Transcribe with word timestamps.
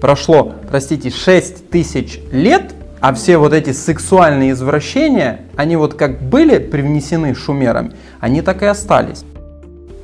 прошло, 0.00 0.52
простите, 0.68 1.10
6 1.10 1.70
тысяч 1.70 2.20
лет, 2.32 2.74
а 3.00 3.14
все 3.14 3.38
вот 3.38 3.52
эти 3.52 3.72
сексуальные 3.72 4.52
извращения, 4.52 5.42
они 5.56 5.76
вот 5.76 5.94
как 5.94 6.22
были 6.22 6.58
привнесены 6.58 7.34
шумерами, 7.34 7.92
они 8.20 8.42
так 8.42 8.62
и 8.62 8.66
остались. 8.66 9.24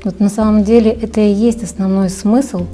Вот 0.05 0.21
на 0.21 0.29
самом 0.29 0.65
деле 0.65 0.91
это 0.91 1.21
и 1.21 1.33
есть 1.33 1.63
основной 1.63 2.11
смысл 2.11 2.67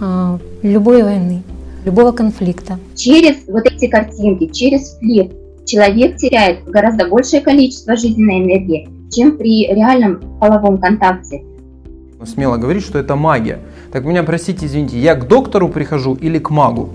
а, 0.00 0.38
любой 0.62 1.02
войны, 1.02 1.42
любого 1.84 2.12
конфликта. 2.12 2.78
Через 2.94 3.46
вот 3.48 3.66
эти 3.66 3.88
картинки, 3.88 4.46
через 4.46 4.96
флирт 4.98 5.32
человек 5.66 6.16
теряет 6.16 6.64
гораздо 6.64 7.08
большее 7.08 7.40
количество 7.42 7.96
жизненной 7.96 8.38
энергии, 8.38 8.88
чем 9.10 9.36
при 9.36 9.66
реальном 9.66 10.38
половом 10.40 10.78
контакте. 10.78 11.42
Смело 12.24 12.56
говорить, 12.56 12.84
что 12.84 12.98
это 12.98 13.16
магия. 13.16 13.60
Так 13.92 14.04
меня, 14.04 14.22
простите, 14.22 14.66
извините, 14.66 14.98
я 14.98 15.14
к 15.14 15.28
доктору 15.28 15.68
прихожу 15.68 16.14
или 16.14 16.38
к 16.38 16.50
магу? 16.50 16.90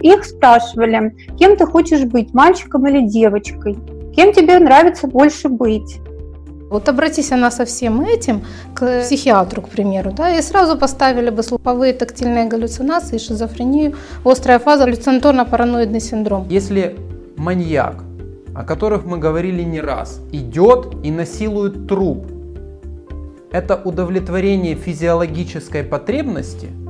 Их 0.00 0.24
спрашивали, 0.24 1.14
кем 1.38 1.56
ты 1.56 1.64
хочешь 1.64 2.04
быть, 2.04 2.34
мальчиком 2.34 2.86
или 2.86 3.06
девочкой? 3.06 3.78
Кем 4.14 4.32
тебе 4.32 4.58
нравится 4.58 5.06
больше 5.06 5.48
быть? 5.48 6.00
Вот 6.70 6.88
обратись 6.88 7.32
она 7.32 7.50
со 7.50 7.64
всем 7.64 8.00
этим 8.02 8.42
к 8.74 9.02
психиатру, 9.02 9.62
к 9.62 9.68
примеру, 9.68 10.10
да, 10.10 10.38
и 10.38 10.42
сразу 10.42 10.78
поставили 10.78 11.30
бы 11.30 11.42
слуховые 11.42 11.92
тактильные 11.92 12.46
галлюцинации, 12.46 13.18
шизофрению, 13.18 13.94
острая 14.24 14.58
фаза, 14.58 14.86
галлюцинаторно-параноидный 14.86 16.00
синдром. 16.00 16.46
Если 16.48 16.96
маньяк, 17.36 18.02
о 18.54 18.64
которых 18.64 19.04
мы 19.04 19.18
говорили 19.18 19.62
не 19.62 19.80
раз, 19.80 20.20
идет 20.32 20.94
и 21.02 21.10
насилует 21.10 21.86
труп, 21.86 22.26
это 23.52 23.76
удовлетворение 23.76 24.74
физиологической 24.74 25.84
потребности– 25.84 26.70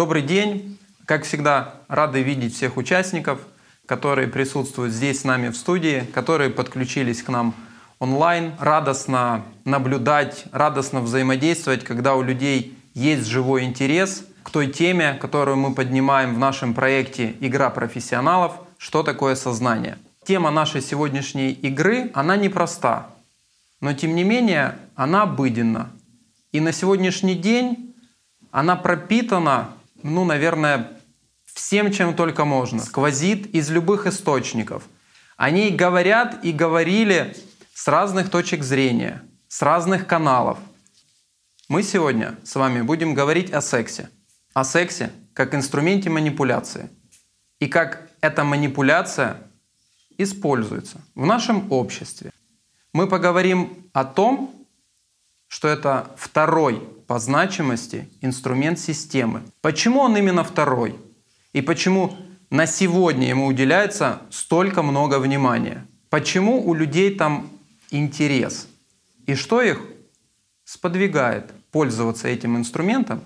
Добрый 0.00 0.22
день! 0.22 0.69
Как 1.10 1.24
всегда, 1.24 1.74
рады 1.88 2.22
видеть 2.22 2.54
всех 2.54 2.76
участников, 2.76 3.40
которые 3.84 4.28
присутствуют 4.28 4.92
здесь 4.92 5.22
с 5.22 5.24
нами 5.24 5.48
в 5.48 5.56
студии, 5.56 6.06
которые 6.14 6.50
подключились 6.50 7.24
к 7.24 7.28
нам 7.30 7.52
онлайн. 7.98 8.52
Радостно 8.60 9.42
наблюдать, 9.64 10.44
радостно 10.52 11.00
взаимодействовать, 11.00 11.82
когда 11.82 12.14
у 12.14 12.22
людей 12.22 12.78
есть 12.94 13.26
живой 13.26 13.64
интерес 13.64 14.24
к 14.44 14.50
той 14.50 14.68
теме, 14.68 15.14
которую 15.14 15.56
мы 15.56 15.74
поднимаем 15.74 16.32
в 16.36 16.38
нашем 16.38 16.74
проекте 16.74 17.34
«Игра 17.40 17.70
профессионалов. 17.70 18.52
Что 18.78 19.02
такое 19.02 19.34
сознание?». 19.34 19.98
Тема 20.24 20.52
нашей 20.52 20.80
сегодняшней 20.80 21.50
игры, 21.50 22.12
она 22.14 22.36
непроста, 22.36 23.08
но 23.80 23.94
тем 23.94 24.14
не 24.14 24.22
менее 24.22 24.78
она 24.94 25.22
обыденна. 25.22 25.90
И 26.52 26.60
на 26.60 26.72
сегодняшний 26.72 27.34
день 27.34 27.96
она 28.52 28.76
пропитана 28.76 29.70
ну, 30.02 30.24
наверное, 30.24 30.88
всем, 31.60 31.92
чем 31.92 32.14
только 32.14 32.44
можно. 32.44 32.80
Сквозит 32.80 33.54
из 33.54 33.70
любых 33.70 34.06
источников. 34.06 34.84
Они 35.36 35.70
говорят 35.70 36.42
и 36.42 36.52
говорили 36.52 37.36
с 37.74 37.86
разных 37.86 38.30
точек 38.30 38.62
зрения, 38.62 39.22
с 39.48 39.60
разных 39.62 40.06
каналов. 40.06 40.58
Мы 41.68 41.82
сегодня 41.82 42.36
с 42.44 42.54
вами 42.56 42.80
будем 42.80 43.14
говорить 43.14 43.52
о 43.52 43.60
сексе. 43.60 44.08
О 44.54 44.64
сексе 44.64 45.12
как 45.34 45.54
инструменте 45.54 46.08
манипуляции. 46.08 46.88
И 47.58 47.66
как 47.68 48.08
эта 48.22 48.42
манипуляция 48.42 49.36
используется 50.16 51.00
в 51.14 51.26
нашем 51.26 51.70
обществе. 51.70 52.32
Мы 52.94 53.06
поговорим 53.06 53.90
о 53.92 54.04
том, 54.04 54.66
что 55.46 55.68
это 55.68 56.10
второй 56.16 56.80
по 57.06 57.18
значимости 57.18 58.08
инструмент 58.22 58.78
системы. 58.78 59.42
Почему 59.60 60.00
он 60.00 60.16
именно 60.16 60.42
второй? 60.42 60.98
И 61.52 61.62
почему 61.62 62.16
на 62.50 62.66
сегодня 62.66 63.28
ему 63.28 63.46
уделяется 63.46 64.22
столько 64.30 64.82
много 64.82 65.18
внимания? 65.18 65.86
Почему 66.08 66.66
у 66.66 66.74
людей 66.74 67.14
там 67.14 67.48
интерес? 67.90 68.68
И 69.26 69.34
что 69.34 69.62
их 69.62 69.80
сподвигает 70.64 71.52
пользоваться 71.72 72.28
этим 72.28 72.56
инструментом 72.56 73.20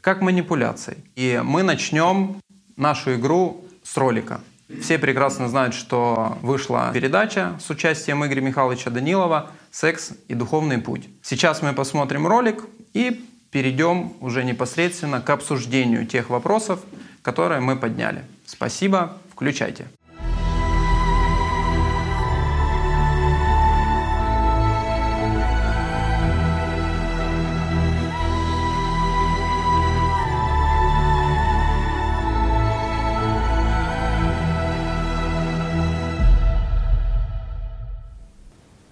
как 0.00 0.20
манипуляцией? 0.20 0.98
И 1.16 1.40
мы 1.44 1.62
начнем 1.62 2.36
нашу 2.76 3.16
игру 3.16 3.64
с 3.82 3.96
ролика. 3.96 4.40
Все 4.80 4.98
прекрасно 4.98 5.48
знают, 5.48 5.74
что 5.74 6.38
вышла 6.42 6.90
передача 6.94 7.58
с 7.60 7.68
участием 7.70 8.24
Игоря 8.24 8.40
Михайловича 8.40 8.90
Данилова 8.90 9.50
«Секс 9.70 10.12
и 10.28 10.34
духовный 10.34 10.78
путь». 10.78 11.08
Сейчас 11.22 11.60
мы 11.60 11.72
посмотрим 11.72 12.26
ролик 12.26 12.64
и 12.92 13.26
перейдем 13.50 14.12
уже 14.20 14.44
непосредственно 14.44 15.20
к 15.20 15.28
обсуждению 15.30 16.06
тех 16.06 16.30
вопросов, 16.30 16.80
которые 17.22 17.60
мы 17.60 17.76
подняли. 17.76 18.24
Спасибо, 18.46 19.16
включайте. 19.32 19.86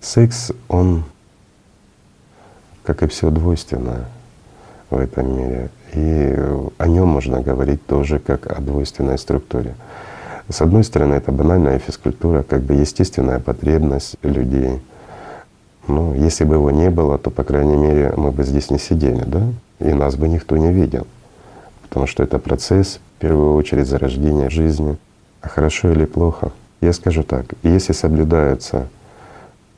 Секс, 0.00 0.52
он, 0.68 1.04
как 2.82 3.02
и 3.02 3.06
все 3.08 3.30
двойственное 3.30 4.06
в 4.88 4.98
этом 4.98 5.36
мире, 5.36 5.70
и 5.94 6.36
о 6.78 6.86
нем 6.86 7.08
можно 7.08 7.40
говорить 7.40 7.84
тоже 7.86 8.18
как 8.18 8.46
о 8.46 8.60
двойственной 8.60 9.18
структуре. 9.18 9.74
С 10.50 10.62
одной 10.62 10.84
стороны, 10.84 11.14
это 11.14 11.30
банальная 11.30 11.78
физкультура, 11.78 12.42
как 12.42 12.62
бы 12.62 12.74
естественная 12.74 13.38
потребность 13.38 14.16
людей. 14.22 14.80
Но 15.86 16.14
если 16.14 16.44
бы 16.44 16.54
его 16.54 16.70
не 16.70 16.90
было, 16.90 17.18
то, 17.18 17.30
по 17.30 17.44
крайней 17.44 17.76
мере, 17.76 18.12
мы 18.16 18.30
бы 18.30 18.44
здесь 18.44 18.70
не 18.70 18.78
сидели, 18.78 19.24
да? 19.26 19.42
И 19.78 19.92
нас 19.92 20.16
бы 20.16 20.28
никто 20.28 20.56
не 20.56 20.72
видел. 20.72 21.06
Потому 21.82 22.06
что 22.06 22.22
это 22.22 22.38
процесс, 22.38 23.00
в 23.16 23.20
первую 23.20 23.54
очередь, 23.54 23.86
зарождения 23.86 24.50
жизни. 24.50 24.96
А 25.40 25.48
хорошо 25.48 25.90
или 25.92 26.04
плохо? 26.04 26.52
Я 26.80 26.92
скажу 26.92 27.22
так, 27.22 27.46
если 27.62 27.92
соблюдаются 27.92 28.88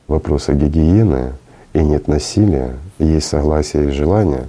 вопроса 0.07 0.53
гигиены 0.53 1.33
и 1.73 1.83
нет 1.83 2.07
насилия, 2.07 2.75
и 2.99 3.05
есть 3.05 3.27
согласие 3.27 3.87
и 3.87 3.91
желание 3.91 4.47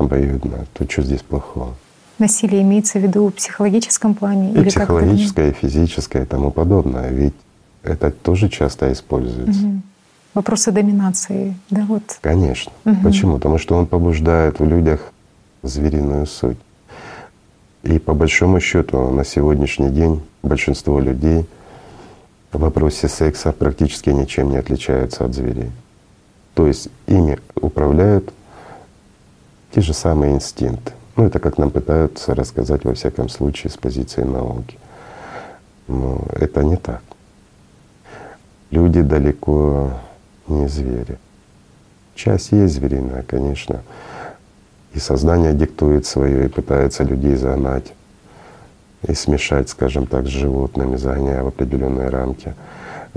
обоюдно, 0.00 0.66
то 0.74 0.88
что 0.90 1.02
здесь 1.02 1.22
плохого? 1.22 1.74
Насилие 2.18 2.62
имеется 2.62 2.98
в 2.98 3.02
виду 3.02 3.28
в 3.28 3.34
психологическом 3.34 4.14
плане? 4.14 4.52
И 4.52 4.54
или 4.56 4.68
психологическое, 4.68 5.50
и 5.50 5.52
физическое 5.52 6.22
и 6.22 6.26
тому 6.26 6.50
подобное. 6.50 7.10
Ведь 7.10 7.34
это 7.82 8.10
тоже 8.10 8.48
часто 8.48 8.92
используется. 8.92 9.66
Угу. 9.66 9.82
Вопросы 10.34 10.70
доминации, 10.70 11.56
да 11.70 11.84
вот. 11.88 12.02
Конечно. 12.20 12.72
Угу. 12.84 12.96
Почему? 13.02 13.34
Потому 13.36 13.58
что 13.58 13.76
он 13.76 13.86
побуждает 13.86 14.60
в 14.60 14.64
людях 14.64 15.12
звериную 15.62 16.26
суть. 16.26 16.58
И 17.82 17.98
по 17.98 18.12
большому 18.12 18.60
счету 18.60 19.10
на 19.10 19.24
сегодняшний 19.24 19.90
день 19.90 20.22
большинство 20.42 21.00
людей— 21.00 21.46
в 22.52 22.58
вопросе 22.58 23.08
секса 23.08 23.52
практически 23.52 24.10
ничем 24.10 24.50
не 24.50 24.56
отличаются 24.56 25.24
от 25.24 25.34
зверей. 25.34 25.70
То 26.54 26.66
есть 26.66 26.88
ими 27.06 27.38
управляют 27.54 28.32
те 29.72 29.80
же 29.80 29.94
самые 29.94 30.34
инстинкты. 30.34 30.92
Ну, 31.16 31.26
это 31.26 31.38
как 31.38 31.58
нам 31.58 31.70
пытаются 31.70 32.34
рассказать, 32.34 32.84
во 32.84 32.94
всяком 32.94 33.28
случае, 33.28 33.70
с 33.70 33.76
позиции 33.76 34.22
науки. 34.22 34.78
Но 35.86 36.24
это 36.32 36.62
не 36.64 36.76
так. 36.76 37.02
Люди 38.70 39.02
далеко 39.02 39.90
не 40.46 40.68
звери. 40.68 41.18
Часть 42.14 42.52
есть 42.52 42.74
звериная, 42.74 43.22
конечно. 43.22 43.82
И 44.94 44.98
сознание 44.98 45.52
диктует 45.52 46.06
свое 46.06 46.46
и 46.46 46.48
пытается 46.48 47.04
людей 47.04 47.36
загнать 47.36 47.92
и 49.06 49.14
смешать, 49.14 49.68
скажем 49.68 50.06
так, 50.06 50.26
с 50.26 50.30
животными, 50.30 50.96
загоняя 50.96 51.42
в 51.42 51.48
определенные 51.48 52.08
рамки. 52.08 52.54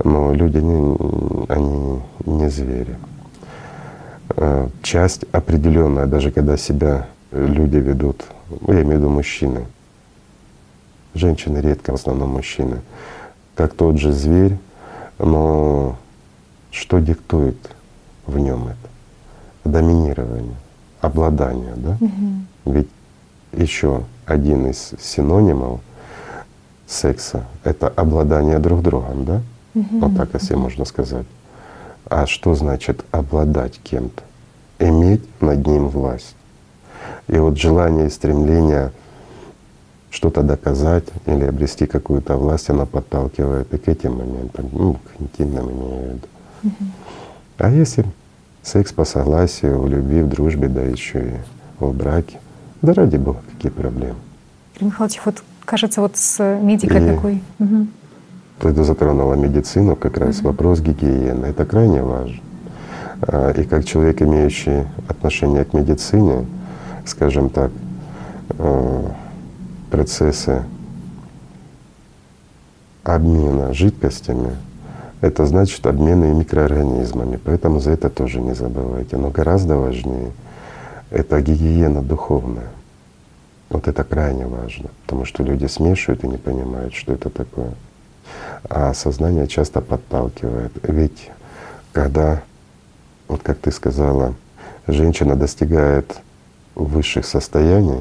Но 0.02 0.32
люди, 0.32 0.58
не, 0.58 1.46
они 1.48 2.02
не 2.26 2.48
звери. 2.48 2.96
Э, 4.30 4.68
часть 4.82 5.24
определенная, 5.32 6.06
даже 6.06 6.30
когда 6.30 6.56
себя 6.56 7.08
люди 7.30 7.76
ведут, 7.76 8.24
я 8.66 8.82
имею 8.82 8.86
в 8.86 9.00
виду 9.00 9.08
мужчины, 9.10 9.66
женщины 11.14 11.58
редко, 11.58 11.92
в 11.92 11.94
основном 11.96 12.30
мужчины, 12.30 12.80
как 13.54 13.74
тот 13.74 13.98
же 13.98 14.12
зверь, 14.12 14.56
но 15.18 15.96
что 16.70 17.00
диктует 17.00 17.56
в 18.26 18.38
нем 18.38 18.68
это? 18.68 19.70
Доминирование, 19.70 20.56
обладание, 21.00 21.74
да? 21.76 21.98
Ведь 22.64 22.88
еще 23.52 24.04
один 24.26 24.66
из 24.66 24.92
синонимов 25.00 25.80
секса— 26.86 27.44
это 27.64 27.88
обладание 27.88 28.58
друг 28.58 28.82
другом, 28.82 29.24
да? 29.24 29.42
Вот 29.74 30.16
так, 30.16 30.30
если 30.34 30.54
можно 30.54 30.84
сказать. 30.84 31.26
А 32.06 32.26
что 32.26 32.54
значит 32.54 33.04
обладать 33.10 33.80
кем-то? 33.82 34.22
Иметь 34.78 35.22
над 35.40 35.66
ним 35.66 35.88
власть. 35.88 36.36
И 37.28 37.36
вот 37.36 37.58
желание 37.58 38.08
и 38.08 38.10
стремление 38.10 38.92
что-то 40.10 40.42
доказать 40.42 41.04
или 41.26 41.44
обрести 41.44 41.86
какую-то 41.86 42.36
власть, 42.36 42.70
она 42.70 42.86
подталкивает 42.86 43.72
и 43.74 43.78
к 43.78 43.88
этим 43.88 44.18
моментам, 44.18 44.68
ну, 44.72 44.94
к 44.94 45.20
интимным 45.20 45.70
имею 45.70 46.02
в 46.02 46.14
виду. 46.14 46.74
А 47.58 47.70
если 47.70 48.04
секс 48.62 48.92
по 48.92 49.04
согласию, 49.04 49.80
в 49.80 49.88
любви, 49.88 50.22
в 50.22 50.28
дружбе, 50.28 50.68
да 50.68 50.82
еще 50.82 51.20
и 51.20 51.34
в 51.78 51.92
браке, 51.92 52.38
да 52.82 52.92
ради 52.92 53.16
Бога, 53.16 53.40
какие 53.52 53.72
проблемы. 53.72 54.16
Игорь 54.76 54.88
Михайлович, 54.88 55.20
вот 55.24 55.42
кажется, 55.64 56.00
вот 56.00 56.16
с 56.16 56.58
медикой 56.60 57.02
И 57.02 57.14
такой. 57.14 57.42
Мгм. 57.58 57.88
Ты 58.60 58.84
затронула 58.84 59.34
медицину, 59.34 59.96
как 59.96 60.16
раз 60.16 60.40
вопрос 60.42 60.80
гигиены. 60.80 61.46
Это 61.46 61.64
крайне 61.64 62.02
важно. 62.02 62.40
А, 63.22 63.50
И 63.50 63.64
как 63.64 63.84
человек, 63.84 64.22
имеющий 64.22 64.86
отношение 65.08 65.64
к 65.64 65.74
медицине, 65.74 66.46
скажем 67.04 67.50
так, 67.50 67.70
э, 68.58 69.08
процессы 69.90 70.62
обмена 73.02 73.74
жидкостями, 73.74 74.56
это 75.20 75.46
значит 75.46 75.86
обмены 75.86 76.30
и 76.30 76.34
микроорганизмами. 76.34 77.38
Поэтому 77.44 77.80
за 77.80 77.92
это 77.92 78.10
тоже 78.10 78.40
не 78.40 78.54
забывайте. 78.54 79.16
Но 79.16 79.30
гораздо 79.30 79.76
важнее— 79.76 80.32
это 81.10 81.40
гигиена 81.40 82.02
духовная. 82.02 82.68
Вот 83.70 83.88
это 83.88 84.04
крайне 84.04 84.46
важно, 84.46 84.90
потому 85.02 85.24
что 85.24 85.42
люди 85.42 85.66
смешивают 85.66 86.24
и 86.24 86.28
не 86.28 86.36
понимают, 86.36 86.94
что 86.94 87.12
это 87.12 87.30
такое. 87.30 87.72
А 88.68 88.94
сознание 88.94 89.46
часто 89.46 89.80
подталкивает. 89.80 90.72
Ведь 90.82 91.30
когда, 91.92 92.42
вот 93.28 93.42
как 93.42 93.58
ты 93.58 93.70
сказала, 93.70 94.34
женщина 94.86 95.36
достигает 95.36 96.20
высших 96.74 97.26
состояний, 97.26 98.00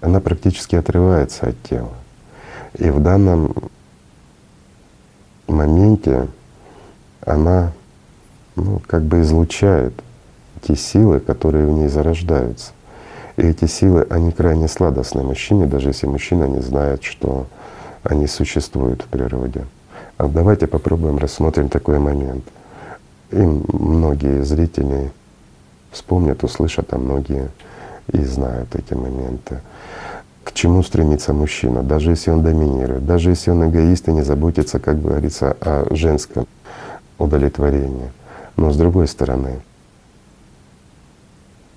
она 0.00 0.20
практически 0.20 0.76
отрывается 0.76 1.48
от 1.48 1.62
тела. 1.62 1.94
И 2.74 2.90
в 2.90 3.00
данном 3.00 3.54
моменте 5.46 6.28
она 7.24 7.72
ну, 8.56 8.80
как 8.86 9.02
бы 9.02 9.20
излучает 9.20 9.94
те 10.62 10.76
силы, 10.76 11.20
которые 11.20 11.66
в 11.66 11.70
ней 11.70 11.88
зарождаются. 11.88 12.72
И 13.36 13.42
эти 13.42 13.66
силы, 13.66 14.06
они 14.08 14.32
крайне 14.32 14.66
сладостны 14.66 15.22
мужчине, 15.22 15.66
даже 15.66 15.90
если 15.90 16.06
мужчина 16.06 16.44
не 16.44 16.60
знает, 16.60 17.04
что 17.04 17.46
они 18.08 18.26
существуют 18.26 19.02
в 19.02 19.06
природе. 19.06 19.64
А 20.16 20.28
давайте 20.28 20.66
попробуем 20.66 21.18
рассмотрим 21.18 21.68
такой 21.68 21.98
момент. 21.98 22.44
И 23.30 23.36
многие 23.36 24.44
зрители 24.44 25.12
вспомнят, 25.90 26.42
услышат, 26.44 26.92
а 26.92 26.98
многие 26.98 27.50
и 28.12 28.18
знают 28.22 28.74
эти 28.74 28.94
моменты. 28.94 29.60
К 30.44 30.52
чему 30.52 30.82
стремится 30.82 31.32
мужчина, 31.32 31.82
даже 31.82 32.10
если 32.10 32.30
он 32.30 32.42
доминирует, 32.42 33.04
даже 33.04 33.30
если 33.30 33.50
он 33.50 33.68
эгоист 33.68 34.08
и 34.08 34.12
не 34.12 34.22
заботится, 34.22 34.78
как 34.78 35.02
говорится, 35.02 35.56
о 35.60 35.92
женском 35.94 36.46
удовлетворении. 37.18 38.12
Но 38.56 38.70
с 38.70 38.76
другой 38.76 39.08
стороны, 39.08 39.60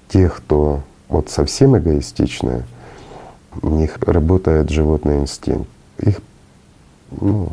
тех, 0.07 0.37
кто 0.37 0.81
вот 1.07 1.29
совсем 1.29 1.77
эгоистичные, 1.77 2.63
у 3.61 3.69
них 3.69 3.97
работает 4.01 4.69
животный 4.69 5.17
инстинкт. 5.17 5.67
Их 5.99 6.21
ну, 7.11 7.49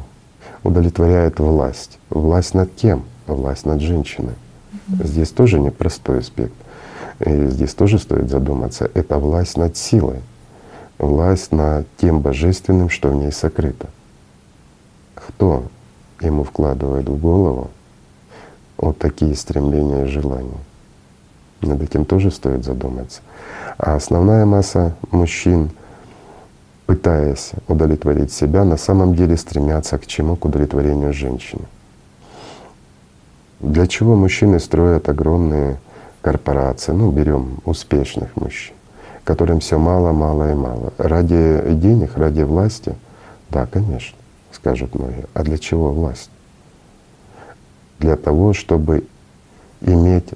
удовлетворяет 0.62 1.40
власть. 1.40 1.98
Власть 2.10 2.54
над 2.54 2.72
кем? 2.74 3.04
Власть 3.26 3.66
над 3.66 3.80
женщиной. 3.80 4.34
Здесь 4.88 5.30
тоже 5.30 5.58
непростой 5.58 6.20
аспект. 6.20 6.54
И 7.20 7.46
здесь 7.46 7.74
тоже 7.74 7.98
стоит 7.98 8.28
задуматься. 8.28 8.90
Это 8.94 9.18
власть 9.18 9.56
над 9.56 9.76
силой, 9.76 10.20
власть 10.98 11.50
над 11.50 11.86
тем 11.96 12.20
божественным, 12.20 12.90
что 12.90 13.08
в 13.08 13.14
ней 13.14 13.32
сокрыто. 13.32 13.88
Кто 15.14 15.64
ему 16.20 16.44
вкладывает 16.44 17.08
в 17.08 17.18
голову 17.18 17.70
вот 18.76 18.98
такие 18.98 19.34
стремления 19.34 20.04
и 20.04 20.08
желания? 20.08 20.58
Над 21.62 21.82
этим 21.82 22.04
тоже 22.04 22.30
стоит 22.30 22.64
задуматься. 22.64 23.22
А 23.78 23.96
основная 23.96 24.44
масса 24.44 24.94
мужчин, 25.10 25.70
пытаясь 26.86 27.52
удовлетворить 27.68 28.32
себя, 28.32 28.64
на 28.64 28.76
самом 28.76 29.14
деле 29.14 29.36
стремятся 29.36 29.98
к 29.98 30.06
чему? 30.06 30.36
К 30.36 30.44
удовлетворению 30.44 31.12
женщины. 31.12 31.62
Для 33.60 33.86
чего 33.86 34.14
мужчины 34.14 34.60
строят 34.60 35.08
огромные 35.08 35.78
корпорации? 36.22 36.92
Ну, 36.92 37.10
берем 37.10 37.58
успешных 37.64 38.36
мужчин, 38.36 38.74
которым 39.24 39.60
все 39.60 39.78
мало, 39.78 40.12
мало 40.12 40.52
и 40.52 40.54
мало. 40.54 40.92
Ради 40.98 41.62
денег, 41.74 42.16
ради 42.16 42.42
власти? 42.42 42.94
Да, 43.50 43.66
конечно, 43.66 44.16
скажут 44.52 44.94
многие. 44.94 45.26
А 45.34 45.42
для 45.42 45.58
чего 45.58 45.92
власть? 45.92 46.30
Для 47.98 48.16
того, 48.16 48.52
чтобы 48.52 49.06
иметь 49.80 50.28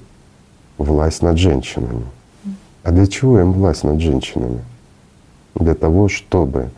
власть 0.77 1.21
над 1.21 1.37
женщинами. 1.37 2.05
А 2.83 2.91
для 2.91 3.05
чего 3.07 3.39
им 3.39 3.53
власть 3.53 3.83
над 3.83 4.01
женщинами? 4.01 4.61
Для 5.55 5.73
того, 5.75 6.07
чтобы 6.07 6.69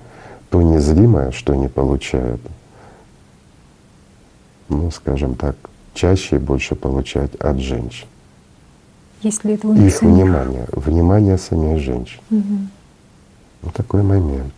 то 0.50 0.62
незримое, 0.62 1.32
что 1.32 1.54
они 1.54 1.68
получают, 1.68 2.42
ну, 4.70 4.92
скажем 4.92 5.36
так, 5.36 5.56
чаще 5.94 6.36
и 6.38 6.40
больше 6.40 6.76
получать 6.76 7.36
от 7.36 7.60
женщин. 7.60 8.08
Есть 9.22 9.44
ли 9.46 9.54
это 9.54 9.68
у 9.68 9.74
Их 9.74 9.80
них 9.80 9.96
самих? 9.96 10.16
внимание, 10.16 10.66
внимание 10.72 11.38
самих 11.38 11.80
женщин. 11.82 12.20
Мгм. 12.30 12.70
Вот 13.62 13.74
такой 13.74 14.04
момент. 14.04 14.54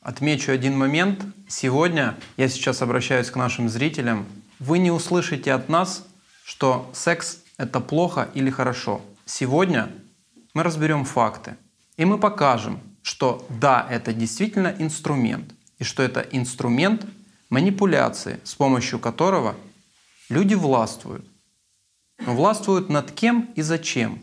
Отмечу 0.00 0.52
один 0.52 0.76
момент. 0.78 1.24
Сегодня, 1.48 2.16
я 2.36 2.48
сейчас 2.48 2.82
обращаюсь 2.82 3.30
к 3.30 3.36
нашим 3.36 3.68
зрителям, 3.68 4.26
вы 4.58 4.78
не 4.78 4.90
услышите 4.90 5.52
от 5.52 5.68
нас, 5.68 6.06
что 6.44 6.90
секс— 6.92 7.38
это 7.58 7.80
плохо 7.80 8.28
или 8.34 8.50
хорошо. 8.50 9.00
Сегодня 9.26 9.90
мы 10.54 10.62
разберем 10.62 11.04
факты. 11.04 11.56
И 11.96 12.04
мы 12.04 12.18
покажем, 12.18 12.80
что 13.02 13.46
да, 13.48 13.86
это 13.90 14.12
действительно 14.12 14.74
инструмент. 14.78 15.52
И 15.78 15.84
что 15.84 16.02
это 16.02 16.20
инструмент 16.20 17.04
манипуляции, 17.50 18.40
с 18.44 18.54
помощью 18.54 18.98
которого 18.98 19.56
люди 20.28 20.54
властвуют. 20.54 21.24
Но 22.24 22.34
властвуют 22.34 22.88
над 22.88 23.12
кем 23.12 23.50
и 23.54 23.62
зачем? 23.62 24.20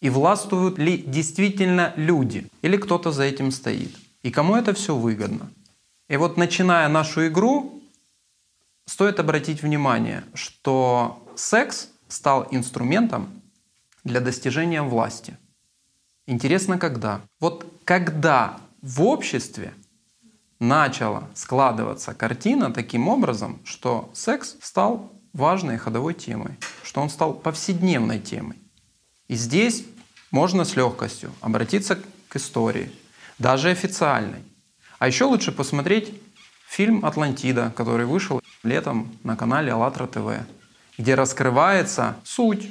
И 0.00 0.10
властвуют 0.10 0.78
ли 0.78 0.98
действительно 0.98 1.92
люди? 1.96 2.46
Или 2.62 2.76
кто-то 2.76 3.12
за 3.12 3.24
этим 3.24 3.50
стоит? 3.50 3.96
И 4.22 4.30
кому 4.30 4.56
это 4.56 4.74
все 4.74 4.94
выгодно? 4.94 5.50
И 6.08 6.16
вот 6.16 6.36
начиная 6.36 6.88
нашу 6.88 7.28
игру, 7.28 7.82
стоит 8.84 9.20
обратить 9.20 9.62
внимание, 9.62 10.24
что 10.34 11.26
секс 11.36 11.88
стал 12.08 12.48
инструментом 12.50 13.42
для 14.04 14.20
достижения 14.20 14.82
власти. 14.82 15.38
Интересно, 16.26 16.78
когда? 16.78 17.20
Вот 17.38 17.66
когда 17.84 18.58
в 18.82 19.02
обществе 19.02 19.74
начала 20.58 21.28
складываться 21.34 22.14
картина 22.14 22.72
таким 22.72 23.08
образом, 23.08 23.60
что 23.64 24.10
секс 24.12 24.56
стал 24.60 25.12
важной 25.32 25.78
ходовой 25.78 26.14
темой, 26.14 26.58
что 26.82 27.00
он 27.00 27.08
стал 27.10 27.34
повседневной 27.34 28.18
темой. 28.18 28.58
И 29.28 29.36
здесь 29.36 29.84
можно 30.30 30.64
с 30.64 30.76
легкостью 30.76 31.32
обратиться 31.40 31.98
к 32.28 32.36
истории, 32.36 32.92
даже 33.40 33.70
официальной. 33.70 34.44
А 35.00 35.08
еще 35.08 35.24
лучше 35.24 35.50
посмотреть 35.50 36.12
фильм 36.68 37.04
«Атлантида», 37.04 37.72
который 37.74 38.06
вышел 38.06 38.40
летом 38.62 39.10
на 39.24 39.34
канале 39.34 39.72
АЛЛАТРА 39.72 40.06
ТВ, 40.06 40.46
где 40.98 41.14
раскрывается 41.16 42.16
суть 42.22 42.68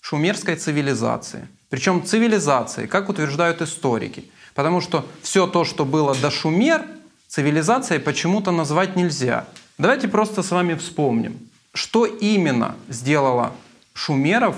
шумерской 0.00 0.56
цивилизации. 0.56 1.48
Причем 1.70 2.04
цивилизации, 2.04 2.86
как 2.86 3.08
утверждают 3.08 3.62
историки. 3.62 4.30
Потому 4.54 4.82
что 4.82 5.06
все 5.22 5.46
то, 5.46 5.64
что 5.64 5.86
было 5.86 6.14
до 6.14 6.30
Шумер, 6.30 6.84
цивилизацией 7.28 8.00
почему-то 8.00 8.50
назвать 8.50 8.96
нельзя. 8.96 9.46
Давайте 9.78 10.08
просто 10.08 10.42
с 10.42 10.50
вами 10.50 10.74
вспомним, 10.74 11.38
что 11.72 12.04
именно 12.04 12.76
сделало 12.88 13.52
шумеров 13.94 14.56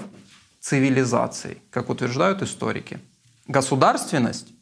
цивилизацией, 0.60 1.58
как 1.70 1.90
утверждают 1.90 2.42
историки. 2.42 2.98
Государственность, 3.46 4.53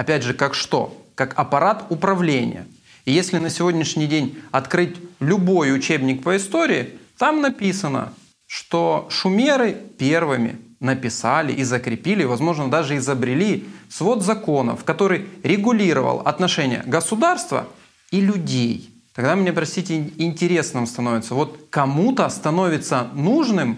опять 0.00 0.22
же, 0.22 0.32
как 0.32 0.54
что? 0.54 0.96
Как 1.14 1.38
аппарат 1.38 1.84
управления. 1.90 2.66
И 3.04 3.12
если 3.12 3.36
на 3.36 3.50
сегодняшний 3.50 4.06
день 4.06 4.38
открыть 4.50 4.96
любой 5.20 5.74
учебник 5.74 6.22
по 6.22 6.36
истории, 6.38 6.98
там 7.18 7.42
написано, 7.42 8.14
что 8.46 9.06
шумеры 9.10 9.76
первыми 9.98 10.58
написали 10.80 11.52
и 11.52 11.64
закрепили, 11.64 12.24
возможно, 12.24 12.70
даже 12.70 12.96
изобрели 12.96 13.68
свод 13.90 14.22
законов, 14.22 14.84
который 14.84 15.26
регулировал 15.42 16.20
отношения 16.20 16.82
государства 16.86 17.68
и 18.10 18.22
людей. 18.22 18.88
Тогда 19.14 19.36
мне, 19.36 19.52
простите, 19.52 20.10
интересным 20.16 20.86
становится. 20.86 21.34
Вот 21.34 21.66
кому-то 21.68 22.26
становится 22.30 23.08
нужным 23.12 23.76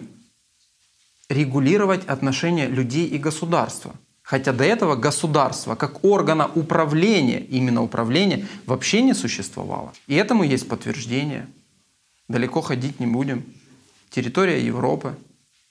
регулировать 1.29 2.07
отношения 2.07 2.67
людей 2.67 3.09
и 3.09 3.19
государства. 3.19 3.97
Хотя 4.32 4.54
до 4.54 4.64
этого 4.64 4.96
государства 4.96 5.74
как 5.74 6.06
органа 6.06 6.50
управления, 6.54 7.40
именно 7.40 7.82
управления, 7.82 8.46
вообще 8.64 9.02
не 9.02 9.12
существовало. 9.12 9.92
И 10.06 10.14
этому 10.14 10.42
есть 10.42 10.66
подтверждение. 10.66 11.46
Далеко 12.28 12.62
ходить 12.62 12.98
не 12.98 13.06
будем. 13.06 13.44
Территория 14.08 14.64
Европы, 14.64 15.16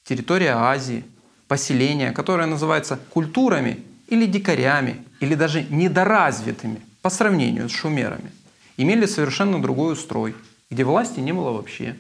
территория 0.03 0.51
Азии, 0.51 1.03
поселения, 1.47 2.11
которые 2.11 2.45
называются 2.45 2.99
культурами 3.09 3.83
или 4.09 4.27
дикарями, 4.27 5.03
или 5.21 5.33
даже 5.33 5.63
недоразвитыми 5.63 6.81
по 7.01 7.09
сравнению 7.09 7.67
с 7.67 7.71
шумерами, 7.71 8.31
имели 8.77 9.07
совершенно 9.07 9.59
другой 9.59 9.93
устрой, 9.93 10.35
где 10.69 10.83
власти 10.83 11.19
не 11.19 11.33
было 11.33 11.51
вообще, 11.51 11.97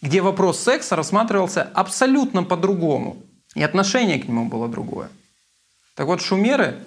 где 0.00 0.22
вопрос 0.22 0.60
секса 0.60 0.96
рассматривался 0.96 1.62
абсолютно 1.74 2.42
по-другому, 2.42 3.18
и 3.54 3.62
отношение 3.62 4.18
к 4.18 4.26
нему 4.26 4.46
было 4.46 4.66
другое. 4.66 5.10
Так 5.94 6.06
вот, 6.06 6.20
шумеры 6.20 6.82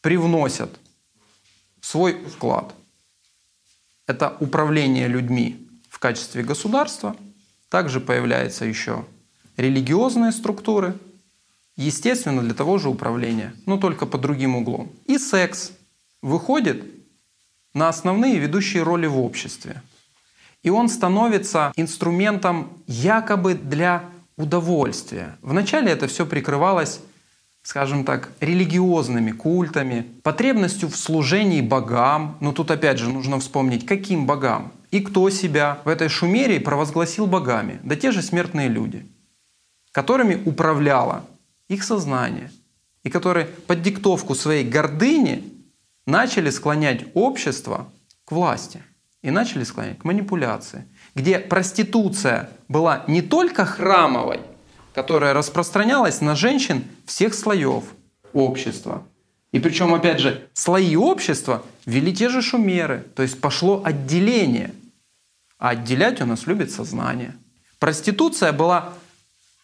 привносят 0.00 0.70
свой 1.80 2.14
вклад. 2.24 2.74
Это 4.06 4.36
управление 4.40 5.08
людьми 5.08 5.68
в 5.88 5.98
качестве 5.98 6.42
государства. 6.42 7.16
Также 7.68 8.00
появляются 8.00 8.64
еще 8.64 9.04
религиозные 9.56 10.32
структуры, 10.32 10.94
естественно, 11.76 12.42
для 12.42 12.54
того 12.54 12.78
же 12.78 12.88
управления, 12.88 13.54
но 13.66 13.78
только 13.78 14.06
под 14.06 14.20
другим 14.20 14.56
углом. 14.56 14.92
И 15.06 15.18
секс 15.18 15.72
выходит 16.22 16.84
на 17.72 17.88
основные 17.88 18.38
ведущие 18.38 18.82
роли 18.82 19.06
в 19.06 19.18
обществе. 19.18 19.82
И 20.62 20.70
он 20.70 20.88
становится 20.88 21.72
инструментом 21.76 22.72
якобы 22.86 23.54
для 23.54 24.08
удовольствия. 24.36 25.36
Вначале 25.42 25.90
это 25.92 26.06
все 26.06 26.24
прикрывалось, 26.24 27.00
скажем 27.64 28.04
так, 28.04 28.30
религиозными 28.40 29.32
культами, 29.32 30.06
потребностью 30.22 30.88
в 30.88 30.96
служении 30.96 31.62
богам. 31.62 32.36
Но 32.40 32.52
тут 32.52 32.70
опять 32.70 32.98
же 32.98 33.08
нужно 33.08 33.40
вспомнить, 33.40 33.86
каким 33.86 34.26
богам 34.26 34.70
и 34.90 35.00
кто 35.00 35.28
себя 35.30 35.78
в 35.84 35.88
этой 35.88 36.08
шумерии 36.08 36.58
провозгласил 36.58 37.26
богами. 37.26 37.80
Да 37.82 37.96
те 37.96 38.12
же 38.12 38.22
смертные 38.22 38.68
люди, 38.68 39.06
которыми 39.92 40.40
управляло 40.44 41.24
их 41.68 41.82
сознание, 41.82 42.52
и 43.02 43.10
которые 43.10 43.46
под 43.46 43.82
диктовку 43.82 44.34
своей 44.34 44.68
гордыни 44.68 45.42
начали 46.06 46.50
склонять 46.50 47.06
общество 47.14 47.90
к 48.26 48.32
власти 48.32 48.82
и 49.22 49.30
начали 49.30 49.64
склонять 49.64 49.98
к 49.98 50.04
манипуляции, 50.04 50.84
где 51.14 51.38
проституция 51.38 52.50
была 52.68 53.04
не 53.08 53.22
только 53.22 53.64
храмовой, 53.64 54.40
которая 54.94 55.34
распространялась 55.34 56.20
на 56.20 56.36
женщин 56.36 56.84
всех 57.04 57.34
слоев 57.34 57.84
общества. 58.32 59.02
И 59.52 59.58
причем, 59.58 59.92
опять 59.92 60.20
же, 60.20 60.48
слои 60.52 60.96
общества 60.96 61.62
вели 61.84 62.14
те 62.14 62.28
же 62.28 62.42
шумеры, 62.42 63.04
то 63.14 63.22
есть 63.22 63.40
пошло 63.40 63.82
отделение. 63.84 64.72
А 65.58 65.70
отделять 65.70 66.20
у 66.20 66.26
нас 66.26 66.46
любит 66.46 66.70
сознание. 66.70 67.34
Проституция 67.78 68.52
была, 68.52 68.92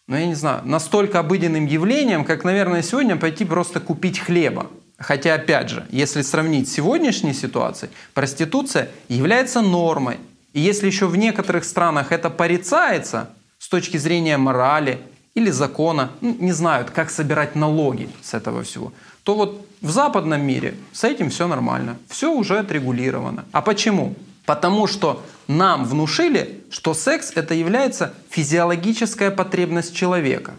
ну 0.06 0.16
я 0.16 0.26
не 0.26 0.34
знаю, 0.34 0.62
настолько 0.64 1.20
обыденным 1.20 1.66
явлением, 1.66 2.24
как, 2.24 2.44
наверное, 2.44 2.82
сегодня 2.82 3.16
пойти 3.16 3.44
просто 3.44 3.80
купить 3.80 4.18
хлеба. 4.18 4.70
Хотя, 4.98 5.34
опять 5.34 5.70
же, 5.70 5.86
если 5.90 6.22
сравнить 6.22 6.68
с 6.68 6.72
сегодняшней 6.74 7.34
ситуацией, 7.34 7.90
проституция 8.14 8.90
является 9.08 9.62
нормой. 9.62 10.18
И 10.52 10.60
если 10.60 10.86
еще 10.86 11.06
в 11.06 11.16
некоторых 11.16 11.64
странах 11.64 12.12
это 12.12 12.30
порицается 12.30 13.30
с 13.58 13.68
точки 13.68 13.96
зрения 13.96 14.36
морали 14.36 15.00
или 15.40 15.50
закона, 15.50 16.10
ну, 16.20 16.36
не 16.38 16.52
знают, 16.52 16.90
как 16.90 17.10
собирать 17.10 17.56
налоги 17.56 18.08
с 18.22 18.34
этого 18.34 18.62
всего, 18.62 18.92
то 19.22 19.34
вот 19.34 19.66
в 19.80 19.90
западном 19.90 20.42
мире 20.42 20.74
с 20.92 21.04
этим 21.04 21.30
все 21.30 21.48
нормально, 21.48 21.96
все 22.08 22.32
уже 22.32 22.58
отрегулировано. 22.58 23.44
А 23.52 23.62
почему? 23.62 24.14
Потому 24.44 24.86
что 24.86 25.22
нам 25.48 25.84
внушили, 25.84 26.64
что 26.70 26.94
секс 26.94 27.32
это 27.34 27.54
является 27.54 28.12
физиологическая 28.28 29.30
потребность 29.30 29.94
человека. 29.94 30.52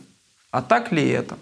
А 0.51 0.61
так 0.61 0.91
ли 0.91 1.07
это? 1.07 1.38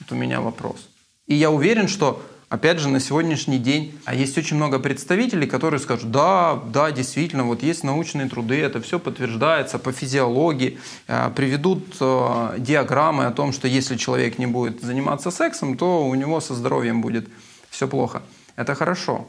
Это 0.00 0.14
у 0.14 0.18
меня 0.18 0.40
вопрос. 0.40 0.88
И 1.26 1.34
я 1.34 1.50
уверен, 1.50 1.88
что 1.88 2.22
опять 2.50 2.80
же, 2.80 2.88
на 2.88 3.00
сегодняшний 3.00 3.58
день, 3.58 3.98
а 4.04 4.14
есть 4.14 4.36
очень 4.36 4.56
много 4.56 4.78
представителей, 4.78 5.46
которые 5.46 5.80
скажут, 5.80 6.10
да, 6.10 6.56
да, 6.56 6.90
действительно, 6.90 7.44
вот 7.44 7.62
есть 7.62 7.84
научные 7.84 8.28
труды, 8.28 8.60
это 8.60 8.82
все 8.82 8.98
подтверждается 8.98 9.78
по 9.78 9.92
физиологии, 9.92 10.78
э, 11.06 11.30
приведут 11.34 11.96
э, 12.00 12.56
диаграммы 12.58 13.26
о 13.26 13.30
том, 13.30 13.52
что 13.52 13.68
если 13.68 13.96
человек 13.96 14.38
не 14.38 14.46
будет 14.46 14.82
заниматься 14.82 15.30
сексом, 15.30 15.78
то 15.78 16.06
у 16.06 16.14
него 16.14 16.40
со 16.40 16.54
здоровьем 16.54 17.00
будет 17.00 17.28
все 17.70 17.86
плохо. 17.86 18.22
Это 18.56 18.74
хорошо, 18.74 19.28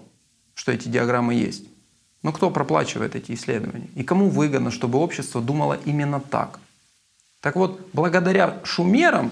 что 0.56 0.72
эти 0.72 0.90
диаграммы 0.90 1.36
есть. 1.36 1.63
Но 2.24 2.32
кто 2.32 2.50
проплачивает 2.50 3.16
эти 3.16 3.34
исследования? 3.34 3.90
И 3.96 4.04
кому 4.04 4.30
выгодно, 4.30 4.72
чтобы 4.72 5.00
общество 5.00 5.42
думало 5.42 5.78
именно 5.86 6.20
так? 6.20 6.60
Так 7.40 7.56
вот, 7.56 7.88
благодаря 7.94 8.60
шумерам 8.63 9.32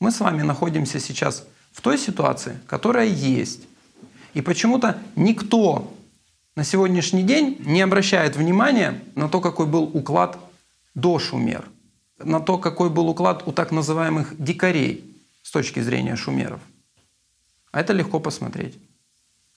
мы 0.00 0.10
с 0.10 0.20
вами 0.20 0.42
находимся 0.42 0.98
сейчас 0.98 1.44
в 1.72 1.80
той 1.80 1.98
ситуации, 1.98 2.58
которая 2.66 3.06
есть. 3.06 3.66
И 4.34 4.40
почему-то 4.40 4.98
никто 5.16 5.92
на 6.56 6.64
сегодняшний 6.64 7.22
день 7.22 7.56
не 7.60 7.82
обращает 7.82 8.36
внимания 8.36 9.02
на 9.14 9.28
то, 9.28 9.40
какой 9.40 9.66
был 9.66 9.84
уклад 9.84 10.38
до 10.94 11.18
шумер, 11.18 11.68
на 12.18 12.40
то, 12.40 12.58
какой 12.58 12.90
был 12.90 13.08
уклад 13.08 13.46
у 13.46 13.52
так 13.52 13.70
называемых 13.70 14.34
дикарей 14.42 15.16
с 15.42 15.50
точки 15.50 15.80
зрения 15.80 16.16
шумеров. 16.16 16.60
А 17.70 17.80
это 17.80 17.92
легко 17.92 18.20
посмотреть. 18.20 18.78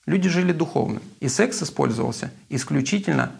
Люди 0.05 0.29
жили 0.29 0.51
духовно, 0.51 1.01
и 1.19 1.27
секс 1.27 1.61
использовался 1.61 2.31
исключительно 2.49 3.31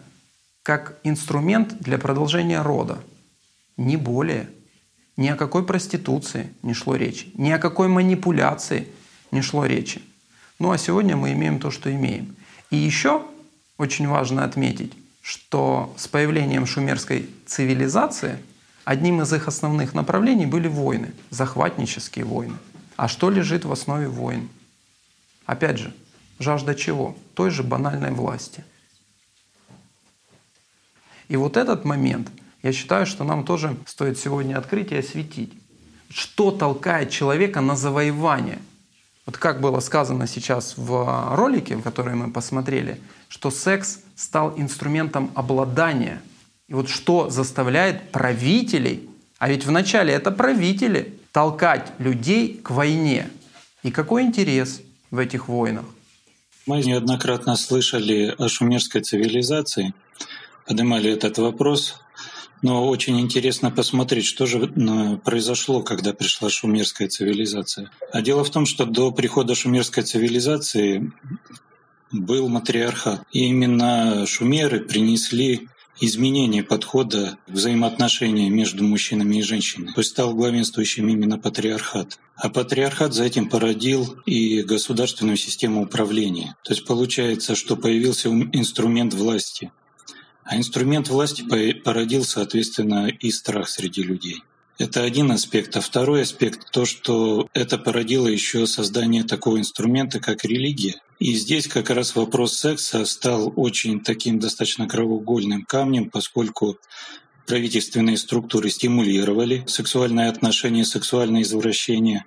как 0.62 0.98
инструмент 1.02 1.78
для 1.80 1.98
продолжения 1.98 2.62
рода, 2.62 2.98
не 3.76 3.96
более– 3.96 4.48
ни 5.16 5.28
о 5.28 5.36
какой 5.36 5.64
проституции 5.64 6.52
не 6.62 6.74
шло 6.74 6.96
речи, 6.96 7.30
ни 7.34 7.50
о 7.50 7.58
какой 7.58 7.88
манипуляции 7.88 8.88
не 9.30 9.42
шло 9.42 9.66
речи. 9.66 10.02
Ну 10.58 10.70
а 10.70 10.78
сегодня 10.78 11.16
мы 11.16 11.32
имеем 11.32 11.58
то, 11.58 11.70
что 11.70 11.92
имеем. 11.92 12.34
И 12.70 12.76
еще 12.76 13.22
очень 13.78 14.08
важно 14.08 14.44
отметить, 14.44 14.92
что 15.20 15.94
с 15.96 16.08
появлением 16.08 16.66
шумерской 16.66 17.28
цивилизации 17.46 18.38
одним 18.84 19.22
из 19.22 19.32
их 19.32 19.48
основных 19.48 19.94
направлений 19.94 20.46
были 20.46 20.68
войны, 20.68 21.12
захватнические 21.30 22.24
войны. 22.24 22.56
А 22.96 23.08
что 23.08 23.30
лежит 23.30 23.64
в 23.64 23.72
основе 23.72 24.08
войн? 24.08 24.48
Опять 25.46 25.78
же, 25.78 25.94
жажда 26.38 26.74
чего? 26.74 27.16
Той 27.34 27.50
же 27.50 27.62
банальной 27.62 28.12
власти. 28.12 28.64
И 31.28 31.36
вот 31.36 31.56
этот 31.56 31.84
момент– 31.84 32.30
я 32.62 32.72
считаю, 32.72 33.06
что 33.06 33.24
нам 33.24 33.44
тоже 33.44 33.76
стоит 33.86 34.18
сегодня 34.18 34.56
открыть 34.56 34.92
и 34.92 34.96
осветить, 34.96 35.52
что 36.08 36.50
толкает 36.50 37.10
человека 37.10 37.60
на 37.60 37.76
завоевание. 37.76 38.58
Вот 39.26 39.36
как 39.36 39.60
было 39.60 39.80
сказано 39.80 40.26
сейчас 40.26 40.74
в 40.76 41.34
ролике, 41.36 41.76
который 41.76 42.14
мы 42.14 42.30
посмотрели, 42.30 43.00
что 43.28 43.50
секс 43.50 44.00
стал 44.16 44.54
инструментом 44.56 45.30
обладания. 45.34 46.20
И 46.68 46.74
вот 46.74 46.88
что 46.88 47.30
заставляет 47.30 48.10
правителей, 48.10 49.08
а 49.38 49.48
ведь 49.48 49.64
вначале 49.64 50.12
это 50.12 50.30
правители, 50.30 51.18
толкать 51.32 51.92
людей 51.98 52.60
к 52.62 52.70
войне. 52.70 53.28
И 53.82 53.90
какой 53.90 54.22
интерес 54.22 54.80
в 55.10 55.18
этих 55.18 55.48
войнах? 55.48 55.84
Мы 56.66 56.82
неоднократно 56.82 57.56
слышали 57.56 58.34
о 58.38 58.48
шумерской 58.48 59.00
цивилизации, 59.00 59.94
поднимали 60.66 61.10
этот 61.10 61.38
вопрос. 61.38 62.01
Но 62.62 62.88
очень 62.88 63.20
интересно 63.20 63.72
посмотреть, 63.72 64.24
что 64.24 64.46
же 64.46 64.72
ну, 64.76 65.18
произошло, 65.18 65.82
когда 65.82 66.12
пришла 66.12 66.48
шумерская 66.48 67.08
цивилизация. 67.08 67.90
А 68.12 68.22
дело 68.22 68.44
в 68.44 68.50
том, 68.50 68.66
что 68.66 68.86
до 68.86 69.10
прихода 69.10 69.56
шумерской 69.56 70.04
цивилизации 70.04 71.12
был 72.12 72.48
матриархат. 72.48 73.22
И 73.32 73.46
именно 73.46 74.24
шумеры 74.26 74.80
принесли 74.80 75.68
изменение 76.00 76.62
подхода 76.62 77.36
взаимоотношения 77.46 78.48
между 78.48 78.84
мужчинами 78.84 79.36
и 79.36 79.42
женщинами. 79.42 79.92
То 79.92 80.00
есть 80.00 80.10
стал 80.10 80.34
главенствующим 80.34 81.08
именно 81.08 81.38
патриархат. 81.38 82.18
А 82.36 82.48
патриархат 82.48 83.12
за 83.12 83.24
этим 83.24 83.48
породил 83.48 84.16
и 84.24 84.62
государственную 84.62 85.36
систему 85.36 85.82
управления. 85.82 86.56
То 86.64 86.72
есть 86.72 86.86
получается, 86.86 87.54
что 87.54 87.76
появился 87.76 88.28
инструмент 88.28 89.14
власти. 89.14 89.70
А 90.52 90.56
инструмент 90.58 91.08
власти 91.08 91.42
породил, 91.82 92.24
соответственно, 92.24 93.08
и 93.08 93.30
страх 93.30 93.70
среди 93.70 94.02
людей. 94.02 94.42
Это 94.76 95.02
один 95.02 95.30
аспект. 95.30 95.74
А 95.78 95.80
второй 95.80 96.22
аспект— 96.22 96.70
то, 96.72 96.84
что 96.84 97.48
это 97.54 97.78
породило 97.78 98.28
еще 98.28 98.66
создание 98.66 99.24
такого 99.24 99.58
инструмента, 99.58 100.20
как 100.20 100.44
религия. 100.44 100.96
И 101.18 101.32
здесь 101.36 101.68
как 101.68 101.88
раз 101.88 102.14
вопрос 102.14 102.52
секса 102.52 103.06
стал 103.06 103.50
очень 103.56 104.00
таким 104.00 104.40
достаточно 104.40 104.86
кровоугольным 104.86 105.64
камнем, 105.64 106.10
поскольку 106.10 106.76
правительственные 107.46 108.18
структуры 108.18 108.68
стимулировали 108.68 109.64
сексуальные 109.66 110.28
отношения, 110.28 110.84
сексуальное 110.84 111.40
извращение. 111.40 112.26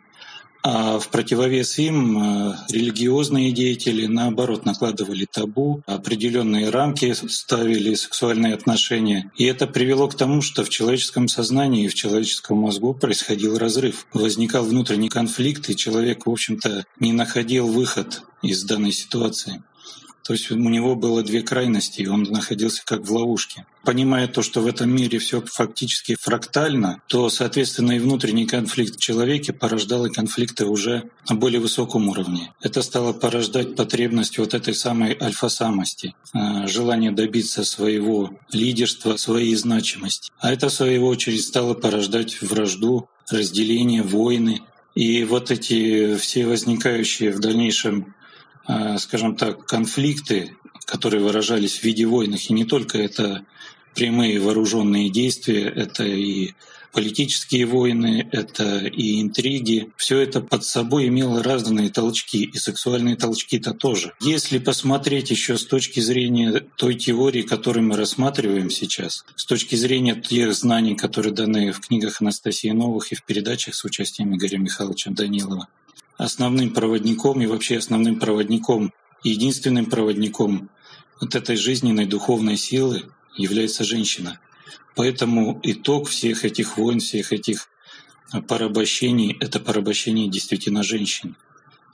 А 0.67 0.97
в 0.97 1.09
противовес 1.09 1.77
им 1.77 2.17
э, 2.17 2.55
религиозные 2.71 3.51
деятели, 3.51 4.07
наоборот, 4.07 4.65
накладывали 4.65 5.27
табу, 5.31 5.83
определенные 5.85 6.71
рамки 6.71 7.13
ставили 7.13 7.93
сексуальные 7.93 8.55
отношения. 8.55 9.31
И 9.37 9.45
это 9.45 9.67
привело 9.67 10.07
к 10.07 10.15
тому, 10.15 10.41
что 10.41 10.63
в 10.63 10.69
человеческом 10.69 11.27
сознании 11.27 11.85
и 11.85 11.87
в 11.87 11.93
человеческом 11.93 12.57
мозгу 12.57 12.95
происходил 12.95 13.59
разрыв. 13.59 14.07
Возникал 14.11 14.65
внутренний 14.65 15.09
конфликт, 15.09 15.69
и 15.69 15.75
человек, 15.75 16.25
в 16.25 16.31
общем-то, 16.31 16.85
не 16.99 17.13
находил 17.13 17.67
выход 17.67 18.23
из 18.41 18.63
данной 18.63 18.91
ситуации. 18.91 19.61
То 20.25 20.33
есть 20.33 20.49
у 20.49 20.55
него 20.55 20.95
было 20.95 21.21
две 21.21 21.43
крайности, 21.43 22.01
и 22.01 22.07
он 22.07 22.23
находился 22.23 22.83
как 22.83 23.01
в 23.01 23.11
ловушке. 23.11 23.67
Понимая 23.83 24.27
то, 24.27 24.41
что 24.41 24.61
в 24.61 24.65
этом 24.65 24.89
мире 24.89 25.19
все 25.19 25.39
фактически 25.41 26.15
фрактально, 26.19 26.99
то, 27.05 27.29
соответственно, 27.29 27.91
и 27.91 27.99
внутренний 27.99 28.47
конфликт 28.47 28.95
в 28.95 28.99
человеке 28.99 29.53
порождал 29.53 30.07
и 30.07 30.11
конфликты 30.11 30.65
уже 30.65 31.11
на 31.29 31.35
более 31.35 31.59
высоком 31.59 32.09
уровне. 32.09 32.51
Это 32.59 32.81
стало 32.81 33.13
порождать 33.13 33.75
потребность 33.75 34.39
вот 34.39 34.55
этой 34.55 34.73
самой 34.73 35.15
альфа-самости, 35.21 36.15
э, 36.33 36.67
желание 36.67 37.11
добиться 37.11 37.63
своего 37.63 38.31
лидерства, 38.51 39.17
своей 39.17 39.53
значимости. 39.55 40.31
А 40.39 40.51
это, 40.51 40.69
в 40.69 40.73
свою 40.73 41.05
очередь, 41.05 41.45
стало 41.45 41.75
порождать 41.75 42.41
вражду, 42.41 43.07
разделение, 43.29 44.01
войны, 44.01 44.61
и 44.95 45.23
вот 45.25 45.51
эти 45.51 46.15
все 46.15 46.47
возникающие 46.47 47.31
в 47.31 47.39
дальнейшем 47.39 48.15
скажем 48.97 49.35
так, 49.35 49.65
конфликты, 49.65 50.55
которые 50.85 51.23
выражались 51.23 51.79
в 51.79 51.83
виде 51.83 52.05
войн, 52.05 52.35
и 52.35 52.53
не 52.53 52.65
только 52.65 52.97
это 52.97 53.45
прямые 53.93 54.39
вооруженные 54.39 55.09
действия, 55.09 55.63
это 55.63 56.03
и 56.03 56.53
политические 56.95 57.65
войны, 57.65 58.27
это 58.31 58.85
и 58.85 59.21
интриги. 59.21 59.91
Все 59.97 60.19
это 60.19 60.39
под 60.39 60.63
собой 60.63 61.07
имело 61.07 61.43
разные 61.43 61.89
толчки, 61.89 62.45
и 62.45 62.57
сексуальные 62.57 63.17
толчки-то 63.17 63.73
тоже. 63.73 64.13
Если 64.21 64.59
посмотреть 64.59 65.29
еще 65.29 65.57
с 65.57 65.65
точки 65.65 65.99
зрения 65.99 66.65
той 66.77 66.95
теории, 66.95 67.41
которую 67.41 67.85
мы 67.85 67.97
рассматриваем 67.97 68.69
сейчас, 68.69 69.25
с 69.35 69.45
точки 69.45 69.75
зрения 69.75 70.15
тех 70.15 70.53
знаний, 70.53 70.95
которые 70.95 71.33
даны 71.33 71.73
в 71.73 71.81
книгах 71.81 72.21
Анастасии 72.21 72.69
Новых 72.69 73.11
и 73.11 73.15
в 73.15 73.23
передачах 73.23 73.75
с 73.75 73.83
участием 73.83 74.33
Игоря 74.33 74.57
Михайловича 74.57 75.11
Данилова, 75.11 75.67
основным 76.17 76.73
проводником 76.73 77.41
и 77.41 77.45
вообще 77.45 77.77
основным 77.77 78.19
проводником, 78.19 78.93
единственным 79.23 79.85
проводником 79.85 80.69
вот 81.19 81.35
этой 81.35 81.55
жизненной 81.55 82.05
духовной 82.05 82.57
силы 82.57 83.03
является 83.35 83.83
женщина. 83.83 84.39
Поэтому 84.95 85.59
итог 85.63 86.09
всех 86.09 86.45
этих 86.45 86.77
войн, 86.77 86.99
всех 86.99 87.33
этих 87.33 87.69
порабощений— 88.47 89.37
это 89.39 89.59
порабощение 89.59 90.29
действительно 90.29 90.83
женщин 90.83 91.35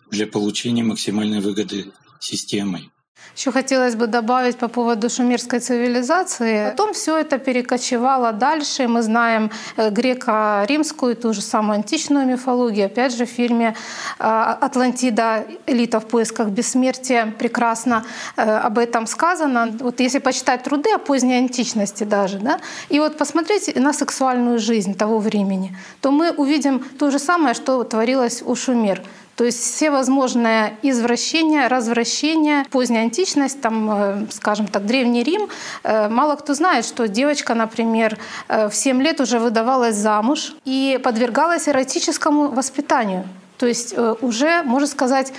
для 0.10 0.28
получения 0.28 0.84
максимальной 0.84 1.40
выгоды 1.40 1.92
системой. 2.20 2.92
Еще 3.36 3.52
хотелось 3.52 3.96
бы 3.96 4.08
добавить 4.08 4.58
по 4.58 4.68
поводу 4.68 5.10
шумерской 5.10 5.60
цивилизации. 5.60 6.70
Потом 6.72 6.94
все 6.94 7.18
это 7.18 7.38
перекочевало 7.38 8.34
дальше. 8.34 8.88
Мы 8.88 9.02
знаем 9.02 9.52
э, 9.78 9.90
греко-римскую, 9.90 11.16
ту 11.16 11.34
же 11.34 11.42
самую 11.42 11.76
античную 11.76 12.28
мифологию. 12.28 12.88
Опять 12.88 13.16
же, 13.16 13.26
в 13.26 13.30
фильме 13.30 13.76
э, 14.20 14.24
«Атлантида. 14.24 15.46
Элита 15.66 16.00
в 16.00 16.08
поисках 16.08 16.50
бессмертия» 16.50 17.34
прекрасно 17.40 18.04
э, 18.36 18.42
об 18.42 18.78
этом 18.78 19.08
сказано. 19.08 19.70
Вот 19.80 20.02
если 20.02 20.20
почитать 20.20 20.64
труды 20.64 20.92
о 20.92 20.98
поздней 20.98 21.38
античности 21.38 22.04
даже, 22.04 22.40
да, 22.40 22.60
и 22.90 23.00
вот 23.00 23.18
посмотреть 23.18 23.76
на 23.76 23.94
сексуальную 23.94 24.60
жизнь 24.60 24.94
того 24.94 25.20
времени, 25.20 25.76
то 26.02 26.12
мы 26.12 26.32
увидим 26.32 26.80
то 27.00 27.10
же 27.12 27.20
самое, 27.20 27.54
что 27.54 27.84
творилось 27.84 28.42
у 28.46 28.56
шумер— 28.56 29.02
то 29.42 29.46
есть 29.46 29.60
все 29.60 29.90
возможные 29.90 30.78
извращения, 30.84 31.68
развращения, 31.68 32.64
поздняя 32.70 33.06
античность, 33.06 33.60
там, 33.60 33.90
э, 33.92 34.26
скажем 34.30 34.68
так, 34.68 34.86
Древний 34.86 35.24
Рим, 35.24 35.50
э, 35.82 36.10
мало 36.10 36.36
кто 36.36 36.54
знает, 36.54 36.86
что 36.86 37.08
девочка, 37.08 37.56
например, 37.56 38.20
э, 38.50 38.70
в 38.70 38.76
7 38.76 39.02
лет 39.02 39.20
уже 39.20 39.40
выдавалась 39.40 39.96
замуж 39.96 40.54
и 40.64 41.00
подвергалась 41.04 41.68
эротическому 41.68 42.50
воспитанию. 42.50 43.28
То 43.58 43.66
есть 43.66 43.96
уже, 44.22 44.62
можно 44.62 44.88
сказать, 44.88 45.34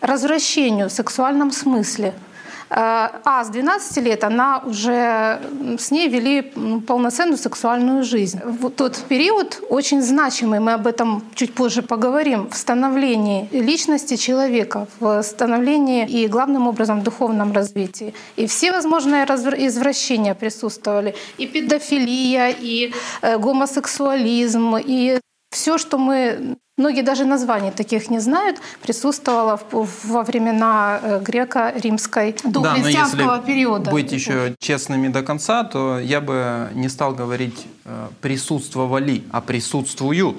развращению 0.00 0.88
в 0.88 0.92
сексуальном 0.92 1.50
смысле– 1.50 2.14
а 2.70 3.44
с 3.44 3.48
12 3.48 4.04
лет 4.04 4.24
она 4.24 4.58
уже 4.58 5.40
с 5.78 5.90
ней 5.90 6.08
вели 6.08 6.42
полноценную 6.86 7.38
сексуальную 7.38 8.04
жизнь. 8.04 8.40
В 8.44 8.70
тот 8.70 8.96
период 9.08 9.62
очень 9.70 10.02
значимый, 10.02 10.60
мы 10.60 10.72
об 10.72 10.86
этом 10.86 11.22
чуть 11.34 11.54
позже 11.54 11.82
поговорим, 11.82 12.48
в 12.50 12.56
становлении 12.56 13.48
личности 13.52 14.16
человека, 14.16 14.86
в 15.00 15.22
становлении 15.22 16.06
и 16.06 16.28
главным 16.28 16.66
образом 16.66 17.00
в 17.00 17.02
духовном 17.02 17.52
развитии. 17.52 18.14
И 18.36 18.46
все 18.46 18.72
возможные 18.72 19.24
извращения 19.24 20.34
присутствовали. 20.34 21.14
И 21.38 21.46
педофилия, 21.46 22.50
и 22.50 22.92
э, 23.22 23.38
гомосексуализм, 23.38 24.76
и 24.76 25.20
все, 25.50 25.78
что 25.78 25.98
мы 25.98 26.56
Многие 26.78 27.02
даже 27.02 27.24
названий 27.24 27.72
таких 27.72 28.08
не 28.08 28.20
знают, 28.20 28.58
присутствовало 28.82 29.60
во 29.72 30.22
времена 30.22 31.00
э, 31.02 31.20
греко-римской 31.20 32.36
да, 32.44 32.74
христианского 32.74 33.40
периода. 33.40 33.90
Быть 33.90 34.12
еще 34.12 34.54
честными 34.60 35.08
до 35.08 35.22
конца, 35.24 35.64
то 35.64 35.98
я 35.98 36.20
бы 36.20 36.68
не 36.74 36.88
стал 36.88 37.14
говорить 37.14 37.66
э, 37.84 38.08
присутствовали, 38.20 39.24
а 39.32 39.40
присутствуют. 39.40 40.36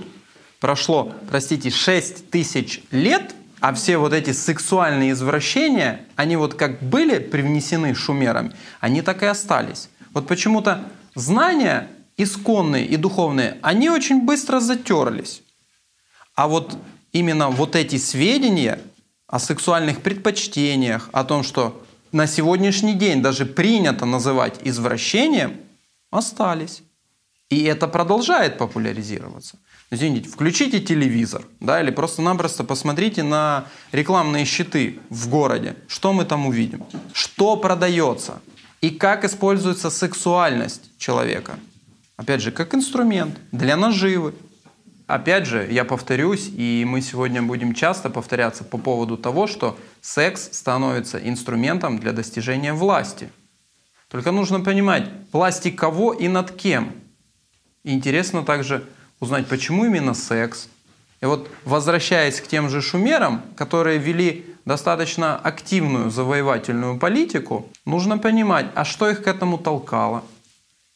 Прошло, 0.62 1.12
простите, 1.30 1.72
6 1.72 2.30
тысяч 2.32 2.84
лет, 2.92 3.36
а 3.60 3.74
все 3.74 3.98
вот 3.98 4.14
эти 4.14 4.32
сексуальные 4.32 5.12
извращения, 5.12 6.06
они 6.16 6.38
вот 6.38 6.54
как 6.54 6.82
были 6.82 7.20
привнесены 7.20 7.94
шумерами, 7.94 8.54
они 8.80 9.02
так 9.02 9.24
и 9.24 9.26
остались. 9.26 9.90
Вот 10.14 10.26
почему-то 10.26 10.86
знания 11.16 11.90
исконные 12.16 12.86
и 12.86 12.96
духовные, 12.96 13.58
они 13.62 13.90
очень 13.90 14.22
быстро 14.22 14.62
затерлись. 14.62 15.42
А 16.40 16.48
вот 16.48 16.78
именно 17.12 17.50
вот 17.50 17.76
эти 17.76 17.98
сведения 17.98 18.80
о 19.28 19.40
сексуальных 19.40 20.02
предпочтениях, 20.02 21.10
о 21.12 21.26
том, 21.26 21.44
что 21.44 21.84
на 22.14 22.28
сегодняшний 22.28 22.94
день 22.94 23.22
даже 23.22 23.46
принято 23.46 24.06
называть 24.06 24.62
извращением, 24.64 25.58
остались. 26.12 26.82
И 27.50 27.64
это 27.64 27.90
продолжает 27.90 28.58
популяризироваться. 28.58 29.58
Извините, 29.92 30.30
включите 30.30 30.80
телевизор, 30.80 31.44
да, 31.60 31.82
или 31.82 31.92
просто-напросто 31.92 32.64
посмотрите 32.64 33.22
на 33.22 33.66
рекламные 33.92 34.46
щиты 34.46 35.00
в 35.10 35.28
городе. 35.28 35.76
Что 35.90 36.14
мы 36.14 36.24
там 36.24 36.46
увидим? 36.46 36.86
Что 37.12 37.58
продается? 37.58 38.40
И 38.80 38.92
как 38.92 39.26
используется 39.26 39.90
сексуальность 39.90 40.90
человека? 40.98 41.60
Опять 42.16 42.42
же, 42.42 42.52
как 42.52 42.74
инструмент 42.74 43.38
для 43.52 43.76
наживы, 43.76 44.34
Опять 45.10 45.48
же, 45.48 45.68
я 45.68 45.86
повторюсь, 45.86 46.52
и 46.56 46.86
мы 46.88 47.02
сегодня 47.02 47.42
будем 47.42 47.74
часто 47.74 48.12
повторяться 48.12 48.64
по 48.64 48.78
поводу 48.78 49.18
того, 49.18 49.48
что 49.48 49.76
секс 50.02 50.50
становится 50.52 51.18
инструментом 51.18 51.98
для 51.98 52.12
достижения 52.12 52.74
власти. 52.74 53.32
Только 54.08 54.32
нужно 54.32 54.60
понимать, 54.60 55.10
власти 55.34 55.72
кого 55.72 56.14
и 56.14 56.28
над 56.28 56.52
кем. 56.52 56.92
Интересно 57.84 58.44
также 58.44 58.86
узнать, 59.20 59.48
почему 59.48 59.84
именно 59.84 60.14
секс. 60.14 60.70
И 61.22 61.26
вот 61.26 61.50
возвращаясь 61.66 62.40
к 62.40 62.46
тем 62.46 62.70
же 62.70 62.80
шумерам, 62.80 63.42
которые 63.56 63.98
вели 63.98 64.46
достаточно 64.66 65.36
активную 65.38 66.12
завоевательную 66.12 67.00
политику, 67.00 67.68
нужно 67.84 68.20
понимать, 68.20 68.68
а 68.76 68.86
что 68.86 69.10
их 69.10 69.24
к 69.24 69.28
этому 69.28 69.58
толкало– 69.58 70.24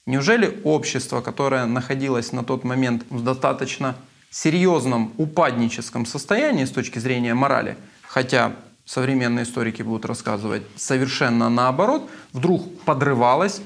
Неужели 0.05 0.59
общество, 0.63 1.21
которое 1.21 1.65
находилось 1.65 2.33
на 2.33 2.43
тот 2.43 2.63
момент 2.63 3.05
в 3.09 3.23
достаточно 3.23 3.95
серьезном 4.29 5.13
упадническом 5.17 6.05
состоянии 6.05 6.65
с 6.65 6.71
точки 6.71 6.99
зрения 6.99 7.33
морали, 7.33 7.77
хотя 8.01 8.53
современные 8.85 9.43
историки 9.43 9.81
будут 9.81 10.05
рассказывать 10.05 10.63
совершенно 10.75 11.49
наоборот, 11.49 12.09
вдруг 12.33 12.81
подрывалось, 12.81 13.61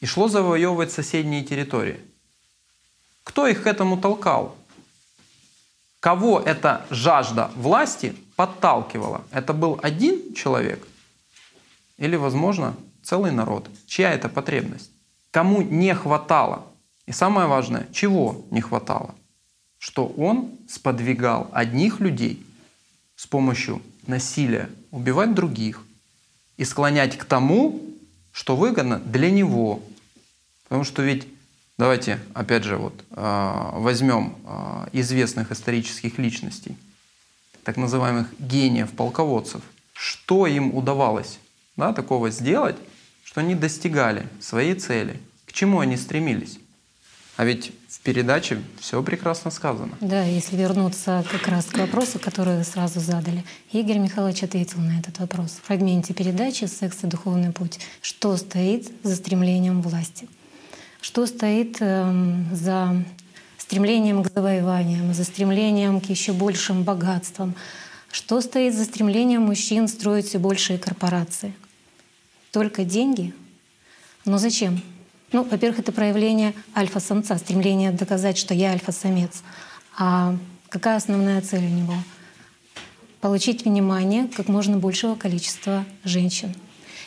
и 0.00 0.06
шло 0.06 0.28
завоевывать 0.28 0.92
соседние 0.92 1.42
территории. 1.42 1.98
Кто 3.24 3.48
их 3.48 3.64
к 3.64 3.66
этому 3.66 3.96
толкал? 3.98 4.56
Кого 6.00 6.38
эта 6.38 6.86
жажда 6.90 7.50
власти 7.56 8.14
подталкивала? 8.36 9.24
Это 9.32 9.52
был 9.52 9.80
один 9.82 10.34
человек 10.34 10.86
или, 11.96 12.14
возможно, 12.14 12.76
целый 13.02 13.32
народ? 13.32 13.68
Чья 13.86 14.12
это 14.12 14.28
потребность? 14.28 14.90
Кому 15.30 15.62
не 15.62 15.94
хватало? 15.94 16.66
И 17.06 17.12
самое 17.12 17.46
важное, 17.46 17.86
чего 17.92 18.44
не 18.50 18.60
хватало? 18.60 19.14
Что 19.78 20.06
он 20.06 20.50
сподвигал 20.68 21.50
одних 21.52 22.00
людей 22.00 22.44
с 23.16 23.26
помощью 23.26 23.82
насилия 24.06 24.70
убивать 24.90 25.34
других 25.34 25.82
и 26.56 26.64
склонять 26.64 27.16
к 27.18 27.24
тому, 27.24 27.80
что 28.32 28.56
выгодно 28.56 28.98
для 28.98 29.30
него. 29.30 29.82
Потому 30.64 30.84
что 30.84 31.02
ведь, 31.02 31.26
давайте 31.78 32.18
опять 32.34 32.64
же 32.64 32.76
вот 32.76 33.04
а, 33.10 33.72
возьмем 33.78 34.36
а, 34.44 34.88
известных 34.92 35.52
исторических 35.52 36.18
личностей, 36.18 36.76
так 37.62 37.76
называемых 37.76 38.28
гениев, 38.38 38.90
полководцев. 38.92 39.62
Что 39.92 40.46
им 40.46 40.74
удавалось 40.74 41.38
да, 41.76 41.92
такого 41.92 42.30
сделать, 42.30 42.76
что 43.36 43.42
они 43.42 43.54
достигали 43.54 44.26
своей 44.40 44.72
цели? 44.72 45.20
К 45.44 45.52
чему 45.52 45.80
они 45.80 45.98
стремились? 45.98 46.58
А 47.36 47.44
ведь 47.44 47.70
в 47.86 48.00
передаче 48.00 48.62
все 48.80 49.02
прекрасно 49.02 49.50
сказано. 49.50 49.92
Да, 50.00 50.24
если 50.24 50.56
вернуться 50.56 51.22
как 51.30 51.46
раз 51.46 51.66
к 51.66 51.76
вопросу, 51.76 52.18
который 52.18 52.56
вы 52.56 52.64
сразу 52.64 52.98
задали, 52.98 53.44
Игорь 53.72 53.98
Михайлович 53.98 54.42
ответил 54.42 54.78
на 54.78 54.98
этот 54.98 55.18
вопрос 55.18 55.58
в 55.62 55.66
фрагменте 55.66 56.14
передачи 56.14 56.64
«Секс 56.64 57.04
и 57.04 57.08
духовный 57.08 57.52
путь». 57.52 57.78
Что 58.00 58.38
стоит 58.38 58.90
за 59.02 59.16
стремлением 59.16 59.82
власти? 59.82 60.28
Что 61.02 61.26
стоит 61.26 61.76
э, 61.80 62.36
за 62.52 63.04
стремлением 63.58 64.24
к 64.24 64.32
завоеваниям, 64.32 65.12
за 65.12 65.24
стремлением 65.24 66.00
к 66.00 66.06
еще 66.06 66.32
большим 66.32 66.84
богатствам? 66.84 67.54
Что 68.10 68.40
стоит 68.40 68.74
за 68.74 68.86
стремлением 68.86 69.42
мужчин 69.42 69.88
строить 69.88 70.28
все 70.28 70.38
большие 70.38 70.78
корпорации? 70.78 71.52
Только 72.56 72.84
деньги? 72.84 73.34
Но 74.24 74.38
зачем? 74.38 74.80
Ну, 75.30 75.44
во-первых, 75.44 75.80
это 75.80 75.92
проявление 75.92 76.54
альфа-самца, 76.74 77.36
стремление 77.36 77.90
доказать, 77.90 78.38
что 78.38 78.54
я 78.54 78.70
альфа-самец. 78.70 79.42
А 79.98 80.34
какая 80.70 80.96
основная 80.96 81.42
цель 81.42 81.66
у 81.66 81.68
него? 81.68 81.92
Получить 83.20 83.66
внимание 83.66 84.26
как 84.34 84.48
можно 84.48 84.78
большего 84.78 85.16
количества 85.16 85.84
женщин. 86.02 86.54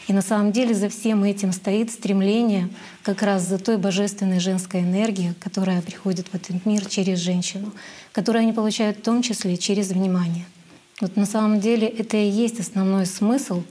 И 0.07 0.13
на 0.13 0.21
самом 0.21 0.51
деле 0.51 0.75
за 0.75 0.87
всем 0.87 1.23
этим 1.23 1.51
стоит 1.51 1.89
стремление 1.89 2.69
как 3.01 3.23
раз 3.23 3.41
за 3.41 3.57
той 3.57 3.77
божественной 3.77 4.39
женской 4.39 4.81
энергией, 4.81 5.33
которая 5.39 5.81
приходит 5.81 6.27
в 6.27 6.35
этот 6.35 6.63
мир 6.67 6.85
через 6.85 7.17
женщину, 7.17 7.73
которую 8.11 8.43
они 8.43 8.53
получают 8.53 8.99
в 8.99 9.01
том 9.01 9.23
числе 9.23 9.57
через 9.57 9.89
внимание. 9.89 10.45
Вот 11.01 11.15
на 11.15 11.25
самом 11.25 11.59
деле 11.59 11.87
это 11.87 12.17
и 12.17 12.29
есть 12.29 12.59
основной 12.59 13.07
смысл 13.07 13.63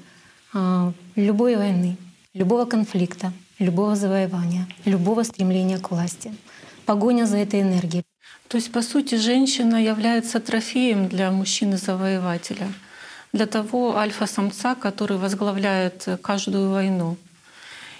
а, 0.52 0.92
любой 1.18 1.56
войны, 1.56 1.96
любого 2.32 2.64
конфликта, 2.64 3.32
любого 3.58 3.96
завоевания, 3.96 4.66
любого 4.84 5.24
стремления 5.24 5.78
к 5.78 5.90
власти. 5.90 6.32
Погоня 6.86 7.26
за 7.26 7.38
этой 7.38 7.60
энергией. 7.60 8.04
То 8.46 8.56
есть, 8.56 8.72
по 8.72 8.82
сути, 8.82 9.16
женщина 9.16 9.76
является 9.82 10.40
трофеем 10.40 11.08
для 11.08 11.30
мужчины-завоевателя, 11.30 12.68
для 13.32 13.46
того 13.46 13.96
альфа-самца, 13.96 14.74
который 14.74 15.18
возглавляет 15.18 16.08
каждую 16.22 16.70
войну. 16.70 17.16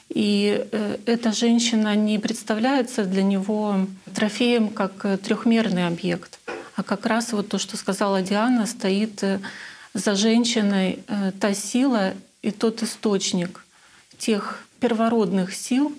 И 0.09 0.67
э, 0.71 0.97
эта 1.05 1.33
женщина 1.33 1.95
не 1.97 2.19
представляется 2.19 3.05
для 3.05 3.23
него 3.23 3.87
трофеем 4.15 4.69
как 4.69 5.21
трехмерный 5.23 5.87
объект, 5.87 6.39
а 6.77 6.83
как 6.83 7.05
раз 7.05 7.33
вот 7.33 7.49
то, 7.49 7.59
что 7.59 7.77
сказала 7.77 8.23
Диана, 8.23 8.65
стоит 8.65 9.23
э, 9.23 9.41
за 9.93 10.15
женщиной 10.15 11.01
э, 11.09 11.33
та 11.39 11.53
сила 11.53 12.15
и 12.49 12.51
тот 12.51 12.83
источник 12.83 13.65
тех 14.19 14.65
первородных 14.81 15.55
сил, 15.55 15.93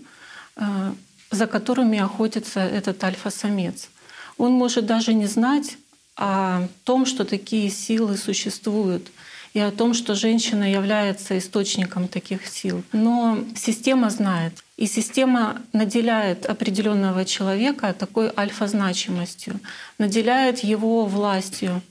э, 0.55 0.93
за 1.31 1.47
которыми 1.47 1.99
охотится 1.99 2.59
этот 2.59 3.03
альфа-самец. 3.03 3.89
Он 4.37 4.51
может 4.53 4.85
даже 4.85 5.13
не 5.13 5.27
знать 5.27 5.77
о 6.15 6.67
том, 6.83 7.05
что 7.05 7.23
такие 7.23 7.69
силы 7.69 8.17
существуют, 8.17 9.11
и 9.53 9.59
о 9.59 9.71
том, 9.71 9.93
что 9.93 10.15
женщина 10.15 10.71
является 10.71 11.37
источником 11.37 12.07
таких 12.07 12.47
сил. 12.47 12.83
Но 12.91 13.39
система 13.55 14.09
знает. 14.09 14.53
И 14.77 14.85
система 14.85 15.61
наделяет 15.73 16.45
определенного 16.45 17.25
человека 17.25 17.93
такой 17.93 18.31
альфа-значимостью, 18.37 19.59
наделяет 19.97 20.59
его 20.59 21.05
властью, 21.05 21.81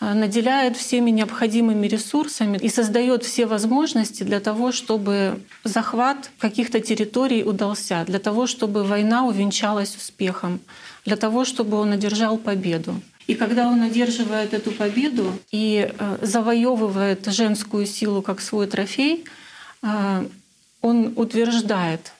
наделяет 0.00 0.76
всеми 0.76 1.10
необходимыми 1.10 1.86
ресурсами 1.86 2.56
и 2.58 2.68
создает 2.68 3.24
все 3.24 3.46
возможности 3.46 4.22
для 4.22 4.40
того, 4.40 4.70
чтобы 4.70 5.40
захват 5.64 6.30
каких-то 6.38 6.80
территорий 6.80 7.42
удался, 7.42 8.04
для 8.06 8.18
того, 8.18 8.46
чтобы 8.46 8.84
война 8.84 9.26
увенчалась 9.26 9.96
успехом, 9.96 10.60
для 11.04 11.16
того, 11.16 11.44
чтобы 11.44 11.78
он 11.78 11.92
одержал 11.92 12.38
победу. 12.38 13.00
И 13.26 13.34
когда 13.34 13.68
он 13.68 13.82
одерживает 13.82 14.54
эту 14.54 14.70
победу 14.70 15.38
и 15.50 15.92
э, 15.92 16.18
завоевывает 16.22 17.26
женскую 17.26 17.84
силу 17.84 18.22
как 18.22 18.40
свой 18.40 18.66
трофей, 18.66 19.24
э, 19.82 20.26
он 20.80 21.12
утверждает 21.16 22.12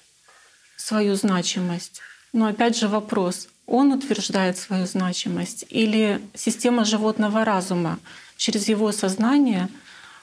свою 0.77 1.15
значимость. 1.15 2.01
Но 2.33 2.47
опять 2.47 2.77
же 2.77 2.89
вопрос, 2.89 3.49
он 3.69 3.93
утверждает 3.93 4.57
свою 4.57 4.87
значимость 4.87 5.67
или 5.69 6.21
система 6.35 6.85
животного 6.85 7.45
разума 7.45 7.99
через 8.37 8.69
его 8.69 8.93
сознание 8.93 9.69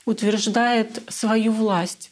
утверждает 0.06 1.02
свою 1.10 1.52
власть 1.52 2.12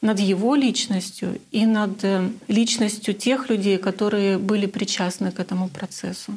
над 0.00 0.18
его 0.18 0.56
личностью 0.56 1.40
и 1.52 1.64
над 1.64 2.02
э, 2.02 2.28
личностью 2.48 3.14
тех 3.14 3.48
людей, 3.48 3.78
которые 3.78 4.38
были 4.38 4.66
причастны 4.66 5.30
к 5.30 5.38
этому 5.38 5.68
процессу. 5.68 6.36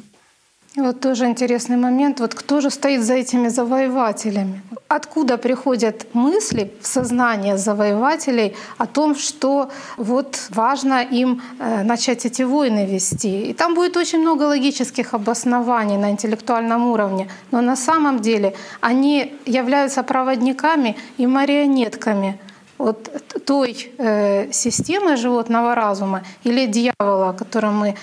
Вот 0.76 1.00
тоже 1.00 1.24
интересный 1.24 1.78
момент. 1.78 2.20
Вот 2.20 2.34
кто 2.34 2.60
же 2.60 2.70
стоит 2.70 3.02
за 3.02 3.14
этими 3.14 3.48
завоевателями? 3.48 4.60
Откуда 4.88 5.38
приходят 5.38 6.06
мысли 6.14 6.70
в 6.82 6.86
сознание 6.86 7.56
завоевателей 7.56 8.54
о 8.76 8.86
том, 8.86 9.14
что 9.14 9.70
вот 9.96 10.38
важно 10.50 11.02
им 11.02 11.40
э, 11.58 11.82
начать 11.82 12.26
эти 12.26 12.42
войны 12.42 12.84
вести? 12.84 13.50
И 13.50 13.54
там 13.54 13.74
будет 13.74 13.96
очень 13.96 14.20
много 14.20 14.42
логических 14.42 15.14
обоснований 15.14 15.96
на 15.96 16.10
интеллектуальном 16.10 16.90
уровне. 16.90 17.28
Но 17.50 17.62
на 17.62 17.76
самом 17.76 18.20
деле 18.20 18.52
они 18.82 19.34
являются 19.46 20.02
проводниками 20.02 20.96
и 21.16 21.26
марионетками 21.26 22.38
вот 22.78 23.10
той 23.46 23.90
э, 23.98 24.52
системы 24.52 25.16
животного 25.16 25.74
разума 25.74 26.22
или 26.44 26.66
дьявола, 26.66 27.30
о 27.30 27.32
котором 27.32 27.74
мы 27.78 27.94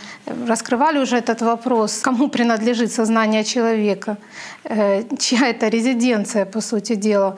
раскрывали 0.47 0.99
уже 0.99 1.17
этот 1.17 1.41
вопрос, 1.41 1.99
кому 1.99 2.29
принадлежит 2.29 2.91
сознание 2.91 3.43
человека, 3.43 4.17
э, 4.63 5.03
чья 5.17 5.47
это 5.49 5.67
резиденция, 5.69 6.45
по 6.45 6.61
сути 6.61 6.95
дела. 6.95 7.37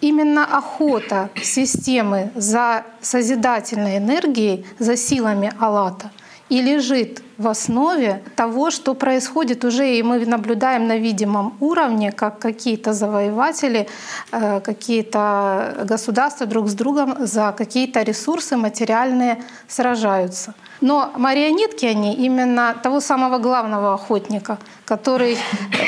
Именно 0.00 0.44
охота 0.58 1.30
системы 1.42 2.30
за 2.34 2.82
созидательной 3.00 3.98
энергией, 3.98 4.66
за 4.78 4.96
силами 4.96 5.52
Аллата— 5.58 6.10
и 6.48 6.62
лежит 6.62 7.22
в 7.38 7.48
основе 7.48 8.22
того, 8.36 8.70
что 8.70 8.94
происходит 8.94 9.64
уже, 9.64 9.96
и 9.96 10.02
мы 10.02 10.24
наблюдаем 10.26 10.86
на 10.86 10.96
видимом 10.96 11.56
уровне, 11.60 12.12
как 12.12 12.38
какие-то 12.38 12.92
завоеватели, 12.92 13.88
э, 14.32 14.60
какие-то 14.60 15.84
государства 15.84 16.46
друг 16.46 16.68
с 16.68 16.74
другом 16.74 17.26
за 17.26 17.54
какие-то 17.56 18.02
ресурсы 18.02 18.56
материальные 18.56 19.42
сражаются. 19.68 20.54
Но 20.80 21.10
марионетки 21.16 21.86
они 21.86 22.14
именно 22.14 22.74
того 22.82 23.00
самого 23.00 23.38
главного 23.38 23.94
охотника, 23.94 24.58
который 24.84 25.38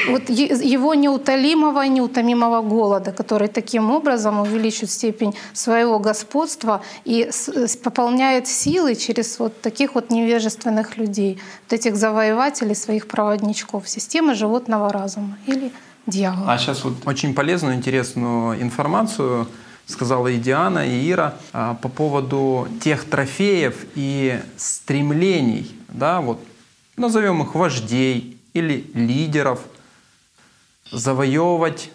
вот 0.09 0.31
его 0.31 0.95
неутолимого 0.95 1.83
неутомимого 1.83 2.63
голода, 2.63 3.13
который 3.13 3.49
таким 3.49 3.91
образом 3.91 4.41
увеличивает 4.41 4.91
степень 4.91 5.35
своего 5.53 5.99
господства 5.99 6.81
и 7.05 7.31
пополняет 7.83 8.47
силы 8.47 8.95
через 8.95 9.39
вот 9.39 9.61
таких 9.61 9.95
вот 9.95 10.11
невежественных 10.11 10.97
людей, 10.97 11.36
вот 11.65 11.73
этих 11.73 11.97
завоевателей, 11.97 12.75
своих 12.75 13.07
проводничков, 13.09 13.89
системы 13.89 14.35
животного 14.35 14.93
разума 14.93 15.39
или 15.47 15.73
дьявола. 16.07 16.53
А 16.53 16.59
сейчас 16.59 16.85
вот 16.85 16.95
очень 17.07 17.35
полезную, 17.35 17.75
интересную 17.75 18.61
информацию 18.63 19.49
сказала 19.87 20.29
и 20.29 20.39
Диана, 20.39 20.87
и 20.87 21.11
Ира 21.11 21.37
а, 21.53 21.75
по 21.75 21.89
поводу 21.89 22.69
тех 22.83 23.05
трофеев 23.05 23.87
и 23.95 24.41
стремлений, 24.57 25.79
да, 25.89 26.21
вот 26.21 26.45
назовем 26.97 27.43
их 27.43 27.55
вождей 27.55 28.39
или 28.53 28.91
лидеров, 28.95 29.61
завоевывать 30.91 31.91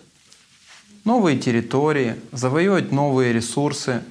новые 1.03 1.37
территории, 1.37 2.15
завоевывать 2.31 2.91
новые 2.91 3.33
ресурсы. 3.33 4.03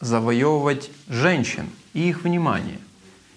завоевывать 0.00 0.90
женщин 1.08 1.68
и 1.92 2.08
их 2.08 2.24
внимание. 2.24 2.78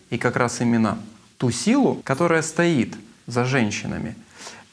И 0.09 0.17
как 0.17 0.38
раз 0.38 0.62
именно 0.62 0.97
ту 1.43 1.51
силу, 1.51 1.95
которая 2.06 2.41
стоит 2.41 2.95
за 3.27 3.43
женщинами. 3.43 4.15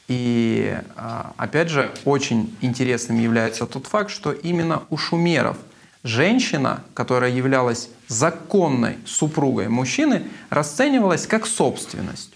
И 0.07 0.73
а, 0.95 1.33
опять 1.35 1.67
же, 1.67 1.91
очень 2.05 2.55
интересным 2.61 3.19
является 3.19 3.65
тот 3.65 3.87
факт, 3.87 4.09
что 4.09 4.31
именно 4.31 4.83
у 4.89 4.95
шумеров 4.95 5.57
женщина, 6.03 6.81
которая 6.93 7.29
являлась 7.29 7.89
законной 8.07 8.99
супругой 9.05 9.67
мужчины, 9.67 10.23
расценивалась 10.49 11.27
как 11.27 11.45
собственность. 11.45 12.31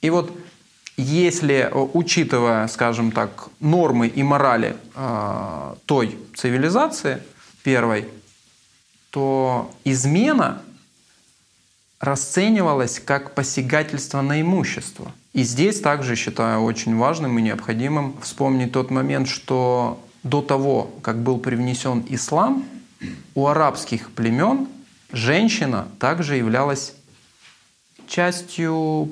И 0.00 0.10
вот 0.10 0.36
если, 0.96 1.70
учитывая, 1.72 2.66
скажем 2.66 3.12
так, 3.12 3.50
нормы 3.60 4.08
и 4.08 4.24
морали 4.24 4.74
э, 4.96 5.74
той 5.86 6.18
цивилизации 6.34 7.22
первой, 7.62 8.08
то 9.10 9.72
измена 9.84 10.60
расценивалась 12.02 12.98
как 12.98 13.34
посягательство 13.34 14.20
на 14.22 14.40
имущество. 14.40 15.12
И 15.32 15.44
здесь 15.44 15.80
также 15.80 16.16
считаю 16.16 16.62
очень 16.62 16.96
важным 16.96 17.38
и 17.38 17.42
необходимым 17.42 18.16
вспомнить 18.20 18.72
тот 18.72 18.90
момент, 18.90 19.28
что 19.28 20.04
до 20.24 20.42
того, 20.42 20.90
как 21.02 21.22
был 21.22 21.38
привнесен 21.38 22.04
ислам, 22.08 22.64
у 23.36 23.46
арабских 23.46 24.10
племен 24.10 24.66
женщина 25.12 25.86
также 26.00 26.36
являлась 26.36 26.94
частью 28.08 29.08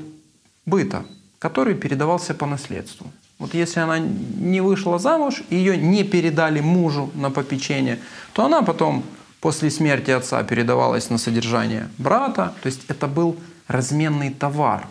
быта, 0.66 1.04
который 1.38 1.76
передавался 1.76 2.34
по 2.34 2.44
наследству. 2.44 3.06
Вот 3.38 3.54
если 3.54 3.80
она 3.80 3.98
не 3.98 4.60
вышла 4.60 4.98
замуж, 4.98 5.44
ее 5.48 5.76
не 5.76 6.02
передали 6.02 6.60
мужу 6.60 7.10
на 7.14 7.30
попечение, 7.30 8.00
то 8.32 8.44
она 8.44 8.62
потом 8.62 9.04
после 9.40 9.70
смерти 9.70 10.10
отца 10.10 10.42
передавалась 10.42 11.10
на 11.10 11.18
содержание 11.18 11.88
брата. 11.98 12.54
То 12.62 12.66
есть 12.66 12.82
это 12.88 13.06
был 13.06 13.36
разменный 13.68 14.30
товар. 14.30 14.86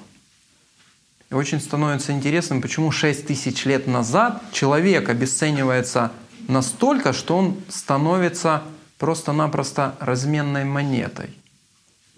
И 1.29 1.33
очень 1.33 1.61
становится 1.61 2.11
интересным, 2.11 2.61
почему 2.61 2.91
6 2.91 3.27
тысяч 3.27 3.65
лет 3.65 3.87
назад 3.87 4.41
человек 4.51 5.09
обесценивается 5.09 6.11
настолько, 6.47 7.13
что 7.13 7.37
он 7.37 7.61
становится 7.67 8.63
просто-напросто 8.97 9.95
разменной 9.99 10.65
монетой. 10.65 11.29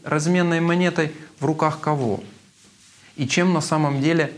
Разменной 0.03 0.61
монетой 0.61 1.13
в 1.39 1.45
руках 1.45 1.79
кого? 1.79 2.23
и 3.15 3.27
чем 3.27 3.53
на 3.53 3.61
самом 3.61 4.01
деле 4.01 4.33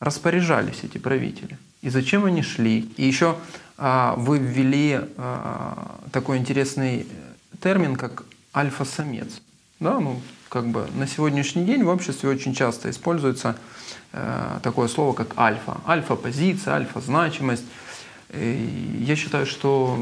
распоряжались 0.00 0.80
эти 0.82 0.98
правители. 0.98 1.58
И 1.80 1.88
зачем 1.88 2.24
они 2.24 2.42
шли. 2.42 2.80
И 2.96 3.06
еще 3.06 3.38
вы 3.78 4.38
ввели 4.38 5.00
а, 5.16 5.98
такой 6.12 6.38
интересный 6.38 7.06
термин, 7.60 7.96
как 7.96 8.24
альфа-самец. 8.54 9.40
Да, 9.80 9.98
ну, 9.98 10.20
как 10.48 10.68
бы 10.68 10.86
на 10.94 11.06
сегодняшний 11.06 11.64
день 11.64 11.82
в 11.82 11.88
обществе 11.88 12.28
очень 12.28 12.54
часто 12.54 12.90
используется 12.90 13.56
э, 14.12 14.58
такое 14.62 14.86
слово, 14.86 15.12
как 15.12 15.38
альфа. 15.38 15.80
Альфа-позиция, 15.88 16.74
альфа-значимость. 16.74 17.64
Я 18.32 19.16
считаю, 19.16 19.46
что 19.46 19.98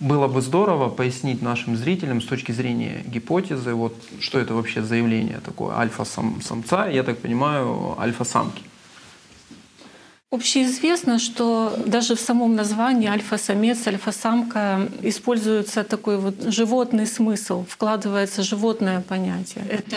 было 0.00 0.26
бы 0.26 0.40
здорово 0.40 0.88
пояснить 0.88 1.42
нашим 1.42 1.76
зрителям 1.76 2.20
с 2.20 2.26
точки 2.26 2.52
зрения 2.52 3.02
гипотезы, 3.06 3.74
вот 3.74 3.96
что 4.20 4.38
это 4.38 4.54
вообще 4.54 4.82
заявление 4.82 5.40
такое 5.40 5.76
альфа-самца, 5.76 6.88
я 6.88 7.02
так 7.02 7.18
понимаю, 7.18 7.96
альфа-самки. 7.98 8.62
Общеизвестно, 10.34 11.20
что 11.20 11.78
даже 11.86 12.16
в 12.16 12.20
самом 12.20 12.56
названии 12.56 13.08
альфа-самец, 13.08 13.86
альфа-самка 13.86 14.88
используется 15.00 15.84
такой 15.84 16.18
вот 16.18 16.34
животный 16.46 17.06
смысл, 17.06 17.64
вкладывается 17.68 18.42
животное 18.42 19.00
понятие. 19.00 19.64
Это 19.68 19.96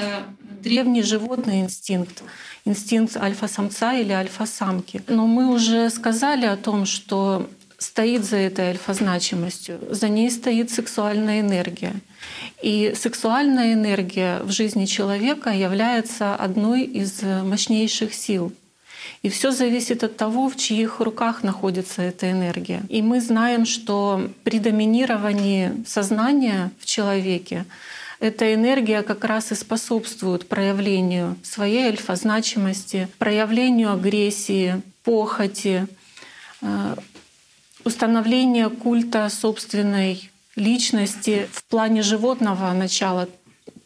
древний 0.61 1.01
животный 1.01 1.61
инстинкт, 1.61 2.21
инстинкт 2.65 3.17
альфа-самца 3.17 3.95
или 3.95 4.11
альфа-самки. 4.11 5.01
Но 5.07 5.25
мы 5.25 5.51
уже 5.51 5.89
сказали 5.89 6.45
о 6.45 6.55
том, 6.55 6.85
что 6.85 7.49
стоит 7.79 8.23
за 8.23 8.37
этой 8.37 8.69
альфа-значимостью, 8.69 9.79
за 9.89 10.07
ней 10.07 10.29
стоит 10.29 10.69
сексуальная 10.69 11.39
энергия. 11.39 11.95
И 12.61 12.93
сексуальная 12.95 13.73
энергия 13.73 14.41
в 14.43 14.51
жизни 14.51 14.85
человека 14.85 15.49
является 15.49 16.35
одной 16.35 16.83
из 16.83 17.23
мощнейших 17.23 18.13
сил. 18.13 18.53
И 19.23 19.29
все 19.29 19.51
зависит 19.51 20.03
от 20.03 20.15
того, 20.15 20.49
в 20.49 20.55
чьих 20.55 20.99
руках 20.99 21.43
находится 21.43 22.01
эта 22.01 22.31
энергия. 22.31 22.83
И 22.89 23.01
мы 23.01 23.19
знаем, 23.19 23.65
что 23.65 24.29
при 24.43 24.59
доминировании 24.59 25.83
сознания 25.85 26.71
в 26.79 26.85
человеке 26.85 27.65
эта 28.19 28.53
энергия 28.53 29.03
как 29.03 29.23
раз 29.25 29.51
и 29.51 29.55
способствует 29.55 30.47
проявлению 30.47 31.35
своей 31.43 31.87
альфа-значимости, 31.87 33.07
проявлению 33.19 33.93
агрессии, 33.93 34.81
похоти, 35.03 35.87
э, 36.61 36.95
установление 37.83 38.69
культа 38.69 39.29
собственной 39.29 40.29
личности 40.55 41.47
в 41.51 41.63
плане 41.65 42.01
животного 42.01 42.73
начала, 42.73 43.29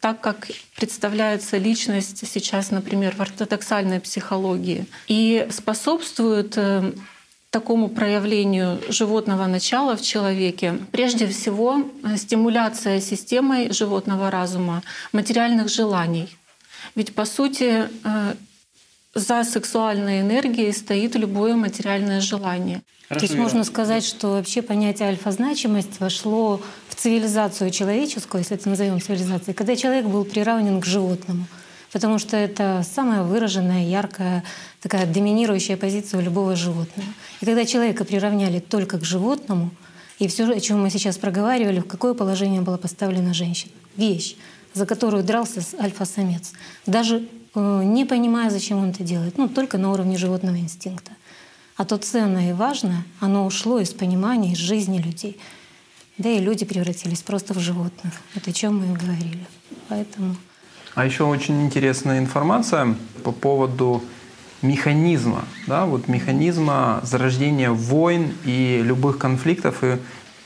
так 0.02 0.20
как 0.20 0.48
представляется 0.76 1.58
личность 1.58 2.26
сейчас, 2.28 2.72
например, 2.72 3.14
в 3.14 3.20
ортодоксальной 3.20 4.00
психологии, 4.00 4.86
и 5.06 5.46
способствует 5.50 6.58
э, 6.58 6.92
такому 7.50 7.88
проявлению 7.88 8.80
животного 8.88 9.46
начала 9.46 9.96
в 9.96 10.02
человеке, 10.02 10.76
прежде 10.90 11.28
всего 11.28 11.88
э, 12.02 12.16
стимуляция 12.16 13.00
системой 13.00 13.72
животного 13.72 14.28
разума 14.28 14.82
материальных 15.12 15.68
желаний. 15.68 16.28
Ведь 16.96 17.14
по 17.14 17.24
сути 17.24 17.88
э, 18.02 18.34
за 19.14 19.44
сексуальной 19.44 20.20
энергией 20.20 20.72
стоит 20.72 21.14
любое 21.16 21.54
материальное 21.54 22.20
желание. 22.20 22.82
Хорошо, 23.08 23.26
То 23.26 23.32
есть 23.32 23.38
можно 23.38 23.64
сказать, 23.64 24.04
что 24.04 24.28
вообще 24.28 24.62
понятие 24.62 25.08
альфа-значимость 25.08 26.00
вошло 26.00 26.62
в 26.88 26.94
цивилизацию 26.94 27.70
человеческую, 27.70 28.40
если 28.40 28.56
это 28.56 28.68
назовем 28.70 29.00
цивилизацией, 29.00 29.54
когда 29.54 29.76
человек 29.76 30.06
был 30.06 30.24
приравнен 30.24 30.80
к 30.80 30.86
животному. 30.86 31.44
Потому 31.92 32.18
что 32.18 32.38
это 32.38 32.82
самая 32.90 33.22
выраженная, 33.22 33.84
яркая, 33.84 34.44
такая 34.80 35.04
доминирующая 35.04 35.76
позиция 35.76 36.20
у 36.20 36.22
любого 36.22 36.56
животного. 36.56 37.08
И 37.42 37.44
когда 37.44 37.66
человека 37.66 38.04
приравняли 38.06 38.60
только 38.60 38.98
к 38.98 39.04
животному, 39.04 39.70
и 40.18 40.26
все, 40.26 40.48
о 40.48 40.60
чем 40.60 40.80
мы 40.80 40.88
сейчас 40.88 41.18
проговаривали, 41.18 41.80
в 41.80 41.86
какое 41.86 42.14
положение 42.14 42.62
была 42.62 42.78
поставлена 42.78 43.34
женщина? 43.34 43.72
Вещь, 43.96 44.36
за 44.72 44.86
которую 44.86 45.22
дрался 45.22 45.60
альфа-самец. 45.78 46.52
Даже 46.86 47.28
не 47.54 48.04
понимая, 48.04 48.50
зачем 48.50 48.78
он 48.78 48.90
это 48.90 49.02
делает, 49.02 49.38
ну, 49.38 49.48
только 49.48 49.78
на 49.78 49.92
уровне 49.92 50.16
животного 50.16 50.56
инстинкта. 50.56 51.12
А 51.76 51.84
то 51.84 51.96
ценное 51.98 52.50
и 52.50 52.52
важное, 52.52 53.04
оно 53.20 53.46
ушло 53.46 53.78
из 53.78 53.92
понимания, 53.92 54.52
из 54.52 54.58
жизни 54.58 54.98
людей. 54.98 55.38
Да 56.18 56.28
и 56.28 56.38
люди 56.38 56.64
превратились 56.64 57.22
просто 57.22 57.54
в 57.54 57.58
животных. 57.58 58.12
Это 58.34 58.50
о 58.50 58.52
чем 58.52 58.78
мы 58.78 58.94
и 58.94 58.96
говорили. 58.96 59.46
Поэтому... 59.88 60.36
А 60.94 61.06
еще 61.06 61.24
очень 61.24 61.62
интересная 61.62 62.18
информация 62.18 62.94
по 63.24 63.32
поводу 63.32 64.02
механизма, 64.60 65.44
да, 65.66 65.86
вот 65.86 66.06
механизма 66.08 67.00
зарождения 67.02 67.70
войн 67.70 68.32
и 68.44 68.80
любых 68.84 69.18
конфликтов. 69.18 69.82
И 69.82 69.98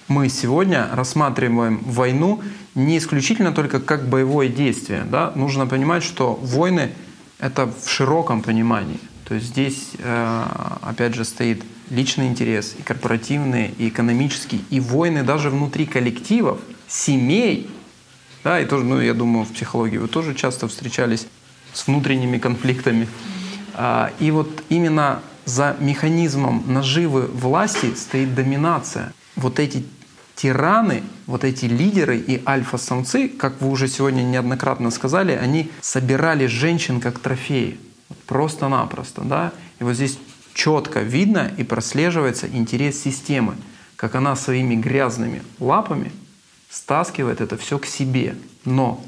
мы 0.08 0.28
сегодня 0.28 0.88
рассматриваем 0.92 1.78
войну 1.84 2.40
не 2.76 2.98
исключительно 2.98 3.50
только 3.50 3.80
как 3.80 4.08
боевое 4.08 4.48
действие. 4.48 5.04
Да? 5.10 5.32
Нужно 5.34 5.66
понимать, 5.66 6.04
что 6.04 6.34
войны— 6.34 6.92
это 7.40 7.66
в 7.66 7.90
широком 7.90 8.42
понимании— 8.42 9.00
то 9.26 9.34
есть 9.34 9.48
здесь, 9.48 9.90
э, 9.98 10.46
опять 10.82 11.14
же, 11.14 11.24
стоит 11.24 11.64
личный 11.90 12.28
интерес, 12.28 12.76
и 12.78 12.82
корпоративный, 12.82 13.74
и 13.76 13.88
экономический, 13.88 14.64
и 14.70 14.78
войны 14.78 15.24
даже 15.24 15.50
внутри 15.50 15.84
коллективов, 15.84 16.60
семей. 16.86 17.68
Да, 18.44 18.60
и 18.60 18.66
тоже, 18.66 18.84
ну, 18.84 19.00
я 19.00 19.14
думаю, 19.14 19.44
в 19.44 19.52
психологии 19.52 19.96
вы 19.96 20.06
тоже 20.06 20.34
часто 20.36 20.68
встречались 20.68 21.26
с 21.72 21.88
внутренними 21.88 22.38
конфликтами. 22.38 23.08
А, 23.74 24.12
и 24.20 24.30
вот 24.30 24.62
именно 24.68 25.22
за 25.44 25.76
механизмом 25.80 26.62
наживы 26.66 27.22
власти 27.22 27.94
стоит 27.96 28.32
доминация. 28.32 29.12
Вот 29.34 29.58
эти 29.58 29.84
тираны, 30.36 31.02
вот 31.26 31.44
эти 31.44 31.64
лидеры 31.64 32.18
и 32.18 32.42
альфа-самцы, 32.46 33.28
как 33.28 33.60
вы 33.60 33.70
уже 33.70 33.88
сегодня 33.88 34.22
неоднократно 34.22 34.90
сказали, 34.90 35.32
они 35.32 35.70
собирали 35.80 36.46
женщин 36.46 37.00
как 37.00 37.18
трофеи. 37.18 37.78
Просто-напросто. 38.26 39.22
Да? 39.22 39.52
И 39.80 39.84
вот 39.84 39.94
здесь 39.94 40.18
четко 40.54 41.00
видно 41.00 41.50
и 41.56 41.64
прослеживается 41.64 42.46
интерес 42.46 43.02
системы, 43.02 43.54
как 43.96 44.14
она 44.14 44.36
своими 44.36 44.76
грязными 44.76 45.42
лапами 45.58 46.12
стаскивает 46.70 47.40
это 47.40 47.56
все 47.56 47.78
к 47.78 47.86
себе. 47.86 48.36
Но 48.64 49.02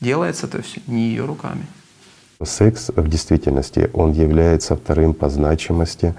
делается 0.00 0.46
это 0.46 0.62
все 0.62 0.80
не 0.86 1.08
ее 1.08 1.24
руками. 1.24 1.66
Секс 2.42 2.90
в 2.94 3.08
действительности, 3.08 3.90
он 3.92 4.12
является 4.12 4.76
вторым 4.76 5.14
по 5.14 5.28
значимости 5.28 6.14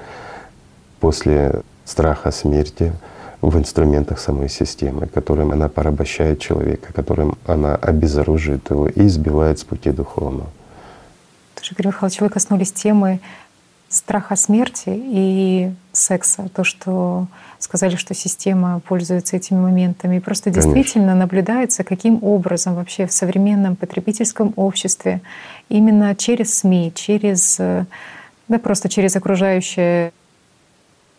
после 0.99 1.61
страха 1.85 2.31
смерти, 2.31 2.93
в 3.41 3.57
инструментах 3.57 4.19
самой 4.19 4.49
системы, 4.49 5.07
которым 5.07 5.51
она 5.51 5.67
порабощает 5.67 6.39
человека, 6.39 6.93
которым 6.93 7.37
она 7.45 7.75
обезоруживает 7.75 8.69
его 8.69 8.87
и 8.87 9.07
сбивает 9.07 9.59
с 9.59 9.63
пути 9.63 9.91
духовного. 9.91 10.49
Тоже, 11.55 11.71
Игорь 11.73 11.87
Михайлович, 11.87 12.21
вы 12.21 12.29
коснулись 12.29 12.71
темы 12.71 13.19
страха 13.89 14.35
смерти 14.35 14.89
и 14.89 15.71
секса. 15.91 16.49
То, 16.55 16.63
что 16.63 17.27
сказали, 17.59 17.95
что 17.95 18.13
система 18.13 18.79
пользуется 18.79 19.35
этими 19.35 19.57
моментами. 19.57 20.17
И 20.17 20.19
просто 20.19 20.49
Конечно. 20.49 20.73
действительно 20.73 21.15
наблюдается, 21.15 21.83
каким 21.83 22.23
образом 22.23 22.75
вообще 22.75 23.05
в 23.05 23.11
современном 23.11 23.75
потребительском 23.75 24.53
обществе 24.55 25.21
именно 25.67 26.15
через 26.15 26.59
СМИ, 26.59 26.93
через, 26.95 27.59
э, 27.59 27.85
да 28.47 28.59
просто 28.59 28.87
через 28.87 29.15
окружающее 29.15 30.13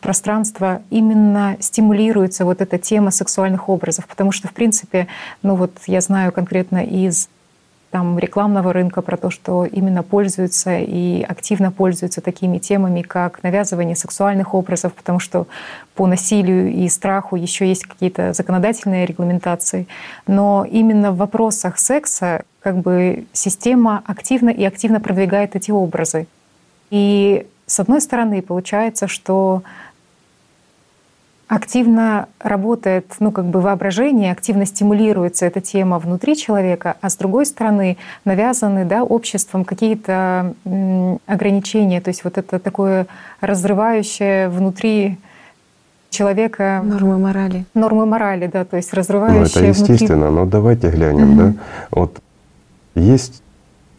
пространство 0.02 0.82
именно 0.90 1.56
стимулируется 1.60 2.44
вот 2.44 2.60
эта 2.60 2.76
тема 2.76 3.10
сексуальных 3.10 3.68
образов. 3.68 4.06
Потому 4.06 4.32
что, 4.32 4.48
в 4.48 4.52
принципе, 4.52 5.06
ну 5.42 5.54
вот 5.54 5.72
я 5.86 6.00
знаю 6.00 6.32
конкретно 6.32 6.84
из 6.84 7.28
там, 7.92 8.18
рекламного 8.18 8.72
рынка 8.72 9.02
про 9.02 9.16
то, 9.18 9.30
что 9.30 9.66
именно 9.66 10.02
пользуются 10.02 10.78
и 10.78 11.22
активно 11.22 11.70
пользуются 11.70 12.22
такими 12.22 12.58
темами, 12.58 13.02
как 13.02 13.42
навязывание 13.42 13.94
сексуальных 13.94 14.54
образов, 14.54 14.94
потому 14.94 15.18
что 15.18 15.46
по 15.94 16.06
насилию 16.06 16.72
и 16.72 16.88
страху 16.88 17.36
еще 17.36 17.68
есть 17.68 17.84
какие-то 17.84 18.32
законодательные 18.32 19.04
регламентации. 19.04 19.86
Но 20.26 20.66
именно 20.68 21.12
в 21.12 21.18
вопросах 21.18 21.78
секса 21.78 22.44
как 22.60 22.78
бы 22.78 23.26
система 23.32 24.02
активно 24.06 24.48
и 24.48 24.64
активно 24.64 24.98
продвигает 24.98 25.54
эти 25.54 25.70
образы. 25.70 26.26
И 26.90 27.46
с 27.66 27.78
одной 27.78 28.00
стороны, 28.00 28.40
получается, 28.40 29.06
что 29.06 29.62
активно 31.52 32.28
работает, 32.40 33.12
ну, 33.20 33.30
как 33.30 33.44
бы 33.44 33.60
воображение, 33.60 34.32
активно 34.32 34.64
стимулируется 34.64 35.44
эта 35.44 35.60
тема 35.60 35.98
внутри 35.98 36.34
человека, 36.34 36.96
а 37.02 37.10
с 37.10 37.16
другой 37.16 37.44
стороны 37.44 37.98
навязаны, 38.24 38.86
да, 38.86 39.04
обществом 39.04 39.66
какие-то 39.66 40.54
ограничения, 41.26 42.00
то 42.00 42.08
есть 42.08 42.24
вот 42.24 42.38
это 42.38 42.58
такое 42.58 43.06
разрывающее 43.42 44.48
внутри 44.48 45.18
человека 46.08 46.80
Нормы 46.82 47.18
морали. 47.18 47.66
нормы 47.74 48.06
морали, 48.06 48.46
да, 48.46 48.64
то 48.64 48.78
есть 48.78 48.90
Ну, 48.94 48.98
разрывающее 49.00 49.44
это 49.44 49.78
внутри 49.78 49.92
естественно, 49.92 50.30
но 50.30 50.46
давайте 50.46 50.88
глянем, 50.88 51.36
да. 51.36 51.52
Вот 51.90 52.22
есть 52.94 53.42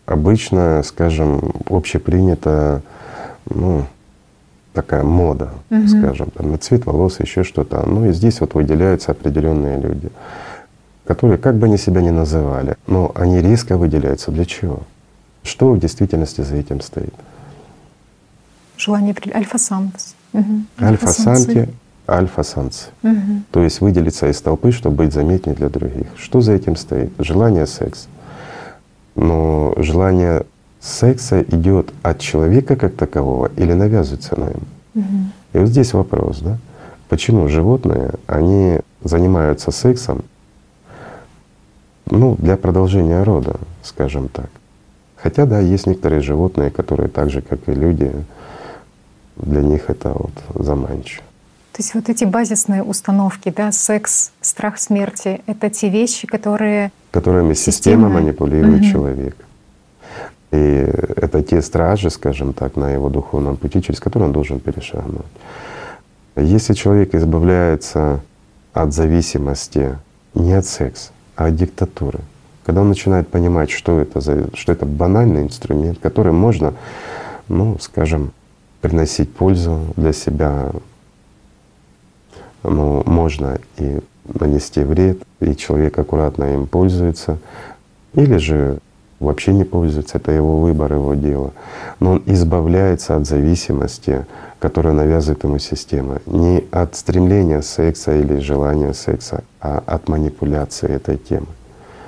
обычно, 0.08 0.82
скажем, 0.82 1.54
общепринято, 1.70 2.82
ну, 3.46 3.86
такая 4.74 5.04
мода, 5.04 5.50
Мгм. 5.70 5.88
скажем, 5.88 6.32
там, 6.32 6.52
на 6.52 6.58
цвет 6.58 6.86
волос, 6.86 7.20
еще 7.20 7.44
что-то. 7.44 7.84
Ну 7.88 8.06
и 8.06 8.14
здесь 8.14 8.42
вот 8.42 8.54
выделяются 8.56 9.12
определенные 9.12 9.80
люди, 9.80 10.10
которые, 11.06 11.38
как 11.38 11.56
бы 11.58 11.68
они 11.68 11.78
себя 11.78 12.02
ни 12.02 12.10
называли, 12.10 12.76
но 12.88 13.12
они 13.16 13.42
резко 13.42 13.78
выделяются. 13.78 14.32
Для 14.32 14.46
чего? 14.46 14.80
Что 15.44 15.72
в 15.72 15.80
действительности 15.80 16.42
за 16.42 16.56
этим 16.56 16.82
стоит? 16.82 17.14
желание 18.76 19.14
при- 19.14 19.32
альфа-самец. 19.32 20.16
Мгм. 20.34 20.68
Альфа-самки, 20.82 21.70
альфа-самцы. 22.10 22.88
Мгм. 23.04 23.46
То 23.52 23.64
есть 23.64 23.80
выделиться 23.82 24.28
из 24.30 24.42
толпы, 24.42 24.72
чтобы 24.72 24.98
быть 24.98 25.14
заметнее 25.14 25.56
для 25.56 25.70
других. 25.70 26.08
Что 26.18 26.42
за 26.42 26.54
этим 26.54 26.76
стоит? 26.76 27.12
Желание 27.20 27.66
секса. 27.68 28.08
Но 29.16 29.74
желание 29.78 30.44
секса 30.84 31.42
идет 31.42 31.94
от 32.04 32.20
человека 32.20 32.76
как 32.76 32.96
такового 32.96 33.50
или 33.56 33.74
навязывается 33.74 34.40
на 34.40 34.46
ему? 34.46 34.62
Мгм. 34.94 35.32
И 35.54 35.58
вот 35.58 35.70
здесь 35.70 35.94
вопрос, 35.94 36.40
да? 36.40 36.58
Почему 37.10 37.48
животные, 37.48 38.12
они 38.28 38.80
занимаются 39.04 39.72
сексом, 39.72 40.24
ну, 42.10 42.36
для 42.38 42.58
продолжения 42.58 43.24
рода, 43.24 43.56
скажем 43.82 44.28
так. 44.28 44.50
Хотя, 45.16 45.46
да, 45.46 45.60
есть 45.60 45.88
некоторые 45.88 46.22
животные, 46.22 46.70
которые 46.70 47.08
так 47.08 47.30
же, 47.30 47.42
как 47.42 47.70
и 47.70 47.74
люди, 47.74 48.12
для 49.38 49.62
них 49.62 49.90
это 49.90 50.10
вот 50.10 50.32
заманчиво. 50.66 51.24
То 51.72 51.82
есть 51.82 51.96
вот 51.96 52.10
эти 52.10 52.26
базисные 52.26 52.84
установки, 52.84 53.54
да, 53.56 53.72
секс, 53.72 54.32
страх 54.42 54.78
смерти— 54.80 55.42
это 55.48 55.70
те 55.70 55.90
вещи, 55.90 56.28
которые 56.28 56.92
которыми 57.12 57.54
система 57.54 58.08
Система. 58.08 58.10
манипулирует 58.10 58.82
Мгм. 58.82 58.92
человека. 58.92 59.38
И 60.54 60.88
это 61.16 61.42
те 61.42 61.64
стражи, 61.64 62.12
скажем 62.12 62.54
так, 62.54 62.76
на 62.76 62.92
его 62.92 63.10
духовном 63.10 63.58
пути, 63.58 63.82
через 63.82 64.00
которые 64.00 64.28
он 64.28 64.34
должен 64.34 64.60
перешагнуть. 64.60 65.26
Если 66.36 66.74
человек 66.74 67.16
избавляется 67.16 68.22
от 68.72 68.94
зависимости 68.94 69.98
не 70.36 70.54
от 70.54 70.66
секса, 70.66 71.10
а 71.36 71.48
от 71.48 71.56
диктатуры, 71.56 72.20
когда 72.66 72.82
он 72.82 72.90
начинает 72.90 73.28
понимать, 73.30 73.72
что 73.72 74.00
это, 74.00 74.22
за, 74.22 74.56
что 74.56 74.72
это 74.72 74.86
банальный 74.86 75.42
инструмент, 75.42 75.98
который 75.98 76.34
можно, 76.34 76.76
ну, 77.48 77.78
скажем, 77.80 78.32
приносить 78.80 79.34
пользу 79.34 79.80
для 79.96 80.14
себя, 80.14 80.70
но 82.62 83.02
можно 83.08 83.58
и 83.78 84.02
нанести 84.40 84.84
вред, 84.84 85.18
и 85.40 85.56
человек 85.56 85.98
аккуратно 85.98 86.54
им 86.54 86.68
пользуется, 86.68 87.40
или 88.14 88.38
же 88.38 88.78
вообще 89.24 89.54
не 89.54 89.64
пользуется, 89.64 90.18
это 90.18 90.32
его 90.32 90.60
выбор, 90.60 90.94
его 90.94 91.14
дело. 91.16 91.54
Но 92.00 92.12
он 92.14 92.24
избавляется 92.26 93.16
от 93.16 93.26
зависимости, 93.26 94.26
которую 94.60 94.96
навязывает 94.96 95.44
ему 95.44 95.60
система. 95.60 96.22
Не 96.26 96.64
от 96.72 96.96
стремления 96.96 97.62
секса 97.62 98.16
или 98.16 98.40
желания 98.40 98.94
секса, 98.94 99.44
а 99.60 99.84
от 99.86 100.08
манипуляции 100.08 100.90
этой 100.90 101.18
темы 101.18 101.48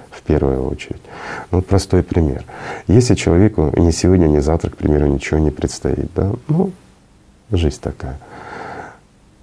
в 0.10 0.22
первую 0.22 0.70
очередь. 0.70 1.02
Ну, 1.52 1.62
простой 1.62 2.04
пример. 2.04 2.44
Если 2.88 3.16
человеку 3.16 3.74
ни 3.76 3.92
сегодня, 3.92 4.28
ни 4.28 4.40
завтра, 4.40 4.70
к 4.70 4.78
примеру, 4.78 5.08
ничего 5.08 5.40
не 5.40 5.52
предстоит, 5.52 6.10
да, 6.16 6.32
ну, 6.48 6.72
жизнь 7.52 7.80
такая. 7.82 8.18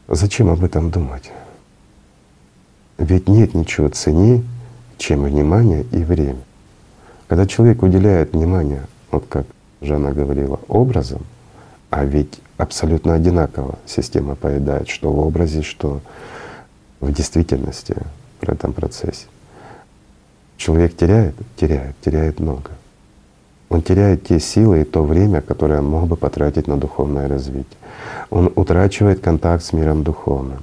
Зачем 0.08 0.50
об 0.50 0.64
этом 0.64 0.90
думать? 0.90 1.30
Ведь 2.98 3.28
нет 3.28 3.54
ничего 3.54 3.88
ценнее, 3.88 4.42
чем 4.98 5.24
внимание 5.24 5.84
и 5.90 6.04
время. 6.04 6.40
Когда 7.28 7.46
человек 7.46 7.82
уделяет 7.82 8.32
внимание, 8.32 8.86
вот 9.10 9.24
как 9.28 9.46
Жанна 9.80 10.12
говорила, 10.12 10.60
образом, 10.68 11.22
а 11.90 12.04
ведь 12.04 12.40
абсолютно 12.56 13.14
одинаково 13.14 13.78
система 13.86 14.34
поедает, 14.34 14.88
что 14.88 15.10
в 15.10 15.18
образе, 15.18 15.62
что 15.62 16.00
в 17.00 17.12
действительности 17.12 17.96
в 18.40 18.48
этом 18.48 18.72
процессе. 18.72 19.26
Человек 20.56 20.96
теряет, 20.96 21.34
теряет, 21.56 21.96
теряет 22.00 22.40
много. 22.40 22.70
Он 23.68 23.82
теряет 23.82 24.24
те 24.24 24.38
силы 24.38 24.82
и 24.82 24.84
то 24.84 25.02
время, 25.02 25.40
которое 25.40 25.80
мог 25.80 26.06
бы 26.06 26.16
потратить 26.16 26.68
на 26.68 26.76
духовное 26.76 27.26
развитие. 27.28 27.78
Он 28.30 28.52
утрачивает 28.54 29.20
контакт 29.20 29.64
с 29.64 29.72
миром 29.72 30.04
духовным. 30.04 30.62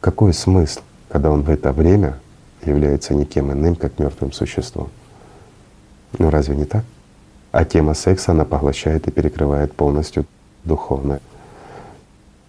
Какой 0.00 0.32
смысл, 0.32 0.80
когда 1.08 1.30
он 1.30 1.42
в 1.42 1.50
это 1.50 1.72
время 1.72 2.18
является 2.64 3.14
никем 3.14 3.52
иным, 3.52 3.74
как 3.74 3.98
мертвым 3.98 4.32
существом? 4.32 4.88
Ну 6.18 6.30
разве 6.30 6.56
не 6.56 6.64
так? 6.64 6.84
А 7.52 7.64
тема 7.64 7.94
секса, 7.94 8.32
она 8.32 8.44
поглощает 8.44 9.08
и 9.08 9.10
перекрывает 9.10 9.74
полностью 9.74 10.26
духовное 10.64 11.20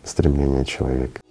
стремление 0.04 0.66
человека. 0.66 1.22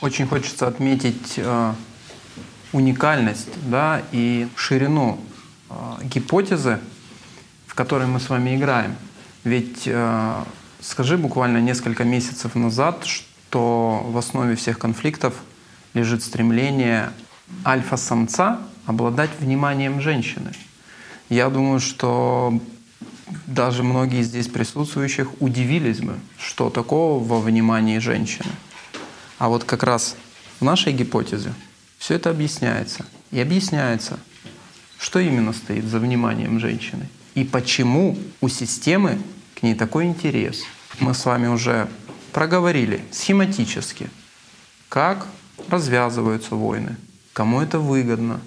Очень 0.00 0.26
хочется 0.26 0.66
отметить 0.66 1.34
э, 1.36 1.72
уникальность 2.72 3.50
да, 3.68 4.02
и 4.10 4.48
ширину 4.56 5.16
э, 5.70 5.74
гипотезы, 6.04 6.80
в 7.68 7.74
которой 7.76 8.08
мы 8.08 8.18
с 8.18 8.28
вами 8.28 8.56
играем. 8.56 8.96
Ведь 9.44 9.84
э, 9.86 10.44
скажи 10.82 11.16
буквально 11.16 11.58
несколько 11.58 12.04
месяцев 12.04 12.54
назад, 12.54 13.04
что 13.06 14.02
в 14.06 14.16
основе 14.18 14.56
всех 14.56 14.78
конфликтов 14.78 15.34
лежит 15.94 16.22
стремление 16.22 17.10
альфа-самца 17.64 18.60
обладать 18.86 19.30
вниманием 19.38 20.00
женщины. 20.00 20.52
Я 21.28 21.48
думаю, 21.48 21.80
что 21.80 22.60
даже 23.46 23.82
многие 23.82 24.22
здесь 24.22 24.48
присутствующих 24.48 25.40
удивились 25.40 26.00
бы, 26.00 26.18
что 26.38 26.68
такого 26.68 27.22
во 27.22 27.40
внимании 27.40 27.98
женщины. 27.98 28.50
А 29.38 29.48
вот 29.48 29.64
как 29.64 29.82
раз 29.82 30.16
в 30.60 30.64
нашей 30.64 30.92
гипотезе 30.92 31.52
все 31.98 32.14
это 32.14 32.30
объясняется. 32.30 33.06
И 33.30 33.40
объясняется, 33.40 34.18
что 34.98 35.18
именно 35.18 35.52
стоит 35.52 35.84
за 35.84 35.98
вниманием 35.98 36.60
женщины 36.60 37.08
и 37.34 37.44
почему 37.44 38.18
у 38.40 38.48
системы 38.48 39.18
к 39.62 39.64
ней 39.64 39.76
такой 39.76 40.06
интерес. 40.06 40.64
Мы 40.98 41.14
с 41.14 41.24
вами 41.24 41.46
уже 41.46 41.88
проговорили 42.32 43.00
схематически, 43.12 44.10
как 44.88 45.28
развязываются 45.68 46.56
войны, 46.56 46.96
кому 47.32 47.60
это 47.60 47.78
выгодно, 47.78 48.40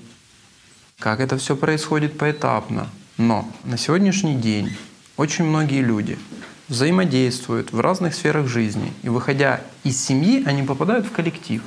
как 0.99 1.22
это 1.22 1.38
все 1.38 1.55
происходит 1.55 2.18
поэтапно. 2.18 2.89
Но 3.16 3.49
на 3.63 3.78
сегодняшний 3.78 4.36
день 4.36 4.76
очень 5.16 5.45
многие 5.45 5.82
люди 5.82 6.20
взаимодействуют 6.68 7.72
в 7.72 7.80
разных 7.80 8.13
сферах 8.13 8.49
жизни. 8.49 8.91
И 9.01 9.07
выходя 9.07 9.61
из 9.86 9.97
семьи, 10.03 10.43
они 10.45 10.63
попадают 10.63 11.05
в 11.05 11.13
коллектив. 11.13 11.61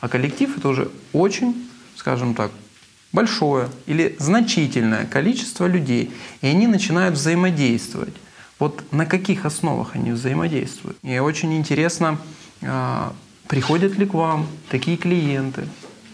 А 0.00 0.08
коллектив— 0.08 0.56
это 0.58 0.68
уже 0.68 0.92
очень, 1.12 1.68
скажем 1.96 2.36
так, 2.36 2.52
большое 3.12 3.68
или 3.86 4.14
значительное 4.20 5.06
количество 5.06 5.66
людей. 5.66 6.12
И 6.40 6.46
они 6.46 6.68
начинают 6.68 7.16
взаимодействовать. 7.16 8.14
Вот 8.58 8.92
на 8.92 9.04
каких 9.04 9.44
основах 9.44 9.94
они 9.94 10.12
взаимодействуют? 10.12 10.96
И 11.02 11.18
очень 11.18 11.54
интересно, 11.54 12.18
а, 12.62 13.12
приходят 13.48 13.98
ли 13.98 14.06
к 14.06 14.14
вам 14.14 14.46
такие 14.70 14.96
клиенты 14.96 15.68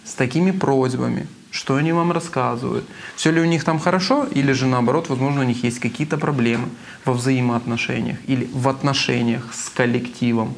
с 0.05 0.15
такими 0.15 0.51
просьбами, 0.51 1.29
что 1.53 1.77
они 1.77 1.93
вам 1.93 2.11
рассказывают, 2.11 2.85
все 3.15 3.31
ли 3.31 3.41
у 3.41 3.45
них 3.45 3.63
там 3.63 3.79
хорошо, 3.79 4.25
или 4.25 4.53
же 4.53 4.67
наоборот, 4.67 5.09
возможно, 5.09 5.43
у 5.43 5.45
них 5.45 5.63
есть 5.63 5.79
какие-то 5.79 6.19
проблемы 6.19 6.69
во 7.05 7.13
взаимоотношениях 7.13 8.19
или 8.27 8.49
в 8.53 8.69
отношениях 8.69 9.55
с 9.55 9.69
коллективом. 9.69 10.55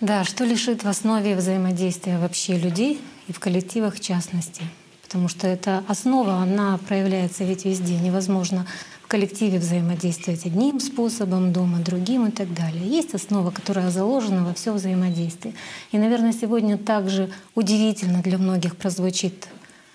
Да, 0.00 0.24
что 0.24 0.44
лежит 0.44 0.82
в 0.82 0.88
основе 0.88 1.36
взаимодействия 1.36 2.18
вообще 2.18 2.58
людей 2.58 3.00
и 3.28 3.32
в 3.32 3.38
коллективах 3.38 3.94
в 3.94 4.00
частности. 4.00 4.62
Потому 5.02 5.28
что 5.28 5.46
эта 5.46 5.84
основа, 5.88 6.34
она 6.34 6.78
проявляется 6.88 7.44
ведь 7.44 7.64
везде. 7.64 7.96
Невозможно 7.96 8.66
в 9.06 9.08
коллективе 9.08 9.60
взаимодействовать 9.60 10.46
одним 10.46 10.80
способом, 10.80 11.52
дома 11.52 11.78
другим 11.78 12.26
и 12.26 12.32
так 12.32 12.52
далее. 12.52 12.84
Есть 12.84 13.14
основа, 13.14 13.52
которая 13.52 13.88
заложена 13.88 14.44
во 14.44 14.52
все 14.52 14.72
взаимодействие. 14.72 15.54
И, 15.92 15.98
наверное, 15.98 16.32
сегодня 16.32 16.76
также 16.76 17.30
удивительно 17.54 18.20
для 18.20 18.36
многих 18.36 18.74
прозвучит 18.74 19.46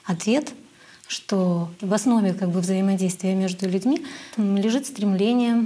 ответ, 0.06 0.54
что 1.10 1.70
в 1.82 1.94
основе 1.94 2.34
как 2.34 2.52
бы, 2.52 2.62
взаимодействия 2.62 3.36
между 3.36 3.68
людьми 3.68 4.06
лежит 4.38 4.86
стремление 4.86 5.66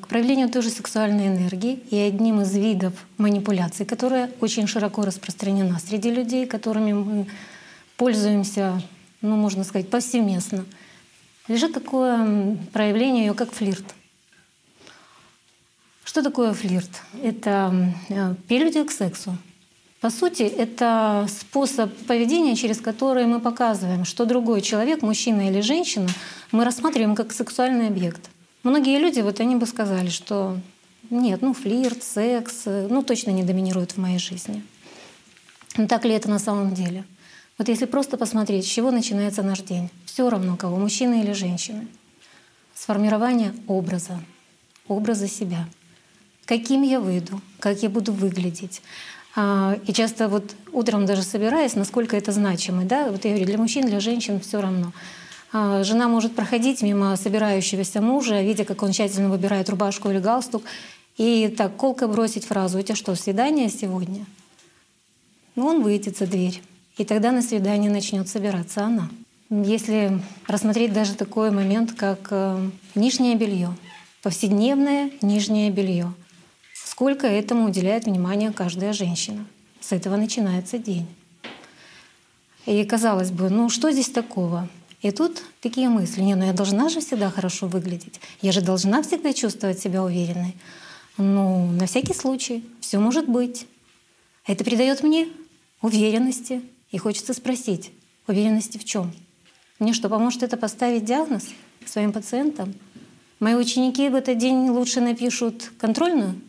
к 0.00 0.06
проявлению 0.06 0.48
той 0.48 0.62
же 0.62 0.70
сексуальной 0.70 1.26
энергии 1.26 1.80
и 1.90 1.96
одним 1.96 2.42
из 2.42 2.54
видов 2.54 2.92
манипуляции, 3.18 3.82
которая 3.82 4.30
очень 4.40 4.68
широко 4.68 5.02
распространена 5.02 5.80
среди 5.80 6.12
людей, 6.12 6.46
которыми 6.46 6.92
мы 6.92 7.26
пользуемся, 7.96 8.80
ну, 9.22 9.34
можно 9.34 9.64
сказать, 9.64 9.90
повсеместно— 9.90 10.64
лежит 11.48 11.72
такое 11.72 12.56
проявление 12.72 13.26
ее, 13.26 13.34
как 13.34 13.52
флирт. 13.52 13.84
Что 16.04 16.22
такое 16.22 16.52
флирт? 16.52 16.90
Это 17.22 17.92
э, 18.08 18.34
прелюдия 18.48 18.84
к 18.84 18.90
сексу. 18.90 19.36
По 20.00 20.10
сути, 20.10 20.42
это 20.42 21.26
способ 21.28 21.92
поведения, 22.06 22.54
через 22.54 22.80
который 22.80 23.26
мы 23.26 23.40
показываем, 23.40 24.04
что 24.04 24.24
другой 24.24 24.60
человек, 24.60 25.02
мужчина 25.02 25.48
или 25.48 25.60
женщина, 25.60 26.08
мы 26.52 26.64
рассматриваем 26.64 27.16
как 27.16 27.32
сексуальный 27.32 27.88
объект. 27.88 28.30
Многие 28.62 28.98
люди, 28.98 29.20
вот 29.20 29.40
они 29.40 29.56
бы 29.56 29.66
сказали, 29.66 30.08
что 30.08 30.58
нет, 31.10 31.42
ну 31.42 31.54
флирт, 31.54 32.02
секс, 32.02 32.62
э, 32.66 32.86
ну 32.88 33.02
точно 33.02 33.30
не 33.30 33.42
доминируют 33.42 33.92
в 33.92 33.96
моей 33.98 34.18
жизни. 34.18 34.62
Но 35.76 35.86
так 35.86 36.04
ли 36.04 36.12
это 36.12 36.30
на 36.30 36.38
самом 36.38 36.74
деле? 36.74 37.04
Вот 37.58 37.68
если 37.68 37.86
просто 37.86 38.18
посмотреть, 38.18 38.66
с 38.66 38.68
чего 38.68 38.90
начинается 38.90 39.42
наш 39.42 39.60
день, 39.60 39.88
все 40.04 40.28
равно 40.28 40.56
кого, 40.56 40.76
мужчина 40.76 41.22
или 41.22 41.32
женщина, 41.32 41.86
сформирование 42.74 43.54
образа, 43.66 44.20
образа 44.88 45.26
себя. 45.26 45.66
Каким 46.44 46.82
я 46.82 47.00
выйду, 47.00 47.40
как 47.58 47.82
я 47.82 47.88
буду 47.88 48.12
выглядеть. 48.12 48.82
А, 49.34 49.78
и 49.86 49.92
часто 49.92 50.28
вот 50.28 50.54
утром 50.72 51.06
даже 51.06 51.22
собираясь, 51.22 51.74
насколько 51.74 52.16
это 52.16 52.30
значимо, 52.30 52.84
да, 52.84 53.10
вот 53.10 53.24
я 53.24 53.30
говорю, 53.30 53.46
для 53.46 53.58
мужчин, 53.58 53.86
для 53.86 54.00
женщин 54.00 54.38
все 54.40 54.60
равно. 54.60 54.92
А, 55.52 55.82
жена 55.82 56.08
может 56.08 56.34
проходить 56.34 56.82
мимо 56.82 57.16
собирающегося 57.16 58.02
мужа, 58.02 58.42
видя, 58.42 58.64
как 58.64 58.82
он 58.82 58.92
тщательно 58.92 59.30
выбирает 59.30 59.70
рубашку 59.70 60.10
или 60.10 60.18
галстук, 60.18 60.62
и 61.16 61.48
так 61.48 61.76
колко 61.76 62.06
бросить 62.06 62.44
фразу 62.44 62.78
«У 62.78 62.82
тебя 62.82 62.94
что, 62.94 63.14
свидание 63.14 63.70
сегодня?» 63.70 64.26
Ну, 65.54 65.66
он 65.66 65.82
выйдет 65.82 66.18
за 66.18 66.26
дверь. 66.26 66.62
И 66.96 67.04
тогда 67.04 67.30
на 67.32 67.42
свидание 67.42 67.90
начнет 67.90 68.28
собираться 68.28 68.84
она. 68.84 69.10
Если 69.50 70.20
рассмотреть 70.46 70.92
даже 70.92 71.14
такой 71.14 71.50
момент, 71.50 71.92
как 71.92 72.28
э, 72.30 72.70
нижнее 72.94 73.36
белье, 73.36 73.76
повседневное 74.22 75.12
нижнее 75.22 75.70
белье, 75.70 76.12
сколько 76.72 77.26
этому 77.26 77.66
уделяет 77.66 78.06
внимание 78.06 78.50
каждая 78.50 78.92
женщина. 78.92 79.46
С 79.80 79.92
этого 79.92 80.16
начинается 80.16 80.78
день. 80.78 81.06
И 82.64 82.82
казалось 82.84 83.30
бы, 83.30 83.50
ну 83.50 83.68
что 83.68 83.92
здесь 83.92 84.08
такого? 84.08 84.68
И 85.02 85.10
тут 85.12 85.42
такие 85.60 85.88
мысли, 85.88 86.22
не, 86.22 86.34
ну 86.34 86.44
я 86.44 86.52
должна 86.52 86.88
же 86.88 87.00
всегда 87.00 87.30
хорошо 87.30 87.68
выглядеть, 87.68 88.18
я 88.40 88.50
же 88.50 88.62
должна 88.62 89.02
всегда 89.02 89.32
чувствовать 89.32 89.78
себя 89.78 90.02
уверенной. 90.02 90.56
Ну, 91.18 91.70
на 91.70 91.86
всякий 91.86 92.14
случай, 92.14 92.64
все 92.80 92.98
может 92.98 93.28
быть. 93.28 93.66
Это 94.46 94.64
придает 94.64 95.02
мне 95.02 95.28
уверенности, 95.80 96.62
и 96.96 96.98
хочется 96.98 97.34
спросить, 97.34 97.92
уверенности 98.26 98.78
в 98.78 98.84
чем? 98.86 99.12
Мне 99.78 99.92
что, 99.92 100.08
поможет 100.08 100.42
это 100.42 100.56
поставить 100.56 101.04
диагноз 101.04 101.44
своим 101.84 102.10
пациентам? 102.10 102.74
Мои 103.38 103.54
ученики 103.54 104.08
в 104.08 104.14
этот 104.14 104.38
день 104.38 104.70
лучше 104.70 105.02
напишут 105.02 105.72
контрольную? 105.78 106.40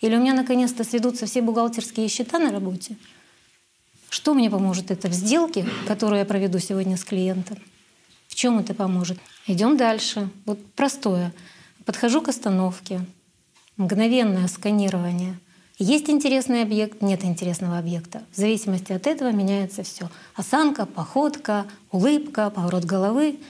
Или 0.00 0.16
у 0.16 0.20
меня 0.20 0.34
наконец-то 0.34 0.82
сведутся 0.82 1.26
все 1.26 1.42
бухгалтерские 1.42 2.08
счета 2.08 2.40
на 2.40 2.50
работе? 2.50 2.96
Что 4.08 4.34
мне 4.34 4.50
поможет 4.50 4.90
это 4.90 5.06
в 5.06 5.12
сделке, 5.12 5.64
которую 5.86 6.18
я 6.18 6.24
проведу 6.24 6.58
сегодня 6.58 6.96
с 6.96 7.04
клиентом? 7.04 7.58
В 8.26 8.34
чем 8.34 8.58
это 8.58 8.74
поможет? 8.74 9.20
Идем 9.46 9.76
дальше. 9.76 10.28
Вот 10.44 10.58
простое. 10.72 11.32
Подхожу 11.84 12.20
к 12.20 12.30
остановке. 12.30 13.06
Мгновенное 13.76 14.48
сканирование. 14.48 15.38
Есть 15.78 16.08
интересный 16.08 16.62
объект, 16.62 17.02
нет 17.02 17.24
интересного 17.24 17.78
объекта. 17.78 18.22
В 18.32 18.36
зависимости 18.36 18.92
от 18.92 19.08
этого 19.08 19.32
меняется 19.32 19.82
все. 19.82 20.08
Осанка, 20.36 20.86
походка, 20.86 21.66
улыбка, 21.90 22.50
поворот 22.50 22.84
головы. 22.84 23.40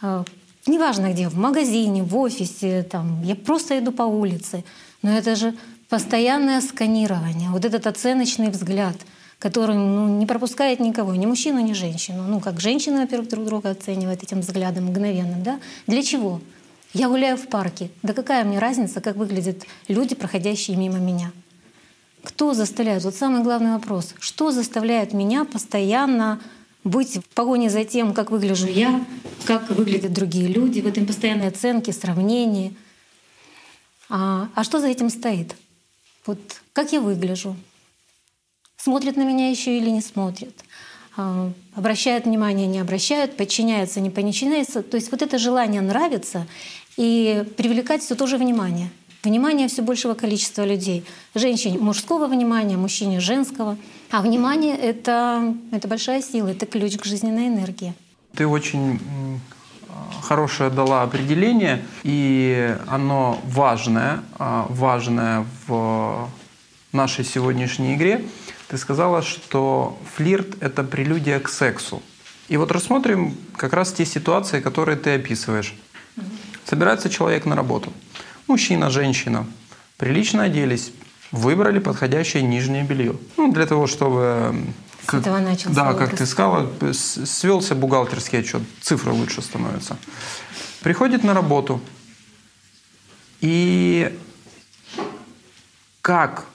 А, 0.00 0.24
неважно 0.66 1.12
где, 1.12 1.28
в 1.28 1.36
магазине, 1.36 2.04
в 2.04 2.16
офисе, 2.16 2.84
там, 2.84 3.20
я 3.24 3.34
просто 3.34 3.80
иду 3.80 3.90
по 3.90 4.04
улице. 4.04 4.62
Но 5.02 5.10
это 5.10 5.34
же 5.34 5.56
постоянное 5.88 6.60
сканирование, 6.60 7.50
вот 7.50 7.64
этот 7.64 7.88
оценочный 7.88 8.50
взгляд, 8.50 8.96
который 9.40 9.74
ну, 9.74 10.18
не 10.18 10.26
пропускает 10.26 10.78
никого, 10.78 11.16
ни 11.16 11.26
мужчину, 11.26 11.58
ни 11.58 11.72
женщину. 11.72 12.22
Ну, 12.28 12.38
как 12.38 12.60
женщины, 12.60 13.00
во-первых, 13.00 13.28
друг 13.28 13.44
друга 13.44 13.70
оценивают 13.70 14.22
этим 14.22 14.38
взглядом 14.38 14.86
мгновенным. 14.86 15.42
Да? 15.42 15.58
Для 15.88 16.04
чего? 16.04 16.40
Я 16.94 17.08
гуляю 17.08 17.36
в 17.36 17.48
парке. 17.48 17.90
Да 18.04 18.12
какая 18.12 18.44
мне 18.44 18.60
разница, 18.60 19.00
как 19.00 19.16
выглядят 19.16 19.64
люди, 19.88 20.14
проходящие 20.14 20.76
мимо 20.76 20.98
меня? 20.98 21.32
Кто 22.36 22.52
заставляет? 22.52 23.02
Вот 23.02 23.14
самый 23.14 23.42
главный 23.42 23.72
вопрос. 23.72 24.14
Что 24.20 24.50
заставляет 24.50 25.14
меня 25.14 25.46
постоянно 25.46 26.38
быть 26.84 27.16
в 27.16 27.28
погоне 27.34 27.70
за 27.70 27.84
тем, 27.84 28.12
как 28.12 28.30
выгляжу 28.30 28.66
я, 28.66 29.02
как 29.46 29.70
выглядят 29.70 30.12
другие 30.12 30.46
люди, 30.46 30.82
в 30.82 30.86
этом 30.86 31.06
постоянной 31.06 31.48
оценке, 31.48 31.94
сравнении. 31.94 32.76
А, 34.10 34.50
а 34.54 34.64
что 34.64 34.80
за 34.80 34.88
этим 34.88 35.08
стоит? 35.08 35.56
Вот 36.26 36.38
как 36.74 36.92
я 36.92 37.00
выгляжу? 37.00 37.56
Смотрят 38.76 39.16
на 39.16 39.22
меня 39.22 39.48
еще 39.48 39.78
или 39.78 39.88
не 39.88 40.02
смотрят? 40.02 40.54
А, 41.16 41.50
обращают 41.74 42.26
внимание, 42.26 42.66
не 42.66 42.80
обращают, 42.80 43.38
подчиняются, 43.38 44.00
не 44.00 44.10
подчиняются. 44.10 44.82
То 44.82 44.98
есть 44.98 45.10
вот 45.10 45.22
это 45.22 45.38
желание 45.38 45.80
нравится 45.80 46.46
и 46.98 47.46
привлекать 47.56 48.02
все 48.02 48.14
то 48.14 48.26
же 48.26 48.36
внимание— 48.36 48.90
внимание 49.26 49.68
все 49.68 49.82
большего 49.82 50.14
количества 50.14 50.64
людей. 50.64 51.04
Женщине 51.34 51.78
мужского 51.78 52.26
внимания, 52.26 52.76
мужчине 52.76 53.20
женского. 53.20 53.76
А 54.10 54.22
внимание— 54.22 54.76
это, 54.90 55.54
это 55.72 55.88
большая 55.88 56.22
сила, 56.22 56.48
это 56.48 56.64
ключ 56.64 56.96
к 56.96 57.04
жизненной 57.04 57.48
энергии. 57.48 57.92
Ты 58.36 58.46
очень 58.46 59.00
хорошее 60.22 60.70
дала 60.70 61.02
определение, 61.02 61.82
и 62.04 62.76
оно 62.86 63.40
важное, 63.44 64.22
а, 64.38 64.66
важное 64.68 65.44
в 65.66 66.28
нашей 66.92 67.24
сегодняшней 67.24 67.94
игре. 67.94 68.24
Ты 68.68 68.78
сказала, 68.78 69.22
что 69.22 69.98
флирт— 70.14 70.56
это 70.60 70.84
прелюдия 70.84 71.40
к 71.40 71.48
сексу. 71.48 72.02
И 72.48 72.56
вот 72.56 72.70
рассмотрим 72.70 73.34
как 73.56 73.72
раз 73.72 73.92
те 73.92 74.04
ситуации, 74.04 74.60
которые 74.60 74.96
ты 74.96 75.14
описываешь. 75.14 75.74
Собирается 76.64 77.08
человек 77.08 77.44
на 77.44 77.56
работу— 77.56 77.92
Мужчина, 78.46 78.90
женщина 78.90 79.46
прилично 79.96 80.44
оделись, 80.44 80.92
выбрали 81.32 81.78
подходящее 81.78 82.42
нижнее 82.42 82.84
белье. 82.84 83.16
Ну, 83.36 83.52
для 83.52 83.66
того, 83.66 83.86
чтобы... 83.86 84.54
С 85.02 85.06
как, 85.06 85.20
этого 85.20 85.38
начался 85.38 85.70
Да, 85.70 85.90
образ. 85.90 86.08
как 86.08 86.18
ты 86.18 86.26
сказала, 86.26 86.70
свелся 86.92 87.74
бухгалтерский 87.74 88.40
отчет, 88.40 88.62
цифры 88.80 89.12
лучше 89.12 89.42
становятся. 89.42 89.96
Приходит 90.82 91.24
на 91.24 91.34
работу, 91.34 91.80
и 93.40 94.16
как 96.02 96.46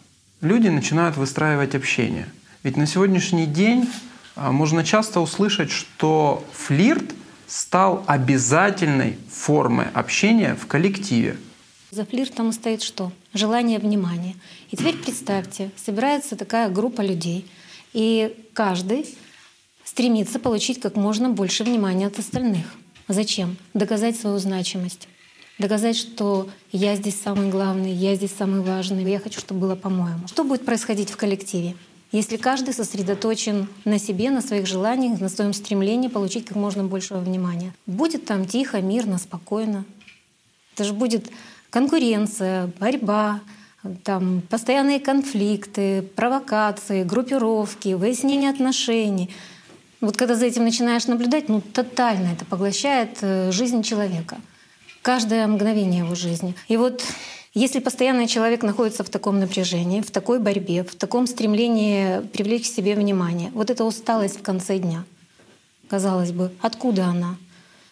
люди 0.42 0.70
начинают 0.70 1.18
выстраивать 1.18 1.76
общение. 1.76 2.28
Ведь 2.64 2.78
на 2.78 2.88
сегодняшний 2.88 3.46
день 3.46 3.90
А 4.36 4.52
можно 4.52 4.84
часто 4.84 5.20
услышать, 5.20 5.72
что 5.72 6.46
флирт 6.54 7.04
стал 7.48 8.04
обязательной 8.08 9.18
формой 9.30 9.88
общения 9.94 10.56
в 10.56 10.68
коллективе. 10.68 11.36
За 11.92 12.06
флиртом 12.06 12.54
стоит 12.54 12.82
что? 12.82 13.12
Желание 13.34 13.78
внимания. 13.78 14.36
И 14.70 14.78
теперь 14.78 14.96
представьте, 14.96 15.72
собирается 15.76 16.38
такая 16.38 16.70
группа 16.70 17.02
людей, 17.02 17.46
и 17.92 18.34
каждый 18.54 19.06
стремится 19.84 20.40
получить 20.40 20.80
как 20.80 20.96
можно 20.96 21.30
больше 21.30 21.66
внимания 21.66 22.08
от 22.08 22.18
остальных. 22.18 22.66
Зачем? 23.10 23.58
Доказать 23.74 24.18
свою 24.18 24.38
значимость. 24.38 25.10
Доказать, 25.60 25.98
что 25.98 26.50
я 26.72 26.96
здесь 26.96 27.20
самый 27.20 27.50
главный, 27.50 27.92
я 27.92 28.16
здесь 28.16 28.32
самый 28.32 28.62
важный, 28.62 29.04
я 29.04 29.20
хочу, 29.20 29.42
чтобы 29.42 29.60
было 29.60 29.76
по-моему. 29.76 30.30
Что 30.30 30.46
будет 30.46 30.64
происходить 30.64 31.10
в 31.10 31.18
коллективе? 31.18 31.76
Если 32.14 32.38
каждый 32.38 32.74
сосредоточен 32.74 33.68
на 33.84 34.00
себе, 34.00 34.30
на 34.30 34.42
своих 34.42 34.66
желаниях, 34.66 35.20
на 35.20 35.28
своем 35.28 35.52
стремлении 35.52 36.08
получить 36.08 36.46
как 36.46 36.56
можно 36.56 36.86
большего 36.86 37.20
внимания. 37.20 37.74
Будет 37.86 38.26
там 38.26 38.46
тихо, 38.46 38.80
мирно, 38.80 39.18
спокойно. 39.18 39.84
Это 40.74 40.86
же 40.86 40.94
будет 40.94 41.30
конкуренция, 41.72 42.70
борьба, 42.80 43.40
там 44.04 44.44
постоянные 44.50 45.00
конфликты, 45.00 46.04
провокации, 46.04 47.04
группировки, 47.04 47.94
выяснение 47.96 48.52
отношений. 48.52 49.32
Вот 50.02 50.18
когда 50.18 50.36
за 50.36 50.46
этим 50.46 50.64
начинаешь 50.64 51.08
наблюдать, 51.08 51.50
ну 51.50 51.62
тотально 51.62 52.34
это 52.34 52.46
поглощает 52.46 53.18
э, 53.22 53.52
жизнь 53.52 53.82
человека. 53.82 54.38
Каждое 55.02 55.48
мгновение 55.48 56.00
его 56.00 56.14
жизни. 56.14 56.54
И 56.68 56.78
вот 56.78 57.04
если 57.54 57.80
постоянно 57.80 58.28
человек 58.28 58.62
находится 58.62 59.04
в 59.04 59.10
таком 59.10 59.40
напряжении, 59.40 60.02
в 60.02 60.12
такой 60.12 60.40
борьбе, 60.40 60.84
в 60.84 60.96
таком 60.96 61.26
стремлении 61.26 62.22
привлечь 62.28 62.70
к 62.70 62.74
себе 62.74 62.96
внимание, 62.96 63.52
вот 63.54 63.70
эта 63.70 63.84
усталость 63.84 64.40
в 64.40 64.44
конце 64.44 64.78
дня, 64.78 65.04
казалось 65.90 66.32
бы, 66.32 66.52
откуда 66.62 67.06
она? 67.06 67.38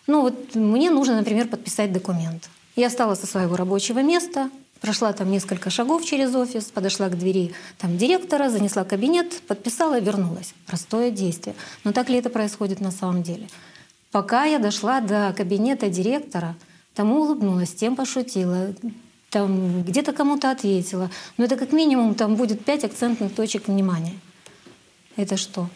Ну 0.07 0.21
вот 0.21 0.55
мне 0.55 0.89
нужно, 0.91 1.17
например, 1.17 1.47
подписать 1.47 1.91
документ. 1.91 2.49
Я 2.79 2.87
встала 2.87 3.15
со 3.15 3.27
своего 3.27 3.57
рабочего 3.57 3.99
места, 4.01 4.49
Прошла 4.79 5.11
там 5.11 5.29
несколько 5.29 5.69
шагов 5.69 6.05
через 6.05 6.33
офис, 6.33 6.71
подошла 6.71 7.09
к 7.09 7.17
двери 7.17 7.51
там, 7.77 7.97
директора, 7.97 8.49
занесла 8.49 8.85
кабинет, 8.85 9.41
подписала 9.41 9.99
и 9.99 10.01
вернулась. 10.01 10.53
Простое 10.67 11.11
действие. 11.11 11.53
Но 11.83 11.91
так 11.91 12.07
ли 12.07 12.15
это 12.15 12.29
происходит 12.29 12.79
на 12.79 12.91
самом 12.91 13.21
деле? 13.21 13.49
Пока 14.13 14.45
я 14.45 14.57
дошла 14.57 15.01
до 15.01 15.33
кабинета 15.35 15.89
директора, 15.89 16.55
тому 16.95 17.23
улыбнулась, 17.23 17.73
тем 17.73 17.97
пошутила, 17.97 18.73
там 19.29 19.83
где-то 19.83 20.13
кому-то 20.13 20.49
ответила. 20.49 21.11
Но 21.35 21.43
это 21.43 21.57
как 21.57 21.73
минимум 21.73 22.15
там 22.15 22.37
будет 22.37 22.63
пять 22.63 22.85
акцентных 22.85 23.35
точек 23.35 23.67
внимания. 23.67 24.17
Это 25.17 25.35
что? 25.35 25.67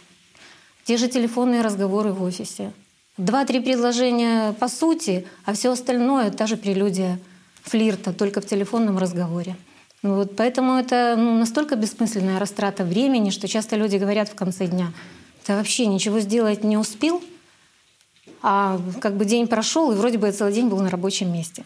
Те 0.85 0.95
же 0.95 1.09
телефонные 1.09 1.61
разговоры 1.61 2.13
в 2.13 2.23
офисе. 2.23 2.71
Два-три 3.17 3.59
предложения 3.59 4.53
по 4.53 4.67
сути, 4.67 5.27
а 5.45 5.53
все 5.53 5.71
остальное— 5.71 6.31
та 6.31 6.47
же 6.47 6.57
прелюдия— 6.57 7.19
флирта 7.63 8.13
только 8.13 8.41
в 8.41 8.45
телефонном 8.45 8.97
разговоре. 8.97 9.55
Вот, 10.01 10.35
поэтому 10.35 10.73
это 10.73 11.15
ну, 11.17 11.37
настолько 11.37 11.75
бессмысленная 11.75 12.39
растрата 12.39 12.83
времени, 12.83 13.29
что 13.29 13.47
часто 13.47 13.77
люди 13.77 13.95
говорят 13.95 14.29
в 14.29 14.35
конце 14.35 14.67
дня, 14.67 14.91
ты 15.45 15.53
вообще 15.53 15.85
ничего 15.85 16.19
сделать 16.19 16.63
не 16.63 16.77
успел, 16.77 17.21
а 18.41 18.81
как 18.99 19.15
бы 19.15 19.25
день 19.25 19.47
прошел, 19.47 19.91
и 19.91 19.95
вроде 19.95 20.17
бы 20.17 20.27
я 20.27 20.33
целый 20.33 20.53
день 20.53 20.67
был 20.67 20.81
на 20.81 20.89
рабочем 20.89 21.31
месте. 21.31 21.63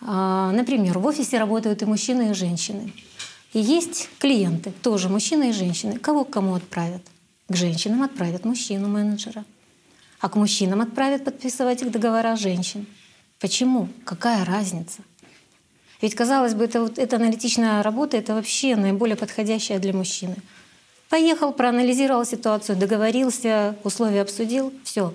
А, 0.00 0.50
например, 0.52 0.98
в 0.98 1.06
офисе 1.06 1.38
работают 1.38 1.82
и 1.82 1.86
мужчины, 1.86 2.30
и 2.30 2.34
женщины. 2.34 2.92
И 3.52 3.60
есть 3.60 4.08
клиенты, 4.18 4.72
тоже 4.82 5.08
мужчины 5.08 5.50
и 5.50 5.52
женщины. 5.52 5.98
Кого 5.98 6.24
к 6.24 6.30
кому 6.30 6.54
отправят? 6.54 7.02
К 7.48 7.56
женщинам 7.56 8.02
отправят 8.02 8.44
мужчину, 8.44 8.88
менеджера. 8.88 9.44
А 10.20 10.28
к 10.28 10.36
мужчинам 10.36 10.80
отправят 10.80 11.24
подписывать 11.24 11.82
их 11.82 11.90
договора 11.92 12.36
женщин. 12.36 12.86
Почему? 13.38 13.88
Какая 14.04 14.44
разница? 14.44 15.02
Ведь, 16.02 16.14
казалось 16.14 16.54
бы, 16.54 16.64
это, 16.64 16.80
вот, 16.80 16.98
эта 16.98 17.16
аналитичная 17.16 17.82
работа— 17.82 18.16
это 18.18 18.34
вообще 18.34 18.76
наиболее 18.76 19.16
подходящая 19.16 19.78
для 19.78 19.92
мужчины. 19.92 20.36
Поехал, 21.08 21.52
проанализировал 21.52 22.24
ситуацию, 22.24 22.76
договорился, 22.76 23.76
условия 23.84 24.22
обсудил— 24.22 24.72
все. 24.84 25.14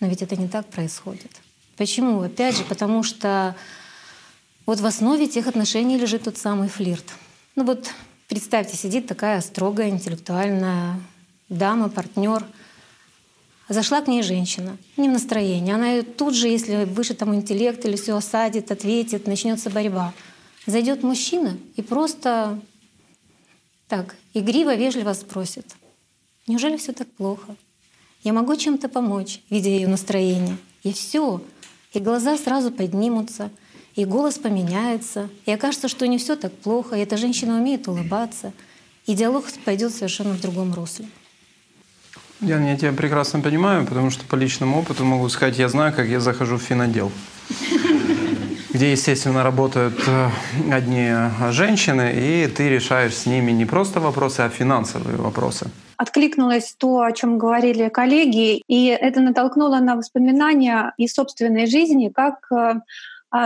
Но 0.00 0.08
ведь 0.08 0.22
это 0.22 0.36
не 0.36 0.48
так 0.48 0.66
происходит. 0.66 1.30
Почему? 1.76 2.22
Опять 2.22 2.56
же, 2.56 2.64
потому 2.64 3.02
что 3.02 3.54
вот 4.64 4.80
в 4.80 4.86
основе 4.86 5.26
тех 5.26 5.46
отношений 5.46 5.98
лежит 5.98 6.24
тот 6.24 6.38
самый 6.38 6.68
флирт. 6.68 7.04
Ну 7.54 7.64
вот 7.64 7.90
представьте, 8.28 8.76
сидит 8.76 9.06
такая 9.06 9.40
строгая, 9.40 9.90
интеллектуальная 9.90 11.00
дама, 11.48 11.88
партнер— 11.88 12.44
Зашла 13.68 14.00
к 14.00 14.06
ней 14.06 14.22
женщина, 14.22 14.76
не 14.96 15.08
в 15.08 15.12
настроении. 15.12 15.72
Она 15.72 15.90
ее 15.90 16.02
тут 16.02 16.34
же, 16.34 16.46
если 16.46 16.84
выше 16.84 17.14
там 17.14 17.34
интеллект 17.34 17.84
или 17.84 17.96
все 17.96 18.16
осадит, 18.16 18.70
ответит, 18.70 19.26
начнется 19.26 19.70
борьба. 19.70 20.14
Зайдет 20.66 21.02
мужчина 21.02 21.56
и 21.74 21.82
просто 21.82 22.60
так 23.88 24.14
игриво, 24.34 24.74
вежливо 24.76 25.12
спросит, 25.14 25.66
неужели 26.46 26.76
все 26.76 26.92
так 26.92 27.08
плохо? 27.08 27.56
Я 28.22 28.32
могу 28.32 28.56
чем-то 28.56 28.88
помочь, 28.88 29.40
видя 29.50 29.70
ее 29.70 29.88
настроение. 29.88 30.56
И 30.82 30.92
все. 30.92 31.42
И 31.92 32.00
глаза 32.00 32.36
сразу 32.36 32.70
поднимутся, 32.70 33.50
и 33.94 34.04
голос 34.04 34.38
поменяется, 34.38 35.28
и 35.46 35.52
окажется, 35.52 35.88
что 35.88 36.06
не 36.06 36.18
все 36.18 36.36
так 36.36 36.52
плохо, 36.52 36.96
и 36.96 37.00
эта 37.00 37.16
женщина 37.16 37.56
умеет 37.56 37.88
улыбаться, 37.88 38.52
и 39.06 39.14
диалог 39.14 39.46
пойдет 39.64 39.92
совершенно 39.92 40.34
в 40.34 40.40
другом 40.40 40.74
русле. 40.74 41.06
Ян, 42.40 42.66
я 42.66 42.76
тебя 42.76 42.92
прекрасно 42.92 43.40
понимаю, 43.40 43.86
потому 43.86 44.10
что 44.10 44.24
по 44.26 44.36
личному 44.36 44.78
опыту 44.78 45.04
могу 45.04 45.28
сказать, 45.28 45.58
я 45.58 45.68
знаю, 45.68 45.92
как 45.94 46.06
я 46.06 46.20
захожу 46.20 46.58
в 46.58 46.62
финодел 46.62 47.10
где, 48.76 48.90
естественно, 48.90 49.42
работают 49.42 49.94
э, 50.06 50.28
одни 50.70 51.10
женщины, 51.50 52.12
и 52.14 52.46
ты 52.46 52.68
решаешь 52.68 53.14
с 53.14 53.24
ними 53.24 53.50
не 53.52 53.64
просто 53.64 54.00
вопросы, 54.00 54.40
а 54.40 54.50
финансовые 54.50 55.16
вопросы. 55.16 55.70
Откликнулось 55.96 56.74
то, 56.78 57.00
о 57.00 57.12
чем 57.12 57.38
говорили 57.38 57.88
коллеги, 57.88 58.62
и 58.68 58.86
это 58.88 59.20
натолкнуло 59.20 59.78
на 59.78 59.96
воспоминания 59.96 60.92
из 60.98 61.14
собственной 61.14 61.66
жизни, 61.66 62.12
как 62.14 62.34
э, 62.52 62.74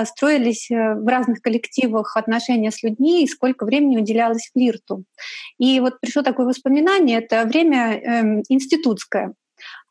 строились 0.04 0.70
э, 0.70 0.94
в 0.94 1.06
разных 1.06 1.40
коллективах 1.40 2.16
отношения 2.16 2.70
с 2.70 2.82
людьми 2.82 3.24
и 3.24 3.28
сколько 3.28 3.64
времени 3.64 3.98
уделялось 3.98 4.50
флирту. 4.52 5.04
И 5.58 5.80
вот 5.80 6.00
пришло 6.00 6.22
такое 6.22 6.46
воспоминание, 6.46 7.18
это 7.18 7.44
время 7.44 7.94
э, 7.94 8.42
институтское. 8.48 9.34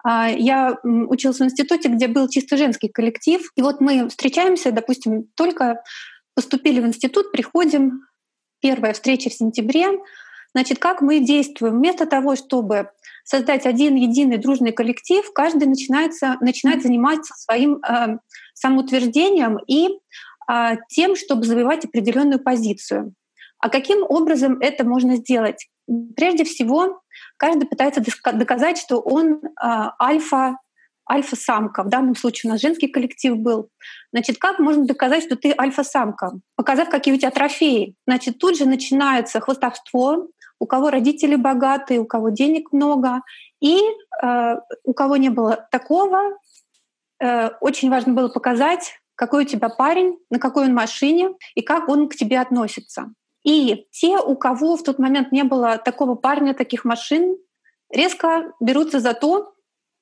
А, 0.04 0.30
я 0.30 0.78
учился 0.84 1.44
в 1.44 1.48
институте, 1.48 1.90
где 1.90 2.08
был 2.08 2.28
чисто 2.30 2.58
женский 2.58 2.90
коллектив. 2.90 3.42
И 3.56 3.62
вот 3.62 3.82
мы 3.82 4.08
встречаемся, 4.10 4.72
допустим, 4.72 5.26
только 5.36 5.84
поступили 6.36 6.80
в 6.80 6.88
институт, 6.88 7.32
приходим, 7.32 8.04
первая 8.62 8.94
встреча 8.94 9.30
в 9.30 9.34
сентябре. 9.34 9.88
Значит, 10.54 10.80
как 10.80 11.02
мы 11.02 11.20
действуем? 11.20 11.78
Вместо 11.78 12.06
того, 12.06 12.36
чтобы 12.36 12.90
создать 13.30 13.68
один 13.68 13.96
единый 13.96 14.38
дружный 14.38 14.72
коллектив, 14.72 15.24
каждый 15.34 15.68
начинается, 15.68 16.38
начинает 16.42 16.82
заниматься 16.82 17.36
своим 17.38 17.76
э, 17.76 18.18
самоутверждением 18.56 19.60
и 19.68 19.90
э, 20.52 20.78
тем, 20.90 21.16
чтобы 21.16 21.46
завоевать 21.46 21.86
определенную 21.86 22.40
позицию. 22.40 23.14
А 23.60 23.70
каким 23.70 24.02
образом 24.02 24.58
это 24.60 24.84
можно 24.84 25.18
сделать? 25.18 25.68
Прежде 26.16 26.44
всего, 26.44 27.02
каждый 27.38 27.68
пытается 27.68 28.02
доказать, 28.34 28.80
что 28.80 29.00
он 29.00 29.42
э, 29.44 29.50
альфа 30.02 30.58
альфа-самка. 31.12 31.84
В 31.84 31.90
данном 31.90 32.16
случае 32.16 32.50
у 32.50 32.54
нас 32.54 32.62
женский 32.62 32.88
коллектив 32.88 33.36
был. 33.36 33.70
Значит, 34.14 34.38
как 34.38 34.60
можно 34.60 34.86
доказать, 34.86 35.24
что 35.24 35.36
ты 35.36 35.56
альфа-самка? 35.58 36.34
Показав, 36.56 36.90
какие 36.90 37.16
у 37.16 37.18
тебя 37.18 37.32
трофеи. 37.32 37.96
Значит, 38.08 38.38
тут 38.38 38.58
же 38.58 38.68
начинается 38.68 39.40
хвостовство, 39.40 40.28
у 40.60 40.66
кого 40.66 40.90
родители 40.90 41.36
богатые, 41.36 42.00
у 42.00 42.06
кого 42.06 42.30
денег 42.30 42.72
много. 42.72 43.22
И 43.62 43.80
э, 44.22 44.56
у 44.84 44.94
кого 44.94 45.18
не 45.18 45.30
было 45.30 45.68
такого, 45.72 46.38
э, 47.22 47.50
очень 47.62 47.90
важно 47.90 48.14
было 48.14 48.28
показать, 48.28 49.00
какой 49.16 49.44
у 49.44 49.48
тебя 49.48 49.70
парень, 49.70 50.18
на 50.30 50.40
какой 50.40 50.66
он 50.66 50.74
машине 50.74 51.30
и 51.56 51.62
как 51.62 51.90
он 51.90 52.08
к 52.08 52.16
тебе 52.16 52.40
относится. 52.40 53.12
И 53.44 53.88
те, 53.92 54.18
у 54.18 54.36
кого 54.36 54.78
в 54.78 54.84
тот 54.84 55.00
момент 55.00 55.32
не 55.32 55.44
было 55.44 55.78
такого 55.78 56.16
парня, 56.16 56.54
таких 56.54 56.86
машин, 56.86 57.38
резко 57.92 58.54
берутся 58.60 59.00
за 59.00 59.14
то, 59.14 59.54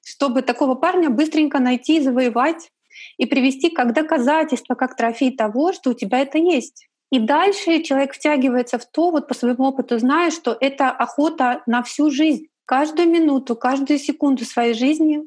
чтобы 0.04 0.42
такого 0.42 0.76
парня 0.76 1.10
быстренько 1.10 1.60
найти, 1.60 2.02
завоевать 2.02 2.70
и 3.18 3.26
привести 3.26 3.70
как 3.70 3.94
доказательство, 3.94 4.76
как 4.76 4.96
трофей 4.96 5.36
того, 5.36 5.74
что 5.74 5.92
у 5.92 5.94
тебя 5.94 6.20
это 6.20 6.38
есть. 6.38 6.88
И 7.10 7.20
дальше 7.20 7.82
человек 7.84 8.14
втягивается 8.14 8.78
в 8.78 8.86
то, 8.86 9.12
вот 9.12 9.28
по 9.28 9.34
своему 9.34 9.66
опыту 9.66 9.98
зная, 9.98 10.30
что 10.30 10.58
это 10.60 10.90
охота 10.90 11.64
на 11.66 11.82
всю 11.84 12.10
жизнь. 12.12 12.48
Каждую 12.66 13.10
минуту, 13.10 13.56
каждую 13.56 13.98
секунду 13.98 14.44
своей 14.44 14.74
жизни 14.74 15.22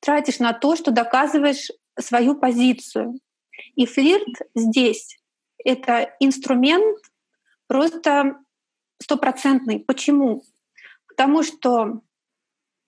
тратишь 0.00 0.40
на 0.40 0.52
то, 0.52 0.76
что 0.76 0.90
доказываешь 0.90 1.70
свою 1.98 2.34
позицию. 2.34 3.18
И 3.74 3.86
флирт 3.86 4.28
здесь— 4.54 5.18
это 5.64 6.14
инструмент 6.20 6.98
просто 7.66 8.36
стопроцентный. 9.00 9.80
Почему? 9.80 10.42
Потому 11.08 11.42
что 11.42 12.02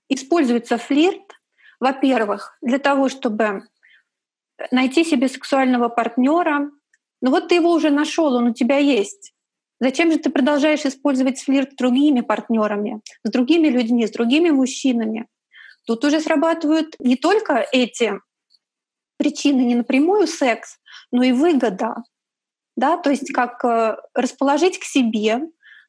используется 0.09 0.77
флирт, 0.77 1.33
во-первых, 1.81 2.59
для 2.61 2.79
того, 2.79 3.09
чтобы 3.09 3.63
найти 4.71 5.05
себе 5.05 5.29
сексуального 5.29 5.89
партнера. 5.89 6.71
Ну 7.21 7.31
вот 7.31 7.49
ты 7.49 7.57
его 7.57 7.73
уже 7.73 7.91
нашел, 7.91 8.35
он 8.35 8.49
у 8.49 8.55
тебя 8.55 8.79
есть. 8.79 9.33
Зачем 9.81 10.11
же 10.11 10.19
ты 10.19 10.31
продолжаешь 10.31 10.85
использовать 10.85 11.41
флирт 11.41 11.73
с 11.73 11.77
другими 11.77 12.21
партнерами, 12.21 13.01
с 13.25 13.31
другими 13.31 13.69
людьми, 13.69 14.07
с 14.07 14.11
другими 14.11 14.51
мужчинами? 14.51 15.27
Тут 15.87 16.05
уже 16.05 16.21
срабатывают 16.21 16.95
не 16.99 17.17
только 17.17 17.67
эти 17.73 18.21
причины, 19.17 19.63
не 19.63 19.75
напрямую 19.75 20.27
секс, 20.27 20.79
но 21.13 21.23
и 21.23 21.33
выгода. 21.33 22.03
Да? 22.77 22.97
То 22.97 23.11
есть 23.11 23.33
как 23.33 23.65
э, 23.65 23.97
расположить 24.15 24.79
к 24.79 24.85
себе, 24.85 25.41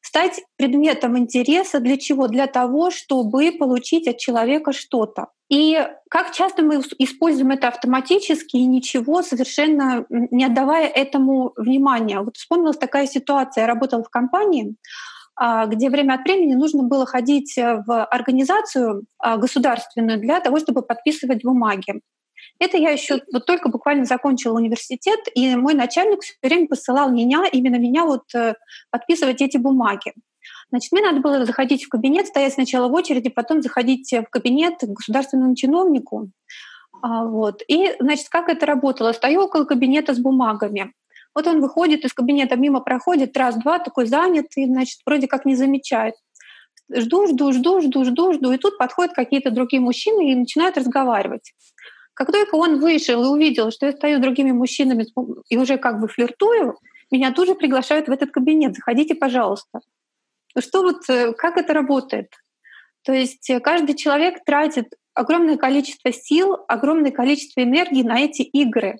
стать 0.02 0.40
предметом 0.56 1.18
интереса 1.18 1.80
для 1.80 1.96
чего? 1.96 2.28
Для 2.28 2.46
того, 2.46 2.90
чтобы 2.90 3.52
получить 3.52 4.08
от 4.08 4.18
человека 4.18 4.72
что-то. 4.72 5.28
И 5.50 5.84
как 6.08 6.32
часто 6.32 6.62
мы 6.62 6.76
используем 6.98 7.50
это 7.50 7.68
автоматически 7.68 8.56
и 8.56 8.66
ничего 8.66 9.20
совершенно 9.22 10.06
не 10.08 10.44
отдавая 10.44 10.86
этому 10.86 11.52
внимания. 11.56 12.20
Вот 12.20 12.36
вспомнилась 12.36 12.76
такая 12.76 13.06
ситуация. 13.08 13.62
Я 13.62 13.66
работала 13.66 14.04
в 14.04 14.10
компании, 14.10 14.76
а, 15.34 15.66
где 15.66 15.90
время 15.90 16.14
от 16.14 16.22
времени 16.22 16.54
нужно 16.54 16.84
было 16.84 17.04
ходить 17.04 17.56
в 17.56 18.04
организацию 18.04 19.04
а, 19.18 19.38
государственную 19.38 20.20
для 20.20 20.38
того, 20.40 20.60
чтобы 20.60 20.82
подписывать 20.82 21.42
бумаги. 21.42 22.00
Это 22.60 22.76
я 22.76 22.90
еще 22.90 23.20
вот 23.32 23.44
только 23.44 23.70
буквально 23.70 24.04
закончила 24.04 24.56
университет, 24.56 25.20
и 25.34 25.56
мой 25.56 25.74
начальник 25.74 26.22
все 26.22 26.34
время 26.42 26.68
посылал 26.68 27.10
меня, 27.10 27.44
именно 27.50 27.76
меня 27.76 28.04
вот 28.04 28.34
э, 28.34 28.54
подписывать 28.90 29.40
эти 29.40 29.56
бумаги. 29.56 30.12
Значит, 30.70 30.92
мне 30.92 31.02
надо 31.02 31.20
было 31.20 31.44
заходить 31.44 31.84
в 31.84 31.88
кабинет, 31.88 32.28
стоять 32.28 32.54
сначала 32.54 32.88
в 32.88 32.94
очереди, 32.94 33.28
потом 33.28 33.60
заходить 33.62 34.12
в 34.12 34.30
кабинет 34.30 34.78
к 34.80 34.86
государственному 34.86 35.54
чиновнику. 35.56 36.30
А, 37.02 37.24
вот. 37.24 37.62
И, 37.68 37.94
значит, 37.98 38.28
как 38.28 38.48
это 38.48 38.66
работало? 38.66 39.12
Стою 39.12 39.42
около 39.42 39.64
кабинета 39.64 40.14
с 40.14 40.18
бумагами. 40.18 40.92
Вот 41.34 41.46
он 41.46 41.60
выходит 41.60 42.04
из 42.04 42.12
кабинета, 42.12 42.56
мимо 42.56 42.80
проходит, 42.80 43.36
раз-два, 43.36 43.78
такой 43.78 44.06
занятый, 44.06 44.66
значит, 44.66 45.00
вроде 45.06 45.28
как 45.28 45.44
не 45.44 45.54
замечает. 45.54 46.14
Жду, 46.92 47.28
жду, 47.28 47.52
жду, 47.52 47.80
жду, 47.80 48.04
жду, 48.04 48.32
жду. 48.32 48.52
И 48.52 48.58
тут 48.58 48.78
подходят 48.78 49.14
какие-то 49.14 49.50
другие 49.50 49.80
мужчины 49.80 50.32
и 50.32 50.34
начинают 50.34 50.76
разговаривать. 50.76 51.52
Как 52.14 52.32
только 52.32 52.56
он 52.56 52.80
вышел 52.80 53.22
и 53.22 53.28
увидел, 53.28 53.70
что 53.70 53.86
я 53.86 53.92
стою 53.92 54.18
с 54.18 54.20
другими 54.20 54.50
мужчинами 54.50 55.06
и 55.48 55.56
уже 55.56 55.78
как 55.78 56.00
бы 56.00 56.08
флиртую, 56.08 56.76
меня 57.10 57.32
тут 57.32 57.46
же 57.48 57.54
приглашают 57.54 58.08
в 58.08 58.12
этот 58.12 58.30
кабинет. 58.30 58.74
Заходите, 58.74 59.14
пожалуйста. 59.14 59.80
Что 60.58 60.82
вот, 60.82 61.08
э, 61.08 61.32
как 61.34 61.56
это 61.56 61.72
работает? 61.72 62.34
То 63.02 63.12
есть 63.12 63.48
э, 63.50 63.60
каждый 63.60 63.94
человек 63.94 64.44
тратит 64.44 64.94
огромное 65.14 65.56
количество 65.56 66.12
сил, 66.12 66.64
огромное 66.68 67.10
количество 67.10 67.62
энергии 67.62 68.02
на 68.02 68.20
эти 68.20 68.42
игры. 68.42 68.98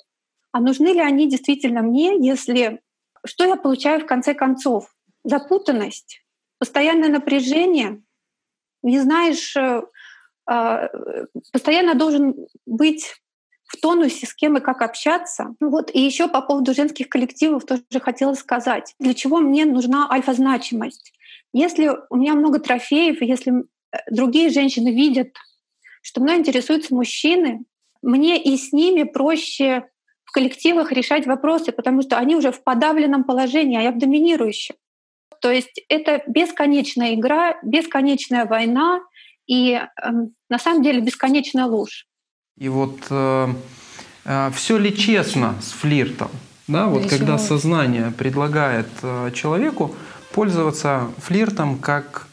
А 0.53 0.61
нужны 0.61 0.89
ли 0.89 1.01
они 1.01 1.29
действительно 1.29 1.83
мне, 1.83 2.17
если 2.19 2.81
что 3.25 3.45
я 3.45 3.57
получаю 3.57 4.01
в 4.01 4.07
конце 4.07 4.35
концов? 4.35 4.95
Запутанность, 5.25 6.25
постоянное 6.59 7.11
напряжение, 7.11 8.03
не 8.83 8.99
знаешь, 9.01 9.55
э, 9.57 9.83
а, 10.47 10.89
постоянно 11.53 11.95
должен 11.95 12.35
быть 12.67 13.15
в 13.67 13.77
тонусе, 13.81 14.27
с 14.27 14.35
кем 14.35 14.57
и 14.57 14.61
как 14.61 14.83
общаться. 14.83 15.55
Вот. 15.61 15.95
И 15.95 16.01
еще 16.01 16.27
по 16.27 16.41
поводу 16.41 16.75
женских 16.75 17.09
коллективов 17.09 17.65
тоже 17.65 17.83
хотела 18.01 18.35
сказать, 18.35 18.95
для 18.99 19.15
чего 19.15 19.39
мне 19.39 19.65
нужна 19.65 20.11
альфа-значимость. 20.11 21.13
Если 21.53 21.91
у 22.11 22.17
меня 22.17 22.35
много 22.35 22.59
трофеев, 22.59 23.21
если 23.23 23.53
э, 23.93 23.99
другие 24.11 24.51
женщины 24.51 24.95
видят, 24.95 25.35
что 26.03 26.21
мной 26.21 26.37
интересуются 26.37 26.95
мужчины, 26.95 27.65
мне 28.03 28.43
и 28.43 28.57
с 28.57 28.73
ними 28.73 29.03
проще 29.03 29.85
в 30.25 30.33
коллективах 30.33 30.93
решать 30.93 31.27
вопросы, 31.27 31.73
потому 31.73 32.03
что 32.03 32.17
они 32.17 32.37
уже 32.37 32.53
в 32.53 32.63
подавленном 32.63 33.25
положении, 33.25 33.79
а 33.79 33.83
я 33.83 33.91
в 33.91 33.99
доминирующем. 33.99 34.77
То 35.41 35.51
есть 35.51 35.83
это 35.89 36.23
бесконечная 36.27 37.15
игра, 37.15 37.59
бесконечная 37.63 38.47
война 38.47 39.01
и 39.47 39.73
э, 39.73 40.11
на 40.49 40.59
самом 40.59 40.83
деле 40.83 41.01
бесконечная 41.01 41.65
ложь. 41.65 42.07
И 42.57 42.69
вот 42.69 42.99
э, 43.11 43.49
э, 44.25 44.51
все 44.55 44.79
ли 44.79 44.97
честно 44.97 45.57
с 45.61 45.73
флиртом? 45.73 46.31
Да, 46.69 46.87
вот 46.87 47.03
Для 47.03 47.11
когда 47.11 47.37
чего? 47.37 47.47
сознание 47.47 48.13
предлагает 48.17 48.87
э, 49.03 49.33
человеку 49.35 49.95
пользоваться 50.33 51.11
флиртом 51.19 51.79
как 51.79 52.27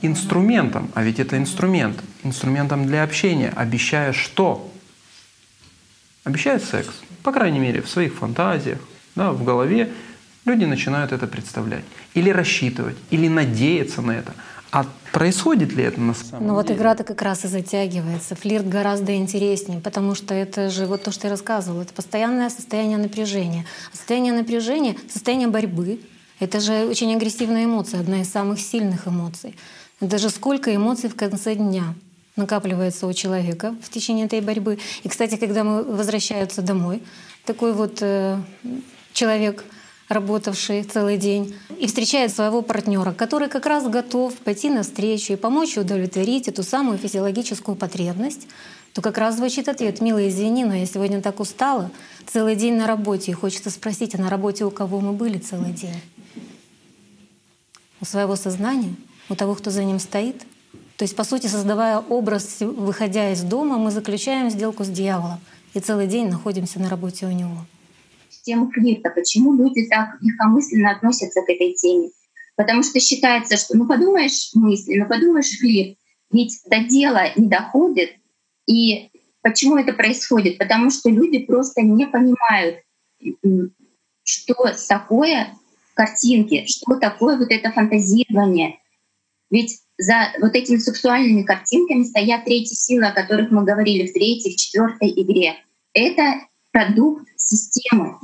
инструментом, 0.00 0.90
а 0.94 1.02
ведь 1.02 1.20
это 1.20 1.38
инструмент, 1.38 2.02
инструментом 2.24 2.86
для 2.86 3.02
общения, 3.02 3.52
обещая 3.54 4.12
что? 4.12 4.70
Обещает 6.24 6.64
секс. 6.64 6.94
По 7.22 7.32
крайней 7.32 7.58
мере, 7.58 7.82
в 7.82 7.88
своих 7.88 8.14
фантазиях, 8.14 8.78
да, 9.14 9.32
в 9.32 9.44
голове 9.44 9.90
люди 10.44 10.64
начинают 10.64 11.12
это 11.12 11.26
представлять. 11.26 11.84
Или 12.14 12.30
рассчитывать, 12.30 12.96
или 13.10 13.28
надеяться 13.28 14.02
на 14.02 14.12
это. 14.12 14.32
А 14.70 14.86
происходит 15.12 15.74
ли 15.74 15.84
это 15.84 16.00
на 16.00 16.14
самом 16.14 16.32
ну, 16.32 16.38
деле? 16.38 16.52
вот 16.54 16.70
игра-то 16.70 17.04
как 17.04 17.20
раз 17.20 17.44
и 17.44 17.48
затягивается. 17.48 18.34
Флирт 18.34 18.66
гораздо 18.66 19.14
интереснее, 19.14 19.80
потому 19.80 20.14
что 20.14 20.32
это 20.32 20.70
же 20.70 20.86
вот 20.86 21.02
то, 21.02 21.12
что 21.12 21.26
я 21.26 21.30
рассказывала, 21.32 21.82
это 21.82 21.92
постоянное 21.92 22.48
состояние 22.48 22.96
напряжения. 22.96 23.66
Состояние 23.92 24.32
напряжения, 24.32 24.96
состояние 25.12 25.48
борьбы, 25.48 26.00
это 26.42 26.58
же 26.58 26.86
очень 26.86 27.14
агрессивная 27.14 27.66
эмоция, 27.66 28.00
одна 28.00 28.20
из 28.20 28.28
самых 28.28 28.58
сильных 28.58 29.06
эмоций. 29.06 29.54
Даже 30.00 30.28
сколько 30.28 30.74
эмоций 30.74 31.08
в 31.08 31.14
конце 31.14 31.54
дня 31.54 31.94
накапливается 32.34 33.06
у 33.06 33.12
человека 33.12 33.76
в 33.80 33.90
течение 33.90 34.26
этой 34.26 34.40
борьбы. 34.40 34.80
И, 35.04 35.08
кстати, 35.08 35.36
когда 35.36 35.62
мы 35.62 35.84
возвращаются 35.84 36.60
домой, 36.60 37.00
такой 37.44 37.72
вот 37.72 37.98
э, 38.00 38.40
человек, 39.12 39.64
работавший 40.08 40.82
целый 40.82 41.16
день, 41.16 41.54
и 41.78 41.86
встречает 41.86 42.34
своего 42.34 42.60
партнера, 42.62 43.12
который 43.12 43.48
как 43.48 43.66
раз 43.66 43.88
готов 43.88 44.34
пойти 44.34 44.68
навстречу 44.68 45.34
и 45.34 45.36
помочь 45.36 45.78
удовлетворить 45.78 46.48
эту 46.48 46.64
самую 46.64 46.98
физиологическую 46.98 47.76
потребность, 47.76 48.48
то 48.94 49.00
как 49.00 49.16
раз 49.16 49.36
звучит 49.36 49.68
ответ 49.68 50.00
«Милая, 50.00 50.28
извини, 50.28 50.64
но 50.64 50.74
я 50.74 50.86
сегодня 50.86 51.22
так 51.22 51.38
устала, 51.38 51.92
целый 52.26 52.56
день 52.56 52.74
на 52.74 52.88
работе, 52.88 53.30
и 53.30 53.34
хочется 53.34 53.70
спросить, 53.70 54.16
а 54.16 54.18
на 54.18 54.28
работе 54.28 54.64
у 54.64 54.72
кого 54.72 55.00
мы 55.00 55.12
были 55.12 55.38
целый 55.38 55.72
день?» 55.72 56.00
У 58.02 58.04
своего 58.04 58.36
сознания, 58.36 58.94
у 59.30 59.34
того, 59.36 59.54
кто 59.54 59.70
за 59.70 59.84
ним 59.84 60.00
стоит. 60.00 60.40
То 60.96 61.04
есть, 61.04 61.16
по 61.16 61.24
сути, 61.24 61.46
создавая 61.46 61.98
образ, 61.98 62.58
выходя 62.60 63.32
из 63.32 63.42
дома, 63.42 63.78
мы 63.78 63.90
заключаем 63.92 64.50
сделку 64.50 64.84
с 64.84 64.88
дьяволом 64.88 65.38
и 65.72 65.80
целый 65.80 66.08
день 66.08 66.28
находимся 66.28 66.80
на 66.80 66.90
работе 66.90 67.26
у 67.26 67.30
него. 67.30 67.64
Тема 68.42 68.70
флирта. 68.72 69.10
Почему 69.10 69.54
люди 69.54 69.86
так 69.86 70.20
легкомысленно 70.20 70.90
относятся 70.90 71.42
к 71.42 71.48
этой 71.48 71.74
теме? 71.74 72.10
Потому 72.56 72.82
что 72.82 72.98
считается, 72.98 73.56
что 73.56 73.76
ну 73.76 73.86
подумаешь 73.86 74.50
мысли, 74.54 74.98
ну 74.98 75.08
подумаешь 75.08 75.56
флирт, 75.58 75.96
ведь 76.32 76.60
до 76.68 76.80
дела 76.80 77.32
не 77.36 77.46
доходит. 77.46 78.10
И 78.66 79.10
почему 79.42 79.76
это 79.76 79.92
происходит? 79.92 80.58
Потому 80.58 80.90
что 80.90 81.08
люди 81.08 81.38
просто 81.38 81.82
не 81.82 82.06
понимают, 82.06 82.78
что 84.24 84.54
такое 84.88 85.54
картинки, 85.94 86.64
что 86.66 86.96
такое 86.96 87.36
вот 87.36 87.50
это 87.50 87.70
фантазирование. 87.70 88.78
Ведь 89.50 89.80
за 89.98 90.32
вот 90.40 90.54
этими 90.54 90.78
сексуальными 90.78 91.42
картинками 91.42 92.04
стоят 92.04 92.44
третьи 92.44 92.74
силы, 92.74 93.06
о 93.06 93.12
которых 93.12 93.50
мы 93.50 93.64
говорили 93.64 94.06
в 94.06 94.12
третьей, 94.12 94.52
в 94.52 94.56
четвертой 94.56 95.10
игре. 95.10 95.56
Это 95.92 96.40
продукт 96.72 97.28
системы. 97.36 98.16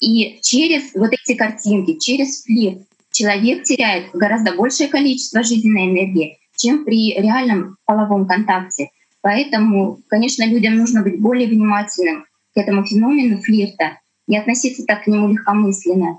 И 0.00 0.40
через 0.42 0.92
вот 0.94 1.10
эти 1.12 1.36
картинки, 1.36 1.98
через 1.98 2.42
флирт 2.42 2.82
человек 3.12 3.62
теряет 3.62 4.10
гораздо 4.12 4.54
большее 4.54 4.88
количество 4.88 5.44
жизненной 5.44 5.86
энергии, 5.86 6.38
чем 6.56 6.84
при 6.84 7.14
реальном 7.14 7.76
половом 7.84 8.26
контакте. 8.26 8.90
Поэтому, 9.20 10.00
конечно, 10.08 10.44
людям 10.44 10.76
нужно 10.76 11.02
быть 11.02 11.20
более 11.20 11.46
внимательным 11.46 12.24
к 12.52 12.56
этому 12.56 12.84
феномену 12.84 13.40
флирта 13.40 14.00
не 14.26 14.38
относиться 14.38 14.84
так 14.84 15.04
к 15.04 15.06
нему 15.06 15.28
легкомысленно 15.28 16.18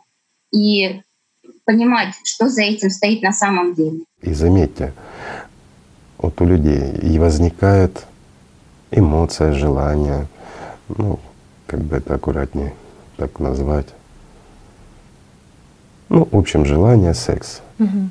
и 0.54 1.02
понимать, 1.66 2.14
что 2.24 2.50
за 2.50 2.62
этим 2.62 2.90
стоит 2.90 3.22
на 3.22 3.32
самом 3.32 3.74
деле. 3.74 4.02
И 4.22 4.34
заметьте, 4.34 4.94
вот 6.18 6.40
у 6.42 6.46
людей 6.46 6.94
и 7.02 7.20
возникает 7.20 8.06
эмоция, 8.92 9.54
желание, 9.54 10.28
ну, 10.88 11.20
как 11.68 11.82
бы 11.82 11.98
это 11.98 12.16
аккуратнее 12.16 12.74
так 13.18 13.40
назвать. 13.40 13.88
Ну, 16.10 16.28
в 16.32 16.38
общем, 16.38 16.66
желание 16.66 17.14
секс. 17.14 17.62
Угу. 17.80 18.10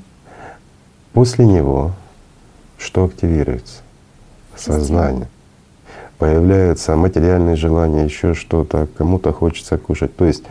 После 1.12 1.46
него 1.46 1.92
что 2.82 3.04
активируется? 3.04 3.82
Сознание. 4.56 5.28
Появляются 6.18 6.96
материальные 6.96 7.56
желания, 7.56 8.04
еще 8.04 8.34
что-то, 8.34 8.88
кому-то 8.98 9.32
хочется 9.32 9.78
кушать. 9.78 10.16
То 10.16 10.24
есть 10.24 10.44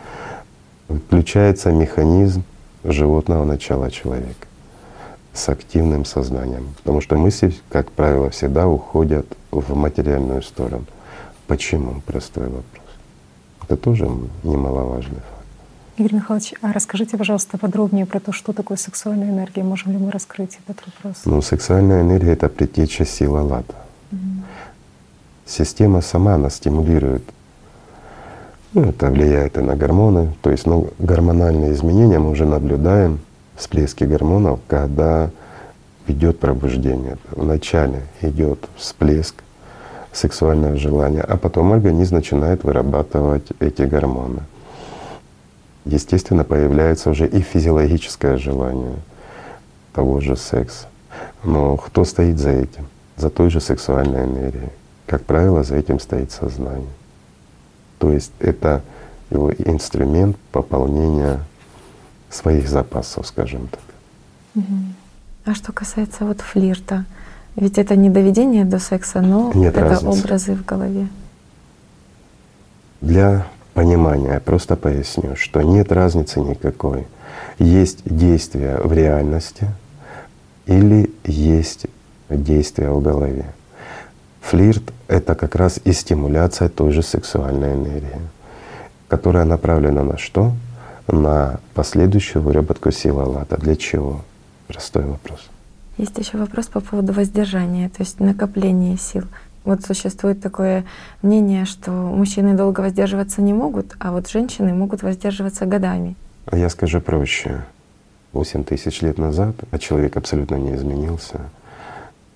включается 0.98 1.70
механизм 1.72 2.42
животного 2.84 3.44
начала 3.44 3.90
человека. 3.90 4.46
с 5.32 5.48
активным 5.48 6.04
сознанием. 6.04 6.74
Потому 6.76 7.00
что 7.00 7.16
мысли, 7.16 7.54
как 7.70 7.90
правило, 7.90 8.28
всегда 8.30 8.68
уходят 8.68 9.26
в 9.50 9.74
материальную 9.74 10.42
сторону. 10.42 10.84
Почему? 11.46 12.00
Простой 12.06 12.44
вопрос. 12.44 12.86
Это 13.62 13.76
тоже 13.76 14.08
немаловажный 14.42 15.16
факт. 15.16 15.46
Игорь 15.98 16.14
Михайлович, 16.14 16.54
а 16.62 16.72
расскажите, 16.72 17.16
пожалуйста, 17.16 17.58
подробнее 17.58 18.06
про 18.06 18.20
то, 18.20 18.32
что 18.32 18.52
такое 18.52 18.76
сексуальная 18.78 19.30
энергия. 19.30 19.62
Можем 19.62 19.92
ли 19.92 19.98
мы 19.98 20.10
раскрыть 20.10 20.58
этот 20.66 20.82
вопрос? 20.86 21.22
Ну, 21.24 21.42
сексуальная 21.42 22.02
энергия— 22.02 22.32
это 22.32 22.48
предтеча 22.48 23.04
сила 23.04 23.40
лата. 23.40 23.74
Угу. 24.10 24.20
Система 25.46 26.00
сама 26.00 26.38
нас 26.38 26.56
стимулирует. 26.56 27.22
Ну, 28.74 28.84
это 28.84 29.10
влияет 29.10 29.58
и 29.58 29.60
на 29.60 29.76
гормоны. 29.76 30.32
То 30.42 30.50
есть 30.50 30.66
ну, 30.66 30.88
гормональные 30.98 31.72
изменения 31.72 32.18
мы 32.18 32.30
уже 32.30 32.46
наблюдаем, 32.46 33.20
всплески 33.56 34.04
гормонов, 34.04 34.60
когда 34.66 35.30
идет 36.06 36.38
пробуждение. 36.38 37.18
Вначале 37.30 38.02
идет 38.22 38.68
всплеск 38.76 39.34
сексуального 40.12 40.76
желания, 40.76 41.22
а 41.22 41.36
потом 41.36 41.72
организм 41.72 42.16
начинает 42.16 42.64
вырабатывать 42.64 43.48
эти 43.60 43.82
гормоны 43.82 44.40
естественно, 45.84 46.44
появляется 46.44 47.10
уже 47.10 47.26
и 47.26 47.40
физиологическое 47.40 48.36
желание 48.36 48.96
того 49.92 50.20
же 50.20 50.36
секса. 50.36 50.86
Но 51.44 51.76
кто 51.76 52.04
стоит 52.04 52.38
за 52.38 52.50
этим? 52.50 52.86
За 53.16 53.30
той 53.30 53.50
же 53.50 53.60
сексуальной 53.60 54.24
энергией. 54.24 54.70
Как 55.06 55.24
правило, 55.24 55.62
за 55.62 55.76
этим 55.76 56.00
стоит 56.00 56.32
сознание. 56.32 56.88
То 58.02 58.10
есть 58.10 58.32
это 58.40 58.82
его 59.30 59.52
инструмент 59.52 60.36
пополнения 60.50 61.38
своих 62.30 62.68
запасов, 62.68 63.28
скажем 63.28 63.68
так. 63.68 64.64
А 65.44 65.54
что 65.54 65.72
касается 65.72 66.24
вот 66.24 66.40
флирта, 66.40 67.04
ведь 67.54 67.78
это 67.78 67.94
не 67.94 68.10
доведение 68.10 68.64
до 68.64 68.80
секса, 68.80 69.20
но 69.20 69.52
Нет 69.54 69.76
это 69.76 69.88
разницы. 69.88 70.18
образы 70.18 70.54
в 70.56 70.64
голове. 70.64 71.06
Для 73.00 73.46
понимания. 73.72 74.32
Я 74.32 74.40
просто 74.40 74.74
поясню, 74.74 75.36
что 75.36 75.62
нет 75.62 75.92
разницы 75.92 76.40
никакой. 76.40 77.06
Есть 77.60 78.00
действия 78.04 78.78
в 78.82 78.92
реальности 78.92 79.68
или 80.66 81.08
есть 81.22 81.86
действия 82.28 82.90
в 82.90 83.00
голове. 83.00 83.44
Флирт— 84.42 84.92
это 85.08 85.34
как 85.34 85.54
раз 85.54 85.80
и 85.84 85.92
стимуляция 85.92 86.68
той 86.68 86.92
же 86.92 87.02
сексуальной 87.02 87.74
энергии, 87.74 88.20
которая 89.08 89.44
направлена 89.44 90.02
на 90.02 90.18
что? 90.18 90.52
На 91.08 91.60
последующую 91.74 92.42
выработку 92.42 92.90
силы 92.90 93.22
Аллата. 93.22 93.56
Для 93.56 93.76
чего? 93.76 94.20
Простой 94.68 95.04
вопрос. 95.04 95.40
Есть 95.96 96.18
еще 96.18 96.38
вопрос 96.38 96.66
по 96.66 96.80
поводу 96.80 97.12
воздержания, 97.12 97.88
то 97.88 98.02
есть 98.02 98.20
накопления 98.20 98.96
сил. 98.96 99.24
Вот 99.64 99.84
существует 99.84 100.40
такое 100.40 100.84
мнение, 101.22 101.64
что 101.64 101.90
мужчины 101.90 102.54
долго 102.54 102.80
воздерживаться 102.80 103.42
не 103.42 103.52
могут, 103.52 103.94
а 104.00 104.10
вот 104.10 104.28
женщины 104.28 104.74
могут 104.74 105.02
воздерживаться 105.02 105.66
годами. 105.66 106.16
А 106.46 106.56
я 106.56 106.68
скажу 106.68 107.00
проще. 107.00 107.64
8 108.32 108.64
тысяч 108.64 109.02
лет 109.02 109.18
назад, 109.18 109.54
а 109.70 109.78
человек 109.78 110.16
абсолютно 110.16 110.56
не 110.56 110.74
изменился, 110.74 111.40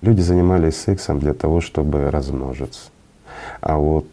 люди 0.01 0.21
занимались 0.21 0.77
сексом 0.77 1.19
для 1.19 1.33
того, 1.33 1.61
чтобы 1.61 2.09
размножиться. 2.11 2.89
А 3.61 3.77
вот 3.77 4.05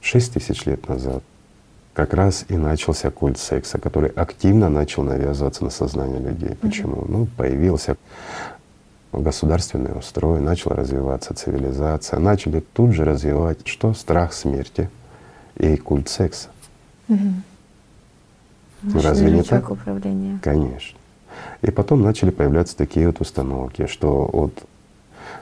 6 0.00 0.34
тысяч 0.34 0.66
лет 0.66 0.88
назад 0.88 1.22
как 1.94 2.12
раз 2.12 2.44
и 2.48 2.56
начался 2.56 3.10
культ 3.10 3.38
секса, 3.38 3.78
который 3.78 4.10
активно 4.10 4.68
начал 4.68 5.02
навязываться 5.02 5.64
на 5.64 5.70
сознание 5.70 6.20
людей. 6.20 6.54
Почему? 6.60 7.06
Ну, 7.08 7.26
появился 7.38 7.96
государственный 9.12 9.98
устрой, 9.98 10.40
начала 10.40 10.76
развиваться 10.76 11.32
цивилизация, 11.32 12.18
начали 12.18 12.60
тут 12.60 12.92
же 12.92 13.04
развивать 13.04 13.66
что? 13.66 13.94
Страх 13.94 14.34
смерти 14.34 14.90
и 15.56 15.76
культ 15.76 16.10
секса. 16.10 16.48
Угу. 17.08 17.18
Ну, 18.82 19.00
разве 19.00 19.30
не 19.30 19.42
так? 19.42 19.70
управления. 19.70 20.38
Конечно. 20.42 20.98
И 21.62 21.70
потом 21.70 22.02
начали 22.02 22.30
появляться 22.30 22.76
такие 22.76 23.06
вот 23.06 23.20
установки, 23.20 23.86
что 23.86 24.28
от 24.32 24.52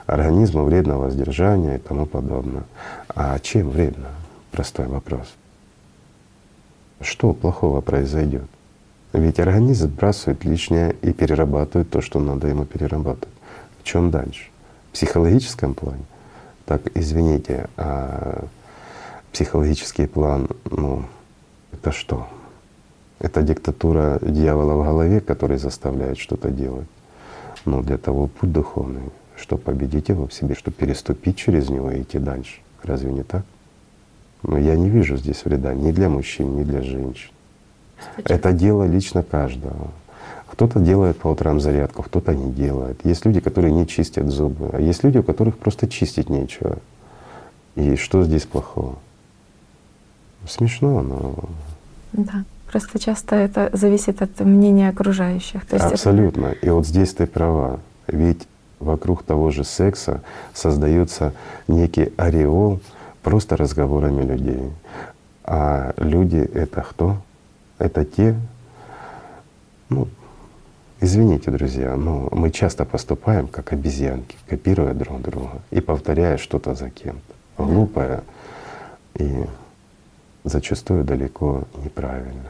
организма 0.05 0.63
вредно 0.63 0.97
воздержание 0.97 1.77
и 1.77 1.79
тому 1.79 2.05
подобное. 2.05 2.63
А 3.09 3.37
чем 3.39 3.69
вредно? 3.69 4.09
Простой 4.51 4.87
вопрос. 4.87 5.33
Что 7.01 7.33
плохого 7.33 7.81
произойдет? 7.81 8.47
Ведь 9.13 9.39
организм 9.39 9.87
сбрасывает 9.87 10.43
лишнее 10.43 10.95
и 11.01 11.13
перерабатывает 11.13 11.89
то, 11.89 12.01
что 12.01 12.19
надо 12.19 12.47
ему 12.47 12.65
перерабатывать 12.65 13.29
чем 13.85 14.11
дальше? 14.11 14.49
В 14.89 14.93
психологическом 14.93 15.73
плане, 15.73 16.03
так, 16.65 16.81
извините, 16.95 17.69
а 17.77 18.45
психологический 19.31 20.07
план, 20.07 20.49
ну, 20.65 21.05
это 21.71 21.91
что? 21.91 22.27
Это 23.19 23.41
диктатура 23.41 24.19
дьявола 24.21 24.73
в 24.81 24.85
голове, 24.85 25.21
который 25.21 25.57
заставляет 25.57 26.17
что-то 26.17 26.49
делать. 26.49 26.87
Но 27.63 27.81
для 27.81 27.97
того 27.97 28.27
путь 28.27 28.51
духовный, 28.51 29.09
что 29.45 29.57
победить 29.57 30.09
его 30.09 30.25
в 30.25 30.33
себе, 30.33 30.55
чтобы 30.55 30.75
переступить 30.75 31.37
через 31.37 31.69
него 31.69 31.91
и 31.91 32.01
идти 32.01 32.17
дальше. 32.17 32.61
Разве 32.81 33.11
не 33.11 33.21
так? 33.21 33.45
Но 34.41 34.57
я 34.57 34.75
не 34.75 34.89
вижу 34.89 35.17
здесь 35.17 35.45
вреда 35.45 35.75
ни 35.75 35.91
для 35.91 36.09
мужчин, 36.09 36.57
ни 36.57 36.63
для 36.63 36.81
женщин. 36.81 37.29
Это 38.17 38.51
дело 38.53 38.87
лично 38.87 39.21
каждого. 39.21 39.91
Кто-то 40.47 40.79
делает 40.79 41.17
по 41.19 41.27
утрам 41.27 41.59
зарядку, 41.59 42.01
кто-то 42.01 42.33
не 42.33 42.51
делает. 42.51 43.05
Есть 43.05 43.23
люди, 43.23 43.39
которые 43.39 43.71
не 43.71 43.85
чистят 43.85 44.31
зубы, 44.31 44.71
а 44.73 44.79
есть 44.79 45.03
люди, 45.03 45.19
у 45.19 45.23
которых 45.23 45.59
просто 45.59 45.87
чистить 45.87 46.31
нечего. 46.31 46.79
И 47.75 47.97
что 47.97 48.23
здесь 48.23 48.45
плохого? 48.45 48.95
Смешно, 50.47 51.03
но… 51.03 51.35
Да, 52.13 52.45
просто 52.71 52.97
часто 52.97 53.35
это 53.35 53.69
зависит 53.73 54.23
от 54.23 54.39
мнения 54.39 54.89
окружающих. 54.89 55.67
То 55.67 55.75
есть 55.75 55.91
Абсолютно. 55.91 56.47
Это... 56.47 56.65
И 56.65 56.69
вот 56.71 56.87
здесь 56.87 57.13
ты 57.13 57.27
права. 57.27 57.79
Ведь 58.07 58.47
вокруг 58.79 59.23
того 59.23 59.51
же 59.51 59.63
секса 59.63 60.21
создается 60.53 61.33
некий 61.67 62.13
ореол 62.17 62.79
просто 63.23 63.57
разговорами 63.57 64.23
людей. 64.23 64.71
А 65.43 65.93
люди— 65.97 66.37
это 66.53 66.81
кто? 66.81 67.17
Это 67.77 68.05
те, 68.05 68.35
ну, 69.89 70.07
Извините, 71.01 71.51
друзья, 71.51 71.95
но 71.97 72.29
мы 72.31 72.51
часто 72.51 72.85
поступаем 72.85 73.47
как 73.47 73.73
обезьянки, 73.73 74.37
копируя 74.47 74.93
друг 74.93 75.21
друга 75.21 75.61
и 75.69 75.81
повторяя 75.81 76.37
что-то 76.37 76.73
за 76.73 76.89
кем-то. 76.89 77.63
Глупое 77.63 78.23
и 79.15 79.43
зачастую 80.45 81.03
далеко 81.03 81.63
неправильно. 81.83 82.49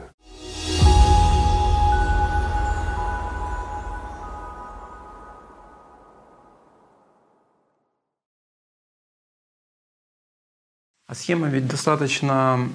А 11.08 11.14
схема 11.14 11.48
ведь 11.48 11.68
достаточно 11.68 12.68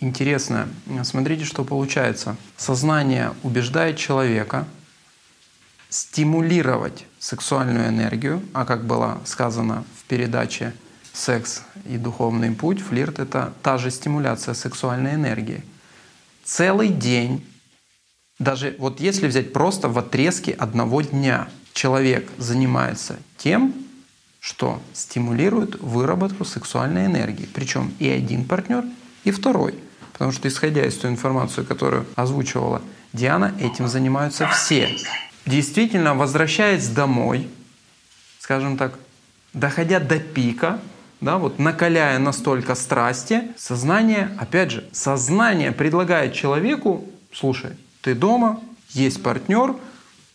интересная. 0.00 0.68
Смотрите, 1.04 1.44
что 1.44 1.62
получается. 1.64 2.36
Сознание 2.56 3.34
убеждает 3.44 3.96
человека— 3.96 4.66
стимулировать 5.88 7.06
сексуальную 7.18 7.88
энергию, 7.88 8.42
а 8.52 8.64
как 8.64 8.84
было 8.84 9.20
сказано 9.24 9.84
в 9.96 10.04
передаче 10.04 10.74
«Секс 11.12 11.62
и 11.86 11.96
духовный 11.96 12.50
путь», 12.50 12.80
флирт— 12.80 13.18
это 13.20 13.54
та 13.62 13.78
же 13.78 13.90
стимуляция 13.90 14.54
сексуальной 14.54 15.14
энергии. 15.14 15.64
Целый 16.44 16.88
день, 16.88 17.46
даже 18.38 18.76
вот 18.78 19.00
если 19.00 19.28
взять 19.28 19.52
просто 19.52 19.88
в 19.88 19.98
отрезке 19.98 20.52
одного 20.52 21.02
дня, 21.02 21.48
человек 21.72 22.28
занимается 22.38 23.16
тем, 23.36 23.72
что 24.40 24.80
стимулирует 24.92 25.80
выработку 25.80 26.44
сексуальной 26.44 27.06
энергии. 27.06 27.48
Причем 27.52 27.92
и 27.98 28.08
один 28.08 28.44
партнер, 28.44 28.84
и 29.24 29.30
второй. 29.30 29.74
Потому 30.12 30.32
что 30.32 30.48
исходя 30.48 30.84
из 30.84 30.96
той 30.96 31.10
информации, 31.10 31.62
которую 31.62 32.06
озвучивала 32.16 32.82
Диана, 33.12 33.54
этим 33.60 33.88
занимаются 33.88 34.46
все 34.48 34.96
действительно, 35.48 36.14
возвращаясь 36.14 36.88
домой, 36.88 37.48
скажем 38.38 38.76
так, 38.76 38.98
доходя 39.52 39.98
до 39.98 40.18
пика, 40.18 40.78
да, 41.20 41.38
вот 41.38 41.58
накаляя 41.58 42.18
настолько 42.18 42.74
страсти, 42.74 43.42
сознание, 43.56 44.30
опять 44.38 44.70
же, 44.70 44.88
сознание 44.92 45.72
предлагает 45.72 46.34
человеку, 46.34 47.04
слушай, 47.32 47.72
ты 48.02 48.14
дома, 48.14 48.60
есть 48.90 49.22
партнер, 49.22 49.74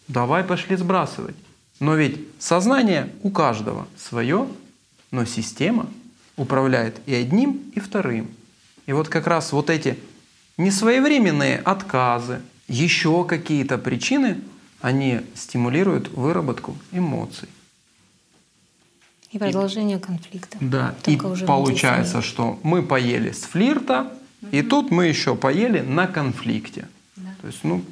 давай 0.07 0.43
пошли 0.43 0.75
сбрасывать. 0.75 1.35
Но 1.79 1.95
ведь 1.95 2.19
сознание 2.39 3.11
у 3.23 3.29
каждого 3.29 3.87
свое, 3.97 4.47
но 5.11 5.25
система 5.25 5.87
управляет 6.37 6.99
и 7.05 7.13
одним, 7.13 7.61
и 7.75 7.79
вторым. 7.79 8.29
И 8.85 8.93
вот 8.93 9.09
как 9.09 9.27
раз 9.27 9.51
вот 9.51 9.69
эти 9.69 9.97
несвоевременные 10.57 11.57
отказы, 11.57 12.41
еще 12.67 13.25
какие-то 13.25 13.77
причины 13.77 14.41
они 14.81 15.21
стимулируют 15.35 16.09
выработку 16.09 16.75
эмоций. 16.91 17.47
И 19.31 19.39
продолжение 19.39 19.97
конфликта. 19.97 20.57
Да, 20.61 20.93
Только 21.01 21.27
и 21.27 21.29
уже 21.31 21.45
получается, 21.45 22.21
что 22.21 22.59
мы 22.63 22.83
поели 22.83 23.31
с 23.31 23.43
флирта, 23.43 24.11
и 24.51 24.61
тут 24.61 24.91
мы 24.91 25.07
еще 25.07 25.35
поели 25.35 25.79
на 25.79 26.05
конфликте. 26.05 26.87
То 27.41 27.47
есть, 27.47 27.63
ну, 27.63 27.83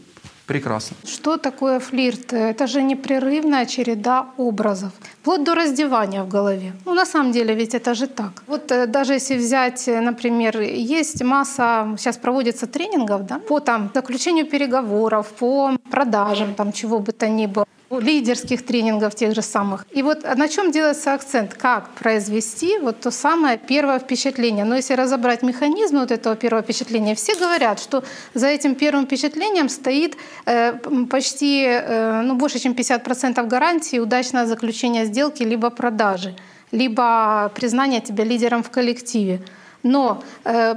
прекрасно. 0.48 0.98
Что 1.06 1.38
такое 1.38 1.80
флирт? 1.80 2.34
Это 2.34 2.68
же 2.68 2.82
непрерывная 2.82 3.66
череда 3.66 4.26
образов, 4.38 4.92
вплоть 5.22 5.44
до 5.44 5.56
раздевания 5.56 6.24
в 6.24 6.28
голове. 6.28 6.74
Ну, 6.86 6.94
на 6.94 7.06
самом 7.06 7.32
деле, 7.32 7.56
ведь 7.56 7.76
это 7.76 7.94
же 7.94 8.08
так. 8.08 8.44
Вот 8.48 8.72
э, 8.72 8.88
даже 8.88 9.14
если 9.14 9.38
взять, 9.38 9.88
э, 9.88 10.02
например, 10.02 10.60
есть 10.62 11.24
масса, 11.24 11.96
сейчас 11.98 12.18
проводится 12.18 12.68
тренингов, 12.68 13.26
да, 13.26 13.40
по 13.40 13.60
там 13.60 13.92
заключению 13.94 14.46
переговоров, 14.46 15.28
по 15.40 15.72
продажам, 15.92 16.54
там 16.54 16.72
чего 16.72 17.00
бы 17.00 17.12
то 17.12 17.28
ни 17.30 17.48
было 17.48 17.66
лидерских 18.00 18.66
тренингов 18.66 19.16
тех 19.16 19.36
же 19.36 19.42
самых. 19.42 19.86
И 19.92 20.02
вот 20.04 20.24
на 20.38 20.48
чем 20.48 20.72
делается 20.72 21.14
акцент? 21.14 21.54
Как 21.54 21.90
произвести 21.90 22.78
вот 22.80 23.00
то 23.00 23.12
самое 23.12 23.58
первое 23.58 24.00
впечатление? 24.00 24.66
Но 24.66 24.76
если 24.76 24.94
разобрать 24.94 25.44
механизм 25.44 26.00
вот 26.00 26.12
этого 26.12 26.36
первого 26.36 26.64
впечатления, 26.64 27.16
все 27.16 27.36
говорят, 27.36 27.80
что 27.80 28.04
за 28.34 28.48
этим 28.48 28.76
первым 28.76 29.06
впечатлением 29.06 29.70
стоит 29.70 30.16
э, 30.46 30.74
почти 31.10 31.66
э, 31.66 32.22
ну, 32.22 32.36
больше, 32.36 32.60
чем 32.60 32.74
50% 32.74 33.48
гарантии 33.48 34.00
удачного 34.00 34.46
заключения 34.46 35.06
сделки 35.06 35.44
либо 35.44 35.70
продажи, 35.70 36.36
либо 36.72 37.52
признания 37.56 38.02
тебя 38.02 38.24
лидером 38.24 38.64
в 38.64 38.70
коллективе. 38.70 39.42
Но 39.84 40.24
э, 40.44 40.76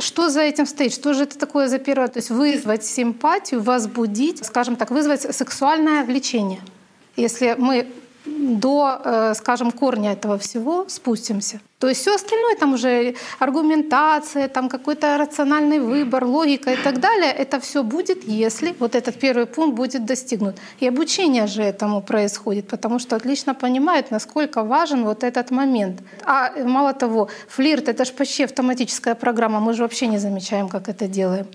что 0.00 0.28
за 0.28 0.40
этим 0.40 0.66
стоит? 0.66 0.92
Что 0.92 1.14
же 1.14 1.24
это 1.24 1.38
такое 1.38 1.68
за 1.68 1.78
первое? 1.78 2.08
То 2.08 2.18
есть 2.18 2.30
вызвать 2.30 2.84
симпатию, 2.84 3.60
возбудить, 3.62 4.44
скажем 4.44 4.76
так, 4.76 4.90
вызвать 4.90 5.22
сексуальное 5.34 6.04
влечение. 6.04 6.60
Если 7.16 7.54
мы 7.58 7.86
до, 8.26 9.00
э, 9.04 9.34
скажем, 9.34 9.70
корня 9.70 10.12
этого 10.12 10.36
всего 10.38 10.84
спустимся. 10.88 11.60
То 11.78 11.88
есть 11.88 12.00
все 12.00 12.14
остальное, 12.14 12.56
там 12.56 12.74
уже 12.74 13.14
аргументация, 13.38 14.48
там 14.48 14.68
какой-то 14.68 15.18
рациональный 15.18 15.78
выбор, 15.78 16.24
логика 16.24 16.72
и 16.72 16.76
так 16.76 17.00
далее, 17.00 17.30
это 17.30 17.60
все 17.60 17.82
будет, 17.82 18.24
если 18.24 18.74
вот 18.78 18.94
этот 18.94 19.20
первый 19.20 19.46
пункт 19.46 19.76
будет 19.76 20.04
достигнут. 20.06 20.56
И 20.80 20.88
обучение 20.88 21.46
же 21.46 21.62
этому 21.62 22.00
происходит, 22.00 22.68
потому 22.68 22.98
что 22.98 23.16
отлично 23.16 23.54
понимают, 23.54 24.10
насколько 24.10 24.64
важен 24.64 25.04
вот 25.04 25.22
этот 25.22 25.50
момент. 25.50 26.00
А 26.24 26.50
мало 26.64 26.94
того, 26.94 27.28
флирт— 27.48 27.88
это 27.90 28.04
же 28.04 28.12
почти 28.12 28.44
автоматическая 28.44 29.14
программа, 29.14 29.60
мы 29.60 29.74
же 29.74 29.82
вообще 29.82 30.06
не 30.06 30.18
замечаем, 30.18 30.68
как 30.68 30.88
это 30.88 31.06
делаем 31.06 31.46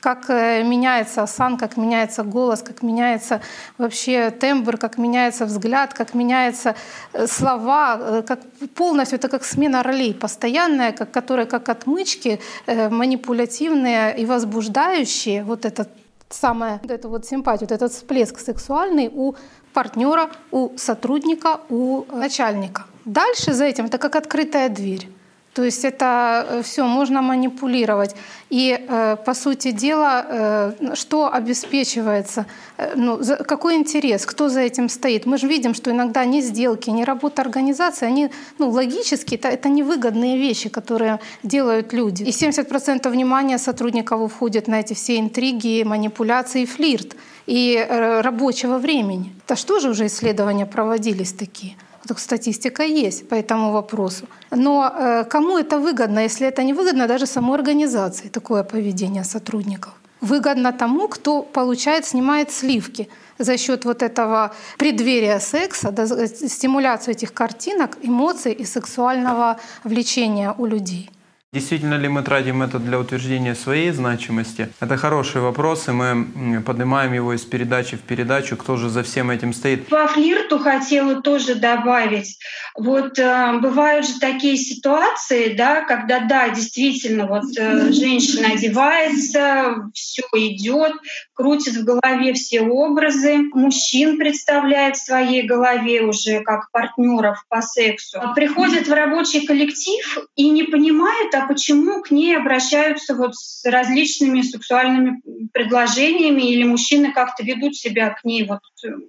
как 0.00 0.30
э, 0.30 0.62
меняется 0.62 1.26
сан, 1.26 1.56
как 1.56 1.76
меняется 1.76 2.22
голос, 2.22 2.62
как 2.62 2.82
меняется 2.82 3.40
вообще 3.78 4.30
тембр, 4.30 4.76
как 4.76 4.98
меняется 4.98 5.44
взгляд, 5.46 5.94
как 5.94 6.14
меняются 6.14 6.74
э, 7.12 7.26
слова, 7.26 7.98
э, 8.00 8.22
как 8.22 8.40
полностью 8.74 9.18
это 9.18 9.28
как 9.28 9.44
смена 9.44 9.82
ролей 9.82 10.14
постоянная, 10.14 10.92
как, 10.92 11.10
которая 11.10 11.46
как 11.46 11.68
отмычки 11.68 12.40
манипулятивные 12.66 14.16
и 14.18 14.26
возбуждающие 14.26 15.42
вот 15.44 15.64
это 15.64 15.86
самое, 16.28 16.78
вот 16.82 16.90
эту 16.90 17.08
вот 17.08 17.26
симпатию, 17.26 17.68
вот 17.68 17.74
этот 17.74 17.92
всплеск 17.92 18.38
сексуальный 18.38 19.10
у 19.12 19.34
партнера, 19.72 20.30
у 20.50 20.76
сотрудника, 20.76 21.60
у 21.68 22.04
начальника. 22.12 22.84
Дальше 23.04 23.52
за 23.52 23.64
этим 23.64 23.86
это 23.86 23.98
как 23.98 24.16
открытая 24.16 24.68
дверь. 24.68 25.08
То 25.54 25.64
есть 25.64 25.84
это 25.84 26.46
э, 26.48 26.62
все 26.62 26.84
можно 26.84 27.22
манипулировать. 27.22 28.14
И 28.50 28.78
э, 28.78 29.16
по 29.24 29.34
сути 29.34 29.72
дела, 29.72 30.24
э, 30.28 30.94
что 30.94 31.32
обеспечивается, 31.32 32.46
ну, 32.94 33.20
какой 33.46 33.74
интерес, 33.74 34.24
кто 34.24 34.48
за 34.48 34.60
этим 34.60 34.88
стоит. 34.88 35.26
Мы 35.26 35.36
же 35.38 35.48
видим, 35.48 35.74
что 35.74 35.90
иногда 35.90 36.24
ни 36.24 36.40
сделки, 36.40 36.90
ни 36.90 37.02
работа 37.02 37.42
организации, 37.42 38.06
они 38.06 38.30
ну, 38.58 38.70
логически, 38.70 39.34
это, 39.34 39.48
это 39.48 39.68
невыгодные 39.68 40.38
вещи, 40.38 40.68
которые 40.68 41.18
делают 41.42 41.92
люди. 41.92 42.22
И 42.22 42.30
70% 42.30 43.08
внимания 43.10 43.58
сотрудников 43.58 44.20
уходит 44.20 44.68
на 44.68 44.80
эти 44.80 44.94
все 44.94 45.18
интриги, 45.18 45.82
манипуляции, 45.82 46.66
флирт 46.66 47.16
и 47.46 47.84
рабочего 48.22 48.78
времени. 48.78 49.34
Это 49.44 49.56
что 49.56 49.80
же 49.80 49.90
уже 49.90 50.06
исследования 50.06 50.66
проводились 50.66 51.32
такие? 51.32 51.74
Так 52.08 52.18
статистика 52.18 52.82
есть 52.82 53.28
по 53.28 53.34
этому 53.34 53.72
вопросу. 53.72 54.24
Но 54.50 54.90
э, 54.98 55.24
кому 55.24 55.58
это 55.58 55.78
выгодно, 55.78 56.20
если 56.20 56.46
это 56.46 56.62
не 56.62 56.72
выгодно 56.72 57.06
даже 57.06 57.26
самой 57.26 57.58
организации, 57.58 58.28
такое 58.28 58.62
поведение 58.62 59.24
сотрудников? 59.24 59.92
Выгодно 60.22 60.72
тому, 60.72 61.08
кто 61.08 61.42
получает, 61.42 62.06
снимает 62.06 62.50
сливки 62.50 63.08
за 63.38 63.58
счет 63.58 63.84
вот 63.84 64.02
этого 64.02 64.50
преддверия 64.78 65.38
секса, 65.40 65.94
э, 65.98 66.48
стимуляцию 66.48 67.14
этих 67.14 67.34
картинок, 67.34 67.98
эмоций 68.02 68.52
и 68.52 68.64
сексуального 68.64 69.56
влечения 69.84 70.54
у 70.58 70.66
людей. 70.66 71.10
Действительно 71.50 71.94
ли 71.94 72.08
мы 72.08 72.22
тратим 72.22 72.60
это 72.60 72.78
для 72.78 72.98
утверждения 72.98 73.54
своей 73.54 73.90
значимости? 73.90 74.68
Это 74.80 74.98
хороший 74.98 75.40
вопрос, 75.40 75.88
и 75.88 75.92
мы 75.92 76.60
поднимаем 76.60 77.14
его 77.14 77.32
из 77.32 77.40
передачи 77.40 77.96
в 77.96 78.02
передачу, 78.02 78.54
кто 78.58 78.76
же 78.76 78.90
за 78.90 79.02
всем 79.02 79.30
этим 79.30 79.54
стоит. 79.54 79.86
По 79.86 80.06
флирту 80.08 80.58
хотела 80.58 81.22
тоже 81.22 81.54
добавить. 81.54 82.38
Вот 82.76 83.18
э, 83.18 83.58
бывают 83.62 84.06
же 84.06 84.20
такие 84.20 84.58
ситуации, 84.58 85.54
да, 85.54 85.86
когда, 85.86 86.20
да, 86.20 86.50
действительно, 86.50 87.26
вот 87.26 87.44
э, 87.56 87.92
женщина 87.92 88.48
одевается, 88.48 89.90
все 89.94 90.24
идет, 90.34 90.92
крутит 91.32 91.76
в 91.76 91.84
голове 91.84 92.34
все 92.34 92.60
образы, 92.60 93.38
мужчин 93.54 94.18
представляет 94.18 94.96
в 94.96 95.04
своей 95.06 95.46
голове 95.46 96.02
уже 96.02 96.40
как 96.40 96.70
партнеров 96.72 97.42
по 97.48 97.62
сексу. 97.62 98.20
Приходит 98.34 98.86
в 98.86 98.92
рабочий 98.92 99.46
коллектив 99.46 100.18
и 100.36 100.50
не 100.50 100.64
понимает, 100.64 101.34
а 101.38 101.46
почему 101.46 102.02
к 102.02 102.10
ней 102.10 102.36
обращаются 102.36 103.14
вот 103.14 103.34
с 103.34 103.64
различными 103.64 104.42
сексуальными 104.42 105.22
предложениями 105.52 106.42
или 106.42 106.64
мужчины 106.64 107.12
как-то 107.12 107.44
ведут 107.44 107.76
себя 107.76 108.10
к 108.10 108.24
ней 108.24 108.44
вот 108.44 108.60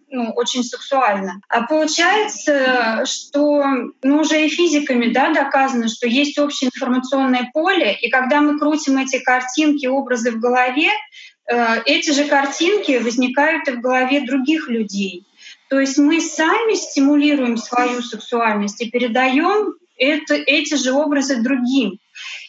ну, 0.09 0.31
очень 0.31 0.63
сексуально. 0.63 1.41
А 1.49 1.63
получается, 1.63 3.03
что 3.05 3.63
ну, 4.03 4.21
уже 4.21 4.45
и 4.45 4.49
физиками 4.49 5.11
да, 5.11 5.33
доказано, 5.33 5.87
что 5.87 6.07
есть 6.07 6.37
общее 6.39 6.69
информационное 6.73 7.49
поле, 7.53 7.97
и 8.01 8.09
когда 8.09 8.41
мы 8.41 8.59
крутим 8.59 8.97
эти 8.97 9.19
картинки, 9.19 9.85
образы 9.87 10.31
в 10.31 10.39
голове, 10.39 10.89
э, 11.51 11.81
эти 11.85 12.11
же 12.11 12.25
картинки 12.25 12.97
возникают 12.97 13.67
и 13.67 13.71
в 13.71 13.81
голове 13.81 14.21
других 14.21 14.69
людей. 14.69 15.25
То 15.69 15.79
есть 15.79 15.97
мы 15.97 16.19
сами 16.19 16.75
стимулируем 16.75 17.57
свою 17.57 18.01
сексуальность 18.01 18.81
и 18.81 18.89
передаем 18.89 19.75
это, 19.99 20.33
эти 20.33 20.75
же 20.75 20.93
образы 20.93 21.41
другим. 21.41 21.99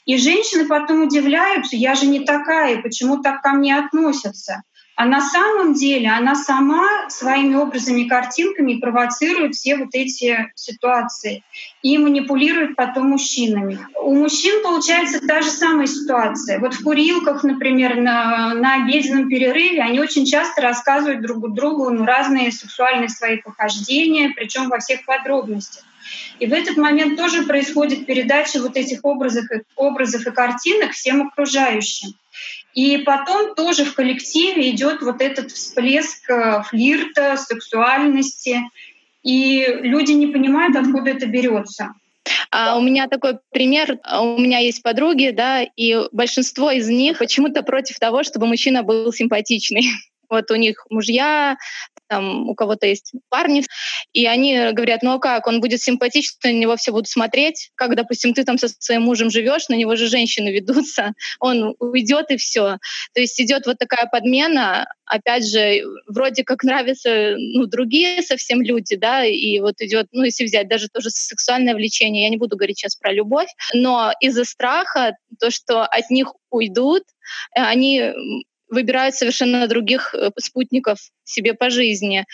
И 0.05 0.17
женщины 0.17 0.67
потом 0.67 1.03
удивляются, 1.03 1.77
я 1.77 1.95
же 1.95 2.07
не 2.07 2.21
такая, 2.21 2.83
почему 2.83 3.23
так 3.23 3.43
ко 3.43 3.53
мне 3.53 3.77
относятся. 3.77 4.63
А 5.01 5.07
на 5.07 5.23
самом 5.23 5.73
деле 5.73 6.11
она 6.11 6.35
сама 6.35 7.09
своими 7.09 7.55
образами, 7.55 8.07
картинками 8.07 8.75
провоцирует 8.75 9.55
все 9.55 9.79
вот 9.79 9.95
эти 9.95 10.51
ситуации 10.55 11.43
и 11.81 11.97
манипулирует 11.97 12.77
потом 12.77 13.09
мужчинами. 13.09 13.79
У 13.99 14.15
мужчин 14.15 14.63
получается 14.63 15.27
та 15.27 15.41
же 15.41 15.49
самая 15.49 15.87
ситуация. 15.87 16.59
Вот 16.59 16.75
в 16.75 16.85
курилках, 16.85 17.45
например, 17.45 17.97
на, 17.97 18.53
на 18.53 18.85
обеденном 18.85 19.31
перерыве 19.31 19.81
они 19.81 20.01
очень 20.01 20.27
часто 20.27 20.61
рассказывают 20.61 21.23
друг 21.23 21.51
другу 21.55 21.89
ну, 21.89 22.05
разные 22.05 22.53
сексуальные 22.53 23.09
свои 23.09 23.39
похождения, 23.39 24.35
причем 24.37 24.69
во 24.69 24.81
всех 24.81 25.07
подробностях. 25.07 25.83
И 26.39 26.47
в 26.47 26.53
этот 26.53 26.77
момент 26.77 27.17
тоже 27.17 27.43
происходит 27.43 28.07
передача 28.07 28.61
вот 28.61 28.77
этих 28.77 29.05
образов, 29.05 29.45
образов 29.77 30.27
и 30.27 30.31
картинок 30.31 30.93
всем 30.93 31.29
окружающим. 31.29 32.15
И 32.75 32.99
потом 32.99 33.55
тоже 33.55 33.85
в 33.85 33.95
коллективе 33.95 34.71
идет 34.71 35.03
вот 35.03 35.21
этот 35.21 35.51
всплеск 35.51 36.31
э, 36.31 36.63
флирта, 36.69 37.37
сексуальности, 37.37 38.61
и 39.23 39.67
люди 39.83 40.13
не 40.13 40.29
понимают, 40.29 40.77
откуда 40.77 41.11
это 41.11 41.27
берется. 41.27 41.95
А 42.51 42.77
у 42.79 42.83
меня 42.83 43.07
такой 43.09 43.39
пример. 43.51 43.99
У 44.21 44.39
меня 44.39 44.59
есть 44.59 44.83
подруги, 44.83 45.31
да, 45.31 45.63
и 45.63 45.97
большинство 46.13 46.71
из 46.71 46.89
них 46.89 47.19
почему-то 47.19 47.63
против 47.63 47.99
того, 47.99 48.23
чтобы 48.23 48.47
мужчина 48.47 48.83
был 48.83 49.13
симпатичный. 49.13 49.85
Вот 50.29 50.49
у 50.53 50.55
них 50.55 50.87
мужья, 50.91 51.57
там 52.11 52.49
у 52.49 52.55
кого-то 52.55 52.87
есть 52.87 53.13
парни, 53.29 53.65
и 54.13 54.27
они 54.27 54.73
говорят, 54.73 55.03
ну 55.03 55.13
а 55.13 55.19
как, 55.19 55.47
он 55.47 55.61
будет 55.61 55.81
симпатичный, 55.81 56.53
на 56.53 56.59
него 56.59 56.77
все 56.77 56.91
будут 56.91 57.09
смотреть, 57.09 57.71
как, 57.77 57.95
допустим, 57.95 58.35
ты 58.35 58.45
там 58.45 58.59
со 58.59 58.69
своим 58.69 59.03
мужем 59.03 59.31
живешь, 59.31 59.69
на 59.69 59.75
него 59.75 59.95
же 59.95 60.09
женщины 60.09 60.49
ведутся, 60.49 61.13
он 61.41 61.77
уйдет 61.79 62.31
и 62.31 62.37
все. 62.37 62.79
То 63.15 63.21
есть 63.21 63.41
идет 63.41 63.67
вот 63.67 63.79
такая 63.79 64.07
подмена, 64.07 64.87
опять 65.07 65.49
же, 65.49 65.83
вроде 66.09 66.43
как 66.43 66.65
нравятся 66.65 67.37
ну, 67.39 67.67
другие 67.67 68.23
совсем 68.23 68.61
люди, 68.61 68.97
да, 68.97 69.25
и 69.25 69.61
вот 69.61 69.75
идет, 69.79 70.09
ну 70.11 70.25
если 70.25 70.45
взять 70.45 70.69
даже 70.69 70.89
тоже 70.89 71.11
сексуальное 71.11 71.75
влечение, 71.75 72.25
я 72.25 72.29
не 72.31 72.37
буду 72.37 72.57
говорить 72.57 72.79
сейчас 72.79 72.97
про 72.97 73.13
любовь, 73.13 73.49
но 73.73 74.13
из-за 74.21 74.45
страха, 74.45 75.15
то, 75.39 75.51
что 75.51 75.85
от 75.85 76.11
них 76.11 76.33
уйдут, 76.51 77.05
они 77.55 78.13
выбирают 78.71 79.15
совершенно 79.15 79.67
других 79.67 80.15
э, 80.15 80.31
спутников 80.39 80.99
себе 81.25 81.55
по 81.55 81.71
жизни. 81.71 82.25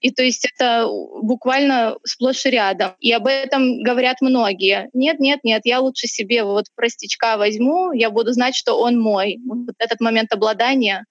И 0.00 0.10
то 0.10 0.22
есть 0.22 0.46
это 0.54 0.86
буквально 1.22 1.96
сплошь 2.04 2.44
и 2.44 2.50
рядом. 2.50 2.92
И 3.00 3.10
об 3.12 3.26
этом 3.26 3.82
говорят 3.82 4.20
многие. 4.20 4.90
Нет, 4.92 5.18
нет, 5.18 5.40
нет, 5.44 5.62
я 5.64 5.80
лучше 5.80 6.08
себе 6.08 6.44
вот 6.44 6.66
простичка 6.74 7.38
возьму, 7.38 7.92
я 7.92 8.10
буду 8.10 8.32
знать, 8.32 8.54
что 8.54 8.78
он 8.78 9.00
мой. 9.00 9.38
Вот 9.46 9.74
этот 9.78 10.00
момент 10.00 10.32
обладания 10.32 11.06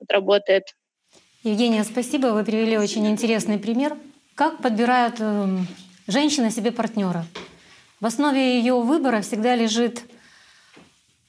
вот 0.00 0.10
работает. 0.10 0.64
Евгения, 1.42 1.84
спасибо. 1.84 2.28
Вы 2.28 2.44
привели 2.44 2.78
очень 2.78 3.06
интересный 3.06 3.58
пример. 3.58 3.96
Как 4.34 4.62
подбирают 4.62 5.16
э, 5.18 5.58
женщины 6.06 6.50
себе 6.50 6.72
партнера? 6.72 7.26
В 8.00 8.06
основе 8.06 8.58
ее 8.58 8.80
выбора 8.80 9.20
всегда 9.20 9.54
лежит 9.54 10.02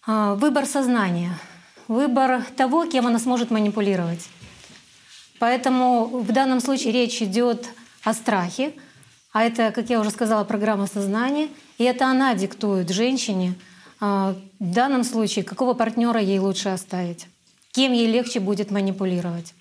э, 0.07 0.36
выбор 0.38 0.65
сознания, 0.65 1.32
выбор 1.88 2.43
того, 2.55 2.86
кем 2.86 3.07
она 3.07 3.19
сможет 3.19 3.51
манипулировать. 3.51 4.27
Поэтому 5.39 6.05
в 6.07 6.31
данном 6.31 6.61
случае 6.61 6.93
речь 6.93 7.21
идет 7.21 7.67
о 8.03 8.13
страхе, 8.13 8.73
а 9.33 9.43
это, 9.43 9.71
как 9.71 9.89
я 9.89 9.99
уже 9.99 10.11
сказала, 10.11 10.43
программа 10.43 10.88
сознания, 10.88 11.49
и 11.77 11.83
это 11.83 12.07
она 12.07 12.33
диктует 12.36 12.89
женщине 12.89 13.55
а, 13.99 14.36
в 14.59 14.71
данном 14.71 15.03
случае, 15.03 15.43
какого 15.43 15.73
партнера 15.73 16.21
ей 16.21 16.39
лучше 16.39 16.69
оставить, 16.69 17.27
кем 17.71 17.91
ей 17.91 18.07
легче 18.07 18.39
будет 18.39 18.71
манипулировать. 18.71 19.53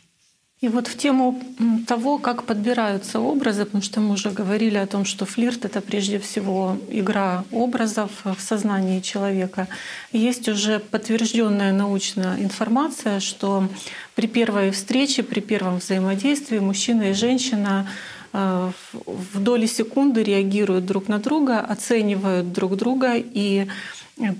И 0.65 0.69
вот 0.69 0.87
в 0.87 0.97
тему 0.97 1.39
того, 1.87 2.17
как 2.17 2.45
подбираются 2.45 3.21
образы, 3.21 3.67
потому 3.67 3.83
что 3.83 4.01
мы 4.01 4.15
уже 4.15 4.31
говорили 4.31 4.79
о 4.79 4.87
том, 4.87 5.05
что 5.05 5.27
флирт— 5.27 5.65
это 5.67 5.83
прежде 5.83 6.19
всего 6.19 6.79
игра 6.89 7.45
образов 7.53 8.11
в 8.25 8.41
сознании 8.41 9.01
человека. 9.01 9.69
Есть 10.13 10.49
уже 10.49 10.79
подтвержденная 10.79 11.73
научная 11.73 12.39
информация, 12.39 13.21
что 13.21 13.69
при 14.15 14.27
первой 14.27 14.71
встрече, 14.71 15.23
при 15.23 15.41
первом 15.41 15.81
взаимодействии 15.81 16.61
мужчина 16.61 17.11
и 17.11 17.13
женщина 17.13 17.87
э, 18.33 18.71
в 19.05 19.41
доли 19.43 19.67
секунды 19.67 20.23
реагируют 20.23 20.87
друг 20.87 21.09
на 21.09 21.19
друга, 21.19 21.61
оценивают 21.61 22.55
друг 22.55 22.77
друга 22.77 23.17
и 23.17 23.67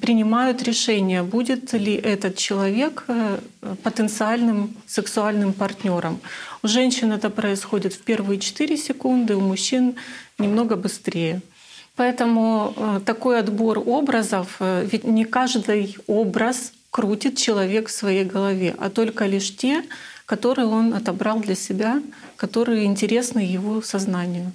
принимают 0.01 0.63
решение, 0.63 1.23
будет 1.23 1.73
ли 1.73 1.95
этот 1.95 2.37
человек 2.37 3.05
э, 3.09 3.39
потенциальным 3.83 4.77
сексуальным 4.87 5.53
партнером. 5.53 6.21
У 6.63 6.69
женщин 6.69 7.13
это 7.13 7.29
происходит 7.29 7.93
в 7.95 8.03
первые 8.03 8.39
4 8.39 8.77
секунды, 8.77 9.35
у 9.35 9.41
мужчин 9.41 9.97
немного 10.39 10.77
быстрее. 10.77 11.41
Поэтому 11.97 12.73
э, 12.77 13.01
такой 13.05 13.39
отбор 13.41 13.83
образов, 13.85 14.57
э, 14.61 14.87
ведь 14.91 15.05
не 15.05 15.25
каждый 15.25 15.97
образ 16.07 16.73
крутит 16.91 17.37
человек 17.37 17.89
в 17.89 17.93
своей 17.93 18.25
голове, 18.25 18.75
а 18.79 18.91
только 18.91 19.27
лишь 19.27 19.57
те, 19.57 19.83
которые 20.27 20.69
он 20.69 20.95
отобрал 20.95 21.41
для 21.41 21.57
себя, 21.57 22.01
которые 22.37 22.85
интересны 22.85 23.41
его 23.41 23.83
сознанию. 23.83 24.53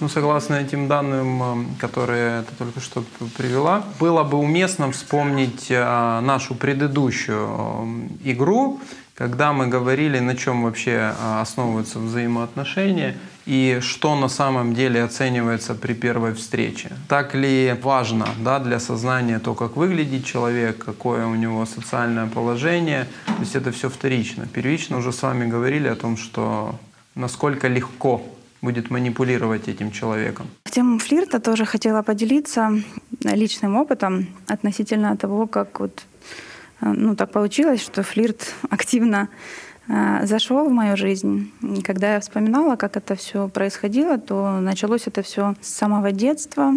Ну, 0.00 0.08
согласно 0.08 0.54
этим 0.54 0.88
данным, 0.88 1.42
эм, 1.42 1.74
которые 1.78 2.42
ты 2.42 2.54
только 2.56 2.80
что 2.80 3.04
привела, 3.36 3.84
было 4.00 4.24
бы 4.24 4.38
уместно 4.38 4.90
вспомнить 4.90 5.66
э, 5.70 6.20
нашу 6.20 6.54
предыдущую 6.54 7.46
эм, 7.46 8.18
игру, 8.24 8.80
когда 9.14 9.52
мы 9.52 9.66
говорили, 9.66 10.18
на 10.18 10.36
чем 10.36 10.62
вообще 10.62 11.14
э, 11.18 11.40
основываются 11.40 11.98
взаимоотношения 11.98 13.16
и 13.46 13.78
что 13.80 14.16
на 14.16 14.28
самом 14.28 14.74
деле 14.74 15.02
оценивается 15.02 15.74
при 15.74 15.94
первой 15.94 16.34
встрече. 16.34 16.90
Так 17.08 17.34
ли 17.34 17.74
важно 17.82 18.26
да, 18.38 18.58
для 18.58 18.80
сознания 18.80 19.38
то, 19.38 19.54
как 19.54 19.76
выглядит 19.76 20.24
человек, 20.24 20.84
какое 20.84 21.26
у 21.26 21.34
него 21.34 21.64
социальное 21.64 22.26
положение. 22.26 23.06
То 23.26 23.40
есть 23.40 23.56
это 23.56 23.72
все 23.72 23.88
вторично. 23.88 24.46
Первично 24.46 24.98
уже 24.98 25.12
с 25.12 25.22
вами 25.22 25.48
говорили 25.48 25.86
о 25.88 25.94
том, 25.94 26.16
что 26.16 26.74
насколько 27.14 27.68
легко 27.68 28.22
будет 28.62 28.90
манипулировать 28.90 29.68
этим 29.68 29.90
человеком. 29.90 30.46
В 30.64 30.70
тему 30.70 30.98
флирта 30.98 31.40
тоже 31.40 31.64
хотела 31.64 32.02
поделиться 32.02 32.72
личным 33.22 33.76
опытом 33.76 34.26
относительно 34.48 35.16
того, 35.16 35.46
как 35.46 35.80
вот 35.80 36.02
э, 36.80 36.92
ну, 36.92 37.16
так 37.16 37.30
получилось, 37.30 37.82
что 37.82 38.02
флирт 38.02 38.54
активно 38.70 39.28
э, 39.88 40.26
зашел 40.26 40.68
в 40.68 40.72
мою 40.72 40.96
жизнь. 40.96 41.52
И 41.62 41.82
когда 41.82 42.14
я 42.14 42.20
вспоминала, 42.20 42.76
как 42.76 42.96
это 42.96 43.14
все 43.14 43.48
происходило, 43.48 44.18
то 44.18 44.60
началось 44.60 45.06
это 45.06 45.22
все 45.22 45.54
с 45.60 45.68
самого 45.68 46.12
детства, 46.12 46.74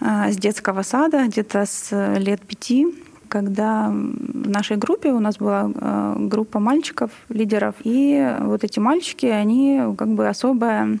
э, 0.00 0.32
с 0.32 0.36
детского 0.36 0.82
сада, 0.82 1.26
где-то 1.26 1.66
с 1.66 2.18
лет 2.18 2.40
пяти 2.42 2.86
когда 3.34 3.88
в 3.88 4.48
нашей 4.48 4.76
группе 4.76 5.12
у 5.12 5.18
нас 5.18 5.38
была 5.38 5.68
э, 5.74 6.16
группа 6.18 6.60
мальчиков, 6.60 7.10
лидеров, 7.28 7.74
и 7.82 8.36
вот 8.40 8.62
эти 8.62 8.78
мальчики, 8.78 9.26
они 9.26 9.80
как 9.98 10.08
бы 10.08 10.28
особое 10.28 11.00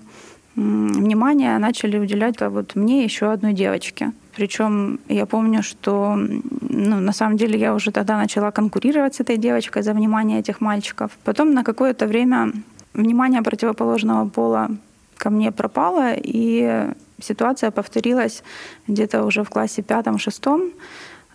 внимание 0.56 1.58
начали 1.58 1.96
уделять 1.98 2.42
а 2.42 2.50
вот 2.50 2.74
мне 2.74 3.04
еще 3.04 3.30
одной 3.30 3.52
девочке. 3.52 4.12
Причем 4.36 4.98
я 5.08 5.26
помню, 5.26 5.62
что 5.62 6.16
ну, 6.16 7.00
на 7.00 7.12
самом 7.12 7.36
деле 7.36 7.56
я 7.56 7.72
уже 7.72 7.92
тогда 7.92 8.16
начала 8.16 8.50
конкурировать 8.50 9.14
с 9.14 9.20
этой 9.20 9.36
девочкой 9.36 9.82
за 9.82 9.92
внимание 9.92 10.40
этих 10.40 10.60
мальчиков. 10.60 11.12
Потом 11.24 11.54
на 11.54 11.62
какое-то 11.62 12.06
время 12.06 12.52
внимание 12.94 13.42
противоположного 13.42 14.28
пола 14.28 14.70
ко 15.16 15.30
мне 15.30 15.52
пропало, 15.52 16.14
и 16.16 16.88
ситуация 17.22 17.70
повторилась 17.70 18.42
где-то 18.88 19.24
уже 19.24 19.44
в 19.44 19.50
классе 19.50 19.82
пятом-шестом. 19.82 20.72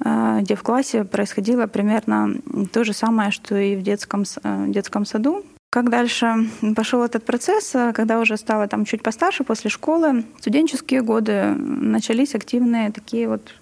Э, 0.04 0.40
где 0.42 0.56
в 0.56 0.64
классе 0.64 1.04
происходило 1.04 1.68
примерно 1.68 2.36
то 2.72 2.84
же 2.84 2.94
самое, 2.94 3.32
что 3.32 3.56
и 3.58 3.76
в 3.76 3.82
детском, 3.82 4.24
э, 4.44 4.66
детском 4.68 5.06
саду. 5.06 5.44
Как 5.72 5.90
дальше 5.90 6.50
пошел 6.76 7.04
этот 7.04 7.26
процесс, 7.26 7.76
э, 7.76 7.94
когда 7.94 8.20
уже 8.20 8.38
стала 8.38 8.68
там 8.68 8.86
чуть 8.86 9.04
постарше, 9.04 9.44
после 9.44 9.70
школы, 9.70 10.24
студенческие 10.40 11.02
годы, 11.02 11.54
начались 11.56 12.36
активные 12.36 12.92
такие 12.92 13.28
вот 13.28 13.54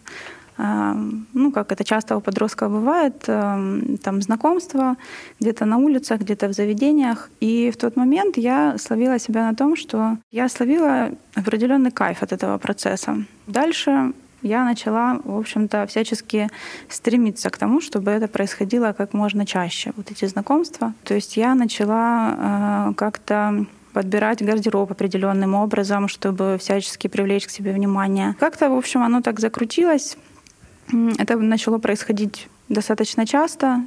ну, 0.60 1.52
как 1.52 1.72
это 1.72 1.84
часто 1.84 2.18
у 2.18 2.20
подростков 2.20 2.72
бывает, 2.72 3.20
там 3.22 4.22
знакомства 4.24 4.96
где-то 5.40 5.66
на 5.66 5.78
улицах, 5.78 6.22
где-то 6.22 6.48
в 6.48 6.54
заведениях. 6.54 7.30
И 7.40 7.70
в 7.70 7.78
тот 7.78 7.96
момент 7.96 8.38
я 8.38 8.76
словила 8.80 9.20
себя 9.20 9.48
на 9.52 9.56
том, 9.56 9.76
что 9.76 10.18
я 10.32 10.50
словила 10.50 11.12
определенный 11.36 11.92
кайф 11.92 12.24
от 12.24 12.32
этого 12.32 12.58
процесса. 12.58 13.24
Дальше 13.46 14.14
я 14.42 14.64
начала, 14.64 15.20
в 15.24 15.38
общем-то, 15.38 15.88
всячески 15.88 16.50
стремиться 16.90 17.50
к 17.50 17.58
тому, 17.58 17.82
чтобы 17.82 18.12
это 18.12 18.28
происходило 18.28 18.94
как 18.94 19.14
можно 19.14 19.46
чаще, 19.46 19.94
вот 19.96 20.12
эти 20.12 20.26
знакомства. 20.26 20.94
То 21.04 21.14
есть 21.14 21.38
я 21.38 21.56
начала 21.56 22.90
э, 22.90 22.94
как-то 22.96 23.66
подбирать 23.94 24.46
гардероб 24.46 24.92
определенным 24.92 25.56
образом, 25.56 26.08
чтобы 26.08 26.58
всячески 26.60 27.08
привлечь 27.08 27.48
к 27.48 27.50
себе 27.50 27.72
внимание. 27.72 28.36
Как-то, 28.40 28.70
в 28.70 28.78
общем, 28.78 29.02
оно 29.02 29.22
так 29.22 29.40
закрутилось. 29.40 30.18
Это 31.18 31.38
начало 31.38 31.80
происходить 31.80 32.48
достаточно 32.70 33.26
часто 33.26 33.82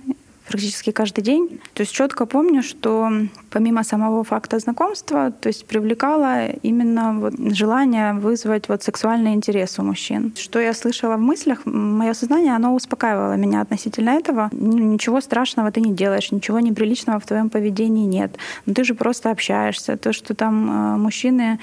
практически 0.49 0.91
каждый 0.91 1.23
день. 1.23 1.61
То 1.75 1.83
есть 1.83 1.93
четко 1.93 2.27
помню, 2.27 2.63
что 2.63 3.09
помимо 3.51 3.85
самого 3.85 4.25
факта 4.25 4.59
знакомства, 4.59 5.31
то 5.31 5.49
есть 5.49 5.67
привлекало 5.67 6.49
именно 6.63 7.21
вот 7.21 7.35
желание 7.55 8.15
вызвать 8.15 8.69
вот 8.69 8.83
сексуальный 8.83 9.35
интерес 9.35 9.79
у 9.79 9.83
мужчин. 9.83 10.33
Что 10.37 10.61
я 10.61 10.73
слышала 10.73 11.17
в 11.17 11.21
мыслях, 11.21 11.67
мое 11.67 12.15
сознание, 12.15 12.57
оно 12.57 12.75
успокаивало 12.75 13.37
меня 13.37 13.61
относительно 13.61 14.11
этого. 14.11 14.49
Ну, 14.53 14.79
ничего 14.79 15.21
страшного 15.21 15.71
ты 15.71 15.81
не 15.81 15.93
делаешь, 15.93 16.33
ничего 16.33 16.61
неприличного 16.61 17.19
в 17.19 17.27
твоем 17.27 17.51
поведении 17.51 18.07
нет. 18.07 18.37
Но 18.67 18.75
ты 18.75 18.85
же 18.85 18.95
просто 18.95 19.31
общаешься. 19.31 19.97
То, 19.97 20.13
что 20.13 20.35
там 20.35 20.71
э, 20.71 20.97
мужчины 20.97 21.59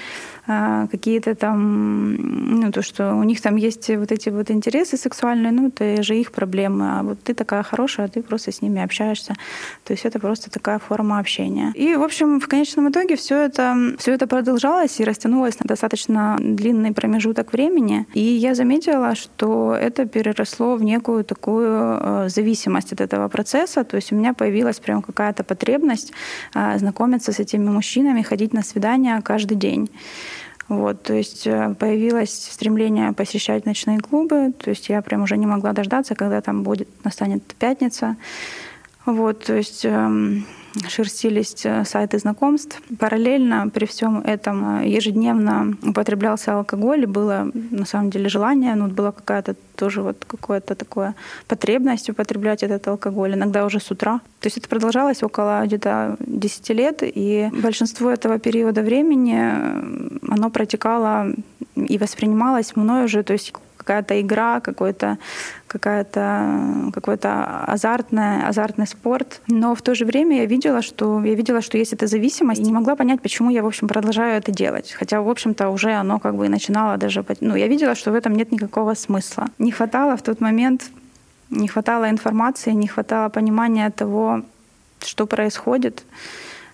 э, 0.46 0.86
какие-то 0.90 1.34
там, 1.34 2.60
ну, 2.60 2.72
то, 2.72 2.82
что 2.82 3.14
у 3.14 3.22
них 3.24 3.40
там 3.40 3.56
есть 3.56 3.88
вот 3.96 4.12
эти 4.12 4.30
вот 4.30 4.50
интересы 4.50 4.96
сексуальные, 4.96 5.52
ну, 5.52 5.68
это 5.68 6.02
же 6.02 6.16
их 6.16 6.32
проблемы. 6.32 6.98
А 6.98 7.02
вот 7.02 7.18
ты 7.22 7.34
такая 7.34 7.62
хорошая, 7.62 8.08
ты 8.08 8.22
просто 8.22 8.50
с 8.50 8.62
ними 8.62 8.84
общаешься. 8.84 9.34
То 9.84 9.94
есть 9.94 10.04
это 10.04 10.18
просто 10.18 10.50
такая 10.50 10.78
форма 10.78 11.18
общения. 11.18 11.72
И, 11.78 11.94
в 11.94 12.02
общем, 12.02 12.40
в 12.40 12.48
конечном 12.48 12.90
итоге 12.90 13.14
все 13.14 13.36
это, 13.36 13.94
все 13.98 14.12
это 14.12 14.26
продолжалось 14.26 14.98
и 14.98 15.04
растянулось 15.04 15.60
на 15.60 15.64
достаточно 15.68 16.36
длинный 16.40 16.92
промежуток 16.92 17.52
времени. 17.52 18.04
И 18.14 18.20
я 18.20 18.56
заметила, 18.56 19.14
что 19.14 19.76
это 19.80 20.04
переросло 20.04 20.74
в 20.74 20.82
некую 20.82 21.22
такую 21.22 21.68
э, 21.70 22.28
зависимость 22.30 22.92
от 22.92 23.00
этого 23.00 23.28
процесса. 23.28 23.84
То 23.84 23.94
есть 23.94 24.10
у 24.10 24.16
меня 24.16 24.34
появилась 24.34 24.80
прям 24.80 25.02
какая-то 25.02 25.44
потребность 25.44 26.12
э, 26.52 26.78
знакомиться 26.78 27.30
с 27.30 27.38
этими 27.38 27.70
мужчинами, 27.70 28.22
ходить 28.22 28.52
на 28.52 28.64
свидания 28.64 29.20
каждый 29.22 29.56
день. 29.56 29.88
Вот, 30.66 31.04
то 31.04 31.14
есть 31.14 31.46
э, 31.46 31.76
появилось 31.78 32.34
стремление 32.34 33.12
посещать 33.12 33.66
ночные 33.66 34.00
клубы, 34.00 34.52
то 34.52 34.70
есть 34.70 34.88
я 34.88 35.00
прям 35.00 35.22
уже 35.22 35.36
не 35.36 35.46
могла 35.46 35.72
дождаться, 35.72 36.16
когда 36.16 36.40
там 36.40 36.64
будет, 36.64 36.88
настанет 37.04 37.44
пятница. 37.54 38.16
Вот, 39.06 39.44
то 39.44 39.54
есть 39.54 39.84
эм, 39.84 40.44
шерстились 40.88 41.54
э, 41.64 41.84
сайты 41.84 42.18
знакомств. 42.18 42.80
Параллельно 42.98 43.68
при 43.68 43.86
всем 43.86 44.18
этом 44.20 44.80
э, 44.80 44.88
ежедневно 44.88 45.76
употреблялся 45.82 46.54
алкоголь, 46.54 47.02
и 47.02 47.06
было 47.06 47.50
на 47.70 47.86
самом 47.86 48.10
деле 48.10 48.28
желание, 48.28 48.74
ну, 48.74 48.88
была 48.88 49.12
какая-то 49.12 49.54
тоже 49.76 50.02
вот 50.02 50.24
какое-то 50.26 50.74
такое 50.74 51.14
потребность 51.46 52.10
употреблять 52.10 52.62
этот 52.62 52.88
алкоголь, 52.88 53.34
иногда 53.34 53.64
уже 53.64 53.80
с 53.80 53.90
утра. 53.90 54.20
То 54.40 54.46
есть 54.46 54.58
это 54.58 54.68
продолжалось 54.68 55.22
около 55.22 55.62
где-то 55.64 56.16
10 56.20 56.70
лет, 56.70 57.02
и 57.02 57.50
большинство 57.62 58.10
этого 58.10 58.38
периода 58.38 58.82
времени 58.82 59.38
э, 59.38 60.18
оно 60.28 60.50
протекало 60.50 61.32
и 61.76 61.98
воспринималось 61.98 62.76
мною 62.76 63.04
уже, 63.04 63.22
то 63.22 63.32
есть 63.32 63.52
какая-то 63.88 64.20
игра, 64.20 64.60
какой-то 64.60 65.16
какая-то 65.68 66.90
какой-то 66.92 67.64
азартный, 67.66 68.46
азартный 68.46 68.86
спорт. 68.86 69.40
Но 69.46 69.74
в 69.74 69.82
то 69.82 69.94
же 69.94 70.04
время 70.04 70.38
я 70.38 70.46
видела, 70.46 70.82
что 70.82 71.22
я 71.24 71.34
видела, 71.34 71.60
что 71.60 71.78
есть 71.78 71.92
эта 71.92 72.06
зависимость, 72.06 72.60
и 72.60 72.64
не 72.64 72.72
могла 72.72 72.96
понять, 72.96 73.20
почему 73.20 73.50
я, 73.50 73.62
в 73.62 73.66
общем, 73.66 73.86
продолжаю 73.88 74.38
это 74.38 74.50
делать. 74.50 74.92
Хотя, 74.98 75.20
в 75.20 75.28
общем-то, 75.28 75.70
уже 75.70 75.92
оно 75.92 76.18
как 76.18 76.34
бы 76.34 76.48
начинало 76.48 76.96
даже... 76.96 77.24
Ну, 77.40 77.56
я 77.56 77.68
видела, 77.68 77.94
что 77.94 78.10
в 78.10 78.14
этом 78.14 78.34
нет 78.34 78.52
никакого 78.52 78.94
смысла. 78.94 79.48
Не 79.58 79.70
хватало 79.70 80.16
в 80.16 80.22
тот 80.22 80.40
момент, 80.40 80.90
не 81.50 81.68
хватало 81.68 82.10
информации, 82.10 82.72
не 82.72 82.88
хватало 82.88 83.28
понимания 83.28 83.90
того, 83.90 84.42
что 85.00 85.26
происходит. 85.26 86.02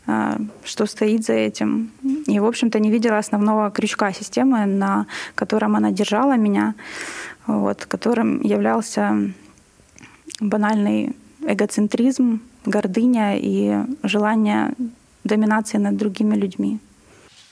А, 0.06 0.36
что 0.64 0.86
стоит 0.86 1.24
за 1.24 1.32
этим. 1.32 1.90
И, 2.26 2.38
в 2.38 2.44
общем-то, 2.44 2.78
не 2.78 2.90
видела 2.90 3.18
основного 3.18 3.70
крючка 3.70 4.12
системы, 4.12 4.66
на 4.66 5.06
котором 5.34 5.76
она 5.76 5.90
держала 5.92 6.36
меня, 6.36 6.74
вот, 7.46 7.84
которым 7.86 8.40
являлся 8.42 9.16
банальный 10.40 11.16
эгоцентризм, 11.46 12.40
гордыня 12.64 13.36
и 13.36 13.84
желание 14.02 14.72
доминации 15.24 15.78
над 15.78 15.96
другими 15.96 16.34
людьми. 16.34 16.78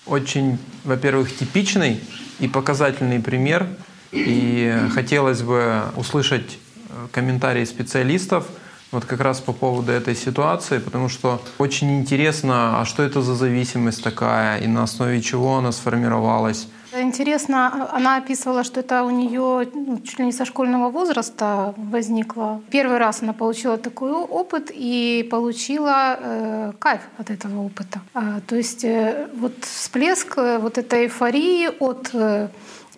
Очень, 0.07 0.59
во-первых, 0.85 1.35
типичный 1.37 2.01
и 2.41 2.49
показательный 2.49 3.21
пример. 3.21 3.67
И 4.11 4.75
хотелось 4.93 5.43
бы 5.43 5.85
услышать 5.97 6.59
э, 6.89 7.07
комментарии 7.13 7.65
специалистов– 7.65 8.47
вот 8.93 9.07
как 9.07 9.21
раз 9.21 9.41
по 9.41 9.53
поводу 9.53 9.91
этой 9.91 10.15
ситуации, 10.15 10.79
потому 10.79 11.09
что 11.09 11.43
очень 11.59 11.99
интересно, 11.99 12.81
а 12.81 12.85
что 12.85 13.03
это 13.03 13.23
за 13.23 13.35
зависимость 13.35 14.05
такая 14.05 14.61
и 14.61 14.67
на 14.67 14.83
основе 14.83 15.21
чего 15.23 15.57
она 15.57 15.73
сформировалась. 15.73 16.69
Интересно, 16.95 17.89
она 17.93 18.17
описывала, 18.17 18.65
что 18.65 18.81
это 18.81 19.03
у 19.05 19.11
нее 19.11 19.69
ну, 19.75 19.99
чуть 20.01 20.19
ли 20.19 20.27
не 20.27 20.33
со 20.33 20.45
школьного 20.45 20.91
возраста 20.91 21.75
возникло. 21.77 22.61
Первый 22.71 22.99
раз 22.99 23.23
она 23.23 23.33
получила 23.33 23.79
такой 23.79 24.13
опыт 24.13 24.71
и 24.73 25.27
получила 25.31 26.19
э, 26.21 26.73
кайф 26.79 27.01
от 27.17 27.31
этого 27.31 27.65
опыта. 27.65 28.01
А, 28.13 28.41
то 28.47 28.57
есть 28.57 28.85
э, 28.85 29.29
вот 29.35 29.55
всплеск 29.65 30.37
э, 30.37 30.59
вот 30.59 30.77
этой 30.77 31.05
эйфории 31.05 31.71
от 31.81 32.11
э, 32.13 32.49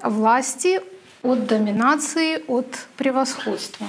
власти, 0.02 0.80
от 1.22 1.46
доминации, 1.46 2.42
от 2.48 2.88
превосходства. 2.96 3.86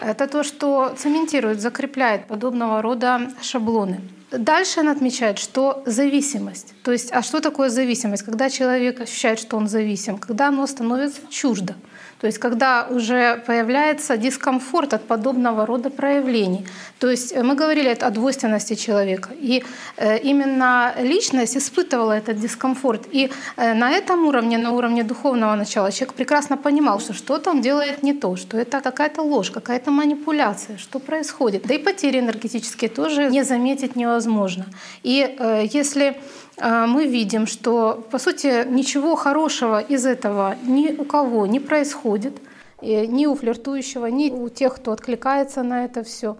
Это 0.00 0.26
то, 0.26 0.42
что 0.42 0.94
цементирует, 0.96 1.60
закрепляет 1.60 2.26
подобного 2.26 2.82
рода 2.82 3.30
шаблоны. 3.42 4.00
Дальше 4.30 4.80
она 4.80 4.92
отмечает, 4.92 5.38
что 5.38 5.82
зависимость. 5.86 6.74
То 6.84 6.92
есть, 6.92 7.10
а 7.12 7.22
что 7.22 7.40
такое 7.40 7.68
зависимость? 7.68 8.22
Когда 8.22 8.48
человек 8.48 9.00
ощущает, 9.00 9.40
что 9.40 9.56
он 9.56 9.68
зависим, 9.68 10.18
когда 10.18 10.48
оно 10.48 10.66
становится 10.66 11.20
чуждо. 11.28 11.74
То 12.20 12.26
есть 12.26 12.38
когда 12.38 12.86
уже 12.90 13.42
появляется 13.46 14.16
дискомфорт 14.16 14.94
от 14.94 15.06
подобного 15.06 15.64
рода 15.64 15.88
проявлений. 15.88 16.66
То 16.98 17.10
есть 17.10 17.32
э, 17.32 17.42
мы 17.42 17.54
говорили 17.54 17.88
о 17.88 18.10
двойственности 18.10 18.74
человека. 18.74 19.30
И 19.40 19.64
э, 19.96 20.18
именно 20.18 20.92
личность 20.98 21.56
испытывала 21.56 22.12
этот 22.12 22.38
дискомфорт. 22.38 23.06
И 23.10 23.30
э, 23.56 23.74
на 23.74 23.90
этом 23.90 24.26
уровне, 24.26 24.58
на 24.58 24.72
уровне 24.72 25.02
духовного 25.02 25.54
начала, 25.54 25.90
человек 25.90 26.14
прекрасно 26.14 26.58
понимал, 26.58 27.00
что 27.00 27.14
что-то 27.14 27.50
он 27.50 27.62
делает 27.62 28.02
не 28.02 28.12
то, 28.12 28.36
что 28.36 28.58
это 28.58 28.80
какая-то 28.80 29.22
ложь, 29.22 29.50
какая-то 29.50 29.90
манипуляция, 29.90 30.76
что 30.76 30.98
происходит. 30.98 31.62
Да 31.66 31.74
и 31.74 31.78
потери 31.78 32.20
энергетические 32.20 32.90
тоже 32.90 33.30
не 33.30 33.44
заметить 33.44 33.96
невозможно. 33.96 34.66
И 35.02 35.36
если 35.72 36.20
мы 36.60 37.06
видим, 37.06 37.46
что, 37.46 38.04
по 38.10 38.18
сути, 38.18 38.66
ничего 38.68 39.16
хорошего 39.16 39.80
из 39.80 40.04
этого 40.04 40.56
ни 40.62 40.92
у 40.92 41.04
кого 41.04 41.46
не 41.46 41.60
происходит, 41.60 42.38
ни 42.82 43.26
у 43.26 43.34
флиртующего, 43.34 44.06
ни 44.06 44.30
у 44.30 44.48
тех, 44.48 44.76
кто 44.76 44.92
откликается 44.92 45.62
на 45.62 45.84
это 45.84 46.02
все. 46.02 46.36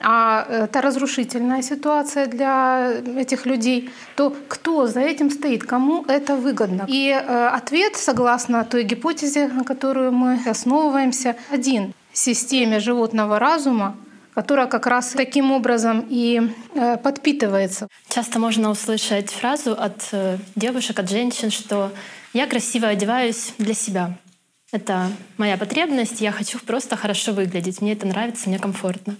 А 0.00 0.46
это 0.48 0.80
разрушительная 0.80 1.62
ситуация 1.62 2.26
для 2.26 2.92
этих 3.16 3.46
людей, 3.46 3.90
то 4.16 4.34
кто 4.48 4.86
за 4.86 5.00
этим 5.00 5.30
стоит, 5.30 5.64
кому 5.64 6.04
это 6.06 6.36
выгодно? 6.36 6.84
И 6.88 7.08
э, 7.10 7.48
ответ, 7.48 7.96
согласно 7.96 8.64
той 8.64 8.84
гипотезе, 8.84 9.48
на 9.48 9.64
которую 9.64 10.12
мы 10.12 10.38
основываемся, 10.46 11.36
один— 11.50 11.94
системе 12.12 12.80
животного 12.80 13.38
разума, 13.38 13.96
которая 14.38 14.68
как 14.68 14.86
раз 14.86 15.14
таким 15.16 15.50
образом 15.50 16.06
и 16.08 16.40
э, 16.72 16.96
подпитывается. 16.98 17.88
Часто 18.08 18.38
можно 18.38 18.70
услышать 18.70 19.30
фразу 19.30 19.72
от 19.72 20.10
э, 20.12 20.38
девушек, 20.54 20.96
от 21.00 21.10
женщин, 21.10 21.50
что 21.50 21.90
я 22.32 22.46
красиво 22.46 22.86
одеваюсь 22.86 23.52
для 23.58 23.74
себя. 23.74 24.16
Это 24.70 25.10
моя 25.38 25.56
потребность, 25.56 26.20
я 26.20 26.30
хочу 26.30 26.60
просто 26.60 26.94
хорошо 26.94 27.32
выглядеть, 27.32 27.80
мне 27.80 27.94
это 27.94 28.06
нравится, 28.06 28.48
мне 28.48 28.60
комфортно. 28.60 29.16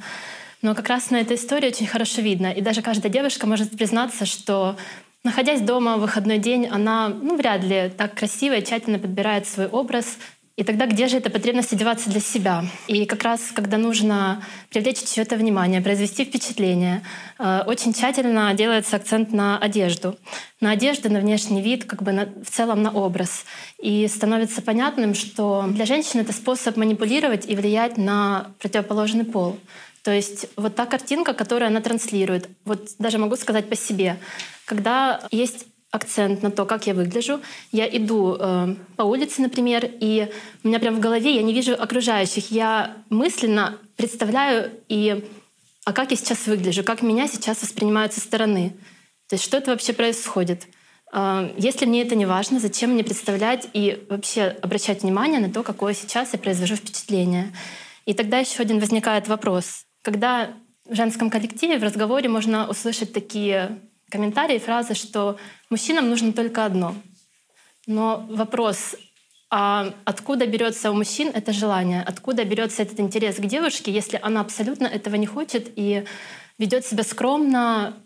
Но 0.62 0.76
как 0.76 0.88
раз 0.88 1.10
на 1.10 1.16
этой 1.16 1.36
истории 1.36 1.66
очень 1.66 1.88
хорошо 1.88 2.22
видно. 2.22 2.52
И 2.52 2.60
даже 2.60 2.80
каждая 2.80 3.10
девушка 3.10 3.48
может 3.48 3.76
признаться, 3.76 4.24
что 4.24 4.76
находясь 5.24 5.62
дома 5.62 5.96
в 5.96 6.02
выходной 6.02 6.38
день, 6.38 6.68
она 6.68 7.08
ну, 7.08 7.36
вряд 7.36 7.64
ли 7.64 7.90
так 7.98 8.14
красиво 8.14 8.54
и 8.54 8.64
тщательно 8.64 9.00
подбирает 9.00 9.48
свой 9.48 9.66
образ, 9.66 10.16
и 10.59 10.64
тогда 10.64 10.86
где 10.86 11.06
же 11.06 11.18
эта 11.18 11.30
потребность 11.30 11.72
одеваться 11.72 12.11
для 12.11 12.18
себя? 12.18 12.64
И 12.88 13.06
как 13.06 13.22
раз, 13.22 13.52
когда 13.54 13.78
нужно 13.78 14.42
привлечь 14.70 15.04
чье-то 15.04 15.36
внимание, 15.36 15.80
произвести 15.80 16.24
впечатление, 16.24 17.04
э, 17.38 17.62
очень 17.64 17.92
тщательно 17.92 18.52
делается 18.54 18.96
акцент 18.96 19.32
на 19.32 19.56
одежду. 19.56 20.18
На 20.61 20.72
одежду, 20.72 21.12
на 21.12 21.20
внешний 21.20 21.62
вид, 21.62 21.84
как 21.84 22.02
бы 22.02 22.11
на, 22.11 22.26
в 22.26 22.50
целом 22.50 22.82
на 22.82 22.90
образ. 22.90 23.44
И 23.80 24.09
становится 24.09 24.61
понятным, 24.61 25.14
что 25.14 25.64
для 25.68 25.86
женщин 25.86 26.18
это 26.18 26.32
способ 26.32 26.76
манипулировать 26.76 27.48
и 27.48 27.54
влиять 27.54 27.96
на 27.96 28.50
противоположный 28.59 29.24
пол. 29.24 29.61
То 30.02 30.11
есть 30.11 30.48
вот 30.56 30.74
та 30.74 30.86
картинка, 30.86 31.34
которую 31.34 31.68
она 31.68 31.80
транслирует, 31.80 32.48
вот 32.64 32.88
даже 32.98 33.18
могу 33.18 33.36
сказать 33.36 33.68
по 33.68 33.76
себе, 33.76 34.16
когда 34.64 35.20
есть 35.30 35.66
акцент 35.91 36.43
на 36.43 36.51
то, 36.51 36.66
как 36.66 36.86
я 36.86 36.95
выгляжу. 36.95 37.41
Я 37.72 37.89
иду 37.89 38.36
э, 38.39 38.74
по 38.97 39.03
улице, 39.03 39.41
например, 39.41 39.89
и 40.01 40.30
у 40.62 40.68
меня 40.68 40.78
прям 40.78 40.97
в 40.97 41.01
голове 41.01 41.34
я 41.34 41.43
не 41.43 41.55
вижу 41.55 41.74
окружающих. 41.74 42.51
Я 42.51 42.97
мысленно 43.09 43.78
представляю 43.97 44.70
и 44.89 45.24
а 45.84 45.93
как 45.95 46.11
я 46.11 46.18
сейчас 46.18 46.46
выгляжу, 46.46 46.84
как 46.84 47.00
меня 47.00 47.26
сейчас 47.29 47.62
воспринимают 47.62 48.12
со 48.12 48.21
стороны. 48.21 48.76
То 49.29 49.37
есть 49.37 49.45
что 49.45 49.57
это 49.57 49.71
вообще 49.71 49.95
происходит? 49.95 50.67
Э, 51.12 51.50
если 51.57 51.87
мне 51.87 52.03
это 52.03 52.14
не 52.14 52.26
важно, 52.26 52.61
зачем 52.61 52.91
мне 52.91 53.03
представлять 53.03 53.68
и 53.72 54.07
вообще 54.11 54.57
обращать 54.61 55.03
внимание 55.03 55.41
на 55.41 55.50
то, 55.50 55.62
какое 55.62 55.95
сейчас 55.95 56.34
я 56.34 56.38
произвожу 56.38 56.76
впечатление? 56.76 57.53
И 58.04 58.12
тогда 58.12 58.38
еще 58.38 58.61
один 58.61 58.79
возникает 58.79 59.29
вопрос. 59.29 59.84
Когда 60.03 60.50
в 60.84 60.95
женском 60.95 61.30
коллективе 61.30 61.79
в 61.79 61.83
разговоре 61.83 62.29
можно 62.29 62.68
услышать 62.68 63.12
такие 63.12 63.79
комментарии, 64.11 64.59
фразы, 64.59 64.95
что 64.95 65.39
мужчинам 65.71 66.09
нужно 66.09 66.33
только 66.33 66.64
одно. 66.64 66.95
Но 67.87 68.26
вопрос, 68.29 68.97
а 69.51 69.95
откуда 70.05 70.47
берется 70.47 70.91
у 70.91 70.95
мужчин 70.95 71.30
это 71.33 71.53
желание, 71.53 72.03
откуда 72.03 72.45
берется 72.45 72.83
этот 72.83 73.01
интерес 73.01 73.37
к 73.37 73.47
девушке, 73.47 73.91
если 73.91 74.18
она 74.22 74.41
абсолютно 74.43 74.87
этого 74.87 75.14
не 75.17 75.26
хочет 75.26 75.71
и 75.76 76.05
ведет 76.59 76.85
себя 76.85 77.03
скромно 77.03 77.97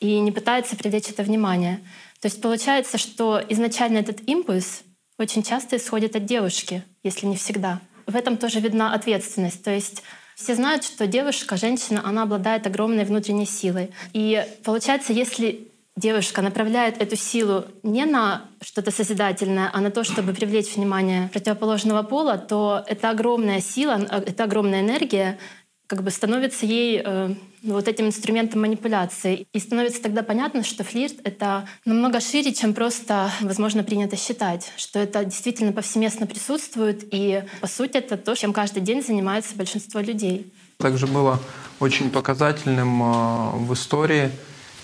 и 0.00 0.20
не 0.20 0.32
пытается 0.32 0.76
привлечь 0.76 1.10
это 1.10 1.22
внимание. 1.22 1.80
То 2.20 2.28
есть 2.28 2.40
получается, 2.40 2.96
что 2.96 3.42
изначально 3.48 3.98
этот 3.98 4.26
импульс 4.26 4.82
очень 5.18 5.42
часто 5.42 5.76
исходит 5.76 6.16
от 6.16 6.24
девушки, 6.24 6.82
если 7.02 7.26
не 7.26 7.36
всегда. 7.36 7.80
В 8.06 8.16
этом 8.16 8.36
тоже 8.36 8.60
видна 8.60 8.94
ответственность. 8.94 9.62
То 9.62 9.70
есть 9.70 10.02
все 10.36 10.54
знают, 10.54 10.84
что 10.84 11.06
девушка, 11.06 11.56
женщина, 11.56 12.02
она 12.04 12.24
обладает 12.24 12.66
огромной 12.66 13.04
внутренней 13.06 13.46
силой. 13.46 13.90
И 14.12 14.46
получается, 14.64 15.14
если 15.14 15.68
девушка 15.96 16.42
направляет 16.42 17.00
эту 17.00 17.16
силу 17.16 17.64
не 17.82 18.04
на 18.04 18.44
что-то 18.60 18.90
созидательное, 18.90 19.70
а 19.72 19.80
на 19.80 19.90
то, 19.90 20.04
чтобы 20.04 20.34
привлечь 20.34 20.76
внимание 20.76 21.30
противоположного 21.32 22.02
пола, 22.02 22.36
то 22.36 22.84
это 22.86 23.08
огромная 23.08 23.62
сила, 23.62 23.98
это 24.10 24.44
огромная 24.44 24.82
энергия, 24.82 25.38
как 25.86 26.02
бы 26.02 26.10
становится 26.10 26.66
ей 26.66 27.00
э, 27.02 27.34
вот 27.66 27.88
этим 27.88 28.06
инструментом 28.06 28.60
манипуляции. 28.60 29.46
И 29.52 29.58
становится 29.58 30.02
тогда 30.02 30.22
понятно, 30.22 30.64
что 30.64 30.84
флирт— 30.84 31.14
это 31.24 31.68
намного 31.84 32.20
шире, 32.20 32.54
чем 32.54 32.74
просто, 32.74 33.30
возможно, 33.40 33.82
принято 33.82 34.16
считать, 34.16 34.72
что 34.76 34.98
это 34.98 35.24
действительно 35.24 35.72
повсеместно 35.72 36.26
присутствует, 36.26 37.06
и, 37.10 37.42
по 37.60 37.66
сути, 37.66 37.98
это 37.98 38.16
то, 38.16 38.34
чем 38.34 38.52
каждый 38.52 38.80
день 38.82 39.02
занимается 39.02 39.54
большинство 39.56 40.00
людей. 40.00 40.52
Также 40.78 41.06
было 41.06 41.40
очень 41.80 42.10
показательным 42.10 43.02
э, 43.02 43.50
в 43.66 43.74
истории, 43.74 44.30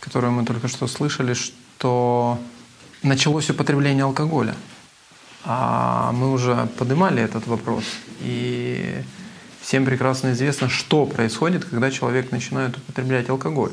которую 0.01 0.33
мы 0.33 0.45
только 0.45 0.69
что 0.69 0.87
слышали, 0.87 1.35
что 1.35 2.39
началось 3.03 3.51
употребление 3.51 4.05
алкоголя. 4.05 4.55
А 5.45 6.13
мы 6.13 6.33
уже 6.33 6.69
поднимали 6.79 7.23
этот 7.23 7.47
вопрос. 7.47 7.85
И 8.21 9.03
всем 9.63 9.85
прекрасно 9.87 10.33
известно, 10.33 10.69
что 10.69 11.07
происходит, 11.07 11.65
когда 11.65 11.91
человек 11.91 12.33
начинает 12.33 12.77
употреблять 12.77 13.29
алкоголь. 13.31 13.73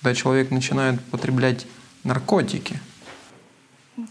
Когда 0.00 0.14
человек 0.14 0.50
начинает 0.50 1.00
употреблять 1.08 1.66
наркотики. 2.04 2.78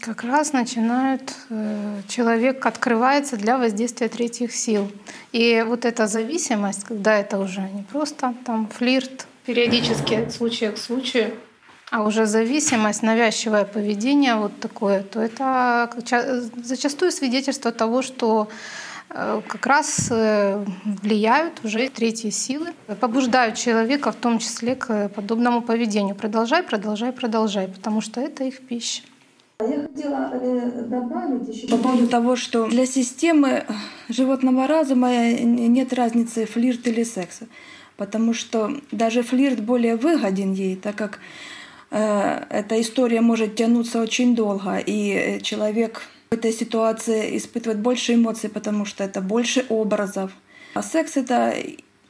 Как 0.00 0.22
раз 0.22 0.52
начинает 0.52 1.34
э, 1.48 2.02
человек 2.06 2.64
открывается 2.66 3.36
для 3.36 3.58
воздействия 3.58 4.08
третьих 4.08 4.54
сил. 4.54 4.90
И 5.32 5.64
вот 5.66 5.84
эта 5.84 6.06
зависимость, 6.06 6.84
когда 6.84 7.16
это 7.16 7.38
уже 7.38 7.60
не 7.60 7.82
просто 7.82 8.34
там 8.44 8.68
флирт, 8.68 9.26
периодически 9.46 10.14
от 10.14 10.32
случая 10.32 10.70
к 10.70 10.78
случаю, 10.78 11.32
а 11.90 12.04
уже 12.04 12.26
зависимость, 12.26 13.02
навязчивое 13.02 13.64
поведение 13.64 14.36
вот 14.36 14.60
такое, 14.60 15.02
то 15.02 15.20
это 15.20 15.90
зачастую 16.62 17.10
свидетельство 17.10 17.72
того, 17.72 18.02
что 18.02 18.48
как 19.10 19.66
раз 19.66 20.08
э, 20.10 20.64
влияют 20.84 21.64
уже 21.64 21.88
третьи 21.88 22.30
силы, 22.30 22.68
побуждают 23.00 23.56
человека 23.56 24.12
в 24.12 24.16
том 24.16 24.38
числе 24.38 24.74
к 24.74 25.08
подобному 25.10 25.62
поведению. 25.62 26.14
Продолжай, 26.14 26.62
продолжай, 26.62 27.12
продолжай, 27.12 27.68
потому 27.68 28.00
что 28.00 28.20
это 28.20 28.44
их 28.44 28.60
пища. 28.60 29.02
Я 29.60 29.82
хотела 29.82 30.30
э, 30.32 30.82
добавить 30.82 31.48
еще 31.48 31.68
по 31.68 31.76
поводу 31.76 32.08
того, 32.08 32.36
что 32.36 32.66
для 32.66 32.86
системы 32.86 33.64
животного 34.08 34.66
разума 34.66 35.32
нет 35.32 35.92
разницы 35.92 36.46
флирт 36.46 36.86
или 36.86 37.04
секса, 37.04 37.46
потому 37.96 38.32
что 38.32 38.70
даже 38.90 39.22
флирт 39.22 39.60
более 39.60 39.96
выгоден 39.96 40.52
ей, 40.52 40.76
так 40.76 40.96
как 40.96 41.18
Э, 41.90 42.44
эта 42.50 42.80
история 42.80 43.20
может 43.20 43.56
тянуться 43.56 44.00
очень 44.00 44.34
долго, 44.34 44.78
и 44.84 45.40
человек 45.42 46.02
этой 46.32 46.52
ситуации 46.52 47.36
испытывает 47.36 47.80
больше 47.80 48.14
эмоций, 48.14 48.48
потому 48.50 48.84
что 48.84 49.02
это 49.02 49.20
больше 49.20 49.66
образов. 49.68 50.30
А 50.74 50.82
секс 50.82 51.16
это 51.16 51.52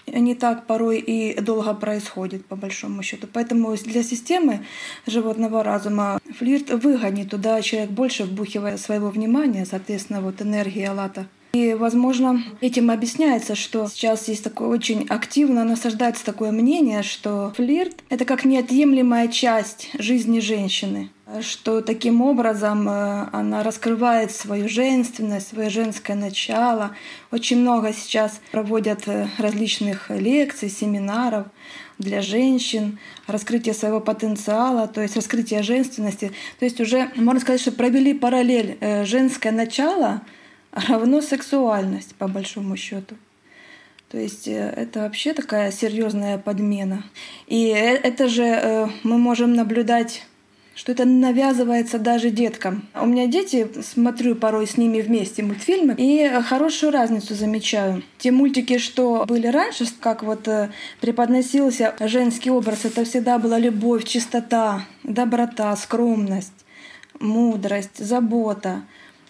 не 0.06 0.34
так 0.34 0.66
порой 0.66 0.98
и 0.98 1.40
долго 1.40 1.72
происходит, 1.72 2.44
по 2.44 2.54
большому 2.54 3.02
счету. 3.02 3.26
Поэтому 3.32 3.74
для 3.76 4.02
системы 4.02 4.66
животного 5.06 5.64
разума 5.64 6.20
флирт 6.38 6.68
выгоднее. 6.68 7.24
Туда 7.24 7.62
человек 7.62 7.92
больше 7.92 8.24
вбухивает 8.24 8.78
своего 8.78 9.08
внимания, 9.08 9.64
соответственно, 9.64 10.20
вот 10.20 10.42
энергия 10.42 10.90
лата 10.90 11.26
и, 11.52 11.74
возможно, 11.74 12.40
этим 12.60 12.90
объясняется, 12.90 13.56
что 13.56 13.88
сейчас 13.88 14.28
есть 14.28 14.44
такое 14.44 14.68
очень 14.68 15.06
активно 15.08 15.64
насаждается 15.64 16.24
такое 16.24 16.52
мнение, 16.52 17.02
что 17.02 17.52
флирт— 17.56 18.04
это 18.08 18.24
как 18.24 18.44
неотъемлемая 18.44 19.26
часть 19.26 19.90
жизни 19.98 20.38
женщины 20.38 21.10
что 21.42 21.80
таким 21.80 22.22
образом 22.22 22.88
э, 22.88 23.28
она 23.32 23.62
раскрывает 23.62 24.32
свою 24.32 24.68
женственность, 24.68 25.48
свое 25.48 25.70
женское 25.70 26.14
начало. 26.14 26.96
Очень 27.30 27.60
много 27.60 27.92
сейчас 27.92 28.40
проводят 28.50 29.06
э, 29.06 29.28
различных 29.38 30.10
лекций, 30.10 30.68
семинаров 30.68 31.46
для 31.98 32.22
женщин, 32.22 32.98
раскрытие 33.26 33.74
своего 33.74 34.00
потенциала, 34.00 34.88
то 34.88 35.00
есть 35.00 35.16
раскрытие 35.16 35.62
женственности. 35.62 36.32
То 36.58 36.64
есть 36.64 36.80
уже, 36.80 37.10
можно 37.14 37.40
сказать, 37.40 37.60
что 37.60 37.72
провели 37.72 38.14
параллель 38.14 38.76
э, 38.80 39.04
женское 39.04 39.52
начало— 39.52 40.22
равно 40.72 41.20
сексуальность, 41.20 42.14
по 42.14 42.28
большому 42.28 42.76
счету. 42.76 43.16
То 44.10 44.18
есть 44.18 44.48
это 44.48 45.00
вообще 45.00 45.34
такая 45.34 45.70
серьезная 45.70 46.36
подмена. 46.38 47.04
И 47.46 47.66
это 47.66 48.28
же 48.28 48.90
мы 49.04 49.18
можем 49.18 49.54
наблюдать 49.54 50.24
что 50.80 50.92
это 50.92 51.04
навязывается 51.04 51.98
даже 51.98 52.30
деткам. 52.30 52.88
У 52.98 53.04
меня 53.04 53.26
дети, 53.26 53.68
смотрю 53.82 54.34
порой 54.34 54.66
с 54.66 54.78
ними 54.78 55.02
вместе 55.02 55.42
мультфильмы, 55.42 55.94
и 55.98 56.26
хорошую 56.48 56.90
разницу 56.90 57.34
замечаю. 57.34 58.02
Те 58.16 58.30
мультики, 58.30 58.78
что 58.78 59.26
были 59.28 59.46
раньше, 59.46 59.84
как 60.00 60.22
вот 60.22 60.48
преподносился 61.02 61.94
женский 62.00 62.48
образ, 62.50 62.86
это 62.86 63.04
всегда 63.04 63.38
была 63.38 63.58
любовь, 63.58 64.04
чистота, 64.04 64.86
доброта, 65.02 65.76
скромность, 65.76 66.64
мудрость, 67.20 67.98
забота 67.98 68.80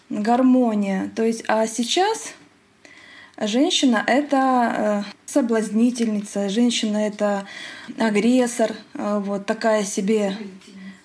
гармония. 0.09 1.11
То 1.17 1.25
есть, 1.25 1.43
а 1.49 1.67
сейчас 1.67 2.33
женщина— 3.41 4.05
это 4.07 5.05
э, 5.07 5.11
соблазнительница, 5.27 6.49
женщина— 6.49 6.99
это 6.99 7.45
агрессор, 7.99 8.73
э, 8.95 9.21
вот 9.25 9.47
такая 9.47 9.83
себе 9.83 10.37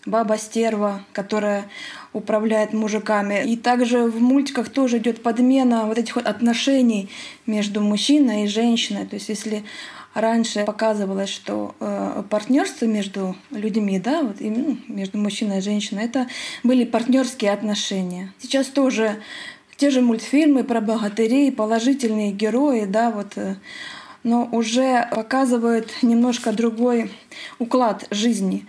баба-стерва, 0.06 1.03
которая 1.14 1.65
управляет 2.14 2.73
мужиками. 2.73 3.44
И 3.45 3.57
также 3.57 4.06
в 4.06 4.22
мультиках 4.22 4.69
тоже 4.69 4.98
идет 4.98 5.23
подмена 5.23 5.86
вот 5.86 5.98
этих 5.98 6.15
вот 6.15 6.26
отношений 6.26 7.10
между 7.45 7.82
мужчиной 7.82 8.45
и 8.45 8.48
женщиной. 8.48 9.06
То 9.06 9.15
есть 9.15 9.30
если 9.30 9.64
раньше 10.14 10.64
показывалось, 10.64 11.30
что 11.30 11.76
э, 11.80 12.23
партнерство 12.30 12.86
между 12.86 13.36
людьми, 13.52 13.99
да, 13.99 14.22
вот 14.23 14.40
именно 14.40 14.77
между 14.88 15.18
мужчиной 15.18 15.60
и 15.60 15.61
женщиной, 15.61 16.06
это 16.06 16.27
были 16.64 16.86
партнерские 16.86 17.52
отношения. 17.52 18.34
Сейчас 18.40 18.68
тоже 18.68 19.18
те 19.76 19.90
же 19.90 20.02
мультфильмы 20.02 20.64
про 20.64 20.80
богатырей, 20.80 21.52
положительные 21.52 22.32
герои, 22.32 22.86
да, 22.86 23.11
вот, 23.11 23.34
э, 23.36 23.56
но 24.23 24.48
уже 24.52 25.07
показывают 25.11 25.91
немножко 26.02 26.52
другой 26.52 27.11
уклад 27.60 28.07
жизни 28.10 28.65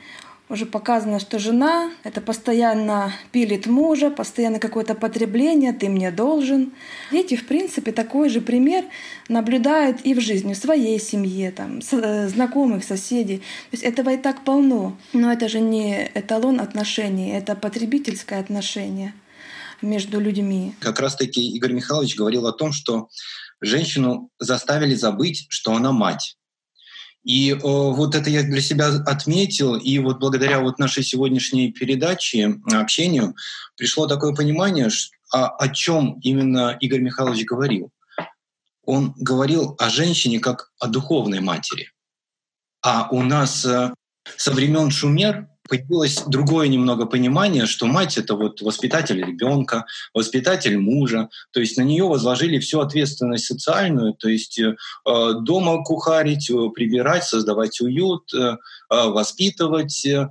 уже 0.48 0.64
показано, 0.64 1.18
что 1.18 1.38
жена— 1.38 1.90
это 2.04 2.20
постоянно 2.20 3.12
пилит 3.32 3.66
мужа, 3.66 4.10
постоянно 4.10 4.58
какое-то 4.58 4.94
потребление, 4.94 5.72
ты 5.72 5.88
мне 5.88 6.10
должен. 6.10 6.72
Дети, 7.10 7.36
в 7.36 7.46
принципе, 7.46 7.92
такой 7.92 8.28
же 8.28 8.40
пример 8.40 8.84
наблюдают 9.28 10.00
и 10.02 10.14
в 10.14 10.20
жизни, 10.20 10.54
в 10.54 10.58
своей 10.58 11.00
семье, 11.00 11.50
там, 11.50 11.80
э, 11.90 12.28
знакомых, 12.28 12.84
соседей. 12.84 13.38
То 13.38 13.72
есть 13.72 13.84
этого 13.84 14.10
и 14.10 14.16
так 14.16 14.44
полно. 14.44 14.96
Но 15.12 15.32
это 15.32 15.48
же 15.48 15.60
не 15.60 16.10
эталон 16.14 16.60
отношений, 16.60 17.30
это 17.30 17.56
потребительское 17.56 18.38
отношение 18.38 19.12
между 19.82 20.20
людьми. 20.20 20.74
Как 20.80 21.00
раз-таки 21.00 21.40
Игорь 21.56 21.72
Михайлович 21.72 22.16
говорил 22.16 22.46
о 22.46 22.52
том, 22.52 22.72
что 22.72 23.08
женщину 23.60 24.30
заставили 24.38 24.94
забыть, 24.94 25.46
что 25.48 25.74
она 25.74 25.92
мать. 25.92 26.36
И 27.26 27.50
э, 27.50 27.58
вот 27.60 28.14
это 28.14 28.30
я 28.30 28.44
для 28.44 28.60
себя 28.60 28.86
отметил, 28.86 29.74
и 29.74 29.98
вот 29.98 30.20
благодаря 30.20 30.60
вот 30.60 30.78
нашей 30.78 31.02
сегодняшней 31.02 31.72
передаче, 31.72 32.60
общению, 32.72 33.34
пришло 33.76 34.06
такое 34.06 34.32
понимание, 34.32 34.88
о, 35.32 35.48
о 35.48 35.68
чем 35.68 36.20
именно 36.22 36.78
Игорь 36.80 37.00
Михайлович 37.00 37.44
говорил. 37.44 37.90
Он 38.84 39.12
говорил 39.16 39.74
о 39.80 39.90
женщине 39.90 40.38
как 40.38 40.70
о 40.78 40.86
духовной 40.86 41.40
матери. 41.40 41.90
А 42.80 43.08
у 43.10 43.24
нас 43.24 43.64
э, 43.64 43.92
со 44.36 44.52
времен 44.52 44.92
Шумер 44.92 45.48
появилось 45.68 46.22
другое 46.26 46.68
немного 46.68 47.06
понимание, 47.06 47.66
что 47.66 47.86
мать 47.86 48.18
это 48.18 48.34
вот 48.34 48.60
воспитатель 48.62 49.18
ребенка, 49.18 49.86
воспитатель 50.14 50.78
мужа, 50.78 51.28
то 51.52 51.60
есть 51.60 51.76
на 51.76 51.82
нее 51.82 52.04
возложили 52.04 52.58
всю 52.58 52.80
ответственность 52.80 53.46
социальную, 53.46 54.14
то 54.14 54.28
есть 54.28 54.58
э, 54.58 54.74
дома 55.04 55.82
кухарить, 55.82 56.50
э, 56.50 56.70
прибирать, 56.74 57.24
создавать 57.24 57.80
уют, 57.80 58.32
э, 58.34 58.56
э 58.90 59.08
воспитывать. 59.08 60.04
Э. 60.06 60.28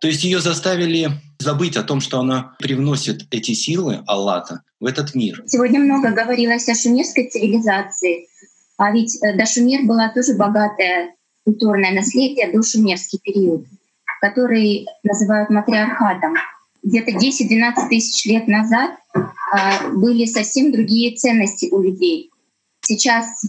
То 0.00 0.08
есть 0.08 0.24
ее 0.24 0.40
заставили 0.40 1.10
забыть 1.38 1.76
о 1.76 1.82
том, 1.82 2.00
что 2.00 2.20
она 2.20 2.54
привносит 2.58 3.26
эти 3.30 3.52
силы 3.52 4.02
Аллата 4.06 4.62
в 4.80 4.86
этот 4.86 5.14
мир. 5.14 5.42
Сегодня 5.46 5.80
много 5.80 6.10
говорилось 6.10 6.68
о 6.68 6.74
шумерской 6.74 7.30
цивилизации, 7.30 8.28
а 8.76 8.90
ведь 8.92 9.18
до 9.20 9.46
Шумер 9.46 9.86
была 9.86 10.12
тоже 10.12 10.34
богатое 10.34 11.14
культурное 11.44 11.92
наследие, 11.92 12.50
до 12.52 12.62
шумерский 12.62 13.20
период 13.22 13.66
который 14.24 14.86
называют 15.02 15.50
матриархатом. 15.50 16.34
Где-то 16.82 17.10
10-12 17.10 17.88
тысяч 17.90 18.24
лет 18.24 18.48
назад 18.48 18.92
а, 19.14 19.90
были 19.90 20.24
совсем 20.24 20.72
другие 20.72 21.14
ценности 21.14 21.68
у 21.70 21.82
людей. 21.82 22.30
Сейчас 22.80 23.44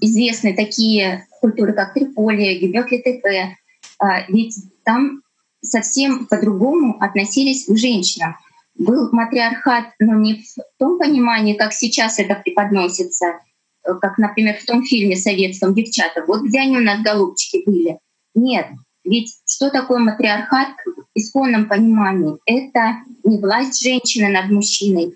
известны 0.00 0.54
такие 0.54 1.26
культуры, 1.40 1.72
как 1.72 1.94
Триполи, 1.94 2.60
Гюбекли 2.60 2.98
Тепе, 2.98 3.56
а, 3.98 4.24
ведь 4.28 4.56
там 4.84 5.22
совсем 5.62 6.26
по-другому 6.26 6.96
относились 7.00 7.66
к 7.66 7.76
женщинам. 7.76 8.36
Был 8.76 9.08
матриархат, 9.10 9.86
но 9.98 10.14
не 10.14 10.44
в 10.44 10.78
том 10.78 10.98
понимании, 10.98 11.54
как 11.54 11.72
сейчас 11.72 12.20
это 12.20 12.36
преподносится, 12.36 13.40
как, 13.82 14.18
например, 14.18 14.58
в 14.58 14.64
том 14.64 14.84
фильме 14.84 15.16
советском 15.16 15.74
«Девчата». 15.74 16.24
Вот 16.24 16.42
где 16.42 16.60
они 16.60 16.78
у 16.78 16.82
нас, 16.82 17.02
голубчики, 17.02 17.62
были. 17.66 17.98
Нет, 18.34 18.66
ведь 19.04 19.36
что 19.46 19.70
такое 19.70 19.98
матриархат 19.98 20.68
в 20.86 21.04
исконном 21.14 21.68
понимании? 21.68 22.38
Это 22.46 23.02
не 23.22 23.38
власть 23.38 23.82
женщины 23.82 24.28
над 24.28 24.50
мужчиной. 24.50 25.14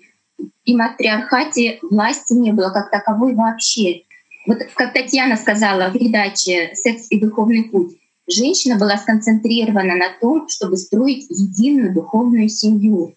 И 0.63 0.73
в 0.73 0.77
матриархате 0.77 1.79
власти 1.81 2.33
не 2.33 2.51
было 2.51 2.69
как 2.69 2.91
таковой 2.91 3.33
вообще. 3.33 4.03
Вот 4.45 4.59
как 4.75 4.93
Татьяна 4.93 5.35
сказала 5.35 5.89
в 5.89 5.93
передаче 5.93 6.71
«Секс 6.75 7.07
и 7.09 7.19
духовный 7.19 7.63
путь», 7.63 7.97
женщина 8.27 8.77
была 8.77 8.97
сконцентрирована 8.97 9.95
на 9.95 10.09
том, 10.21 10.47
чтобы 10.47 10.77
строить 10.77 11.25
единую 11.29 11.93
духовную 11.93 12.47
семью. 12.47 13.15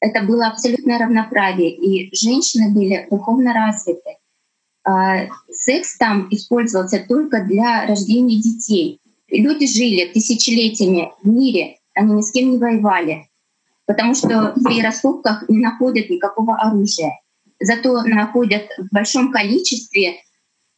Это 0.00 0.22
было 0.22 0.46
абсолютное 0.46 0.98
равноправие, 0.98 1.74
и 1.74 2.14
женщины 2.14 2.70
были 2.70 3.06
духовно 3.10 3.52
развиты. 3.52 4.18
А 4.86 5.28
секс 5.50 5.96
там 5.96 6.28
использовался 6.30 7.04
только 7.08 7.42
для 7.42 7.86
рождения 7.86 8.40
детей. 8.40 9.00
Люди 9.34 9.66
жили 9.66 10.06
тысячелетиями 10.12 11.12
в 11.22 11.28
мире, 11.28 11.78
они 11.94 12.14
ни 12.14 12.22
с 12.22 12.30
кем 12.30 12.52
не 12.52 12.58
воевали, 12.58 13.28
потому 13.86 14.14
что 14.14 14.54
при 14.64 14.80
раскопках 14.80 15.48
не 15.48 15.58
находят 15.58 16.08
никакого 16.08 16.56
оружия. 16.56 17.20
Зато 17.60 18.02
находят 18.02 18.68
в 18.78 18.92
большом 18.92 19.32
количестве 19.32 20.16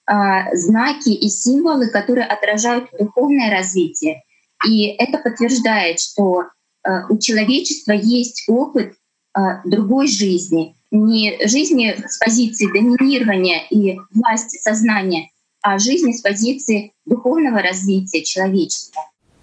а, 0.07 0.55
знаки 0.55 1.11
и 1.11 1.28
символы, 1.28 1.89
которые 1.89 2.27
отражают 2.27 2.89
духовное 2.99 3.51
развитие. 3.51 4.23
И 4.66 4.87
это 4.87 5.19
подтверждает, 5.19 6.01
что 6.01 6.45
а, 6.83 7.07
у 7.09 7.19
человечества 7.19 7.93
есть 7.93 8.45
опыт 8.49 8.95
а, 9.35 9.61
другой 9.65 10.07
жизни, 10.07 10.77
не 10.91 11.37
жизни 11.47 11.95
с 12.07 12.19
позиции 12.19 12.66
доминирования 12.69 13.66
и 13.69 13.99
власти 14.15 14.59
сознания, 14.59 15.31
а 15.67 15.81
жизни 15.81 16.13
с 16.13 16.21
позиции 16.21 16.93
духовного 17.07 17.61
развития 17.61 18.23
человечества. 18.23 19.03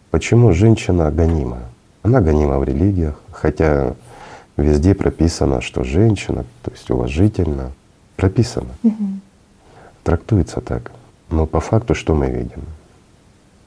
Почему 0.09 0.53
женщина 0.53 1.11
гонима? 1.11 1.59
Она 2.01 2.21
гонима 2.21 2.59
в 2.59 2.63
религиях, 2.63 3.21
хотя 3.31 3.93
везде 4.55 4.95
прописано, 4.95 5.59
что 5.59 5.83
женщина, 5.83 6.45
то 6.61 6.71
есть 6.71 6.89
уважительно, 6.89 7.73
прописано. 8.15 8.69
Угу. 8.83 9.05
Трактуется 10.03 10.61
так. 10.61 10.93
Но 11.29 11.45
по 11.45 11.59
факту 11.59 11.93
что 11.93 12.15
мы 12.15 12.27
видим? 12.27 12.63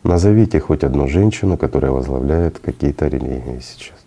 Назовите 0.03 0.59
хоть 0.59 0.83
одну 0.83 1.09
женщину, 1.09 1.59
которая 1.59 1.91
возглавляет 1.93 2.59
какие-то 2.59 3.07
религии 3.07 3.61
сейчас. 3.61 3.99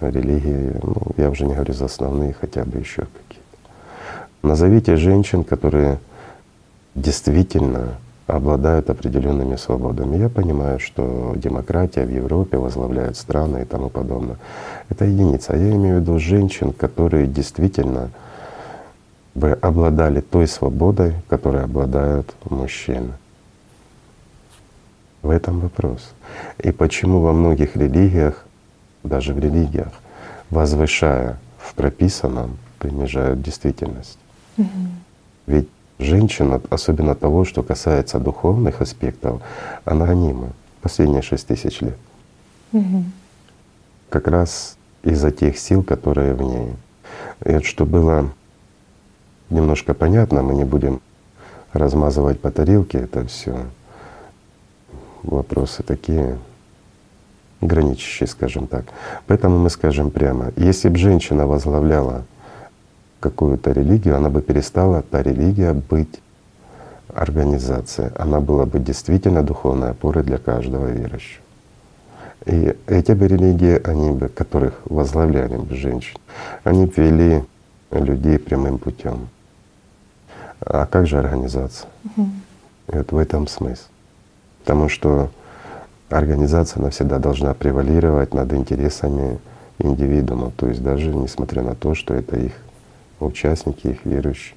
Религии, 0.00 0.80
ну, 0.82 0.96
я 1.16 1.30
уже 1.30 1.46
не 1.46 1.54
говорю 1.54 1.74
за 1.74 1.84
основные, 1.84 2.32
хотя 2.32 2.64
бы 2.64 2.78
еще 2.78 3.02
какие-то. 3.02 3.68
Назовите 4.42 4.96
женщин, 4.96 5.44
которые 5.44 6.00
действительно 6.94 7.96
обладают 8.26 8.90
определенными 8.90 9.56
свободами. 9.56 10.16
Я 10.16 10.28
понимаю, 10.28 10.78
что 10.78 11.34
демократия 11.36 12.04
в 12.04 12.10
Европе 12.10 12.56
возглавляет 12.56 13.16
страны 13.16 13.62
и 13.62 13.64
тому 13.64 13.88
подобное. 13.88 14.36
Это 14.88 15.04
единица. 15.04 15.52
А 15.52 15.56
я 15.56 15.70
имею 15.74 15.98
в 15.98 16.00
виду 16.00 16.18
женщин, 16.18 16.72
которые 16.72 17.26
действительно 17.26 18.10
бы 19.34 19.52
обладали 19.52 20.20
той 20.20 20.46
свободой, 20.46 21.14
которой 21.28 21.64
обладают 21.64 22.34
мужчины. 22.48 23.12
В 25.22 25.30
этом 25.30 25.60
вопрос. 25.60 26.12
И 26.58 26.72
почему 26.72 27.20
во 27.20 27.32
многих 27.32 27.76
религиях, 27.76 28.44
даже 29.04 29.32
в 29.32 29.38
религиях, 29.38 29.92
возвышая 30.50 31.38
в 31.58 31.74
прописанном, 31.74 32.58
принижают 32.78 33.40
действительность. 33.40 34.18
Угу. 34.58 34.66
Ведь 35.46 35.68
женщина, 36.02 36.60
особенно 36.70 37.14
того, 37.14 37.44
что 37.44 37.62
касается 37.62 38.18
духовных 38.18 38.80
аспектов, 38.80 39.42
она 39.84 40.06
анима 40.06 40.48
последние 40.80 41.22
шесть 41.22 41.46
тысяч 41.46 41.80
лет. 41.80 41.96
Угу. 42.72 43.04
Как 44.10 44.28
раз 44.28 44.76
из-за 45.02 45.30
тех 45.30 45.58
сил, 45.58 45.82
которые 45.82 46.34
в 46.34 46.42
ней. 46.42 46.72
И 47.44 47.52
вот 47.52 47.64
что 47.64 47.86
было 47.86 48.30
немножко 49.50 49.94
понятно, 49.94 50.42
мы 50.42 50.54
не 50.54 50.64
будем 50.64 51.00
размазывать 51.72 52.40
по 52.40 52.50
тарелке 52.50 52.98
это 52.98 53.26
все. 53.26 53.56
Вопросы 55.22 55.82
такие 55.82 56.38
граничащие, 57.60 58.26
скажем 58.26 58.66
так. 58.66 58.84
Поэтому 59.26 59.58
мы 59.58 59.70
скажем 59.70 60.10
прямо, 60.10 60.52
если 60.56 60.88
бы 60.88 60.98
женщина 60.98 61.46
возглавляла 61.46 62.24
какую-то 63.22 63.72
религию, 63.72 64.16
она 64.16 64.28
бы 64.28 64.42
перестала 64.42 65.02
та 65.02 65.22
религия 65.22 65.72
быть 65.72 66.20
организацией. 67.14 68.10
Она 68.18 68.40
была 68.40 68.66
бы 68.66 68.78
действительно 68.80 69.42
духовной 69.42 69.90
опорой 69.90 70.24
для 70.24 70.38
каждого 70.38 70.88
верующего. 70.88 71.42
И 72.44 72.76
эти 72.86 73.12
бы 73.12 73.28
религии, 73.28 73.80
они 73.84 74.10
бы, 74.10 74.28
которых 74.28 74.80
возглавляли 74.84 75.56
бы 75.56 75.74
женщин, 75.74 76.18
они 76.64 76.86
бы 76.86 76.92
вели 76.96 77.44
людей 77.92 78.38
прямым 78.38 78.78
путем. 78.78 79.28
А 80.60 80.86
как 80.86 81.06
же 81.06 81.18
организация? 81.18 81.88
Угу. 82.04 82.26
И 82.88 82.96
вот 82.96 83.12
в 83.12 83.16
этом 83.16 83.46
смысл. 83.46 83.84
Потому 84.60 84.88
что 84.88 85.30
организация 86.08 86.82
навсегда 86.82 87.18
должна 87.18 87.54
превалировать 87.54 88.34
над 88.34 88.52
интересами 88.52 89.38
индивидуума, 89.78 90.50
то 90.56 90.68
есть 90.68 90.82
даже 90.82 91.14
несмотря 91.14 91.62
на 91.62 91.74
то, 91.74 91.94
что 91.94 92.14
это 92.14 92.36
их 92.38 92.52
участники, 93.26 93.88
их 93.88 94.04
верующие. 94.04 94.56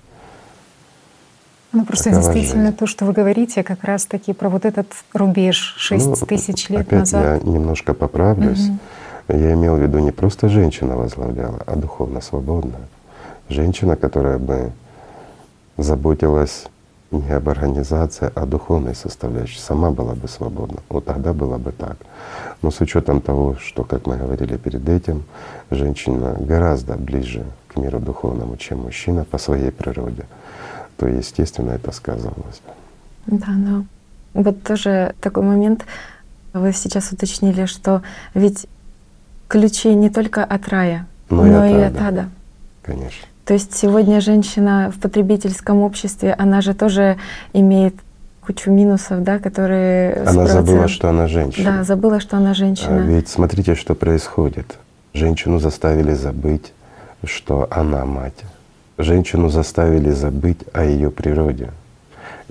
Ну, 1.72 1.86
просто 1.86 2.06
Такова 2.06 2.34
действительно 2.34 2.68
жизнь. 2.68 2.78
то, 2.78 2.88
что 2.88 3.06
вы 3.06 3.12
говорите, 3.12 3.62
как 3.62 3.84
раз-таки 3.84 4.32
про 4.32 4.48
вот 4.48 4.64
этот 4.64 4.88
рубеж 5.14 5.76
6 5.78 6.06
ну, 6.06 6.16
тысяч 6.16 6.70
лет 6.70 6.82
опять 6.82 7.00
назад. 7.00 7.44
Я 7.44 7.52
немножко 7.52 7.94
поправлюсь. 7.94 8.70
Угу. 8.70 9.38
Я 9.38 9.54
имел 9.54 9.76
в 9.76 9.82
виду 9.82 10.00
не 10.00 10.12
просто 10.12 10.48
женщина 10.48 10.96
возглавляла, 10.96 11.62
а 11.66 11.76
духовно 11.76 12.22
свободная. 12.22 12.88
Женщина, 13.50 13.96
которая 13.96 14.38
бы 14.38 14.72
заботилась 15.78 16.68
не 17.12 17.30
об 17.32 17.50
организации, 17.50 18.32
а 18.34 18.44
о 18.44 18.46
духовной 18.46 18.96
составляющей, 18.96 19.60
сама 19.60 19.92
была 19.92 20.14
бы 20.14 20.28
свободна. 20.28 20.80
Вот 20.90 21.06
тогда 21.06 21.34
было 21.34 21.58
бы 21.58 21.72
так. 21.72 21.98
Но 22.62 22.72
с 22.72 22.80
учетом 22.82 23.22
того, 23.22 23.56
что, 23.60 23.84
как 23.84 24.08
мы 24.08 24.18
говорили 24.18 24.58
перед 24.58 24.88
этим, 24.88 25.24
женщина 25.72 26.38
гораздо 26.40 26.96
ближе 26.96 27.44
к 27.76 27.78
миру 27.78 28.00
духовному, 28.00 28.58
чем 28.58 28.84
мужчина 28.84 29.26
по 29.26 29.38
своей 29.38 29.72
природе, 29.72 30.24
то, 30.98 31.08
естественно, 31.08 31.72
это 31.72 31.92
сказывалось 31.92 32.62
бы. 32.66 33.38
Да, 33.38 33.52
но 33.52 33.86
вот 34.34 34.64
тоже 34.64 35.14
такой 35.20 35.44
момент. 35.44 35.86
Вы 36.54 36.72
сейчас 36.72 37.12
уточнили, 37.12 37.66
что 37.66 38.02
ведь 38.34 38.68
ключи 39.48 39.94
не 39.94 40.10
только 40.10 40.44
от 40.44 40.68
рая, 40.70 41.06
но, 41.30 41.44
но 41.44 41.66
и 41.66 41.82
от 41.82 42.02
ада. 42.02 42.30
Конечно. 42.82 43.28
То 43.46 43.54
есть 43.54 43.76
сегодня 43.76 44.22
женщина 44.22 44.92
в 44.96 45.00
потребительском 45.00 45.82
обществе, 45.82 46.34
она 46.34 46.62
же 46.62 46.74
тоже 46.74 47.18
имеет 47.54 47.96
кучу 48.42 48.72
минусов, 48.72 49.24
да, 49.24 49.40
которые... 49.40 50.24
Она 50.24 50.48
забыла, 50.48 50.88
что 50.88 51.10
она 51.10 51.28
женщина. 51.28 51.78
Да, 51.78 51.84
забыла, 51.84 52.20
что 52.20 52.38
она 52.38 52.54
женщина. 52.54 53.04
А 53.04 53.06
ведь 53.06 53.28
смотрите, 53.28 53.76
что 53.76 53.96
происходит. 53.96 54.78
Женщину 55.14 55.60
заставили 55.60 56.14
забыть, 56.14 56.74
что 57.26 57.68
она 57.72 58.06
мать. 58.06 58.44
Женщину 58.98 59.50
заставили 59.50 60.12
забыть 60.12 60.60
о 60.74 60.84
ее 60.84 61.12
природе 61.12 61.72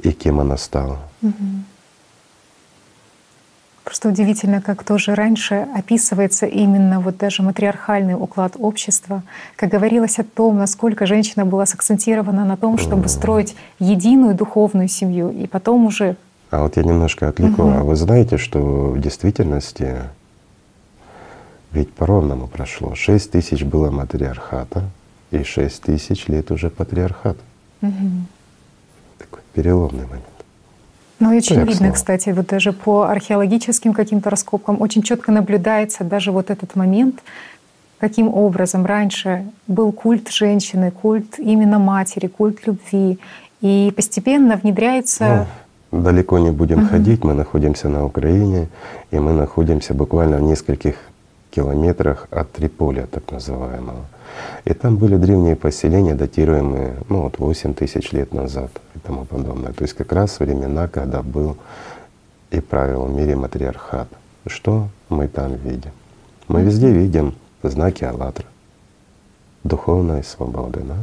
и 0.03 0.13
кем 0.13 0.41
она 0.41 0.57
стала. 0.57 0.99
Угу. 1.23 1.33
Просто 3.85 4.09
удивительно, 4.09 4.63
как 4.63 4.83
тоже 4.83 5.15
раньше 5.15 5.67
описывается 5.77 6.47
именно 6.47 7.01
вот 7.01 7.19
даже 7.19 7.43
матриархальный 7.43 8.15
уклад 8.15 8.55
общества, 8.59 9.23
как 9.57 9.69
говорилось 9.71 10.19
о 10.19 10.25
том, 10.25 10.57
насколько 10.57 11.05
женщина 11.05 11.45
была 11.45 11.67
сакцентирована 11.67 12.47
на 12.47 12.57
том, 12.57 12.79
чтобы 12.79 13.09
строить 13.09 13.55
единую 13.79 14.35
духовную 14.35 14.89
семью, 14.89 15.31
и 15.31 15.47
потом 15.47 15.85
уже. 15.85 16.17
А 16.51 16.63
вот 16.63 16.79
я 16.79 16.83
немножко 16.83 17.29
отвлеку. 17.29 17.63
Угу. 17.63 17.71
А 17.71 17.83
вы 17.83 17.97
знаете, 17.97 18.39
что 18.39 18.59
в 18.93 19.01
действительности 19.01 19.97
ведь 21.75 21.93
по-ровному 21.93 22.47
прошло. 22.47 22.95
Шесть 22.95 23.33
тысяч 23.33 23.65
было 23.65 23.91
матриархата, 23.91 24.85
и 25.31 25.43
шесть 25.43 25.83
тысяч 25.83 26.29
лет 26.29 26.51
уже 26.51 26.71
патриархат. 26.71 27.37
Угу. 27.83 28.11
Такой 29.19 29.41
переломный 29.53 30.05
момент. 30.05 30.25
Ну 31.19 31.33
и 31.33 31.39
очень 31.39 31.61
видно, 31.63 31.91
кстати, 31.93 32.31
вот 32.31 32.47
даже 32.47 32.73
по 32.73 33.05
археологическим 33.05 33.93
каким-то 33.93 34.31
раскопкам 34.31 34.81
очень 34.81 35.03
четко 35.03 35.33
наблюдается 35.33 36.05
даже 36.05 36.33
вот 36.33 36.51
этот 36.51 36.77
момент, 36.77 37.23
каким 37.99 38.29
образом 38.29 38.85
раньше 38.85 39.45
был 39.67 39.93
культ 39.93 40.29
женщины, 40.31 40.91
культ 40.91 41.39
именно 41.39 41.79
матери, 41.79 42.27
культ 42.27 42.67
любви, 42.67 43.19
и 43.61 43.93
постепенно 43.97 44.57
внедряется. 44.57 45.47
Ну, 45.91 46.03
далеко 46.03 46.39
не 46.39 46.51
будем 46.51 46.81
угу. 46.81 46.89
ходить, 46.89 47.25
мы 47.25 47.35
находимся 47.35 47.89
на 47.89 48.05
Украине, 48.05 48.69
и 49.11 49.19
мы 49.19 49.33
находимся 49.33 49.95
буквально 49.95 50.37
в 50.39 50.43
нескольких 50.43 50.97
километрах 51.55 52.27
от 52.31 52.53
Триполя, 52.53 53.07
так 53.07 53.31
называемого. 53.31 54.05
И 54.65 54.75
там 54.75 54.97
были 54.97 55.17
древние 55.17 55.55
поселения, 55.55 56.15
датируемые 56.15 56.97
ну, 57.09 57.23
вот 57.23 57.39
8 57.39 57.75
тысяч 57.75 58.13
лет 58.13 58.33
назад 58.33 58.71
и 58.95 58.99
тому 58.99 59.25
подобное. 59.25 59.73
То 59.73 59.83
есть 59.83 59.95
как 59.95 60.13
раз 60.13 60.41
времена, 60.41 60.89
когда 60.89 61.23
был 61.23 61.57
и 62.51 62.61
правил 62.61 63.05
в 63.05 63.15
мире 63.15 63.37
матриархат. 63.37 64.09
Что 64.47 64.89
мы 65.09 65.29
там 65.29 65.55
видим? 65.55 65.93
Мы 66.49 66.63
везде 66.63 66.91
видим 66.91 67.35
знаки 67.63 68.05
«АЛЛАТРА», 68.05 68.45
духовной 69.63 70.25
свободы. 70.25 70.81
Да? 70.81 70.97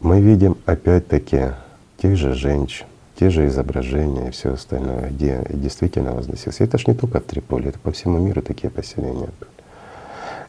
Мы 0.00 0.20
видим 0.20 0.56
опять-таки 0.66 1.52
тех 1.96 2.16
же 2.16 2.34
женщин, 2.34 2.86
те 3.18 3.30
же 3.30 3.46
изображения 3.46 4.28
и 4.28 4.30
все 4.30 4.52
остальное, 4.52 5.10
где 5.10 5.44
действительно 5.50 6.12
возносился. 6.12 6.64
Это 6.64 6.78
ж 6.78 6.86
не 6.86 6.94
только 6.94 7.20
в 7.20 7.24
Триполи, 7.24 7.68
это 7.68 7.78
по 7.78 7.90
всему 7.90 8.18
миру 8.18 8.42
такие 8.42 8.70
поселения 8.70 9.28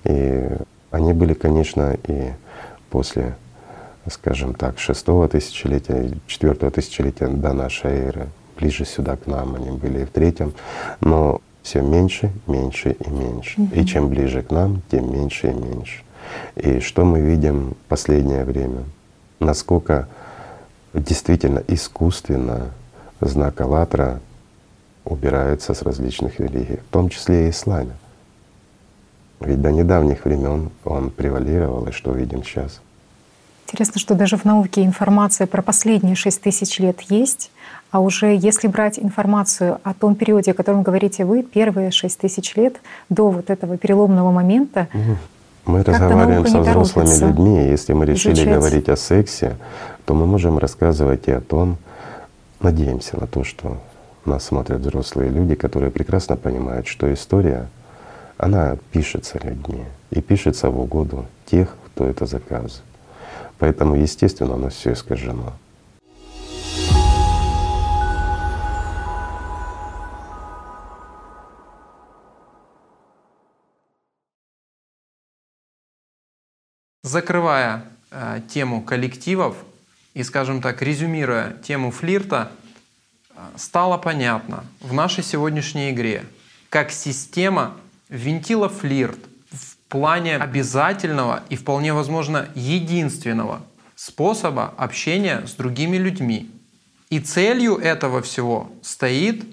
И 0.03 0.49
они 0.91 1.13
были, 1.13 1.33
конечно, 1.33 1.97
и 2.07 2.31
после, 2.89 3.35
скажем 4.09 4.53
так, 4.53 4.79
шестого 4.79 5.27
тысячелетия, 5.29 6.11
четвертого 6.27 6.71
тысячелетия 6.71 7.27
до 7.27 7.53
нашей 7.53 7.91
эры, 7.91 8.27
ближе 8.57 8.85
сюда 8.85 9.15
к 9.15 9.27
нам 9.27 9.55
они 9.55 9.71
были 9.71 10.01
и 10.01 10.05
в 10.05 10.09
третьем, 10.09 10.53
но 10.99 11.41
все 11.63 11.81
меньше, 11.81 12.31
меньше 12.47 12.91
и 12.91 13.09
меньше. 13.09 13.59
Mm-hmm. 13.59 13.81
И 13.81 13.85
чем 13.85 14.09
ближе 14.09 14.41
к 14.41 14.51
нам, 14.51 14.81
тем 14.89 15.11
меньше 15.13 15.51
и 15.51 15.53
меньше. 15.53 16.03
И 16.55 16.79
что 16.79 17.05
мы 17.05 17.21
видим 17.21 17.71
в 17.71 17.89
последнее 17.89 18.43
время? 18.43 18.83
Насколько 19.39 20.07
действительно 20.93 21.63
искусственно 21.67 22.71
знак 23.21 23.59
«АЛЛАТРА» 23.61 24.19
убирается 25.05 25.73
с 25.73 25.81
различных 25.81 26.39
религий, 26.39 26.77
в 26.77 26.91
том 26.91 27.09
числе 27.09 27.47
и 27.47 27.49
исламе. 27.49 27.93
Ведь 29.39 29.61
до 29.61 29.71
недавних 29.71 30.25
времен 30.25 30.71
он 30.83 31.09
превалировал, 31.09 31.87
и 31.87 31.91
что 31.91 32.11
видим 32.11 32.43
сейчас. 32.43 32.81
Интересно, 33.67 33.99
что 33.99 34.15
даже 34.15 34.37
в 34.37 34.45
науке 34.45 34.83
информация 34.83 35.45
про 35.45 35.61
последние 35.61 36.15
шесть 36.15 36.41
тысяч 36.41 36.79
лет 36.79 37.01
есть, 37.01 37.51
а 37.91 37.99
уже 37.99 38.35
если 38.35 38.67
брать 38.67 38.97
информацию 38.97 39.79
о 39.83 39.93
том 39.93 40.15
периоде, 40.15 40.51
о 40.51 40.53
котором 40.53 40.83
говорите 40.83 41.25
вы, 41.25 41.43
первые 41.43 41.91
шесть 41.91 42.19
тысяч 42.19 42.55
лет 42.55 42.77
до 43.09 43.29
вот 43.29 43.49
этого 43.49 43.77
переломного 43.77 44.31
момента, 44.31 44.87
мы 45.65 45.83
разговариваем 45.83 46.47
со 46.47 46.61
взрослыми 46.61 47.27
людьми, 47.27 47.69
если 47.69 47.91
мы 47.91 48.05
решили 48.05 48.33
изучать. 48.33 48.53
говорить 48.53 48.89
о 48.89 48.95
сексе, 48.95 49.57
то 50.07 50.13
мы 50.13 50.25
можем 50.25 50.57
рассказывать 50.57 51.27
и 51.27 51.31
о 51.31 51.41
том, 51.41 51.77
надеемся 52.61 53.19
на 53.19 53.27
то, 53.27 53.43
что 53.43 53.77
нас 54.23 54.45
смотрят 54.45 54.79
взрослые 54.79 55.29
люди, 55.29 55.53
которые 55.53 55.91
прекрасно 55.91 56.37
понимают, 56.37 56.87
что 56.87 57.13
история, 57.13 57.67
она 58.37 58.77
пишется 58.93 59.37
людьми 59.43 59.83
и 60.11 60.21
пишется 60.21 60.69
в 60.69 60.79
угоду 60.79 61.25
тех, 61.45 61.75
кто 61.87 62.05
это 62.05 62.25
заказывает. 62.25 62.83
Поэтому, 63.59 63.95
естественно, 63.95 64.53
оно 64.53 64.69
все 64.69 64.93
искажено. 64.93 65.51
Закрывая 77.03 77.83
э, 78.11 78.39
тему 78.47 78.81
коллективов 78.81 79.57
и, 80.17 80.23
скажем 80.23 80.63
так, 80.63 80.81
резюмируя 80.81 81.53
тему 81.61 81.91
флирта, 81.91 82.51
э, 83.29 83.35
стало 83.55 83.99
понятно 83.99 84.63
в 84.79 84.91
нашей 84.91 85.23
сегодняшней 85.23 85.91
игре, 85.91 86.25
как 86.69 86.91
система 86.91 87.77
винтила 88.09 88.67
флирт 88.67 89.19
в 89.51 89.77
плане 89.89 90.37
обязательного 90.37 91.43
и 91.49 91.55
вполне 91.55 91.93
возможно 91.93 92.49
единственного 92.55 93.61
способа 93.95 94.73
общения 94.75 95.45
с 95.45 95.51
другими 95.51 95.97
людьми. 95.97 96.49
И 97.11 97.19
целью 97.19 97.75
этого 97.75 98.23
всего 98.23 98.71
стоит 98.81 99.45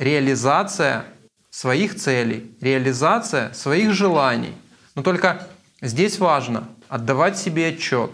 реализация 0.00 1.04
своих 1.50 1.94
целей, 1.94 2.50
реализация 2.60 3.52
своих 3.52 3.92
желаний. 3.92 4.54
Но 4.96 5.04
только 5.04 5.46
Здесь 5.80 6.18
важно 6.18 6.68
отдавать 6.88 7.38
себе 7.38 7.68
отчет, 7.68 8.10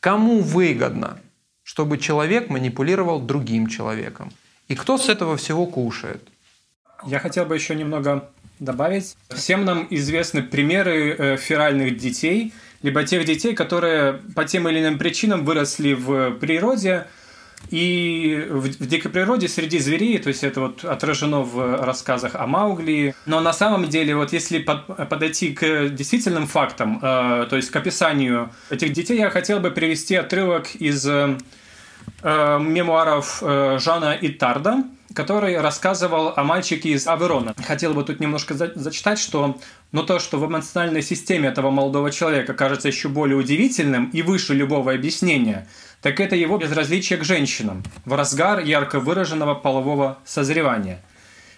кому 0.00 0.40
выгодно, 0.40 1.20
чтобы 1.62 1.98
человек 1.98 2.48
манипулировал 2.48 3.20
другим 3.20 3.66
человеком. 3.66 4.32
И 4.68 4.74
кто 4.74 4.98
с 4.98 5.08
этого 5.08 5.36
всего 5.36 5.66
кушает? 5.66 6.26
Я 7.06 7.18
хотел 7.18 7.44
бы 7.44 7.54
еще 7.54 7.74
немного 7.74 8.28
добавить. 8.58 9.16
Всем 9.30 9.64
нам 9.64 9.86
известны 9.90 10.42
примеры 10.42 11.14
э, 11.16 11.36
феральных 11.36 11.96
детей, 11.96 12.52
либо 12.82 13.04
тех 13.04 13.24
детей, 13.24 13.54
которые 13.54 14.14
по 14.34 14.44
тем 14.44 14.68
или 14.68 14.80
иным 14.80 14.98
причинам 14.98 15.44
выросли 15.44 15.94
в 15.94 16.32
природе, 16.32 17.06
и 17.68 18.46
в, 18.48 18.66
в 18.66 18.86
дикой 18.86 19.10
природе 19.10 19.48
среди 19.48 19.78
зверей, 19.78 20.18
то 20.18 20.28
есть 20.28 20.42
это 20.42 20.60
вот 20.60 20.84
отражено 20.84 21.40
в 21.40 21.84
рассказах 21.84 22.34
о 22.34 22.46
Маугли. 22.46 23.14
Но 23.26 23.40
на 23.40 23.52
самом 23.52 23.88
деле, 23.88 24.16
вот 24.16 24.32
если 24.32 24.58
под, 24.58 24.86
подойти 25.08 25.52
к 25.52 25.88
действительным 25.90 26.46
фактам, 26.46 26.98
э, 27.02 27.46
то 27.48 27.56
есть 27.56 27.70
к 27.70 27.76
описанию 27.76 28.50
этих 28.70 28.92
детей, 28.92 29.18
я 29.18 29.30
хотел 29.30 29.60
бы 29.60 29.70
привести 29.70 30.16
отрывок 30.16 30.74
из 30.74 31.06
э, 31.06 31.36
мемуаров 32.22 33.42
э, 33.42 33.78
Жана 33.80 34.16
Итарда, 34.20 34.84
который 35.14 35.60
рассказывал 35.60 36.32
о 36.36 36.44
мальчике 36.44 36.90
из 36.90 37.06
Аверона. 37.06 37.54
Хотел 37.66 37.94
бы 37.94 38.04
тут 38.04 38.20
немножко 38.20 38.54
за 38.54 38.72
зачитать, 38.74 39.18
что 39.18 39.58
но 39.92 40.02
то, 40.02 40.18
что 40.18 40.38
в 40.38 40.46
эмоциональной 40.46 41.02
системе 41.02 41.48
этого 41.48 41.70
молодого 41.70 42.10
человека 42.10 42.54
кажется 42.54 42.88
еще 42.88 43.08
более 43.08 43.36
удивительным 43.36 44.10
и 44.10 44.22
выше 44.22 44.54
любого 44.54 44.92
объяснения– 44.92 45.66
так 46.02 46.18
это 46.18 46.34
его 46.34 46.56
безразличие 46.56 47.18
к 47.18 47.24
женщинам 47.24 47.82
в 48.04 48.14
разгар 48.14 48.60
ярко 48.60 49.00
выраженного 49.00 49.54
полового 49.54 50.18
созревания. 50.24 51.02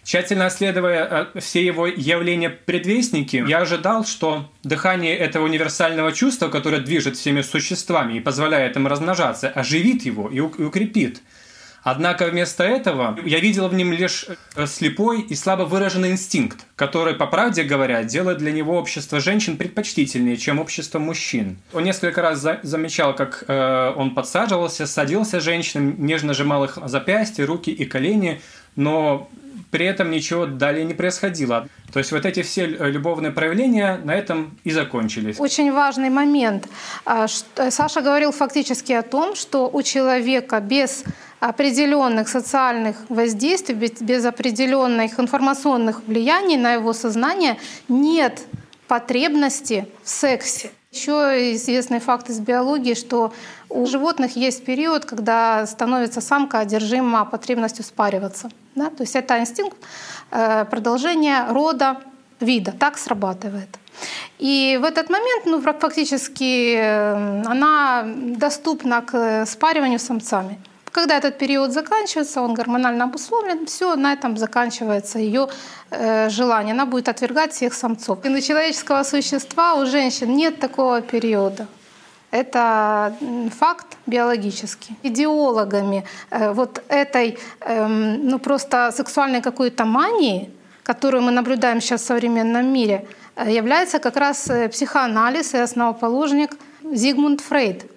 Тщательно 0.02 0.48
исследуя 0.48 1.30
э, 1.34 1.40
все 1.40 1.64
его 1.64 1.86
явления-предвестники, 1.86 3.44
я 3.46 3.58
ожидал, 3.58 4.04
что 4.04 4.50
дыхание 4.64 5.16
этого 5.16 5.44
универсального 5.44 6.10
чувства, 6.12 6.48
которое 6.48 6.80
движет 6.80 7.16
всеми 7.16 7.40
существами 7.42 8.14
и 8.14 8.20
позволяет 8.20 8.76
им 8.76 8.88
размножаться, 8.88 9.48
оживит 9.48 10.04
его 10.04 10.28
и 10.28 10.40
укрепит– 10.40 11.22
Однако 11.82 12.26
вместо 12.26 12.62
этого 12.62 13.18
я 13.24 13.40
видел 13.40 13.68
в 13.68 13.74
нем 13.74 13.92
лишь 13.92 14.26
э, 14.54 14.66
слепой 14.66 15.20
и 15.22 15.34
слабо 15.34 15.62
выраженный 15.62 16.12
инстинкт, 16.12 16.64
который, 16.76 17.14
по 17.14 17.26
правде 17.26 17.64
говоря, 17.64 18.04
делает 18.04 18.38
для 18.38 18.52
него 18.52 18.78
общество 18.78 19.20
женщин 19.20 19.56
предпочтительнее, 19.56 20.36
чем 20.36 20.60
общество 20.60 21.00
мужчин. 21.00 21.58
Он 21.72 21.82
несколько 21.82 22.22
раз 22.22 22.38
за 22.38 22.60
замечал, 22.62 23.14
как 23.14 23.44
э, 23.48 23.92
он 23.96 24.14
подсаживался, 24.14 24.86
садился 24.86 25.40
женщинам, 25.40 25.96
нежно 25.98 26.34
сжимал 26.34 26.64
их 26.64 26.78
запястья, 26.84 27.46
руки 27.46 27.70
и 27.70 27.84
колени, 27.84 28.40
но 28.76 29.28
при 29.72 29.86
этом 29.86 30.10
ничего 30.10 30.46
далее 30.46 30.84
не 30.84 30.94
происходило. 30.94 31.68
То 31.92 31.98
есть 31.98 32.12
вот 32.12 32.24
эти 32.24 32.42
все 32.42 32.62
э, 32.62 32.90
любовные 32.90 33.32
проявления 33.32 34.00
на 34.02 34.14
этом 34.14 34.58
и 34.64 34.70
закончились. 34.70 35.38
Очень 35.38 35.72
важный 35.72 36.08
момент. 36.08 36.66
А, 37.04 37.26
Саша 37.28 38.00
говорил 38.00 38.32
фактически 38.32 38.92
о 38.92 39.02
том, 39.02 39.34
что 39.34 39.68
у 39.70 39.82
человека 39.82 40.60
без 40.60 41.04
определенных 41.40 42.28
социальных 42.28 42.96
воздействий, 43.08 43.74
без 43.74 44.24
определенных 44.24 45.20
информационных 45.20 46.02
влияний 46.06 46.56
на 46.56 46.74
его 46.74 46.92
сознание 46.92 47.58
нет 47.88 48.42
потребности 48.86 49.86
в 50.02 50.08
сексе. 50.08 50.70
Еще 50.92 51.54
известный 51.54 52.00
факт 52.00 52.28
из 52.28 52.38
биологии, 52.38 52.94
что 52.94 53.32
у 53.70 53.86
животных 53.86 54.36
есть 54.36 54.64
период, 54.64 55.04
когда 55.04 55.66
становится 55.66 56.20
самка 56.20 56.58
одержима 56.58 57.24
потребностью 57.24 57.84
спариваться. 57.84 58.50
Да? 58.74 58.90
То 58.90 59.02
есть 59.02 59.16
это 59.16 59.38
инстинкт 59.38 59.76
э, 60.32 60.64
продолжения 60.64 61.46
рода 61.50 61.96
вида. 62.40 62.72
Так 62.72 62.98
срабатывает. 62.98 63.78
И 64.38 64.78
в 64.82 64.84
этот 64.84 65.10
момент 65.10 65.46
ну, 65.46 65.60
фактически 65.60 66.74
э, 66.76 67.42
она 67.46 68.04
доступна 68.40 69.02
к 69.02 69.46
спариванию 69.46 69.98
самцами. 69.98 70.58
Когда 70.92 71.16
этот 71.16 71.38
период 71.38 71.72
заканчивается, 71.72 72.42
он 72.42 72.54
гормонально 72.54 73.04
обусловлен, 73.04 73.66
все, 73.66 73.96
на 73.96 74.12
этом 74.12 74.36
заканчивается 74.36 75.18
ее 75.18 75.48
э, 75.90 76.28
желание. 76.28 76.74
Она 76.74 76.84
будет 76.86 77.08
отвергать 77.08 77.52
всех 77.52 77.72
самцов. 77.74 78.24
И 78.24 78.28
на 78.28 78.42
человеческого 78.42 79.04
существа 79.04 79.74
у 79.74 79.86
женщин 79.86 80.36
нет 80.36 80.60
такого 80.60 81.00
периода. 81.00 81.66
Это 82.32 83.14
факт 83.58 83.98
биологический. 84.06 84.96
Идеологами 85.02 86.04
э, 86.30 86.52
вот 86.52 86.82
этой 86.88 87.38
э, 87.60 87.86
ну, 87.86 88.38
просто 88.38 88.90
сексуальной 88.90 89.42
какой-то 89.42 89.84
мании, 89.84 90.50
которую 90.82 91.22
мы 91.22 91.30
наблюдаем 91.30 91.80
сейчас 91.82 92.00
в 92.00 92.06
современном 92.06 92.72
мире, 92.72 93.06
э, 93.36 93.52
является 93.52 93.98
как 93.98 94.16
раз 94.16 94.48
э, 94.48 94.70
психоанализ 94.70 95.54
и 95.54 95.58
основоположник 95.58 96.56
Зигмунд 96.82 97.42
Фрейд 97.42 97.91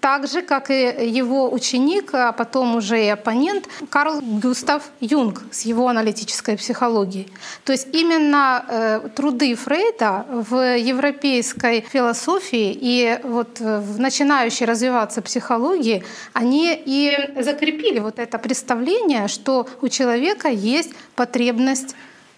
так 0.00 0.28
же, 0.28 0.42
как 0.42 0.70
и 0.70 1.08
его 1.08 1.52
ученик, 1.52 2.10
а 2.14 2.32
потом 2.32 2.76
уже 2.76 3.04
и 3.04 3.08
оппонент 3.08 3.68
Карл 3.88 4.20
Густав 4.20 4.84
Юнг 5.00 5.42
с 5.50 5.62
его 5.62 5.88
аналитической 5.88 6.56
психологией. 6.56 7.28
То 7.64 7.72
есть 7.72 7.88
именно 7.92 8.64
э, 8.68 9.08
труды 9.14 9.54
Фрейда 9.54 10.26
в 10.28 10.76
европейской 10.76 11.80
философии 11.80 12.76
и 12.80 13.18
вот 13.24 13.60
в 13.60 13.98
начинающей 13.98 14.66
развиваться 14.66 15.22
психологии, 15.22 16.04
они 16.32 16.80
и 16.84 17.42
закрепили 17.42 17.98
вот 17.98 18.18
это 18.18 18.38
представление, 18.38 19.28
что 19.28 19.66
у 19.82 19.88
человека 19.88 20.48
есть 20.48 20.90
потребность 21.14 21.94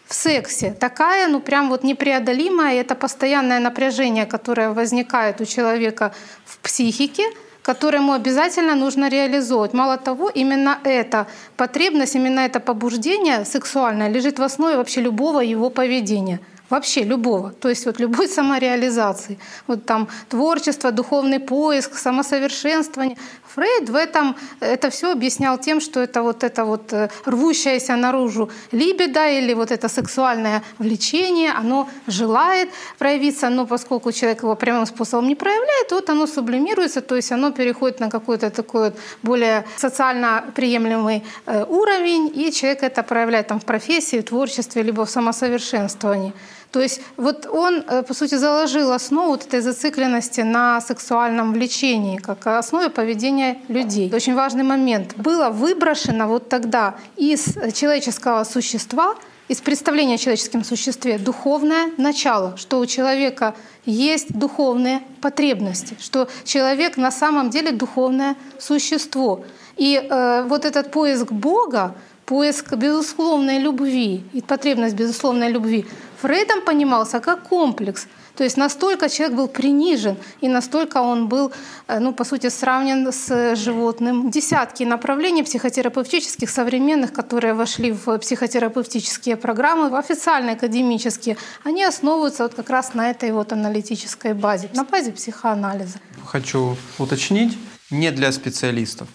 в 0.06 0.14
сексе. 0.14 0.74
Такая, 0.78 1.28
ну 1.28 1.40
прям 1.40 1.68
вот 1.68 1.84
непреодолимая, 1.84 2.80
это 2.80 2.94
постоянное 2.94 3.60
напряжение, 3.60 4.26
которое 4.26 4.70
возникает 4.70 5.40
у 5.40 5.44
человека 5.44 6.12
в 6.44 6.58
психике, 6.58 7.24
которые 7.62 8.02
ему 8.02 8.12
обязательно 8.12 8.74
нужно 8.74 9.08
реализовывать. 9.08 9.72
Мало 9.72 9.96
того, 9.96 10.28
именно 10.28 10.78
эта 10.84 11.26
потребность, 11.56 12.16
именно 12.16 12.40
это 12.40 12.60
побуждение 12.60 13.44
сексуальное 13.44 14.08
лежит 14.08 14.38
в 14.38 14.42
основе 14.42 14.76
вообще 14.76 15.00
любого 15.00 15.40
его 15.40 15.70
поведения 15.70 16.40
вообще 16.72 17.02
любого, 17.02 17.50
то 17.50 17.68
есть 17.68 17.84
вот 17.84 18.00
любой 18.00 18.28
самореализации, 18.28 19.38
вот 19.66 19.84
там 19.84 20.08
творчество, 20.30 20.90
духовный 20.90 21.38
поиск, 21.38 21.98
самосовершенствование. 21.98 23.18
Фрейд 23.54 23.90
в 23.90 23.94
этом 23.94 24.36
это 24.60 24.88
все 24.90 25.12
объяснял 25.12 25.58
тем, 25.58 25.80
что 25.80 26.00
это 26.00 26.22
вот 26.22 26.44
это 26.44 26.64
вот 26.64 26.92
э, 26.92 27.08
рвущееся 27.26 27.96
наружу 27.96 28.50
либидо 28.72 29.28
или 29.28 29.54
вот 29.54 29.70
это 29.70 29.88
сексуальное 29.88 30.62
влечение, 30.78 31.52
оно 31.52 31.88
желает 32.06 32.68
проявиться, 32.98 33.50
но 33.50 33.66
поскольку 33.66 34.12
человек 34.12 34.42
его 34.42 34.56
прямым 34.56 34.86
способом 34.86 35.28
не 35.28 35.34
проявляет, 35.34 35.92
вот 35.92 36.10
оно 36.10 36.26
сублимируется, 36.26 37.00
то 37.00 37.16
есть 37.16 37.32
оно 37.32 37.50
переходит 37.50 38.00
на 38.00 38.10
какой-то 38.10 38.50
такой 38.50 38.90
вот 38.90 38.98
более 39.22 39.64
социально 39.76 40.44
приемлемый 40.54 41.22
э, 41.46 41.64
уровень, 41.68 42.32
и 42.34 42.52
человек 42.52 42.82
это 42.82 43.02
проявляет 43.02 43.48
там 43.48 43.60
в 43.60 43.64
профессии, 43.64 44.20
в 44.20 44.24
творчестве, 44.24 44.82
либо 44.82 45.04
в 45.04 45.10
самосовершенствовании. 45.10 46.32
То 46.72 46.80
есть 46.80 47.02
вот 47.18 47.46
он, 47.46 47.84
э, 47.86 48.02
по 48.02 48.14
сути, 48.14 48.36
заложил 48.36 48.92
основу 48.92 49.28
вот 49.28 49.44
этой 49.44 49.60
зацикленности 49.60 50.40
на 50.40 50.80
сексуальном 50.80 51.52
влечении, 51.52 52.16
как 52.16 52.46
основе 52.46 52.88
поведения 52.88 53.58
людей. 53.68 54.10
Очень 54.12 54.34
важный 54.34 54.64
момент. 54.64 55.14
Было 55.16 55.50
выброшено 55.50 56.26
вот 56.26 56.48
тогда 56.48 56.94
из 57.16 57.44
человеческого 57.74 58.44
существа, 58.44 59.16
из 59.48 59.60
представления 59.60 60.14
о 60.14 60.18
человеческом 60.18 60.64
существе 60.64 61.18
духовное 61.18 61.90
начало, 61.98 62.56
что 62.56 62.78
у 62.78 62.86
человека 62.86 63.54
есть 63.84 64.32
духовные 64.32 65.02
потребности, 65.20 65.94
что 66.00 66.26
человек 66.44 66.96
на 66.96 67.10
самом 67.10 67.50
деле 67.50 67.72
духовное 67.72 68.34
существо. 68.58 69.44
И 69.76 69.96
э, 69.96 70.44
вот 70.48 70.64
этот 70.64 70.90
поиск 70.90 71.32
Бога, 71.32 71.94
поиск 72.26 72.74
безусловной 72.74 73.58
любви 73.58 74.24
и 74.32 74.40
потребность 74.40 74.94
безусловной 74.94 75.50
любви 75.50 75.86
Фрейдом 76.22 76.60
понимался 76.62 77.20
как 77.20 77.48
комплекс. 77.48 78.06
То 78.36 78.44
есть 78.44 78.56
настолько 78.56 79.08
человек 79.08 79.36
был 79.36 79.48
принижен, 79.48 80.16
и 80.40 80.48
настолько 80.48 81.02
он 81.02 81.28
был, 81.28 81.52
э, 81.88 81.98
ну, 81.98 82.14
по 82.14 82.24
сути, 82.24 82.48
сравнен 82.48 83.12
с 83.12 83.56
животным. 83.56 84.30
Десятки 84.30 84.84
направлений 84.84 85.42
психотерапевтических 85.42 86.48
современных, 86.48 87.12
которые 87.12 87.54
вошли 87.54 87.92
в 87.92 88.18
психотерапевтические 88.18 89.36
программы, 89.36 89.90
в 89.90 89.96
официальные 89.96 90.54
академические, 90.54 91.36
они 91.64 91.84
основываются 91.84 92.44
вот 92.44 92.54
как 92.54 92.70
раз 92.70 92.94
на 92.94 93.10
этой 93.10 93.32
вот 93.32 93.52
аналитической 93.52 94.32
базе, 94.32 94.70
на 94.74 94.84
базе 94.84 95.12
психоанализа. 95.12 95.98
Хочу 96.24 96.76
уточнить, 96.98 97.58
не 97.90 98.10
для 98.10 98.32
специалистов. 98.32 99.08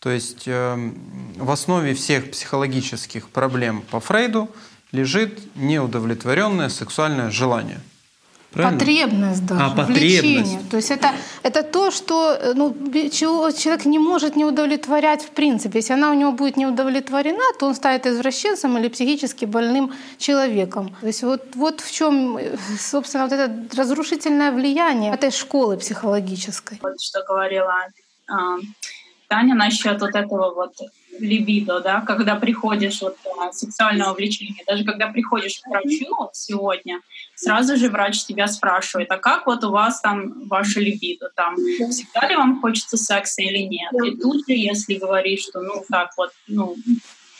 То 0.00 0.10
есть 0.10 0.44
э, 0.46 0.90
в 1.36 1.50
основе 1.50 1.94
всех 1.94 2.30
психологических 2.30 3.28
проблем 3.28 3.82
по 3.90 3.98
Фрейду 4.00 4.48
лежит 4.92 5.56
неудовлетворенное 5.56 6.68
сексуальное 6.68 7.30
желание. 7.30 7.80
Правильно? 8.52 8.78
Потребность 8.78 9.46
даже, 9.46 9.62
а, 9.62 9.70
потребность. 9.70 10.70
То 10.70 10.76
есть 10.76 10.90
это, 10.90 11.12
это 11.42 11.62
то, 11.62 11.90
что 11.90 12.32
э, 12.32 12.54
ну, 12.54 12.74
чего 13.10 13.50
человек 13.50 13.84
не 13.84 13.98
может 13.98 14.36
не 14.36 14.46
удовлетворять 14.46 15.22
в 15.22 15.30
принципе. 15.30 15.80
Если 15.80 15.92
она 15.92 16.10
у 16.10 16.14
него 16.14 16.32
будет 16.32 16.56
не 16.56 16.66
удовлетворена, 16.66 17.44
то 17.58 17.66
он 17.66 17.74
станет 17.74 18.06
извращенцем 18.06 18.78
или 18.78 18.88
психически 18.88 19.44
больным 19.44 19.92
человеком. 20.16 20.96
То 21.00 21.06
есть 21.06 21.22
вот, 21.22 21.42
вот 21.56 21.80
в 21.80 21.92
чем, 21.92 22.38
э, 22.38 22.56
собственно, 22.78 23.24
вот 23.24 23.32
это 23.32 23.76
разрушительное 23.76 24.52
влияние 24.52 25.12
этой 25.12 25.30
школы 25.30 25.76
психологической. 25.76 26.78
Вот 26.82 26.98
что 27.02 27.22
говорила 27.28 27.74
а, 28.28 28.56
Таня 29.28 29.54
насчет 29.54 30.00
вот 30.00 30.14
этого 30.14 30.54
вот 30.54 30.74
либидо, 31.18 31.80
да, 31.80 32.00
когда 32.00 32.36
приходишь 32.36 33.02
вот 33.02 33.16
а, 33.38 33.52
сексуального 33.52 34.14
влечения, 34.14 34.64
даже 34.66 34.84
когда 34.84 35.08
приходишь 35.08 35.60
к 35.60 35.66
врачу 35.66 36.30
сегодня, 36.32 37.00
сразу 37.34 37.76
же 37.76 37.90
врач 37.90 38.24
тебя 38.24 38.46
спрашивает, 38.46 39.10
а 39.10 39.18
как 39.18 39.46
вот 39.46 39.64
у 39.64 39.70
вас 39.70 40.00
там 40.00 40.46
ваше 40.48 40.80
либидо, 40.80 41.30
там 41.34 41.56
всегда 41.56 42.28
ли 42.28 42.36
вам 42.36 42.60
хочется 42.60 42.96
секса 42.96 43.42
или 43.42 43.58
нет? 43.58 43.92
И 44.04 44.16
тут 44.16 44.46
же, 44.46 44.54
если 44.54 44.94
говоришь, 44.94 45.42
что 45.42 45.60
ну 45.60 45.84
так 45.88 46.10
вот, 46.16 46.30
ну 46.46 46.76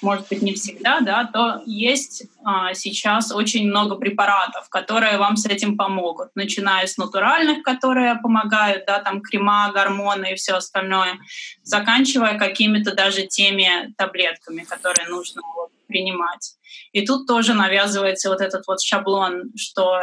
может 0.03 0.29
быть, 0.29 0.43
не 0.43 0.55
всегда, 0.55 1.01
да, 1.01 1.25
то 1.25 1.63
есть 1.67 2.25
а, 2.45 2.75
сейчас 2.75 3.33
очень 3.33 3.69
много 3.69 3.97
препаратов, 3.97 4.69
которые 4.69 5.19
вам 5.19 5.37
с 5.37 5.47
этим 5.47 5.77
помогут, 5.77 6.31
начиная 6.35 6.87
с 6.87 6.97
натуральных, 6.99 7.63
которые 7.63 8.17
помогают, 8.17 8.87
да, 8.87 9.01
там 9.01 9.21
крема, 9.21 9.71
гормоны 9.73 10.33
и 10.33 10.37
все 10.37 10.55
остальное, 10.55 11.19
заканчивая 11.63 12.39
какими-то 12.39 12.95
даже 12.95 13.27
теми 13.27 13.93
таблетками, 13.97 14.63
которые 14.63 15.09
нужно 15.09 15.43
принимать. 15.89 16.55
И 16.93 17.05
тут 17.05 17.27
тоже 17.27 17.55
навязывается 17.55 18.29
вот 18.29 18.41
этот 18.41 18.67
вот 18.67 18.81
шаблон, 18.81 19.53
что 19.57 20.01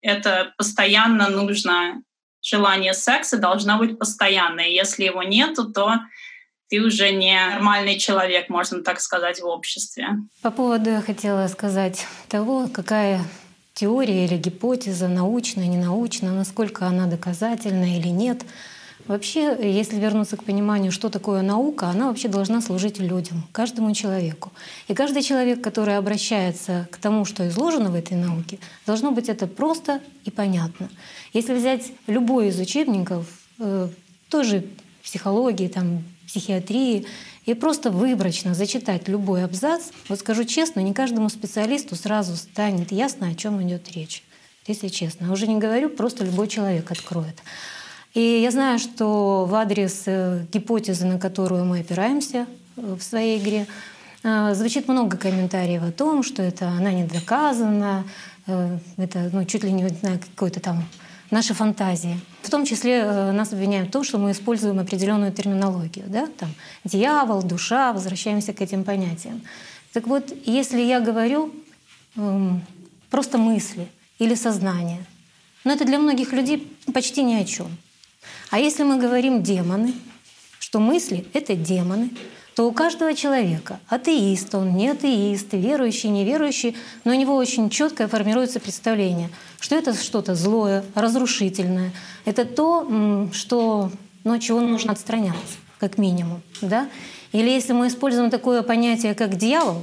это 0.00 0.52
постоянно 0.56 1.28
нужно, 1.28 2.02
желание 2.42 2.94
секса 2.94 3.38
должно 3.38 3.78
быть 3.78 3.98
постоянное. 3.98 4.68
Если 4.68 5.04
его 5.04 5.22
нету, 5.22 5.70
то 5.72 5.94
ты 6.68 6.80
уже 6.80 7.12
не 7.12 7.34
нормальный 7.34 7.98
человек, 7.98 8.48
можно 8.48 8.82
так 8.82 9.00
сказать, 9.00 9.40
в 9.40 9.46
обществе. 9.46 10.08
По 10.42 10.50
поводу 10.50 10.90
я 10.90 11.00
хотела 11.00 11.46
сказать 11.48 12.06
того, 12.28 12.68
какая 12.72 13.22
теория 13.74 14.24
или 14.24 14.36
гипотеза, 14.36 15.06
научная, 15.06 15.66
ненаучная, 15.66 16.32
насколько 16.32 16.86
она 16.86 17.06
доказательна 17.06 17.96
или 17.96 18.08
нет. 18.08 18.42
Вообще, 19.06 19.56
если 19.60 20.00
вернуться 20.00 20.36
к 20.36 20.42
пониманию, 20.42 20.90
что 20.90 21.10
такое 21.10 21.42
наука, 21.42 21.86
она 21.86 22.08
вообще 22.08 22.26
должна 22.26 22.60
служить 22.60 22.98
людям, 22.98 23.46
каждому 23.52 23.94
человеку. 23.94 24.50
И 24.88 24.94
каждый 24.94 25.22
человек, 25.22 25.62
который 25.62 25.96
обращается 25.96 26.88
к 26.90 26.96
тому, 26.96 27.24
что 27.24 27.46
изложено 27.46 27.90
в 27.90 27.94
этой 27.94 28.16
науке, 28.16 28.58
должно 28.84 29.12
быть 29.12 29.28
это 29.28 29.46
просто 29.46 30.00
и 30.24 30.30
понятно. 30.32 30.88
Если 31.32 31.54
взять 31.54 31.92
любой 32.08 32.48
из 32.48 32.58
учебников, 32.58 33.26
э, 33.60 33.88
тоже 34.28 34.64
психологии, 35.04 35.68
там, 35.68 36.02
психиатрии, 36.26 37.06
и 37.44 37.54
просто 37.54 37.90
выборочно 37.90 38.54
зачитать 38.54 39.08
любой 39.08 39.44
абзац, 39.44 39.84
вот 40.08 40.18
скажу 40.18 40.44
честно, 40.44 40.80
не 40.80 40.92
каждому 40.92 41.28
специалисту 41.28 41.94
сразу 41.94 42.36
станет 42.36 42.92
ясно, 42.92 43.28
о 43.28 43.34
чем 43.34 43.62
идет 43.62 43.90
речь. 43.92 44.22
Если 44.66 44.88
честно. 44.88 45.32
Уже 45.32 45.46
не 45.46 45.58
говорю, 45.58 45.88
просто 45.88 46.24
любой 46.24 46.48
человек 46.48 46.90
откроет. 46.90 47.36
И 48.14 48.40
я 48.42 48.50
знаю, 48.50 48.78
что 48.78 49.44
в 49.44 49.54
адрес 49.54 50.04
э, 50.06 50.44
гипотезы, 50.50 51.06
на 51.06 51.18
которую 51.18 51.66
мы 51.66 51.80
опираемся 51.80 52.46
э, 52.76 52.96
в 52.98 53.02
своей 53.02 53.38
игре, 53.38 53.66
э, 54.24 54.54
звучит 54.54 54.88
много 54.88 55.16
комментариев 55.18 55.82
о 55.82 55.92
том, 55.92 56.22
что 56.22 56.42
это 56.42 56.68
она 56.68 56.92
не 56.92 57.04
доказана, 57.04 58.04
это 58.96 59.30
ну, 59.32 59.44
чуть 59.44 59.64
ли 59.64 59.72
не 59.72 59.88
знаю, 59.88 60.20
какой-то 60.20 60.60
там 60.60 60.84
наши 61.30 61.54
фантазии. 61.54 62.20
В 62.42 62.50
том 62.50 62.64
числе 62.64 62.98
э, 62.98 63.32
нас 63.32 63.52
обвиняют 63.52 63.88
в 63.88 63.92
том, 63.92 64.04
что 64.04 64.18
мы 64.18 64.30
используем 64.30 64.78
определенную 64.78 65.32
терминологию. 65.32 66.04
Да? 66.08 66.26
Там, 66.38 66.50
дьявол, 66.84 67.42
душа, 67.42 67.92
возвращаемся 67.92 68.52
к 68.52 68.60
этим 68.60 68.84
понятиям. 68.84 69.42
Так 69.92 70.06
вот, 70.06 70.32
если 70.44 70.80
я 70.80 71.00
говорю 71.00 71.52
эм, 72.16 72.62
просто 73.10 73.38
мысли 73.38 73.88
или 74.18 74.34
сознание, 74.34 75.04
но 75.64 75.72
это 75.72 75.84
для 75.84 75.98
многих 75.98 76.32
людей 76.32 76.72
почти 76.92 77.22
ни 77.22 77.34
о 77.34 77.44
чем. 77.44 77.76
А 78.50 78.58
если 78.58 78.84
мы 78.84 78.98
говорим 78.98 79.42
демоны, 79.42 79.94
что 80.58 80.80
мысли— 80.80 81.26
это 81.32 81.54
демоны, 81.54 82.10
то 82.56 82.66
у 82.66 82.72
каждого 82.72 83.14
человека, 83.14 83.80
атеист 83.86 84.54
он, 84.54 84.76
не 84.76 84.88
атеист, 84.88 85.52
верующий, 85.52 86.08
неверующий, 86.08 86.74
но 87.04 87.12
у 87.12 87.14
него 87.14 87.36
очень 87.36 87.68
четкое 87.68 88.08
формируется 88.08 88.60
представление, 88.60 89.28
что 89.60 89.76
это 89.76 89.92
что-то 89.92 90.34
злое, 90.34 90.82
разрушительное. 90.94 91.92
Это 92.24 92.46
то, 92.46 93.28
что, 93.34 93.90
ну, 94.24 94.38
чего 94.38 94.60
нужно 94.62 94.92
отстраняться, 94.92 95.58
как 95.78 95.98
минимум. 95.98 96.40
Да? 96.62 96.88
Или 97.32 97.50
если 97.50 97.74
мы 97.74 97.88
используем 97.88 98.30
такое 98.30 98.62
понятие, 98.62 99.14
как 99.14 99.36
дьявол, 99.36 99.82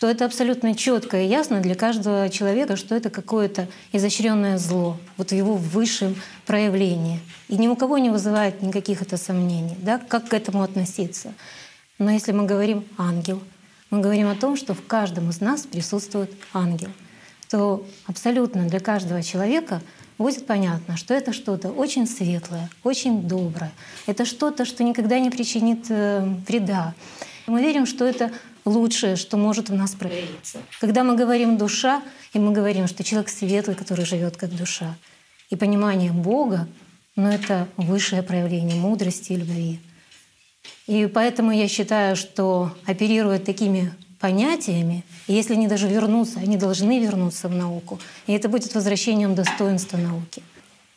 то 0.00 0.06
это 0.06 0.24
абсолютно 0.24 0.74
четко 0.74 1.20
и 1.20 1.26
ясно 1.26 1.60
для 1.60 1.74
каждого 1.74 2.30
человека, 2.30 2.76
что 2.76 2.94
это 2.94 3.10
какое-то 3.10 3.68
изощренное 3.92 4.56
зло, 4.56 4.96
вот 5.18 5.28
в 5.28 5.34
его 5.34 5.56
высшем 5.56 6.16
проявлении. 6.46 7.20
И 7.48 7.58
ни 7.58 7.68
у 7.68 7.76
кого 7.76 7.98
не 7.98 8.08
вызывает 8.08 8.62
никаких 8.62 9.02
это 9.02 9.18
сомнений, 9.18 9.76
да, 9.82 9.98
как 9.98 10.28
к 10.28 10.32
этому 10.32 10.62
относиться. 10.62 11.34
Но 11.98 12.10
если 12.10 12.32
мы 12.32 12.46
говорим 12.46 12.84
«ангел», 12.96 13.42
мы 13.90 14.00
говорим 14.00 14.28
о 14.28 14.34
том, 14.34 14.56
что 14.56 14.74
в 14.74 14.86
каждом 14.86 15.30
из 15.30 15.40
нас 15.40 15.62
присутствует 15.62 16.30
ангел, 16.52 16.90
то 17.48 17.86
абсолютно 18.06 18.68
для 18.68 18.80
каждого 18.80 19.22
человека 19.22 19.80
будет 20.18 20.46
понятно, 20.46 20.96
что 20.96 21.14
это 21.14 21.32
что-то 21.32 21.70
очень 21.70 22.06
светлое, 22.06 22.68
очень 22.84 23.22
доброе. 23.22 23.72
Это 24.06 24.24
что-то, 24.24 24.64
что 24.64 24.84
никогда 24.84 25.18
не 25.18 25.30
причинит 25.30 25.86
э, 25.88 26.22
вреда. 26.46 26.94
Мы 27.46 27.62
верим, 27.62 27.86
что 27.86 28.04
это 28.04 28.30
лучшее, 28.64 29.16
что 29.16 29.36
может 29.36 29.70
в 29.70 29.74
нас 29.74 29.92
проявиться. 29.92 30.58
Когда 30.80 31.02
мы 31.02 31.16
говорим 31.16 31.56
«душа», 31.56 32.02
и 32.34 32.38
мы 32.38 32.52
говорим, 32.52 32.86
что 32.86 33.02
человек 33.02 33.30
светлый, 33.30 33.74
который 33.74 34.04
живет 34.04 34.36
как 34.36 34.54
душа, 34.54 34.94
и 35.48 35.56
понимание 35.56 36.12
Бога, 36.12 36.68
но 37.16 37.32
это 37.32 37.66
высшее 37.76 38.22
проявление 38.22 38.76
мудрости 38.76 39.32
и 39.32 39.36
любви. 39.36 39.80
И 40.86 41.06
поэтому 41.06 41.52
я 41.52 41.68
считаю, 41.68 42.16
что 42.16 42.72
оперируя 42.86 43.38
такими 43.38 43.92
понятиями, 44.18 45.04
если 45.26 45.54
они 45.54 45.68
даже 45.68 45.86
вернутся, 45.86 46.40
они 46.40 46.56
должны 46.56 46.98
вернуться 46.98 47.48
в 47.48 47.54
науку. 47.54 48.00
И 48.26 48.32
это 48.32 48.48
будет 48.48 48.74
возвращением 48.74 49.34
достоинства 49.34 49.96
науки. 49.96 50.42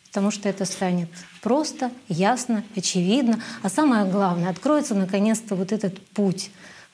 Потому 0.08 0.32
что 0.32 0.50
это 0.50 0.66
станет 0.66 1.10
просто, 1.42 1.92
ясно, 2.10 2.64
очевидно. 2.76 3.42
А 3.64 3.70
самое 3.70 4.06
главное, 4.06 4.50
откроется 4.50 4.96
наконец-то 4.96 5.56
вот 5.56 5.72
этот 5.72 6.06
путь 6.08 6.52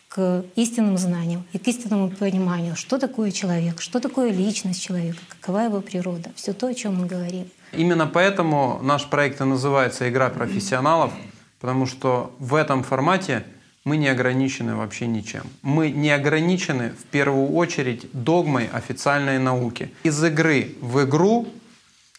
к 0.08 0.44
истинным 0.56 0.98
знаниям 0.98 1.46
и 1.54 1.58
к 1.58 1.68
истинному 1.68 2.10
пониманию, 2.10 2.76
что 2.76 2.98
такое 2.98 3.32
человек, 3.32 3.82
что 3.82 4.00
такое 4.00 4.32
личность 4.32 4.82
человека, 4.82 5.20
какова 5.30 5.60
его 5.60 5.82
природа, 5.82 6.32
все 6.36 6.54
то, 6.54 6.68
о 6.68 6.74
чем 6.74 6.96
мы 6.96 7.08
говорим. 7.08 7.48
Именно 7.74 8.08
поэтому 8.08 8.80
наш 8.82 9.06
проект 9.06 9.42
и 9.42 9.44
называется 9.44 10.08
«Игра 10.10 10.30
профессионалов», 10.30 11.12
потому 11.60 11.86
что 11.86 12.36
в 12.40 12.56
этом 12.56 12.84
формате 12.84 13.44
мы 13.84 13.98
не 13.98 14.08
ограничены 14.08 14.76
вообще 14.76 15.08
ничем. 15.08 15.44
Мы 15.62 15.92
не 15.92 16.12
ограничены 16.12 16.90
в 16.90 17.06
первую 17.06 17.54
очередь 17.54 18.08
догмой 18.12 18.68
официальной 18.68 19.40
науки. 19.40 19.92
Из 20.04 20.22
игры 20.24 20.76
в 20.82 21.04
игру 21.06 21.48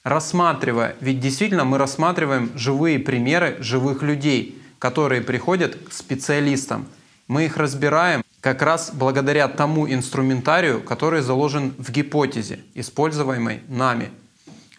рассматривая, 0.05 0.97
ведь 1.01 1.21
действительно 1.21 1.65
мы 1.65 1.77
рассматриваем 1.79 2.51
живые 2.55 2.99
примеры 2.99 3.57
живых 3.61 4.03
людей, 4.03 4.61
которые 4.79 5.21
приходят 5.21 5.77
к 5.77 5.93
специалистам– 5.93 6.87
мы 7.29 7.45
их 7.45 7.59
разбираем 7.59 8.25
как 8.41 8.63
раз 8.63 8.91
благодаря 8.93 9.49
тому 9.49 9.89
инструментарию, 9.89 10.83
который 10.83 11.21
заложен 11.21 11.75
в 11.77 11.91
гипотезе, 11.91 12.61
используемой 12.75 13.61
нами. 13.69 14.11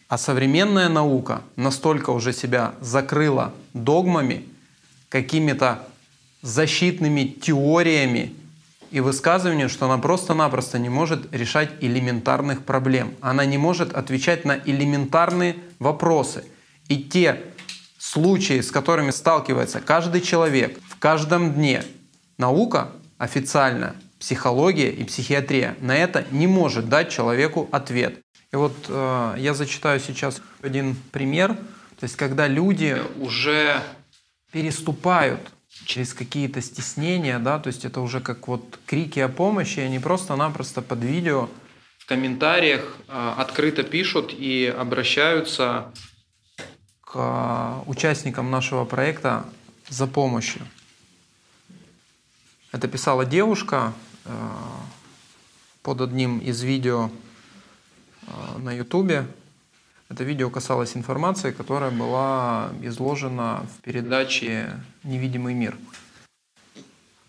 А 0.09 0.17
современная 0.17 0.89
наука 0.89 1.43
настолько 1.55 2.09
уже 2.09 2.33
себя 2.33 2.73
закрыла 2.81 3.53
догмами, 3.73 4.43
какими-то 5.07 5.87
защитными 6.41 7.25
теориями 7.25 8.33
и 8.89 9.01
высказываниями, 9.01 9.69
что 9.69 9.85
она 9.85 9.99
просто-напросто 9.99 10.79
не 10.79 10.89
может 10.89 11.33
решать 11.33 11.69
элементарных 11.79 12.63
проблем. 12.63 13.13
Она 13.21 13.45
не 13.45 13.59
может 13.59 13.93
отвечать 13.93 14.45
на 14.45 14.57
элементарные 14.57 15.57
вопросы. 15.77 16.43
И 16.87 16.97
те 16.97 17.43
случаи, 17.99 18.61
с 18.61 18.71
которыми 18.71 19.11
сталкивается 19.11 19.79
каждый 19.79 20.21
человек 20.21 20.79
в 20.89 20.97
каждом 20.97 21.53
дне, 21.53 21.83
Наука 22.39 22.89
официально, 23.17 23.95
психология 24.17 24.89
и 24.89 25.03
психиатрия 25.03 25.75
на 25.81 25.95
это 25.95 26.25
не 26.31 26.47
может 26.47 26.87
дать 26.87 27.11
человеку 27.11 27.67
ответ. 27.71 28.19
И 28.51 28.55
вот 28.55 28.73
э, 28.87 29.35
я 29.37 29.53
зачитаю 29.53 29.99
сейчас 29.99 30.41
один 30.61 30.95
пример. 31.11 31.55
То 31.99 32.05
есть, 32.05 32.15
когда 32.15 32.47
люди 32.47 32.97
уже 33.17 33.81
переступают 34.51 35.39
через 35.85 36.13
какие-то 36.13 36.61
стеснения, 36.61 37.39
да, 37.39 37.59
то 37.59 37.67
есть 37.67 37.85
это 37.85 38.01
уже 38.01 38.21
как 38.21 38.47
вот 38.47 38.79
крики 38.85 39.19
о 39.19 39.29
помощи, 39.29 39.79
они 39.79 39.99
просто-напросто 39.99 40.81
под 40.81 41.03
видео 41.03 41.49
в 41.99 42.05
комментариях 42.05 42.97
э, 43.07 43.33
открыто 43.37 43.83
пишут 43.83 44.33
и 44.33 44.65
обращаются 44.65 45.91
к 47.01 47.11
э, 47.15 47.89
участникам 47.89 48.49
нашего 48.49 48.85
проекта 48.85 49.45
за 49.89 50.07
помощью. 50.07 50.61
Это 52.71 52.87
писала 52.87 53.25
девушка 53.25 53.93
э, 54.25 54.31
под 55.83 56.01
одним 56.01 56.39
из 56.39 56.61
видео 56.63 57.11
на 58.57 58.71
Ютубе. 58.71 59.27
Это 60.09 60.23
видео 60.23 60.49
касалось 60.49 60.95
информации, 60.95 61.51
которая 61.51 61.91
была 61.91 62.71
изложена 62.81 63.65
в 63.75 63.81
передаче 63.81 64.79
«Невидимый 65.03 65.53
мир». 65.53 65.77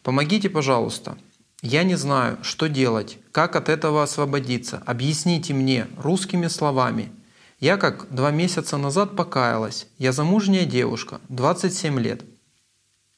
Помогите, 0.02 0.48
пожалуйста. 0.48 1.18
Я 1.62 1.82
не 1.82 1.94
знаю, 1.94 2.38
что 2.42 2.68
делать, 2.68 3.18
как 3.32 3.54
от 3.54 3.68
этого 3.68 4.02
освободиться. 4.02 4.82
Объясните 4.86 5.52
мне 5.52 5.86
русскими 5.98 6.46
словами. 6.46 7.12
Я 7.58 7.76
как 7.76 8.12
два 8.14 8.30
месяца 8.30 8.78
назад 8.78 9.14
покаялась. 9.14 9.86
Я 9.98 10.12
замужняя 10.12 10.64
девушка, 10.64 11.20
27 11.28 12.00
лет. 12.00 12.24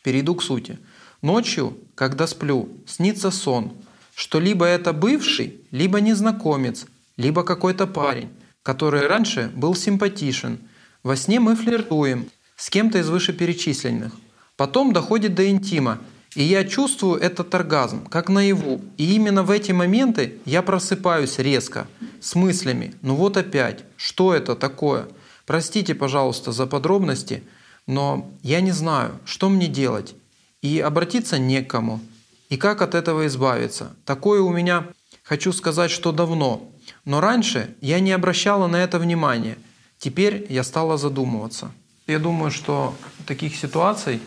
Перейду 0.02 0.34
к 0.34 0.42
сути– 0.42 0.78
Ночью, 1.22 1.78
когда 1.94 2.26
сплю, 2.26 2.68
снится 2.84 3.30
сон, 3.30 3.72
что 4.16 4.40
либо 4.40 4.66
это 4.66 4.92
бывший, 4.92 5.60
либо 5.70 6.00
незнакомец, 6.00 6.86
либо 7.16 7.42
какой-то 7.42 7.86
парень, 7.86 8.30
который 8.62 9.06
раньше 9.06 9.50
был 9.54 9.74
симпатичен. 9.74 10.58
Во 11.02 11.16
сне 11.16 11.40
мы 11.40 11.56
флиртуем 11.56 12.28
с 12.56 12.70
кем-то 12.70 12.98
из 12.98 13.08
вышеперечисленных. 13.08 14.12
Потом 14.56 14.92
доходит 14.92 15.34
до 15.34 15.48
интима, 15.48 15.98
и 16.34 16.42
я 16.42 16.64
чувствую 16.64 17.20
этот 17.20 17.54
оргазм, 17.54 18.06
как 18.06 18.28
наяву. 18.28 18.80
И 18.96 19.14
именно 19.14 19.42
в 19.42 19.50
эти 19.50 19.72
моменты 19.72 20.38
я 20.44 20.62
просыпаюсь 20.62 21.38
резко, 21.38 21.86
с 22.20 22.34
мыслями 22.34 22.94
«ну 23.02 23.14
вот 23.14 23.36
опять, 23.36 23.84
что 23.96 24.34
это 24.34 24.54
такое?» 24.54 25.08
Простите, 25.46 25.94
пожалуйста, 25.94 26.52
за 26.52 26.66
подробности, 26.66 27.42
но 27.86 28.30
я 28.42 28.60
не 28.60 28.70
знаю, 28.70 29.18
что 29.24 29.48
мне 29.48 29.66
делать 29.66 30.14
и 30.60 30.78
обратиться 30.80 31.38
некому. 31.38 32.00
И 32.48 32.56
как 32.56 32.80
от 32.80 32.94
этого 32.94 33.26
избавиться? 33.26 33.96
Такое 34.04 34.40
у 34.40 34.50
меня, 34.50 34.86
хочу 35.22 35.52
сказать, 35.52 35.90
что 35.90 36.12
давно. 36.12 36.71
Но 37.04 37.20
раньше 37.20 37.74
я 37.80 38.00
не 38.00 38.12
обращала 38.12 38.66
на 38.66 38.76
это 38.76 38.98
внимания. 38.98 39.58
Теперь 39.98 40.46
я 40.48 40.62
стала 40.62 40.96
задумываться. 40.98 41.72
Я 42.06 42.18
думаю, 42.18 42.50
что 42.50 42.94
таких 43.26 43.56
ситуаций 43.56 44.20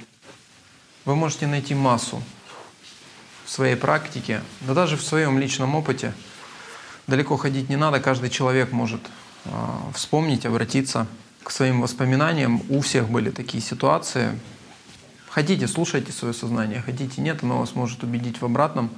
вы 1.06 1.16
можете 1.16 1.48
найти 1.48 1.76
массу 1.76 2.22
в 3.46 3.52
своей 3.52 3.76
практике, 3.76 4.42
да 4.62 4.74
даже 4.74 4.98
в 4.98 5.04
своем 5.04 5.40
личном 5.40 5.76
опыте. 5.76 6.14
Далеко 7.08 7.38
ходить 7.38 7.70
не 7.70 7.76
надо, 7.76 8.00
каждый 8.00 8.30
человек 8.30 8.72
может 8.72 9.02
э, 9.46 9.50
вспомнить, 9.94 10.46
обратиться 10.46 11.08
к 11.44 11.52
своим 11.52 11.82
воспоминаниям. 11.82 12.64
У 12.70 12.82
всех 12.82 13.10
были 13.10 13.30
такие 13.30 13.62
ситуации, 13.62 14.40
Хотите, 15.36 15.68
слушайте 15.68 16.14
свое 16.14 16.34
сознание, 16.34 16.82
хотите, 16.82 17.22
нет, 17.22 17.44
оно 17.44 17.60
вас 17.60 17.76
может 17.76 18.04
убедить 18.04 18.40
в 18.40 18.46
обратном. 18.46 18.90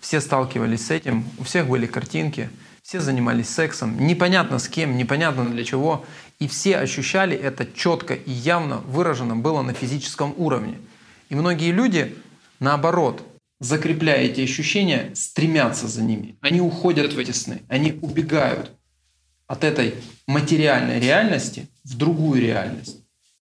Все 0.00 0.22
сталкивались 0.22 0.86
с 0.86 0.90
этим, 0.90 1.26
у 1.36 1.44
всех 1.44 1.68
были 1.68 1.84
картинки, 1.84 2.48
все 2.92 3.00
занимались 3.00 3.48
сексом, 3.48 4.06
непонятно 4.06 4.58
с 4.58 4.68
кем, 4.68 4.98
непонятно 4.98 5.46
для 5.46 5.64
чего, 5.64 6.04
и 6.38 6.46
все 6.46 6.76
ощущали 6.76 7.34
это 7.34 7.64
четко 7.64 8.12
и 8.12 8.30
явно 8.30 8.82
выражено 8.86 9.34
было 9.34 9.62
на 9.62 9.72
физическом 9.72 10.34
уровне. 10.36 10.76
И 11.30 11.34
многие 11.34 11.72
люди, 11.72 12.14
наоборот, 12.60 13.26
закрепляя 13.60 14.18
эти 14.18 14.42
ощущения, 14.42 15.10
стремятся 15.14 15.88
за 15.88 16.02
ними. 16.02 16.36
Они 16.42 16.60
уходят 16.60 17.14
в 17.14 17.18
эти 17.18 17.30
сны, 17.30 17.62
они 17.68 17.98
убегают 18.02 18.72
от 19.46 19.64
этой 19.64 19.94
материальной 20.26 21.00
реальности 21.00 21.70
в 21.84 21.96
другую 21.96 22.42
реальность. 22.42 22.98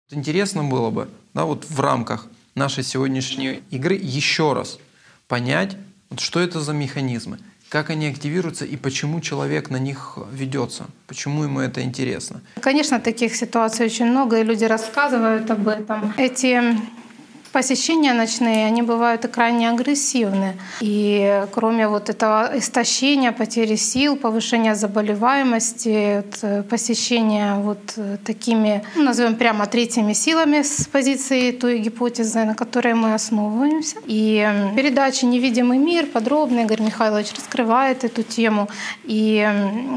Интересно 0.09 0.63
было 0.63 0.89
бы, 0.89 1.09
да, 1.33 1.43
вот 1.43 1.65
в 1.65 1.81
рамках 1.81 2.27
нашей 2.55 2.85
сегодняшней 2.85 3.61
игры 3.71 3.95
еще 3.95 4.53
раз 4.53 4.79
понять, 5.27 5.75
вот 6.09 6.21
что 6.21 6.39
это 6.39 6.61
за 6.61 6.71
механизмы, 6.71 7.39
как 7.73 7.89
они 7.89 8.05
активируются 8.05 8.65
и 8.65 8.77
почему 8.77 9.19
человек 9.19 9.71
на 9.71 9.79
них 9.79 10.19
ведется, 10.31 10.83
почему 11.07 11.43
ему 11.43 11.59
это 11.59 11.81
интересно. 11.81 12.41
Конечно, 12.61 12.99
таких 12.99 13.35
ситуаций 13.35 13.87
очень 13.87 14.05
много, 14.05 14.39
и 14.39 14.43
люди 14.43 14.65
рассказывают 14.65 15.49
об 15.49 15.67
этом. 15.67 16.13
Эти 16.17 16.61
посещения 17.53 18.13
ночные, 18.13 18.65
они 18.65 18.81
бывают 18.81 19.23
и 19.23 19.27
крайне 19.29 19.69
агрессивны. 19.69 20.57
И 20.81 21.45
кроме 21.51 21.87
вот 21.87 22.09
этого 22.09 22.51
истощения, 22.55 23.31
потери 23.31 23.75
сил, 23.75 24.17
повышения 24.17 24.75
заболеваемости, 24.75 26.23
вот, 26.41 26.67
посещения 26.67 27.55
вот 27.55 27.79
такими, 28.25 28.83
ну, 28.95 29.03
назовем 29.03 29.35
прямо 29.35 29.67
третьими 29.67 30.13
силами 30.13 30.63
с 30.63 30.87
позиции 30.87 31.51
той 31.51 31.79
гипотезы, 31.79 32.43
на 32.43 32.55
которой 32.55 32.95
мы 32.95 33.13
основываемся. 33.13 33.97
И 34.07 34.45
передача 34.75 35.25
«Невидимый 35.25 35.77
мир» 35.77 36.07
подробно 36.07 36.61
Игорь 36.61 36.81
Михайлович 36.81 37.33
раскрывает 37.35 38.03
эту 38.03 38.23
тему 38.23 38.67
и 39.03 39.47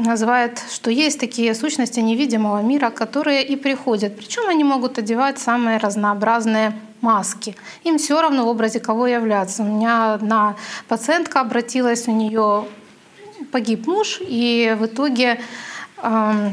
называет, 0.05 0.61
что 0.71 0.91
есть 0.91 1.19
такие 1.19 1.55
сущности 1.55 1.99
невидимого 1.99 2.61
мира, 2.61 2.91
которые 2.91 3.43
и 3.43 3.55
приходят. 3.55 4.15
Причем 4.15 4.47
они 4.47 4.63
могут 4.63 4.99
одевать 4.99 5.39
самые 5.39 5.77
разнообразные 5.79 6.73
маски. 7.01 7.55
Им 7.83 7.97
все 7.97 8.21
равно 8.21 8.45
в 8.45 8.47
образе 8.47 8.79
кого 8.79 9.07
являться. 9.07 9.63
У 9.63 9.65
меня 9.65 10.13
одна 10.13 10.55
пациентка 10.87 11.41
обратилась, 11.41 12.07
у 12.07 12.11
нее 12.11 12.65
погиб 13.51 13.87
муж, 13.87 14.19
и 14.21 14.75
в 14.79 14.85
итоге 14.85 15.39
э, 15.97 16.51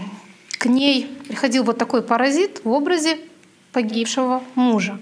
к 0.58 0.66
ней 0.66 1.06
приходил 1.28 1.64
вот 1.64 1.78
такой 1.78 2.02
паразит 2.02 2.64
в 2.64 2.70
образе 2.70 3.18
погибшего 3.72 4.42
мужа. 4.54 4.98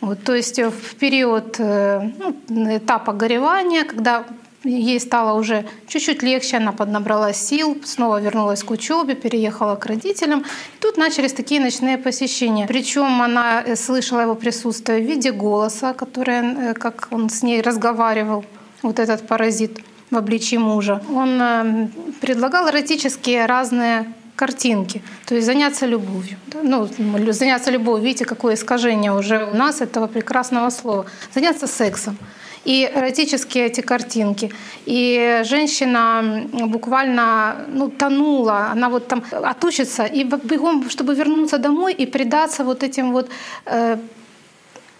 Вот, 0.00 0.22
то 0.22 0.34
есть 0.34 0.58
в 0.58 0.94
период 0.96 1.56
э, 1.58 2.10
ну, 2.48 2.76
этапа 2.76 3.12
горевания, 3.12 3.84
когда 3.84 4.24
ей 4.66 5.00
стало 5.00 5.38
уже 5.38 5.64
чуть-чуть 5.86 6.22
легче, 6.22 6.56
она 6.56 6.72
поднабрала 6.72 7.32
сил, 7.32 7.76
снова 7.84 8.20
вернулась 8.20 8.62
к 8.62 8.70
учебе, 8.70 9.14
переехала 9.14 9.76
к 9.76 9.86
родителям. 9.86 10.44
Тут 10.80 10.96
начались 10.96 11.32
такие 11.32 11.60
ночные 11.60 11.98
посещения. 11.98 12.66
Причем 12.66 13.22
она 13.22 13.62
э, 13.62 13.76
слышала 13.76 14.20
его 14.20 14.34
присутствие 14.34 15.00
в 15.00 15.06
виде 15.06 15.32
голоса, 15.32 15.92
который, 15.92 16.70
э, 16.70 16.74
как 16.74 17.08
он 17.10 17.30
с 17.30 17.42
ней 17.42 17.60
разговаривал, 17.62 18.44
вот 18.82 18.98
этот 18.98 19.26
паразит 19.26 19.80
в 20.10 20.16
обличии 20.16 20.56
мужа. 20.56 21.02
Он 21.14 21.40
э, 21.40 21.88
предлагал 22.20 22.68
эротические 22.68 23.46
разные 23.46 24.12
картинки, 24.36 25.02
то 25.24 25.34
есть 25.34 25.46
заняться 25.46 25.86
любовью. 25.86 26.36
Да? 26.48 26.58
Ну, 26.62 26.88
заняться 27.32 27.70
любовью, 27.70 28.04
видите, 28.04 28.24
какое 28.24 28.54
искажение 28.54 29.12
уже 29.12 29.48
у 29.52 29.56
нас 29.56 29.80
этого 29.80 30.06
прекрасного 30.06 30.70
слова. 30.70 31.06
Заняться 31.34 31.66
сексом 31.66 32.18
и 32.66 32.90
эротические 32.94 33.66
эти 33.66 33.80
картинки. 33.80 34.52
И 34.86 35.42
женщина 35.44 36.46
буквально 36.52 37.66
ну, 37.68 37.88
тонула, 37.88 38.70
она 38.72 38.88
вот 38.88 39.08
там 39.08 39.22
отучится 39.30 40.04
и 40.04 40.24
бегом, 40.24 40.90
чтобы 40.90 41.14
вернуться 41.14 41.58
домой 41.58 41.94
и 41.94 42.06
предаться 42.06 42.64
вот 42.64 42.82
этим 42.82 43.12
вот 43.12 43.28
э, 43.66 43.98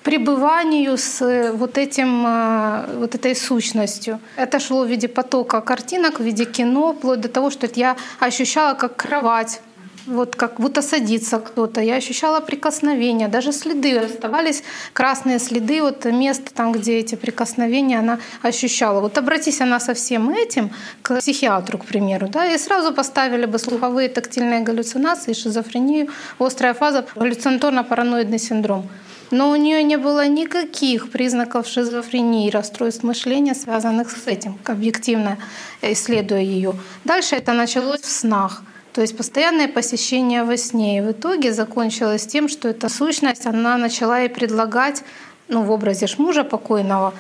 пребыванию 0.03 0.97
с 0.97 1.21
э, 1.21 1.53
вот, 1.53 1.79
этим, 1.79 2.25
э, 2.27 2.99
вот 2.99 3.15
этой 3.17 3.35
сущностью. 3.35 4.21
Это 4.37 4.61
шло 4.61 4.85
в 4.85 4.89
виде 4.89 5.09
потока 5.09 5.61
картинок, 5.61 6.21
в 6.21 6.23
виде 6.23 6.45
кино, 6.45 6.93
вплоть 6.93 7.21
до 7.21 7.29
того, 7.29 7.51
что 7.51 7.69
я 7.75 7.97
ощущала 8.21 8.75
как 8.75 8.97
кровать 8.97 9.61
вот 10.07 10.37
как 10.37 10.61
будто 10.61 10.83
садится 10.83 11.39
кто-то. 11.39 11.81
Я 11.81 11.97
ощущала 11.97 12.41
прикосновения, 12.41 13.29
даже 13.29 13.53
следы 13.53 13.99
оставались, 13.99 14.63
красные 14.93 15.39
следы, 15.39 15.83
вот 15.83 16.05
место 16.05 16.55
там, 16.55 16.73
где 16.73 16.99
эти 16.99 17.15
прикосновения 17.15 17.99
она 17.99 18.19
ощущала. 18.43 19.01
Вот 19.01 19.19
обратись 19.19 19.61
она 19.61 19.81
со 19.81 19.95
всем 19.95 20.31
этим 20.31 20.71
к 21.03 21.19
психиатру, 21.19 21.79
к 21.79 21.85
примеру, 21.85 22.29
да, 22.29 22.47
и 22.47 22.59
сразу 22.59 22.93
поставили 22.93 23.47
бы 23.47 23.59
слуховые 23.59 24.09
тактильные 24.09 24.61
галлюцинации, 24.61 25.33
шизофрению, 25.33 26.09
острая 26.39 26.75
фаза, 26.75 27.07
галлюцинаторно-параноидный 27.15 28.39
синдром. 28.39 28.89
Но 29.33 29.51
у 29.51 29.57
нее 29.57 29.83
не 29.83 29.97
было 29.97 30.29
никаких 30.29 31.11
признаков 31.11 31.67
шизофрении, 31.67 32.49
расстройств 32.51 33.03
мышления, 33.03 33.55
связанных 33.55 34.11
с 34.13 34.27
этим, 34.29 34.57
объективно 34.65 35.37
исследуя 35.83 36.41
ее. 36.41 36.75
Дальше 37.05 37.35
это 37.35 37.53
началось 37.53 38.03
в 38.03 38.11
снах. 38.11 38.63
То 38.97 39.03
есть 39.03 39.15
постоянное 39.15 39.69
посещение 39.69 40.43
во 40.43 40.57
сне. 40.57 40.99
И 40.99 41.01
в 41.03 41.11
итоге 41.11 41.53
закончилось 41.53 42.27
тем, 42.27 42.49
что 42.49 42.69
эта 42.69 42.89
сущность, 42.89 43.45
она 43.45 43.77
начала 43.77 44.21
ей 44.21 44.31
предлагать, 44.31 45.03
ну, 45.49 45.63
в 45.63 45.71
образе 45.71 46.07
мужа 46.17 46.45
покойного, 46.45 47.13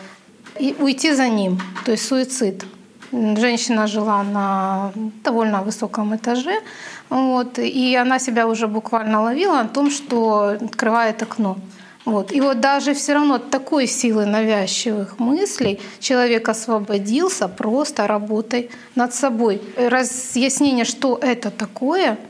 и 0.59 0.75
уйти 0.79 1.13
за 1.13 1.29
ним, 1.29 1.61
то 1.85 1.93
есть 1.93 2.09
суицид. 2.09 2.65
Женщина 3.13 3.87
жила 3.87 4.23
на 4.23 4.91
довольно 5.23 5.61
высоком 5.61 6.17
этаже, 6.17 6.63
вот, 7.11 7.59
и 7.59 7.95
она 7.95 8.19
себя 8.19 8.47
уже 8.47 8.69
буквально 8.69 9.21
ловила 9.21 9.61
о 9.61 9.69
том, 9.69 9.91
что 9.91 10.57
открывает 10.59 11.23
окно. 11.23 11.59
Вот. 12.07 12.33
И 12.33 12.41
вот 12.41 12.61
даже 12.61 12.95
все 12.95 13.15
равно 13.15 13.35
от 13.35 13.51
такой 13.51 13.87
силы 13.87 14.27
навязчивых 14.27 15.19
мыслей 15.19 15.81
человек 15.99 16.49
освободился 16.49 17.49
просто 17.49 18.07
работой 18.07 18.71
над 18.95 19.13
собой. 19.13 19.61
Разъяснение, 19.77 20.85
что 20.85 21.19
это 21.21 21.51
такое— 21.51 22.17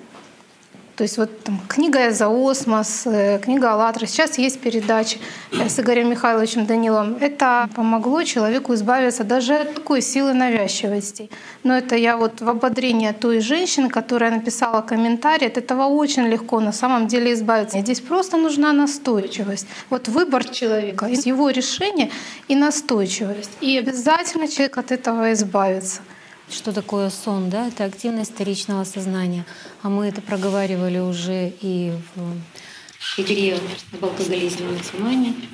то 0.96 1.02
есть 1.02 1.18
вот 1.18 1.44
там, 1.44 1.60
книга 1.68 2.10
«Зоосмос», 2.10 3.02
э, 3.06 3.38
книга 3.38 3.72
«АЛЛАТРА». 3.72 4.06
Сейчас 4.06 4.38
есть 4.38 4.58
передачи 4.60 5.18
э, 5.52 5.68
с 5.68 5.78
Игорем 5.78 6.08
Михайловичем 6.08 6.64
Даниловым. 6.64 7.18
Это 7.20 7.68
помогло 7.74 8.22
человеку 8.22 8.72
избавиться 8.72 9.22
даже 9.22 9.56
от 9.56 9.74
такой 9.74 10.00
силы 10.00 10.32
навязчивости. 10.32 11.28
Но 11.64 11.76
это 11.76 11.96
я 11.96 12.16
вот 12.16 12.40
в 12.40 12.48
ободрение 12.48 13.12
той 13.12 13.40
женщины, 13.40 13.90
которая 13.90 14.30
написала 14.30 14.80
комментарий, 14.80 15.48
от 15.48 15.58
этого 15.58 15.84
очень 15.84 16.28
легко 16.28 16.60
на 16.60 16.72
самом 16.72 17.08
деле 17.08 17.34
избавиться. 17.34 17.78
Здесь 17.80 18.00
просто 18.00 18.38
нужна 18.38 18.72
настойчивость. 18.72 19.66
Вот 19.90 20.08
выбор 20.08 20.44
человека, 20.44 21.06
его 21.06 21.50
решение 21.50 22.10
и 22.48 22.56
настойчивость. 22.56 23.50
И 23.60 23.76
обязательно 23.76 24.48
человек 24.48 24.78
от 24.78 24.92
этого 24.92 25.30
избавится. 25.34 26.00
Что 26.48 26.72
такое 26.72 27.10
сон? 27.10 27.50
Да? 27.50 27.68
Это 27.68 27.84
активность 27.84 28.32
вторичного 28.32 28.84
сознания. 28.84 29.44
А 29.82 29.88
мы 29.88 30.06
это 30.06 30.20
проговаривали 30.22 30.98
уже 30.98 31.52
и 31.60 31.92
в 32.14 33.20
игре 33.20 33.58
об 33.92 34.04
алкоголизме 34.04 34.66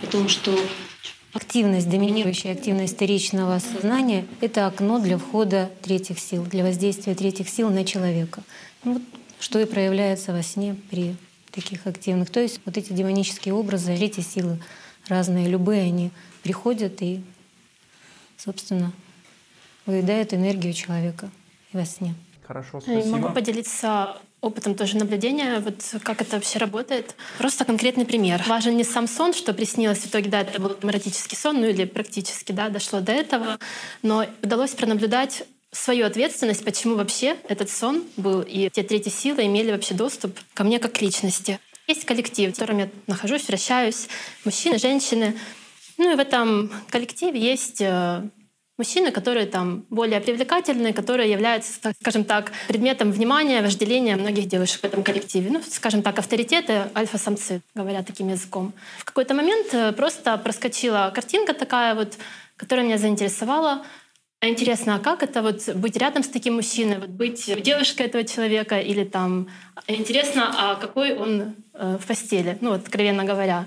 и 0.03 0.07
о 0.07 0.07
том, 0.07 0.29
что 0.29 0.57
активность, 1.33 1.89
доминирующая 1.89 2.53
активность 2.53 2.95
вторичного 2.95 3.59
сознания— 3.59 4.27
это 4.41 4.67
окно 4.67 4.99
для 4.99 5.17
входа 5.17 5.71
третьих 5.83 6.19
сил, 6.19 6.45
для 6.45 6.63
воздействия 6.63 7.15
третьих 7.15 7.49
сил 7.49 7.71
на 7.71 7.85
человека. 7.85 8.43
Ну 8.85 8.95
вот, 8.95 9.03
что 9.41 9.59
и 9.59 9.65
проявляется 9.65 10.33
во 10.33 10.43
сне 10.43 10.77
при 10.91 11.17
таких 11.51 11.87
активных. 11.87 12.31
То 12.31 12.41
есть 12.41 12.61
вот 12.65 12.77
эти 12.77 12.93
демонические 12.93 13.55
образы, 13.55 13.97
третьи 13.97 14.23
силы 14.23 14.59
разные, 15.09 15.49
любые, 15.49 15.83
они 15.83 16.11
приходят 16.43 17.01
и, 17.03 17.23
собственно, 18.37 18.93
выедает 19.87 20.35
энергию 20.35 20.73
человека 20.73 21.31
во 21.73 21.85
сне. 21.85 22.15
Хорошо, 22.47 22.81
спасибо. 22.81 23.17
Могу 23.17 23.35
поделиться 23.35 24.17
опытом 24.41 24.75
тоже 24.75 24.97
наблюдения, 24.97 25.61
вот 25.61 25.77
как 26.03 26.21
это 26.21 26.37
вообще 26.37 26.59
работает. 26.59 27.15
Просто 27.39 27.65
конкретный 27.65 28.05
пример. 28.05 28.43
Важен 28.47 28.77
не 28.77 28.85
сам 28.85 29.07
сон, 29.07 29.33
что 29.33 29.55
приснилось 29.55 29.99
в 29.99 30.09
итоге, 30.09 30.29
да, 30.29 30.41
это 30.41 30.61
был 30.61 30.77
эротический 30.83 31.37
сон, 31.37 31.61
ну 31.61 31.67
или 31.67 31.85
практически, 31.85 32.51
да, 32.53 32.69
дошло 32.69 33.01
до 33.01 33.13
этого, 33.13 33.59
но 34.03 34.27
удалось 34.43 34.73
пронаблюдать 34.73 35.45
свою 35.71 36.07
ответственность, 36.07 36.65
почему 36.65 36.97
вообще 36.97 37.37
этот 37.49 37.71
сон 37.71 38.05
был, 38.17 38.43
и 38.43 38.69
те 38.69 38.83
третьи 38.83 39.11
силы 39.11 39.47
имели 39.47 39.71
вообще 39.71 39.95
доступ 39.95 40.39
ко 40.55 40.65
мне 40.65 40.79
как 40.79 40.93
к 40.93 41.01
личности. 41.01 41.59
Есть 41.87 42.05
коллектив, 42.05 42.51
в 42.51 42.59
котором 42.59 42.79
я 42.79 42.91
нахожусь, 43.07 43.47
вращаюсь, 43.49 44.09
мужчины, 44.45 44.79
женщины. 44.79 45.39
Ну 45.99 46.13
и 46.13 46.17
в 46.17 46.19
этом 46.19 46.71
коллективе 46.91 47.41
есть 47.41 47.81
э, 47.81 48.23
мужчины, 48.83 49.13
которые 49.13 49.47
там 49.47 49.85
более 49.91 50.21
привлекательные, 50.21 50.93
которые 50.93 51.31
являются, 51.31 51.73
скажем 52.01 52.25
так, 52.25 52.53
предметом 52.69 53.13
внимания, 53.13 53.63
вожделения 53.63 54.17
многих 54.17 54.47
девушек 54.49 54.81
в 54.81 54.85
этом 54.85 55.05
коллективе. 55.05 55.51
Ну, 55.51 55.63
скажем 55.71 56.03
так, 56.03 56.19
авторитеты, 56.19 56.73
альфа-самцы, 56.95 57.61
говоря 57.77 58.03
таким 58.03 58.29
языком. 58.29 58.73
В 58.99 59.05
какой-то 59.05 59.35
момент 59.35 59.75
э, 59.75 59.93
просто 59.93 60.37
проскочила 60.39 61.13
картинка 61.15 61.55
такая 61.55 61.95
вот, 61.95 62.19
которая 62.57 62.85
меня 62.85 62.99
заинтересовала. 62.99 63.83
А 64.41 64.49
интересно, 64.49 64.97
а 64.97 64.99
как 64.99 65.23
это 65.23 65.43
вот 65.43 65.77
быть 65.77 65.97
рядом 65.97 66.23
с 66.25 66.29
таким 66.29 66.55
мужчиной, 66.55 66.99
вот 66.99 67.11
быть 67.11 67.63
девушкой 67.63 68.07
этого 68.07 68.25
человека 68.25 68.81
или 68.81 69.05
там... 69.05 69.47
Интересно, 69.87 70.53
а 70.59 70.75
какой 70.75 71.15
он 71.15 71.55
э, 71.75 71.99
в 72.03 72.07
постели, 72.07 72.59
ну, 72.61 72.71
вот, 72.71 72.81
откровенно 72.83 73.25
говоря. 73.25 73.65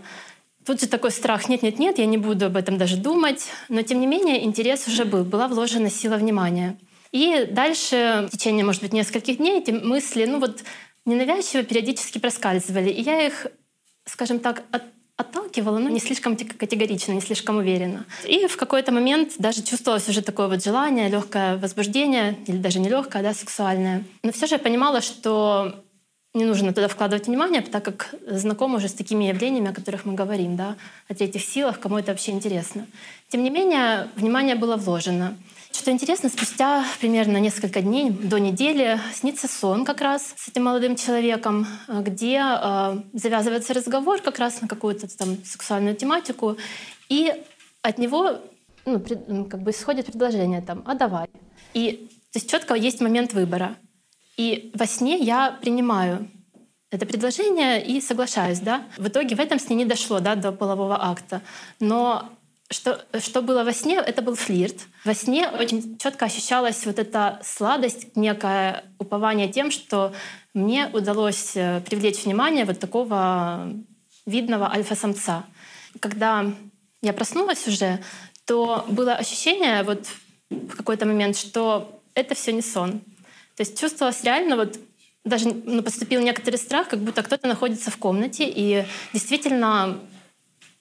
Тут 0.65 0.81
же 0.81 0.87
такой 0.87 1.11
страх, 1.11 1.47
нет-нет-нет, 1.47 1.99
я 1.99 2.05
не 2.05 2.17
буду 2.17 2.47
об 2.47 2.57
этом 2.57 2.77
даже 2.77 2.97
думать. 2.97 3.45
Но 3.69 3.83
тем 3.83 3.99
не 3.99 4.07
менее 4.07 4.43
интерес 4.43 4.87
уже 4.87 5.05
был, 5.05 5.23
была 5.23 5.47
вложена 5.47 5.89
сила 5.89 6.15
внимания. 6.15 6.77
И 7.11 7.47
дальше, 7.49 8.27
в 8.27 8.31
течение, 8.31 8.65
может 8.65 8.81
быть, 8.81 8.91
нескольких 8.91 9.37
дней 9.37 9.59
эти 9.59 9.71
мысли, 9.71 10.25
ну 10.25 10.39
вот, 10.39 10.63
ненавязчиво 11.05 11.63
периодически 11.63 12.17
проскальзывали. 12.17 12.89
И 12.89 13.01
я 13.01 13.27
их, 13.27 13.47
скажем 14.05 14.39
так, 14.39 14.63
от, 14.71 14.83
отталкивала, 15.17 15.77
но 15.77 15.89
не 15.89 15.99
слишком 15.99 16.35
категорично, 16.35 17.13
не 17.13 17.21
слишком 17.21 17.57
уверенно. 17.57 18.05
И 18.27 18.47
в 18.47 18.57
какой-то 18.57 18.91
момент 18.91 19.33
даже 19.37 19.61
чувствовалось 19.61 20.09
уже 20.09 20.21
такое 20.21 20.47
вот 20.47 20.63
желание, 20.63 21.09
легкое 21.09 21.57
возбуждение, 21.57 22.37
или 22.47 22.57
даже 22.57 22.79
не 22.79 22.89
легкое, 22.89 23.21
да, 23.21 23.33
сексуальное. 23.33 24.03
Но 24.23 24.31
все 24.31 24.47
же 24.47 24.55
я 24.55 24.59
понимала, 24.59 25.01
что 25.01 25.84
не 26.35 26.45
нужно 26.45 26.73
туда 26.73 26.87
вкладывать 26.87 27.27
внимание, 27.27 27.61
так 27.61 27.83
как 27.83 28.13
знаком 28.27 28.75
уже 28.75 28.89
с 28.89 28.93
такими 28.93 29.23
явлениями, 29.25 29.71
о 29.71 29.73
которых 29.73 30.05
мы 30.05 30.13
говорим, 30.13 30.55
да, 30.55 30.75
о 31.07 31.15
третьих 31.15 31.43
силах, 31.43 31.79
кому 31.79 31.97
это 31.97 32.11
вообще 32.11 32.31
интересно. 32.31 32.85
Тем 33.29 33.41
не 33.41 33.49
менее, 33.49 34.09
внимание 34.15 34.55
было 34.55 34.75
вложено. 34.75 35.37
Что 35.71 35.91
интересно, 35.91 36.29
спустя 36.29 36.85
примерно 36.99 37.37
несколько 37.37 37.81
дней, 37.81 38.09
до 38.09 38.37
недели, 38.37 38.99
снится 39.13 39.47
сон 39.47 39.83
как 39.85 40.01
раз 40.01 40.33
с 40.37 40.47
этим 40.47 40.65
молодым 40.65 40.95
человеком, 40.95 41.67
где 41.87 42.41
э, 42.41 42.97
завязывается 43.13 43.73
разговор 43.73 44.21
как 44.21 44.39
раз 44.39 44.61
на 44.61 44.67
какую-то 44.67 45.07
там 45.17 45.37
сексуальную 45.43 45.95
тематику, 45.95 46.57
и 47.09 47.33
от 47.81 47.97
него 47.97 48.39
ну, 48.85 49.45
как 49.45 49.63
бы 49.63 49.71
исходит 49.71 50.05
предложение 50.05 50.61
там 50.61 50.83
«а 50.85 50.95
давай». 50.95 51.27
И 51.73 52.09
то 52.31 52.39
есть 52.39 52.49
четко 52.49 52.73
есть 52.73 53.01
момент 53.01 53.33
выбора. 53.33 53.77
И 54.37 54.71
во 54.73 54.85
сне 54.85 55.17
я 55.17 55.57
принимаю 55.61 56.29
это 56.91 57.05
предложение 57.05 57.85
и 57.85 57.99
соглашаюсь, 58.01 58.59
да. 58.59 58.85
В 58.97 59.07
итоге 59.07 59.35
в 59.35 59.39
этом 59.39 59.59
сне 59.59 59.75
не 59.75 59.85
дошло, 59.85 60.19
да, 60.19 60.35
до 60.35 60.51
полового 60.51 61.03
акта. 61.03 61.41
Но 61.79 62.29
что, 62.69 63.05
что 63.19 63.41
было 63.41 63.63
во 63.63 63.73
сне, 63.73 63.95
это 63.95 64.21
был 64.21 64.35
флирт. 64.35 64.75
Во 65.03 65.13
сне 65.13 65.49
очень 65.49 65.97
четко 65.97 66.25
ощущалась 66.25 66.85
вот 66.85 66.99
эта 66.99 67.39
сладость, 67.43 68.15
некое 68.15 68.85
упование 68.97 69.51
тем, 69.51 69.71
что 69.71 70.13
мне 70.53 70.89
удалось 70.93 71.51
э, 71.55 71.81
привлечь 71.81 72.23
внимание 72.23 72.65
вот 72.65 72.79
такого 72.79 73.73
видного 74.25 74.71
альфа-самца. 74.71 75.45
Когда 75.99 76.45
я 77.01 77.13
проснулась 77.13 77.67
уже, 77.67 77.99
то 78.45 78.85
было 78.87 79.13
ощущение 79.13 79.83
вот 79.83 80.07
в 80.49 80.75
какой-то 80.75 81.05
момент, 81.05 81.37
что 81.37 82.01
это 82.13 82.35
все 82.35 82.53
не 82.53 82.61
сон. 82.61 83.01
То 83.55 83.61
есть 83.61 83.79
чувствовалось 83.79 84.23
реально 84.23 84.57
вот 84.57 84.77
даже 85.23 85.49
ну, 85.49 85.81
поступил 85.81 86.21
некоторый 86.21 86.57
страх, 86.57 86.87
как 86.87 86.99
будто 86.99 87.23
кто-то 87.23 87.47
находится 87.47 87.89
в 87.89 87.97
комнате, 87.97 88.45
и 88.47 88.85
действительно, 89.11 89.99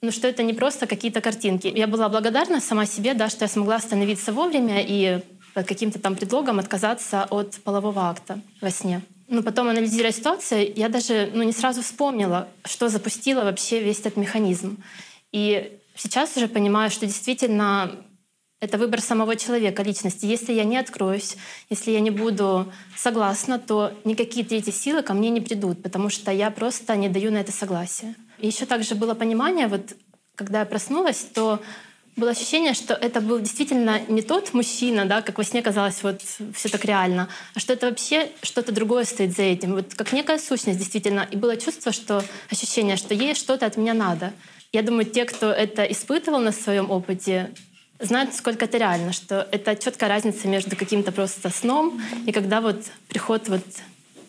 ну, 0.03 0.11
что 0.11 0.29
это 0.29 0.43
не 0.43 0.53
просто 0.53 0.87
какие-то 0.87 1.21
картинки. 1.21 1.73
Я 1.75 1.87
была 1.87 2.09
благодарна 2.09 2.61
сама 2.61 2.85
себе, 2.85 3.15
да, 3.15 3.31
что 3.31 3.45
я 3.45 3.49
смогла 3.49 3.77
остановиться 3.77 4.33
вовремя 4.33 4.85
и 4.87 5.21
под 5.55 5.67
каким-то 5.67 5.99
там 5.99 6.15
предлогом 6.15 6.59
отказаться 6.59 7.25
от 7.25 7.59
полового 7.63 8.11
акта 8.11 8.41
во 8.61 8.71
сне. 8.71 9.01
Но 9.29 9.43
потом, 9.43 9.69
анализируя 9.69 10.13
ситуацию, 10.13 10.71
я 10.77 10.91
даже 10.91 11.31
ну, 11.33 11.43
не 11.43 11.53
сразу 11.53 11.81
вспомнила, 11.81 12.49
что 12.65 12.89
запустило 12.89 13.45
вообще 13.45 13.81
весь 13.81 14.01
этот 14.01 14.17
механизм. 14.17 14.83
И 15.33 15.73
сейчас 15.95 16.37
уже 16.37 16.49
понимаю, 16.49 16.91
что 16.91 17.07
действительно 17.07 17.93
это 18.65 18.79
выбор 18.79 19.01
самого 19.01 19.37
человека, 19.37 19.83
личности. 19.83 20.27
Если 20.27 20.53
я 20.53 20.65
не 20.65 20.77
откроюсь, 20.77 21.37
если 21.71 21.91
я 21.91 22.01
не 22.01 22.11
буду 22.11 22.73
согласна, 22.97 23.59
то 23.59 23.93
никакие 24.05 24.45
третьи 24.45 24.71
силы 24.71 25.03
ко 25.03 25.15
мне 25.15 25.31
не 25.31 25.41
придут, 25.41 25.83
потому 25.83 26.09
что 26.09 26.33
я 26.33 26.51
просто 26.51 26.97
не 26.97 27.09
даю 27.09 27.31
на 27.31 27.39
это 27.39 27.53
согласие. 27.53 28.15
И 28.39 28.47
еще 28.47 28.67
также 28.67 28.95
было 28.95 29.15
понимание, 29.15 29.69
вот 29.69 29.95
когда 30.35 30.61
я 30.61 30.67
проснулась, 30.67 31.27
то 31.33 31.61
было 32.17 32.31
ощущение, 32.31 32.75
что 32.75 32.95
это 32.95 33.21
был 33.21 33.41
действительно 33.41 34.01
не 34.09 34.23
тот 34.23 34.55
мужчина, 34.55 35.05
да, 35.05 35.21
как 35.21 35.39
во 35.39 35.45
сне 35.45 35.63
казалось, 35.63 36.03
вот 36.03 36.23
все 36.55 36.69
так 36.69 36.85
реально, 36.85 37.29
а 37.55 37.61
что 37.61 37.73
это 37.73 37.89
вообще 37.89 38.31
что-то 38.43 38.73
другое 38.73 39.05
стоит 39.05 39.35
за 39.35 39.43
этим, 39.43 39.75
вот 39.75 39.95
как 39.95 40.13
некая 40.13 40.39
сущность 40.39 40.79
действительно. 40.79 41.27
И 41.31 41.37
было 41.37 41.57
чувство, 41.57 41.93
что 41.93 42.23
ощущение, 42.51 42.97
что 42.97 43.15
ей 43.15 43.35
что-то 43.35 43.67
от 43.67 43.77
меня 43.77 43.95
надо. 43.95 44.33
Я 44.73 44.83
думаю, 44.83 45.07
те, 45.07 45.25
кто 45.25 45.51
это 45.51 45.85
испытывал 45.85 46.41
на 46.41 46.53
своем 46.53 46.91
опыте, 46.91 47.51
знают, 47.99 48.35
сколько 48.35 48.65
это 48.65 48.79
реально, 48.79 49.13
что 49.13 49.47
это 49.53 49.77
четкая 49.77 50.09
разница 50.09 50.49
между 50.49 50.77
каким-то 50.77 51.13
просто 51.13 51.51
сном 51.51 52.01
и 52.27 52.33
когда 52.33 52.61
вот 52.61 52.85
приход 53.09 53.49
вот 53.49 53.65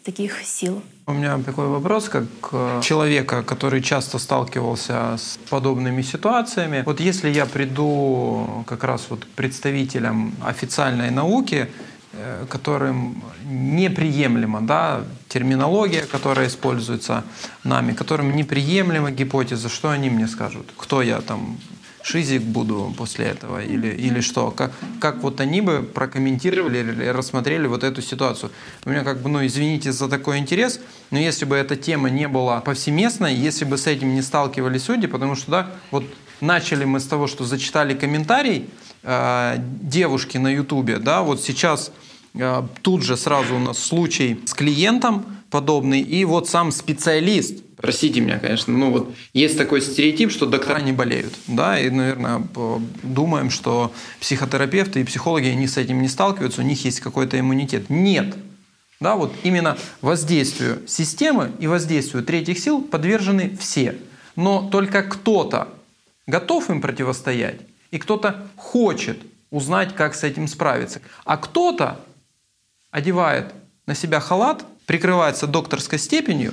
таких 0.04 0.44
сил. 0.44 0.82
У 1.08 1.14
меня 1.14 1.38
такой 1.40 1.68
вопрос, 1.68 2.10
как 2.10 2.26
э, 2.52 2.82
человека, 2.84 3.44
который 3.44 3.82
часто 3.82 4.20
сталкивался 4.20 5.18
с 5.18 5.40
подобными 5.50 6.04
ситуациями. 6.04 6.84
Вот 6.86 7.00
если 7.00 7.30
я 7.30 7.46
приду 7.46 8.64
как 8.68 8.84
раз 8.84 9.08
вот 9.10 9.26
представителям 9.36 10.36
официальной 10.44 11.12
науки, 11.12 11.68
э, 12.14 12.46
которым 12.50 13.24
неприемлема 13.46 14.62
да, 14.62 15.04
терминология, 15.28 16.06
которая 16.06 16.48
используется 16.48 17.24
нами, 17.64 17.94
которым 17.94 18.36
неприемлема 18.36 19.12
гипотеза, 19.12 19.70
что 19.70 19.90
они 19.90 20.10
мне 20.10 20.28
скажут? 20.28 20.72
Кто 20.78 21.02
я 21.02 21.22
там? 21.22 21.58
Шизик 22.06 22.44
буду 22.44 22.94
после 22.98 23.26
этого 23.26 23.64
или, 23.64 23.88
или 23.88 24.22
что? 24.22 24.52
Как, 24.52 24.72
как 25.02 25.24
вот 25.24 25.42
они 25.42 25.62
бы 25.62 25.82
прокомментировали 25.82 26.78
или 26.78 27.08
рассмотрели 27.08 27.66
вот 27.66 27.84
эту 27.84 28.04
ситуацию? 28.04 28.52
У 28.86 28.92
меня 28.92 29.04
как 29.04 29.22
бы, 29.22 29.30
ну, 29.30 29.44
извините 29.44 29.92
за 29.92 30.08
такой 30.08 30.38
интерес, 30.38 30.80
но 31.10 31.18
если 31.18 31.46
бы 31.46 31.56
эта 31.56 31.76
тема 31.76 32.12
не 32.12 32.28
была 32.28 32.62
повсеместной, 32.62 33.34
если 33.34 33.66
бы 33.66 33.80
с 33.80 33.88
этим 33.88 34.14
не 34.14 34.22
сталкивались 34.22 34.88
люди, 34.88 35.08
потому 35.08 35.36
что, 35.36 35.50
да, 35.50 35.72
вот 35.90 36.04
начали 36.42 36.86
мы 36.86 37.00
с 37.00 37.06
того, 37.06 37.26
что 37.26 37.44
зачитали 37.44 37.96
комментарий 37.96 38.70
э, 39.02 39.56
девушки 39.58 40.38
на 40.38 40.50
ютубе, 40.50 41.00
да, 41.00 41.24
вот 41.24 41.42
сейчас 41.42 41.92
э, 42.36 42.62
тут 42.84 43.02
же 43.02 43.18
сразу 43.18 43.56
у 43.56 43.60
нас 43.60 43.80
случай 43.80 44.40
с 44.46 44.54
клиентом 44.54 45.26
подобный, 45.50 46.02
и 46.02 46.24
вот 46.24 46.48
сам 46.50 46.72
специалист 46.72 47.64
Простите 47.86 48.20
меня, 48.20 48.40
конечно, 48.40 48.76
ну 48.76 48.90
вот 48.90 49.14
есть 49.32 49.60
такой 49.60 49.80
стереотип, 49.80 50.32
что 50.32 50.48
доктора 50.48 50.80
не 50.80 50.92
болеют, 50.92 51.36
да, 51.46 51.80
и, 51.80 51.92
наверное, 51.92 52.42
думаем, 53.04 53.52
что 53.52 53.94
психотерапевты 54.20 55.02
и 55.02 55.04
психологи, 55.04 55.50
они 55.50 55.68
с 55.68 55.78
этим 55.78 56.02
не 56.02 56.08
сталкиваются, 56.08 56.62
у 56.62 56.64
них 56.64 56.84
есть 56.84 57.00
какой-то 57.00 57.40
иммунитет. 57.40 57.92
Нет. 57.92 58.36
Да, 59.00 59.16
вот 59.16 59.36
именно 59.44 59.78
воздействию 60.02 60.82
системы 60.88 61.52
и 61.60 61.68
воздействию 61.68 62.24
третьих 62.24 62.58
сил 62.58 62.82
подвержены 62.82 63.56
все. 63.60 63.96
Но 64.36 64.68
только 64.72 65.04
кто-то 65.04 65.68
готов 66.26 66.72
им 66.72 66.82
противостоять, 66.82 67.62
и 67.92 68.00
кто-то 68.00 68.48
хочет 68.56 69.20
узнать, 69.52 69.94
как 69.94 70.16
с 70.16 70.24
этим 70.24 70.48
справиться. 70.48 71.02
А 71.24 71.38
кто-то 71.38 72.00
одевает 72.90 73.54
на 73.86 73.94
себя 73.94 74.20
халат, 74.20 74.66
прикрывается 74.88 75.46
докторской 75.46 76.00
степенью 76.00 76.52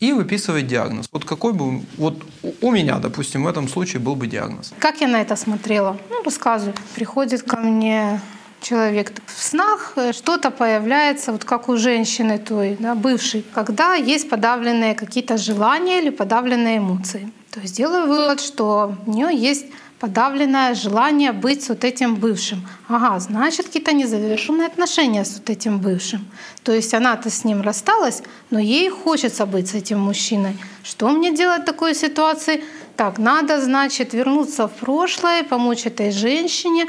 и 0.00 0.12
выписывать 0.12 0.66
диагноз. 0.66 1.08
Вот 1.12 1.24
какой 1.24 1.52
бы, 1.52 1.82
вот 1.96 2.22
у 2.60 2.70
меня, 2.70 2.98
допустим, 2.98 3.44
в 3.44 3.48
этом 3.48 3.68
случае 3.68 4.00
был 4.00 4.14
бы 4.14 4.26
диагноз. 4.26 4.72
Как 4.78 5.00
я 5.00 5.08
на 5.08 5.20
это 5.20 5.36
смотрела? 5.36 5.96
Ну, 6.10 6.22
рассказываю. 6.22 6.74
Приходит 6.94 7.42
ко 7.42 7.56
мне 7.56 8.20
человек 8.60 9.12
в 9.26 9.42
снах, 9.42 9.92
э, 9.96 10.12
что-то 10.12 10.50
появляется, 10.50 11.32
вот 11.32 11.44
как 11.44 11.68
у 11.68 11.76
женщины 11.76 12.38
той, 12.38 12.76
да, 12.78 12.94
бывшей, 12.94 13.44
когда 13.54 13.94
есть 13.94 14.28
подавленные 14.28 14.94
какие-то 14.94 15.36
желания 15.36 16.00
или 16.00 16.10
подавленные 16.10 16.78
эмоции. 16.78 17.30
То 17.50 17.60
есть 17.60 17.76
делаю 17.76 18.06
вывод, 18.06 18.40
что 18.40 18.94
у 19.06 19.10
нее 19.10 19.36
есть 19.36 19.66
подавленное 19.98 20.74
желание 20.74 21.32
быть 21.32 21.64
с 21.64 21.68
вот 21.68 21.84
этим 21.84 22.14
бывшим. 22.16 22.66
Ага, 22.88 23.18
значит, 23.18 23.66
какие-то 23.66 23.92
незавершенные 23.92 24.66
отношения 24.66 25.24
с 25.24 25.38
вот 25.38 25.50
этим 25.50 25.78
бывшим. 25.78 26.26
То 26.62 26.72
есть 26.72 26.94
она-то 26.94 27.30
с 27.30 27.44
ним 27.44 27.62
рассталась, 27.62 28.22
но 28.50 28.58
ей 28.58 28.90
хочется 28.90 29.46
быть 29.46 29.68
с 29.68 29.74
этим 29.74 30.00
мужчиной. 30.00 30.56
Что 30.82 31.08
мне 31.08 31.34
делать 31.34 31.62
в 31.62 31.64
такой 31.64 31.94
ситуации? 31.94 32.62
Так, 32.96 33.18
надо, 33.18 33.60
значит, 33.60 34.14
вернуться 34.14 34.66
в 34.66 34.72
прошлое, 34.72 35.44
помочь 35.44 35.86
этой 35.86 36.10
женщине, 36.10 36.86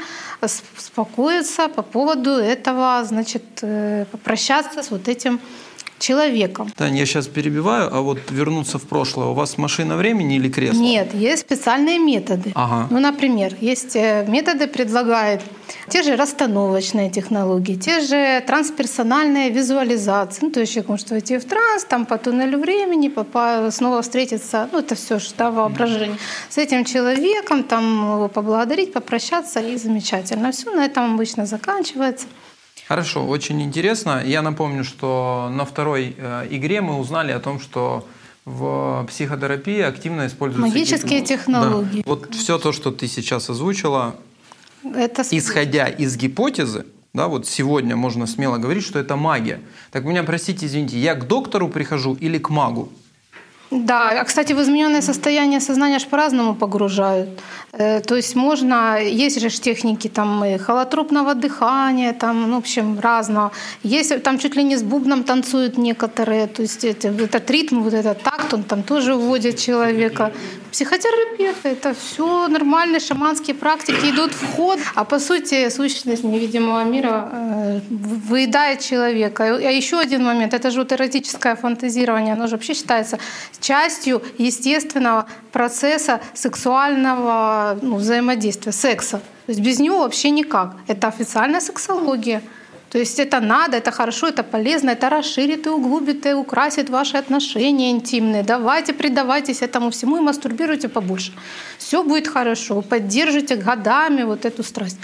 успокоиться 0.76 1.68
по 1.68 1.82
поводу 1.82 2.30
этого, 2.30 3.04
значит, 3.04 3.44
э, 3.62 4.06
попрощаться 4.10 4.82
с 4.82 4.90
вот 4.90 5.08
этим 5.08 5.40
человеком. 6.00 6.72
Таня, 6.76 7.00
я 7.00 7.06
сейчас 7.06 7.28
перебиваю, 7.28 7.94
а 7.94 8.00
вот 8.00 8.18
вернуться 8.30 8.78
в 8.78 8.82
прошлое, 8.82 9.26
у 9.26 9.34
вас 9.34 9.58
машина 9.58 9.96
времени 9.96 10.36
или 10.36 10.48
кресло? 10.48 10.80
Нет, 10.80 11.14
есть 11.14 11.42
специальные 11.42 11.98
методы. 11.98 12.52
Ага. 12.54 12.88
Ну, 12.90 12.98
например, 12.98 13.54
есть 13.60 13.94
э, 13.94 14.24
методы, 14.26 14.66
предлагают 14.66 15.42
те 15.88 16.02
же 16.02 16.16
расстановочные 16.16 17.10
технологии, 17.10 17.76
те 17.76 18.00
же 18.00 18.42
трансперсональные 18.46 19.50
визуализации. 19.50 20.46
Ну, 20.46 20.50
то 20.50 20.60
есть 20.60 20.72
человек 20.72 20.88
может 20.88 21.10
войти 21.10 21.38
в 21.38 21.44
транс, 21.44 21.84
там 21.84 22.06
по 22.06 22.18
туннелю 22.18 22.58
времени, 22.58 23.12
снова 23.70 24.02
встретиться, 24.02 24.68
ну, 24.72 24.78
это 24.78 24.94
все 24.94 25.18
что 25.18 25.50
воображение, 25.50 26.18
с 26.48 26.58
этим 26.58 26.84
человеком, 26.84 27.62
там 27.62 28.14
его 28.16 28.28
поблагодарить, 28.28 28.92
попрощаться, 28.92 29.60
и 29.60 29.76
замечательно. 29.76 30.50
Все 30.52 30.70
на 30.70 30.84
этом 30.86 31.14
обычно 31.14 31.46
заканчивается. 31.46 32.26
Хорошо, 32.90 33.24
очень 33.24 33.62
интересно. 33.62 34.20
Я 34.26 34.42
напомню, 34.42 34.82
что 34.82 35.48
на 35.52 35.64
второй 35.64 36.16
э, 36.18 36.48
игре 36.50 36.80
мы 36.80 36.98
узнали 36.98 37.30
о 37.30 37.38
том, 37.38 37.60
что 37.60 38.04
в 38.44 39.06
психотерапии 39.08 39.80
активно 39.80 40.26
используются 40.26 40.66
магические 40.66 41.20
гипноз. 41.20 41.28
технологии. 41.28 41.98
Да. 41.98 42.02
Вот 42.04 42.34
все 42.34 42.58
то, 42.58 42.72
что 42.72 42.90
ты 42.90 43.06
сейчас 43.06 43.48
озвучила, 43.48 44.16
это... 44.82 45.22
исходя 45.30 45.86
из 45.86 46.16
гипотезы, 46.16 46.84
да, 47.14 47.28
вот 47.28 47.46
сегодня 47.46 47.94
можно 47.94 48.26
смело 48.26 48.58
говорить, 48.58 48.82
что 48.82 48.98
это 48.98 49.14
магия. 49.14 49.60
Так 49.92 50.02
меня, 50.02 50.24
простите, 50.24 50.66
извините, 50.66 50.98
я 50.98 51.14
к 51.14 51.28
доктору 51.28 51.68
прихожу 51.68 52.14
или 52.14 52.38
к 52.38 52.50
магу? 52.50 52.90
Да, 53.70 54.20
а, 54.20 54.24
кстати, 54.24 54.52
в 54.52 54.60
измененное 54.60 55.00
состояние 55.00 55.60
сознания 55.60 55.96
аж 55.96 56.06
по-разному 56.06 56.54
погружают. 56.54 57.28
Э, 57.72 58.00
то 58.00 58.16
есть 58.16 58.34
можно, 58.34 58.98
есть 59.00 59.40
же 59.40 59.48
техники 59.48 60.08
там 60.08 60.44
и 60.44 60.58
холотропного 60.58 61.34
дыхания, 61.34 62.12
там, 62.12 62.50
ну, 62.50 62.56
в 62.56 62.58
общем, 62.58 62.98
разного. 62.98 63.52
Есть 63.84 64.22
там 64.22 64.38
чуть 64.38 64.56
ли 64.56 64.64
не 64.64 64.76
с 64.76 64.82
бубном 64.82 65.22
танцуют 65.22 65.78
некоторые, 65.78 66.48
то 66.48 66.62
есть 66.62 66.84
это, 66.84 67.08
этот 67.08 67.48
ритм, 67.50 67.82
вот 67.82 67.94
этот 67.94 68.22
такт, 68.22 68.52
он 68.54 68.64
там 68.64 68.82
тоже 68.82 69.14
вводит 69.14 69.58
человека. 69.58 70.32
Психотерапевты— 70.72 71.68
это 71.70 71.94
все 71.94 72.48
нормальные 72.48 73.00
шаманские 73.00 73.56
практики 73.56 74.10
идут 74.10 74.32
в 74.32 74.56
ход, 74.56 74.78
а 74.94 75.04
по 75.04 75.18
сути 75.18 75.68
сущность 75.68 76.24
невидимого 76.24 76.84
мира 76.84 77.28
э, 77.32 77.80
выедает 77.90 78.80
человека. 78.80 79.44
А 79.44 79.70
еще 79.70 79.98
один 79.98 80.24
момент— 80.24 80.54
это 80.54 80.70
же 80.70 80.80
вот 80.80 80.92
эротическое 80.92 81.56
фантазирование, 81.56 82.34
оно 82.34 82.46
же 82.46 82.56
вообще 82.56 82.74
считается 82.74 83.18
частью 83.60 84.22
естественного 84.38 85.26
процесса 85.52 86.20
сексуального 86.34 87.78
ну, 87.82 87.96
взаимодействия, 87.96 88.72
секса. 88.72 89.18
То 89.46 89.52
есть 89.52 89.60
без 89.60 89.80
него 89.80 90.00
вообще 90.00 90.30
никак. 90.30 90.76
Это 90.86 91.08
официальная 91.08 91.60
сексология. 91.60 92.42
То 92.90 92.98
есть 92.98 93.20
это 93.20 93.40
надо, 93.40 93.76
это 93.76 93.92
хорошо, 93.92 94.26
это 94.26 94.42
полезно, 94.42 94.90
это 94.90 95.08
расширит 95.08 95.66
и 95.66 95.70
углубит 95.70 96.26
и 96.26 96.32
украсит 96.34 96.90
ваши 96.90 97.16
отношения 97.16 97.92
интимные. 97.92 98.42
Давайте, 98.42 98.92
предавайтесь 98.92 99.62
этому 99.62 99.90
всему 99.90 100.16
и 100.16 100.20
мастурбируйте 100.20 100.88
побольше. 100.88 101.32
Все 101.78 102.02
будет 102.02 102.26
хорошо, 102.26 102.82
поддержите 102.82 103.54
годами 103.54 104.24
вот 104.24 104.44
эту 104.44 104.64
страсть. 104.64 104.98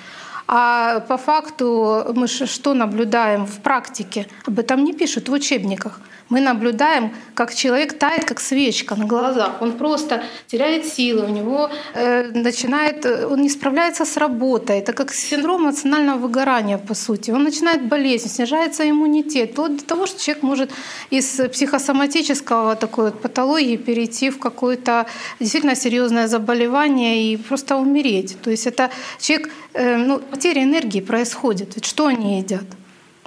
А 0.48 1.00
по 1.00 1.16
факту 1.16 2.12
мы 2.14 2.26
что 2.26 2.74
наблюдаем 2.74 3.46
в 3.46 3.58
практике? 3.60 4.26
Об 4.46 4.58
этом 4.58 4.84
не 4.84 4.92
пишут 4.92 5.28
в 5.28 5.32
учебниках 5.32 6.00
мы 6.28 6.40
наблюдаем, 6.40 7.10
как 7.34 7.54
человек 7.54 7.98
тает, 7.98 8.24
как 8.24 8.40
свечка 8.40 8.96
на 8.96 9.04
глазах. 9.04 9.62
Он 9.62 9.72
просто 9.72 10.22
теряет 10.46 10.84
силы, 10.84 11.24
у 11.24 11.28
него 11.28 11.70
э, 11.94 12.30
начинает, 12.32 13.06
э, 13.06 13.26
он 13.26 13.42
не 13.42 13.48
справляется 13.48 14.04
с 14.04 14.16
работой. 14.16 14.78
Это 14.78 14.92
как 14.92 15.12
синдром 15.12 15.62
эмоционального 15.62 16.18
выгорания, 16.18 16.78
по 16.78 16.94
сути. 16.94 17.30
Он 17.30 17.44
начинает 17.44 17.88
болезнь, 17.88 18.28
снижается 18.28 18.88
иммунитет. 18.88 19.52
Вплоть 19.52 19.76
до 19.76 19.84
того, 19.84 20.06
что 20.06 20.20
человек 20.20 20.42
может 20.42 20.70
из 21.10 21.40
психосоматического 21.52 22.74
такой 22.74 23.04
вот 23.06 23.20
патологии 23.20 23.76
перейти 23.76 24.30
в 24.30 24.38
какое-то 24.38 25.06
действительно 25.40 25.76
серьезное 25.76 26.26
заболевание 26.26 27.32
и 27.32 27.36
просто 27.36 27.76
умереть. 27.76 28.36
То 28.42 28.50
есть 28.50 28.66
это 28.66 28.90
человек, 29.20 29.50
э, 29.74 29.96
ну, 29.96 30.18
потеря 30.18 30.62
энергии 30.62 31.00
происходит. 31.00 31.76
Ведь 31.76 31.84
что 31.84 32.06
они 32.06 32.38
едят? 32.38 32.64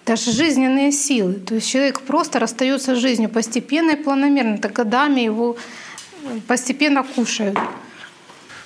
Даже 0.10 0.32
жизненные 0.32 0.92
силы. 0.92 1.34
То 1.34 1.56
есть 1.56 1.70
человек 1.70 2.02
просто 2.02 2.40
расстается 2.40 2.96
с 2.96 2.98
жизнью 2.98 3.30
постепенно 3.30 3.92
и 3.92 3.96
планомерно. 3.96 4.56
Это 4.56 4.70
годами 4.70 5.22
его 5.22 5.56
э, 6.24 6.40
постепенно 6.48 7.04
кушают. 7.04 7.54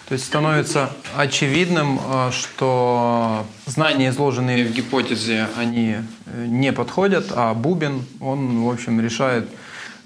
То 0.07 0.13
есть 0.13 0.25
становится 0.25 0.89
очевидным, 1.17 1.99
э, 1.99 2.31
что 2.31 3.45
знания, 3.65 4.09
изложенные 4.09 4.63
в 4.63 4.71
гипотезе, 4.71 5.49
они 5.57 5.97
э, 5.97 6.45
не 6.47 6.71
подходят, 6.71 7.25
а 7.35 7.53
Бубин, 7.53 8.05
он, 8.21 8.63
в 8.63 8.69
общем, 8.69 9.01
решает 9.01 9.49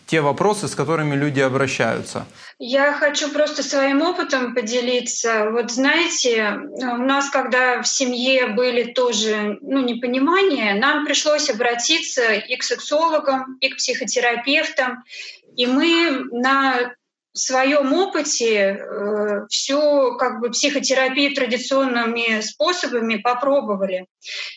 те 0.07 0.21
вопросы, 0.21 0.67
с 0.67 0.73
которыми 0.73 1.13
люди 1.13 1.41
обращаются. 1.41 2.25
Я 2.59 2.93
хочу 2.93 3.31
просто 3.31 3.61
своим 3.61 4.01
опытом 4.01 4.55
поделиться. 4.55 5.51
Вот 5.51 5.69
знаете, 5.71 6.59
у 6.71 6.97
нас, 6.97 7.29
когда 7.29 7.83
в 7.83 7.87
семье 7.87 8.47
были 8.47 8.93
тоже 8.93 9.59
ну, 9.61 9.81
непонимания, 9.81 10.73
нам 10.73 11.05
пришлось 11.05 11.51
обратиться 11.51 12.33
и 12.33 12.55
к 12.55 12.63
сексологам, 12.63 13.57
и 13.61 13.69
к 13.69 13.77
психотерапевтам. 13.77 15.03
И 15.55 15.67
мы 15.67 16.25
на 16.31 16.95
в 17.37 17.39
своем 17.39 17.93
опыте 17.93 18.55
э, 18.55 19.45
всю 19.47 20.17
как 20.17 20.41
бы 20.41 20.49
психотерапию 20.49 21.35
традиционными 21.35 22.41
способами 22.41 23.17
попробовали. 23.17 24.07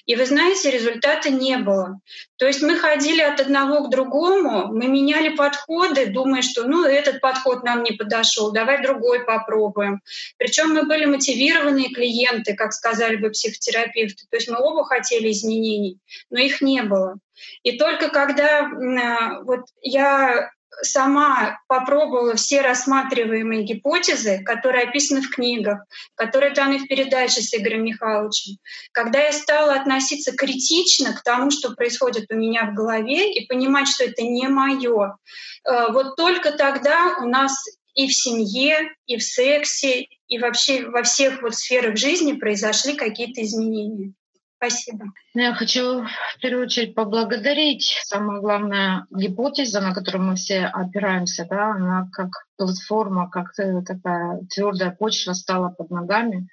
И 0.07 0.17
вы 0.17 0.25
знаете, 0.25 0.71
результата 0.71 1.29
не 1.29 1.59
было. 1.59 2.01
То 2.39 2.47
есть 2.47 2.63
мы 2.63 2.77
ходили 2.77 3.21
от 3.21 3.39
одного 3.39 3.85
к 3.85 3.91
другому, 3.91 4.69
мы 4.69 4.87
меняли 4.89 5.37
подходы, 5.37 6.07
думая, 6.07 6.41
что 6.41 6.65
ну 6.65 6.87
этот 6.87 7.21
подход 7.21 7.65
нам 7.65 7.83
не 7.83 7.93
подошел, 7.93 8.51
давай 8.51 8.83
другой 8.83 9.27
попробуем. 9.27 10.01
Причем 10.39 10.73
мы 10.73 10.85
были 10.85 11.05
мотивированные 11.05 11.91
клиенты, 11.91 12.55
как 12.55 12.73
сказали 12.73 13.17
бы 13.17 13.29
психотерапевты. 13.29 14.25
То 14.31 14.37
есть 14.39 14.49
мы 14.49 14.59
оба 14.59 14.85
хотели 14.85 15.31
изменений, 15.31 15.99
но 16.31 16.39
их 16.39 16.63
не 16.63 16.83
было. 16.83 17.19
И 17.63 17.77
только 17.79 18.09
когда 18.09 18.63
э, 18.63 19.43
вот 19.45 19.67
я 19.83 20.51
сама 20.83 21.61
попробовала 21.69 22.35
все 22.35 22.61
рассматриваемые 22.61 23.63
гипотезы, 23.65 24.43
которые 24.45 24.89
описаны 24.89 25.23
в 25.23 25.31
книгах, 25.31 25.85
которые 26.15 26.53
даны 26.55 26.79
в 26.79 26.89
передаче 26.89 27.43
с 27.43 27.55
Игорем 27.55 27.85
Михайловичем, 27.85 28.57
когда 28.93 29.21
я 29.21 29.33
стала 29.33 29.75
относиться 29.75 30.33
критично 30.33 31.15
к 31.15 31.23
тому, 31.23 31.51
что 31.51 31.75
происходит 31.75 32.27
у 32.31 32.37
меня 32.37 32.67
в 32.67 32.75
голове, 32.75 33.33
и 33.33 33.47
понимать, 33.47 33.89
что 33.89 34.05
это 34.05 34.23
не 34.23 34.49
мое, 34.49 35.17
э, 35.65 35.93
вот 35.93 36.17
только 36.17 36.53
тогда 36.53 37.19
у 37.23 37.27
нас 37.27 37.53
и 37.95 38.07
в 38.07 38.15
семье, 38.15 38.91
и 39.07 39.17
в 39.17 39.23
сексе, 39.23 40.07
и 40.29 40.39
вообще 40.39 40.87
во 40.87 41.03
всех 41.03 41.43
вот 41.43 41.55
сферах 41.55 41.97
жизни 41.97 42.33
произошли 42.33 42.95
какие-то 42.95 43.43
изменения. 43.43 44.13
Спасибо. 44.63 45.07
Ну, 45.33 45.41
я 45.41 45.55
хочу 45.55 46.03
в 46.03 46.41
первую 46.43 46.67
очередь 46.67 46.95
поблагодарить. 46.95 47.99
Самая 48.05 48.41
главная 48.41 49.07
гипотеза, 49.11 49.81
на 49.81 49.95
которую 49.95 50.23
мы 50.25 50.37
все 50.37 50.67
опираемся, 50.67 51.47
да, 51.49 51.73
она 51.73 52.11
как 52.13 52.29
платформа, 52.59 53.31
как 53.31 53.55
такая 53.55 54.41
твердая 54.55 54.91
почва 54.91 55.33
стала 55.33 55.71
под 55.71 55.89
ногами, 55.89 56.47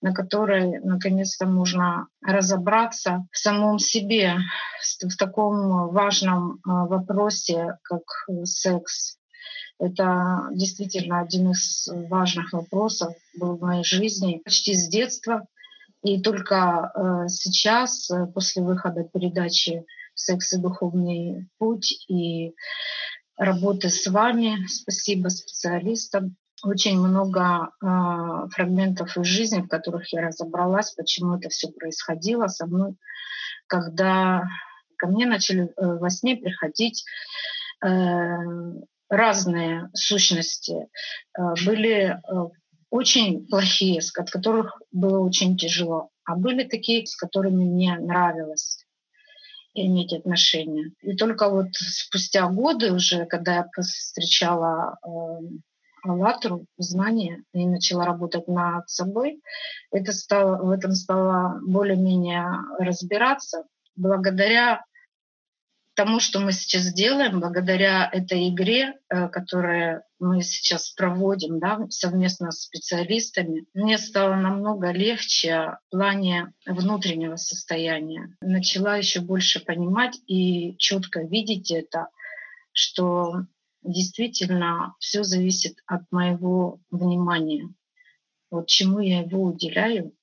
на 0.00 0.12
которой 0.12 0.80
наконец-то 0.80 1.46
можно 1.46 2.08
разобраться 2.20 3.28
в 3.30 3.38
самом 3.38 3.78
себе, 3.78 4.38
в 5.00 5.16
таком 5.16 5.90
важном 5.90 6.58
а, 6.66 6.86
вопросе, 6.86 7.78
как 7.84 8.02
секс. 8.42 9.18
Это 9.78 10.48
действительно 10.52 11.20
один 11.20 11.52
из 11.52 11.88
важных 12.08 12.52
вопросов 12.52 13.14
был 13.38 13.56
в 13.56 13.60
моей 13.60 13.84
жизни 13.84 14.40
почти 14.44 14.74
с 14.74 14.88
детства. 14.88 15.46
И 16.02 16.20
только 16.20 16.92
э, 16.94 17.28
сейчас, 17.28 18.10
э, 18.10 18.26
после 18.26 18.62
выхода 18.62 19.04
передачи 19.04 19.84
«Секс 20.14 20.52
и 20.52 20.58
духовный 20.58 21.48
путь» 21.58 22.04
и 22.08 22.54
работы 23.36 23.88
с 23.88 24.06
вами, 24.08 24.66
спасибо 24.66 25.28
специалистам, 25.28 26.36
очень 26.64 26.98
много 26.98 27.70
э, 27.80 27.86
фрагментов 28.50 29.16
из 29.16 29.26
жизни, 29.26 29.60
в 29.60 29.68
которых 29.68 30.12
я 30.12 30.22
разобралась, 30.22 30.92
почему 30.92 31.36
это 31.36 31.48
все 31.48 31.68
происходило 31.68 32.46
со 32.48 32.66
мной, 32.66 32.94
когда 33.66 34.44
ко 34.96 35.06
мне 35.06 35.26
начали 35.26 35.64
э, 35.64 35.70
во 35.76 36.10
сне 36.10 36.36
приходить 36.36 37.04
э, 37.84 37.88
разные 39.08 39.90
сущности. 39.94 40.88
Э, 41.36 41.54
были 41.66 42.16
э, 42.16 42.18
очень 42.92 43.46
плохие, 43.46 44.00
от 44.18 44.30
которых 44.30 44.78
было 44.92 45.18
очень 45.20 45.56
тяжело. 45.56 46.10
А 46.24 46.36
были 46.36 46.64
такие, 46.64 47.06
с 47.06 47.16
которыми 47.16 47.64
мне 47.64 47.98
нравилось 47.98 48.84
иметь 49.72 50.12
отношения. 50.12 50.92
И 51.00 51.16
только 51.16 51.48
вот 51.48 51.68
спустя 51.72 52.46
годы 52.50 52.92
уже, 52.92 53.24
когда 53.24 53.54
я 53.54 53.66
встречала 53.82 54.98
э, 55.02 55.08
Аллатру, 56.02 56.66
знания, 56.76 57.42
и 57.54 57.64
начала 57.64 58.04
работать 58.04 58.46
над 58.46 58.90
собой, 58.90 59.40
это 59.90 60.12
стало, 60.12 60.62
в 60.62 60.70
этом 60.70 60.92
стало 60.92 61.60
более-менее 61.66 62.44
разбираться 62.78 63.64
благодаря 63.96 64.84
тому, 65.94 66.20
что 66.20 66.40
мы 66.40 66.52
сейчас 66.52 66.92
делаем, 66.92 67.40
благодаря 67.40 68.08
этой 68.10 68.48
игре, 68.48 68.98
э, 69.08 69.28
которую 69.28 70.02
мы 70.18 70.42
сейчас 70.42 70.90
проводим 70.90 71.58
да, 71.58 71.86
совместно 71.90 72.50
с 72.50 72.62
специалистами, 72.62 73.66
мне 73.74 73.98
стало 73.98 74.36
намного 74.36 74.90
легче 74.90 75.76
в 75.88 75.90
плане 75.90 76.52
внутреннего 76.66 77.36
состояния. 77.36 78.34
Начала 78.40 78.96
еще 78.96 79.20
больше 79.20 79.60
понимать 79.60 80.18
и 80.26 80.76
четко 80.78 81.20
видеть 81.20 81.70
это, 81.70 82.08
что 82.72 83.44
действительно 83.82 84.94
все 84.98 85.24
зависит 85.24 85.78
от 85.86 86.02
моего 86.10 86.80
внимания. 86.90 87.68
Вот 88.50 88.68
чему 88.68 89.00
я 89.00 89.20
его 89.20 89.42
уделяю, 89.42 90.14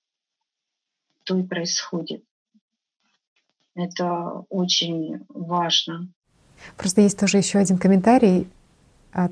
то 1.25 1.37
и 1.37 1.43
происходит. 1.43 2.23
Это 3.79 4.43
очень 4.49 5.21
важно. 5.29 6.09
Просто 6.75 6.99
есть 6.99 7.17
тоже 7.17 7.37
еще 7.37 7.59
один 7.59 7.77
комментарий 7.77 8.47
от 9.13 9.31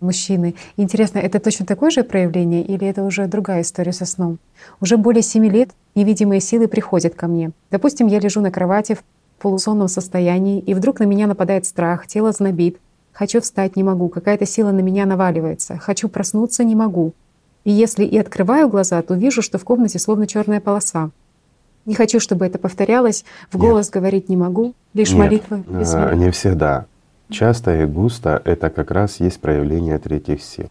мужчины. 0.00 0.54
Интересно, 0.76 1.18
это 1.18 1.40
точно 1.40 1.64
такое 1.64 1.90
же 1.90 2.04
проявление 2.04 2.62
или 2.62 2.86
это 2.86 3.02
уже 3.02 3.26
другая 3.26 3.62
история 3.62 3.92
со 3.92 4.04
сном? 4.04 4.38
Уже 4.82 4.98
более 4.98 5.22
семи 5.22 5.48
лет 5.48 5.70
невидимые 5.94 6.42
силы 6.42 6.68
приходят 6.68 7.14
ко 7.14 7.26
мне. 7.26 7.52
Допустим, 7.70 8.06
я 8.06 8.20
лежу 8.20 8.42
на 8.42 8.50
кровати 8.50 8.94
в 8.94 9.02
полусонном 9.40 9.88
состоянии, 9.88 10.60
и 10.60 10.74
вдруг 10.74 11.00
на 11.00 11.04
меня 11.04 11.26
нападает 11.26 11.64
страх, 11.64 12.06
тело 12.06 12.32
знобит. 12.32 12.78
Хочу 13.12 13.40
встать, 13.40 13.76
не 13.76 13.82
могу, 13.82 14.10
какая-то 14.10 14.44
сила 14.44 14.72
на 14.72 14.80
меня 14.80 15.06
наваливается. 15.06 15.78
Хочу 15.78 16.10
проснуться, 16.10 16.64
не 16.64 16.74
могу. 16.74 17.14
И 17.64 17.72
если 17.72 18.04
и 18.04 18.18
открываю 18.18 18.68
глаза, 18.68 19.00
то 19.00 19.14
вижу, 19.14 19.40
что 19.40 19.56
в 19.56 19.64
комнате 19.64 19.98
словно 19.98 20.26
черная 20.26 20.60
полоса. 20.60 21.10
Не 21.86 21.94
хочу, 21.94 22.20
чтобы 22.20 22.44
это 22.44 22.58
повторялось. 22.58 23.24
В 23.50 23.58
голос 23.58 23.86
Нет. 23.86 23.94
говорить 23.94 24.28
не 24.28 24.36
могу, 24.36 24.74
лишь 24.92 25.10
Нет, 25.10 25.18
молитвы. 25.18 25.64
А, 25.68 26.14
не 26.14 26.30
всегда. 26.30 26.86
Часто 27.30 27.82
и 27.82 27.86
густо 27.86 28.40
это 28.44 28.70
как 28.70 28.90
раз 28.90 29.20
есть 29.20 29.40
проявление 29.40 29.98
третьих 29.98 30.42
сил. 30.42 30.68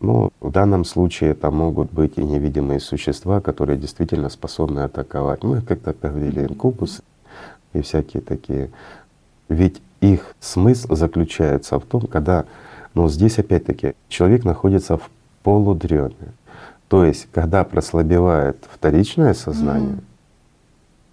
Ну, 0.00 0.30
в 0.40 0.50
данном 0.50 0.84
случае 0.84 1.30
это 1.30 1.52
могут 1.52 1.92
быть 1.92 2.18
и 2.18 2.24
невидимые 2.24 2.80
существа, 2.80 3.40
которые 3.40 3.78
действительно 3.78 4.28
способны 4.28 4.80
атаковать. 4.80 5.44
Мы 5.44 5.62
как-то 5.62 5.94
говорили 6.00 6.40
инкубусы 6.40 7.02
и 7.72 7.80
всякие 7.80 8.20
такие. 8.20 8.70
Ведь 9.48 9.80
их 10.00 10.34
смысл 10.40 10.96
заключается 10.96 11.78
в 11.78 11.84
том, 11.84 12.02
когда, 12.02 12.46
ну 12.94 13.08
здесь 13.08 13.38
опять-таки 13.38 13.94
человек 14.08 14.44
находится 14.44 14.96
в 14.96 15.08
полудреме. 15.44 16.32
То 16.92 17.06
есть, 17.06 17.26
когда 17.32 17.64
прослабевает 17.64 18.68
вторичное 18.70 19.32
сознание, 19.32 19.94
mm. 19.94 20.04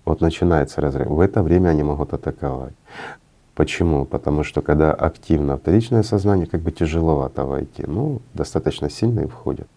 вот 0.04 0.20
начинается 0.20 0.82
разрыв, 0.82 1.08
в 1.08 1.22
это 1.22 1.42
время 1.42 1.70
они 1.70 1.84
могут 1.84 2.12
атаковать. 2.12 2.74
Почему? 3.56 4.04
Потому 4.04 4.44
что 4.44 4.62
когда 4.62 4.92
активно 4.92 5.56
вторичное 5.56 6.04
сознание, 6.04 6.48
как 6.48 6.60
бы 6.60 6.72
тяжеловато 6.72 7.46
войти, 7.46 7.86
ну, 7.88 8.22
достаточно 8.34 8.90
сильно 8.90 9.22
и 9.22 9.28
входит. 9.28 9.70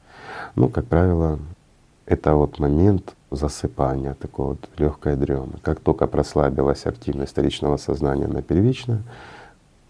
Ну, 0.57 0.69
как 0.69 0.87
правило, 0.87 1.39
это 2.07 2.35
вот 2.35 2.59
момент 2.59 3.15
засыпания, 3.31 4.15
такой 4.15 4.47
вот 4.47 4.69
легкой 4.79 5.15
дремы. 5.15 5.53
Как 5.63 5.79
только 5.79 6.09
прослабилась 6.09 6.85
активность 6.85 7.31
вторичного 7.31 7.77
сознания 7.77 8.27
на 8.27 8.43
первичное, 8.43 9.05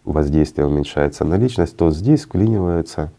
воздействие 0.05 0.67
уменьшается 0.67 1.25
на 1.25 1.39
личность, 1.39 1.75
то 1.75 1.91
здесь 1.91 2.25
вклиниваются 2.25 3.11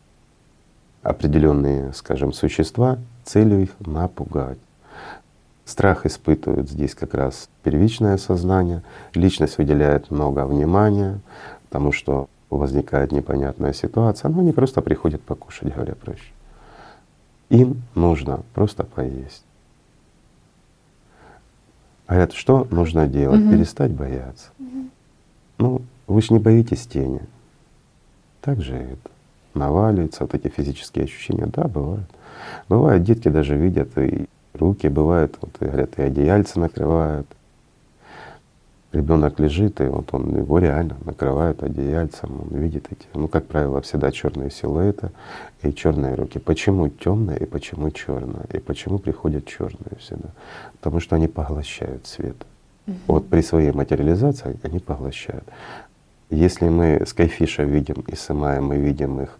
определенные, 1.03 1.93
скажем, 1.93 2.33
существа, 2.33 2.97
целью 3.25 3.61
их 3.61 3.71
напугать. 3.79 4.57
Страх 5.65 6.05
испытывают 6.05 6.69
здесь 6.69 6.95
как 6.95 7.13
раз 7.13 7.49
первичное 7.63 8.17
сознание, 8.17 8.83
личность 9.13 9.57
выделяет 9.57 10.11
много 10.11 10.45
внимания, 10.45 11.19
потому 11.69 11.91
что 11.91 12.27
возникает 12.49 13.11
непонятная 13.11 13.73
ситуация, 13.73 14.29
но 14.29 14.41
они 14.41 14.51
просто 14.51 14.81
приходят 14.81 15.21
покушать, 15.21 15.73
говоря 15.73 15.95
проще. 15.95 16.31
Им 17.49 17.81
нужно 17.95 18.41
просто 18.53 18.83
поесть. 18.83 19.43
А 22.07 22.15
это 22.15 22.35
что 22.35 22.67
нужно 22.69 23.07
делать? 23.07 23.41
Угу. 23.41 23.51
Перестать 23.51 23.91
бояться. 23.91 24.49
Угу. 24.59 24.89
Ну, 25.59 25.81
вы 26.07 26.21
же 26.21 26.33
не 26.33 26.39
боитесь 26.39 26.85
тени. 26.85 27.21
Так 28.41 28.61
же 28.61 28.75
это 28.75 29.12
наваливается, 29.55 30.23
вот 30.23 30.33
эти 30.33 30.47
физические 30.47 31.05
ощущения, 31.05 31.47
да, 31.47 31.67
бывают. 31.67 32.09
Бывает, 32.69 33.03
детки 33.03 33.29
даже 33.29 33.55
видят 33.55 33.97
и 33.97 34.27
руки, 34.53 34.87
бывает, 34.87 35.37
вот 35.41 35.55
и 35.59 35.65
говорят, 35.65 35.97
и 35.97 36.03
одеяльца 36.03 36.59
накрывают, 36.59 37.27
ребенок 38.93 39.39
лежит, 39.39 39.81
и 39.81 39.85
вот 39.85 40.09
он 40.13 40.35
его 40.35 40.59
реально 40.59 40.95
накрывает 41.03 41.63
одеяльцем, 41.63 42.41
он 42.41 42.59
видит 42.59 42.87
эти, 42.91 43.07
ну, 43.13 43.27
как 43.27 43.45
правило, 43.47 43.81
всегда 43.81 44.11
черные 44.11 44.51
силуэты 44.51 45.09
и 45.63 45.73
черные 45.73 46.15
руки. 46.15 46.39
Почему 46.39 46.87
темные 46.89 47.39
и 47.39 47.45
почему 47.45 47.89
черные? 47.89 48.45
И 48.53 48.59
почему 48.59 48.99
приходят 48.99 49.45
черные 49.45 49.97
всегда? 49.99 50.29
Потому 50.73 50.99
что 50.99 51.15
они 51.15 51.27
поглощают 51.27 52.05
свет. 52.05 52.35
Угу. 52.87 52.95
Вот 53.07 53.27
при 53.27 53.41
своей 53.41 53.71
материализации 53.71 54.59
они 54.63 54.79
поглощают. 54.79 55.45
Если 56.33 56.67
мы 56.67 57.03
с 57.05 57.13
кайфиша 57.13 57.63
видим 57.63 58.03
и 58.07 58.15
сымаем, 58.15 58.65
мы 58.65 58.77
видим 58.77 59.21
их 59.21 59.37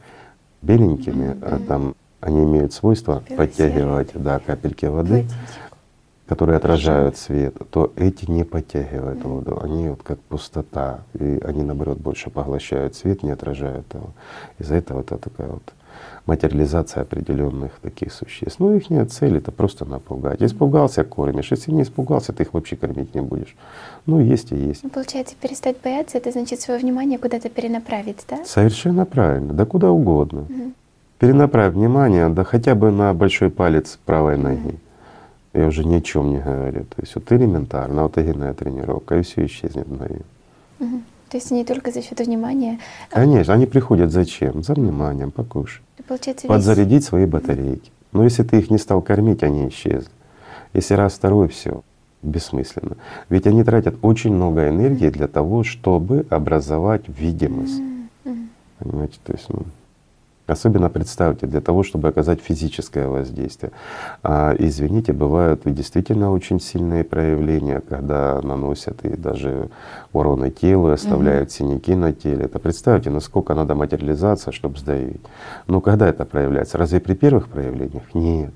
беленькими, 0.61 1.31
угу. 1.31 1.39
а 1.41 1.59
там 1.67 1.95
они 2.21 2.43
имеют 2.43 2.73
свойство 2.73 3.23
подтягивать 3.35 4.11
да, 4.13 4.39
капельки 4.39 4.85
воды 4.85 5.25
которые 6.33 6.57
отражают 6.57 7.17
свет, 7.17 7.55
то 7.69 7.91
эти 7.95 8.29
не 8.29 8.43
подтягивают 8.43 9.23
воду. 9.23 9.59
Они 9.61 9.89
вот 9.89 10.03
как 10.03 10.19
пустота, 10.19 11.01
и 11.13 11.39
они 11.43 11.63
наоборот 11.63 11.97
больше 11.97 12.29
поглощают 12.29 12.95
свет, 12.95 13.23
не 13.23 13.31
отражают 13.31 13.85
его. 13.93 14.09
Из-за 14.57 14.75
этого 14.75 15.01
это 15.01 15.17
такая 15.17 15.49
вот 15.49 15.73
материализация 16.25 17.03
определенных 17.03 17.71
таких 17.81 18.13
существ. 18.13 18.59
Ну, 18.59 18.75
их 18.75 18.87
цели, 19.09 19.37
это 19.37 19.51
просто 19.51 19.85
напугать. 19.85 20.41
Испугался— 20.41 21.03
кормишь, 21.03 21.51
если 21.51 21.71
не 21.71 21.83
испугался, 21.83 22.33
ты 22.33 22.43
их 22.43 22.53
вообще 22.53 22.75
кормить 22.75 23.13
не 23.13 23.21
будешь. 23.21 23.55
Ну, 24.05 24.19
есть 24.19 24.51
и 24.51 24.55
есть. 24.55 24.83
Ну, 24.83 24.89
получается, 24.89 25.35
перестать 25.39 25.77
бояться— 25.83 26.17
это 26.19 26.31
значит 26.31 26.61
свое 26.61 26.79
внимание 26.79 27.19
куда-то 27.19 27.49
перенаправить, 27.49 28.25
да? 28.29 28.43
Совершенно 28.45 29.05
правильно, 29.05 29.53
да 29.53 29.65
куда 29.65 29.91
угодно. 29.91 30.41
Угу. 30.41 30.71
Перенаправь 31.19 31.73
внимание, 31.73 32.29
да 32.29 32.43
хотя 32.43 32.75
бы 32.75 32.91
на 32.91 33.13
большой 33.13 33.49
палец 33.49 33.99
правой 34.05 34.37
ноги 34.37 34.79
я 35.53 35.67
уже 35.67 35.85
ни 35.85 35.95
о 35.95 36.01
чем 36.01 36.31
не 36.31 36.39
говорю. 36.39 36.83
То 36.83 37.01
есть 37.01 37.15
вот 37.15 37.31
элементарно, 37.31 38.03
аутогенная 38.03 38.53
тренировка, 38.53 39.17
и 39.17 39.21
все 39.21 39.45
исчезнет 39.45 39.87
мгновенно. 39.87 40.25
Угу. 40.79 41.01
То 41.29 41.37
есть 41.37 41.51
не 41.51 41.63
только 41.63 41.91
за 41.91 42.01
счет 42.01 42.19
внимания. 42.19 42.79
Конечно, 43.09 43.53
они 43.53 43.65
приходят 43.65 44.11
зачем? 44.11 44.63
За 44.63 44.73
вниманием, 44.73 45.31
покушать. 45.31 45.83
Получается, 46.07 46.47
Подзарядить 46.47 47.01
весь... 47.01 47.05
свои 47.05 47.25
батарейки. 47.25 47.91
Но 48.11 48.23
если 48.23 48.43
ты 48.43 48.59
их 48.59 48.69
не 48.69 48.77
стал 48.77 49.01
кормить, 49.01 49.43
они 49.43 49.67
исчезли. 49.69 50.11
Если 50.73 50.93
раз, 50.93 51.13
второй, 51.13 51.47
все 51.47 51.83
бессмысленно. 52.23 52.95
Ведь 53.29 53.45
они 53.47 53.63
тратят 53.63 53.95
очень 54.01 54.33
много 54.33 54.69
энергии 54.69 55.09
для 55.09 55.27
того, 55.27 55.63
чтобы 55.63 56.25
образовать 56.29 57.03
видимость. 57.07 57.81
Понимаете, 58.79 59.19
то 59.23 59.33
есть 59.33 59.45
ну, 59.49 59.63
Особенно 60.45 60.89
представьте, 60.89 61.47
для 61.47 61.61
того, 61.61 61.83
чтобы 61.83 62.09
оказать 62.09 62.41
физическое 62.41 63.07
воздействие. 63.07 63.71
А, 64.23 64.53
извините, 64.59 65.13
бывают 65.13 65.65
и 65.65 65.71
действительно 65.71 66.31
очень 66.31 66.59
сильные 66.59 67.05
проявления, 67.05 67.79
когда 67.79 68.41
наносят 68.41 69.05
и 69.05 69.15
даже 69.15 69.69
уроны 70.11 70.51
телу, 70.51 70.91
оставляют 70.91 71.47
угу. 71.47 71.55
синяки 71.55 71.95
на 71.95 72.11
теле. 72.11 72.45
Это 72.45 72.59
представьте, 72.59 73.09
насколько 73.09 73.53
надо 73.55 73.73
материализация, 73.73 74.51
чтобы 74.51 74.77
сдавить. 74.77 75.21
Но 75.67 75.79
когда 75.79 76.09
это 76.09 76.25
проявляется? 76.25 76.77
Разве 76.77 76.99
при 76.99 77.13
первых 77.13 77.47
проявлениях? 77.47 78.03
Нет. 78.13 78.51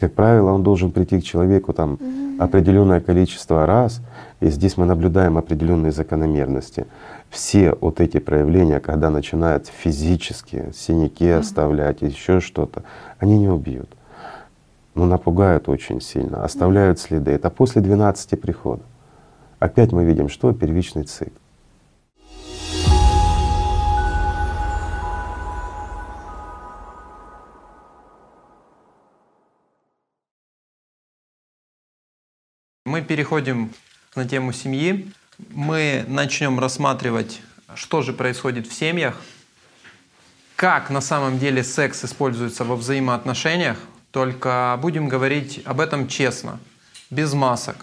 Как 0.00 0.12
правило, 0.12 0.52
он 0.52 0.62
должен 0.62 0.90
прийти 0.90 1.20
к 1.20 1.24
человеку 1.24 1.72
там 1.72 1.98
определенное 2.38 3.00
количество 3.00 3.64
раз, 3.64 4.00
и 4.40 4.48
здесь 4.48 4.76
мы 4.76 4.86
наблюдаем 4.86 5.38
определенные 5.38 5.92
закономерности 5.92 6.86
все 7.34 7.76
вот 7.80 8.00
эти 8.00 8.18
проявления, 8.18 8.80
когда 8.80 9.10
начинают 9.10 9.66
физически 9.66 10.70
синяки 10.72 11.28
оставлять, 11.28 12.02
еще 12.02 12.40
что-то, 12.40 12.84
они 13.18 13.38
не 13.38 13.48
убьют. 13.48 13.90
Но 14.94 15.06
напугают 15.06 15.68
очень 15.68 16.00
сильно, 16.00 16.44
оставляют 16.44 17.00
следы. 17.00 17.32
Это 17.32 17.50
после 17.50 17.82
12 17.82 18.40
приходов. 18.40 18.86
Опять 19.58 19.92
мы 19.92 20.04
видим, 20.04 20.28
что 20.28 20.52
первичный 20.52 21.02
цикл. 21.02 21.38
Мы 32.84 33.00
переходим 33.00 33.72
на 34.14 34.28
тему 34.28 34.52
семьи 34.52 35.10
мы 35.52 36.04
начнем 36.06 36.58
рассматривать, 36.58 37.40
что 37.74 38.02
же 38.02 38.12
происходит 38.12 38.66
в 38.66 38.74
семьях, 38.74 39.16
как 40.56 40.90
на 40.90 41.00
самом 41.00 41.38
деле 41.38 41.64
секс 41.64 42.04
используется 42.04 42.64
во 42.64 42.76
взаимоотношениях, 42.76 43.78
только 44.10 44.78
будем 44.80 45.08
говорить 45.08 45.62
об 45.64 45.80
этом 45.80 46.08
честно, 46.08 46.60
без 47.10 47.32
масок. 47.32 47.76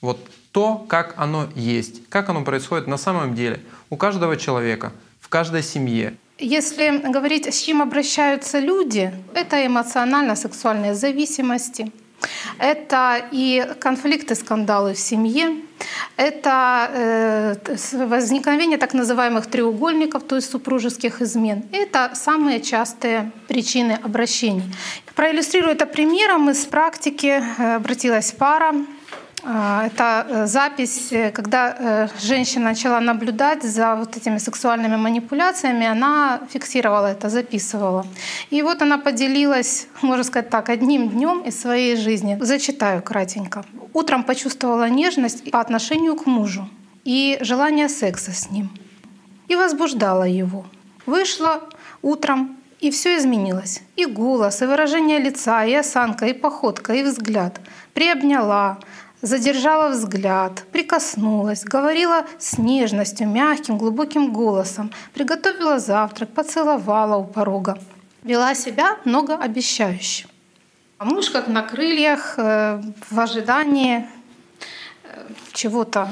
Вот 0.00 0.18
то, 0.52 0.84
как 0.88 1.14
оно 1.16 1.48
есть, 1.54 2.08
как 2.08 2.28
оно 2.28 2.42
происходит 2.42 2.86
на 2.86 2.98
самом 2.98 3.34
деле 3.34 3.60
у 3.90 3.96
каждого 3.96 4.36
человека, 4.36 4.92
в 5.20 5.28
каждой 5.28 5.62
семье. 5.62 6.16
Если 6.38 6.98
говорить, 7.10 7.46
с 7.52 7.60
чем 7.62 7.82
обращаются 7.82 8.58
люди, 8.58 9.12
это 9.34 9.64
эмоционально-сексуальные 9.66 10.94
зависимости, 10.94 11.90
это 12.58 13.28
и 13.30 13.66
конфликты, 13.80 14.34
скандалы 14.34 14.94
в 14.94 14.98
семье, 14.98 15.56
это 16.16 16.90
э, 16.92 17.54
возникновение 17.92 18.78
так 18.78 18.94
называемых 18.94 19.46
треугольников, 19.46 20.24
то 20.24 20.36
есть 20.36 20.50
супружеских 20.50 21.22
измен. 21.22 21.64
Это 21.72 22.10
самые 22.14 22.60
частые 22.60 23.30
причины 23.46 23.98
обращений. 24.02 24.64
Проиллюстрирую 25.14 25.74
это 25.74 25.86
примером 25.86 26.50
из 26.50 26.64
практики. 26.64 27.42
Э, 27.58 27.76
обратилась 27.76 28.32
пара, 28.32 28.74
это 29.48 30.26
э, 30.28 30.46
запись, 30.46 31.12
э, 31.12 31.30
когда 31.30 31.74
э, 31.78 32.08
женщина 32.20 32.66
начала 32.66 33.00
наблюдать 33.00 33.62
за 33.62 33.94
вот 33.94 34.16
этими 34.16 34.38
сексуальными 34.38 34.96
манипуляциями, 34.96 35.86
она 35.86 36.40
фиксировала 36.50 37.06
это, 37.06 37.30
записывала. 37.30 38.06
И 38.50 38.62
вот 38.62 38.82
она 38.82 38.98
поделилась, 38.98 39.88
можно 40.02 40.24
сказать 40.24 40.50
так, 40.50 40.68
одним 40.68 41.08
днем 41.08 41.40
из 41.40 41.58
своей 41.58 41.96
жизни. 41.96 42.36
Зачитаю 42.40 43.02
кратенько. 43.02 43.64
Утром 43.94 44.22
почувствовала 44.22 44.88
нежность 44.90 45.50
по 45.50 45.60
отношению 45.60 46.14
к 46.16 46.26
мужу 46.26 46.68
и 47.04 47.38
желание 47.40 47.88
секса 47.88 48.32
с 48.32 48.50
ним. 48.50 48.68
И 49.48 49.56
возбуждала 49.56 50.24
его. 50.24 50.66
Вышла 51.06 51.62
утром, 52.02 52.58
и 52.80 52.90
все 52.90 53.16
изменилось. 53.16 53.82
И 53.96 54.04
голос, 54.04 54.62
и 54.62 54.66
выражение 54.66 55.18
лица, 55.18 55.64
и 55.64 55.74
осанка, 55.74 56.26
и 56.26 56.32
походка, 56.32 56.92
и 56.92 57.02
взгляд. 57.02 57.60
Приобняла, 57.94 58.78
задержала 59.22 59.90
взгляд, 59.90 60.64
прикоснулась, 60.72 61.64
говорила 61.64 62.24
с 62.38 62.58
нежностью, 62.58 63.28
мягким, 63.28 63.78
глубоким 63.78 64.32
голосом, 64.32 64.90
приготовила 65.14 65.78
завтрак, 65.78 66.30
поцеловала 66.30 67.16
у 67.16 67.24
порога, 67.24 67.78
вела 68.22 68.54
себя 68.54 68.96
многообещающе. 69.04 70.26
А 70.98 71.04
муж 71.04 71.30
как 71.30 71.48
на 71.48 71.62
крыльях 71.62 72.34
э, 72.38 72.82
в 73.10 73.20
ожидании 73.20 74.08
э, 75.04 75.28
чего-то 75.52 76.08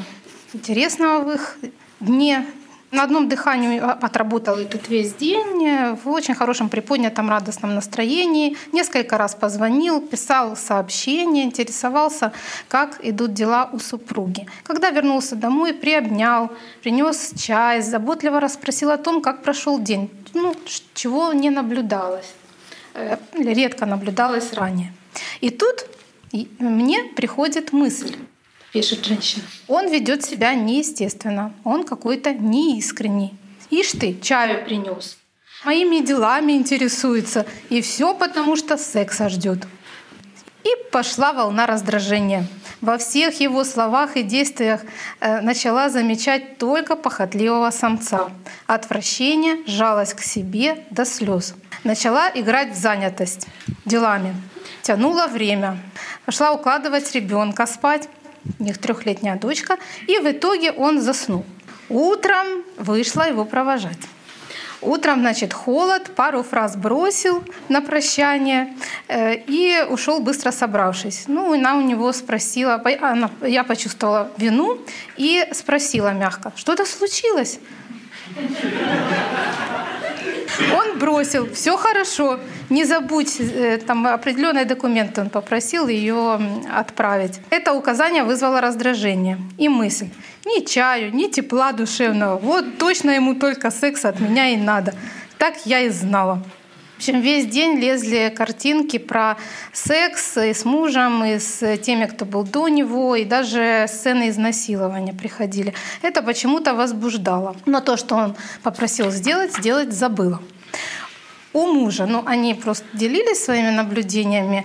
интересного 0.52 1.24
в 1.24 1.32
их 1.32 1.58
дне 2.00 2.46
на 2.90 3.02
одном 3.02 3.28
дыхании 3.28 3.78
отработал 3.80 4.56
этот 4.58 4.88
весь 4.88 5.14
день 5.14 5.96
в 6.02 6.08
очень 6.08 6.34
хорошем 6.34 6.68
приподнятом 6.68 7.28
радостном 7.28 7.74
настроении. 7.74 8.56
Несколько 8.72 9.18
раз 9.18 9.34
позвонил, 9.34 10.00
писал 10.00 10.56
сообщения, 10.56 11.44
интересовался, 11.44 12.32
как 12.68 12.98
идут 13.02 13.34
дела 13.34 13.68
у 13.72 13.78
супруги. 13.78 14.46
Когда 14.62 14.90
вернулся 14.90 15.36
домой, 15.36 15.74
приобнял, 15.74 16.50
принес 16.82 17.32
чай, 17.36 17.82
заботливо 17.82 18.40
расспросил 18.40 18.90
о 18.90 18.98
том, 18.98 19.20
как 19.20 19.42
прошел 19.42 19.78
день. 19.78 20.10
Ну, 20.34 20.54
чего 20.94 21.32
не 21.32 21.50
наблюдалось, 21.50 22.34
э, 22.94 23.16
редко 23.34 23.86
наблюдалось 23.86 24.52
ранее. 24.52 24.92
И 25.40 25.50
тут 25.50 25.86
мне 26.58 27.04
приходит 27.16 27.72
мысль, 27.72 28.16
пишет 28.76 29.06
женщина. 29.06 29.42
Он 29.68 29.88
ведет 29.88 30.22
себя 30.22 30.54
неестественно, 30.54 31.54
он 31.64 31.84
какой-то 31.84 32.34
неискренний. 32.34 33.32
Ишь 33.70 33.92
ты, 33.92 34.20
чаю 34.20 34.66
принес, 34.66 35.16
моими 35.64 36.04
делами 36.04 36.52
интересуется, 36.52 37.46
и 37.70 37.80
все 37.80 38.12
потому, 38.14 38.54
что 38.54 38.76
секса 38.76 39.30
ждет. 39.30 39.66
И 40.62 40.68
пошла 40.92 41.32
волна 41.32 41.66
раздражения. 41.66 42.46
Во 42.82 42.98
всех 42.98 43.40
его 43.40 43.64
словах 43.64 44.18
и 44.18 44.22
действиях 44.22 44.82
э, 45.20 45.40
начала 45.40 45.88
замечать 45.88 46.58
только 46.58 46.96
похотливого 46.96 47.70
самца. 47.70 48.28
Отвращение, 48.66 49.56
жалость 49.66 50.14
к 50.14 50.20
себе 50.20 50.84
до 50.90 51.06
слез. 51.06 51.54
Начала 51.82 52.30
играть 52.34 52.72
в 52.72 52.78
занятость 52.78 53.46
делами. 53.86 54.34
Тянула 54.82 55.28
время. 55.28 55.78
Пошла 56.26 56.52
укладывать 56.52 57.14
ребенка 57.14 57.64
спать. 57.66 58.10
У 58.58 58.64
них 58.64 58.78
трехлетняя 58.78 59.36
дочка. 59.36 59.78
И 60.06 60.18
в 60.18 60.30
итоге 60.30 60.72
он 60.72 61.00
заснул. 61.00 61.44
Утром 61.88 62.46
вышла 62.78 63.28
его 63.28 63.44
провожать. 63.44 63.98
Утром, 64.82 65.20
значит, 65.20 65.52
холод, 65.52 66.14
пару 66.14 66.42
фраз 66.42 66.76
бросил 66.76 67.42
на 67.68 67.80
прощание 67.80 68.74
э, 69.08 69.36
и 69.46 69.84
ушел 69.88 70.20
быстро 70.20 70.52
собравшись. 70.52 71.24
Ну, 71.28 71.54
она 71.54 71.76
у 71.76 71.80
него 71.80 72.12
спросила, 72.12 72.82
она, 73.00 73.30
я 73.40 73.64
почувствовала 73.64 74.30
вину 74.36 74.78
и 75.16 75.46
спросила 75.52 76.12
мягко, 76.12 76.52
что-то 76.56 76.84
случилось? 76.84 77.58
Он 80.74 80.98
бросил, 80.98 81.52
все 81.52 81.76
хорошо, 81.76 82.40
не 82.70 82.84
забудь, 82.84 83.40
э, 83.40 83.78
там 83.78 84.06
определенные 84.06 84.64
документы 84.64 85.20
он 85.20 85.30
попросил 85.30 85.88
ее 85.88 86.40
отправить. 86.72 87.40
Это 87.50 87.72
указание 87.72 88.24
вызвало 88.24 88.60
раздражение 88.60 89.38
и 89.58 89.68
мысль. 89.68 90.08
Ни 90.44 90.64
чаю, 90.64 91.14
ни 91.14 91.26
тепла 91.26 91.72
душевного. 91.72 92.38
Вот 92.38 92.78
точно 92.78 93.10
ему 93.10 93.34
только 93.34 93.70
секса 93.70 94.08
от 94.08 94.20
меня 94.20 94.48
и 94.48 94.56
надо. 94.56 94.94
Так 95.38 95.54
я 95.64 95.80
и 95.80 95.90
знала. 95.90 96.42
В 96.96 96.98
общем, 96.98 97.20
весь 97.20 97.44
день 97.44 97.78
лезли 97.78 98.32
картинки 98.34 98.96
про 98.96 99.36
секс 99.74 100.38
и 100.38 100.54
с 100.54 100.64
мужем, 100.64 101.22
и 101.26 101.38
с 101.38 101.76
теми, 101.76 102.06
кто 102.06 102.24
был 102.24 102.42
до 102.42 102.68
него, 102.68 103.14
и 103.16 103.26
даже 103.26 103.84
сцены 103.86 104.30
изнасилования 104.30 105.12
приходили. 105.12 105.74
Это 106.00 106.22
почему-то 106.22 106.72
возбуждало. 106.72 107.54
Но 107.66 107.82
то, 107.82 107.98
что 107.98 108.14
он 108.14 108.34
попросил 108.62 109.10
сделать, 109.10 109.54
сделать 109.54 109.92
забыла. 109.92 110.40
У 111.52 111.66
мужа, 111.66 112.06
ну, 112.06 112.22
они 112.24 112.54
просто 112.54 112.86
делились 112.94 113.44
своими 113.44 113.68
наблюдениями, 113.68 114.64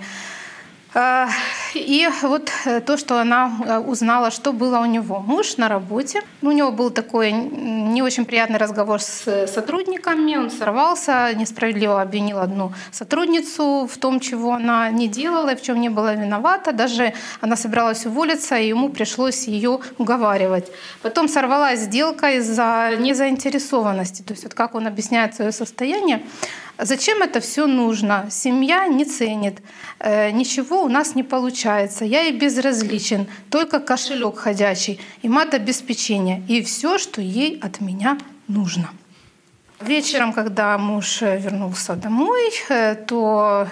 и 1.74 2.08
вот 2.22 2.50
э, 2.66 2.80
то, 2.80 2.96
что 2.96 3.18
она 3.18 3.50
э, 3.64 3.78
узнала, 3.78 4.30
что 4.30 4.52
было 4.52 4.78
у 4.78 4.84
него. 4.84 5.20
Муж 5.20 5.56
на 5.56 5.68
работе. 5.68 6.22
У 6.42 6.52
него 6.52 6.70
был 6.70 6.90
такой 6.90 7.32
не 7.32 8.02
очень 8.02 8.26
приятный 8.26 8.58
разговор 8.58 9.00
с 9.00 9.22
э, 9.26 9.46
сотрудниками. 9.46 10.36
Он 10.36 10.50
сорвался, 10.50 11.32
несправедливо 11.34 12.02
обвинил 12.02 12.38
одну 12.38 12.72
сотрудницу 12.90 13.88
в 13.90 13.96
том, 13.98 14.20
чего 14.20 14.52
она 14.52 14.90
не 14.90 15.08
делала 15.08 15.50
и 15.50 15.56
в 15.56 15.62
чем 15.62 15.80
не 15.80 15.88
была 15.88 16.14
виновата. 16.14 16.72
Даже 16.72 17.14
она 17.40 17.56
собиралась 17.56 18.04
уволиться, 18.04 18.56
и 18.58 18.68
ему 18.68 18.90
пришлось 18.90 19.48
ее 19.48 19.80
уговаривать. 19.96 20.70
Потом 21.00 21.28
сорвалась 21.28 21.80
сделка 21.80 22.32
из-за 22.32 22.96
незаинтересованности. 22.98 24.22
То 24.22 24.34
есть 24.34 24.44
вот 24.44 24.54
как 24.54 24.74
он 24.74 24.86
объясняет 24.86 25.34
свое 25.34 25.52
состояние. 25.52 26.22
Зачем 26.78 27.22
это 27.22 27.40
все 27.40 27.66
нужно? 27.66 28.26
Семья 28.30 28.86
не 28.88 29.04
ценит, 29.04 29.62
ничего 30.00 30.81
у 30.84 30.88
нас 30.88 31.14
не 31.14 31.22
получается. 31.22 32.04
Я 32.04 32.22
и 32.22 32.32
безразличен, 32.32 33.26
только 33.50 33.80
кошелек 33.80 34.38
ходячий 34.38 35.00
и 35.22 35.28
мат-обеспечение, 35.28 36.42
и 36.48 36.62
все, 36.62 36.98
что 36.98 37.20
ей 37.20 37.58
от 37.60 37.80
меня 37.80 38.18
нужно. 38.48 38.90
Вечером, 39.80 40.32
когда 40.32 40.78
муж 40.78 41.22
э, 41.22 41.38
вернулся 41.38 41.96
домой, 41.96 42.52
э, 42.68 42.94
то 42.94 43.66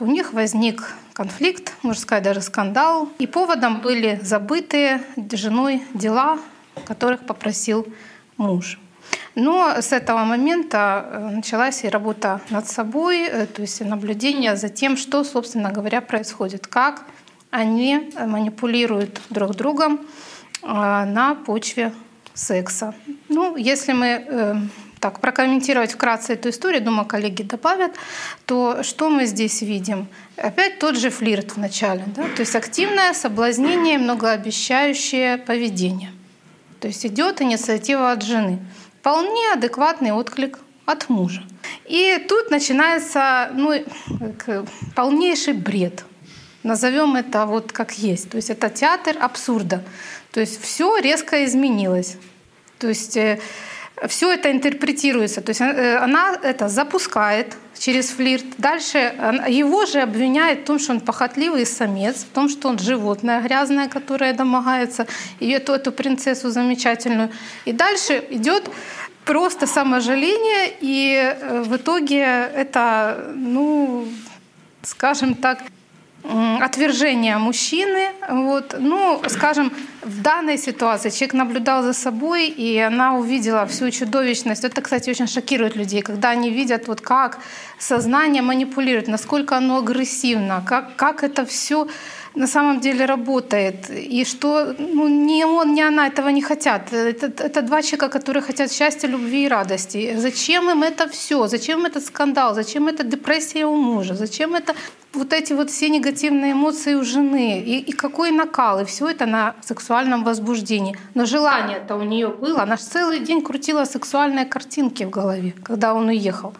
у 0.00 0.06
них 0.06 0.32
возник 0.32 0.94
конфликт, 1.12 1.74
можно 1.82 2.00
сказать, 2.00 2.24
даже 2.24 2.40
скандал. 2.40 3.08
И 3.18 3.26
поводом 3.26 3.80
были 3.80 4.20
забытые 4.22 5.02
женой 5.32 5.82
дела, 5.94 6.38
которых 6.86 7.26
попросил 7.26 7.86
муж. 8.36 8.78
Но 9.38 9.80
с 9.80 9.92
этого 9.92 10.24
момента 10.24 11.06
э, 11.12 11.30
началась 11.36 11.84
и 11.84 11.88
работа 11.88 12.40
над 12.50 12.68
собой, 12.68 13.20
э, 13.20 13.46
то 13.46 13.62
есть 13.62 13.80
наблюдение 13.80 14.56
за 14.56 14.68
тем, 14.68 14.96
что, 14.96 15.22
собственно 15.22 15.70
говоря, 15.70 16.00
происходит, 16.00 16.66
как 16.66 17.04
они 17.52 18.10
манипулируют 18.18 19.20
друг 19.30 19.54
другом 19.54 20.00
э, 20.62 20.66
на 20.66 21.36
почве 21.46 21.92
секса. 22.34 22.94
Ну, 23.28 23.56
если 23.56 23.92
мы 23.92 24.68
так 24.98 25.20
прокомментировать 25.20 25.92
вкратце 25.92 26.32
эту 26.32 26.48
историю, 26.48 26.82
думаю, 26.82 27.06
коллеги 27.06 27.42
добавят, 27.42 27.92
то 28.44 28.82
что 28.82 29.08
мы 29.08 29.26
здесь 29.26 29.62
видим? 29.62 30.08
Опять 30.36 30.80
тот 30.80 30.96
же 30.96 31.10
флирт 31.10 31.52
в 31.52 31.58
начале, 31.58 32.02
да? 32.06 32.24
то 32.24 32.40
есть 32.40 32.56
активное 32.56 33.12
соблазнение, 33.14 33.98
многообещающее 33.98 35.38
поведение. 35.38 36.10
То 36.80 36.88
есть 36.88 37.06
идет 37.06 37.40
инициатива 37.40 38.10
от 38.10 38.24
жены 38.24 38.58
вполне 39.08 39.52
адекватный 39.54 40.12
отклик 40.12 40.58
от 40.84 41.08
мужа. 41.08 41.42
И 41.86 42.22
тут 42.28 42.50
начинается 42.50 43.50
ну, 43.54 43.72
полнейший 44.94 45.54
бред. 45.54 46.04
Назовем 46.62 47.16
это 47.16 47.46
вот 47.46 47.72
как 47.72 47.92
есть. 47.92 48.28
То 48.28 48.36
есть 48.36 48.50
это 48.50 48.68
театр 48.68 49.16
абсурда. 49.18 49.82
То 50.30 50.40
есть 50.40 50.60
все 50.60 50.98
резко 50.98 51.46
изменилось. 51.46 52.18
То 52.78 52.88
есть 52.88 53.16
э, 53.16 53.40
все 54.08 54.30
это 54.30 54.50
интерпретируется. 54.50 55.40
То 55.40 55.50
есть 55.52 55.62
э, 55.62 55.96
она 55.96 56.38
это 56.42 56.68
запускает 56.68 57.56
через 57.78 58.10
флирт. 58.10 58.44
Дальше 58.58 58.98
его 59.48 59.86
же 59.86 60.00
обвиняет 60.00 60.60
в 60.60 60.64
том, 60.64 60.78
что 60.78 60.92
он 60.92 61.00
похотливый 61.00 61.66
самец, 61.66 62.24
в 62.24 62.28
том, 62.34 62.48
что 62.48 62.68
он 62.68 62.78
животное 62.78 63.40
грязное, 63.40 63.88
которое 63.88 64.32
домогается, 64.32 65.06
и 65.40 65.48
эту, 65.50 65.72
эту 65.72 65.92
принцессу 65.92 66.50
замечательную. 66.50 67.30
И 67.64 67.72
дальше 67.72 68.24
идет 68.30 68.68
просто 69.24 69.66
саможаление, 69.66 70.72
и 70.80 71.14
э, 71.14 71.62
в 71.62 71.76
итоге 71.76 72.22
это, 72.22 73.32
ну, 73.34 74.08
скажем 74.82 75.34
так, 75.34 75.62
отвержение 76.60 77.38
мужчины. 77.38 78.08
Вот. 78.28 78.74
Ну, 78.78 79.22
скажем, 79.28 79.72
в 80.02 80.22
данной 80.22 80.58
ситуации 80.58 81.10
человек 81.10 81.34
наблюдал 81.34 81.82
за 81.82 81.92
собой, 81.92 82.48
и 82.48 82.78
она 82.78 83.16
увидела 83.16 83.66
всю 83.66 83.90
чудовищность. 83.90 84.64
Это, 84.64 84.80
кстати, 84.80 85.10
очень 85.10 85.26
шокирует 85.26 85.76
людей, 85.76 86.02
когда 86.02 86.30
они 86.30 86.50
видят, 86.50 86.88
вот 86.88 87.00
как 87.00 87.38
сознание 87.78 88.42
манипулирует, 88.42 89.08
насколько 89.08 89.56
оно 89.56 89.78
агрессивно, 89.78 90.62
как, 90.66 90.96
как 90.96 91.24
это 91.24 91.44
все 91.46 91.88
на 92.34 92.46
самом 92.46 92.80
деле 92.80 93.06
работает. 93.06 93.90
И 93.90 94.24
что 94.24 94.74
ну, 94.78 95.08
ни 95.08 95.44
он, 95.44 95.74
ни 95.74 95.80
она 95.80 96.06
этого 96.06 96.28
не 96.28 96.42
хотят. 96.42 96.92
Это, 96.92 97.26
это 97.26 97.62
два 97.62 97.82
человека, 97.82 98.08
которые 98.08 98.42
хотят 98.42 98.72
счастья, 98.72 99.08
любви 99.08 99.44
и 99.44 99.48
радости. 99.48 100.16
Зачем 100.16 100.70
им 100.70 100.82
это 100.82 101.08
все? 101.08 101.46
Зачем 101.46 101.86
этот 101.86 102.04
скандал? 102.04 102.54
Зачем 102.54 102.88
эта 102.88 103.04
депрессия 103.04 103.66
у 103.66 103.76
мужа? 103.76 104.14
Зачем 104.14 104.54
это 104.54 104.74
вот 105.12 105.32
эти 105.32 105.54
вот 105.54 105.70
все 105.70 105.88
негативные 105.88 106.52
эмоции 106.52 106.94
у 106.94 107.04
жены? 107.04 107.60
И, 107.60 107.78
и 107.78 107.92
какой 107.92 108.30
накал? 108.30 108.80
И 108.80 108.84
все 108.84 109.08
это 109.08 109.26
на 109.26 109.54
сексуальном 109.62 110.24
возбуждении. 110.24 110.96
Но 111.14 111.24
желание-то 111.24 111.96
у 111.96 112.02
нее 112.02 112.28
было. 112.28 112.62
Она 112.62 112.76
же 112.76 112.82
целый 112.82 113.20
день 113.20 113.42
крутила 113.42 113.84
сексуальные 113.84 114.44
картинки 114.46 115.04
в 115.04 115.10
голове, 115.10 115.54
когда 115.62 115.94
он 115.94 116.08
уехал. 116.08 116.54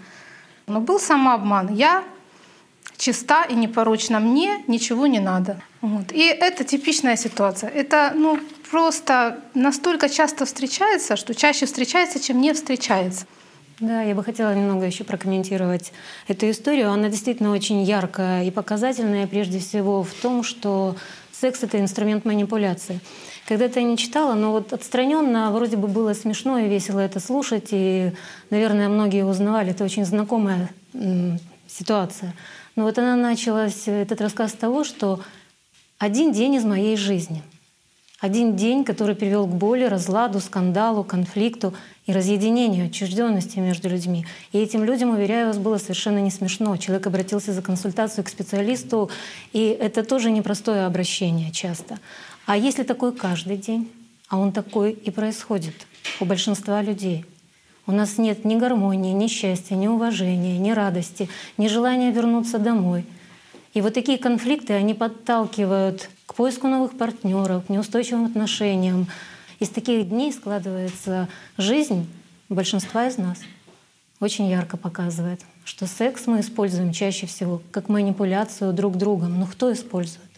Но 0.66 0.80
был 0.80 0.98
самообман. 0.98 1.74
Я 1.74 2.04
чиста 2.98 3.44
и 3.44 3.54
непорочна, 3.54 4.20
мне 4.20 4.62
ничего 4.66 5.06
не 5.06 5.20
надо. 5.20 5.62
Вот. 5.80 6.12
И 6.12 6.26
это 6.26 6.64
типичная 6.64 7.16
ситуация. 7.16 7.70
Это 7.70 8.12
ну, 8.14 8.38
просто 8.70 9.38
настолько 9.54 10.08
часто 10.08 10.44
встречается, 10.44 11.16
что 11.16 11.34
чаще 11.34 11.66
встречается, 11.66 12.20
чем 12.20 12.40
не 12.40 12.52
встречается. 12.52 13.26
Да, 13.80 14.02
я 14.02 14.16
бы 14.16 14.24
хотела 14.24 14.52
немного 14.54 14.84
еще 14.84 15.04
прокомментировать 15.04 15.92
эту 16.26 16.50
историю. 16.50 16.90
Она 16.90 17.08
действительно 17.08 17.52
очень 17.52 17.82
яркая 17.82 18.44
и 18.44 18.50
показательная, 18.50 19.28
прежде 19.28 19.60
всего 19.60 20.02
в 20.02 20.12
том, 20.14 20.42
что 20.42 20.96
секс— 21.30 21.62
это 21.62 21.78
инструмент 21.80 22.24
манипуляции. 22.24 22.98
Когда-то 23.46 23.78
я 23.78 23.86
не 23.86 23.96
читала, 23.96 24.34
но 24.34 24.50
вот 24.50 24.72
отстраненно 24.72 25.52
вроде 25.52 25.76
бы 25.76 25.86
было 25.86 26.12
смешно 26.12 26.58
и 26.58 26.68
весело 26.68 26.98
это 26.98 27.20
слушать, 27.20 27.68
и, 27.70 28.12
наверное, 28.50 28.88
многие 28.88 29.24
узнавали. 29.24 29.70
Это 29.70 29.84
очень 29.84 30.04
знакомая 30.04 30.68
ситуация. 31.68 32.34
Но 32.78 32.84
вот 32.84 32.96
она 32.96 33.16
началась, 33.16 33.88
этот 33.88 34.20
рассказ 34.20 34.52
с 34.52 34.54
того, 34.54 34.84
что 34.84 35.20
один 35.98 36.30
день 36.30 36.54
из 36.54 36.64
моей 36.64 36.96
жизни. 36.96 37.42
Один 38.20 38.54
день, 38.54 38.84
который 38.84 39.16
привел 39.16 39.48
к 39.48 39.52
боли, 39.52 39.82
разладу, 39.82 40.38
скандалу, 40.38 41.02
конфликту 41.02 41.74
и 42.06 42.12
разъединению, 42.12 42.86
отчужденности 42.86 43.58
между 43.58 43.88
людьми. 43.88 44.26
И 44.52 44.58
этим 44.58 44.84
людям, 44.84 45.10
уверяю 45.10 45.48
вас, 45.48 45.58
было 45.58 45.78
совершенно 45.78 46.20
не 46.20 46.30
смешно. 46.30 46.76
Человек 46.76 47.08
обратился 47.08 47.52
за 47.52 47.62
консультацию 47.62 48.22
к 48.22 48.28
специалисту, 48.28 49.10
и 49.52 49.76
это 49.80 50.04
тоже 50.04 50.30
непростое 50.30 50.86
обращение 50.86 51.50
часто. 51.50 51.98
А 52.46 52.56
если 52.56 52.84
такой 52.84 53.12
каждый 53.12 53.56
день, 53.56 53.90
а 54.28 54.38
он 54.38 54.52
такой 54.52 54.92
и 54.92 55.10
происходит 55.10 55.74
у 56.20 56.24
большинства 56.24 56.80
людей, 56.80 57.24
у 57.88 57.92
нас 57.92 58.18
нет 58.18 58.44
ни 58.44 58.56
гармонии, 58.56 59.14
ни 59.14 59.26
счастья, 59.28 59.74
ни 59.74 59.88
уважения, 59.88 60.58
ни 60.58 60.70
радости, 60.70 61.28
ни 61.56 61.68
желания 61.68 62.12
вернуться 62.12 62.58
домой. 62.58 63.06
И 63.72 63.80
вот 63.80 63.94
такие 63.94 64.18
конфликты, 64.18 64.74
они 64.74 64.92
подталкивают 64.92 66.10
к 66.26 66.34
поиску 66.34 66.68
новых 66.68 66.98
партнеров, 66.98 67.64
к 67.64 67.68
неустойчивым 67.70 68.26
отношениям. 68.26 69.06
Из 69.58 69.70
таких 69.70 70.06
дней 70.10 70.32
складывается 70.32 71.28
жизнь 71.56 72.06
большинства 72.50 73.06
из 73.06 73.16
нас. 73.16 73.38
Очень 74.20 74.48
ярко 74.48 74.76
показывает, 74.76 75.40
что 75.64 75.86
секс 75.86 76.26
мы 76.26 76.40
используем 76.40 76.92
чаще 76.92 77.26
всего 77.26 77.62
как 77.70 77.88
манипуляцию 77.88 78.74
друг 78.74 78.98
другом. 78.98 79.40
Но 79.40 79.46
кто 79.46 79.72
использует? 79.72 80.28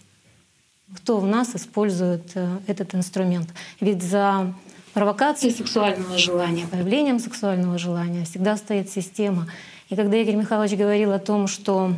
Кто 0.95 1.19
в 1.19 1.27
нас 1.27 1.57
использует 1.57 2.31
э, 2.35 2.59
этот 2.69 2.95
инструмент? 2.95 3.49
Ведь 3.81 4.03
за 4.03 4.55
провокацией 4.93 5.55
сексуального 5.55 6.19
желания, 6.19 6.67
появлением 6.67 7.19
сексуального 7.19 7.79
желания 7.79 8.25
всегда 8.25 8.57
стоит 8.57 8.91
система. 8.91 9.47
И 9.89 9.97
когда 9.97 10.17
Игорь 10.17 10.37
Михайлович 10.37 10.77
говорил 10.79 11.13
о 11.13 11.19
том, 11.19 11.47
что 11.47 11.95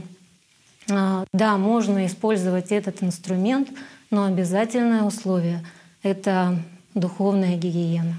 а, 0.91 1.25
да, 1.33 1.57
можно 1.57 2.07
использовать 2.07 2.73
этот 2.73 3.03
инструмент, 3.03 3.69
но 4.11 4.25
обязательное 4.25 5.03
условие— 5.03 5.65
это 6.03 6.59
духовная 6.95 7.57
гигиена. 7.57 8.17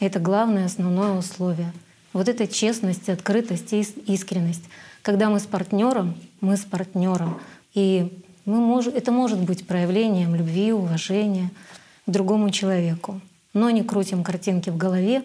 Это 0.00 0.18
главное, 0.18 0.66
основное 0.66 1.12
условие. 1.12 1.72
Вот 2.12 2.28
эта 2.28 2.46
честность, 2.46 3.08
открытость 3.08 3.72
и 3.72 3.80
искренность. 4.06 4.64
Когда 5.02 5.30
мы 5.30 5.38
с 5.38 5.46
партнером, 5.46 6.14
мы 6.40 6.56
с 6.56 6.64
партнером. 6.64 7.38
И 7.74 8.12
мы 8.44 8.58
можем, 8.58 8.94
это 8.94 9.12
может 9.12 9.40
быть 9.40 9.66
проявлением 9.66 10.34
любви, 10.34 10.72
уважения 10.72 11.50
к 12.06 12.10
другому 12.10 12.50
человеку. 12.50 13.20
Но 13.56 13.70
не 13.70 13.82
крутим 13.82 14.22
картинки 14.22 14.68
в 14.68 14.76
голове, 14.76 15.24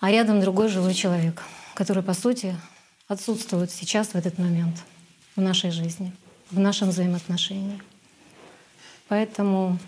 а 0.00 0.12
рядом 0.12 0.40
другой 0.40 0.68
живой 0.68 0.94
человек, 0.94 1.42
который, 1.74 2.02
по 2.02 2.14
сути, 2.14 2.56
отсутствует 3.08 3.70
сейчас 3.72 4.08
в 4.08 4.14
этот 4.14 4.38
момент— 4.38 4.76
в 5.36 5.40
нашей 5.40 5.70
жизни, 5.70 6.12
в 6.50 6.58
нашем 6.58 6.90
взаимоотношении. 6.90 7.80
Поэтому 9.08 9.78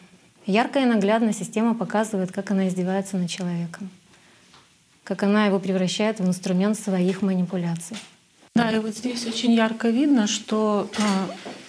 яркая 0.46 0.84
и 0.84 0.88
наглядная 0.88 1.32
система 1.32 1.74
показывает, 1.74 2.32
как 2.32 2.50
она 2.50 2.68
издевается 2.68 3.16
над 3.16 3.30
человеком, 3.30 3.90
как 5.02 5.22
она 5.22 5.46
его 5.46 5.58
превращает 5.58 6.20
в 6.20 6.26
инструмент 6.26 6.78
своих 6.78 7.22
манипуляций. 7.22 7.96
Да, 8.54 8.70
и 8.70 8.78
вот 8.78 8.96
здесь 8.96 9.26
очень 9.26 9.52
ярко 9.52 9.88
видно, 9.88 10.26
что 10.26 10.88
а, 10.98 11.28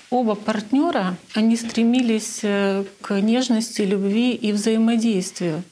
оба 0.09 0.35
партнера, 0.35 1.17
они 1.33 1.55
стремились 1.55 2.39
э, 2.43 2.83
к 3.01 3.19
нежности, 3.21 3.81
любви 3.81 4.33
и 4.33 4.51
взаимодействию. 4.51 5.63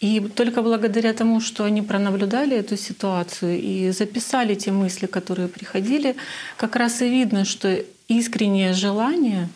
И 0.00 0.20
только 0.20 0.62
благодаря 0.62 1.12
тому, 1.14 1.40
что 1.40 1.64
они 1.64 1.80
пронаблюдали 1.82 2.56
эту 2.56 2.76
ситуацию 2.76 3.58
и 3.58 3.90
записали 3.90 4.54
те 4.54 4.70
мысли, 4.70 5.06
которые 5.06 5.48
приходили, 5.48 6.16
как 6.56 6.76
раз 6.76 7.00
и 7.00 7.08
видно, 7.08 7.44
что 7.44 7.82
искреннее 8.08 8.74
желание 8.74 9.48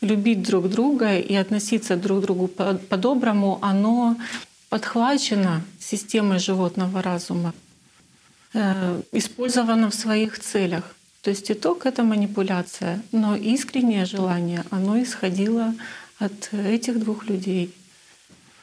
любить 0.00 0.42
друг 0.42 0.68
друга 0.68 1.18
и 1.18 1.34
относиться 1.34 1.96
друг 1.96 2.18
к 2.18 2.22
другу 2.22 2.48
по-доброму, 2.48 3.58
оно 3.62 4.16
подхвачено 4.68 5.62
системой 5.78 6.40
животного 6.40 7.00
разума, 7.00 7.54
э, 8.54 9.00
использовано 9.12 9.90
в 9.90 9.94
своих 9.94 10.38
целях. 10.40 10.95
То 11.26 11.30
есть 11.30 11.50
итог— 11.50 11.76
это 11.86 12.04
манипуляция, 12.04 13.02
но 13.10 13.34
искреннее 13.34 14.04
желание, 14.04 14.62
оно 14.70 15.02
исходило 15.02 15.74
от 16.20 16.50
этих 16.52 17.00
двух 17.00 17.26
людей— 17.26 17.74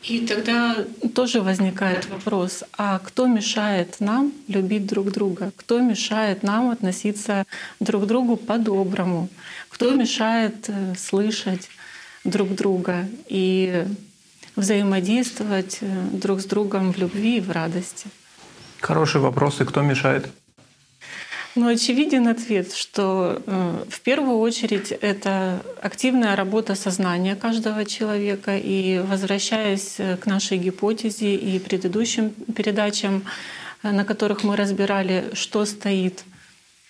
и 0.04 0.26
тогда 0.28 0.86
тоже 1.16 1.42
возникает 1.42 2.10
вопрос, 2.10 2.64
а 2.78 3.00
кто 3.00 3.26
мешает 3.28 4.02
нам 4.02 4.34
любить 4.50 4.86
друг 4.86 5.12
друга? 5.12 5.52
Кто 5.56 5.80
мешает 5.80 6.44
нам 6.44 6.72
относиться 6.72 7.46
друг 7.80 8.04
к 8.04 8.06
другу 8.06 8.36
по-доброму? 8.36 9.30
Кто 9.70 9.96
мешает 9.96 10.66
э, 10.68 10.94
слышать 10.98 11.70
друг 12.26 12.54
друга 12.54 13.08
и 13.30 13.86
взаимодействовать 14.58 15.78
э, 15.80 15.88
друг 16.12 16.42
с 16.42 16.46
другом 16.46 16.92
в 16.92 16.98
любви 16.98 17.38
и 17.38 17.42
в 17.42 17.52
радости? 17.52 18.08
Хороший 18.82 19.22
вопрос, 19.22 19.62
и 19.62 19.66
кто 19.66 19.82
мешает? 19.82 20.28
Ну, 21.56 21.68
очевиден 21.68 22.28
ответ, 22.28 22.74
что 22.74 23.40
э, 23.46 23.84
в 23.88 24.02
первую 24.02 24.40
очередь 24.40 24.92
это 24.92 25.62
активная 25.84 26.36
работа 26.36 26.74
сознания 26.74 27.36
каждого 27.36 27.86
человека. 27.86 28.58
И 28.58 29.00
возвращаясь 29.00 30.00
э, 30.00 30.18
к 30.18 30.26
нашей 30.26 30.58
гипотезе 30.58 31.36
и 31.36 31.60
предыдущим 31.60 32.32
передачам, 32.56 33.24
э, 33.84 33.92
на 33.92 34.04
которых 34.04 34.44
мы 34.44 34.56
разбирали, 34.56 35.30
что 35.34 35.66
стоит 35.66 36.24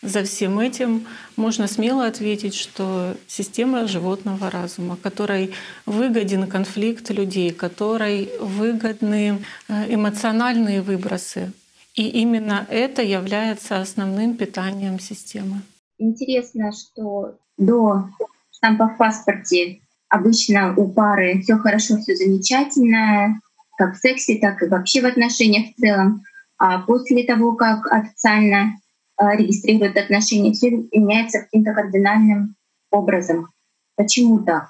за 0.02 0.23
всем 0.23 0.60
этим, 0.60 1.07
можно 1.35 1.68
смело 1.68 2.06
ответить, 2.06 2.56
что 2.56 3.18
система 3.27 3.88
животного 3.88 4.49
разума, 4.49 4.95
которой 4.95 5.53
выгоден 5.85 6.48
конфликт 6.48 7.10
людей, 7.10 7.52
которой 7.52 8.30
выгодны 8.40 9.44
э, 9.68 9.94
эмоциональные 9.94 10.81
выбросы, 10.81 11.52
и 11.95 12.10
именно 12.10 12.65
это 12.70 13.02
является 13.02 13.80
основным 13.80 14.36
питанием 14.36 14.99
системы. 14.99 15.61
Интересно, 15.98 16.72
что 16.72 17.38
до 17.57 18.10
штампа 18.52 18.88
в 18.90 18.98
паспорте 18.98 19.80
обычно 20.10 20.76
у 20.76 20.90
пары 20.90 21.41
все 21.41 21.57
хорошо, 21.57 21.98
все 21.98 22.15
замечательно, 22.15 23.40
как 23.78 23.95
в 23.95 23.99
сексе, 23.99 24.40
так 24.40 24.61
и 24.64 24.68
вообще 24.68 25.02
в 25.02 25.06
отношениях 25.06 25.74
в 25.74 25.80
целом. 25.80 26.24
А 26.57 26.80
после 26.80 27.24
того, 27.26 27.56
как 27.56 27.86
официально 27.91 28.76
а, 29.18 29.36
регистрируют 29.36 29.98
отношения, 29.98 30.53
все 30.53 30.72
меняется 30.72 31.41
каким-то 31.41 31.74
кардинальным 31.74 32.56
образом. 32.91 33.49
Почему 33.95 34.40
так? 34.40 34.70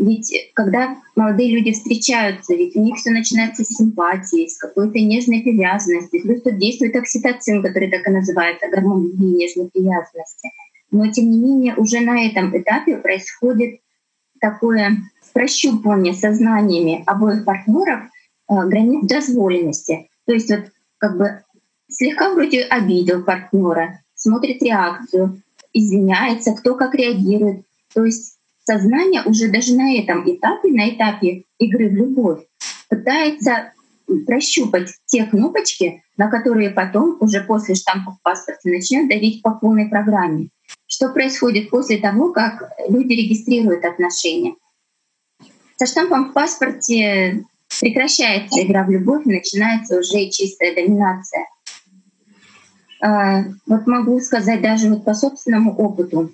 Ведь 0.00 0.32
когда 0.54 0.96
молодые 1.14 1.54
люди 1.54 1.72
встречаются, 1.72 2.54
ведь 2.54 2.74
у 2.74 2.82
них 2.82 2.96
все 2.96 3.10
начинается 3.10 3.64
с 3.64 3.68
симпатии, 3.68 4.46
с 4.46 4.56
какой-то 4.56 4.98
нежной 4.98 5.42
привязанности. 5.42 6.22
Плюс 6.22 6.40
тут 6.40 6.56
действует 6.56 6.96
окситоцин, 6.96 7.62
который 7.62 7.90
так 7.90 8.08
и 8.08 8.10
называется, 8.10 8.68
гормон 8.70 9.04
любви 9.04 9.26
нежной 9.26 9.68
привязанности. 9.68 10.48
Но 10.90 11.12
тем 11.12 11.30
не 11.30 11.38
менее 11.38 11.74
уже 11.74 12.00
на 12.00 12.26
этом 12.26 12.56
этапе 12.56 12.96
происходит 12.96 13.80
такое 14.40 14.96
прощупывание 15.34 16.14
сознаниями 16.14 17.04
обоих 17.06 17.44
партнеров 17.44 18.04
э, 18.48 18.54
границ 18.68 19.06
дозволенности. 19.06 20.08
То 20.24 20.32
есть 20.32 20.48
вот 20.48 20.64
как 20.96 21.18
бы 21.18 21.42
слегка 21.90 22.32
вроде 22.32 22.62
обидел 22.62 23.22
партнера, 23.22 24.00
смотрит 24.14 24.62
реакцию, 24.62 25.42
извиняется, 25.74 26.54
кто 26.54 26.74
как 26.74 26.94
реагирует. 26.94 27.66
То 27.92 28.06
есть 28.06 28.39
сознание 28.64 29.22
уже 29.24 29.48
даже 29.48 29.74
на 29.74 29.94
этом 29.94 30.24
этапе, 30.30 30.68
на 30.70 30.88
этапе 30.90 31.44
игры 31.58 31.88
в 31.88 31.94
любовь, 31.94 32.40
пытается 32.88 33.72
прощупать 34.26 34.90
те 35.06 35.24
кнопочки, 35.24 36.02
на 36.16 36.28
которые 36.28 36.70
потом 36.70 37.16
уже 37.20 37.42
после 37.42 37.74
штампа 37.74 38.12
в 38.12 38.22
паспорте 38.22 38.70
начнет 38.70 39.08
давить 39.08 39.42
по 39.42 39.52
полной 39.52 39.88
программе. 39.88 40.50
Что 40.86 41.08
происходит 41.10 41.70
после 41.70 41.98
того, 41.98 42.32
как 42.32 42.72
люди 42.88 43.12
регистрируют 43.12 43.84
отношения? 43.84 44.54
Со 45.76 45.86
штампом 45.86 46.30
в 46.30 46.32
паспорте 46.32 47.44
прекращается 47.80 48.62
игра 48.62 48.84
в 48.84 48.90
любовь, 48.90 49.24
начинается 49.24 49.98
уже 49.98 50.28
чистая 50.30 50.74
доминация. 50.74 51.46
А, 53.02 53.44
вот 53.66 53.86
могу 53.86 54.20
сказать 54.20 54.60
даже 54.60 54.90
вот 54.90 55.04
по 55.04 55.14
собственному 55.14 55.74
опыту. 55.74 56.32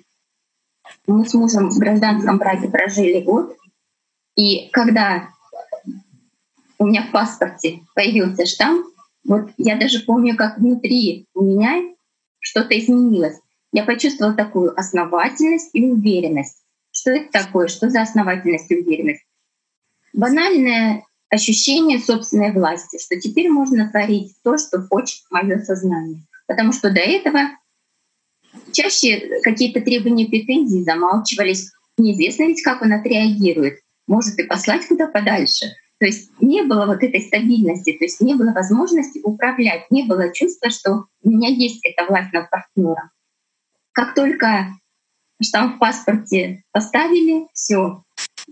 Мы 1.07 1.25
с 1.25 1.33
мужем 1.33 1.69
в 1.69 1.77
гражданском 1.79 2.37
браке 2.37 2.67
прожили 2.67 3.21
год, 3.21 3.57
и 4.35 4.69
когда 4.71 5.29
у 6.77 6.85
меня 6.85 7.03
в 7.07 7.11
паспорте 7.11 7.79
появился 7.95 8.45
штамп, 8.45 8.85
вот 9.25 9.51
я 9.57 9.77
даже 9.77 10.01
помню, 10.01 10.35
как 10.35 10.57
внутри 10.57 11.25
у 11.33 11.43
меня 11.43 11.81
что-то 12.39 12.77
изменилось. 12.77 13.39
Я 13.71 13.83
почувствовала 13.83 14.35
такую 14.35 14.77
основательность 14.77 15.69
и 15.73 15.85
уверенность. 15.85 16.61
Что 16.91 17.11
это 17.11 17.31
такое? 17.31 17.67
Что 17.67 17.89
за 17.89 18.01
основательность 18.01 18.69
и 18.69 18.77
уверенность? 18.77 19.25
Банальное 20.13 21.03
ощущение 21.29 21.99
собственной 21.99 22.51
власти, 22.51 22.99
что 23.01 23.19
теперь 23.19 23.49
можно 23.49 23.89
творить 23.89 24.35
то, 24.43 24.57
что 24.57 24.81
хочет 24.81 25.21
мое 25.29 25.59
сознание. 25.59 26.23
Потому 26.47 26.71
что 26.71 26.89
до 26.89 27.01
этого 27.01 27.49
чаще 28.77 29.41
какие-то 29.41 29.81
требования, 29.81 30.27
претензии 30.27 30.83
замалчивались. 30.83 31.71
неизвестно 31.97 32.43
ведь, 32.43 32.61
как 32.61 32.83
он 32.83 32.93
отреагирует. 32.93 33.79
Может 34.07 34.37
и 34.37 34.43
послать 34.43 34.87
куда 34.87 35.07
подальше. 35.07 35.65
То 35.99 36.05
есть 36.05 36.29
не 36.39 36.61
было 36.61 36.85
вот 36.85 37.01
этой 37.01 37.21
стабильности, 37.21 37.93
то 37.93 38.05
есть 38.05 38.21
не 38.21 38.35
было 38.35 38.51
возможности 38.51 39.19
управлять, 39.23 39.89
не 39.89 40.03
было 40.03 40.31
чувства, 40.31 40.69
что 40.69 41.05
у 41.23 41.29
меня 41.29 41.49
есть 41.49 41.83
эта 41.83 42.05
власть 42.07 42.31
над 42.33 42.51
партнером. 42.51 43.09
Как 43.93 44.13
только 44.13 44.67
штамп 45.41 45.77
в 45.77 45.79
паспорте 45.79 46.61
поставили, 46.71 47.47
все, 47.53 48.03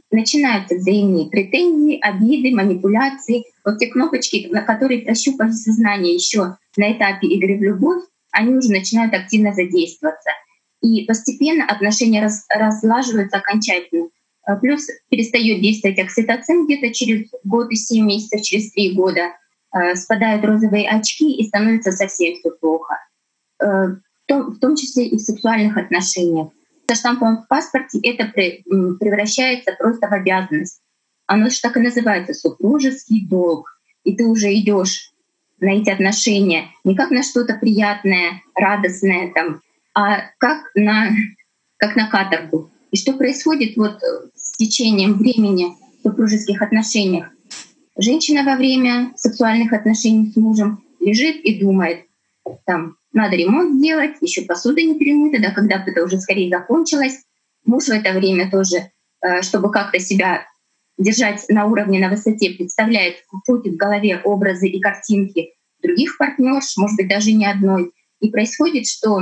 начинаются 0.10 0.76
взаимные 0.76 1.30
претензии, 1.30 2.00
обиды, 2.02 2.56
манипуляции. 2.56 3.46
Вот 3.64 3.78
те 3.78 3.88
кнопочки, 3.88 4.48
на 4.52 4.62
которые 4.62 5.02
прощупали 5.02 5.52
сознание 5.52 6.16
еще 6.16 6.58
на 6.78 6.94
этапе 6.94 7.28
игры 7.28 7.60
в 7.60 7.62
любовь, 7.62 8.04
они 8.36 8.54
уже 8.54 8.70
начинают 8.70 9.14
активно 9.14 9.54
задействоваться. 9.54 10.30
И 10.82 11.06
постепенно 11.06 11.66
отношения 11.66 12.22
раз, 12.22 12.46
разлаживаются 12.50 13.38
окончательно. 13.38 14.10
А 14.44 14.58
плюс 14.58 14.88
перестает 15.10 15.62
действовать 15.62 15.98
окситоцин 15.98 16.66
где-то 16.66 16.94
через 16.94 17.30
год 17.44 17.72
и 17.72 17.76
7 17.76 18.06
месяцев, 18.06 18.42
через 18.42 18.72
3 18.72 18.94
года. 18.94 19.34
А, 19.72 19.96
спадают 19.96 20.46
розовые 20.46 20.88
очки 20.88 21.34
и 21.34 21.48
становится 21.48 21.92
совсем 21.92 22.36
все 22.36 22.52
плохо. 22.52 22.96
А, 23.60 23.96
в 24.28 24.60
том 24.60 24.76
числе 24.76 25.08
и 25.08 25.18
в 25.18 25.22
сексуальных 25.22 25.78
отношениях. 25.78 26.50
Со 26.88 26.96
штампом 26.96 27.44
в 27.44 27.48
паспорте 27.48 28.00
это 28.04 28.28
превращается 28.28 29.76
просто 29.80 30.08
в 30.08 30.14
обязанность. 30.14 30.82
Оно 31.26 31.50
же 31.50 31.60
так 31.62 31.78
и 31.78 31.80
называется 31.80 32.34
супружеский 32.34 33.28
долг. 33.28 33.68
И 34.04 34.16
ты 34.16 34.26
уже 34.26 34.54
идешь 34.54 35.15
на 35.60 35.70
эти 35.70 35.90
отношения 35.90 36.68
не 36.84 36.96
как 36.96 37.12
на 37.12 37.24
что-то 37.24 37.56
приятное, 37.56 38.42
радостное, 38.56 39.32
там, 39.34 39.62
а 39.94 40.22
как 40.38 40.72
на, 40.76 41.12
как 41.78 41.96
на 41.96 42.10
каторгу. 42.10 42.70
И 42.92 42.98
что 42.98 43.14
происходит 43.14 43.76
вот 43.78 44.00
с 44.36 44.58
течением 44.58 45.14
времени 45.14 45.76
в 46.00 46.04
супружеских 46.04 46.62
отношениях? 46.62 47.30
Женщина 47.98 48.44
во 48.44 48.58
время 48.58 49.14
сексуальных 49.16 49.72
отношений 49.74 50.32
с 50.32 50.36
мужем 50.36 50.84
лежит 51.00 51.38
и 51.38 51.60
думает, 51.60 52.06
там, 52.66 52.98
надо 53.14 53.38
ремонт 53.38 53.76
сделать, 53.78 54.18
еще 54.22 54.42
посуда 54.42 54.82
не 54.82 55.00
перемыта, 55.00 55.42
да, 55.42 55.52
когда 55.52 55.78
бы 55.78 55.92
это 55.92 56.04
уже 56.04 56.20
скорее 56.20 56.50
закончилось. 56.50 57.24
Муж 57.66 57.86
в 57.86 57.90
это 57.90 58.12
время 58.12 58.52
тоже, 58.52 58.92
э, 59.22 59.42
чтобы 59.42 59.72
как-то 59.72 60.00
себя 60.00 60.46
держать 60.98 61.46
на 61.50 61.66
уровне, 61.66 62.00
на 62.00 62.10
высоте, 62.10 62.52
представляет, 62.52 63.16
крутит 63.46 63.74
в 63.74 63.78
голове 63.78 64.22
образы 64.24 64.68
и 64.68 64.80
картинки 64.80 65.54
других 65.82 66.18
партнерш, 66.18 66.78
может 66.78 66.98
быть, 66.98 67.08
даже 67.08 67.32
не 67.32 67.46
одной. 67.46 67.92
И 68.20 68.30
происходит, 68.30 68.88
что, 68.88 69.22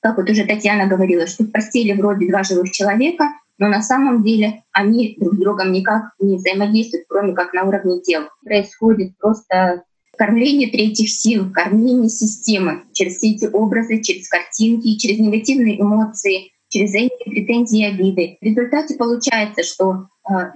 как 0.00 0.16
вот 0.16 0.28
уже 0.30 0.44
Татьяна 0.44 0.86
говорила, 0.86 1.26
что 1.26 1.44
в 1.44 1.50
постели 1.50 1.92
вроде 1.92 2.28
два 2.28 2.42
живых 2.42 2.70
человека, 2.70 3.30
но 3.58 3.68
на 3.68 3.82
самом 3.82 4.22
деле 4.22 4.64
они 4.72 5.16
друг 5.18 5.34
с 5.34 5.38
другом 5.38 5.72
никак 5.72 6.12
не 6.18 6.36
взаимодействуют, 6.36 7.06
кроме 7.08 7.32
как 7.32 7.52
на 7.54 7.64
уровне 7.64 8.00
тел. 8.00 8.24
Происходит 8.44 9.16
просто 9.18 9.84
кормление 10.16 10.70
третьих 10.70 11.10
сил, 11.10 11.50
кормление 11.52 12.10
системы 12.10 12.84
через 12.92 13.16
все 13.16 13.32
эти 13.32 13.46
образы, 13.46 14.02
через 14.02 14.28
картинки, 14.28 14.96
через 14.96 15.18
негативные 15.18 15.80
эмоции, 15.80 16.52
через 16.68 16.94
эти 16.94 17.30
претензии 17.30 17.80
и 17.80 17.84
обиды. 17.84 18.38
В 18.40 18.44
результате 18.44 18.96
получается, 18.96 19.62
что 19.62 20.08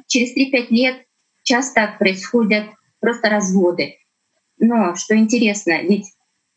через 0.07 0.37
3-5 0.37 0.67
лет 0.71 1.07
часто 1.43 1.95
происходят 1.99 2.67
просто 3.01 3.29
разводы. 3.29 3.97
Но 4.59 4.95
что 4.95 5.17
интересно, 5.17 5.83
ведь 5.83 6.07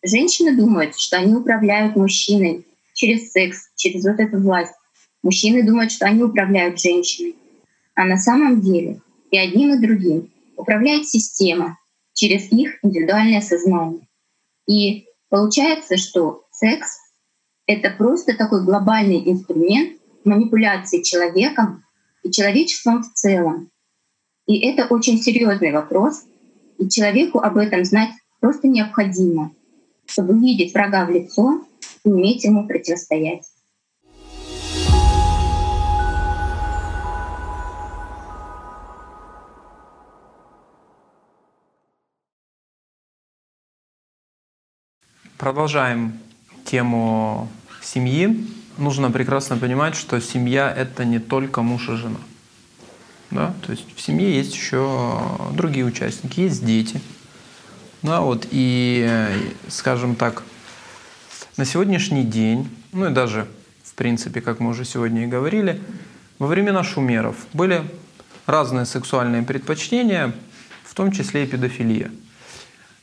женщины 0.04 0.56
думают, 0.56 0.98
что 0.98 1.18
они 1.18 1.34
управляют 1.34 1.96
мужчиной 1.96 2.66
через 2.94 3.32
секс, 3.32 3.70
через 3.76 4.04
вот 4.04 4.20
эту 4.20 4.40
власть. 4.40 4.74
Мужчины 5.22 5.64
думают, 5.64 5.92
что 5.92 6.06
они 6.06 6.24
управляют 6.24 6.82
женщиной. 6.82 7.36
А 7.96 8.06
на 8.06 8.18
самом 8.18 8.62
деле 8.62 9.02
и 9.32 9.38
одним, 9.38 9.74
и 9.74 9.80
другим 9.80 10.32
управляет 10.58 11.08
система, 11.08 11.78
через 12.14 12.52
их 12.52 12.78
индивидуальное 12.84 13.42
сознание. 13.42 14.08
И 14.68 15.06
получается, 15.30 15.98
что 15.98 16.46
секс— 16.52 16.98
это 17.68 17.90
просто 17.92 18.36
такой 18.36 18.64
глобальный 18.64 19.24
инструмент 19.32 20.00
манипуляции 20.24 21.02
человеком 21.02 21.83
и 22.24 22.32
человечеством 22.32 23.04
в 23.04 23.14
целом. 23.14 23.70
И 24.48 24.60
это 24.60 24.88
очень 24.88 25.20
серьезный 25.20 25.72
вопрос, 25.72 26.24
и 26.78 26.90
человеку 26.90 27.40
об 27.40 27.58
этом 27.58 27.86
знать 27.86 28.12
просто 28.40 28.68
необходимо, 28.68 29.54
чтобы 30.06 30.38
видеть 30.38 30.74
врага 30.74 31.06
в 31.06 31.10
лицо 31.12 31.62
и 32.04 32.10
уметь 32.10 32.44
ему 32.44 32.68
противостоять. 32.68 33.46
Продолжаем 45.38 46.20
тему 46.64 47.50
семьи. 47.82 48.63
Нужно 48.78 49.12
прекрасно 49.12 49.58
понимать, 49.58 49.96
что 49.96 50.20
семья— 50.20 50.74
это 50.78 51.06
не 51.06 51.20
только 51.20 51.62
муж 51.62 51.90
и 51.90 51.96
жена. 51.96 52.20
Да? 53.30 53.54
То 53.66 53.72
есть 53.72 53.86
в 53.96 54.02
семье 54.02 54.36
есть 54.36 54.54
еще 54.54 55.22
другие 55.52 55.86
участники, 55.86 56.42
есть 56.42 56.66
дети. 56.66 57.02
Да, 58.02 58.22
вот, 58.22 58.48
и, 58.52 59.30
скажем 59.70 60.16
так, 60.16 60.44
на 61.56 61.66
сегодняшний 61.66 62.24
день, 62.24 62.70
ну 62.92 63.08
и 63.08 63.10
даже, 63.12 63.48
в 63.84 63.94
принципе, 63.94 64.42
как 64.42 64.60
мы 64.60 64.72
уже 64.72 64.86
сегодня 64.86 65.24
и 65.24 65.28
говорили, 65.28 65.82
во 66.40 66.48
времена 66.48 66.84
шумеров 66.84 67.38
были 67.54 67.90
разные 68.46 68.86
сексуальные 68.86 69.44
предпочтения, 69.44 70.34
в 70.84 70.96
том 70.96 71.12
числе 71.12 71.44
и 71.44 71.48
педофилия. 71.48 72.12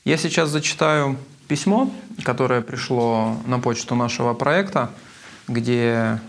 Я 0.04 0.16
сейчас 0.16 0.50
зачитаю 0.50 1.16
письмо, 1.48 1.90
которое 2.24 2.60
пришло 2.60 3.36
на 3.46 3.58
почту 3.58 3.94
нашего 3.94 4.34
проекта, 4.34 4.90
где 5.48 6.20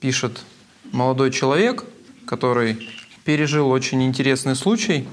пишет 0.00 0.44
молодой 0.92 1.30
человек, 1.30 1.84
который 2.26 2.88
пережил 3.24 3.70
очень 3.70 4.02
интересный 4.02 4.54
случай 4.54 5.06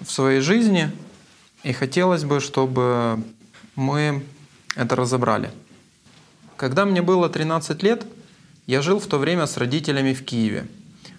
в 0.00 0.10
своей 0.10 0.40
жизни, 0.40 0.90
и 1.62 1.72
хотелось 1.72 2.24
бы, 2.24 2.40
чтобы 2.40 3.22
мы 3.76 4.24
это 4.74 4.96
разобрали. 4.96 5.50
Когда 6.56 6.84
мне 6.84 7.02
было 7.02 7.28
13 7.28 7.82
лет, 7.82 8.04
я 8.66 8.82
жил 8.82 8.98
в 8.98 9.06
то 9.06 9.18
время 9.18 9.46
с 9.46 9.56
родителями 9.56 10.12
в 10.14 10.24
Киеве, 10.24 10.66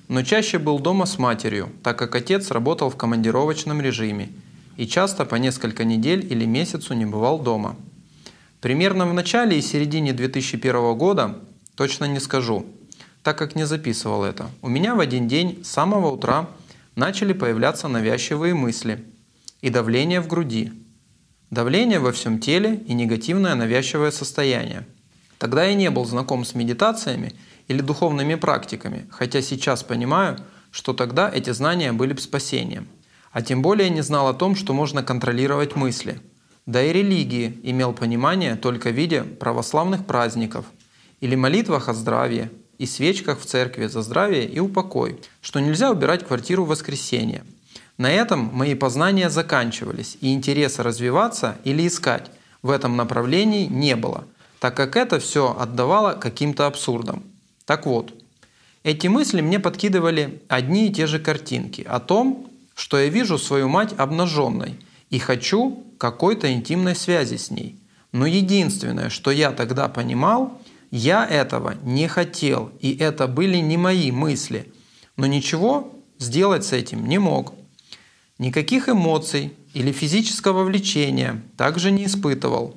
но 0.08 0.24
чаще 0.24 0.60
был 0.60 0.80
дома 0.80 1.06
с 1.06 1.18
матерью, 1.18 1.72
так 1.84 1.98
как 1.98 2.16
отец 2.16 2.52
работал 2.52 2.90
в 2.90 2.98
командировочном 2.98 3.82
режиме– 3.82 4.30
и 4.78 4.88
часто 4.88 5.26
по 5.26 5.36
несколько 5.36 5.84
недель 5.84 6.26
или 6.30 6.46
месяцу 6.46 6.94
не 6.94 7.06
бывал 7.06 7.40
дома. 7.40 7.76
Примерно 8.64 9.06
в 9.06 9.14
начале 9.14 9.60
и 9.60 9.62
середине 9.62 10.14
2001 10.14 10.98
года, 10.98 11.36
точно 11.76 12.06
не 12.06 12.22
скажу, 12.22 12.66
так 13.22 13.38
как 13.38 13.56
не 13.56 13.66
записывал 13.66 14.24
это, 14.24 14.50
у 14.62 14.70
меня 14.70 14.96
в 14.96 15.02
один 15.02 15.28
день 15.28 15.66
с 15.66 15.68
самого 15.68 16.10
утра 16.10 16.48
начали 16.96 17.34
появляться 17.34 17.90
навязчивые 17.90 18.54
мысли 18.54 19.04
и 19.60 19.70
давление 19.70 20.22
в 20.22 20.30
груди, 20.30 20.72
давление 21.52 22.00
во 22.00 22.14
всем 22.14 22.40
теле 22.40 22.82
и 22.88 22.94
негативное 22.94 23.54
навязчивое 23.56 24.12
состояние. 24.12 24.88
Тогда 25.40 25.66
я 25.66 25.74
не 25.74 25.90
был 25.90 26.06
знаком 26.06 26.46
с 26.46 26.56
медитациями 26.56 27.34
или 27.68 27.82
духовными 27.82 28.36
практиками, 28.36 29.08
хотя 29.10 29.42
сейчас 29.42 29.84
понимаю, 29.84 30.38
что 30.72 30.94
тогда 30.94 31.30
эти 31.30 31.50
знания 31.50 31.92
были 31.92 32.14
бы 32.14 32.22
спасением– 32.22 32.88
а 33.34 33.42
тем 33.42 33.64
более 33.64 33.90
не 33.90 34.02
знал 34.02 34.28
о 34.28 34.34
том, 34.34 34.56
что 34.56 34.74
можно 34.74 35.04
контролировать 35.04 35.76
мысли. 35.76 36.22
Да 36.66 36.82
и 36.82 36.94
религии 36.94 37.60
имел 37.64 37.94
понимание 37.94 38.56
только 38.56 38.90
в 38.90 38.94
виде 38.94 39.24
православных 39.24 40.06
праздников 40.06 40.66
или 41.20 41.36
молитвах 41.36 41.90
о 41.90 41.94
здравии 41.94 42.50
и 42.78 42.86
свечках 42.86 43.40
в 43.40 43.46
церкви 43.46 43.88
за 43.88 44.02
здравие 44.02 44.46
и 44.46 44.60
упокой, 44.60 45.20
что 45.42 45.60
нельзя 45.60 45.92
убирать 45.92 46.26
квартиру 46.26 46.64
в 46.64 46.70
воскресенье. 46.70 47.44
На 47.98 48.12
этом 48.12 48.50
мои 48.54 48.76
познания 48.76 49.30
заканчивались, 49.30 50.18
и 50.22 50.34
интереса 50.34 50.84
развиваться 50.84 51.58
или 51.64 51.86
искать 51.86 52.32
в 52.62 52.70
этом 52.70 52.96
направлении 52.96 53.68
не 53.68 53.96
было, 53.96 54.24
так 54.60 54.76
как 54.76 54.96
это 54.96 55.20
все 55.20 55.56
отдавало 55.60 56.14
каким-то 56.14 56.66
абсурдам. 56.66 57.24
Так 57.66 57.86
вот, 57.86 58.14
эти 58.84 59.08
мысли 59.08 59.42
мне 59.42 59.60
подкидывали 59.60 60.42
одни 60.48 60.88
и 60.88 60.94
те 60.94 61.08
же 61.08 61.20
картинки 61.20 61.86
о 61.88 62.00
том, 62.00 62.50
что 62.74 62.98
я 62.98 63.08
вижу 63.08 63.38
свою 63.38 63.70
мать 63.70 63.94
обнаженной 63.98 64.80
и 65.10 65.20
хочу 65.20 65.84
какой-то 66.04 66.52
интимной 66.52 66.98
связи 66.98 67.38
с 67.38 67.50
ней. 67.50 67.80
Но 68.12 68.26
единственное, 68.26 69.10
что 69.10 69.32
я 69.32 69.52
тогда 69.52 69.88
понимал, 69.88 70.60
я 70.92 71.26
этого 71.26 71.76
не 71.82 72.10
хотел, 72.10 72.74
и 72.82 72.94
это 72.98 73.26
были 73.26 73.56
не 73.60 73.78
мои 73.78 74.12
мысли. 74.12 74.70
Но 75.16 75.28
ничего 75.28 75.94
сделать 76.20 76.66
с 76.66 76.74
этим 76.74 77.08
не 77.08 77.20
мог. 77.20 77.54
Никаких 78.38 78.90
эмоций 78.90 79.54
или 79.74 79.94
физического 79.94 80.66
влечения 80.66 81.42
также 81.56 81.90
не 81.90 82.08
испытывал. 82.08 82.76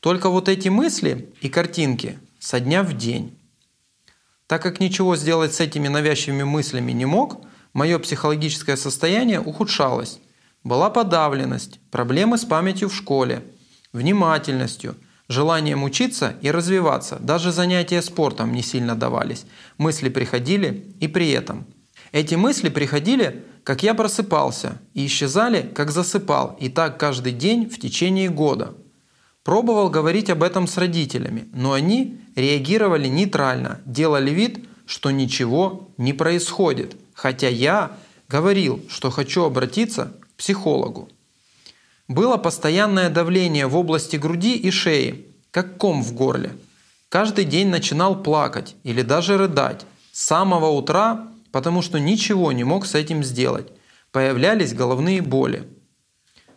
Только 0.00 0.30
вот 0.30 0.48
эти 0.48 0.70
мысли 0.70 1.28
и 1.42 1.50
картинки 1.50 2.18
со 2.38 2.58
дня 2.58 2.82
в 2.82 2.96
день. 2.96 3.36
Так 4.46 4.62
как 4.62 4.80
ничего 4.80 5.14
сделать 5.16 5.54
с 5.54 5.60
этими 5.60 5.88
навязчивыми 5.88 6.44
мыслями 6.44 6.92
не 6.92 7.04
мог, 7.04 7.38
мое 7.74 7.98
психологическое 7.98 8.78
состояние 8.78 9.40
ухудшалось. 9.40 10.20
Была 10.66 10.90
подавленность, 10.90 11.78
проблемы 11.92 12.38
с 12.38 12.44
памятью 12.44 12.88
в 12.88 12.94
школе, 12.96 13.44
внимательностью, 13.92 14.96
желанием 15.28 15.84
учиться 15.84 16.34
и 16.42 16.50
развиваться. 16.50 17.18
Даже 17.20 17.52
занятия 17.52 18.02
спортом 18.02 18.52
не 18.52 18.62
сильно 18.62 18.96
давались. 18.96 19.46
Мысли 19.78 20.08
приходили 20.08 20.92
и 20.98 21.06
при 21.06 21.30
этом. 21.30 21.66
Эти 22.10 22.34
мысли 22.34 22.68
приходили, 22.68 23.44
как 23.62 23.84
я 23.84 23.94
просыпался, 23.94 24.80
и 24.92 25.06
исчезали, 25.06 25.70
как 25.72 25.92
засыпал, 25.92 26.56
и 26.58 26.68
так 26.68 26.98
каждый 26.98 27.30
день 27.30 27.70
в 27.70 27.78
течение 27.78 28.28
года. 28.28 28.74
Пробовал 29.44 29.88
говорить 29.88 30.30
об 30.30 30.42
этом 30.42 30.66
с 30.66 30.76
родителями, 30.78 31.46
но 31.54 31.74
они 31.74 32.18
реагировали 32.34 33.06
нейтрально, 33.06 33.82
делали 33.84 34.32
вид, 34.32 34.64
что 34.84 35.12
ничего 35.12 35.94
не 35.96 36.12
происходит, 36.12 36.96
хотя 37.14 37.48
я 37.48 37.92
говорил, 38.28 38.84
что 38.88 39.12
хочу 39.12 39.44
обратиться 39.44 40.12
психологу. 40.36 41.08
Было 42.08 42.36
постоянное 42.36 43.10
давление 43.10 43.66
в 43.66 43.76
области 43.76 44.16
груди 44.16 44.56
и 44.56 44.70
шеи, 44.70 45.26
как 45.50 45.76
ком 45.78 46.02
в 46.02 46.12
горле. 46.14 46.52
Каждый 47.08 47.44
день 47.44 47.68
начинал 47.68 48.22
плакать 48.22 48.76
или 48.84 49.02
даже 49.02 49.38
рыдать. 49.38 49.86
С 50.12 50.24
самого 50.24 50.66
утра, 50.70 51.28
потому 51.52 51.82
что 51.82 51.98
ничего 51.98 52.52
не 52.52 52.64
мог 52.64 52.86
с 52.86 52.94
этим 52.94 53.24
сделать. 53.24 53.68
Появлялись 54.12 54.74
головные 54.74 55.20
боли. 55.22 55.68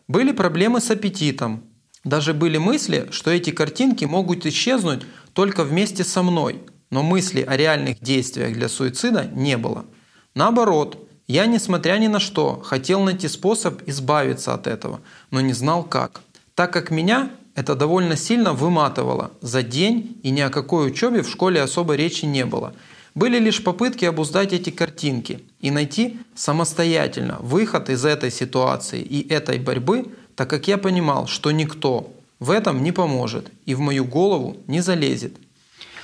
Были 0.07 0.31
проблемы 0.31 0.81
с 0.81 0.91
аппетитом. 0.91 1.64
Даже 2.03 2.34
были 2.34 2.57
мысли, 2.57 3.07
что 3.11 3.31
эти 3.31 3.51
картинки 3.51 4.06
могут 4.06 4.45
исчезнуть 4.45 5.03
только 5.34 5.64
вместе 5.64 6.03
со 6.03 6.23
мной. 6.23 6.64
Но 6.89 7.03
мысли 7.03 7.41
о 7.41 7.57
реальных 7.57 7.99
действиях 7.99 8.53
для 8.53 8.69
суицида 8.69 9.26
не 9.26 9.57
было. 9.57 9.85
Наоборот, 10.34 11.09
я, 11.30 11.45
несмотря 11.45 11.99
ни 11.99 12.07
на 12.07 12.19
что, 12.19 12.60
хотел 12.60 13.01
найти 13.01 13.27
способ 13.27 13.88
избавиться 13.88 14.56
от 14.56 14.65
этого, 14.65 14.99
но 15.30 15.41
не 15.41 15.53
знал 15.53 15.84
как. 15.84 16.22
Так 16.56 16.73
как 16.73 16.89
меня 16.89 17.30
это 17.53 17.76
довольно 17.76 18.18
сильно 18.18 18.53
выматывало 18.53 19.30
за 19.39 19.61
день, 19.61 20.18
и 20.23 20.31
ни 20.31 20.41
о 20.41 20.49
какой 20.49 20.88
учебе 20.88 21.22
в 21.22 21.30
школе 21.30 21.61
особо 21.61 21.93
речи 21.93 22.26
не 22.26 22.45
было. 22.45 22.73
Были 23.14 23.38
лишь 23.38 23.64
попытки 23.64 24.06
обуздать 24.06 24.53
эти 24.53 24.72
картинки 24.72 25.43
и 25.61 25.69
найти 25.69 26.18
самостоятельно 26.34 27.38
выход 27.41 27.91
из 27.91 28.06
этой 28.06 28.31
ситуации 28.31 29.01
и 29.01 29.31
этой 29.31 29.60
борьбы, 29.60 30.07
так 30.35 30.49
как 30.49 30.68
я 30.68 30.80
понимал, 30.80 31.27
что 31.27 31.51
никто 31.51 32.11
в 32.39 32.49
этом 32.49 32.81
не 32.81 32.91
поможет 32.91 33.51
и 33.68 33.76
в 33.76 33.80
мою 33.80 34.03
голову 34.03 34.57
не 34.65 34.81
залезет. 34.81 35.35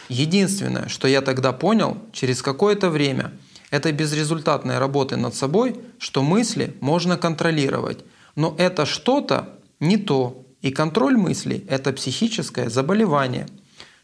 Единственное, 0.08 0.88
что 0.88 1.08
я 1.08 1.22
тогда 1.22 1.52
понял 1.52 1.98
через 2.14 2.44
какое-то 2.44 2.92
время– 2.92 3.32
этой 3.76 3.92
безрезультатной 3.92 4.80
работы 4.80 5.18
над 5.18 5.36
собой, 5.36 5.76
что 6.00 6.24
мысли 6.24 6.76
можно 6.80 7.18
контролировать. 7.18 8.00
Но 8.36 8.56
это 8.58 8.86
что-то 8.86 9.60
не 9.80 9.98
то. 9.98 10.46
И 10.62 10.72
контроль 10.72 11.18
мыслей– 11.18 11.66
это 11.70 11.94
психическое 11.94 12.70
заболевание, 12.70 13.48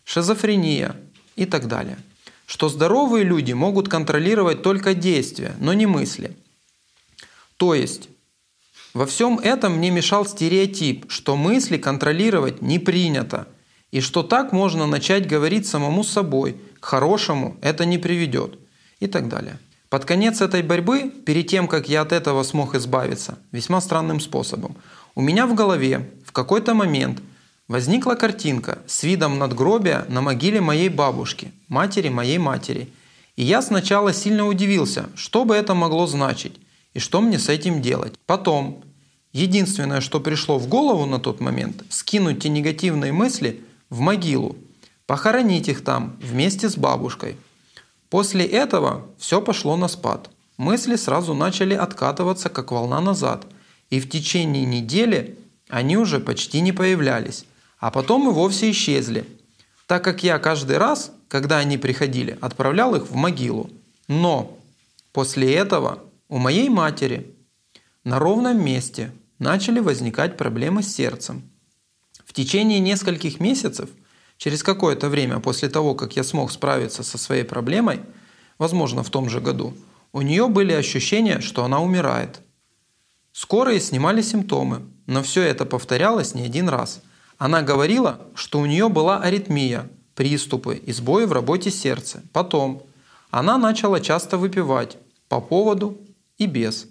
шизофрения 0.03 0.95
и 1.35 1.45
так 1.45 1.67
далее. 1.67 1.97
Что 2.45 2.69
здоровые 2.69 3.23
люди 3.23 3.53
могут 3.53 3.87
контролировать 3.87 4.61
только 4.61 4.93
действия, 4.93 5.55
но 5.59 5.73
не 5.73 5.85
мысли. 5.85 6.37
То 7.57 7.73
есть 7.73 8.09
во 8.93 9.05
всем 9.05 9.39
этом 9.39 9.77
мне 9.77 9.89
мешал 9.89 10.25
стереотип, 10.25 11.09
что 11.09 11.37
мысли 11.37 11.77
контролировать 11.77 12.61
не 12.61 12.77
принято, 12.77 13.47
и 13.91 14.01
что 14.01 14.21
так 14.21 14.51
можно 14.51 14.85
начать 14.85 15.27
говорить 15.27 15.65
самому 15.65 16.03
собой, 16.03 16.57
к 16.79 16.85
хорошему 16.85 17.57
это 17.61 17.85
не 17.85 17.97
приведет 17.97 18.60
и 19.01 19.07
так 19.07 19.27
далее. 19.27 19.59
Под 19.89 20.05
конец 20.05 20.39
этой 20.39 20.61
борьбы, 20.61 21.11
перед 21.25 21.47
тем, 21.47 21.67
как 21.67 21.89
я 21.89 22.01
от 22.01 22.13
этого 22.13 22.43
смог 22.43 22.75
избавиться, 22.75 23.37
весьма 23.51 23.81
странным 23.81 24.21
способом, 24.21 24.77
у 25.15 25.21
меня 25.21 25.45
в 25.45 25.53
голове 25.53 26.09
в 26.25 26.31
какой-то 26.31 26.73
момент 26.73 27.21
возникла 27.67 28.13
картинка 28.13 28.79
с 28.87 29.03
видом 29.03 29.37
надгробия 29.37 30.05
на 30.07 30.21
могиле 30.21 30.61
моей 30.61 30.87
бабушки, 30.87 31.51
матери 31.67 32.07
моей 32.07 32.37
матери. 32.37 32.87
И 33.35 33.43
я 33.43 33.61
сначала 33.61 34.13
сильно 34.13 34.47
удивился, 34.47 35.09
что 35.15 35.43
бы 35.43 35.55
это 35.55 35.73
могло 35.73 36.07
значить 36.07 36.55
и 36.93 36.99
что 36.99 37.19
мне 37.19 37.37
с 37.37 37.49
этим 37.49 37.81
делать. 37.81 38.13
Потом, 38.25 38.83
единственное, 39.33 39.99
что 39.99 40.21
пришло 40.21 40.57
в 40.57 40.67
голову 40.67 41.05
на 41.05 41.19
тот 41.19 41.41
момент, 41.41 41.83
скинуть 41.89 42.43
те 42.43 42.49
негативные 42.49 43.11
мысли 43.11 43.61
в 43.89 43.99
могилу, 43.99 44.55
похоронить 45.05 45.67
их 45.67 45.83
там 45.83 46.15
вместе 46.21 46.69
с 46.69 46.77
бабушкой– 46.77 47.35
После 48.11 48.45
этого 48.45 49.07
все 49.17 49.41
пошло 49.41 49.77
на 49.77 49.87
спад. 49.87 50.29
Мысли 50.57 50.97
сразу 50.97 51.33
начали 51.33 51.73
откатываться, 51.73 52.49
как 52.49 52.73
волна 52.73 52.99
назад. 52.99 53.47
И 53.89 54.01
в 54.01 54.09
течение 54.09 54.65
недели 54.65 55.39
они 55.69 55.95
уже 55.95 56.19
почти 56.19 56.59
не 56.59 56.73
появлялись. 56.73 57.45
А 57.79 57.89
потом 57.89 58.27
и 58.27 58.33
вовсе 58.33 58.69
исчезли. 58.69 59.25
Так 59.87 60.03
как 60.03 60.23
я 60.23 60.39
каждый 60.39 60.77
раз, 60.77 61.13
когда 61.29 61.59
они 61.59 61.77
приходили, 61.77 62.37
отправлял 62.41 62.95
их 62.95 63.09
в 63.09 63.15
могилу. 63.15 63.69
Но 64.09 64.57
после 65.13 65.55
этого 65.55 65.99
у 66.27 66.37
моей 66.37 66.67
матери 66.67 67.33
на 68.03 68.19
ровном 68.19 68.61
месте 68.61 69.13
начали 69.39 69.79
возникать 69.79 70.35
проблемы 70.35 70.83
с 70.83 70.93
сердцем. 70.93 71.43
В 72.25 72.33
течение 72.33 72.81
нескольких 72.81 73.39
месяцев 73.39 73.89
Через 74.43 74.63
какое-то 74.63 75.07
время 75.07 75.39
после 75.39 75.69
того, 75.69 75.93
как 75.93 76.15
я 76.15 76.23
смог 76.23 76.51
справиться 76.51 77.03
со 77.03 77.19
своей 77.19 77.43
проблемой, 77.43 77.99
возможно, 78.57 79.03
в 79.03 79.11
том 79.11 79.29
же 79.29 79.39
году, 79.39 79.75
у 80.13 80.23
нее 80.23 80.47
были 80.47 80.73
ощущения, 80.73 81.41
что 81.41 81.63
она 81.63 81.79
умирает. 81.79 82.41
Скорые 83.33 83.79
снимали 83.79 84.23
симптомы, 84.23 84.81
но 85.05 85.21
все 85.21 85.43
это 85.43 85.63
повторялось 85.63 86.33
не 86.33 86.41
один 86.41 86.69
раз. 86.69 87.03
Она 87.37 87.61
говорила, 87.61 88.19
что 88.33 88.59
у 88.59 88.65
нее 88.65 88.89
была 88.89 89.19
аритмия, 89.19 89.87
приступы 90.15 90.75
и 90.75 90.91
сбои 90.91 91.25
в 91.25 91.33
работе 91.33 91.69
сердца. 91.69 92.23
Потом 92.33 92.81
она 93.29 93.59
начала 93.59 93.99
часто 93.99 94.39
выпивать 94.39 94.97
по 95.29 95.39
поводу 95.39 95.99
и 96.39 96.47
без. 96.47 96.87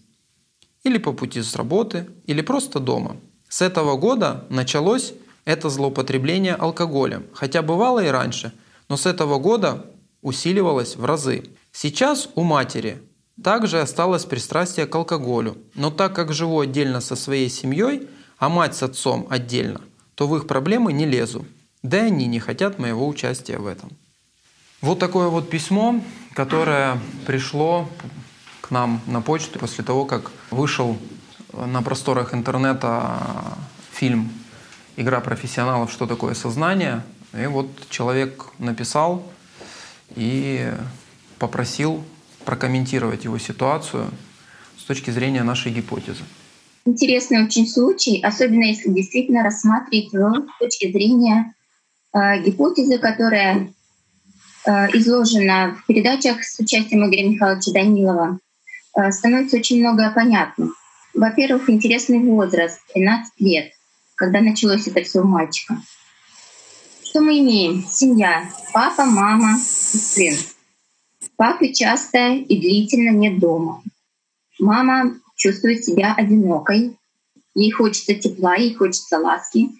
Или 0.84 0.98
по 0.98 1.12
пути 1.12 1.42
с 1.42 1.56
работы, 1.56 2.06
или 2.26 2.42
просто 2.42 2.78
дома. 2.78 3.16
С 3.48 3.60
этого 3.60 3.96
года 3.96 4.46
началось 4.50 5.14
это 5.50 5.68
злоупотребление 5.68 6.54
алкоголем, 6.54 7.26
хотя 7.34 7.62
бывало 7.62 8.04
и 8.04 8.08
раньше, 8.08 8.52
но 8.88 8.96
с 8.96 9.06
этого 9.06 9.38
года 9.38 9.86
усиливалось 10.22 10.96
в 10.96 11.04
разы. 11.04 11.44
Сейчас 11.72 12.28
у 12.34 12.42
матери 12.42 13.02
также 13.42 13.80
осталось 13.80 14.24
пристрастие 14.24 14.86
к 14.86 14.94
алкоголю, 14.94 15.58
но 15.74 15.90
так 15.90 16.14
как 16.14 16.32
живу 16.32 16.60
отдельно 16.60 17.00
со 17.00 17.16
своей 17.16 17.48
семьей, 17.48 18.08
а 18.38 18.48
мать 18.48 18.76
с 18.76 18.82
отцом 18.82 19.26
отдельно, 19.28 19.80
то 20.14 20.26
в 20.28 20.36
их 20.36 20.46
проблемы 20.46 20.92
не 20.92 21.06
лезу. 21.06 21.46
Да 21.82 21.98
и 21.98 22.06
они 22.06 22.26
не 22.26 22.38
хотят 22.38 22.78
моего 22.78 23.08
участия 23.08 23.58
в 23.58 23.66
этом. 23.66 23.90
Вот 24.82 24.98
такое 24.98 25.28
вот 25.28 25.50
письмо, 25.50 26.00
которое 26.34 26.98
пришло 27.26 27.88
к 28.60 28.70
нам 28.70 29.00
на 29.06 29.20
почту 29.20 29.58
после 29.58 29.84
того, 29.84 30.04
как 30.04 30.30
вышел 30.50 30.96
на 31.52 31.82
просторах 31.82 32.34
интернета 32.34 33.18
фильм 33.92 34.30
игра 35.00 35.20
профессионалов, 35.20 35.90
что 35.90 36.06
такое 36.06 36.34
сознание. 36.34 37.02
И 37.32 37.46
вот 37.46 37.68
человек 37.88 38.46
написал 38.58 39.22
и 40.16 40.70
попросил 41.38 42.04
прокомментировать 42.44 43.24
его 43.24 43.38
ситуацию 43.38 44.10
с 44.78 44.84
точки 44.84 45.10
зрения 45.10 45.42
нашей 45.42 45.72
гипотезы. 45.72 46.22
Интересный 46.84 47.44
очень 47.44 47.68
случай, 47.68 48.20
особенно 48.22 48.64
если 48.64 48.90
действительно 48.90 49.42
рассматривать 49.42 50.12
его 50.12 50.34
с 50.34 50.58
точки 50.58 50.90
зрения 50.90 51.54
э, 52.12 52.42
гипотезы, 52.42 52.98
которая 52.98 53.72
э, 54.66 54.70
изложена 54.96 55.76
в 55.76 55.86
передачах 55.86 56.42
с 56.42 56.58
участием 56.58 57.06
Игоря 57.06 57.28
Михайловича 57.28 57.72
Данилова, 57.72 58.38
э, 58.96 59.12
становится 59.12 59.58
очень 59.58 59.80
многое 59.80 60.10
понятно. 60.10 60.70
Во-первых, 61.14 61.68
интересный 61.68 62.18
возраст— 62.18 62.80
13 62.94 63.32
лет 63.40 63.72
когда 64.20 64.42
началось 64.42 64.86
это 64.86 65.02
все 65.02 65.20
у 65.20 65.24
мальчика. 65.24 65.80
Что 67.02 67.22
мы 67.22 67.38
имеем? 67.38 67.86
Семья. 67.88 68.50
Папа, 68.74 69.06
мама 69.06 69.56
и 69.56 69.96
сын. 69.96 70.34
Папы 71.36 71.72
часто 71.72 72.34
и 72.34 72.60
длительно 72.60 73.16
нет 73.16 73.38
дома. 73.38 73.82
Мама 74.58 75.18
чувствует 75.36 75.86
себя 75.86 76.12
одинокой. 76.14 76.98
Ей 77.54 77.70
хочется 77.70 78.14
тепла, 78.14 78.56
ей 78.56 78.74
хочется 78.74 79.18
ласки. 79.18 79.70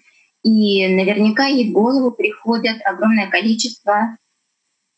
И 0.41 0.87
наверняка 0.87 1.45
ей 1.45 1.69
в 1.69 1.73
голову 1.73 2.09
приходят 2.09 2.77
огромное 2.83 3.29
количество 3.29 4.17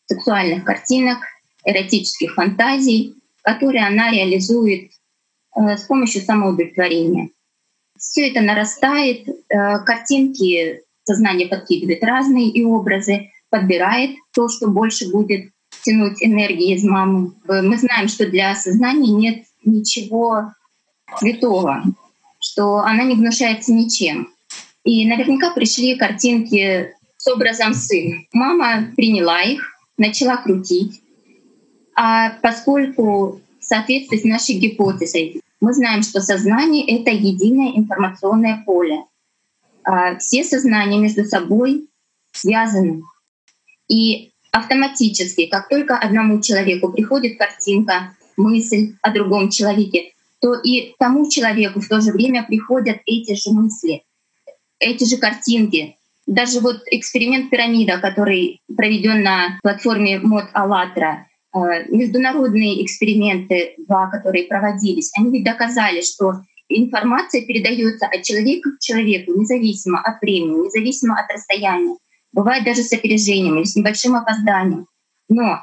сексуальных 0.06 0.64
картинок, 0.64 1.18
эротических 1.66 2.32
фантазий, 2.32 3.22
которые 3.42 3.86
она 3.86 4.10
реализует 4.10 4.90
э, 5.54 5.76
с 5.76 5.82
помощью 5.82 6.22
самоудовлетворения. 6.22 7.28
Все 8.10 8.30
это 8.30 8.40
нарастает, 8.40 9.28
э, 9.28 9.78
картинки 9.84 10.82
сознание 11.04 11.48
подкидывает 11.48 12.02
разные 12.02 12.48
и 12.48 12.62
образы, 12.64 13.30
подбирает 13.50 14.16
то, 14.32 14.48
что 14.48 14.68
больше 14.68 15.10
будет 15.10 15.50
тянуть 15.82 16.22
энергии 16.22 16.74
из 16.74 16.84
мамы. 16.84 17.32
Мы 17.46 17.76
знаем, 17.76 18.08
что 18.08 18.26
для 18.26 18.54
сознания 18.54 19.12
нет 19.12 19.44
ничего 19.64 20.52
святого, 21.18 21.82
что 22.40 22.78
она 22.78 23.04
не 23.04 23.14
внушается 23.14 23.72
ничем. 23.72 24.28
И 24.84 25.06
наверняка 25.06 25.50
пришли 25.52 25.96
картинки 25.96 26.94
с 27.16 27.26
образом 27.26 27.74
сына. 27.74 28.22
Мама 28.32 28.92
приняла 28.96 29.42
их, 29.42 29.62
начала 29.96 30.36
крутить. 30.36 31.00
А 31.96 32.30
поскольку 32.42 33.40
в 33.60 33.64
соответствии 33.64 34.18
с 34.18 34.24
нашей 34.24 34.56
гипотезой 34.56 35.40
мы 35.64 35.72
знаем, 35.72 36.02
что 36.02 36.20
сознание— 36.20 36.84
это 37.00 37.10
единое 37.10 37.72
информационное 37.76 38.62
поле. 38.66 39.04
А 39.82 40.18
все 40.18 40.44
сознания 40.44 40.98
между 40.98 41.24
собой 41.24 41.88
связаны. 42.32 43.02
И 43.88 44.32
автоматически, 44.52 45.46
как 45.46 45.68
только 45.70 45.96
одному 45.96 46.40
человеку 46.42 46.92
приходит 46.92 47.38
картинка, 47.38 48.14
мысль 48.36 48.94
о 49.00 49.10
другом 49.10 49.48
человеке, 49.48 50.12
то 50.40 50.54
и 50.54 50.94
тому 50.98 51.30
человеку 51.30 51.80
в 51.80 51.88
то 51.88 52.00
же 52.02 52.12
время 52.12 52.44
приходят 52.44 52.98
эти 53.06 53.34
же 53.34 53.50
мысли, 53.50 54.02
эти 54.78 55.04
же 55.04 55.16
картинки. 55.16 55.96
Даже 56.26 56.60
вот 56.60 56.82
эксперимент 56.90 57.48
пирамида, 57.48 58.00
который 58.00 58.60
проведен 58.76 59.22
на 59.22 59.58
платформе 59.62 60.18
Мод 60.18 60.44
АЛЛАТРА, 60.52 61.26
международные 61.88 62.84
эксперименты, 62.84 63.74
два, 63.86 64.10
которые 64.10 64.46
проводились, 64.46 65.12
они 65.16 65.30
ведь 65.30 65.44
доказали, 65.44 66.00
что 66.00 66.42
информация 66.68 67.44
передается 67.46 68.06
от 68.06 68.22
человека 68.22 68.70
к 68.72 68.80
человеку, 68.80 69.32
независимо 69.32 70.00
от 70.00 70.20
времени, 70.20 70.64
независимо 70.64 71.18
от 71.18 71.30
расстояния 71.30 71.96
бывает 72.34 72.64
даже 72.64 72.82
с 72.82 72.92
опережением 72.92 73.56
или 73.56 73.64
с 73.64 73.76
небольшим 73.76 74.16
опозданием. 74.16 74.86
Но 75.28 75.60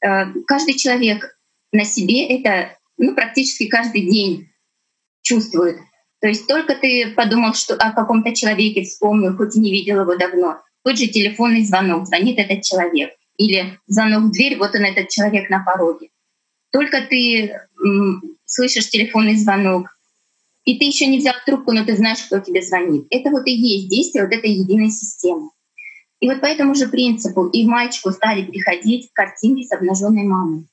э, 0.00 0.32
каждый 0.46 0.74
человек 0.74 1.36
на 1.72 1.84
себе 1.84 2.26
это 2.28 2.78
ну, 2.96 3.14
практически 3.14 3.66
каждый 3.66 4.08
день 4.08 4.48
чувствует. 5.22 5.78
То 6.20 6.28
есть 6.28 6.46
только 6.46 6.76
ты 6.76 7.12
подумал 7.14 7.52
что 7.54 7.74
о 7.74 7.92
каком-то 7.92 8.34
человеке, 8.34 8.82
вспомнил, 8.82 9.36
хоть 9.36 9.56
и 9.56 9.60
не 9.60 9.72
видел 9.72 10.02
его 10.02 10.16
давно, 10.16 10.62
тот 10.84 10.96
же 10.96 11.08
телефонный 11.08 11.64
звонок, 11.64 12.06
звонит 12.06 12.38
этот 12.38 12.62
человек. 12.62 13.10
Или 13.36 13.78
звонок 13.86 14.24
в 14.24 14.32
дверь, 14.32 14.56
вот 14.58 14.74
он 14.74 14.82
этот 14.82 15.08
человек 15.08 15.50
на 15.50 15.64
пороге. 15.64 16.10
Только 16.70 17.02
ты 17.02 17.60
слышишь 18.44 18.90
телефонный 18.90 19.36
звонок, 19.36 19.88
и 20.64 20.78
ты 20.78 20.84
еще 20.86 21.06
не 21.06 21.18
взял 21.18 21.34
трубку, 21.44 21.72
но 21.72 21.84
ты 21.84 21.96
знаешь, 21.96 22.22
кто 22.22 22.40
тебе 22.40 22.62
звонит. 22.62 23.06
Это 23.10 23.30
вот 23.30 23.46
и 23.46 23.52
есть 23.52 23.88
действие 23.88 24.24
вот 24.24 24.32
этой 24.32 24.50
единой 24.50 24.90
системы. 24.90 25.50
И 26.20 26.28
вот 26.28 26.40
по 26.40 26.46
этому 26.46 26.74
же 26.74 26.88
принципу 26.88 27.46
и 27.48 27.66
мальчику 27.66 28.10
стали 28.10 28.44
приходить 28.44 29.10
картинки 29.12 29.66
с 29.66 29.72
обнаженной 29.72 30.22
мамой. 30.22 30.64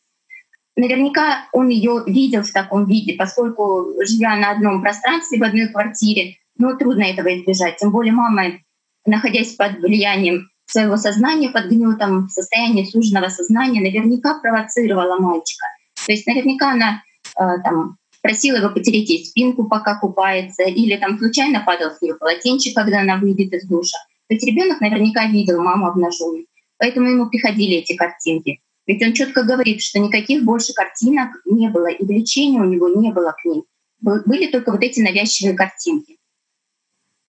Наверняка 0.78 1.50
он 1.52 1.68
ее 1.68 2.04
видел 2.08 2.44
в 2.44 2.52
таком 2.52 2.86
виде, 2.86 3.14
поскольку 3.14 3.94
живя 4.08 4.38
на 4.38 4.52
одном 4.52 4.82
пространстве 4.82 5.40
в 5.40 5.44
одной 5.44 5.68
квартире, 5.68 6.38
ну 6.58 6.78
трудно 6.78 7.04
этого 7.04 7.38
избежать. 7.38 7.78
Тем 7.78 7.92
более 7.92 8.14
мама, 8.14 8.60
находясь 9.06 9.56
под 9.56 9.80
влиянием 9.80 10.50
своего 10.72 10.98
сознания, 10.98 11.50
под 11.50 11.66
гнетом, 11.68 12.28
в 12.28 12.32
состоянии 12.32 12.86
суженного 12.86 13.30
сознания, 13.30 13.82
наверняка 13.82 14.40
провоцировала 14.40 15.20
мальчика. 15.20 15.66
То 16.06 16.12
есть 16.12 16.26
наверняка 16.28 16.72
она 16.72 17.04
э, 17.38 17.62
там 17.64 17.98
просила 18.22 18.58
его 18.58 18.70
потереть 18.70 19.10
ей 19.10 19.26
спинку, 19.26 19.68
пока 19.68 20.00
купается, 20.00 20.64
или 20.64 20.96
там 20.98 21.18
случайно 21.18 21.64
падал 21.66 21.92
с 21.92 22.02
нее 22.02 22.16
полотенчик, 22.16 22.76
когда 22.76 23.02
она 23.02 23.18
выйдет 23.18 23.54
из 23.54 23.68
душа. 23.68 23.98
То 24.28 24.36
есть 24.36 24.46
ребенок 24.46 24.80
наверняка 24.80 25.26
видел 25.26 25.62
маму 25.62 25.88
обнаженной, 25.88 26.48
поэтому 26.78 27.10
ему 27.10 27.30
приходили 27.30 27.78
эти 27.78 27.96
картинки. 27.96 28.62
Ведь 28.88 29.04
он 29.04 29.14
четко 29.14 29.44
говорит, 29.44 29.82
что 29.82 30.00
никаких 30.00 30.44
больше 30.44 30.74
картинок 30.74 31.30
не 31.46 31.70
было, 31.70 31.88
и 31.88 32.04
влечения 32.04 32.62
у 32.62 32.66
него 32.66 32.90
не 32.90 33.12
было 33.12 33.36
к 33.40 33.46
ним. 33.46 33.64
Были 34.00 34.48
только 34.48 34.72
вот 34.72 34.82
эти 34.82 35.00
навязчивые 35.00 35.56
картинки. 35.56 36.18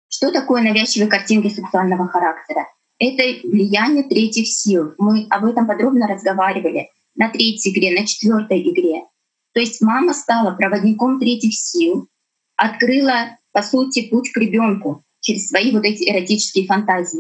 Что 0.09 0.31
такое 0.31 0.63
навязчивые 0.63 1.09
картинки 1.09 1.49
сексуального 1.49 2.09
характера? 2.09 2.67
Это 3.05 3.49
влияние 3.49 4.05
третьих 4.05 4.47
сил. 4.47 4.95
Мы 4.97 5.27
об 5.29 5.45
этом 5.45 5.67
подробно 5.67 6.07
разговаривали 6.07 6.89
на 7.17 7.31
третьей 7.31 7.73
игре, 7.73 7.99
на 7.99 8.07
четвертой 8.07 8.63
игре. 8.63 9.03
То 9.55 9.61
есть 9.61 9.81
мама 9.81 10.15
стала 10.15 10.55
проводником 10.55 11.19
третьих 11.19 11.53
сил, 11.53 12.07
открыла, 12.55 13.39
по 13.51 13.61
сути, 13.63 14.09
путь 14.09 14.31
к 14.31 14.37
ребенку 14.37 15.03
через 15.19 15.49
свои 15.49 15.73
вот 15.73 15.85
эти 15.85 16.09
эротические 16.09 16.67
фантазии. 16.67 17.19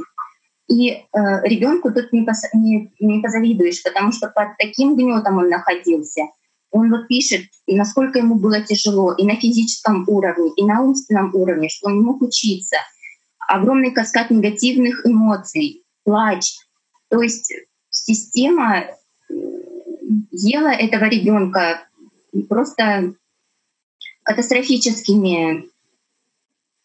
И 0.68 0.90
э, 0.90 1.02
ребенку 1.48 1.92
тут 1.92 2.12
не, 2.12 2.22
пос, 2.22 2.44
не, 2.54 2.92
не 3.00 3.20
позавидуешь, 3.20 3.82
потому 3.82 4.12
что 4.12 4.28
под 4.28 4.56
таким 4.58 4.94
гнетом 4.94 5.38
он 5.38 5.48
находился. 5.48 6.22
Он 6.70 6.92
вот 6.92 7.08
пишет, 7.08 7.42
насколько 7.66 8.20
ему 8.20 8.36
было 8.36 8.60
тяжело 8.60 9.14
и 9.14 9.24
на 9.24 9.34
физическом 9.34 10.04
уровне, 10.06 10.52
и 10.56 10.64
на 10.64 10.80
умственном 10.80 11.34
уровне, 11.34 11.68
что 11.68 11.88
он 11.88 11.98
не 11.98 12.04
мог 12.04 12.22
учиться. 12.22 12.76
Огромный 13.48 13.90
каскад 13.90 14.30
негативных 14.30 15.06
эмоций, 15.06 15.84
плач. 16.04 16.52
То 17.08 17.20
есть 17.20 17.52
система 17.90 18.78
э, 18.80 19.34
ела 20.30 20.72
этого 20.72 21.04
ребенка 21.04 21.86
просто 22.48 23.14
катастрофическими 24.22 25.68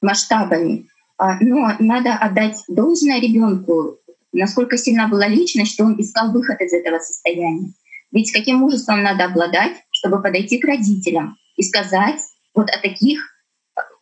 масштабами. 0.02 0.88
А, 1.18 1.40
но 1.40 1.74
надо 1.80 2.14
отдать 2.14 2.64
должное 2.68 3.20
ребенку, 3.20 3.98
насколько 4.32 4.78
сильна 4.78 5.08
была 5.08 5.28
личность, 5.28 5.74
что 5.74 5.86
он 5.86 6.00
искал 6.00 6.32
выход 6.32 6.62
из 6.62 6.74
этого 6.74 7.00
состояния. 7.00 7.74
Ведь 8.12 8.32
каким 8.32 8.58
мужеством 8.58 9.04
надо 9.04 9.26
обладать, 9.26 9.78
чтобы 9.92 10.22
подойти 10.22 10.60
к 10.60 10.66
родителям 10.66 11.38
и 11.56 11.64
сказать 11.64 12.22
вот 12.54 12.70
о 12.70 12.80
таких 12.80 13.37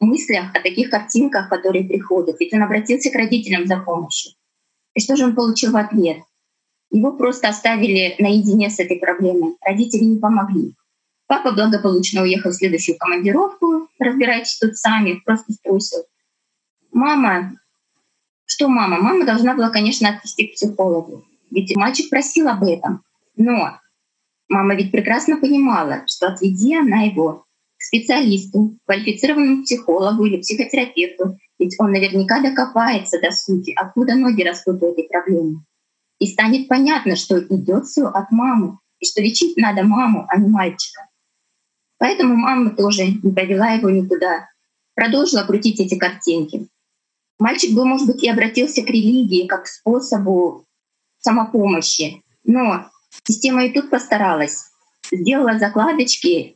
мыслях, 0.06 0.56
о 0.56 0.62
таких 0.62 0.90
картинках, 0.90 1.50
которые 1.50 1.84
приходят. 1.84 2.40
Ведь 2.40 2.54
он 2.54 2.64
обратился 2.64 3.12
к 3.12 3.16
родителям 3.16 3.66
за 3.66 3.78
помощью. 3.78 4.34
И 4.94 5.02
что 5.02 5.16
же 5.16 5.26
он 5.26 5.36
получил 5.36 5.72
в 5.72 5.78
ответ? 5.78 6.20
Его 6.92 7.12
просто 7.12 7.50
оставили 7.50 8.16
наедине 8.20 8.70
с 8.70 8.80
этой 8.80 8.98
проблемой. 8.98 9.56
Родители 9.62 10.04
не 10.04 10.20
помогли. 10.20 10.76
Папа 11.28 11.52
благополучно 11.52 12.22
уехал 12.22 12.52
в 12.52 12.56
следующую 12.56 12.98
командировку, 12.98 13.90
разбирайтесь 14.00 14.60
тут 14.60 14.78
сами, 14.78 15.22
просто 15.26 15.54
струсил. 15.54 16.04
Мама, 16.92 17.54
что 18.46 18.68
мама? 18.70 19.00
Мама 19.00 19.26
должна 19.26 19.56
была, 19.56 19.70
конечно, 19.70 20.10
отвести 20.10 20.48
к 20.48 20.54
психологу. 20.54 21.26
Ведь 21.50 21.76
мальчик 21.76 22.10
просил 22.10 22.48
об 22.48 22.64
этом. 22.64 23.04
Но 23.36 23.80
мама 24.48 24.76
ведь 24.76 24.92
прекрасно 24.92 25.38
понимала, 25.38 26.04
что 26.06 26.28
отведи 26.28 26.76
она 26.76 27.02
его 27.02 27.45
специалисту, 27.86 28.78
квалифицированному 28.86 29.64
психологу 29.64 30.26
или 30.26 30.38
психотерапевту, 30.38 31.38
ведь 31.60 31.76
он 31.80 31.92
наверняка 31.92 32.42
докопается 32.42 33.20
до 33.22 33.32
сути, 33.32 33.74
откуда 33.76 34.16
ноги 34.16 34.44
растут 34.44 34.82
у 34.82 34.92
этой 34.92 35.06
проблемы. 35.06 35.64
И 36.20 36.28
станет 36.28 36.68
понятно, 36.68 37.16
что 37.16 37.40
идет 37.40 37.86
все 37.86 38.06
от 38.06 38.32
мамы, 38.32 38.80
и 39.00 39.06
что 39.06 39.22
лечить 39.22 39.58
надо 39.58 39.84
маму, 39.84 40.26
а 40.30 40.38
не 40.38 40.50
мальчика. 40.50 41.08
Поэтому 41.98 42.36
мама 42.36 42.72
тоже 42.72 43.06
не 43.06 43.32
повела 43.32 43.72
его 43.72 43.90
никуда, 43.90 44.50
продолжила 44.96 45.44
крутить 45.44 45.80
эти 45.80 45.98
картинки. 45.98 46.68
Мальчик 47.38 47.74
бы, 47.74 47.86
может 47.86 48.08
быть, 48.08 48.24
и 48.24 48.30
обратился 48.30 48.82
к 48.82 48.88
религии 48.88 49.48
как 49.48 49.64
к 49.64 49.68
способу 49.68 50.66
самопомощи, 51.20 52.24
но 52.44 52.90
система 53.24 53.66
и 53.66 53.74
тут 53.74 53.90
постаралась, 53.90 54.72
сделала 55.12 55.58
закладочки, 55.58 56.55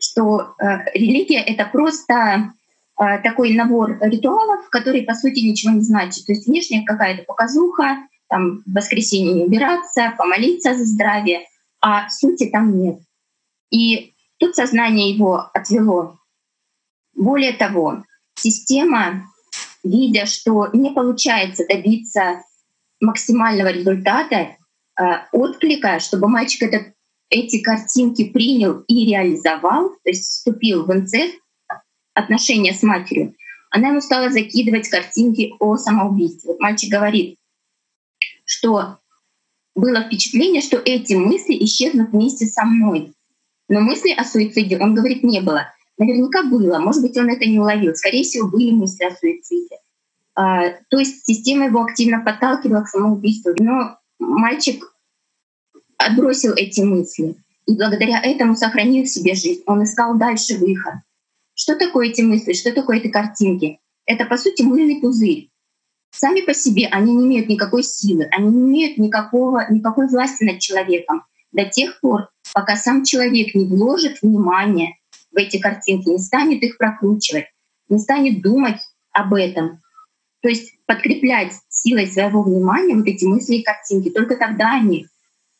что 0.00 0.54
э, 0.58 0.90
религия— 0.94 1.42
это 1.46 1.64
просто 1.66 2.52
э, 2.98 3.18
такой 3.22 3.54
набор 3.54 3.98
ритуалов, 4.00 4.68
которые, 4.70 5.04
по 5.04 5.14
сути, 5.14 5.40
ничего 5.40 5.72
не 5.72 5.80
значат. 5.80 6.26
То 6.26 6.32
есть 6.32 6.46
внешняя 6.46 6.84
какая-то 6.84 7.24
показуха, 7.24 7.98
там 8.28 8.62
в 8.66 8.72
воскресенье 8.72 9.34
не 9.34 9.44
убираться, 9.44 10.14
помолиться 10.16 10.76
за 10.76 10.84
здравие, 10.84 11.46
а 11.80 12.08
сути 12.08 12.48
там 12.48 12.78
нет. 12.78 13.00
И 13.70 14.14
тут 14.38 14.56
сознание 14.56 15.10
его 15.10 15.50
отвело. 15.52 16.18
Более 17.14 17.52
того, 17.52 18.04
система 18.34 19.24
видя, 19.82 20.26
что 20.26 20.68
не 20.72 20.90
получается 20.90 21.64
добиться 21.68 22.42
максимального 23.00 23.68
результата, 23.68 24.36
э, 24.36 25.04
отклика, 25.32 26.00
чтобы 26.00 26.28
мальчик 26.28 26.64
этот, 26.64 26.94
эти 27.30 27.60
картинки 27.60 28.28
принял 28.28 28.80
и 28.88 29.06
реализовал, 29.06 29.90
то 29.90 30.10
есть 30.10 30.28
вступил 30.28 30.84
в 30.84 30.92
инцест, 30.92 31.36
отношения 32.12 32.74
с 32.74 32.82
матерью, 32.82 33.34
она 33.70 33.88
ему 33.88 34.00
стала 34.00 34.30
закидывать 34.30 34.88
картинки 34.88 35.54
о 35.60 35.76
самоубийстве. 35.76 36.50
Вот 36.50 36.60
мальчик 36.60 36.90
говорит, 36.90 37.36
что 38.44 38.98
было 39.76 40.02
впечатление, 40.02 40.60
что 40.60 40.76
эти 40.76 41.14
мысли 41.14 41.56
исчезнут 41.64 42.10
вместе 42.10 42.46
со 42.46 42.64
мной. 42.64 43.12
Но 43.68 43.80
мысли 43.80 44.10
о 44.10 44.24
суициде, 44.24 44.76
он 44.78 44.96
говорит, 44.96 45.22
не 45.22 45.40
было. 45.40 45.72
Наверняка 45.96 46.42
было, 46.42 46.80
может 46.80 47.02
быть, 47.02 47.16
он 47.16 47.28
это 47.28 47.46
не 47.46 47.60
уловил. 47.60 47.94
Скорее 47.94 48.24
всего, 48.24 48.48
были 48.48 48.72
мысли 48.72 49.04
о 49.04 49.14
суициде. 49.14 49.76
А, 50.34 50.70
то 50.88 50.98
есть 50.98 51.24
система 51.24 51.66
его 51.66 51.82
активно 51.82 52.24
подталкивала 52.24 52.82
к 52.82 52.88
самоубийству. 52.88 53.52
Но 53.58 53.98
мальчик 54.18 54.92
отбросил 56.00 56.52
эти 56.54 56.80
мысли. 56.80 57.36
И 57.66 57.74
благодаря 57.74 58.20
этому 58.22 58.56
сохранил 58.56 59.06
себе 59.06 59.34
жизнь. 59.34 59.62
Он 59.66 59.84
искал 59.84 60.16
дальше 60.18 60.58
выход. 60.58 60.94
Что 61.54 61.76
такое 61.76 62.08
эти 62.08 62.22
мысли? 62.22 62.52
Что 62.52 62.72
такое 62.72 62.98
эти 62.98 63.08
картинки? 63.08 63.78
Это, 64.06 64.24
по 64.24 64.36
сути, 64.36 64.62
мыльный 64.62 65.00
пузырь. 65.00 65.50
Сами 66.10 66.40
по 66.40 66.54
себе 66.54 66.88
они 66.90 67.14
не 67.14 67.26
имеют 67.26 67.48
никакой 67.48 67.84
силы, 67.84 68.26
они 68.32 68.48
не 68.48 68.68
имеют 68.68 68.98
никакого, 68.98 69.70
никакой 69.70 70.08
власти 70.08 70.42
над 70.42 70.58
человеком 70.58 71.22
до 71.52 71.64
тех 71.64 72.00
пор, 72.00 72.30
пока 72.52 72.76
сам 72.76 73.04
человек 73.04 73.54
не 73.54 73.64
вложит 73.66 74.20
внимание 74.22 74.96
в 75.32 75.36
эти 75.36 75.58
картинки, 75.58 76.08
не 76.08 76.18
станет 76.18 76.62
их 76.62 76.78
прокручивать, 76.78 77.46
не 77.88 77.98
станет 77.98 78.42
думать 78.42 78.80
об 79.12 79.34
этом. 79.34 79.80
То 80.42 80.48
есть 80.48 80.74
подкреплять 80.86 81.52
силой 81.68 82.06
своего 82.06 82.42
внимания 82.42 82.96
вот 82.96 83.06
эти 83.06 83.24
мысли 83.24 83.56
и 83.56 83.62
картинки. 83.62 84.10
Только 84.10 84.36
тогда 84.36 84.72
они 84.72 85.06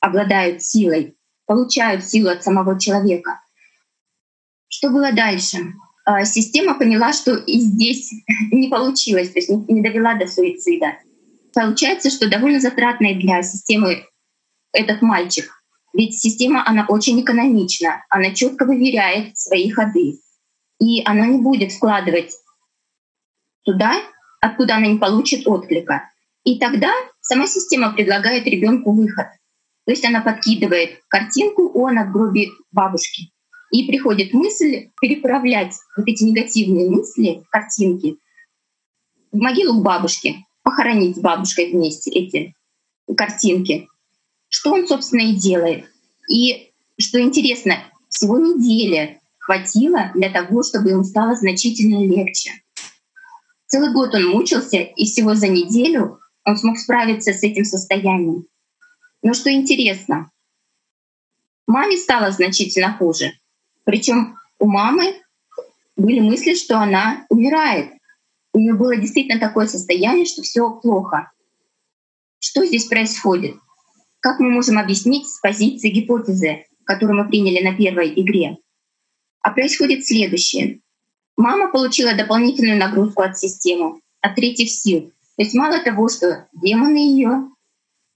обладают 0.00 0.62
силой, 0.62 1.16
получают 1.46 2.04
силу 2.04 2.30
от 2.30 2.42
самого 2.42 2.78
человека. 2.78 3.40
Что 4.68 4.90
было 4.90 5.12
дальше? 5.12 5.58
А, 6.04 6.24
система 6.24 6.78
поняла, 6.78 7.12
что 7.12 7.34
и 7.36 7.58
здесь 7.58 8.12
не 8.52 8.68
получилось, 8.68 9.30
то 9.30 9.38
есть 9.38 9.48
не 9.48 9.82
довела 9.82 10.14
до 10.14 10.26
суицида. 10.26 10.98
Получается, 11.52 12.10
что 12.10 12.28
довольно 12.28 12.60
затратный 12.60 13.14
для 13.14 13.42
системы 13.42 14.06
этот 14.72 15.02
мальчик. 15.02 15.50
Ведь 15.92 16.18
система, 16.18 16.66
она 16.66 16.86
очень 16.88 17.20
экономична, 17.20 18.04
она 18.08 18.32
четко 18.32 18.64
выверяет 18.64 19.36
свои 19.36 19.70
ходы. 19.70 20.20
И 20.80 21.02
она 21.04 21.26
не 21.26 21.38
будет 21.38 21.72
вкладывать 21.72 22.32
туда, 23.64 24.00
откуда 24.40 24.76
она 24.76 24.86
не 24.86 24.98
получит 24.98 25.46
отклика. 25.46 26.08
И 26.44 26.58
тогда 26.58 26.92
сама 27.20 27.46
система 27.46 27.92
предлагает 27.92 28.46
ребенку 28.46 28.92
выход. 28.92 29.26
То 29.86 29.92
есть 29.92 30.04
она 30.04 30.20
подкидывает 30.20 31.00
картинку 31.08 31.70
о 31.74 31.90
надгробии 31.90 32.50
бабушки. 32.70 33.32
И 33.72 33.86
приходит 33.86 34.32
мысль 34.32 34.90
переправлять 35.00 35.74
вот 35.96 36.06
эти 36.08 36.24
негативные 36.24 36.90
мысли 36.90 37.42
картинки 37.50 38.16
в 39.30 39.38
могилу 39.38 39.80
к 39.80 39.82
бабушке, 39.82 40.44
похоронить 40.62 41.16
с 41.16 41.20
бабушкой 41.20 41.70
вместе 41.72 42.10
эти 42.10 42.54
картинки. 43.16 43.88
Что 44.48 44.72
он, 44.72 44.86
собственно, 44.88 45.20
и 45.20 45.36
делает. 45.36 45.84
И 46.28 46.72
что 46.98 47.20
интересно, 47.20 47.76
всего 48.08 48.38
недели 48.38 49.20
хватило 49.38 50.10
для 50.14 50.30
того, 50.30 50.62
чтобы 50.62 50.90
ему 50.90 51.04
стало 51.04 51.36
значительно 51.36 52.04
легче. 52.04 52.50
Целый 53.66 53.92
год 53.92 54.14
он 54.14 54.28
мучился, 54.28 54.78
и 54.78 55.04
всего 55.04 55.34
за 55.34 55.48
неделю 55.48 56.18
он 56.44 56.56
смог 56.56 56.76
справиться 56.76 57.32
с 57.32 57.42
этим 57.42 57.64
состоянием. 57.64 58.46
Но 59.22 59.34
что 59.34 59.52
интересно, 59.52 60.30
маме 61.66 61.96
стало 61.96 62.30
значительно 62.30 62.92
хуже. 62.96 63.32
Причем 63.84 64.36
у 64.58 64.66
мамы 64.66 65.20
были 65.96 66.20
мысли, 66.20 66.54
что 66.54 66.78
она 66.78 67.26
умирает. 67.28 67.92
У 68.52 68.58
нее 68.58 68.74
было 68.74 68.96
действительно 68.96 69.38
такое 69.38 69.66
состояние, 69.66 70.26
что 70.26 70.42
все 70.42 70.70
плохо. 70.70 71.30
Что 72.38 72.64
здесь 72.64 72.86
происходит? 72.86 73.56
Как 74.20 74.40
мы 74.40 74.50
можем 74.50 74.78
объяснить 74.78 75.28
с 75.28 75.40
позиции 75.40 75.90
гипотезы, 75.90 76.66
которую 76.84 77.22
мы 77.22 77.28
приняли 77.28 77.62
на 77.62 77.76
первой 77.76 78.12
игре? 78.14 78.58
А 79.42 79.50
происходит 79.50 80.06
следующее. 80.06 80.80
Мама 81.36 81.70
получила 81.70 82.14
дополнительную 82.14 82.78
нагрузку 82.78 83.22
от 83.22 83.38
системы, 83.38 84.00
от 84.20 84.34
третьих 84.34 84.70
сил. 84.70 85.12
То 85.36 85.42
есть 85.42 85.54
мало 85.54 85.82
того, 85.82 86.08
что 86.08 86.48
демоны 86.52 86.98
ее 86.98 87.48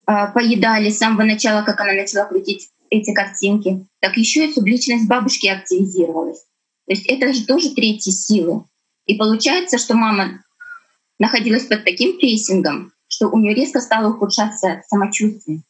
поедали 0.06 0.90
с 0.90 0.98
самого 0.98 1.24
начала, 1.24 1.62
как 1.62 1.80
она 1.80 1.92
начала 1.92 2.24
крутить 2.26 2.70
эти 2.90 3.12
картинки, 3.12 3.86
так 4.00 4.16
еще 4.16 4.46
и 4.46 4.52
субличность 4.52 5.08
бабушки 5.08 5.46
активизировалась. 5.46 6.44
То 6.86 6.92
есть 6.92 7.06
это 7.06 7.32
же 7.32 7.46
тоже 7.46 7.74
третьи 7.74 8.10
силы. 8.10 8.64
И 9.06 9.16
получается, 9.16 9.78
что 9.78 9.94
мама 9.94 10.42
находилась 11.18 11.64
под 11.64 11.84
таким 11.84 12.18
прессингом, 12.18 12.92
что 13.08 13.28
у 13.28 13.38
нее 13.38 13.54
резко 13.54 13.80
стало 13.80 14.12
ухудшаться 14.14 14.82
самочувствие. 14.88 15.62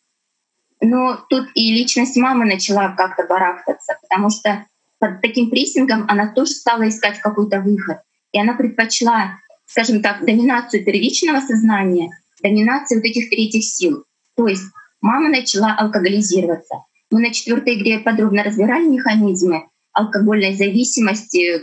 Но 0.80 1.24
тут 1.30 1.48
и 1.54 1.72
личность 1.72 2.16
мамы 2.16 2.44
начала 2.44 2.94
как-то 2.96 3.26
барахтаться, 3.26 3.96
потому 4.02 4.30
что 4.30 4.66
под 4.98 5.20
таким 5.22 5.50
прессингом 5.50 6.06
она 6.08 6.32
тоже 6.32 6.52
стала 6.52 6.88
искать 6.88 7.20
какой-то 7.20 7.60
выход. 7.60 7.98
И 8.32 8.40
она 8.40 8.54
предпочла, 8.54 9.38
скажем 9.66 10.02
так, 10.02 10.24
доминацию 10.24 10.84
первичного 10.84 11.40
сознания, 11.40 12.10
доминацию 12.42 13.00
вот 13.00 13.06
этих 13.06 13.30
третьих 13.30 13.64
сил. 13.64 14.04
То 14.36 14.48
есть 14.48 14.64
мама 15.00 15.28
начала 15.28 15.74
алкоголизироваться. 15.76 16.84
Мы 17.10 17.20
на 17.20 17.32
четвертой 17.32 17.74
игре 17.74 18.00
подробно 18.00 18.42
разбирали 18.42 18.86
механизмы 18.86 19.68
алкогольной 19.92 20.54
зависимости, 20.54 21.62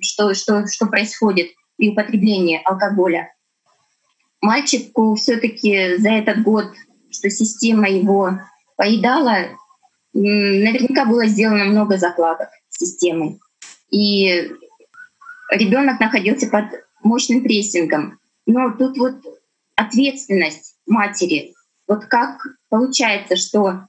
что, 0.00 0.34
что, 0.34 0.66
что 0.66 0.86
происходит 0.86 1.48
при 1.76 1.90
употреблении 1.90 2.60
алкоголя. 2.64 3.32
Мальчику 4.42 5.14
все-таки 5.14 5.96
за 5.96 6.10
этот 6.10 6.42
год, 6.42 6.66
что 7.10 7.30
система 7.30 7.88
его 7.88 8.38
поедала, 8.76 9.48
наверняка 10.12 11.04
было 11.04 11.26
сделано 11.26 11.64
много 11.64 11.96
закладок 11.96 12.48
системой. 12.68 13.38
И 13.90 14.50
ребенок 15.50 16.00
находился 16.00 16.48
под 16.48 16.66
мощным 17.02 17.42
прессингом. 17.42 18.18
Но 18.46 18.72
тут 18.72 18.96
вот 18.98 19.14
ответственность 19.76 20.76
матери. 20.86 21.54
Вот 21.90 22.04
как 22.04 22.46
получается, 22.68 23.34
что 23.34 23.88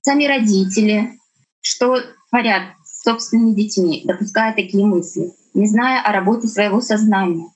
сами 0.00 0.24
родители, 0.24 1.18
что 1.60 2.00
творят 2.30 2.62
с 2.82 3.02
собственными 3.02 3.52
детьми, 3.52 4.00
допуская 4.06 4.54
такие 4.54 4.86
мысли, 4.86 5.34
не 5.52 5.66
зная 5.66 6.00
о 6.00 6.12
работе 6.12 6.48
своего 6.48 6.80
сознания. 6.80 7.50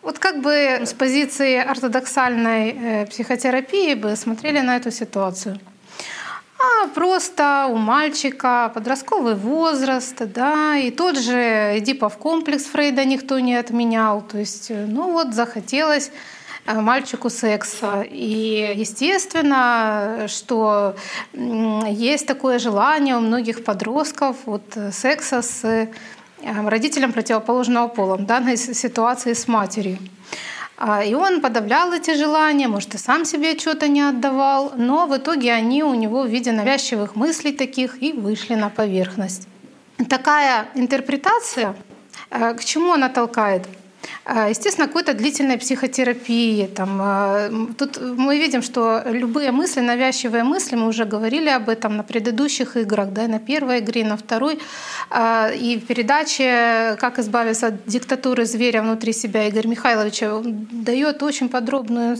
Вот 0.00 0.18
как 0.18 0.40
бы 0.40 0.50
с 0.86 0.94
позиции 0.94 1.56
ортодоксальной 1.56 2.70
э, 2.70 3.06
психотерапии 3.08 3.92
бы 3.92 4.16
смотрели 4.16 4.60
на 4.60 4.76
эту 4.76 4.90
ситуацию? 4.90 5.60
а 6.62 6.88
просто 6.88 7.68
у 7.70 7.76
мальчика 7.76 8.70
подростковый 8.74 9.34
возраст, 9.34 10.16
да, 10.18 10.76
и 10.76 10.90
тот 10.90 11.18
же 11.18 11.78
Эдипов 11.78 12.18
комплекс 12.18 12.64
Фрейда 12.64 13.04
никто 13.04 13.38
не 13.38 13.54
отменял. 13.56 14.22
То 14.22 14.38
есть, 14.38 14.70
э, 14.70 14.86
ну 14.86 15.12
вот 15.12 15.34
захотелось 15.34 16.10
мальчику 16.66 17.30
секса. 17.30 18.02
И 18.08 18.74
естественно, 18.76 20.26
что 20.28 20.94
есть 21.32 22.26
такое 22.26 22.58
желание 22.58 23.16
у 23.16 23.20
многих 23.20 23.64
подростков 23.64 24.36
вот, 24.46 24.76
э, 24.76 24.92
секса 24.92 25.42
с 25.42 25.88
родителем 26.42 27.12
противоположного 27.12 27.88
пола, 27.88 28.16
в 28.16 28.24
данной 28.24 28.56
ситуации 28.56 29.34
с 29.34 29.46
матерью. 29.46 29.98
А, 30.82 31.04
и 31.04 31.14
он 31.14 31.42
подавлял 31.42 31.92
эти 31.92 32.16
желания, 32.16 32.66
может, 32.66 32.94
и 32.94 32.98
сам 32.98 33.26
себе 33.26 33.58
что-то 33.58 33.86
не 33.86 34.00
отдавал, 34.00 34.72
но 34.76 35.06
в 35.06 35.14
итоге 35.14 35.52
они 35.52 35.84
у 35.84 35.92
него 35.92 36.22
в 36.22 36.28
виде 36.28 36.52
навязчивых 36.52 37.16
мыслей 37.16 37.52
таких 37.52 38.02
и 38.02 38.14
вышли 38.14 38.54
на 38.54 38.70
поверхность. 38.70 39.46
Такая 40.08 40.68
интерпретация, 40.74 41.76
э, 42.30 42.54
к 42.54 42.64
чему 42.64 42.94
она 42.94 43.10
толкает? 43.10 43.66
А, 44.32 44.48
естественно, 44.48 44.86
какой-то 44.86 45.12
длительной 45.12 45.58
психотерапии. 45.58 46.66
Там, 46.66 47.00
а, 47.02 47.50
тут 47.76 48.00
мы 48.00 48.38
видим, 48.38 48.62
что 48.62 49.02
любые 49.06 49.50
мысли, 49.50 49.80
навязчивые 49.80 50.44
мысли, 50.44 50.76
мы 50.76 50.86
уже 50.86 51.04
говорили 51.04 51.48
об 51.48 51.68
этом 51.68 51.96
на 51.96 52.04
предыдущих 52.04 52.76
играх, 52.76 53.08
да, 53.12 53.26
на 53.26 53.40
первой 53.40 53.80
игре, 53.80 54.04
на 54.04 54.16
второй. 54.16 54.60
А, 55.10 55.50
и 55.50 55.78
в 55.78 55.86
передаче 55.86 56.96
«Как 57.00 57.18
избавиться 57.18 57.66
от 57.66 57.86
диктатуры 57.86 58.44
зверя 58.44 58.82
внутри 58.82 59.12
себя» 59.12 59.48
Игорь 59.48 59.66
Михайлович 59.66 60.22
дает 60.70 61.24
очень 61.24 61.48
подробную 61.48 62.16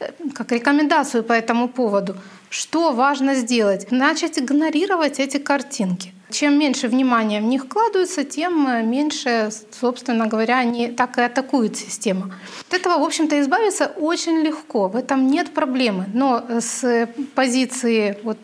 э, 0.00 0.10
как 0.34 0.52
рекомендацию 0.52 1.24
по 1.24 1.32
этому 1.32 1.68
поводу. 1.68 2.14
Что 2.50 2.92
важно 2.92 3.34
сделать? 3.36 3.90
Начать 3.90 4.38
игнорировать 4.38 5.18
эти 5.18 5.38
картинки— 5.38 6.12
чем 6.32 6.58
меньше 6.58 6.88
внимания 6.88 7.40
в 7.40 7.44
них 7.44 7.64
вкладывается, 7.64 8.24
тем 8.24 8.66
э, 8.66 8.82
меньше, 8.82 9.50
собственно 9.80 10.26
говоря, 10.26 10.58
они 10.58 10.88
так 10.88 11.18
и 11.18 11.20
атакуют 11.20 11.76
систему. 11.76 12.32
От 12.68 12.74
этого, 12.74 12.98
в 12.98 13.02
общем-то, 13.02 13.40
избавиться 13.40 13.92
очень 13.96 14.40
легко, 14.42 14.88
в 14.88 14.96
этом 14.96 15.26
нет 15.26 15.54
проблемы. 15.54 16.06
Но 16.14 16.42
с 16.60 17.08
позиции 17.34 18.18
вот 18.24 18.38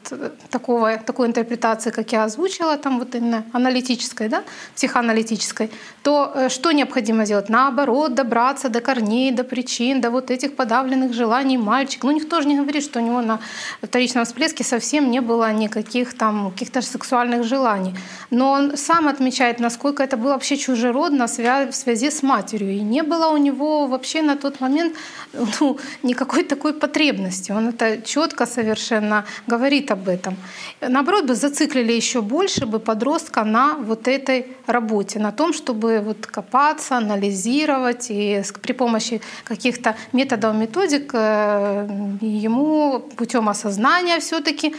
такого, 0.51 0.97
такой 0.99 1.27
интерпретации, 1.27 1.91
как 1.91 2.13
я 2.13 2.25
озвучила, 2.25 2.77
там 2.77 2.99
вот 2.99 3.15
именно 3.15 3.45
аналитической, 3.53 4.29
да, 4.29 4.45
психоаналитической, 4.75 5.71
то 6.03 6.33
э, 6.35 6.49
что 6.49 6.73
необходимо 6.73 7.25
сделать? 7.25 7.49
Наоборот, 7.49 8.15
добраться 8.15 8.69
до 8.69 8.81
корней, 8.81 9.33
до 9.33 9.45
причин, 9.45 10.01
до 10.01 10.11
вот 10.11 10.31
этих 10.31 10.57
подавленных 10.57 11.15
желаний 11.15 11.59
мальчика. 11.59 12.07
Ну, 12.07 12.13
никто 12.13 12.41
же 12.43 12.49
не 12.49 12.57
говорит, 12.57 12.85
что 12.85 13.01
у 13.01 13.03
него 13.03 13.23
на 13.23 13.41
вторичном 13.83 14.25
всплеске 14.25 14.65
совсем 14.65 15.11
не 15.11 15.21
было 15.21 15.53
никаких 15.53 16.15
там 16.15 16.51
каких-то 16.51 16.83
сексуальных 16.83 17.45
желаний 17.45 17.78
желаний. 17.79 17.95
Но 18.31 18.53
он 18.53 18.77
сам 18.77 19.09
отмечает, 19.09 19.61
насколько 19.61 20.03
это 20.03 20.17
было 20.17 20.33
вообще 20.33 20.57
чужеродно 20.57 21.27
в 21.27 21.73
связи 21.73 22.11
с 22.11 22.23
матерью. 22.23 22.73
И 22.73 22.81
не 22.81 23.03
было 23.03 23.29
у 23.29 23.37
него 23.37 23.87
вообще 23.87 24.23
на 24.23 24.37
тот 24.37 24.61
момент 24.61 24.95
ну, 25.61 25.79
никакой 26.03 26.45
такой 26.45 26.73
потребности. 26.73 27.53
Он 27.53 27.69
это 27.69 28.03
четко 28.03 28.47
совершенно 28.47 29.25
говорит 29.47 29.91
об 29.91 30.09
этом. 30.09 30.37
Наоборот, 30.81 31.25
бы 31.25 31.35
зациклили 31.35 31.93
еще 31.93 32.21
больше 32.21 32.67
бы 32.67 32.79
подростка 32.79 33.45
на 33.45 33.75
вот 33.75 34.09
этой 34.09 34.47
работе, 34.67 35.19
на 35.19 35.33
том, 35.33 35.53
чтобы 35.53 36.01
вот 36.01 36.27
копаться, 36.27 36.97
анализировать 36.97 38.11
и 38.11 38.43
при 38.63 38.73
помощи 38.73 39.21
каких-то 39.45 39.95
методов, 40.13 40.55
методик 40.55 41.11
э, 41.15 41.89
ему 42.21 43.01
путем 43.17 43.49
осознания 43.49 44.19
все-таки 44.21 44.75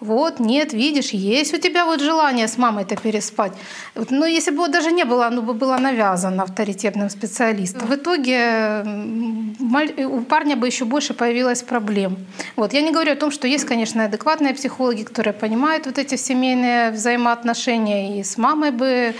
вот, 0.00 0.40
нет, 0.40 0.72
видишь, 0.72 1.10
есть 1.10 1.54
у 1.54 1.58
тебя 1.58 1.84
вот 1.84 2.00
желание 2.00 2.48
с 2.48 2.56
мамой-то 2.56 2.96
переспать. 2.96 3.52
Вот, 3.94 4.10
но 4.10 4.24
если 4.24 4.50
бы 4.50 4.58
вот 4.58 4.72
даже 4.72 4.90
не 4.90 5.04
было, 5.04 5.26
оно 5.26 5.42
бы 5.42 5.52
было 5.52 5.76
навязано 5.76 6.42
авторитетным 6.42 7.10
специалистом. 7.10 7.86
В 7.86 7.94
итоге 7.94 8.82
у 10.06 10.20
парня 10.22 10.56
бы 10.56 10.66
еще 10.66 10.86
больше 10.86 11.12
появилось 11.12 11.62
проблем. 11.62 12.16
Вот. 12.56 12.72
Я 12.72 12.80
не 12.80 12.92
говорю 12.92 13.12
о 13.12 13.16
том, 13.16 13.30
что 13.30 13.46
есть, 13.46 13.66
конечно, 13.66 14.04
адекватные 14.04 14.54
психологи, 14.54 15.02
которые 15.02 15.34
понимают 15.34 15.86
вот 15.86 15.98
эти 15.98 16.16
семейные 16.16 16.90
взаимоотношения 16.92 18.18
и 18.18 18.24
с 18.24 18.38
мамой 18.38 18.70
бы 18.70 19.14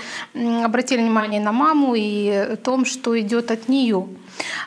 обратили 0.64 1.02
внимание 1.02 1.40
на 1.40 1.52
маму 1.52 1.94
и 1.94 2.28
о 2.30 2.56
том, 2.56 2.84
что 2.86 3.18
идет 3.20 3.50
от 3.50 3.68
нее. 3.68 4.06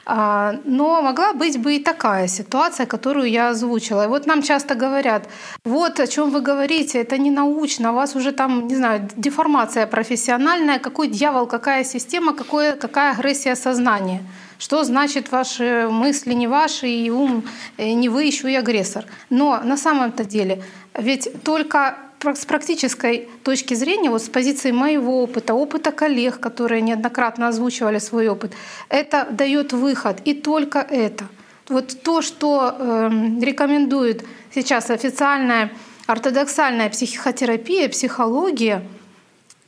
А, 0.06 0.56
но 0.66 1.02
могла 1.02 1.34
быть 1.34 1.58
бы 1.58 1.76
и 1.76 1.84
такая 1.84 2.28
ситуация, 2.28 2.86
которую 2.86 3.30
я 3.30 3.50
озвучила. 3.50 4.06
И 4.06 4.08
вот 4.08 4.26
нам 4.26 4.42
часто 4.42 4.76
говорят, 4.76 5.30
вот 5.66 6.00
о 6.00 6.08
чем 6.08 6.30
вы 6.30 6.42
говорите, 6.42 7.02
это 7.02 7.18
не 7.18 7.32
научно, 7.32 7.92
у 7.92 7.96
вас 7.96 8.16
уже 8.16 8.32
там, 8.32 8.68
не 8.68 8.76
знаю, 8.76 9.08
деформация 9.16 9.88
профессиональная, 9.88 10.80
какой 10.80 11.08
дьявол, 11.08 11.48
какая 11.48 11.84
система, 11.84 12.34
какое, 12.34 12.76
какая 12.76 13.14
агрессия 13.14 13.56
сознания. 13.56 14.24
Что 14.60 14.84
значит 14.84 15.32
ваши 15.32 15.88
мысли 15.90 16.34
не 16.34 16.48
ваши, 16.48 16.88
и 16.88 17.10
ум 17.10 17.44
не 17.78 18.08
вы, 18.10 18.24
еще 18.24 18.50
и 18.52 18.56
агрессор. 18.56 19.06
Но 19.30 19.60
на 19.64 19.78
самом-то 19.78 20.24
деле 20.24 20.64
ведь 20.98 21.44
только 21.44 21.98
с 22.24 22.46
практической 22.46 23.30
точки 23.44 23.74
зрения, 23.74 24.10
вот 24.10 24.22
с 24.22 24.30
позиции 24.30 24.72
моего 24.72 25.24
опыта, 25.24 25.54
опыта 25.54 25.92
коллег, 25.92 26.40
которые 26.40 26.82
неоднократно 26.82 27.48
озвучивали 27.48 28.00
свой 28.00 28.28
опыт, 28.28 28.54
это 28.90 29.28
дает 29.32 29.74
выход. 29.74 30.18
И 30.26 30.34
только 30.34 30.80
это. 30.80 31.26
Вот 31.70 32.04
то, 32.04 32.22
что 32.22 32.76
э, 32.78 33.10
рекомендует 33.42 34.26
сейчас 34.54 34.90
официальная 34.90 35.72
ортодоксальная 36.06 36.90
психотерапия, 36.90 37.88
психология, 37.90 38.84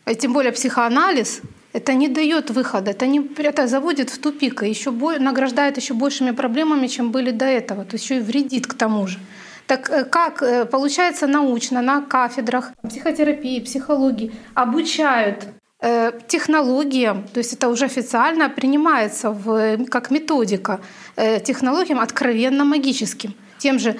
и 0.06 0.16
тем 0.16 0.34
более 0.34 0.52
психоанализ, 0.52 1.42
это 1.74 1.94
не 1.94 2.08
дает 2.08 2.52
выхода, 2.52 2.92
это, 2.92 3.08
не, 3.08 3.22
это 3.38 3.68
заводит 3.68 4.10
в 4.10 4.20
тупик 4.20 4.64
и 4.64 4.70
еще 4.70 4.92
бо, 4.92 5.20
награждает 5.20 5.78
еще 5.78 5.94
большими 5.94 6.32
проблемами, 6.32 6.88
чем 6.88 7.12
были 7.12 7.32
до 7.32 7.46
этого, 7.46 7.84
то 7.84 7.96
есть 7.96 8.06
еще 8.06 8.18
и 8.18 8.22
вредит 8.22 8.68
к 8.68 8.76
тому 8.76 9.08
же. 9.08 9.20
Так 9.68 9.90
э, 9.90 10.06
как 10.06 10.42
э, 10.42 10.66
получается 10.66 11.28
научно 11.28 11.82
на 11.82 12.02
кафедрах 12.02 12.72
психотерапии, 12.88 13.60
психологии 13.60 14.32
обучают 14.54 15.48
э, 15.82 16.12
технологиям, 16.28 17.24
то 17.34 17.40
есть 17.40 17.54
это 17.54 17.70
уже 17.70 17.86
официально 17.86 18.50
принимается 18.50 19.32
в, 19.32 19.86
как 19.86 20.12
методика 20.12 20.80
технологиям 21.44 22.00
откровенно 22.00 22.66
магическим, 22.66 23.34
тем 23.58 23.80
же 23.80 23.96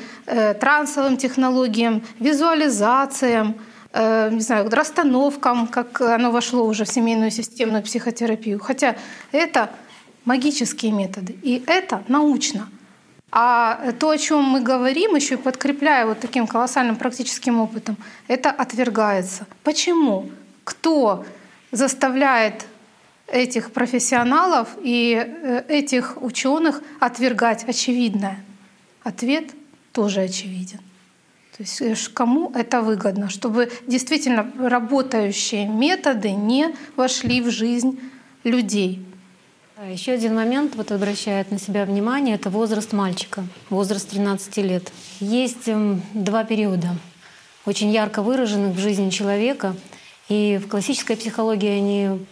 трансовым 0.60 1.16
технологиям, 1.16 2.04
визуализациям, 2.20 3.56
не 3.94 4.42
знаю, 4.42 4.70
расстановкам, 4.70 5.68
как 5.68 6.02
оно 6.02 6.32
вошло 6.32 6.66
уже 6.66 6.84
в 6.84 6.90
семейную 6.90 7.32
системную 7.32 7.82
психотерапию. 7.84 8.60
Хотя 8.60 8.96
это 9.32 9.70
магические 10.26 10.92
методы, 10.92 11.38
и 11.42 11.64
это 11.68 12.04
научно. 12.10 12.68
А 13.38 13.92
то, 14.00 14.12
о 14.12 14.18
чем 14.18 14.44
мы 14.44 14.62
говорим, 14.62 15.14
еще 15.14 15.34
и 15.34 15.38
подкрепляя 15.38 16.06
вот 16.06 16.22
таким 16.22 16.48
колоссальным 16.48 16.96
практическим 16.96 17.60
опытом, 17.60 17.98
это 18.30 18.50
отвергается. 18.50 19.46
Почему? 19.62 20.30
Кто 20.64 21.26
заставляет 21.74 22.66
этих 23.28 23.74
профессионалов 23.74 24.70
и 24.82 25.22
э, 25.22 25.64
этих 25.68 26.24
ученых 26.24 26.82
отвергать 27.02 27.66
очевидное? 27.66 28.42
Ответ 29.04 29.52
тоже 29.92 30.22
очевиден. 30.22 30.80
То 31.58 31.64
есть 31.64 31.82
э, 31.82 31.94
кому 32.14 32.54
это 32.56 32.82
выгодно, 32.82 33.30
чтобы 33.30 33.70
действительно 33.86 34.50
работающие 34.58 35.68
методы 35.68 36.32
не 36.32 36.74
вошли 36.96 37.42
в 37.42 37.52
жизнь 37.52 38.00
людей. 38.46 39.06
Еще 39.92 40.14
один 40.14 40.34
момент 40.34 40.76
вот 40.76 40.92
обращает 40.92 41.52
на 41.52 41.60
себя 41.60 41.86
внимание— 41.86 42.36
это 42.38 42.50
возраст 42.50 42.92
мальчика, 42.92 43.46
возраст 43.70 44.10
13 44.10 44.58
лет. 44.58 44.92
Есть 45.20 45.68
эм, 45.68 46.02
два 46.14 46.44
периода, 46.44 46.96
очень 47.66 47.92
ярко 47.92 48.24
выраженных 48.24 48.76
в 48.76 48.80
жизни 48.80 49.12
человека, 49.12 49.76
и 50.28 50.60
в 50.64 50.68
классической 50.70 51.16
психологии 51.16 51.70
они 51.70 52.26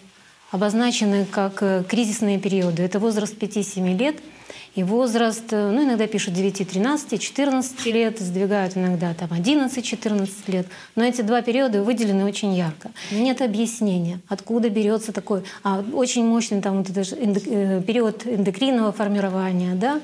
обозначены 0.49 1.25
как 1.25 1.61
э, 1.61 1.83
кризисные 1.87 2.39
периоды. 2.39 2.81
Это 2.81 2.97
возраст 2.97 3.35
5-7 3.35 3.97
лет— 3.97 4.15
и 4.75 4.83
возраст, 4.83 5.51
э, 5.51 5.71
ну, 5.71 5.83
иногда 5.83 6.07
пишут 6.07 6.33
9, 6.33 6.67
13, 6.67 7.21
14 7.21 7.85
лет, 7.85 8.19
сдвигают 8.19 8.75
иногда 8.75 9.13
там 9.13 9.29
11-14 9.29 10.29
лет. 10.47 10.67
Но 10.95 11.03
эти 11.03 11.21
два 11.21 11.41
периода 11.41 11.83
выделены 11.83 12.25
очень 12.25 12.53
ярко. 12.53 12.89
Нет 13.11 13.41
объяснения, 13.41 14.19
откуда 14.27 14.69
берется 14.69 15.11
такой 15.11 15.43
а, 15.63 15.83
очень 15.93 16.25
мощный 16.25 16.61
там 16.61 16.77
вот 16.77 16.89
этот 16.89 17.13
э, 17.13 17.83
период 17.85 18.25
эндокринного 18.25 18.91
формирования, 18.91 19.75
да, 19.75 20.01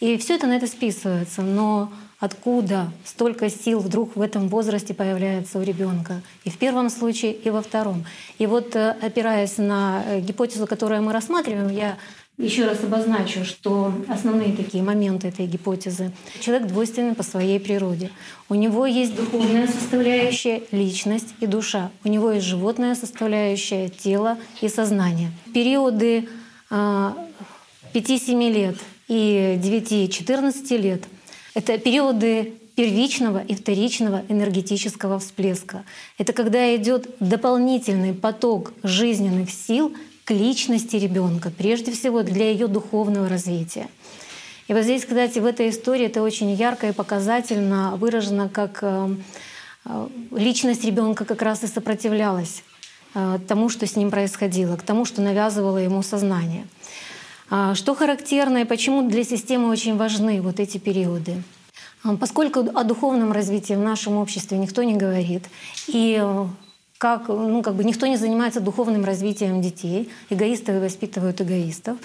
и 0.00 0.16
все 0.16 0.36
это 0.36 0.46
на 0.46 0.56
это 0.56 0.66
списывается. 0.66 1.42
Но 1.42 1.92
откуда 2.18 2.90
столько 3.04 3.50
сил 3.50 3.80
вдруг 3.80 4.16
в 4.16 4.22
этом 4.22 4.48
возрасте 4.48 4.94
появляется 4.94 5.58
у 5.58 5.62
ребенка. 5.62 6.22
И 6.44 6.50
в 6.50 6.56
первом 6.56 6.88
случае, 6.88 7.32
и 7.32 7.50
во 7.50 7.60
втором. 7.60 8.06
И 8.38 8.46
вот 8.46 8.74
э, 8.76 8.96
опираясь 9.02 9.58
на 9.58 10.02
гипотезу, 10.20 10.66
которую 10.66 11.02
мы 11.02 11.12
рассматриваем, 11.12 11.68
я 11.68 11.98
еще 12.38 12.66
раз 12.66 12.84
обозначу, 12.84 13.44
что 13.44 13.92
основные 14.08 14.52
такие 14.52 14.82
моменты 14.82 15.28
этой 15.28 15.46
гипотезы. 15.46 16.12
Человек 16.40 16.68
двойственный 16.68 17.14
по 17.14 17.22
своей 17.22 17.58
природе. 17.58 18.10
У 18.48 18.54
него 18.54 18.84
есть 18.86 19.16
духовная 19.16 19.66
составляющая, 19.66 20.62
личность 20.70 21.34
и 21.40 21.46
душа. 21.46 21.90
У 22.04 22.08
него 22.08 22.30
есть 22.32 22.46
животная 22.46 22.94
составляющая, 22.94 23.88
тело 23.88 24.36
и 24.60 24.68
сознание. 24.68 25.30
Периоды 25.54 26.28
5-7 26.68 26.68
а, 26.70 28.50
лет 28.50 28.76
и 29.08 29.58
9-14 29.62 30.76
лет— 30.76 31.04
это 31.54 31.78
периоды 31.78 32.52
первичного 32.74 33.42
и 33.42 33.54
вторичного 33.54 34.22
энергетического 34.28 35.18
всплеска. 35.18 35.84
Это 36.18 36.34
когда 36.34 36.76
идет 36.76 37.08
дополнительный 37.18 38.12
поток 38.12 38.74
жизненных 38.82 39.50
сил 39.50 39.94
к 40.26 40.32
личности 40.32 40.96
ребенка, 40.96 41.52
прежде 41.56 41.92
всего 41.92 42.24
для 42.24 42.50
ее 42.50 42.66
духовного 42.66 43.28
развития. 43.28 43.86
И 44.66 44.74
вот 44.74 44.82
здесь, 44.82 45.04
кстати, 45.04 45.38
в 45.38 45.46
этой 45.46 45.70
истории 45.70 46.06
это 46.06 46.20
очень 46.20 46.50
ярко 46.50 46.88
и 46.88 46.92
показательно 46.92 47.94
выражено, 47.96 48.48
как 48.48 48.80
э, 48.82 49.14
э, 49.84 50.08
личность 50.32 50.84
ребенка 50.84 51.24
как 51.24 51.42
раз 51.42 51.62
и 51.62 51.68
сопротивлялась 51.68 52.64
э, 53.14 53.38
тому, 53.46 53.68
что 53.68 53.86
с 53.86 53.94
ним 53.94 54.10
происходило, 54.10 54.76
к 54.76 54.82
тому, 54.82 55.04
что 55.04 55.22
навязывало 55.22 55.78
ему 55.78 56.02
сознание. 56.02 56.66
А 57.48 57.76
что 57.76 57.94
характерно 57.94 58.58
и 58.58 58.64
почему 58.64 59.08
для 59.08 59.22
системы 59.22 59.68
очень 59.68 59.96
важны 59.96 60.42
вот 60.42 60.58
эти 60.58 60.78
периоды? 60.78 61.40
Поскольку 62.18 62.60
о 62.74 62.82
духовном 62.82 63.30
развитии 63.30 63.74
в 63.74 63.80
нашем 63.80 64.16
обществе 64.16 64.58
никто 64.58 64.82
не 64.82 64.94
говорит, 64.94 65.44
и 65.86 66.20
как, 66.98 67.28
ну, 67.28 67.62
как 67.62 67.74
бы 67.74 67.84
никто 67.84 68.06
не 68.06 68.16
занимается 68.16 68.60
духовным 68.60 69.04
развитием 69.04 69.60
детей, 69.60 70.10
эгоисты 70.30 70.78
воспитывают 70.80 71.40
эгоистов, 71.40 71.98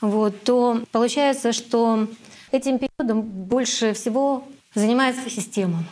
вот, 0.00 0.42
то 0.42 0.82
получается, 0.90 1.52
что 1.52 2.08
этим 2.50 2.78
периодом 2.78 3.22
больше 3.22 3.92
всего 3.94 4.44
занимается 4.74 5.30
система. 5.30 5.84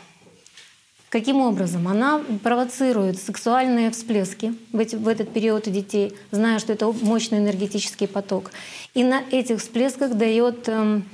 Каким 1.10 1.40
образом? 1.40 1.88
Она 1.88 2.20
провоцирует 2.44 3.18
сексуальные 3.18 3.90
всплески 3.90 4.54
в, 4.72 4.78
эти, 4.78 4.94
в 4.94 5.08
этот 5.08 5.32
период 5.32 5.66
у 5.66 5.70
детей, 5.70 6.14
зная, 6.30 6.60
что 6.60 6.72
это 6.72 6.86
мощный 7.02 7.38
энергетический 7.38 8.06
поток. 8.06 8.52
И 8.94 9.02
на 9.02 9.20
этих 9.32 9.58
всплесках 9.58 10.14
дает 10.14 10.68
эм, 10.68 11.04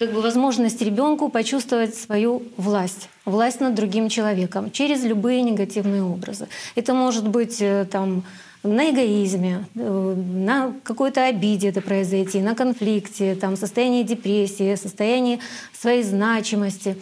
как 0.00 0.12
бы 0.14 0.22
возможность 0.22 0.80
ребенку 0.80 1.28
почувствовать 1.28 1.94
свою 1.94 2.42
власть, 2.56 3.10
власть 3.26 3.60
над 3.60 3.74
другим 3.74 4.08
человеком 4.08 4.70
через 4.70 5.04
любые 5.04 5.42
негативные 5.42 6.02
образы. 6.02 6.48
Это 6.74 6.94
может 6.94 7.28
быть 7.28 7.60
э, 7.60 7.84
там 7.84 8.24
на 8.62 8.90
эгоизме, 8.90 9.66
э, 9.74 10.14
на 10.14 10.72
какой-то 10.84 11.26
обиде 11.26 11.68
это 11.68 11.82
произойти, 11.82 12.40
на 12.40 12.54
конфликте, 12.54 13.34
там, 13.34 13.58
состоянии 13.58 14.02
депрессии, 14.02 14.74
состоянии 14.74 15.38
своей 15.78 16.02
значимости. 16.02 16.96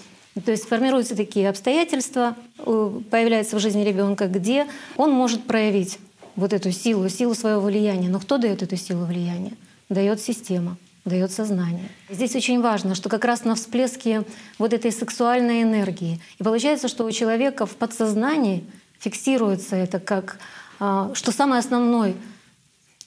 То 0.45 0.51
есть 0.51 0.67
формируются 0.67 1.15
такие 1.15 1.49
обстоятельства, 1.49 2.35
э, 2.59 2.91
появляются 3.13 3.55
в 3.55 3.61
жизни 3.61 3.85
ребенка, 3.85 4.27
где 4.27 4.67
он 4.97 5.13
может 5.13 5.45
проявить 5.45 6.01
вот 6.35 6.53
эту 6.53 6.73
силу, 6.73 7.09
силу 7.09 7.37
своего 7.37 7.61
влияния. 7.61 8.09
Но 8.09 8.19
кто 8.19 8.39
дает 8.39 8.65
эту 8.65 8.77
силу 8.77 9.05
влияния? 9.05 9.53
Дает 9.89 10.21
система, 10.21 10.77
дает 11.05 11.31
сознание. 11.33 11.89
Здесь 12.11 12.37
очень 12.37 12.61
важно, 12.61 12.95
что 12.95 13.09
как 13.09 13.25
раз 13.25 13.45
на 13.45 13.55
всплеске 13.55 14.25
вот 14.59 14.73
этой 14.73 14.93
сексуальной 14.93 15.63
энергии. 15.63 16.21
И 16.39 16.43
получается, 16.43 16.89
что 16.89 17.05
у 17.05 17.11
человека 17.11 17.67
в 17.67 17.77
подсознании 17.77 18.65
фиксируется 18.99 19.77
это 19.77 20.01
как 20.01 20.39
а, 20.81 21.11
что 21.15 21.33
самый 21.33 21.59
основной 21.59 22.17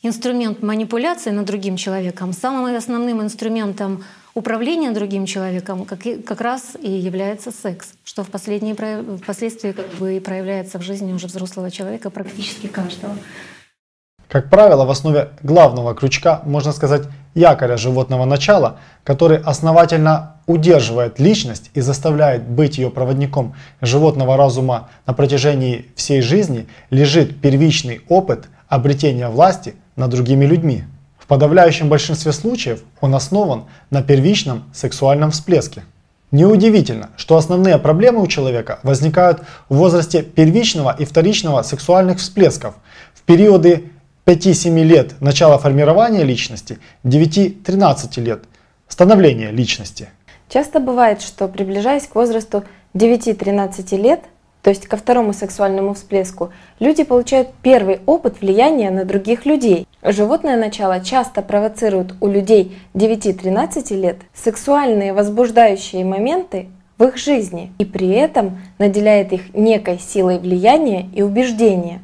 инструмент 0.03 0.61
манипуляции 0.63 1.29
над 1.29 1.45
другим 1.45 1.77
человеком, 1.77 2.33
самым 2.33 2.75
основным 2.75 3.21
инструментом 3.21 4.03
управления 4.33 4.91
другим 4.91 5.25
человеком 5.25 5.85
как, 5.85 5.99
как 6.25 6.41
раз 6.41 6.75
и 6.79 6.89
является 6.89 7.51
секс, 7.51 7.93
что 8.03 8.23
в 8.23 8.29
последние, 8.29 8.75
впоследствии 9.17 9.73
как 9.73 9.87
бы 9.99 10.17
и 10.17 10.19
проявляется 10.19 10.79
в 10.79 10.81
жизни 10.81 11.13
уже 11.13 11.27
взрослого 11.27 11.69
человека 11.69 12.09
практически 12.09 12.67
каждого. 12.67 13.15
Как 14.31 14.49
правило, 14.49 14.85
в 14.85 14.89
основе 14.89 15.31
главного 15.43 15.93
крючка, 15.93 16.39
можно 16.45 16.71
сказать, 16.71 17.01
якоря 17.35 17.75
животного 17.75 18.23
начала, 18.23 18.77
который 19.03 19.37
основательно 19.37 20.37
удерживает 20.47 21.19
личность 21.19 21.69
и 21.73 21.81
заставляет 21.81 22.47
быть 22.47 22.77
ее 22.77 22.89
проводником 22.91 23.55
животного 23.81 24.37
разума 24.37 24.87
на 25.05 25.11
протяжении 25.11 25.87
всей 25.97 26.21
жизни, 26.21 26.67
лежит 26.91 27.41
первичный 27.41 28.03
опыт 28.07 28.45
обретения 28.69 29.27
власти 29.27 29.75
над 29.97 30.11
другими 30.11 30.45
людьми. 30.45 30.85
В 31.19 31.27
подавляющем 31.27 31.89
большинстве 31.89 32.31
случаев 32.31 32.83
он 33.01 33.13
основан 33.13 33.65
на 33.89 34.01
первичном 34.01 34.63
сексуальном 34.71 35.31
всплеске. 35.31 35.83
Неудивительно, 36.31 37.09
что 37.17 37.35
основные 37.35 37.77
проблемы 37.77 38.21
у 38.21 38.27
человека 38.27 38.79
возникают 38.83 39.41
в 39.67 39.75
возрасте 39.75 40.21
первичного 40.23 40.95
и 40.97 41.03
вторичного 41.03 41.63
сексуальных 41.63 42.19
всплесков 42.19 42.75
в 43.13 43.23
периоды 43.23 43.90
5-7 44.25 44.83
лет 44.83 45.19
начала 45.19 45.57
формирования 45.57 46.23
личности, 46.23 46.77
9-13 47.03 48.21
лет 48.21 48.43
становления 48.87 49.51
личности. 49.51 50.09
Часто 50.47 50.79
бывает, 50.79 51.21
что 51.21 51.47
приближаясь 51.47 52.07
к 52.07 52.15
возрасту 52.15 52.63
9-13 52.93 53.97
лет, 53.97 54.21
то 54.61 54.69
есть 54.69 54.85
ко 54.85 54.95
второму 54.95 55.33
сексуальному 55.33 55.95
всплеску, 55.95 56.51
люди 56.79 57.03
получают 57.03 57.49
первый 57.63 58.01
опыт 58.05 58.41
влияния 58.41 58.91
на 58.91 59.05
других 59.05 59.45
людей. 59.45 59.87
Животное 60.03 60.55
начало 60.55 60.99
часто 60.99 61.41
провоцирует 61.41 62.13
у 62.21 62.27
людей 62.27 62.77
9-13 62.93 63.95
лет 63.95 64.17
сексуальные 64.35 65.13
возбуждающие 65.13 66.05
моменты 66.05 66.67
в 66.99 67.05
их 67.05 67.17
жизни 67.17 67.73
и 67.79 67.85
при 67.85 68.09
этом 68.09 68.59
наделяет 68.77 69.33
их 69.33 69.55
некой 69.55 69.97
силой 69.97 70.37
влияния 70.37 71.09
и 71.13 71.23
убеждения. 71.23 72.01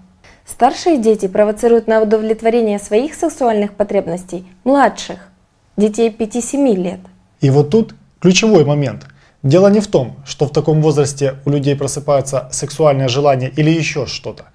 Старшие 0.49 0.97
дети 0.97 1.27
провоцируют 1.27 1.87
на 1.87 2.01
удовлетворение 2.01 2.79
своих 2.79 3.13
сексуальных 3.13 3.73
потребностей 3.73 4.45
младших, 4.63 5.29
детей 5.75 6.09
5-7 6.09 6.75
лет. 6.75 6.99
И 7.41 7.49
вот 7.49 7.69
тут 7.69 7.93
ключевой 8.19 8.65
момент– 8.65 9.05
Дело 9.43 9.67
не 9.67 9.79
в 9.79 9.87
том, 9.87 10.17
что 10.25 10.45
в 10.45 10.51
таком 10.51 10.81
возрасте 10.81 11.35
у 11.45 11.51
людей 11.51 11.75
просыпаются 11.75 12.49
сексуальное 12.51 13.07
желание 13.07 13.49
или 13.55 13.69
еще 13.69 14.05
что-то. 14.07 14.45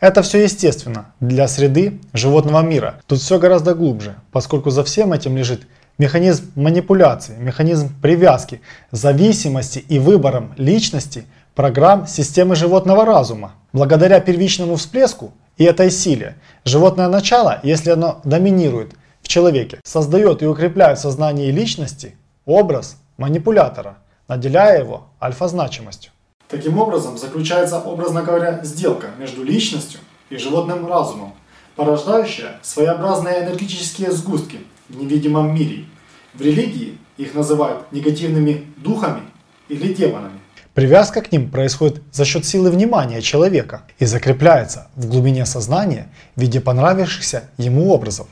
Это 0.00 0.22
все 0.22 0.42
естественно 0.42 1.14
для 1.20 1.46
среды 1.46 2.00
животного 2.12 2.60
мира. 2.60 3.00
Тут 3.06 3.20
все 3.20 3.38
гораздо 3.38 3.74
глубже, 3.74 4.16
поскольку 4.32 4.70
за 4.70 4.82
всем 4.82 5.12
этим 5.12 5.36
лежит 5.36 5.66
механизм 5.98 6.50
манипуляции, 6.56 7.36
механизм 7.38 7.90
привязки, 8.02 8.60
зависимости 8.90 9.78
и 9.78 10.00
выбором 10.00 10.52
личности 10.56 11.24
программ 11.54 12.06
системы 12.06 12.56
животного 12.56 13.04
разума. 13.04 13.52
Благодаря 13.72 14.20
первичному 14.20 14.76
всплеску 14.76 15.32
и 15.56 15.64
этой 15.64 15.90
силе, 15.90 16.36
животное 16.64 17.08
начало, 17.08 17.60
если 17.62 17.90
оно 17.90 18.20
доминирует 18.24 18.92
в 19.22 19.28
человеке, 19.28 19.80
создает 19.84 20.42
и 20.42 20.46
укрепляет 20.46 20.98
в 20.98 21.02
сознании 21.02 21.50
личности 21.50 22.16
образ 22.44 22.96
манипулятора– 23.16 23.98
наделяя 24.28 24.80
его 24.80 25.08
альфа-значимостью. 25.20 26.12
Таким 26.48 26.78
образом, 26.78 27.18
заключается, 27.18 27.80
образно 27.80 28.22
говоря, 28.22 28.60
сделка 28.62 29.08
между 29.18 29.42
личностью 29.42 30.00
и 30.30 30.36
животным 30.36 30.86
разумом, 30.86 31.34
порождающая 31.76 32.60
своеобразные 32.62 33.44
энергетические 33.44 34.12
сгустки 34.12 34.60
в 34.88 34.96
невидимом 34.96 35.54
мире. 35.54 35.86
В 36.34 36.40
религии 36.40 36.98
их 37.16 37.34
называют 37.34 37.90
негативными 37.92 38.72
духами 38.76 39.22
или 39.68 39.92
демонами. 39.92 40.33
Привязка 40.74 41.22
к 41.22 41.30
ним 41.30 41.50
происходит 41.50 42.02
за 42.12 42.24
счет 42.24 42.44
силы 42.44 42.70
внимания 42.70 43.22
человека 43.22 43.82
и 44.00 44.06
закрепляется 44.06 44.88
в 44.96 45.06
глубине 45.06 45.46
сознания 45.46 46.08
в 46.34 46.40
виде 46.40 46.60
понравившихся 46.60 47.44
ему 47.58 47.90
образов, 47.90 48.26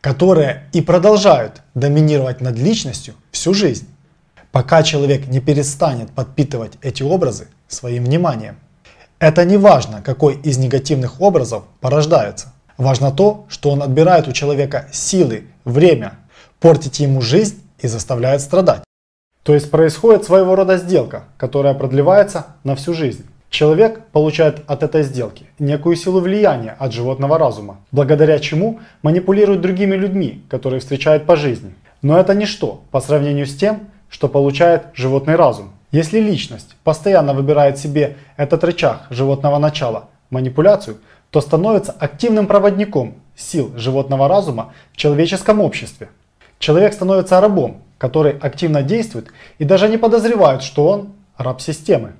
которые 0.00 0.68
и 0.72 0.80
продолжают 0.80 1.62
доминировать 1.74 2.40
над 2.40 2.58
личностью 2.58 3.14
всю 3.30 3.54
жизнь 3.54 3.86
пока 4.52 4.82
человек 4.82 5.26
не 5.26 5.40
перестанет 5.40 6.10
подпитывать 6.10 6.72
эти 6.82 7.02
образы 7.02 7.48
своим 7.68 8.04
вниманием. 8.04 8.56
Это 9.18 9.44
не 9.44 9.56
важно, 9.56 10.02
какой 10.02 10.34
из 10.34 10.58
негативных 10.58 11.20
образов 11.20 11.64
порождается. 11.80 12.52
Важно 12.76 13.10
то, 13.10 13.46
что 13.48 13.70
он 13.70 13.82
отбирает 13.82 14.28
у 14.28 14.32
человека 14.32 14.88
силы, 14.92 15.44
время, 15.64 16.18
портит 16.60 16.96
ему 16.96 17.20
жизнь 17.20 17.62
и 17.80 17.88
заставляет 17.88 18.42
страдать. 18.42 18.82
То 19.42 19.54
есть 19.54 19.70
происходит 19.70 20.24
своего 20.24 20.54
рода 20.54 20.76
сделка, 20.76 21.24
которая 21.36 21.74
продлевается 21.74 22.46
на 22.62 22.76
всю 22.76 22.94
жизнь. 22.94 23.26
Человек 23.50 24.06
получает 24.12 24.62
от 24.66 24.82
этой 24.82 25.02
сделки 25.02 25.46
некую 25.58 25.96
силу 25.96 26.20
влияния 26.20 26.76
от 26.78 26.92
животного 26.92 27.38
разума, 27.38 27.78
благодаря 27.90 28.38
чему 28.38 28.80
манипулирует 29.02 29.60
другими 29.60 29.94
людьми, 29.94 30.42
которые 30.48 30.80
встречает 30.80 31.26
по 31.26 31.36
жизни. 31.36 31.74
Но 32.00 32.18
это 32.18 32.34
ничто 32.34 32.82
по 32.90 33.00
сравнению 33.00 33.46
с 33.46 33.54
тем, 33.54 33.90
что 34.08 34.28
получает 34.28 34.86
животный 34.94 35.34
разум. 35.34 35.72
Если 35.90 36.20
личность 36.20 36.76
постоянно 36.84 37.34
выбирает 37.34 37.78
себе 37.78 38.16
этот 38.36 38.64
рычаг 38.64 39.06
животного 39.10 39.58
начала, 39.58 40.08
манипуляцию, 40.30 40.98
то 41.30 41.40
становится 41.40 41.92
активным 41.92 42.46
проводником 42.46 43.16
сил 43.36 43.72
животного 43.76 44.28
разума 44.28 44.72
в 44.92 44.96
человеческом 44.96 45.60
обществе. 45.60 46.08
Человек 46.58 46.94
становится 46.94 47.40
рабом, 47.40 47.82
который 48.02 48.36
активно 48.36 48.82
действует 48.82 49.28
и 49.58 49.64
даже 49.64 49.88
не 49.88 49.96
подозревает, 49.96 50.64
что 50.64 50.88
он 50.88 51.12
раб 51.38 51.60
системы. 51.60 52.14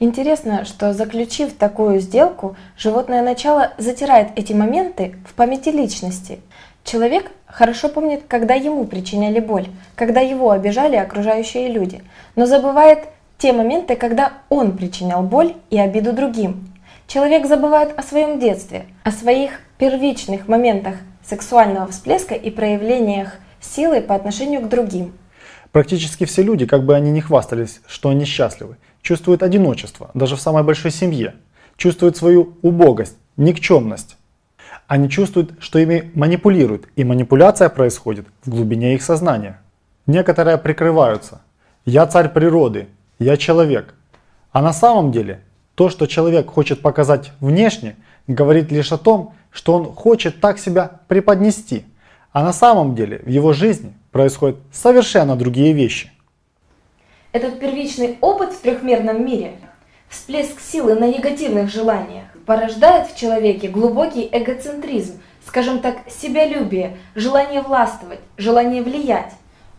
Интересно, 0.00 0.64
что 0.64 0.94
заключив 0.94 1.52
такую 1.52 2.00
сделку, 2.00 2.56
животное 2.78 3.20
начало 3.20 3.72
затирает 3.76 4.28
эти 4.36 4.54
моменты 4.54 5.16
в 5.26 5.34
памяти 5.34 5.68
личности. 5.68 6.40
Человек 6.84 7.30
хорошо 7.44 7.90
помнит, 7.90 8.22
когда 8.28 8.54
ему 8.54 8.86
причиняли 8.86 9.40
боль, 9.40 9.66
когда 9.94 10.22
его 10.22 10.52
обижали 10.52 10.96
окружающие 10.96 11.68
люди, 11.70 12.02
но 12.34 12.46
забывает 12.46 13.00
те 13.36 13.52
моменты, 13.52 13.94
когда 13.94 14.32
он 14.48 14.74
причинял 14.74 15.22
боль 15.22 15.52
и 15.68 15.78
обиду 15.78 16.14
другим. 16.14 16.72
Человек 17.06 17.46
забывает 17.46 17.92
о 17.98 18.02
своем 18.02 18.38
детстве, 18.38 18.86
о 19.04 19.10
своих 19.10 19.60
первичных 19.76 20.48
моментах 20.48 20.94
сексуального 21.22 21.88
всплеска 21.88 22.34
и 22.34 22.48
проявлениях 22.50 23.34
силы 23.60 24.00
по 24.00 24.14
отношению 24.14 24.62
к 24.62 24.68
другим. 24.68 25.12
Практически 25.72 26.24
все 26.24 26.42
люди, 26.42 26.66
как 26.66 26.84
бы 26.84 26.94
они 26.94 27.10
ни 27.10 27.20
хвастались, 27.20 27.80
что 27.86 28.08
они 28.08 28.24
счастливы, 28.24 28.76
чувствуют 29.02 29.42
одиночество, 29.42 30.10
даже 30.14 30.36
в 30.36 30.40
самой 30.40 30.62
большой 30.62 30.90
семье, 30.90 31.34
чувствуют 31.76 32.16
свою 32.16 32.56
убогость, 32.62 33.16
никчемность, 33.36 34.18
они 34.88 35.10
чувствуют, 35.10 35.52
что 35.60 35.78
ими 35.78 36.10
манипулируют, 36.14 36.88
и 36.96 37.04
манипуляция 37.04 37.68
происходит 37.68 38.26
в 38.44 38.50
глубине 38.50 38.94
их 38.94 39.02
сознания. 39.02 39.60
Некоторые 40.06 40.56
прикрываются. 40.56 41.42
Я 41.84 42.06
царь 42.06 42.30
природы, 42.30 42.88
я 43.18 43.36
человек. 43.36 43.94
А 44.50 44.62
на 44.62 44.72
самом 44.72 45.12
деле, 45.12 45.42
то, 45.74 45.90
что 45.90 46.06
человек 46.06 46.48
хочет 46.48 46.80
показать 46.80 47.32
внешне, 47.38 47.96
говорит 48.26 48.72
лишь 48.72 48.90
о 48.90 48.96
том, 48.96 49.34
что 49.50 49.74
он 49.74 49.84
хочет 49.92 50.40
так 50.40 50.58
себя 50.58 50.90
преподнести. 51.06 51.84
А 52.32 52.42
на 52.42 52.52
самом 52.52 52.94
деле 52.94 53.18
в 53.24 53.28
его 53.28 53.52
жизни 53.52 53.94
происходят 54.12 54.58
совершенно 54.72 55.36
другие 55.36 55.72
вещи. 55.72 56.10
Этот 57.32 57.58
первичный 57.60 58.18
опыт 58.20 58.52
в 58.52 58.60
трехмерном 58.60 59.24
мире, 59.24 59.52
всплеск 60.08 60.60
силы 60.60 60.94
на 60.94 61.08
негативных 61.08 61.70
желаниях, 61.70 62.24
порождает 62.46 63.08
в 63.08 63.16
человеке 63.16 63.68
глубокий 63.68 64.28
эгоцентризм, 64.32 65.20
скажем 65.46 65.80
так, 65.80 65.98
себялюбие, 66.08 66.96
желание 67.14 67.60
властвовать, 67.60 68.20
желание 68.36 68.82
влиять. 68.82 69.32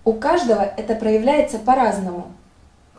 У 0.05 0.13
каждого 0.13 0.61
это 0.61 0.95
проявляется 0.95 1.59
по-разному. 1.59 2.31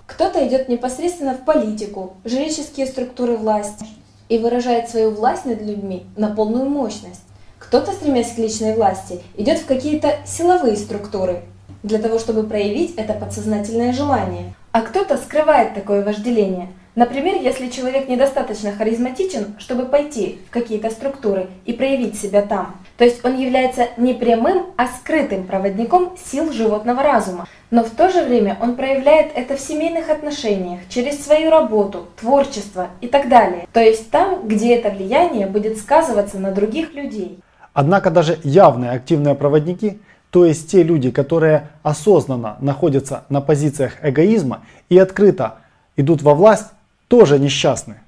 Кто-то 0.06 0.46
идет 0.46 0.68
непосредственно 0.68 1.34
в 1.34 1.44
политику, 1.44 2.14
жреческие 2.24 2.86
структуры 2.86 3.36
власти 3.36 3.86
и 4.28 4.38
выражает 4.38 4.88
свою 4.88 5.10
власть 5.12 5.44
над 5.44 5.62
людьми 5.62 6.06
на 6.16 6.34
полную 6.34 6.68
мощность. 6.68 7.22
Кто-то, 7.70 7.92
стремясь 7.92 8.32
к 8.32 8.38
личной 8.38 8.74
власти, 8.74 9.20
идет 9.36 9.58
в 9.58 9.66
какие-то 9.66 10.16
силовые 10.26 10.76
структуры 10.76 11.42
для 11.84 12.00
того, 12.00 12.18
чтобы 12.18 12.42
проявить 12.42 12.96
это 12.96 13.12
подсознательное 13.12 13.92
желание. 13.92 14.54
А 14.72 14.80
кто-то 14.80 15.16
скрывает 15.16 15.74
такое 15.74 16.04
вожделение. 16.04 16.66
Например, 16.96 17.36
если 17.40 17.68
человек 17.68 18.08
недостаточно 18.08 18.72
харизматичен, 18.72 19.54
чтобы 19.60 19.84
пойти 19.84 20.40
в 20.48 20.50
какие-то 20.50 20.90
структуры 20.90 21.46
и 21.64 21.72
проявить 21.72 22.20
себя 22.20 22.42
там. 22.42 22.74
То 22.98 23.04
есть 23.04 23.24
он 23.24 23.38
является 23.38 23.86
не 23.96 24.14
прямым, 24.14 24.66
а 24.76 24.88
скрытым 24.88 25.46
проводником 25.46 26.16
сил 26.18 26.52
животного 26.52 27.04
разума. 27.04 27.46
Но 27.70 27.84
в 27.84 27.90
то 27.90 28.10
же 28.10 28.24
время 28.24 28.58
он 28.60 28.74
проявляет 28.74 29.30
это 29.36 29.56
в 29.56 29.60
семейных 29.60 30.10
отношениях, 30.10 30.80
через 30.88 31.24
свою 31.24 31.50
работу, 31.50 32.08
творчество 32.20 32.88
и 33.00 33.06
так 33.06 33.28
далее. 33.28 33.68
То 33.72 33.78
есть 33.78 34.10
там, 34.10 34.48
где 34.48 34.74
это 34.74 34.90
влияние 34.90 35.46
будет 35.46 35.78
сказываться 35.78 36.40
на 36.40 36.50
других 36.50 36.94
людей. 36.94 37.38
Однако 37.80 38.10
даже 38.10 38.38
явные 38.44 38.90
активные 38.90 39.34
проводники, 39.34 40.02
то 40.28 40.44
есть 40.44 40.70
те 40.70 40.82
люди, 40.82 41.10
которые 41.10 41.70
осознанно 41.82 42.58
находятся 42.60 43.24
на 43.30 43.40
позициях 43.40 43.94
эгоизма 44.02 44.66
и 44.90 44.98
открыто 44.98 45.60
идут 45.96 46.20
во 46.20 46.34
власть, 46.34 46.66
тоже 47.08 47.38
несчастны. 47.38 48.02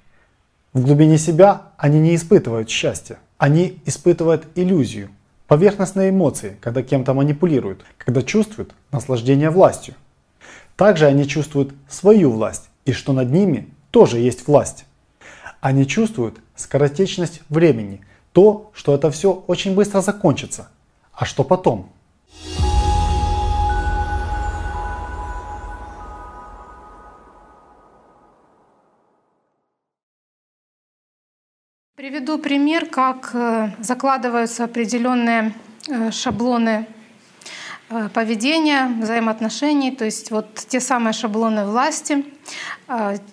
В 0.75 0.85
глубине 0.85 1.17
себя 1.17 1.63
они 1.79 2.01
не 2.01 2.15
испытывают 2.17 2.69
счастья. 2.69 3.17
Они 3.39 3.81
испытывают 3.87 4.47
иллюзию, 4.57 5.09
поверхностные 5.47 6.11
эмоции, 6.11 6.59
когда 6.61 6.83
кем-то 6.83 7.15
манипулируют, 7.15 7.83
когда 7.97 8.21
чувствуют 8.21 8.75
наслаждение 8.91 9.49
властью. 9.49 9.95
Также 10.77 11.07
они 11.07 11.27
чувствуют 11.27 11.73
свою 11.89 12.31
власть 12.31 12.69
и 12.85 12.93
что 12.93 13.15
над 13.15 13.31
ними 13.31 13.71
тоже 13.91 14.19
есть 14.19 14.47
власть. 14.47 14.85
Они 15.63 15.87
чувствуют 15.87 16.41
скоротечность 16.57 17.41
времени– 17.49 18.03
то, 18.33 18.71
что 18.75 18.95
это 18.95 19.11
все 19.11 19.45
очень 19.47 19.75
быстро 19.75 20.01
закончится. 20.01 20.71
А 21.13 21.25
что 21.25 21.45
потом? 21.45 21.91
Приведу 31.95 32.39
пример, 32.39 32.87
как 32.87 33.31
э, 33.35 33.71
закладываются 33.79 34.65
определенные 34.65 35.55
э, 35.89 36.11
шаблоны 36.11 36.87
э, 37.91 38.09
поведения, 38.09 38.89
взаимоотношений, 39.01 39.93
то 39.93 40.05
есть 40.05 40.33
вот 40.33 40.53
те 40.55 40.81
самые 40.81 41.13
шаблоны 41.13 41.65
власти, 41.65 42.25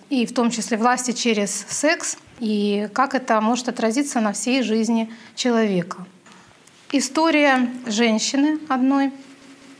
и 0.08 0.24
в 0.24 0.32
том 0.32 0.50
числе 0.50 0.76
власти 0.76 1.10
через 1.12 1.50
секс– 1.68 2.16
и 2.40 2.88
как 2.92 3.14
это 3.14 3.40
может 3.40 3.68
отразиться 3.68 4.20
на 4.20 4.32
всей 4.32 4.62
жизни 4.62 5.12
человека. 5.34 6.06
История 6.90 7.68
женщины 7.86 8.58
одной. 8.68 9.12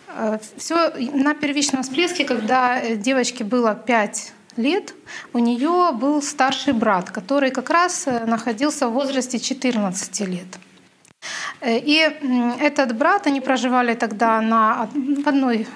Э, 0.08 0.38
Все 0.56 0.90
на 1.12 1.34
первичном 1.34 1.82
всплеске, 1.82 2.24
когда 2.24 2.94
девочке 2.94 3.42
было 3.42 3.74
5 3.74 4.32
лет, 4.56 4.94
у 5.32 5.38
нее 5.38 5.92
был 5.92 6.22
старший 6.22 6.72
брат, 6.72 7.10
который 7.10 7.50
как 7.50 7.70
раз 7.70 8.06
э, 8.06 8.24
находился 8.26 8.88
в 8.88 8.92
возрасте 8.92 9.38
14 9.38 10.20
лет. 10.20 10.58
Э, 11.60 11.78
и 11.78 11.96
этот 12.60 12.96
брат, 12.96 13.26
они 13.26 13.40
проживали 13.40 13.94
тогда 13.94 14.40
на 14.40 14.88
в 14.94 15.28
одной, 15.28 15.66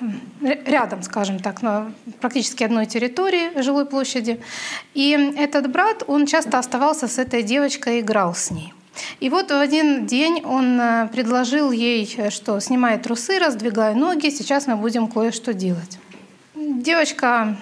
рядом, 0.67 1.03
скажем 1.03 1.39
так, 1.39 1.63
на 1.63 1.93
практически 2.21 2.65
одной 2.65 2.87
территории 2.87 3.63
жилой 3.63 3.87
площади. 3.87 4.41
И 4.95 5.35
этот 5.37 5.71
брат, 5.71 6.03
он 6.07 6.27
часто 6.27 6.59
оставался 6.59 7.07
с 7.07 7.19
этой 7.19 7.43
девочкой 7.43 8.01
играл 8.01 8.35
с 8.35 8.51
ней. 8.51 8.73
И 9.21 9.29
вот 9.29 9.51
в 9.51 9.61
один 9.61 10.07
день 10.07 10.43
он 10.45 10.81
э, 10.81 11.09
предложил 11.13 11.73
ей, 11.73 12.13
э, 12.17 12.31
что 12.31 12.61
снимай 12.61 12.99
трусы, 12.99 13.39
раздвигай 13.39 13.95
ноги, 13.95 14.31
сейчас 14.31 14.67
мы 14.67 14.77
будем 14.77 15.09
кое-что 15.09 15.53
делать. 15.53 15.99
Девочка 16.55 17.57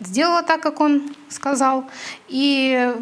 сделала 0.00 0.42
так, 0.42 0.60
как 0.60 0.80
он 0.80 1.14
сказал. 1.34 1.84
И 2.28 2.92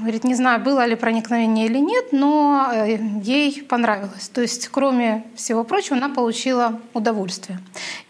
говорит, 0.00 0.24
не 0.24 0.34
знаю, 0.34 0.60
было 0.60 0.86
ли 0.86 0.94
проникновение 0.94 1.66
или 1.66 1.78
нет, 1.78 2.12
но 2.12 2.70
э, 2.72 2.98
ей 3.22 3.62
понравилось. 3.62 4.28
То 4.28 4.40
есть, 4.40 4.68
кроме 4.68 5.24
всего 5.36 5.64
прочего, 5.64 5.96
она 5.96 6.08
получила 6.08 6.80
удовольствие. 6.94 7.58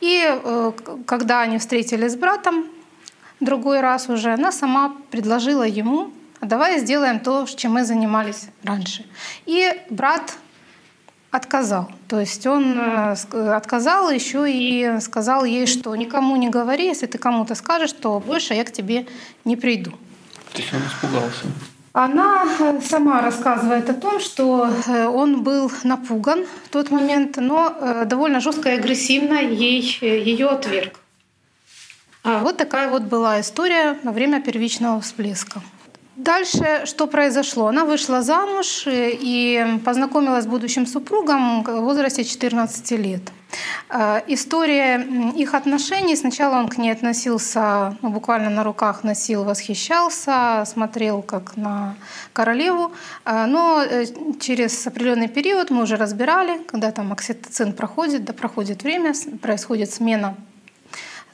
И 0.00 0.24
э, 0.26 0.72
когда 1.06 1.40
они 1.40 1.58
встретились 1.58 2.12
с 2.12 2.16
братом, 2.16 2.66
другой 3.40 3.80
раз 3.80 4.08
уже, 4.08 4.32
она 4.32 4.52
сама 4.52 4.94
предложила 5.10 5.64
ему, 5.66 6.10
а 6.40 6.46
давай 6.46 6.78
сделаем 6.78 7.20
то, 7.20 7.46
чем 7.46 7.72
мы 7.72 7.84
занимались 7.84 8.48
раньше. 8.62 9.04
И 9.46 9.72
брат 9.90 10.36
отказал. 11.30 11.90
То 12.08 12.20
есть 12.20 12.46
он 12.46 12.76
э, 12.78 13.14
отказал 13.54 14.10
еще 14.10 14.50
и 14.50 15.00
сказал 15.00 15.44
ей, 15.44 15.66
что 15.66 15.94
никому 15.94 16.36
не 16.36 16.48
говори, 16.48 16.86
если 16.86 17.06
ты 17.06 17.18
кому-то 17.18 17.54
скажешь, 17.54 17.92
то 17.92 18.20
больше 18.20 18.54
я 18.54 18.64
к 18.64 18.72
тебе 18.72 19.06
не 19.44 19.56
приду. 19.56 19.92
То 20.52 20.58
есть 20.58 20.74
он 20.74 20.80
испугался. 20.80 21.46
Она 21.92 22.44
э, 22.58 22.80
сама 22.82 23.20
рассказывает 23.22 23.88
о 23.90 23.94
том, 23.94 24.20
что 24.20 24.68
э, 24.86 25.06
он 25.06 25.42
был 25.42 25.70
напуган 25.84 26.46
в 26.64 26.68
тот 26.70 26.90
момент, 26.90 27.36
но 27.36 28.04
довольно 28.06 28.40
жестко 28.40 28.70
и 28.70 28.78
агрессивно 28.78 29.34
ей, 29.34 29.98
ее 30.00 30.48
отверг. 30.48 30.98
А 32.22 32.40
вот 32.40 32.56
такая 32.56 32.90
вот 32.90 33.02
была 33.02 33.40
история 33.40 33.96
во 34.02 34.12
время 34.12 34.42
первичного 34.42 35.00
всплеска. 35.00 35.62
Дальше 36.24 36.82
что 36.84 37.06
произошло? 37.06 37.68
Она 37.68 37.86
вышла 37.86 38.20
замуж 38.20 38.86
э, 38.86 39.12
и 39.12 39.78
познакомилась 39.86 40.44
с 40.44 40.46
будущим 40.46 40.86
супругом 40.86 41.62
в 41.62 41.80
возрасте 41.80 42.24
14 42.24 42.90
лет. 42.90 43.22
Э, 43.88 44.20
история 44.26 45.00
их 45.34 45.54
отношений. 45.54 46.16
Сначала 46.16 46.58
он 46.58 46.68
к 46.68 46.76
ней 46.76 46.92
относился, 46.92 47.96
ну, 48.02 48.10
буквально 48.10 48.50
на 48.50 48.64
руках 48.64 49.02
носил, 49.02 49.44
восхищался, 49.44 50.64
смотрел 50.66 51.22
как 51.22 51.56
на 51.56 51.94
королеву. 52.34 52.92
Э, 53.24 53.46
но 53.46 53.82
через 54.40 54.86
определенный 54.86 55.28
период 55.28 55.70
мы 55.70 55.82
уже 55.82 55.96
разбирали, 55.96 56.58
когда 56.66 56.90
там 56.90 57.12
окситоцин 57.12 57.72
проходит, 57.72 58.24
да 58.24 58.34
проходит 58.34 58.82
время, 58.82 59.14
происходит 59.40 59.90
смена 59.90 60.36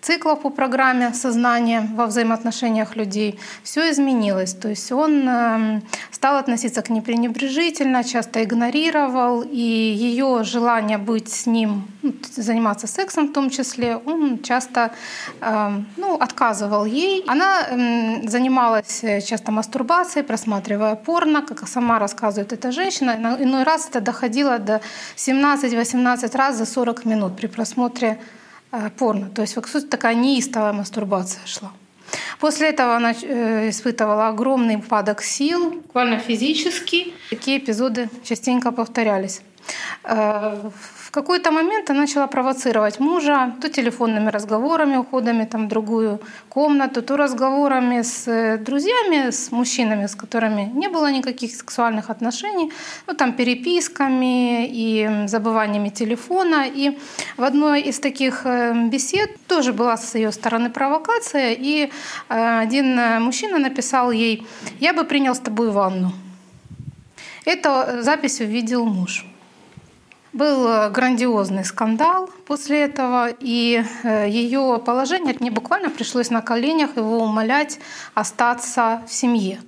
циклов 0.01 0.41
по 0.43 0.51
программе 0.51 1.13
сознания 1.15 1.89
во 1.95 2.07
взаимоотношениях 2.07 2.97
людей, 2.97 3.39
все 3.63 3.91
изменилось. 3.91 4.55
То 4.55 4.69
есть 4.69 4.93
он 4.93 5.29
эм, 5.29 5.83
стал 6.11 6.37
относиться 6.37 6.83
к 6.83 6.91
ней 6.91 7.01
пренебрежительно, 7.01 8.05
часто 8.05 8.43
игнорировал, 8.43 9.43
и 9.43 9.59
ее 9.59 10.45
желание 10.45 10.99
быть 10.99 11.29
с 11.29 11.47
ним, 11.47 11.89
ну, 12.03 12.13
заниматься 12.37 12.87
сексом 12.87 13.29
в 13.29 13.33
том 13.33 13.51
числе, 13.51 13.97
он 13.97 14.39
часто 14.43 14.93
эм, 15.41 15.87
ну, 15.97 16.15
отказывал 16.15 16.85
ей. 16.85 17.25
Она 17.27 17.63
эм, 17.69 18.29
занималась 18.29 19.05
часто 19.25 19.53
мастурбацией, 19.53 20.25
просматривая 20.25 20.95
порно, 20.95 21.43
как 21.43 21.69
сама 21.69 21.99
рассказывает 21.99 22.53
эта 22.53 22.73
женщина. 22.73 23.37
Иной 23.41 23.65
раз 23.65 23.89
это 23.89 24.01
доходило 24.01 24.59
до 24.59 24.81
17-18 25.17 26.37
раз 26.37 26.57
за 26.57 26.67
40 26.67 27.05
минут 27.05 27.37
при 27.37 27.47
просмотре 27.47 28.07
Э, 28.07 28.17
порно. 28.99 29.31
То 29.31 29.43
есть, 29.43 29.55
по 29.55 29.69
сути, 29.69 29.87
такая 29.87 30.15
неистовая 30.15 30.73
мастурбация 30.73 31.47
шла. 31.47 31.73
После 32.39 32.69
этого 32.69 32.97
она 32.97 33.13
э, 33.13 33.71
испытывала 33.71 34.29
огромный 34.29 34.77
упадок 34.77 35.23
сил, 35.23 35.71
буквально 35.71 36.19
физический. 36.19 37.15
Такие 37.31 37.59
эпизоды 37.59 38.09
частенько 38.25 38.73
повторялись. 38.73 39.41
Какой-то 41.17 41.51
момент 41.51 41.89
она 41.91 42.01
начала 42.01 42.27
провоцировать 42.27 43.01
мужа 43.01 43.55
то 43.63 43.71
телефонными 43.71 44.29
разговорами, 44.31 44.99
уходами 44.99 45.47
там, 45.47 45.65
в 45.65 45.69
другую 45.69 46.21
комнату, 46.51 47.03
то 47.03 47.17
разговорами 47.17 48.03
с 48.03 48.29
э, 48.29 48.59
друзьями, 48.59 49.31
с 49.31 49.51
мужчинами, 49.51 50.07
с 50.07 50.15
которыми 50.15 50.71
не 50.75 50.89
было 50.89 51.11
никаких 51.11 51.57
сексуальных 51.57 52.11
отношений, 52.11 52.71
ну, 53.07 53.15
там, 53.15 53.33
переписками 53.33 54.67
и 54.67 55.27
забываниями 55.27 55.89
телефона. 55.89 56.67
И 56.67 56.99
в 57.39 57.45
одной 57.45 57.81
из 57.81 57.99
таких 57.99 58.43
э, 58.45 58.75
бесед 58.91 59.31
тоже 59.47 59.73
была 59.73 59.97
с 59.97 60.17
ее 60.17 60.33
стороны 60.33 60.69
провокация, 60.69 61.57
и 61.59 61.91
э, 62.29 62.59
один 62.61 63.23
мужчина 63.23 63.59
написал 63.59 64.11
ей 64.11 64.47
«Я 64.81 64.93
бы 64.93 65.05
принял 65.05 65.35
с 65.35 65.41
тобой 65.41 65.71
ванну». 65.71 66.13
Эту 67.47 68.03
запись 68.03 68.41
увидел 68.41 68.85
муж. 68.85 69.25
Был 70.37 70.69
э, 70.69 70.91
грандиозный 70.91 71.65
скандал 71.65 72.29
после 72.45 72.83
этого, 72.83 73.31
и 73.41 73.83
э, 74.03 74.29
ее 74.29 74.79
положение, 74.85 75.35
мне 75.41 75.51
буквально 75.51 75.89
пришлось 75.89 76.29
на 76.29 76.43
коленях 76.43 76.99
его 76.99 77.21
умолять 77.21 77.79
остаться 78.13 79.03
в 79.09 79.13
семье. 79.15 79.59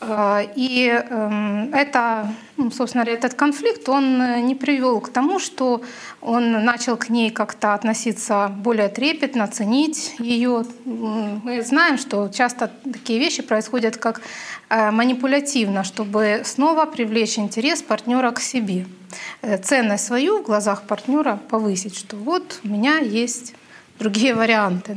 Э, 0.00 0.42
и 0.54 0.88
эм, 0.88 1.72
это, 1.72 2.28
ну, 2.56 2.70
собственно, 2.70 3.02
этот 3.02 3.34
конфликт, 3.34 3.88
он 3.88 4.46
не 4.46 4.54
привел 4.54 5.00
к 5.00 5.08
тому, 5.08 5.38
что 5.38 5.82
он 6.20 6.64
начал 6.64 6.96
к 6.96 7.08
ней 7.08 7.30
как-то 7.30 7.74
относиться 7.74 8.48
более 8.48 8.88
трепетно, 8.88 9.46
ценить 9.46 10.14
ее. 10.18 10.64
Мы 10.84 11.62
знаем, 11.62 11.98
что 11.98 12.28
часто 12.28 12.70
такие 12.84 13.18
вещи 13.18 13.42
происходят 13.42 13.96
как 13.96 14.20
э, 14.68 14.90
манипулятивно, 14.90 15.84
чтобы 15.84 16.42
снова 16.44 16.84
привлечь 16.84 17.38
интерес 17.38 17.82
партнера 17.82 18.30
к 18.32 18.40
себе. 18.40 18.86
Э, 19.42 19.58
ценность 19.58 20.04
свою 20.04 20.42
в 20.42 20.42
глазах 20.42 20.82
партнера 20.82 21.38
повысить, 21.48 21.96
что 21.96 22.16
вот 22.16 22.60
у 22.64 22.68
меня 22.68 22.98
есть 22.98 23.54
другие 23.98 24.34
варианты. 24.34 24.96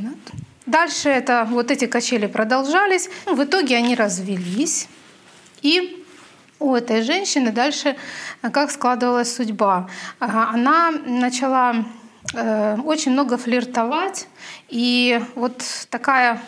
Дальше 0.70 1.08
это, 1.08 1.48
вот 1.50 1.72
эти 1.72 1.86
качели 1.86 2.26
продолжались. 2.26 3.10
Ну, 3.26 3.34
в 3.34 3.42
итоге 3.42 3.76
они 3.76 3.96
развелись. 3.96 4.88
И 5.62 6.04
у 6.60 6.76
этой 6.76 7.02
женщины 7.02 7.50
дальше 7.50 7.96
э, 8.42 8.50
как 8.50 8.70
складывалась 8.70 9.34
судьба. 9.34 9.90
Она 10.20 10.92
начала 10.92 11.84
э, 12.34 12.76
очень 12.84 13.10
много 13.10 13.36
флиртовать. 13.36 14.28
И 14.68 15.20
вот 15.34 15.60
такая 15.90 16.40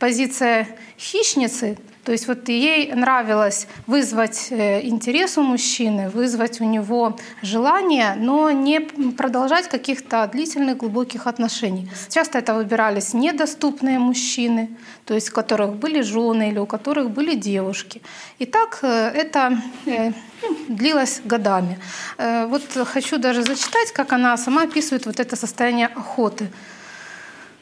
позиция 0.00 0.66
хищницы 0.98 1.78
то 2.06 2.12
есть 2.12 2.28
вот 2.28 2.48
ей 2.48 2.92
нравилось 2.94 3.66
вызвать 3.88 4.46
э, 4.50 4.86
интерес 4.86 5.38
у 5.38 5.42
мужчины, 5.42 6.08
вызвать 6.08 6.60
у 6.60 6.64
него 6.64 7.18
желание, 7.42 8.14
но 8.16 8.52
не 8.52 8.80
продолжать 9.16 9.68
каких-то 9.68 10.30
длительных 10.32 10.76
глубоких 10.76 11.26
отношений. 11.26 11.90
Часто 12.08 12.38
это 12.38 12.54
выбирались 12.54 13.12
недоступные 13.12 13.98
мужчины, 13.98 14.68
то 15.04 15.14
есть 15.14 15.30
у 15.30 15.34
которых 15.34 15.74
были 15.74 16.02
жены 16.02 16.50
или 16.50 16.60
у 16.60 16.66
которых 16.66 17.10
были 17.10 17.34
девушки. 17.34 18.00
И 18.38 18.46
так 18.46 18.78
э, 18.82 19.10
это 19.12 19.60
э, 19.86 20.12
ну, 20.42 20.56
длилось 20.68 21.20
годами. 21.24 21.76
Вот 22.18 22.62
хочу 22.84 23.18
даже 23.18 23.42
зачитать, 23.42 23.92
как 23.92 24.12
она 24.12 24.36
сама 24.36 24.62
описывает 24.62 25.06
вот 25.06 25.18
это 25.18 25.34
состояние 25.34 25.88
охоты 25.88 26.52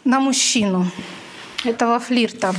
на 0.05 0.21
мужчину, 0.21 0.87
этого 1.65 1.99
флирта. 1.99 2.55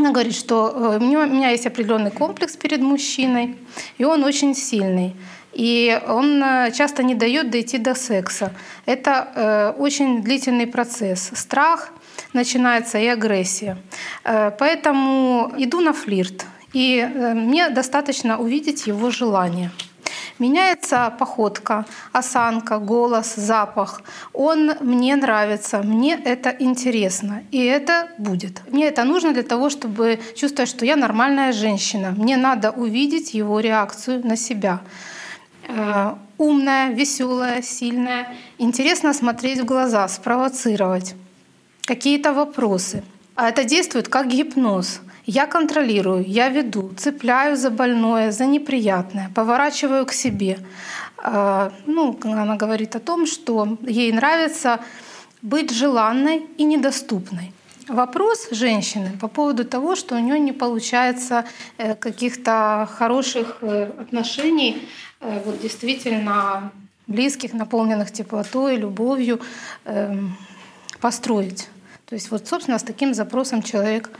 Она 0.00 0.12
говорит, 0.12 0.34
что 0.34 0.72
э, 0.74 0.96
у 0.96 1.00
меня 1.00 1.50
есть 1.50 1.66
определенный 1.66 2.10
комплекс 2.10 2.56
перед 2.56 2.80
мужчиной, 2.80 3.58
и 3.98 4.04
он 4.04 4.24
очень 4.24 4.54
сильный. 4.54 5.14
И 5.52 6.00
он 6.08 6.42
э, 6.42 6.72
часто 6.72 7.02
не 7.02 7.14
дает 7.14 7.50
дойти 7.50 7.76
до 7.76 7.94
секса. 7.94 8.54
Это 8.86 9.28
э, 9.34 9.74
очень 9.78 10.22
длительный 10.22 10.66
процесс. 10.66 11.30
Страх 11.34 11.92
начинается 12.32 12.98
и 12.98 13.06
агрессия. 13.08 13.76
Поэтому 14.22 15.52
иду 15.58 15.80
на 15.80 15.92
флирт. 15.92 16.46
И 16.72 17.06
мне 17.34 17.68
достаточно 17.68 18.38
увидеть 18.38 18.86
его 18.86 19.10
желание. 19.10 19.70
Меняется 20.40 21.12
походка, 21.18 21.84
осанка, 22.12 22.78
голос, 22.78 23.34
запах. 23.36 24.02
Он 24.32 24.72
мне 24.80 25.14
нравится, 25.16 25.82
мне 25.82 26.14
это 26.24 26.48
интересно, 26.58 27.42
и 27.50 27.62
это 27.62 28.08
будет. 28.16 28.62
Мне 28.72 28.88
это 28.88 29.04
нужно 29.04 29.32
для 29.32 29.42
того, 29.42 29.68
чтобы 29.68 30.18
чувствовать, 30.34 30.70
что 30.70 30.86
я 30.86 30.96
нормальная 30.96 31.52
женщина. 31.52 32.14
Мне 32.16 32.38
надо 32.38 32.70
увидеть 32.70 33.34
его 33.34 33.60
реакцию 33.60 34.26
на 34.26 34.36
себя 34.36 34.80
э, 35.68 36.14
умная, 36.38 36.88
веселая, 36.88 37.60
сильная. 37.60 38.34
Интересно 38.58 39.12
смотреть 39.12 39.60
в 39.60 39.66
глаза, 39.66 40.08
спровоцировать 40.08 41.14
какие-то 41.84 42.32
вопросы. 42.32 43.02
А 43.34 43.50
это 43.50 43.64
действует 43.64 44.08
как 44.08 44.28
гипноз. 44.28 45.00
Я 45.32 45.46
контролирую, 45.46 46.24
я 46.26 46.48
веду, 46.48 46.90
цепляю 46.96 47.56
за 47.56 47.70
больное, 47.70 48.32
за 48.32 48.46
неприятное, 48.46 49.30
поворачиваю 49.32 50.04
к 50.04 50.12
себе. 50.12 50.58
А, 51.18 51.72
ну, 51.86 52.18
она 52.24 52.56
говорит 52.56 52.96
о 52.96 52.98
том, 52.98 53.26
что 53.26 53.78
ей 53.86 54.10
нравится 54.10 54.80
быть 55.40 55.70
желанной 55.70 56.48
и 56.58 56.64
недоступной. 56.64 57.52
Вопрос 57.86 58.48
женщины 58.50 59.12
по 59.20 59.28
поводу 59.28 59.64
того, 59.64 59.94
что 59.94 60.16
у 60.16 60.18
нее 60.18 60.40
не 60.40 60.52
получается 60.52 61.44
э, 61.78 61.94
каких-то 61.94 62.88
хороших 62.98 63.58
э, 63.60 63.84
отношений, 64.00 64.82
э, 65.20 65.42
вот 65.44 65.60
действительно 65.60 66.72
близких, 67.06 67.52
наполненных 67.52 68.10
теплотой, 68.10 68.74
любовью, 68.76 69.40
эм, 69.84 70.36
построить. 71.00 71.68
То 72.06 72.16
есть 72.16 72.32
вот, 72.32 72.48
собственно, 72.48 72.80
с 72.80 72.82
таким 72.82 73.14
запросом 73.14 73.62
человек 73.62 74.10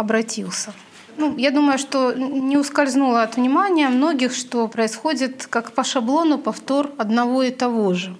обратился. 0.00 0.72
Ну, 1.16 1.36
я 1.36 1.50
думаю, 1.50 1.78
что 1.78 2.12
не 2.12 2.56
ускользнуло 2.56 3.22
от 3.22 3.36
внимания 3.36 3.88
многих, 3.88 4.34
что 4.34 4.68
происходит 4.68 5.46
как 5.46 5.72
по 5.72 5.84
шаблону 5.84 6.38
повтор 6.38 6.90
одного 6.98 7.42
и 7.42 7.50
того 7.50 7.94
же. 7.94 8.16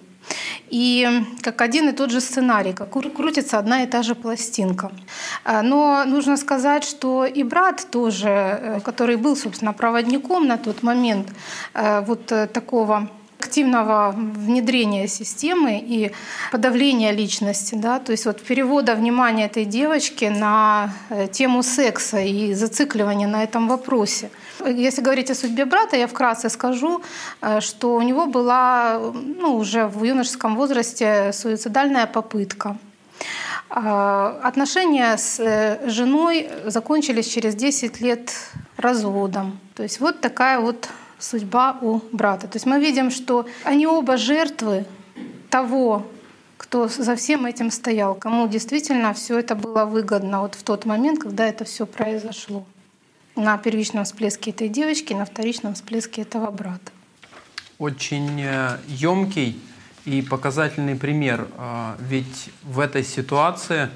И 0.69 1.09
как 1.41 1.61
один 1.63 1.89
и 1.89 1.93
тот 1.93 2.11
же 2.11 2.21
сценарий, 2.21 2.73
как 2.73 2.93
крутится 2.93 3.59
одна 3.59 3.83
и 3.83 3.87
та 3.87 4.03
же 4.03 4.15
пластинка. 4.15 4.93
А, 5.45 5.63
но 5.63 6.05
нужно 6.05 6.37
сказать, 6.37 6.85
что 6.85 7.25
и 7.25 7.43
брат 7.43 7.87
тоже, 7.91 8.29
э, 8.29 8.81
который 8.85 9.17
был, 9.17 9.37
собственно, 9.37 9.73
проводником 9.73 10.47
на 10.47 10.57
тот 10.57 10.83
момент 10.83 11.29
э, 11.75 12.03
вот 12.07 12.31
э, 12.33 12.47
такого 12.47 13.09
активного 13.51 14.15
внедрения 14.17 15.09
системы 15.09 15.85
и 15.89 16.13
подавления 16.53 17.13
личности. 17.13 17.75
Да? 17.75 17.99
То 17.99 18.13
есть 18.13 18.27
вот 18.27 18.41
перевода 18.43 18.95
внимания 18.95 19.47
этой 19.47 19.65
девочки 19.65 20.27
на 20.27 20.91
э, 21.11 21.27
тему 21.27 21.63
секса 21.63 22.19
и 22.21 22.55
зацикливания 22.55 23.29
на 23.29 23.43
этом 23.43 23.69
вопросе. 23.69 24.31
Если 24.65 25.03
говорить 25.03 25.31
о 25.31 25.35
судьбе 25.35 25.65
брата, 25.65 25.97
я 25.97 26.07
вкратце 26.07 26.49
скажу, 26.49 27.03
э, 27.43 27.61
что 27.61 27.97
у 27.97 28.03
него 28.03 28.27
была 28.27 29.01
ну, 29.41 29.57
уже 29.57 29.87
в 29.87 30.05
юношеском 30.05 30.55
возрасте 30.57 31.33
суицидальная 31.33 32.07
попытка. 32.07 32.77
А, 33.69 34.41
отношения 34.45 35.17
с 35.17 35.41
э, 35.41 35.91
женой 35.91 36.49
закончились 36.67 37.27
через 37.27 37.57
10 37.57 38.01
лет 38.01 38.33
разводом. 38.77 39.59
То 39.75 39.83
есть 39.83 40.01
вот 40.01 40.21
такая 40.21 40.61
вот 40.61 40.89
судьба 41.21 41.79
у 41.81 42.01
брата. 42.13 42.49
То 42.49 42.57
есть 42.57 42.67
мы 42.67 42.81
видим, 42.81 43.11
что 43.11 43.47
они 43.65 43.87
оба 43.87 44.17
жертвы 44.17 44.87
того, 45.49 46.07
кто 46.57 46.89
за 46.89 47.17
всем 47.17 47.47
этим 47.47 47.71
стоял, 47.71 48.15
кому 48.15 48.47
действительно 48.49 49.15
все 49.15 49.39
это 49.39 49.55
было 49.55 49.85
выгодно 49.85 50.41
вот 50.41 50.55
в 50.55 50.63
тот 50.63 50.85
момент, 50.85 51.21
когда 51.21 51.47
это 51.47 51.65
все 51.65 51.87
произошло. 51.87 52.65
На 53.37 53.57
первичном 53.59 54.05
всплеске 54.05 54.51
этой 54.51 54.69
девочки, 54.69 55.15
на 55.15 55.25
вторичном 55.25 55.75
всплеске 55.75 56.23
этого 56.23 56.51
брата. 56.51 56.93
Очень 57.79 58.45
емкий 58.89 59.59
э, 60.05 60.11
и 60.11 60.23
показательный 60.23 60.97
пример. 60.97 61.49
А, 61.57 61.97
ведь 61.99 62.51
в 62.63 62.79
этой 62.79 63.05
ситуации 63.05 63.89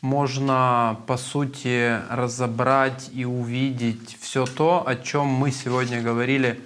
можно, 0.00 1.00
по 1.06 1.16
сути, 1.16 2.00
разобрать 2.10 3.10
и 3.12 3.24
увидеть 3.24 4.16
все 4.20 4.46
то, 4.46 4.86
о 4.86 4.96
чем 4.96 5.26
мы 5.26 5.50
сегодня 5.50 6.02
говорили 6.02 6.60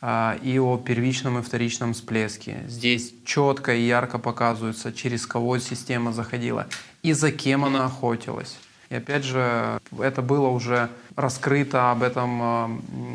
а, 0.00 0.36
и 0.42 0.58
о 0.58 0.76
первичном 0.78 1.38
и 1.38 1.42
вторичном 1.42 1.94
всплеске. 1.94 2.64
Здесь 2.66 3.14
четко 3.24 3.74
и 3.74 3.82
ярко 3.82 4.18
показывается, 4.18 4.92
через 4.92 5.26
кого 5.26 5.58
система 5.58 6.12
заходила 6.12 6.66
и 7.02 7.12
за 7.12 7.32
кем 7.32 7.64
она 7.64 7.86
охотилась. 7.86 8.56
И 8.90 8.94
опять 8.94 9.24
же, 9.24 9.80
это 9.98 10.20
было 10.20 10.48
уже 10.48 10.90
раскрыто, 11.16 11.90
об 11.90 12.02
этом 12.02 12.42
а, 12.42 12.70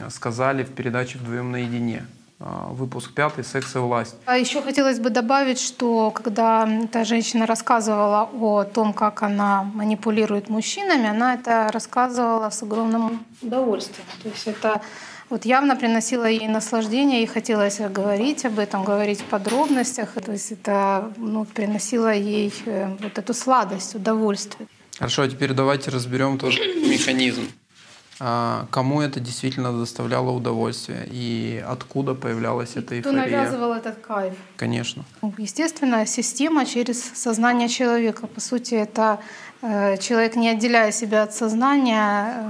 сказали 0.10 0.64
в 0.64 0.74
передаче 0.74 1.18
«Вдвоем 1.20 1.52
наедине». 1.52 2.06
А, 2.40 2.68
выпуск 2.72 3.14
пятый 3.14 3.44
«Секс 3.44 3.76
и 3.76 3.80
власть». 3.80 4.16
А 4.26 4.38
еще 4.38 4.62
хотелось 4.62 5.00
бы 5.00 5.10
добавить, 5.10 5.60
что 5.60 6.12
когда 6.12 6.70
эта 6.84 7.04
женщина 7.04 7.48
рассказывала 7.48 8.30
о 8.32 8.64
том, 8.64 8.94
как 8.94 9.24
она 9.24 9.64
манипулирует 9.64 10.48
мужчинами, 10.48 11.08
она 11.10 11.34
это 11.34 11.70
рассказывала 11.72 12.52
с 12.52 12.62
огромным 12.62 13.26
удовольствием. 13.42 14.06
То 14.22 14.30
есть 14.30 14.46
это 14.46 14.82
вот 15.32 15.46
явно 15.46 15.76
приносило 15.76 16.26
ей 16.26 16.48
наслаждение, 16.48 17.24
и 17.24 17.26
хотелось 17.26 17.80
говорить 17.80 18.46
об 18.46 18.60
этом, 18.60 18.84
говорить 18.84 19.22
в 19.22 19.26
подробностях. 19.26 20.14
То 20.24 20.32
есть 20.32 20.52
это 20.52 21.12
ну, 21.18 21.44
приносило 21.46 22.14
ей 22.14 22.54
э, 22.66 22.96
вот 23.00 23.18
эту 23.18 23.34
сладость, 23.34 23.96
удовольствие. 23.96 24.68
Хорошо, 25.00 25.24
а 25.24 25.28
теперь 25.28 25.54
давайте 25.54 25.90
разберем 25.90 26.38
тоже 26.38 26.60
механизм. 26.60 27.48
А, 28.20 28.66
кому 28.72 29.02
это 29.02 29.20
действительно 29.20 29.72
доставляло 29.72 30.32
удовольствие 30.32 31.08
и 31.12 31.64
откуда 31.68 32.16
появлялась 32.16 32.76
эта 32.76 32.96
эйфория. 32.96 33.02
Кто 33.02 33.12
навязывал 33.12 33.74
этот 33.74 34.00
кайф? 34.00 34.34
Конечно. 34.56 35.04
Естественно, 35.38 36.06
система 36.06 36.66
через 36.66 37.04
сознание 37.04 37.70
человека. 37.70 38.26
По 38.28 38.42
сути, 38.42 38.74
это 38.74 39.20
э, 39.62 39.98
человек, 39.98 40.36
не 40.36 40.50
отделяя 40.50 40.92
себя 40.92 41.24
от 41.24 41.34
сознания, 41.34 42.44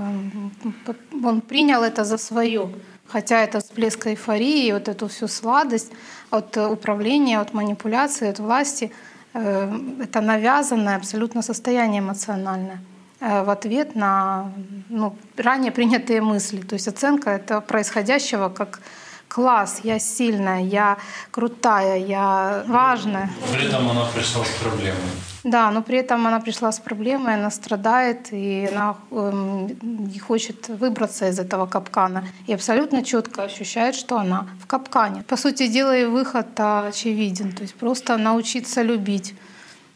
э, 0.86 0.94
он 1.24 1.42
принял 1.42 1.84
это 1.84 2.06
за 2.06 2.18
свое. 2.18 2.70
Хотя 3.08 3.44
это 3.44 3.60
всплеск 3.60 4.08
эйфории, 4.08 4.72
вот 4.72 4.88
эту 4.88 5.08
всю 5.08 5.28
сладость 5.28 5.92
от 6.30 6.58
управления, 6.58 7.40
от 7.40 7.54
манипуляции, 7.54 8.30
от 8.30 8.40
власти, 8.40 8.92
э, 9.34 9.80
это 10.02 10.22
навязанное 10.22 10.96
абсолютно 10.96 11.42
состояние 11.42 12.00
эмоциональное. 12.00 12.80
Э, 13.20 13.44
в 13.44 13.50
ответ 13.50 13.96
на 13.96 14.52
ну, 14.90 15.16
ранее 15.38 15.72
принятые 15.72 16.22
мысли. 16.22 16.62
То 16.62 16.74
есть 16.76 16.88
оценка 16.88 17.32
этого 17.32 17.62
происходящего 17.62 18.50
как 18.50 18.80
класс, 19.28 19.82
я 19.84 20.00
сильная, 20.00 20.62
я 20.62 20.98
крутая, 21.32 21.98
я 21.98 22.64
важная. 22.68 23.30
При 23.52 23.68
этом 23.68 23.90
она 23.90 24.06
пришла 24.06 24.44
с 24.44 24.50
проблемой. 24.62 25.12
Да, 25.44 25.72
но 25.72 25.82
при 25.82 26.00
этом 26.00 26.28
она 26.28 26.40
пришла 26.40 26.72
с 26.72 26.80
проблемой, 26.80 27.36
она 27.36 27.52
страдает, 27.52 28.34
и 28.34 28.68
она 28.72 28.96
э, 29.12 29.68
не 29.82 30.20
хочет 30.20 30.68
выбраться 30.68 31.30
из 31.30 31.40
этого 31.40 31.68
капкана. 31.68 32.24
И 32.48 32.54
абсолютно 32.54 33.04
четко 33.04 33.44
ощущает, 33.44 33.96
что 33.96 34.18
она 34.18 34.48
в 34.62 34.68
капкане. 34.68 35.24
По 35.24 35.38
сути 35.38 35.68
дела, 35.68 35.96
и 35.96 36.06
выход 36.06 36.48
очевиден. 36.60 37.52
То 37.54 37.62
есть 37.62 37.76
просто 37.76 38.18
научиться 38.18 38.82
любить. 38.82 39.36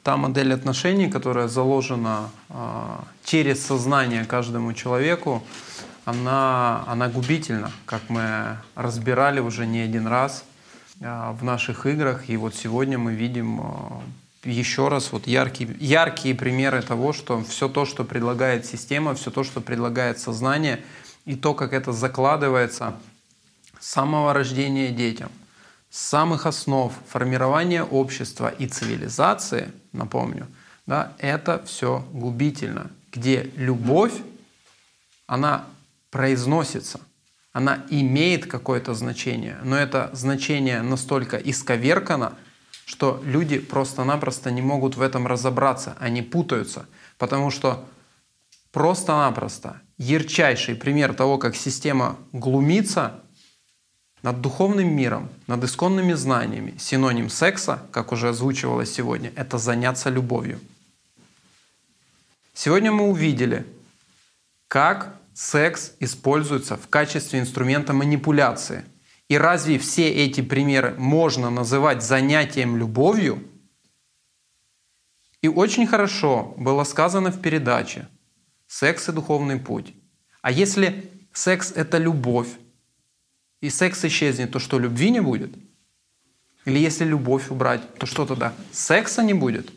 Та 0.03 0.17
модель 0.17 0.53
отношений, 0.53 1.09
которая 1.09 1.47
заложена 1.47 2.29
э, 2.49 2.55
через 3.23 3.63
сознание 3.63 4.25
каждому 4.25 4.73
человеку, 4.73 5.43
она, 6.05 6.83
она 6.87 7.07
губительна, 7.07 7.71
как 7.85 8.01
мы 8.09 8.57
разбирали 8.73 9.39
уже 9.39 9.67
не 9.67 9.81
один 9.81 10.07
раз 10.07 10.43
э, 11.01 11.31
в 11.39 11.43
наших 11.43 11.85
играх. 11.85 12.29
И 12.29 12.37
вот 12.37 12.55
сегодня 12.55 12.97
мы 12.97 13.13
видим 13.13 13.61
э, 13.61 14.49
еще 14.49 14.87
раз 14.87 15.11
вот 15.11 15.27
яркие, 15.27 15.75
яркие 15.79 16.33
примеры 16.33 16.81
того, 16.81 17.13
что 17.13 17.43
все 17.43 17.69
то, 17.69 17.85
что 17.85 18.03
предлагает 18.03 18.65
система, 18.65 19.13
все 19.13 19.29
то, 19.29 19.43
что 19.43 19.61
предлагает 19.61 20.17
сознание, 20.19 20.83
и 21.25 21.35
то, 21.35 21.53
как 21.53 21.73
это 21.73 21.91
закладывается 21.91 22.95
с 23.79 23.87
самого 23.87 24.33
рождения 24.33 24.89
детям, 24.89 25.29
самых 25.91 26.45
основ 26.45 26.93
формирования 27.09 27.83
общества 27.83 28.47
и 28.47 28.65
цивилизации, 28.65 29.71
напомню, 29.91 30.47
да, 30.87 31.13
это 31.19 31.61
все 31.65 32.03
губительно, 32.13 32.89
где 33.11 33.51
любовь, 33.57 34.13
она 35.27 35.65
произносится, 36.09 36.99
она 37.51 37.83
имеет 37.89 38.45
какое-то 38.45 38.93
значение, 38.93 39.57
но 39.63 39.77
это 39.77 40.09
значение 40.13 40.81
настолько 40.81 41.37
исковеркано, 41.37 42.33
что 42.85 43.21
люди 43.25 43.59
просто-напросто 43.59 44.49
не 44.49 44.61
могут 44.61 44.95
в 44.95 45.01
этом 45.01 45.27
разобраться, 45.27 45.95
они 45.99 46.21
путаются, 46.21 46.85
потому 47.17 47.51
что 47.51 47.85
просто-напросто 48.71 49.81
ярчайший 49.97 50.75
пример 50.75 51.13
того, 51.13 51.37
как 51.37 51.55
система 51.55 52.17
глумится 52.31 53.19
над 54.23 54.41
духовным 54.41 54.95
миром, 54.95 55.29
над 55.47 55.63
исконными 55.63 56.13
знаниями, 56.13 56.75
синоним 56.77 57.29
секса, 57.29 57.83
как 57.91 58.11
уже 58.11 58.29
озвучивалось 58.29 58.93
сегодня, 58.93 59.31
это 59.35 59.57
заняться 59.57 60.09
любовью. 60.09 60.59
Сегодня 62.53 62.91
мы 62.91 63.09
увидели, 63.09 63.65
как 64.67 65.15
секс 65.33 65.93
используется 65.99 66.77
в 66.77 66.87
качестве 66.87 67.39
инструмента 67.39 67.93
манипуляции. 67.93 68.83
И 69.27 69.37
разве 69.37 69.79
все 69.79 70.09
эти 70.09 70.41
примеры 70.41 70.93
можно 70.97 71.49
называть 71.49 72.03
занятием 72.03 72.77
любовью? 72.77 73.43
И 75.41 75.47
очень 75.47 75.87
хорошо 75.87 76.53
было 76.57 76.83
сказано 76.83 77.31
в 77.31 77.41
передаче 77.41 78.07
«Секс 78.67 79.09
и 79.09 79.11
духовный 79.11 79.57
путь». 79.57 79.93
А 80.41 80.51
если 80.51 81.09
секс— 81.33 81.71
это 81.75 81.97
любовь, 81.97 82.49
и 83.61 83.69
секс 83.69 84.03
исчезнет, 84.05 84.51
то 84.51 84.59
что, 84.59 84.79
любви 84.79 85.11
не 85.11 85.21
будет? 85.21 85.51
Или 86.65 86.79
если 86.79 87.05
любовь 87.05 87.49
убрать, 87.49 87.81
то 87.95 88.05
что 88.05 88.25
тогда? 88.25 88.53
Секса 88.71 89.23
не 89.23 89.33
будет? 89.33 89.71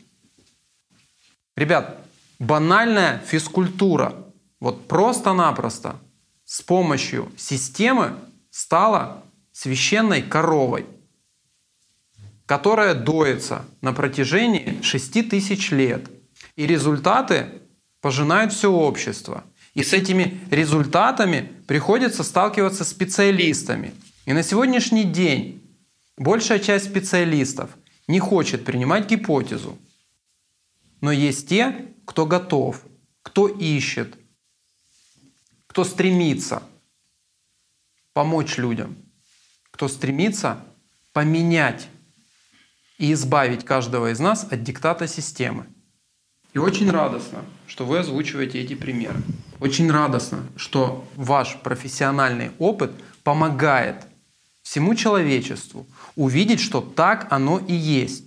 Ребят, 1.57 2.05
банальная 2.39 3.19
физкультура 3.21 4.15
вот 4.61 4.89
просто-напросто 4.89 5.97
с 6.45 6.63
помощью 6.63 7.31
системы 7.37 8.17
стала 8.51 9.23
священной 9.53 10.23
коровой, 10.23 10.87
которая 12.47 12.95
доится 12.95 13.65
на 13.81 13.93
протяжении 13.93 14.81
6 14.83 15.29
тысяч 15.31 15.71
лет. 15.71 16.11
И 16.57 16.67
результаты 16.67 17.63
пожинают 18.01 18.53
все 18.53 18.71
общество. 18.71 19.45
И 19.75 19.83
с 19.83 19.93
этими 19.93 20.41
результатами 20.51 21.53
приходится 21.67 22.23
сталкиваться 22.23 22.85
специалистами. 22.85 23.93
И 24.25 24.33
на 24.33 24.43
сегодняшний 24.43 25.05
день 25.05 25.63
большая 26.17 26.61
часть 26.61 26.87
специалистов 26.87 27.71
не 28.07 28.21
хочет 28.21 28.65
принимать 28.65 29.11
гипотезу. 29.11 29.77
Но 31.01 31.11
есть 31.11 31.49
те, 31.49 31.89
кто 32.05 32.25
готов, 32.25 32.83
кто 33.23 33.49
ищет, 33.49 34.17
кто 35.67 35.85
стремится 35.85 36.63
помочь 38.13 38.59
людям, 38.59 38.97
кто 39.73 39.89
стремится 39.89 40.65
поменять 41.13 41.89
и 42.97 43.13
избавить 43.13 43.65
каждого 43.65 44.13
из 44.13 44.21
нас 44.21 44.47
от 44.51 44.63
диктата 44.63 45.09
системы. 45.09 45.67
И 46.55 46.59
очень 46.59 46.91
радостно, 46.91 47.41
что 47.67 47.85
вы 47.85 47.99
озвучиваете 47.99 48.61
эти 48.61 48.75
примеры. 48.75 49.17
Очень 49.61 49.91
радостно, 49.91 50.39
что 50.57 51.05
ваш 51.17 51.57
профессиональный 51.57 52.53
опыт 52.61 52.93
помогает 53.25 54.07
всему 54.63 54.95
человечеству 54.95 55.85
увидеть, 56.15 56.61
что 56.61 56.81
так 56.81 57.27
оно 57.31 57.59
и 57.59 57.75
есть. 57.75 58.25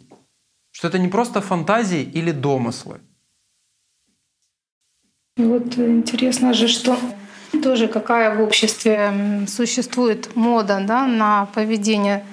Что 0.72 0.90
это 0.90 1.00
не 1.00 1.08
просто 1.08 1.42
фантазии 1.42 2.02
или 2.02 2.32
домыслы. 2.32 3.00
Вот 5.38 5.78
интересно 5.78 6.54
же, 6.54 6.68
что 6.68 7.00
тоже 7.64 7.88
какая 7.88 8.36
в 8.36 8.42
обществе 8.42 9.46
существует 9.48 10.36
мода 10.36 10.84
да, 10.86 11.08
на 11.08 11.46
поведение 11.46 12.26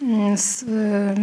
с 0.00 0.62
э, 0.66 1.16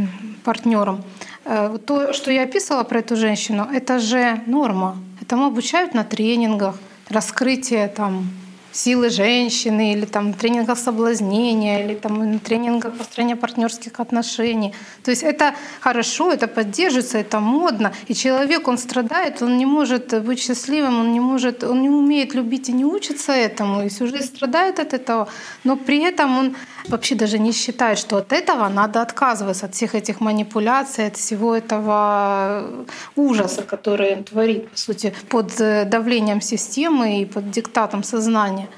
партнером. 0.43 1.03
Э, 1.51 1.79
то, 1.83 2.13
что 2.13 2.31
я 2.31 2.43
описывала 2.43 2.83
про 2.83 2.99
эту 2.99 3.15
женщину, 3.15 3.67
это 3.73 3.97
же 3.97 4.39
норма. 4.45 4.97
Этому 5.19 5.45
обучают 5.45 5.95
на 5.95 6.03
тренингах, 6.03 6.75
раскрытие 7.09 7.87
там, 7.87 8.29
силы 8.71 9.09
женщины, 9.09 9.93
или 9.93 10.05
там 10.05 10.33
тренингах 10.33 10.77
соблазнения, 10.77 11.83
или 11.83 11.95
там 11.95 12.31
на 12.31 12.39
тренингах 12.39 12.93
построения 12.93 13.35
партнерских 13.35 13.99
отношений. 13.99 14.73
То 15.03 15.11
есть 15.11 15.23
это 15.23 15.55
хорошо, 15.79 16.31
это 16.31 16.47
поддерживается, 16.47 17.17
это 17.17 17.39
модно. 17.39 17.91
И 18.07 18.13
человек, 18.13 18.67
он 18.67 18.77
страдает, 18.77 19.41
он 19.41 19.57
не 19.57 19.65
может 19.65 20.23
быть 20.23 20.39
счастливым, 20.39 20.99
он 20.99 21.11
не 21.11 21.19
может, 21.19 21.63
он 21.63 21.81
не 21.81 21.89
умеет 21.89 22.35
любить 22.35 22.69
и 22.69 22.73
не 22.73 22.85
учится 22.85 23.33
этому, 23.33 23.83
и 23.83 23.89
всю 23.89 24.07
жизнь 24.07 24.25
страдает 24.25 24.79
от 24.79 24.93
этого. 24.93 25.27
Но 25.63 25.75
при 25.75 26.03
этом 26.03 26.37
он 26.37 26.55
вообще 26.87 27.15
даже 27.15 27.39
не 27.39 27.51
считает, 27.51 27.97
что 27.99 28.17
от 28.17 28.31
этого 28.31 28.69
надо 28.69 29.01
отказываться, 29.01 29.65
от 29.65 29.75
всех 29.75 29.95
этих 29.95 30.21
манипуляций, 30.21 31.07
от 31.07 31.17
всего 31.17 31.55
этого 31.55 32.85
ужаса, 33.15 33.63
который 33.63 34.15
он 34.15 34.23
творит, 34.23 34.69
по 34.69 34.77
сути, 34.77 35.13
под 35.29 35.55
давлением 35.89 36.41
системы 36.41 37.21
и 37.21 37.25
под 37.25 37.51
диктатом 37.51 38.03
сознания. 38.03 38.68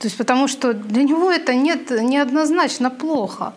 То 0.00 0.06
есть 0.06 0.16
потому 0.16 0.48
что 0.48 0.72
для 0.72 1.02
него 1.02 1.30
это 1.30 1.54
нет 1.54 1.90
неоднозначно 1.90 2.90
плохо. 2.90 3.52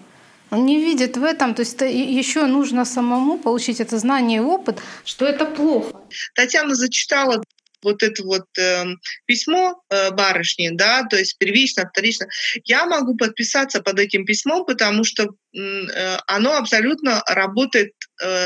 Он 0.51 0.65
не 0.65 0.77
видит 0.77 1.17
в 1.17 1.23
этом, 1.23 1.55
то 1.55 1.61
есть 1.61 1.75
это 1.75 1.85
еще 1.85 2.45
нужно 2.45 2.85
самому 2.85 3.39
получить 3.39 3.79
это 3.79 3.97
знание 3.97 4.37
и 4.37 4.41
опыт, 4.41 4.79
что 5.05 5.25
это 5.25 5.45
плохо. 5.45 6.01
Татьяна 6.35 6.75
зачитала 6.75 7.41
вот 7.81 8.03
это 8.03 8.23
вот 8.23 8.45
э, 8.57 8.85
письмо 9.25 9.81
э, 9.89 10.11
барышни, 10.11 10.69
да, 10.71 11.03
то 11.03 11.17
есть 11.17 11.37
первично, 11.37 11.89
вторично, 11.89 12.27
я 12.65 12.85
могу 12.85 13.15
подписаться 13.15 13.81
под 13.81 13.99
этим 13.99 14.25
письмом, 14.25 14.65
потому 14.65 15.03
что 15.03 15.23
э, 15.23 16.17
оно 16.27 16.57
абсолютно 16.57 17.23
работает 17.27 17.93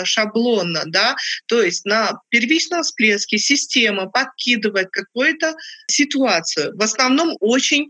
шаблонно, 0.03 0.83
да, 0.85 1.15
то 1.47 1.61
есть 1.61 1.85
на 1.85 2.19
первичном 2.29 2.83
всплеске 2.83 3.37
система 3.37 4.09
подкидывает 4.09 4.89
какую-то 4.91 5.55
ситуацию, 5.87 6.75
в 6.75 6.81
основном 6.81 7.35
очень 7.39 7.89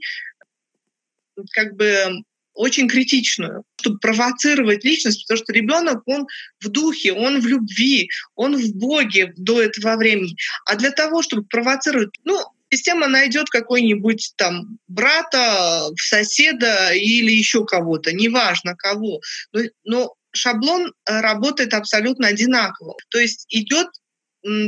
как 1.52 1.76
бы 1.76 2.24
очень 2.58 2.88
критичную, 2.88 3.64
чтобы 3.80 4.00
провоцировать 4.00 4.84
личность, 4.84 5.26
потому 5.26 5.38
что 5.38 5.54
ребенок, 5.54 6.02
он 6.08 6.28
в 6.60 6.70
духе, 6.70 7.14
он 7.14 7.40
в 7.40 7.46
любви, 7.46 8.10
он 8.36 8.58
в 8.58 8.74
Боге 8.74 9.34
до 9.38 9.62
этого 9.62 9.96
времени. 9.96 10.36
А 10.66 10.76
для 10.76 10.92
того, 10.92 11.22
чтобы 11.22 11.44
провоцировать, 11.44 12.10
ну, 12.24 12.44
система 12.72 13.08
найдет 13.08 13.50
какой-нибудь 13.50 14.34
там 14.36 14.80
брата, 14.88 15.88
соседа 16.00 16.94
или 16.94 17.32
еще 17.32 17.64
кого-то, 17.64 18.12
неважно 18.12 18.76
кого. 18.76 19.22
Но, 19.54 19.62
но 19.84 20.14
шаблон 20.38 20.88
э, 20.88 21.22
работает 21.22 21.74
абсолютно 21.74 22.28
одинаково. 22.28 22.96
То 23.10 23.20
есть 23.20 23.46
идет 23.50 23.88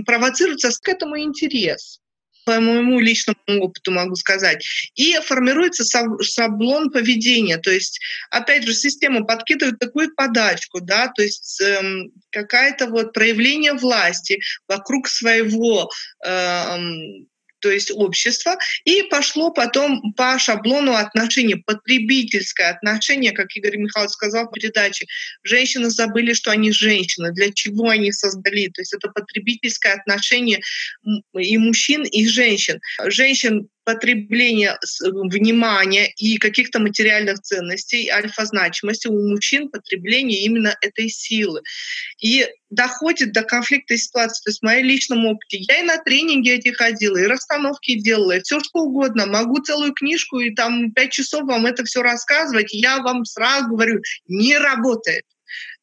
провоцируется 0.05 0.69
к 0.81 0.87
этому 0.89 1.19
интерес. 1.19 1.99
по 2.45 2.59
моему 2.59 2.99
личному 2.99 3.37
опыту 3.61 3.91
могу 3.91 4.15
сказать. 4.15 4.65
И 4.95 5.13
формируется 5.23 5.83
шаблон 6.21 6.89
поведения. 6.89 7.57
То 7.57 7.69
есть, 7.69 7.99
опять 8.31 8.63
же, 8.63 8.73
система 8.73 9.23
подкидывает 9.23 9.77
такую 9.77 10.15
подачку, 10.15 10.81
да, 10.81 11.09
то 11.09 11.21
есть 11.21 11.61
эм, 11.61 12.11
какая-то 12.31 12.87
вот 12.87 13.13
проявление 13.13 13.73
власти 13.73 14.39
вокруг 14.67 15.07
своего 15.07 15.91
эм, 16.25 17.27
то 17.59 17.71
есть 17.71 17.91
общество, 17.91 18.57
и 18.85 19.03
пошло 19.03 19.51
потом 19.51 20.13
по 20.13 20.37
шаблону 20.39 20.93
отношений, 20.93 21.55
потребительское 21.55 22.69
отношение, 22.69 23.31
как 23.31 23.55
Игорь 23.55 23.77
Михайлович 23.77 24.13
сказал 24.13 24.47
в 24.47 24.51
передаче. 24.51 25.05
Женщины 25.43 25.89
забыли, 25.89 26.33
что 26.33 26.51
они 26.51 26.71
женщины, 26.71 27.31
для 27.31 27.51
чего 27.51 27.89
они 27.89 28.11
создали. 28.11 28.67
То 28.67 28.81
есть 28.81 28.93
это 28.93 29.09
потребительское 29.09 29.93
отношение 29.93 30.59
и 31.37 31.57
мужчин, 31.57 32.03
и 32.03 32.27
женщин. 32.27 32.79
Женщин 33.05 33.69
потребления 33.83 34.77
внимания 35.01 36.13
и 36.17 36.37
каких-то 36.37 36.79
материальных 36.79 37.41
ценностей, 37.41 38.07
альфа-значимости 38.09 39.07
у 39.07 39.29
мужчин 39.29 39.69
потребление 39.69 40.43
именно 40.43 40.75
этой 40.81 41.09
силы. 41.09 41.61
И 42.21 42.47
доходит 42.69 43.31
до 43.31 43.43
конфликта 43.43 43.97
ситуации. 43.97 44.43
То 44.43 44.49
есть 44.49 44.59
в 44.59 44.63
моем 44.63 44.85
личном 44.85 45.25
опыте 45.25 45.57
я 45.59 45.79
и 45.79 45.83
на 45.83 45.97
тренинги 45.97 46.51
эти 46.51 46.69
ходила, 46.69 47.17
и 47.17 47.27
расстановки 47.27 47.99
делала, 47.99 48.39
все 48.41 48.59
что 48.59 48.81
угодно. 48.81 49.25
Могу 49.25 49.59
целую 49.59 49.93
книжку 49.93 50.39
и 50.39 50.53
там 50.53 50.91
пять 50.91 51.11
часов 51.11 51.43
вам 51.43 51.65
это 51.65 51.83
все 51.83 52.01
рассказывать. 52.01 52.73
Я 52.73 52.99
вам 52.99 53.25
сразу 53.25 53.69
говорю, 53.69 54.01
не 54.27 54.57
работает. 54.57 55.25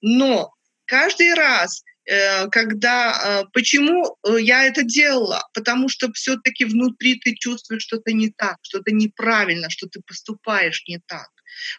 Но 0.01 0.53
каждый 0.87 1.35
раз 1.35 1.83
Э, 2.07 2.49
когда 2.49 3.13
э, 3.13 3.45
почему 3.53 4.17
э, 4.25 4.41
я 4.41 4.65
это 4.65 4.85
делала? 4.85 5.43
Потому 5.53 5.89
что 5.89 6.13
все-таки 6.13 6.65
внутри 6.65 7.19
ты 7.19 7.35
чувствуешь 7.35 7.83
что-то 7.83 8.13
не 8.13 8.31
так, 8.31 8.59
что-то 8.63 8.93
неправильно, 8.93 9.69
что 9.71 9.89
ты 9.89 10.01
поступаешь 10.07 10.85
не 10.87 11.01
так. 11.07 11.29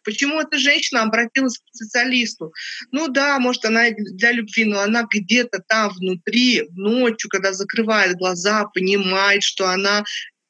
Почему 0.03 0.39
эта 0.39 0.57
женщина 0.57 1.03
обратилась 1.03 1.57
к 1.57 1.75
специалисту? 1.75 2.53
Ну 2.91 3.07
да, 3.07 3.39
может, 3.39 3.65
она 3.65 3.85
для 3.91 4.31
любви, 4.31 4.65
но 4.65 4.79
она 4.81 5.05
где-то 5.09 5.59
там 5.67 5.89
внутри, 5.89 6.63
ночью, 6.75 7.29
когда 7.29 7.53
закрывает 7.53 8.17
глаза, 8.17 8.65
понимает, 8.73 9.43
что 9.43 9.69
она 9.69 10.03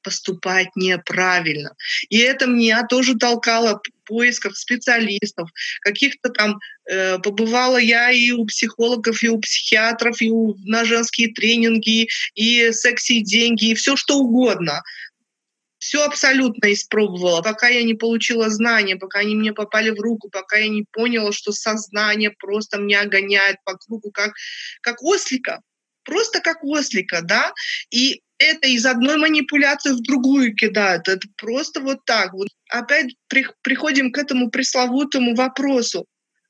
поступать 0.08 0.70
неправильно. 0.76 1.76
И 2.08 2.20
это 2.20 2.46
меня 2.46 2.86
тоже 2.88 3.16
толкало 3.16 3.82
поисков 4.06 4.58
специалистов, 4.58 5.50
каких-то 5.82 6.30
там 6.30 6.60
э, 6.90 7.20
побывала 7.20 7.78
я 7.78 8.10
и 8.12 8.32
у 8.32 8.46
психологов, 8.46 9.22
и 9.22 9.28
у 9.28 9.38
психиатров, 9.40 10.22
и 10.22 10.30
у, 10.30 10.56
на 10.66 10.86
женские 10.86 11.34
тренинги, 11.34 12.08
и 12.36 12.72
секси, 12.72 13.20
и 13.20 13.24
деньги, 13.24 13.72
и 13.72 13.76
все 13.76 13.98
что 13.98 14.20
угодно. 14.20 14.82
Все 15.80 16.04
абсолютно 16.04 16.74
испробовала, 16.74 17.42
пока 17.42 17.68
я 17.68 17.84
не 17.84 17.94
получила 17.94 18.50
знания, 18.50 18.96
пока 18.96 19.20
они 19.20 19.36
мне 19.36 19.54
попали 19.54 19.92
в 19.92 20.00
руку, 20.00 20.30
пока 20.30 20.58
я 20.58 20.68
не 20.68 20.86
поняла, 20.92 21.32
что 21.32 21.52
сознание 21.52 22.32
просто 22.32 22.80
меня 22.80 23.06
гоняет 23.06 23.58
по 23.64 23.78
кругу, 23.78 24.12
как, 24.12 24.34
как 24.82 25.04
ослика 25.04 25.62
просто 26.08 26.40
как 26.40 26.64
ослика, 26.64 27.22
да, 27.22 27.54
и 27.92 28.22
это 28.40 28.68
из 28.68 28.86
одной 28.86 29.18
манипуляции 29.18 29.92
в 29.92 30.02
другую 30.02 30.56
кидают. 30.56 31.08
Это 31.08 31.28
просто 31.38 31.82
вот 31.82 32.06
так. 32.06 32.34
Вот 32.34 32.48
опять 32.70 33.16
при, 33.28 33.46
приходим 33.62 34.12
к 34.12 34.18
этому 34.18 34.50
пресловутому 34.50 35.36
вопросу. 35.36 36.06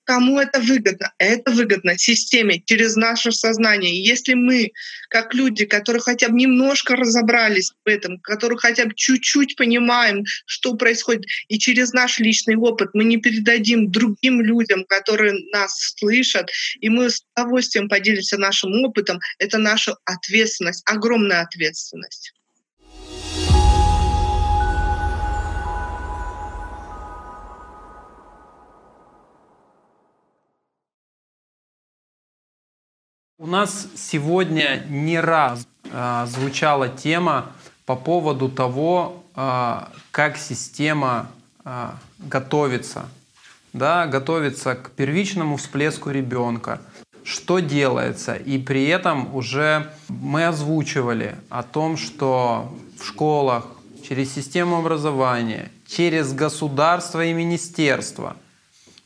Кому 0.08 0.40
это 0.40 0.62
выгодно? 0.62 1.12
Это 1.18 1.52
выгодно 1.52 1.98
системе 1.98 2.62
через 2.66 2.96
наше 2.96 3.34
сознание. 3.34 4.02
Если 4.02 4.36
мы, 4.36 4.72
как 5.10 5.34
люди, 5.34 5.66
которые 5.66 6.02
хотя 6.02 6.30
бы 6.30 6.38
немножко 6.38 6.96
разобрались 6.96 7.74
в 7.84 7.90
этом, 7.90 8.18
которые 8.22 8.58
хотя 8.58 8.86
бы 8.86 8.94
чуть-чуть 8.96 9.58
понимаем, 9.58 10.24
что 10.46 10.76
происходит, 10.76 11.26
и 11.50 11.60
через 11.60 11.92
наш 11.92 12.20
личный 12.20 12.56
опыт 12.56 12.92
мы 12.94 13.04
не 13.04 13.18
передадим 13.18 13.92
другим 13.92 14.40
людям, 14.40 14.86
которые 14.86 15.34
нас 15.52 15.94
слышат, 15.98 16.50
и 16.80 16.88
мы 16.88 17.10
с 17.10 17.22
удовольствием 17.36 17.90
поделимся 17.90 18.38
нашим 18.38 18.72
опытом, 18.86 19.20
это 19.40 19.58
наша 19.58 19.98
ответственность, 20.06 20.84
огромная 20.86 21.42
ответственность. 21.42 22.32
У 33.40 33.46
нас 33.46 33.88
сегодня 33.96 34.84
не 34.90 35.20
раз 35.20 35.68
э, 35.84 36.26
звучала 36.28 36.90
тема 36.90 37.52
по 37.86 37.96
поводу 37.96 38.50
того, 38.50 39.24
э, 39.36 39.80
как 40.10 40.38
система 40.38 41.28
э, 41.64 41.90
готовится, 42.18 43.08
да, 43.74 44.08
готовится 44.08 44.74
к 44.74 44.90
первичному 44.90 45.58
всплеску 45.58 46.10
ребенка, 46.10 46.82
что 47.24 47.60
делается. 47.60 48.34
И 48.34 48.58
при 48.58 48.88
этом 48.88 49.36
уже 49.36 49.94
мы 50.10 50.48
озвучивали 50.48 51.36
о 51.50 51.62
том, 51.62 51.96
что 51.96 52.76
в 53.00 53.06
школах, 53.06 53.68
через 54.04 54.34
систему 54.34 54.78
образования, 54.78 55.70
через 55.86 56.34
государство 56.34 57.24
и 57.24 57.34
министерство 57.34 58.36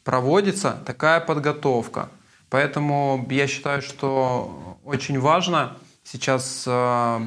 проводится 0.06 0.82
такая 0.86 1.20
подготовка– 1.20 2.08
Поэтому 2.52 3.26
я 3.30 3.48
считаю, 3.48 3.82
что 3.82 4.52
очень 4.84 5.20
важно 5.20 5.78
сейчас 6.04 6.66
э, 6.68 7.20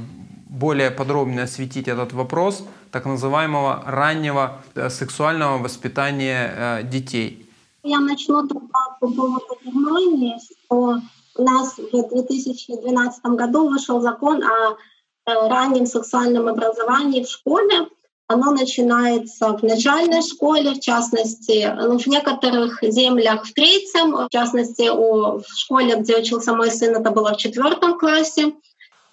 более 0.51 0.91
подробно 0.91 1.45
осветить 1.45 1.89
этот 1.89 2.13
вопрос 2.13 2.63
так 2.91 3.07
называемого 3.07 3.83
раннего 3.87 4.61
э, 4.75 4.91
сексуального 4.91 5.57
воспитания 5.57 6.53
э, 6.55 6.83
детей. 6.83 7.49
Я 7.83 8.01
начну 8.01 8.47
тогда 8.47 8.79
по 9.01 9.09
поводу 9.09 9.59
Германии, 9.65 10.37
что 10.67 11.01
у 11.37 11.43
нас 11.43 11.79
в 11.79 12.09
2012 12.11 13.25
году 13.25 13.71
вышел 13.71 14.03
закон 14.03 14.43
о 14.43 14.77
раннем 15.25 15.87
сексуальном 15.87 16.49
образовании 16.49 17.25
в 17.25 17.29
школе, 17.29 17.89
оно 18.27 18.53
начинается 18.53 19.49
в 19.49 19.63
начальной 19.63 20.23
школе, 20.23 20.71
в 20.71 20.81
частности, 20.81 21.71
ну, 21.77 21.99
в 21.99 22.07
некоторых 22.07 22.79
землях 22.83 23.47
в 23.47 23.53
третьем, 23.53 24.13
в 24.13 24.29
частности, 24.31 24.89
у, 24.89 25.39
в 25.41 25.47
школе, 25.57 25.97
где 25.97 26.19
учился 26.19 26.55
мой 26.55 26.71
сын, 26.71 26.97
это 26.97 27.11
было 27.11 27.35
в 27.35 27.37
четвертом 27.37 27.99
классе. 27.99 28.53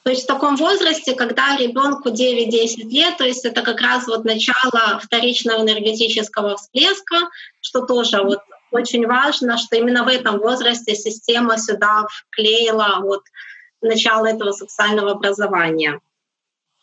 То 0.03 0.09
есть 0.09 0.23
в 0.23 0.27
таком 0.27 0.55
возрасте, 0.55 1.13
когда 1.13 1.57
ребенку 1.57 2.09
9-10 2.09 2.89
лет, 2.89 3.17
то 3.17 3.25
есть 3.25 3.45
это 3.45 3.61
как 3.61 3.81
раз 3.81 4.07
вот 4.07 4.23
начало 4.23 4.99
вторичного 4.99 5.61
энергетического 5.61 6.57
всплеска, 6.57 7.17
что 7.59 7.85
тоже 7.85 8.23
вот 8.23 8.39
очень 8.71 9.05
важно, 9.05 9.57
что 9.57 9.75
именно 9.75 10.03
в 10.03 10.07
этом 10.07 10.39
возрасте 10.39 10.95
система 10.95 11.57
сюда 11.57 12.05
вклеила 12.09 12.99
вот 13.01 13.21
начало 13.81 14.25
этого 14.25 14.53
сексуального 14.53 15.11
образования. 15.11 15.99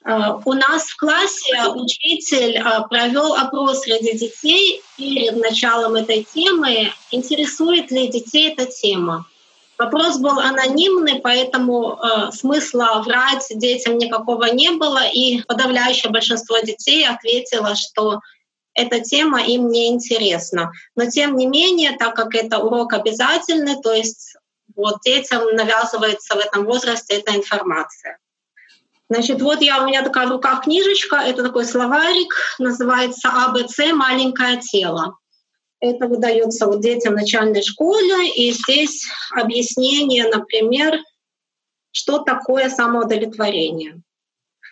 Э, 0.09 0.41
у 0.45 0.53
нас 0.55 0.85
в 0.85 0.97
классе 0.97 1.65
учитель 1.75 2.57
э, 2.57 2.89
провел 2.89 3.35
опрос 3.35 3.81
среди 3.81 4.17
детей 4.17 4.83
перед 4.97 5.37
началом 5.37 5.97
этой 5.97 6.25
темы, 6.25 6.93
интересует 7.11 7.91
ли 7.91 8.09
детей 8.09 8.51
эта 8.51 8.65
тема. 8.65 9.27
Вопрос 9.77 10.19
был 10.19 10.41
анонимный, 10.41 11.21
поэтому 11.21 11.99
э, 11.99 12.33
смысла 12.33 13.03
врать 13.05 13.47
детям 13.51 13.99
никакого 13.99 14.47
не 14.47 14.71
было, 14.71 15.07
и 15.07 15.43
подавляющее 15.43 16.11
большинство 16.11 16.59
детей 16.59 17.07
ответило, 17.07 17.77
что 17.77 18.21
эта 18.73 19.01
тема 19.01 19.43
им 19.43 19.69
не 19.69 19.89
интересна. 19.89 20.73
Но 20.97 21.11
тем 21.11 21.37
не 21.37 21.47
менее, 21.47 21.97
так 21.99 22.17
как 22.17 22.35
это 22.35 22.59
урок 22.59 22.95
обязательный, 22.95 23.77
то 23.83 23.93
есть 23.93 24.37
вот 24.75 25.01
детям 25.05 25.45
навязывается 25.55 26.35
в 26.35 26.39
этом 26.39 26.65
возрасте 26.65 27.17
эта 27.17 27.37
информация. 27.37 28.19
Значит, 29.11 29.41
вот 29.41 29.63
я, 29.63 29.83
у 29.83 29.87
меня 29.87 30.03
такая 30.03 30.27
в 30.27 30.33
руках 30.33 30.65
книжечка, 30.65 31.17
это 31.17 31.43
такой 31.43 31.65
словарик, 31.65 32.35
называется 32.59 33.31
АБЦ 33.31 33.93
«Маленькое 33.95 34.61
тело». 34.61 35.17
Это 35.81 36.09
выдается 36.09 36.67
вот 36.67 36.81
детям 36.83 37.15
начальной 37.15 37.63
школе, 37.63 38.29
и 38.35 38.51
здесь 38.53 39.07
объяснение, 39.31 40.29
например, 40.29 40.99
что 41.93 42.19
такое 42.19 42.69
самоудовлетворение. 42.69 44.03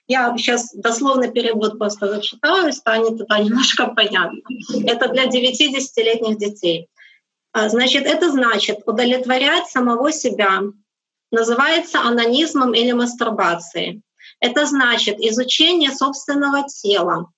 Я 0.08 0.36
сейчас 0.36 0.72
дословно 0.74 1.28
перевод 1.28 1.78
просто 1.78 2.08
зачитаю, 2.08 2.72
станет 2.72 3.20
это 3.20 3.38
немножко 3.38 3.88
понятно. 3.88 4.40
Это 4.86 5.08
для 5.08 5.26
9-10-летних 5.26 6.38
детей. 6.38 6.88
А, 7.52 7.68
значит, 7.68 8.04
это 8.04 8.30
значит 8.30 8.80
удовлетворять 8.86 9.66
самого 9.68 10.12
себя. 10.12 10.62
Называется 11.32 12.00
анонизмом 12.00 12.74
или 12.74 12.92
мастурбацией. 12.92 14.02
Это 14.40 14.66
значит 14.66 15.18
изучение 15.18 15.90
собственного 15.90 16.64
тела, 16.68 17.30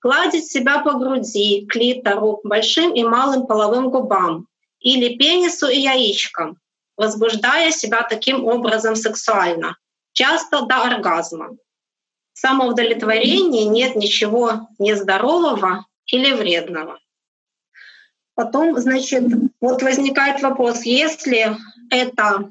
гладить 0.00 0.50
себя 0.50 0.78
по 0.80 0.92
груди, 0.92 1.66
клитору, 1.66 2.40
большим 2.44 2.94
и 2.94 3.04
малым 3.04 3.46
половым 3.46 3.90
губам 3.90 4.46
или 4.80 5.16
пенису 5.16 5.68
и 5.68 5.78
яичкам, 5.80 6.58
возбуждая 6.96 7.70
себя 7.70 8.02
таким 8.02 8.44
образом 8.46 8.96
сексуально, 8.96 9.76
часто 10.12 10.62
до 10.62 10.82
оргазма. 10.82 11.56
В 12.32 12.38
самоудовлетворении 12.38 13.64
нет 13.64 13.96
ничего 13.96 14.68
нездорового 14.78 15.86
или 16.06 16.32
вредного. 16.32 16.98
Потом, 18.34 18.78
значит, 18.78 19.24
вот 19.60 19.82
возникает 19.82 20.42
вопрос, 20.42 20.82
если 20.82 21.56
это 21.90 22.50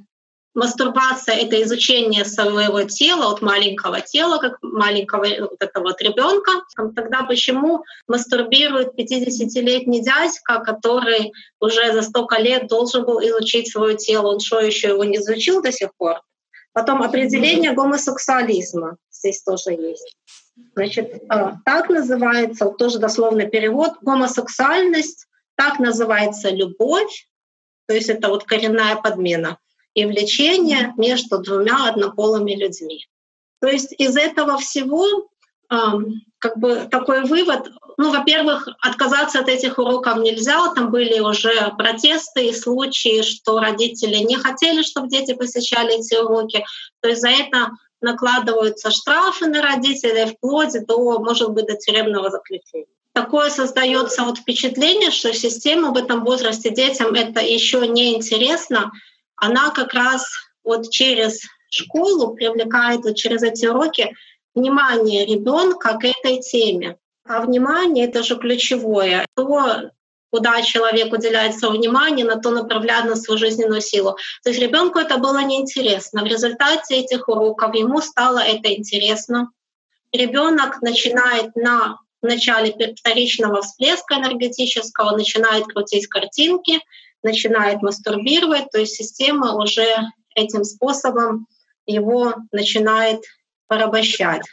мастурбация— 0.55 1.35
это 1.35 1.61
изучение 1.61 2.25
своего 2.25 2.83
тела, 2.83 3.31
от 3.31 3.41
маленького 3.41 4.01
тела, 4.01 4.37
как 4.37 4.57
маленького 4.61 5.25
вот 5.41 5.61
этого 5.61 5.83
вот 5.83 6.01
ребенка, 6.01 6.51
тогда 6.95 7.23
почему 7.23 7.83
мастурбирует 8.07 8.97
50-летний 8.97 10.01
дядька, 10.01 10.59
который 10.61 11.33
уже 11.59 11.93
за 11.93 12.01
столько 12.01 12.39
лет 12.39 12.67
должен 12.67 13.05
был 13.05 13.19
изучить 13.19 13.71
свое 13.71 13.95
тело, 13.95 14.33
он 14.33 14.39
что 14.39 14.59
еще 14.61 14.89
его 14.89 15.03
не 15.03 15.17
изучил 15.17 15.61
до 15.61 15.71
сих 15.71 15.89
пор? 15.97 16.21
Потом 16.73 17.03
определение 17.03 17.73
гомосексуализма 17.73 18.97
здесь 19.11 19.43
тоже 19.43 19.71
есть. 19.71 20.15
Значит, 20.73 21.23
э, 21.29 21.53
так 21.65 21.89
называется, 21.89 22.65
тоже 22.65 22.99
дословный 22.99 23.49
перевод, 23.49 23.93
гомосексуальность, 24.01 25.27
так 25.55 25.79
называется 25.79 26.49
любовь, 26.49 27.27
то 27.87 27.93
есть 27.93 28.09
это 28.09 28.29
вот 28.29 28.45
коренная 28.45 28.95
подмена, 28.95 29.57
и 29.95 30.05
влечение 30.05 30.93
между 30.97 31.39
двумя 31.39 31.89
однополыми 31.89 32.53
людьми. 32.53 33.07
То 33.59 33.67
есть 33.67 33.95
из 33.97 34.15
этого 34.15 34.57
всего 34.59 35.27
как 35.67 36.57
бы 36.57 36.87
такой 36.91 37.23
вывод, 37.23 37.71
ну, 37.97 38.11
во-первых, 38.11 38.67
отказаться 38.81 39.39
от 39.39 39.49
этих 39.49 39.79
уроков 39.79 40.17
нельзя, 40.17 40.71
там 40.75 40.91
были 40.91 41.19
уже 41.19 41.73
протесты 41.75 42.49
и 42.49 42.53
случаи, 42.53 43.23
что 43.23 43.59
родители 43.59 44.17
не 44.17 44.35
хотели, 44.35 44.83
чтобы 44.83 45.09
дети 45.09 45.33
посещали 45.33 45.99
эти 45.99 46.15
уроки, 46.15 46.63
то 47.01 47.09
есть 47.09 47.21
за 47.21 47.29
это 47.29 47.71
накладываются 48.01 48.91
штрафы 48.91 49.47
на 49.47 49.63
родителей 49.63 50.25
вплоть 50.27 50.85
до, 50.85 51.19
может 51.19 51.49
быть, 51.49 51.65
до 51.65 51.75
тюремного 51.75 52.29
заключения. 52.29 52.85
Такое 53.13 53.49
создается 53.49 54.23
вот 54.23 54.37
впечатление, 54.37 55.09
что 55.09 55.33
система 55.33 55.91
в 55.91 55.97
этом 55.97 56.23
возрасте 56.23 56.69
детям 56.69 57.15
это 57.15 57.39
еще 57.39 57.87
не 57.87 58.13
интересно. 58.15 58.91
Она 59.35 59.71
как 59.71 59.93
раз 59.93 60.25
вот 60.63 60.89
через 60.89 61.41
школу 61.69 62.33
привлекает 62.33 63.03
вот 63.03 63.15
через 63.15 63.43
эти 63.43 63.65
уроки 63.65 64.15
внимание 64.53 65.25
ребенка 65.25 65.97
к 65.97 66.05
этой 66.05 66.39
теме. 66.39 66.97
А 67.27 67.41
внимание— 67.41 68.05
это 68.07 68.23
же 68.23 68.35
ключевое. 68.37 69.25
То, 69.35 69.91
куда 70.31 70.61
человек 70.61 71.11
уделяет 71.11 71.57
свое 71.57 71.79
внимание, 71.79 72.25
на 72.25 72.39
то 72.39 72.51
направляет 72.51 73.05
на 73.05 73.15
свою 73.15 73.37
жизненную 73.37 73.81
силу. 73.81 74.17
То 74.43 74.49
есть 74.49 74.61
ребенку 74.61 74.99
это 74.99 75.17
было 75.17 75.41
неинтересно. 75.41 76.21
В 76.21 76.25
результате 76.25 76.97
этих 76.97 77.27
уроков 77.27 77.73
ему 77.73 78.01
стало 78.01 78.39
это 78.39 78.73
интересно. 78.73 79.51
Ребенок 80.11 80.81
начинает 80.81 81.55
на 81.55 81.97
начале 82.21 82.75
вторичного 82.95 83.61
всплеска 83.61 84.15
энергетического, 84.15 85.15
начинает 85.15 85.65
крутить 85.65 86.07
картинки, 86.07 86.81
начинает 87.25 87.81
мастурбировать, 87.81 88.71
то 88.71 88.79
есть 88.79 88.95
система 88.95 89.55
уже 89.55 89.85
этим 90.35 90.63
способом 90.63 91.47
его 91.85 92.35
начинает 92.51 93.21
порабощать. 93.67 94.43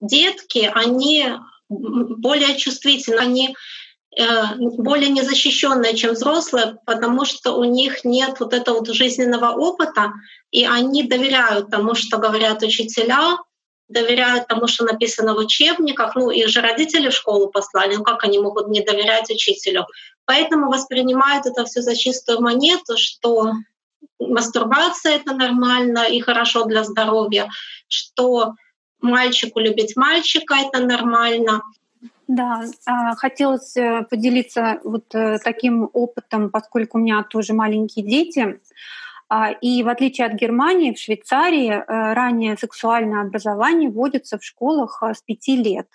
Детки, 0.00 0.70
они 0.72 1.26
более 1.68 2.56
чувствительны, 2.56 3.18
они 3.18 3.56
э, 4.16 4.24
более 4.58 5.10
незащищенные, 5.10 5.96
чем 5.96 6.12
взрослые, 6.12 6.78
потому 6.86 7.24
что 7.24 7.54
у 7.54 7.64
них 7.64 8.04
нет 8.04 8.40
вот 8.40 8.54
этого 8.54 8.78
вот 8.78 8.88
жизненного 8.88 9.52
опыта, 9.52 10.12
и 10.50 10.64
они 10.64 11.02
доверяют 11.02 11.70
тому, 11.70 11.94
что 11.94 12.18
говорят 12.18 12.62
учителя, 12.62 13.38
доверяют 13.88 14.46
тому, 14.46 14.66
что 14.66 14.84
написано 14.84 15.34
в 15.34 15.38
учебниках. 15.38 16.14
Ну, 16.14 16.30
их 16.30 16.48
же 16.48 16.60
родители 16.60 17.08
в 17.08 17.14
школу 17.14 17.48
послали, 17.48 17.96
ну 17.96 18.04
как 18.04 18.24
они 18.24 18.38
могут 18.38 18.68
не 18.68 18.82
доверять 18.82 19.30
учителю? 19.30 19.86
Поэтому 20.24 20.70
воспринимают 20.70 21.46
это 21.46 21.64
все 21.64 21.80
за 21.80 21.96
чистую 21.96 22.40
монету, 22.40 22.96
что 22.96 23.52
мастурбация 24.18 25.16
это 25.16 25.34
нормально 25.34 26.04
и 26.08 26.20
хорошо 26.20 26.64
для 26.64 26.84
здоровья, 26.84 27.48
что 27.88 28.54
мальчику 29.00 29.60
любить 29.60 29.96
мальчика 29.96 30.54
это 30.56 30.84
нормально. 30.84 31.62
Да, 32.26 32.62
а, 32.84 33.14
хотелось 33.14 33.74
э, 33.76 34.04
поделиться 34.10 34.80
вот 34.84 35.14
э, 35.14 35.38
таким 35.42 35.88
опытом, 35.94 36.50
поскольку 36.50 36.98
у 36.98 37.00
меня 37.00 37.22
тоже 37.22 37.54
маленькие 37.54 38.04
дети. 38.04 38.60
А, 39.28 39.50
и 39.50 39.82
в 39.82 39.88
отличие 39.88 40.26
от 40.26 40.34
Германии, 40.34 40.94
в 40.94 40.98
Швейцарии 40.98 41.70
э, 41.70 41.84
раннее 41.86 42.56
сексуальное 42.56 43.22
образование 43.22 43.90
вводится 43.90 44.38
в 44.38 44.44
школах 44.44 45.02
с 45.02 45.22
пяти 45.22 45.56
лет. 45.56 45.88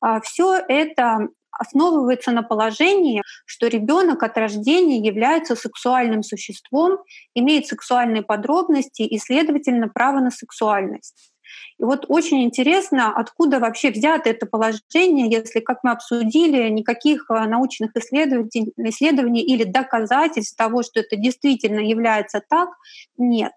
А, 0.00 0.20
Все 0.20 0.56
это 0.68 1.28
основывается 1.52 2.32
на 2.32 2.42
положении, 2.42 3.22
что 3.46 3.68
ребенок 3.68 4.22
от 4.22 4.36
рождения 4.38 4.98
является 4.98 5.54
сексуальным 5.54 6.22
существом, 6.22 6.98
имеет 7.34 7.66
сексуальные 7.66 8.22
подробности 8.22 9.02
и, 9.02 9.18
следовательно, 9.18 9.88
право 9.88 10.20
на 10.20 10.30
сексуальность. 10.30 11.31
И 11.78 11.84
вот 11.84 12.06
очень 12.08 12.44
интересно, 12.44 13.12
откуда 13.14 13.58
вообще 13.58 13.90
взято 13.90 14.30
это 14.30 14.46
положение, 14.46 15.30
если, 15.30 15.60
как 15.60 15.78
мы 15.82 15.92
обсудили, 15.92 16.68
никаких 16.68 17.26
э, 17.30 17.46
научных 17.46 17.96
исследований, 17.96 18.72
исследований 18.76 19.42
или 19.42 19.64
доказательств 19.64 20.56
того, 20.56 20.82
что 20.82 21.00
это 21.00 21.16
действительно 21.16 21.80
является 21.80 22.42
так, 22.48 22.70
нет. 23.16 23.52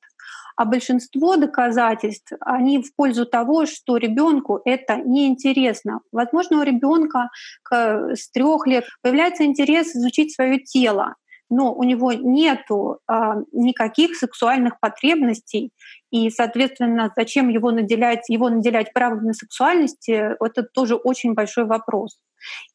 А 0.56 0.64
большинство 0.64 1.36
доказательств, 1.36 2.32
они 2.40 2.82
в 2.82 2.96
пользу 2.96 3.26
того, 3.26 3.66
что 3.66 3.98
ребенку 3.98 4.62
это 4.64 4.96
неинтересно. 4.98 6.00
Возможно, 6.14 6.62
у 6.62 6.64
ребенка 6.64 7.30
с 7.70 8.30
трех 8.32 8.66
лет 8.66 8.86
появляется 9.02 9.44
интерес 9.44 9.96
изучить 9.96 10.34
свое 10.34 10.60
тело, 10.60 11.16
но 11.50 11.74
у 11.74 11.84
него 11.84 12.14
нет 12.14 12.62
а, 13.08 13.36
никаких 13.52 14.16
сексуальных 14.16 14.80
потребностей, 14.80 15.72
и, 16.16 16.30
соответственно, 16.30 17.12
зачем 17.18 17.50
его 17.50 17.72
наделять, 17.72 18.30
его 18.30 18.48
наделять 18.50 18.94
правом 18.94 19.26
на 19.26 19.34
сексуальность, 19.34 20.08
это 20.08 20.64
тоже 20.64 20.96
очень 20.96 21.34
большой 21.34 21.66
вопрос. 21.66 22.18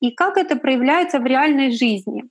И 0.00 0.10
как 0.10 0.36
это 0.36 0.56
проявляется 0.56 1.18
в 1.20 1.24
реальной 1.24 1.72
жизни? 1.72 2.24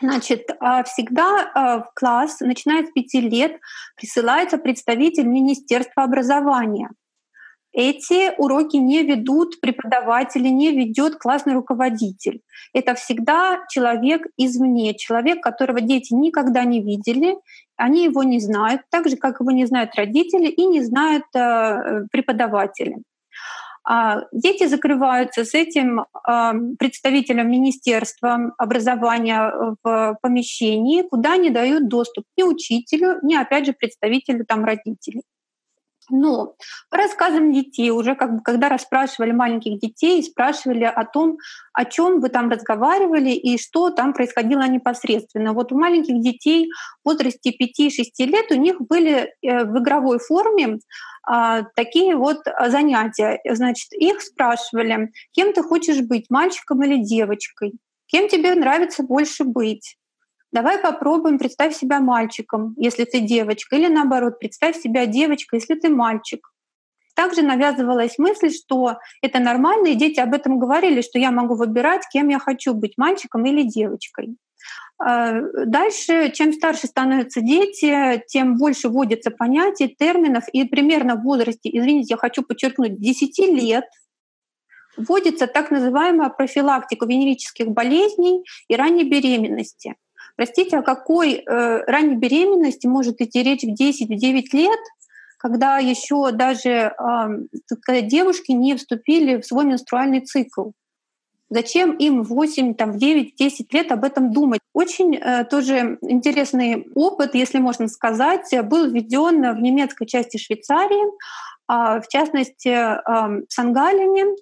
Значит, 0.00 0.48
а, 0.58 0.84
всегда 0.84 1.50
а, 1.54 1.78
в 1.80 1.92
класс, 1.94 2.40
начиная 2.40 2.86
с 2.86 2.90
пяти 2.90 3.20
лет, 3.20 3.60
присылается 3.94 4.56
представитель 4.56 5.26
Министерства 5.26 6.04
образования— 6.04 6.88
эти 7.72 8.34
уроки 8.38 8.76
не 8.76 9.02
ведут 9.02 9.58
преподаватели, 9.60 10.48
не 10.48 10.72
ведет 10.72 11.16
классный 11.16 11.54
руководитель. 11.54 12.42
Это 12.74 12.94
всегда 12.94 13.64
человек 13.70 14.26
извне, 14.36 14.94
человек, 14.94 15.42
которого 15.42 15.80
дети 15.80 16.12
никогда 16.12 16.64
не 16.64 16.82
видели, 16.82 17.36
они 17.82 18.04
его 18.04 18.22
не 18.22 18.38
знают, 18.38 18.82
так 18.90 19.08
же, 19.08 19.16
как 19.16 19.40
его 19.40 19.50
не 19.50 19.66
знают 19.66 19.94
родители 19.96 20.46
и 20.46 20.66
не 20.66 20.82
знают 20.82 21.24
э, 21.34 22.06
преподаватели. 22.12 22.96
А 23.84 24.20
дети 24.30 24.68
закрываются 24.68 25.44
с 25.44 25.52
этим 25.54 26.00
э, 26.00 26.04
представителем 26.78 27.50
Министерства 27.50 28.54
образования 28.56 29.76
в 29.82 30.16
помещении, 30.22 31.02
куда 31.02 31.36
не 31.36 31.50
дают 31.50 31.88
доступ 31.88 32.24
ни 32.36 32.44
учителю, 32.44 33.18
ни, 33.22 33.34
опять 33.34 33.66
же, 33.66 33.72
представителю 33.72 34.44
там 34.46 34.64
родителей. 34.64 35.22
Но 36.12 36.54
по 36.90 36.98
рассказам 36.98 37.52
детей, 37.52 37.90
уже 37.90 38.14
как 38.14 38.36
бы, 38.36 38.42
когда 38.42 38.68
расспрашивали 38.68 39.32
маленьких 39.32 39.80
детей, 39.80 40.22
спрашивали 40.22 40.84
о 40.84 41.04
том, 41.06 41.38
о 41.72 41.86
чем 41.86 42.20
вы 42.20 42.28
там 42.28 42.50
разговаривали 42.50 43.30
и 43.30 43.56
что 43.56 43.88
там 43.88 44.12
происходило 44.12 44.68
непосредственно. 44.68 45.54
Вот 45.54 45.72
у 45.72 45.78
маленьких 45.78 46.20
детей 46.20 46.70
в 47.02 47.08
возрасте 47.08 47.50
5-6 47.50 48.26
лет 48.26 48.50
у 48.50 48.56
них 48.56 48.80
были 48.82 49.34
э, 49.42 49.64
в 49.64 49.78
игровой 49.78 50.18
форме 50.18 50.80
а, 51.24 51.62
такие 51.76 52.14
вот 52.14 52.40
занятия. 52.68 53.40
Значит, 53.48 53.92
их 53.92 54.20
спрашивали, 54.20 55.12
кем 55.32 55.54
ты 55.54 55.62
хочешь 55.62 56.02
быть, 56.02 56.26
мальчиком 56.28 56.82
или 56.84 57.02
девочкой? 57.02 57.72
Кем 58.06 58.28
тебе 58.28 58.54
нравится 58.54 59.02
больше 59.02 59.44
быть? 59.44 59.96
Давай 60.52 60.78
попробуем, 60.78 61.38
представь 61.38 61.74
себя 61.74 62.00
мальчиком, 62.00 62.74
если 62.76 63.04
ты 63.04 63.20
девочка, 63.20 63.76
или 63.76 63.88
наоборот, 63.88 64.38
представь 64.38 64.76
себя 64.76 65.06
девочкой, 65.06 65.60
если 65.60 65.74
ты 65.74 65.88
мальчик. 65.88 66.52
Также 67.14 67.42
навязывалась 67.42 68.18
мысль, 68.18 68.50
что 68.50 68.98
это 69.22 69.38
нормально, 69.38 69.88
и 69.88 69.94
дети 69.94 70.20
об 70.20 70.34
этом 70.34 70.58
говорили, 70.58 71.00
что 71.00 71.18
я 71.18 71.30
могу 71.30 71.54
выбирать, 71.54 72.06
кем 72.12 72.28
я 72.28 72.38
хочу 72.38 72.74
быть, 72.74 72.98
мальчиком 72.98 73.44
или 73.46 73.62
девочкой. 73.62 74.36
А, 74.98 75.40
дальше, 75.66 76.30
чем 76.32 76.52
старше 76.52 76.86
становятся 76.86 77.40
дети, 77.40 78.22
тем 78.28 78.56
больше 78.56 78.88
вводятся 78.88 79.30
понятий, 79.30 79.88
терминов, 79.88 80.44
и 80.52 80.64
примерно 80.64 81.16
в 81.16 81.22
возрасте, 81.22 81.70
извините, 81.72 82.08
я 82.10 82.16
хочу 82.18 82.42
подчеркнуть, 82.42 83.00
10 83.00 83.38
лет 83.48 83.84
вводится 84.96 85.46
так 85.46 85.70
называемая 85.70 86.28
профилактика 86.28 87.06
венерических 87.06 87.68
болезней 87.68 88.44
и 88.68 88.76
ранней 88.76 89.04
беременности. 89.04 89.96
Простите, 90.36 90.78
о 90.78 90.82
какой 90.82 91.34
э, 91.34 91.84
ранней 91.86 92.16
беременности 92.16 92.86
может 92.86 93.20
идти 93.20 93.42
речь 93.42 93.62
в 93.62 93.68
10-9 93.68 94.42
лет, 94.52 94.80
когда 95.38 95.78
еще 95.78 96.30
даже 96.30 96.94
когда 97.84 98.00
девушки 98.00 98.52
не 98.52 98.76
вступили 98.76 99.40
в 99.40 99.44
свой 99.44 99.64
менструальный 99.64 100.20
цикл. 100.20 100.70
Зачем 101.52 101.92
им 101.96 102.22
в 102.22 102.28
8, 102.28 102.74
там, 102.74 102.92
в 102.92 102.96
9, 102.96 103.36
10 103.36 103.74
лет 103.74 103.92
об 103.92 104.04
этом 104.04 104.32
думать? 104.32 104.60
Очень 104.72 105.16
э, 105.16 105.44
тоже 105.44 105.98
интересный 106.00 106.86
опыт, 106.94 107.34
если 107.34 107.58
можно 107.58 107.88
сказать, 107.88 108.48
был 108.64 108.90
введен 108.90 109.54
в 109.54 109.60
немецкой 109.60 110.06
части 110.06 110.38
Швейцарии, 110.38 111.04
э, 111.08 112.00
в 112.00 112.08
частности, 112.08 112.68
э, 112.68 113.00
в 113.04 113.52
Сангалине. 113.52 114.34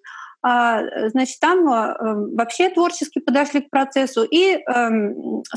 Э, 0.46 1.08
значит, 1.10 1.38
там 1.40 1.68
э, 1.68 2.34
вообще 2.36 2.70
творчески 2.70 3.18
подошли 3.18 3.60
к 3.60 3.70
процессу 3.70 4.24
и 4.24 4.56
э, 4.56 4.88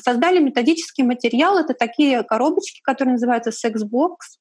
создали 0.04 0.40
методический 0.40 1.04
материал. 1.04 1.58
Это 1.58 1.74
такие 1.74 2.24
коробочки, 2.24 2.82
которые 2.84 3.14
называются 3.14 3.52
секс-бокс. 3.52 4.40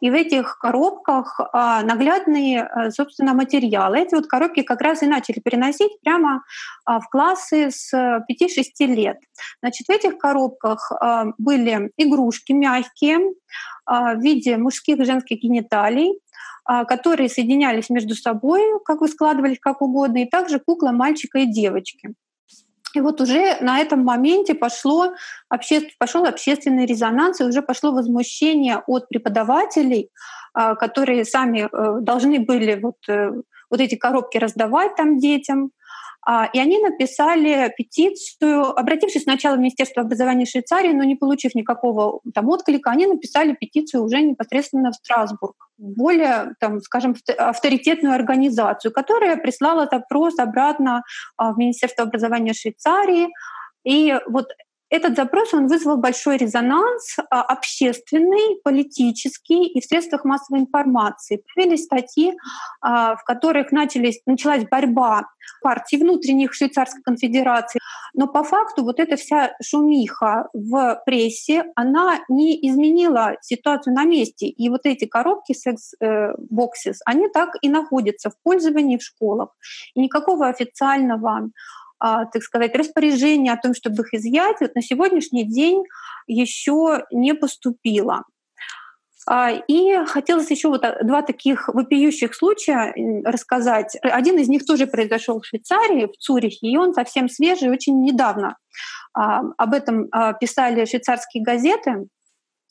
И 0.00 0.10
в 0.10 0.14
этих 0.14 0.58
коробках 0.58 1.40
а, 1.52 1.82
наглядные, 1.82 2.62
а, 2.62 2.90
собственно, 2.90 3.34
материалы. 3.34 4.00
Эти 4.00 4.14
вот 4.14 4.26
коробки 4.26 4.62
как 4.62 4.80
раз 4.80 5.02
и 5.02 5.06
начали 5.06 5.40
переносить 5.40 6.00
прямо 6.02 6.42
а, 6.84 7.00
в 7.00 7.08
классы 7.08 7.70
с 7.70 7.92
5-6 7.94 8.86
лет. 8.86 9.18
Значит, 9.62 9.86
в 9.86 9.90
этих 9.90 10.18
коробках 10.18 10.90
были 11.38 11.90
игрушки 11.96 12.52
мягкие 12.52 13.18
в 13.86 14.20
виде 14.20 14.56
мужских 14.56 14.98
и 14.98 15.04
женских 15.04 15.38
гениталий, 15.38 16.18
которые 16.86 17.30
соединялись 17.30 17.88
между 17.88 18.14
собой, 18.14 18.60
как 18.84 19.00
бы 19.00 19.08
складывались 19.08 19.58
как 19.58 19.80
угодно, 19.80 20.22
и 20.22 20.28
также 20.28 20.60
кукла 20.60 20.90
мальчика 20.90 21.38
и 21.38 21.46
девочки. 21.46 22.14
И 22.94 23.00
вот 23.00 23.20
уже 23.20 23.56
на 23.60 23.80
этом 23.80 24.04
моменте 24.04 24.54
пошло 24.54 25.12
обще... 25.48 25.82
пошел 25.98 26.24
общественный 26.24 26.86
резонанс, 26.86 27.40
и 27.40 27.44
уже 27.44 27.62
пошло 27.62 27.92
возмущение 27.92 28.82
от 28.86 29.08
преподавателей, 29.08 30.10
а, 30.54 30.74
которые 30.74 31.24
сами 31.24 31.68
э, 31.70 32.00
должны 32.00 32.40
были 32.40 32.80
вот, 32.80 32.96
э, 33.08 33.30
вот 33.70 33.80
эти 33.80 33.94
коробки 33.94 34.38
раздавать 34.38 34.96
там 34.96 35.18
детям, 35.18 35.66
а, 35.66 35.77
и 36.52 36.58
они 36.58 36.78
написали 36.78 37.72
петицию, 37.74 38.78
обратившись 38.78 39.22
сначала 39.22 39.56
в 39.56 39.60
Министерство 39.60 40.02
образования 40.02 40.44
Швейцарии, 40.44 40.92
но 40.92 41.02
не 41.04 41.14
получив 41.14 41.54
никакого 41.54 42.20
там 42.34 42.48
отклика, 42.48 42.90
они 42.90 43.06
написали 43.06 43.56
петицию 43.58 44.04
уже 44.04 44.20
непосредственно 44.20 44.90
в 44.90 44.94
Страсбург, 44.94 45.54
более, 45.78 46.54
там, 46.60 46.80
скажем, 46.80 47.14
авторитетную 47.38 48.14
организацию, 48.14 48.92
которая 48.92 49.38
прислала 49.38 49.88
запрос 49.90 50.38
обратно 50.38 51.02
а, 51.38 51.52
в 51.52 51.58
Министерство 51.58 52.04
образования 52.04 52.52
Швейцарии. 52.52 53.28
И 53.84 54.14
вот 54.26 54.48
этот 54.90 55.16
запрос 55.16 55.52
он 55.52 55.66
вызвал 55.66 55.98
большой 55.98 56.38
резонанс 56.38 57.16
а, 57.30 57.42
общественный, 57.42 58.60
политический 58.64 59.66
и 59.66 59.80
в 59.80 59.84
средствах 59.84 60.24
массовой 60.24 60.60
информации. 60.60 61.42
Появились 61.54 61.84
статьи, 61.84 62.34
а, 62.80 63.16
в 63.16 63.24
которых 63.24 63.70
начались, 63.70 64.20
началась 64.26 64.64
борьба 64.64 65.28
партий 65.60 65.98
внутренних 65.98 66.54
Швейцарской 66.54 67.02
конфедерации. 67.02 67.80
Но 68.14 68.26
по 68.26 68.44
факту 68.44 68.84
вот 68.84 69.00
эта 69.00 69.16
вся 69.16 69.54
шумиха 69.62 70.48
в 70.52 71.02
прессе, 71.04 71.64
она 71.74 72.20
не 72.28 72.56
изменила 72.68 73.34
ситуацию 73.40 73.94
на 73.94 74.04
месте. 74.04 74.46
И 74.46 74.68
вот 74.68 74.82
эти 74.84 75.04
коробки 75.04 75.52
секс-боксис, 75.52 76.96
э, 76.96 77.02
они 77.04 77.28
так 77.28 77.50
и 77.60 77.68
находятся 77.68 78.30
в 78.30 78.34
пользовании 78.42 78.96
в 78.96 79.02
школах. 79.02 79.50
И 79.94 80.00
никакого 80.00 80.48
официального 80.48 81.50
так 82.00 82.42
сказать, 82.42 82.74
распоряжение 82.76 83.52
о 83.52 83.60
том, 83.60 83.74
чтобы 83.74 84.02
их 84.02 84.14
изъять, 84.14 84.56
вот 84.60 84.74
на 84.74 84.82
сегодняшний 84.82 85.44
день 85.44 85.82
еще 86.26 87.04
не 87.10 87.34
поступило. 87.34 88.24
А, 89.30 89.50
и 89.50 90.04
хотелось 90.06 90.50
еще 90.50 90.68
вот 90.68 90.82
два 91.02 91.20
таких 91.20 91.68
вопиющих 91.68 92.34
случая 92.34 92.94
рассказать. 93.24 93.94
Один 94.02 94.38
из 94.38 94.48
них 94.48 94.64
тоже 94.64 94.86
произошел 94.86 95.38
в 95.40 95.46
Швейцарии, 95.46 96.06
в 96.06 96.16
Цюрихе, 96.16 96.66
и 96.66 96.76
он 96.78 96.94
совсем 96.94 97.28
свежий, 97.28 97.70
очень 97.70 98.02
недавно. 98.02 98.56
А, 99.12 99.42
об 99.58 99.74
этом 99.74 100.08
писали 100.40 100.86
швейцарские 100.86 101.42
газеты. 101.42 102.06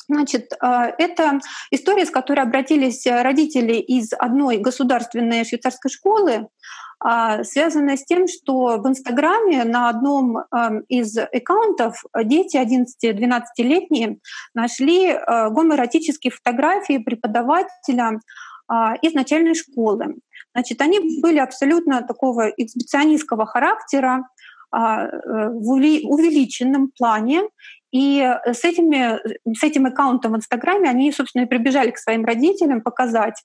Значит, 0.09 0.53
это 0.61 1.41
история, 1.69 2.06
с 2.06 2.09
которой 2.09 2.39
обратились 2.39 3.06
родители 3.06 3.73
из 3.73 4.14
одной 4.14 4.56
государственной 4.57 5.43
швейцарской 5.43 5.91
школы 5.91 6.33
а, 6.33 6.47
связанная 7.43 7.95
с 7.95 8.06
тем, 8.06 8.27
что 8.27 8.77
в 8.77 8.88
Инстаграме 8.88 9.64
на 9.64 9.90
одном 9.90 10.38
эм, 10.38 10.80
из 10.88 11.17
аккаунтов 11.17 12.03
дети 12.24 12.58
11-12-летние 12.58 14.17
нашли 14.56 15.09
э, 15.09 15.50
гомоэротические 15.50 16.32
фотографии 16.32 16.98
преподавателя 16.98 18.19
а, 18.67 18.95
из 18.95 19.14
начальной 19.14 19.56
школы. 19.56 20.16
Значит, 20.53 20.82
они 20.82 21.22
были 21.22 21.40
абсолютно 21.40 22.01
такого 22.01 22.50
эксбиционистского 22.50 23.45
характера, 23.45 24.27
а, 24.69 25.06
э, 25.06 25.50
в 25.50 25.72
увеличенном 25.72 26.92
плане, 26.98 27.43
и 27.91 28.19
э, 28.19 28.53
с, 28.53 28.64
этими, 28.64 29.19
с 29.56 29.64
этим 29.64 29.85
аккаунтом 29.85 30.33
в 30.33 30.38
Инстаграме 30.38 30.90
они, 30.90 31.11
собственно, 31.11 31.43
и 31.43 31.48
прибежали 31.48 31.91
к 31.91 31.98
своим 31.98 32.25
родителям 32.25 32.82
показать, 32.82 33.41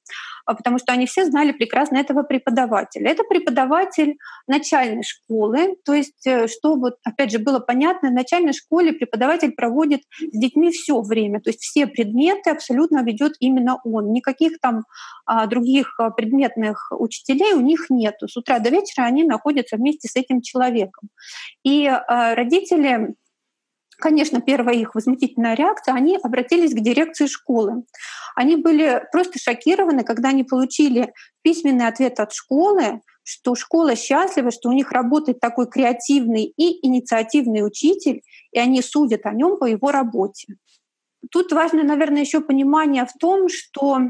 а, 0.47 0.55
потому 0.55 0.79
что 0.79 0.93
они 0.93 1.07
все 1.07 1.25
знали 1.25 1.53
прекрасно 1.53 1.99
этого 1.99 2.23
преподавателя. 2.23 3.11
Это 3.11 3.23
преподаватель 3.23 4.17
начальной 4.49 5.05
школы, 5.05 5.77
то 5.85 5.95
есть, 5.95 6.27
э, 6.27 6.49
чтобы, 6.49 6.97
опять 7.05 7.31
же, 7.31 7.39
было 7.39 7.61
понятно, 7.61 8.11
в 8.11 8.15
начальной 8.15 8.53
школе 8.53 8.93
преподаватель 8.93 9.53
проводит 9.53 10.03
с 10.19 10.37
детьми 10.37 10.71
все 10.71 11.01
время, 11.01 11.41
то 11.41 11.51
есть 11.51 11.62
все 11.62 11.87
предметы 11.87 12.51
абсолютно 12.51 13.03
ведет 13.03 13.35
именно 13.39 13.79
он. 13.85 14.12
Никаких 14.12 14.59
там 14.61 14.85
а, 15.25 15.47
других 15.47 15.95
а, 15.99 16.11
предметных 16.11 16.91
учителей 16.91 17.55
у 17.55 17.61
них 17.61 17.87
нет. 17.91 18.17
С 18.21 18.37
утра 18.37 18.59
до 18.59 18.71
вечера 18.71 19.05
они 19.05 19.25
находятся 19.25 19.77
вместе 19.77 20.09
с 20.09 20.17
этим 20.17 20.41
человеком. 20.41 21.09
И 21.65 21.91
родители 22.09 23.15
Конечно, 24.03 24.41
первая 24.41 24.75
их 24.75 24.97
возмутительная 24.97 25.55
реакция, 25.55 25.95
они 25.95 26.19
обратились 26.21 26.75
к 26.75 26.81
дирекции 26.81 27.27
школы. 27.27 27.85
Они 28.35 28.57
были 28.57 29.01
просто 29.13 29.39
шокированы, 29.39 30.03
когда 30.03 30.31
они 30.31 30.43
получили 30.43 31.13
письменный 31.43 31.87
ответ 31.87 32.19
от 32.19 32.33
школы, 32.33 33.01
что 33.23 33.55
школа 33.55 33.95
счастлива, 33.95 34.51
что 34.51 34.71
у 34.71 34.73
них 34.73 34.91
работает 34.91 35.39
такой 35.39 35.69
креативный 35.69 36.43
и 36.47 36.85
инициативный 36.85 37.65
учитель, 37.65 38.23
и 38.51 38.59
они 38.59 38.83
судят 38.83 39.25
о 39.25 39.33
нем 39.35 39.57
по 39.57 39.67
его 39.67 39.93
работе. 39.93 40.57
Тут 41.31 41.53
важно, 41.53 41.85
наверное, 41.85 42.23
еще 42.23 42.41
понимание 42.41 43.07
в 43.07 43.13
том, 43.21 43.49
что 43.49 44.01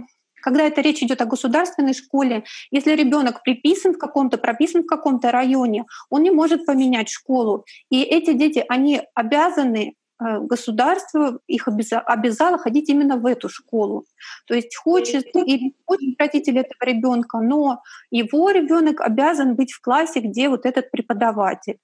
когда 0.42 0.64
это 0.64 0.80
речь 0.80 1.02
идет 1.02 1.22
о 1.22 1.26
государственной 1.26 1.94
школе, 1.94 2.44
если 2.70 2.92
ребенок 2.92 3.42
приписан 3.42 3.94
в 3.94 3.98
каком-то, 3.98 4.38
прописан 4.38 4.82
в 4.82 4.86
каком-то 4.86 5.30
районе, 5.30 5.84
он 6.10 6.22
не 6.22 6.30
может 6.30 6.66
поменять 6.66 7.08
школу. 7.08 7.64
И 7.90 8.02
эти 8.02 8.32
дети, 8.32 8.64
они 8.68 9.02
обязаны 9.14 9.94
э, 10.20 10.40
государство 10.40 11.38
их 11.46 11.68
обязало 11.68 12.58
ходить 12.58 12.88
именно 12.90 13.16
в 13.16 13.26
эту 13.26 13.48
школу. 13.48 14.04
То 14.46 14.54
есть 14.54 14.76
хочет 14.76 15.24
или 15.34 15.74
хочет 15.86 16.20
родитель 16.20 16.58
этого 16.58 16.84
ребенка, 16.84 17.38
но 17.38 17.82
его 18.10 18.50
ребенок 18.50 19.00
обязан 19.00 19.54
быть 19.54 19.72
в 19.72 19.80
классе, 19.80 20.20
где 20.20 20.48
вот 20.48 20.66
этот 20.66 20.90
преподаватель. 20.90 21.78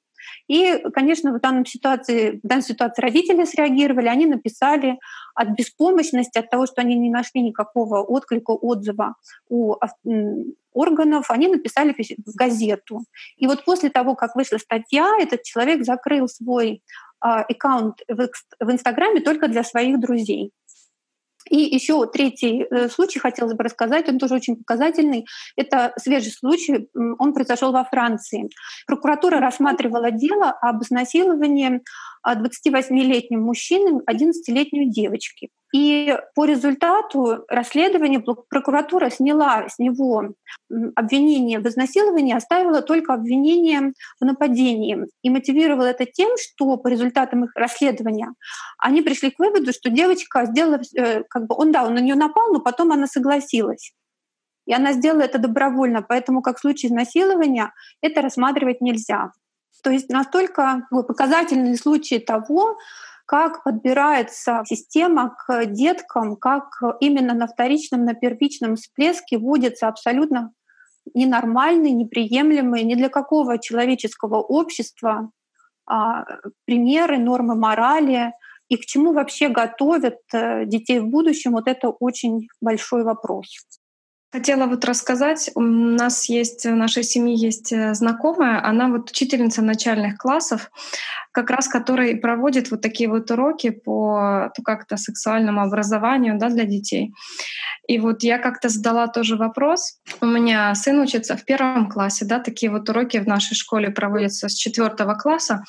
И, 0.49 0.79
конечно, 0.93 1.33
в, 1.33 1.41
данном 1.41 1.67
ситуации, 1.67 2.41
в 2.43 2.47
данной 2.47 2.63
ситуации 2.63 3.03
родители 3.03 3.45
среагировали, 3.45 4.09
они 4.09 4.27
написали 4.27 4.99
от 5.35 5.51
беспомощности, 5.51 6.39
от 6.39 6.51
того, 6.51 6.67
что 6.67 6.81
они 6.81 6.97
не 6.97 7.11
нашли 7.11 7.43
никакого 7.43 8.03
отклика, 8.03 8.51
отзыва 8.51 9.15
у 9.49 9.77
органов, 10.73 11.31
они 11.31 11.49
написали 11.49 11.93
в 11.93 12.35
газету. 12.35 13.01
И 13.37 13.47
вот 13.47 13.65
после 13.65 13.91
того, 13.91 14.15
как 14.15 14.37
вышла 14.37 14.59
статья, 14.59 15.17
этот 15.19 15.43
человек 15.43 15.85
закрыл 15.85 16.29
свой 16.29 16.83
а, 17.21 17.41
аккаунт 17.41 18.01
в 18.09 18.71
Инстаграме 18.71 19.21
только 19.21 19.49
для 19.49 19.65
своих 19.65 19.99
друзей. 19.99 20.53
И 21.51 21.57
еще 21.75 22.07
третий 22.07 22.67
э, 22.71 22.89
случай 22.89 23.19
хотелось 23.19 23.55
бы 23.55 23.65
рассказать, 23.65 24.09
он 24.09 24.19
тоже 24.19 24.35
очень 24.35 24.57
показательный. 24.57 25.27
Это 25.57 25.93
свежий 25.97 26.33
случай, 26.33 26.89
он 26.95 27.33
произошел 27.33 27.73
во 27.73 27.85
Франции. 27.85 28.49
Прокуратура 28.87 29.41
рассматривала 29.41 30.11
дело 30.11 30.51
об 30.51 30.83
изнасиловании 30.83 31.83
28-летним 32.27 33.41
мужчиной 33.41 34.03
11-летней 34.09 34.91
девочки. 34.91 35.51
И 35.75 36.17
по 36.35 36.47
результату 36.47 37.45
расследования 37.49 38.21
прокуратура 38.21 39.11
сняла 39.11 39.69
с 39.69 39.79
него 39.79 40.31
обвинение 40.95 41.59
в 41.59 41.67
изнасиловании, 41.67 42.35
оставила 42.35 42.81
только 42.81 43.13
обвинение 43.13 43.93
в 44.19 44.25
нападении. 44.25 45.07
И 45.23 45.31
мотивировала 45.31 45.85
это 45.85 46.07
тем, 46.07 46.31
что 46.39 46.77
по 46.79 46.89
результатам 46.89 47.45
их 47.45 47.55
расследования 47.55 48.33
они 48.79 49.03
пришли 49.03 49.31
к 49.31 49.39
выводу, 49.39 49.73
что 49.73 49.91
девочка 49.91 50.47
сделала, 50.47 50.81
э, 50.97 51.23
как 51.29 51.47
бы 51.47 51.55
он, 51.55 51.71
да, 51.71 51.85
он 51.85 51.95
на 51.95 52.01
нее 52.01 52.15
напал, 52.15 52.53
но 52.53 52.61
потом 52.61 52.93
она 52.93 53.07
согласилась. 53.07 53.93
И 54.65 54.73
она 54.73 54.93
сделала 54.93 55.23
это 55.23 55.39
добровольно, 55.39 56.03
поэтому 56.03 56.43
как 56.43 56.59
в 56.59 56.61
случае 56.61 56.91
изнасилования 56.91 57.73
это 58.03 58.23
рассматривать 58.23 58.81
нельзя. 58.81 59.33
То 59.83 59.91
есть 59.91 60.09
настолько 60.09 60.87
показательные 60.91 61.77
случаи 61.77 62.19
того, 62.19 62.77
как 63.27 63.63
подбирается 63.63 64.63
система 64.67 65.37
к 65.37 65.67
деткам, 65.67 66.37
как 66.37 66.81
именно 67.01 67.35
на 67.35 67.47
вторичном, 67.47 68.05
на 68.05 68.15
первичном 68.15 68.77
всплеске 68.77 69.39
вводится 69.39 69.89
абсолютно 69.89 70.53
ненормальный, 71.15 71.91
неприемлемый 71.93 72.85
ни 72.85 72.95
для 72.95 73.09
какого 73.09 73.59
человеческого 73.59 74.37
общества 74.37 75.31
а, 75.87 76.25
примеры, 76.65 77.19
нормы 77.19 77.55
морали, 77.55 78.33
и 78.69 78.77
к 78.77 78.85
чему 78.85 79.13
вообще 79.13 79.49
готовят 79.49 80.19
э, 80.33 80.67
детей 80.67 81.01
в 81.01 81.07
будущем, 81.07 81.53
вот 81.53 81.69
это 81.69 81.89
очень 81.89 82.49
большой 82.61 83.03
вопрос. 83.03 83.47
Хотела 84.31 84.67
вот 84.67 84.85
рассказать, 84.85 85.51
у 85.55 85.63
нас 85.63 86.29
есть, 86.29 86.67
в 86.67 86.75
нашей 86.75 87.03
семье 87.03 87.35
есть 87.35 87.73
э, 87.73 87.95
знакомая, 87.95 88.63
она 88.63 88.89
вот 88.89 89.11
учительница 89.11 89.63
начальных 89.63 90.19
классов, 90.19 90.71
как 91.33 91.49
раз 91.49 91.67
которая 91.67 92.15
проводит 92.15 92.71
вот 92.71 92.83
такие 92.83 93.09
вот 93.09 93.31
уроки 93.31 93.71
по 93.71 94.53
ну, 94.59 94.65
как-то 94.65 94.99
сексуальному 94.99 95.63
образованию 95.63 96.39
да, 96.39 96.51
для 96.51 96.65
детей. 96.65 97.15
И 97.87 97.99
вот 97.99 98.23
я 98.23 98.39
как-то 98.39 98.69
задала 98.69 99.07
тоже 99.07 99.37
вопрос. 99.37 99.99
У 100.21 100.27
меня 100.27 100.75
сын 100.75 101.01
учится 101.01 101.35
в 101.35 101.47
первом 101.47 101.89
классе, 101.89 102.27
да, 102.27 102.39
такие 102.39 102.71
вот 102.71 102.87
уроки 102.91 103.17
в 103.17 103.27
нашей 103.27 103.55
школе 103.55 103.89
проводятся 103.89 104.51
с 104.51 104.55
четвертого 104.55 105.15
класса. 105.15 105.65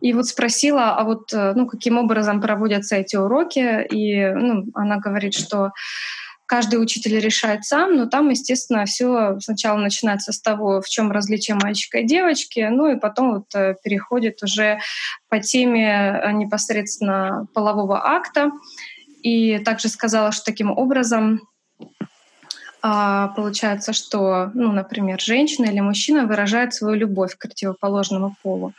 И 0.00 0.12
вот 0.12 0.26
спросила, 0.26 0.96
а 0.96 1.04
вот 1.04 1.32
э, 1.32 1.52
ну, 1.54 1.68
каким 1.68 1.98
образом 1.98 2.40
проводятся 2.40 2.96
эти 2.96 3.14
уроки. 3.14 3.86
И 3.86 4.28
ну, 4.30 4.64
она 4.74 4.96
говорит, 4.96 5.34
что 5.34 5.70
каждый 6.54 6.80
учитель 6.80 7.18
решает 7.18 7.64
сам, 7.64 7.96
но 7.96 8.06
там, 8.06 8.28
естественно, 8.28 8.84
все 8.84 9.40
сначала 9.40 9.76
начинается 9.76 10.30
с 10.30 10.40
того, 10.40 10.80
в 10.80 10.88
чем 10.88 11.10
различие 11.10 11.56
мальчика 11.60 11.98
и 11.98 12.06
девочки, 12.06 12.68
ну 12.70 12.86
и 12.86 12.96
потом 12.96 13.34
вот 13.34 13.46
э, 13.56 13.74
переходит 13.82 14.40
уже 14.40 14.78
по 15.28 15.40
теме 15.40 16.20
э, 16.22 16.30
непосредственно 16.30 17.48
полового 17.54 18.06
акта. 18.06 18.52
И 19.24 19.58
также 19.64 19.88
сказала, 19.88 20.30
что 20.30 20.44
таким 20.44 20.70
образом 20.70 21.40
а, 22.82 23.28
получается, 23.34 23.92
что, 23.92 24.52
ну, 24.54 24.70
например, 24.70 25.20
женщина 25.20 25.64
или 25.64 25.80
мужчина 25.80 26.24
выражает 26.24 26.72
свою 26.72 26.94
любовь 26.94 27.34
к 27.34 27.42
противоположному 27.42 28.36
полу. 28.44 28.74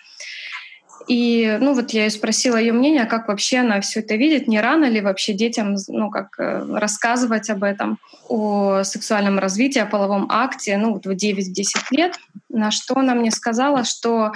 И, 1.08 1.58
ну, 1.62 1.74
вот 1.74 1.92
я 1.92 2.08
и 2.08 2.10
спросила 2.10 2.58
ее 2.58 2.74
мнение, 2.74 3.04
а 3.04 3.08
как 3.08 3.28
вообще 3.28 3.60
она 3.60 3.80
все 3.82 4.00
это 4.00 4.16
видит, 4.16 4.48
не 4.48 4.60
рано 4.60 4.86
ли 4.86 5.02
вообще 5.02 5.34
детям, 5.34 5.76
ну, 5.88 6.10
как 6.10 6.40
э, 6.40 6.66
рассказывать 6.78 7.50
об 7.50 7.64
этом, 7.64 8.00
о 8.28 8.84
сексуальном 8.84 9.38
развитии, 9.38 9.80
о 9.80 9.86
половом 9.86 10.28
акте, 10.30 10.78
ну, 10.78 10.94
вот 10.94 11.06
в 11.06 11.12
9-10 11.12 11.44
лет. 11.92 12.18
На 12.50 12.72
что 12.72 12.98
она 12.98 13.14
мне 13.14 13.32
сказала, 13.32 13.84
что, 13.84 14.32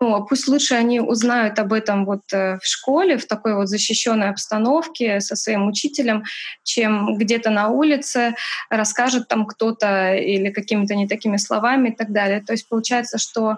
ну, 0.00 0.24
пусть 0.24 0.46
лучше 0.48 0.74
они 0.74 1.00
узнают 1.00 1.58
об 1.58 1.72
этом 1.72 2.04
вот 2.04 2.22
э, 2.32 2.58
в 2.58 2.66
школе, 2.66 3.18
в 3.18 3.26
такой 3.26 3.54
вот 3.54 3.68
защищенной 3.68 4.30
обстановке 4.30 5.20
со 5.20 5.34
своим 5.34 5.66
учителем, 5.66 6.24
чем 6.62 7.16
где-то 7.16 7.50
на 7.50 7.68
улице 7.68 8.36
расскажет 8.70 9.28
там 9.28 9.46
кто-то 9.46 10.14
или 10.14 10.50
какими-то 10.50 10.94
не 10.94 11.08
такими 11.08 11.38
словами 11.38 11.88
и 11.88 11.92
так 11.92 12.12
далее. 12.12 12.40
То 12.40 12.52
есть 12.52 12.68
получается, 12.68 13.18
что 13.18 13.56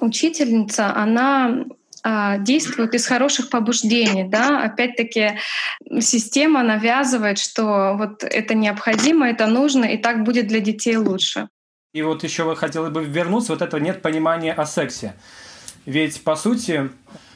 учительница, 0.00 0.94
она 0.94 1.64
а, 2.02 2.38
действует 2.38 2.94
из 2.94 3.06
хороших 3.06 3.50
побуждений, 3.50 4.24
да, 4.24 4.62
опять-таки 4.62 5.38
система 6.00 6.62
навязывает, 6.62 7.38
что 7.38 7.94
вот 7.98 8.22
это 8.22 8.54
необходимо, 8.54 9.28
это 9.28 9.48
нужно, 9.48 9.86
и 9.86 9.96
так 9.96 10.22
будет 10.22 10.46
для 10.46 10.60
детей 10.60 10.96
лучше. 10.96 11.48
И 11.92 12.02
вот 12.02 12.22
еще 12.22 12.54
хотела 12.54 12.90
бы 12.90 13.02
вернуться, 13.02 13.52
вот 13.52 13.62
этого 13.62 13.80
нет 13.80 14.02
понимания 14.02 14.52
о 14.52 14.66
сексе. 14.66 15.14
Ведь, 15.84 16.22
по 16.22 16.36
сути, 16.36 16.90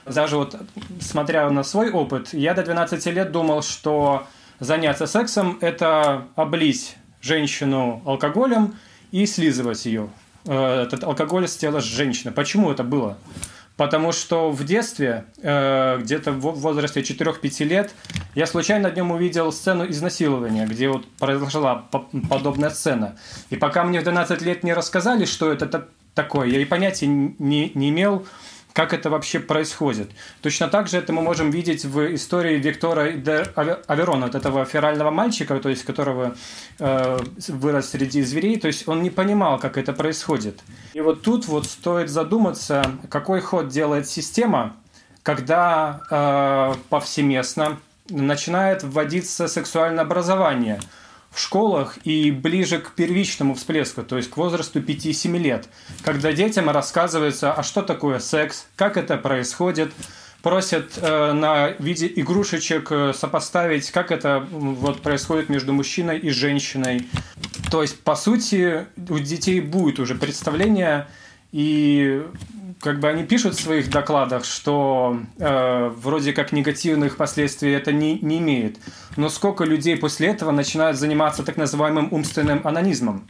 даже 0.07 0.37
вот 0.37 0.57
смотря 1.01 1.51
на 1.51 1.65
свой 1.65 1.91
опыт, 1.91 2.33
я 2.33 2.55
до 2.55 2.63
12 2.63 3.07
лет 3.07 3.33
думал, 3.33 3.63
что 3.63 4.27
заняться 4.61 5.07
сексом– 5.07 5.59
это 5.61 6.29
облить 6.37 6.97
женщину 7.21 8.03
алкоголем 8.07 8.77
и 9.11 9.27
слизывать 9.27 9.85
ее. 9.87 10.11
Э, 10.47 10.83
этот 10.83 11.05
алкоголь 11.05 11.47
с 11.49 11.57
тела 11.57 11.81
женщины. 11.81 12.33
Почему 12.33 12.71
это 12.71 12.83
было? 12.83 13.19
Потому 13.77 14.13
что 14.13 14.51
в 14.51 14.65
детстве, 14.65 15.25
э, 15.43 15.99
где-то 16.01 16.33
в 16.33 16.41
возрасте 16.41 17.01
4-5 17.01 17.65
лет, 17.65 17.95
я 18.35 18.47
случайно 18.47 18.91
днем 18.91 19.11
увидел 19.11 19.53
сцену 19.53 19.89
изнасилования, 19.89 20.67
где 20.67 20.89
вот 20.89 21.07
произошла 21.19 21.87
подобная 22.29 22.71
сцена. 22.71 23.17
И 23.49 23.57
пока 23.57 23.85
мне 23.85 24.01
в 24.01 24.05
12 24.05 24.43
лет 24.43 24.65
не 24.65 24.75
рассказали, 24.75 25.25
что 25.25 25.51
это 25.51 25.89
такое, 26.15 26.49
я 26.49 26.61
и 26.61 26.65
понятия 26.65 27.07
не, 27.07 27.73
не 27.75 27.89
имел, 27.89 28.27
как 28.73 28.93
это 28.93 29.11
вообще 29.11 29.41
происходит. 29.41 30.11
Точно 30.43 30.69
так 30.69 30.89
же 30.89 30.99
это 30.99 31.13
мы 31.13 31.23
можем 31.23 31.51
видеть 31.51 31.85
в 31.85 32.15
истории 32.15 32.57
Виктора 32.57 33.11
де 33.13 33.47
Аверона, 33.87 34.27
вот 34.27 34.35
этого 34.35 34.65
ферального 34.65 35.11
мальчика, 35.11 35.59
то 35.59 35.69
есть 35.69 35.85
которого 35.85 36.37
э, 36.79 37.19
вырос 37.49 37.91
среди 37.91 38.23
зверей, 38.23 38.59
то 38.59 38.69
есть 38.69 38.89
он 38.89 39.03
не 39.03 39.11
понимал, 39.11 39.59
как 39.59 39.77
это 39.77 39.93
происходит. 39.93 40.61
И 40.95 41.01
вот 41.01 41.23
тут 41.23 41.47
вот 41.49 41.67
стоит 41.67 42.09
задуматься, 42.09 42.85
какой 43.09 43.41
ход 43.41 43.69
делает 43.69 44.09
система, 44.09 44.77
когда 45.23 46.01
э, 46.11 46.75
повсеместно 46.89 47.79
начинает 48.09 48.83
вводиться 48.83 49.49
сексуальное 49.49 50.05
образование– 50.05 50.81
в 51.31 51.41
школах 51.41 51.99
и 52.05 52.31
ближе 52.31 52.79
к 52.79 52.93
первичному 52.93 53.55
всплеску, 53.55 54.03
то 54.03 54.17
есть 54.17 54.31
к 54.31 54.37
возрасту 54.37 54.81
5-7 54.81 55.39
лет, 55.39 55.69
когда 56.03 56.33
детям 56.33 56.69
рассказывается, 56.69 57.53
а 57.53 57.63
что 57.63 57.83
такое 57.83 58.19
секс, 58.19 58.67
как 58.77 58.97
это 58.97 59.17
происходит, 59.17 59.93
просят 60.43 60.99
э, 61.01 61.33
на 61.33 61.69
виде 61.79 62.11
игрушечек 62.17 62.91
э, 62.91 63.13
сопоставить, 63.15 63.91
как 63.91 64.11
это 64.11 64.47
вот 64.51 65.03
происходит 65.03 65.49
между 65.49 65.73
мужчиной 65.73 66.19
и 66.19 66.31
женщиной. 66.31 67.07
То 67.71 67.83
есть, 67.83 68.01
по 68.01 68.17
сути, 68.17 68.87
у 69.09 69.19
детей 69.19 69.61
будет 69.61 70.01
уже 70.01 70.15
представление 70.15 71.09
и 71.53 72.25
как 72.81 72.99
бы 72.99 73.09
они 73.09 73.25
пишут 73.25 73.55
в 73.55 73.61
своих 73.61 73.91
докладах, 73.91 74.45
что 74.45 75.21
э, 75.39 75.93
вроде 75.97 76.33
как 76.33 76.53
негативных 76.53 77.17
последствий 77.17 77.73
это 77.73 77.93
не, 77.93 78.19
не 78.21 78.39
имеет. 78.39 78.79
Но 79.17 79.29
сколько 79.29 79.65
людей 79.65 79.97
после 79.97 80.29
этого 80.29 80.51
начинают 80.51 80.97
заниматься 80.97 81.43
так 81.43 81.57
называемым 81.57 82.09
умственным 82.11 82.67
анонизмом? 82.67 83.29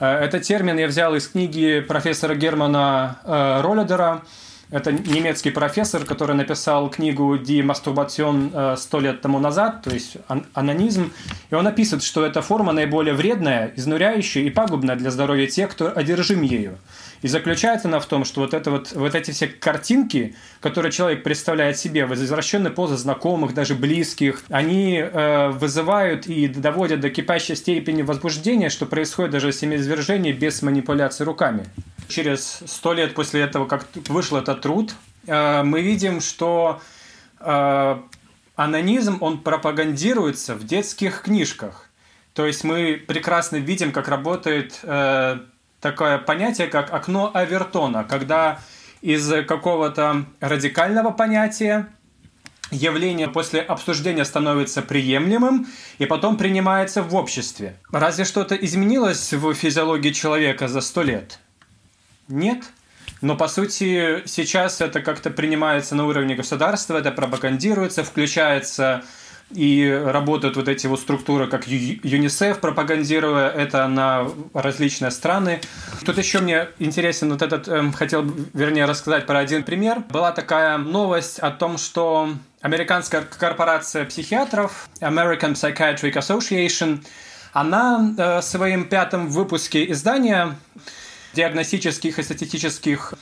Э, 0.00 0.24
этот 0.24 0.42
термин 0.42 0.78
я 0.78 0.86
взял 0.86 1.14
из 1.14 1.28
книги 1.28 1.80
профессора 1.80 2.34
Германа 2.34 3.18
э, 3.24 3.60
Ролледера. 3.60 4.22
Это 4.70 4.90
немецкий 4.90 5.50
профессор, 5.50 6.04
который 6.04 6.34
написал 6.34 6.90
книгу 6.90 7.36
«Die 7.36 7.62
Masturbation» 7.62 8.50
э, 8.52 8.76
сто 8.76 8.98
лет 8.98 9.20
тому 9.20 9.38
назад, 9.38 9.82
то 9.82 9.90
есть 9.90 10.16
анонизм. 10.54 11.12
И 11.50 11.54
он 11.54 11.66
описывает, 11.66 12.02
что 12.02 12.24
эта 12.24 12.42
форма 12.42 12.72
наиболее 12.72 13.14
вредная, 13.14 13.72
изнуряющая 13.76 14.42
и 14.42 14.50
пагубная 14.50 14.96
для 14.96 15.10
здоровья 15.10 15.46
тех, 15.46 15.70
кто 15.70 15.92
одержим 15.94 16.42
ею. 16.42 16.78
И 17.22 17.28
заключается 17.28 17.88
она 17.88 18.00
в 18.00 18.06
том, 18.06 18.24
что 18.24 18.40
вот, 18.40 18.54
это 18.54 18.70
вот, 18.70 18.92
вот 18.92 19.14
эти 19.14 19.30
все 19.30 19.46
картинки, 19.46 20.34
которые 20.60 20.92
человек 20.92 21.22
представляет 21.22 21.78
себе 21.78 22.06
в 22.06 22.14
извращенной 22.14 22.70
позы 22.70 22.96
знакомых, 22.96 23.54
даже 23.54 23.74
близких, 23.74 24.42
они 24.48 24.98
э, 24.98 25.48
вызывают 25.50 26.26
и 26.26 26.48
доводят 26.48 27.00
до 27.00 27.10
кипящей 27.10 27.56
степени 27.56 28.02
возбуждения, 28.02 28.70
что 28.70 28.86
происходит 28.86 29.32
даже 29.32 29.52
семяизвержение 29.52 30.32
без 30.32 30.62
манипуляции 30.62 31.24
руками. 31.24 31.66
Через 32.08 32.62
сто 32.66 32.92
лет 32.92 33.14
после 33.14 33.40
этого, 33.40 33.66
как 33.66 33.86
вышел 34.08 34.36
этот 34.36 34.60
труд, 34.60 34.94
э, 35.26 35.62
мы 35.62 35.82
видим, 35.82 36.20
что 36.20 36.80
э, 37.40 37.96
анонизм, 38.56 39.18
он 39.20 39.38
пропагандируется 39.38 40.54
в 40.54 40.64
детских 40.64 41.22
книжках. 41.22 41.88
То 42.32 42.46
есть 42.46 42.64
мы 42.64 43.02
прекрасно 43.06 43.56
видим, 43.56 43.92
как 43.92 44.08
работает 44.08 44.80
э, 44.82 45.38
такое 45.80 46.18
понятие, 46.18 46.68
как 46.68 46.92
окно 46.92 47.30
Авертона, 47.34 48.04
когда 48.04 48.60
из 49.02 49.28
какого-то 49.46 50.24
радикального 50.40 51.10
понятия 51.10 51.88
явление 52.70 53.28
после 53.28 53.60
обсуждения 53.60 54.24
становится 54.24 54.82
приемлемым 54.82 55.66
и 55.98 56.06
потом 56.06 56.36
принимается 56.36 57.02
в 57.02 57.14
обществе. 57.14 57.76
Разве 57.92 58.24
что-то 58.24 58.54
изменилось 58.54 59.32
в 59.32 59.54
физиологии 59.54 60.10
человека 60.10 60.68
за 60.68 60.80
сто 60.80 61.02
лет? 61.02 61.38
Нет. 62.28 62.64
Но 63.22 63.36
по 63.36 63.48
сути 63.48 64.22
сейчас 64.26 64.80
это 64.80 65.00
как-то 65.00 65.30
принимается 65.30 65.94
на 65.94 66.06
уровне 66.06 66.34
государства, 66.34 66.98
это 66.98 67.12
пропагандируется, 67.12 68.04
включается 68.04 69.04
и 69.50 69.88
работают 70.04 70.56
вот 70.56 70.68
эти 70.68 70.86
вот 70.86 71.00
структуры, 71.00 71.46
как 71.46 71.68
ЮНИСЕФ, 71.68 72.60
пропагандируя 72.60 73.48
это 73.48 73.86
на 73.86 74.28
различные 74.54 75.10
страны. 75.10 75.60
Тут 76.04 76.18
еще 76.18 76.40
мне 76.40 76.68
интересен 76.78 77.30
вот 77.30 77.42
этот, 77.42 77.68
эм, 77.68 77.92
хотел, 77.92 78.24
вернее, 78.54 78.86
рассказать 78.86 79.26
про 79.26 79.38
один 79.38 79.62
пример. 79.62 80.00
Была 80.10 80.32
такая 80.32 80.78
новость 80.78 81.38
о 81.38 81.50
том, 81.50 81.78
что 81.78 82.30
американская 82.60 83.22
корпорация 83.22 84.04
психиатров 84.04 84.88
American 85.00 85.52
Psychiatric 85.52 86.14
Association, 86.14 87.04
она 87.52 88.14
э, 88.18 88.40
в 88.40 88.42
своем 88.42 88.88
пятом 88.88 89.28
выпуске 89.28 89.90
издания 89.92 90.56
диагностических 91.34 92.18
и 92.18 92.22
статистических 92.22 93.14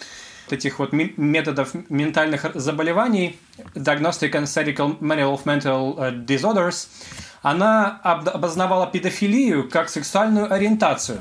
этих 0.50 0.78
вот 0.78 0.92
методов 0.92 1.72
ментальных 1.88 2.46
заболеваний, 2.54 3.38
Diagnostic 3.74 4.32
and 4.32 4.44
Statistical 4.44 4.98
Manual 4.98 5.34
of 5.36 5.44
Mental 5.44 5.94
э, 5.98 6.12
Disorders, 6.24 6.88
она 7.42 8.00
обознавала 8.02 8.86
педофилию 8.86 9.68
как 9.68 9.88
сексуальную 9.88 10.52
ориентацию. 10.52 11.20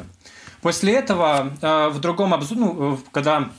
После 0.61 0.93
этого 0.93 1.53
э, 1.61 1.89
в 1.89 1.99
другом 1.99 2.33
обзоре, 2.33 2.61
ну, 2.61 2.99
когда 3.11 3.49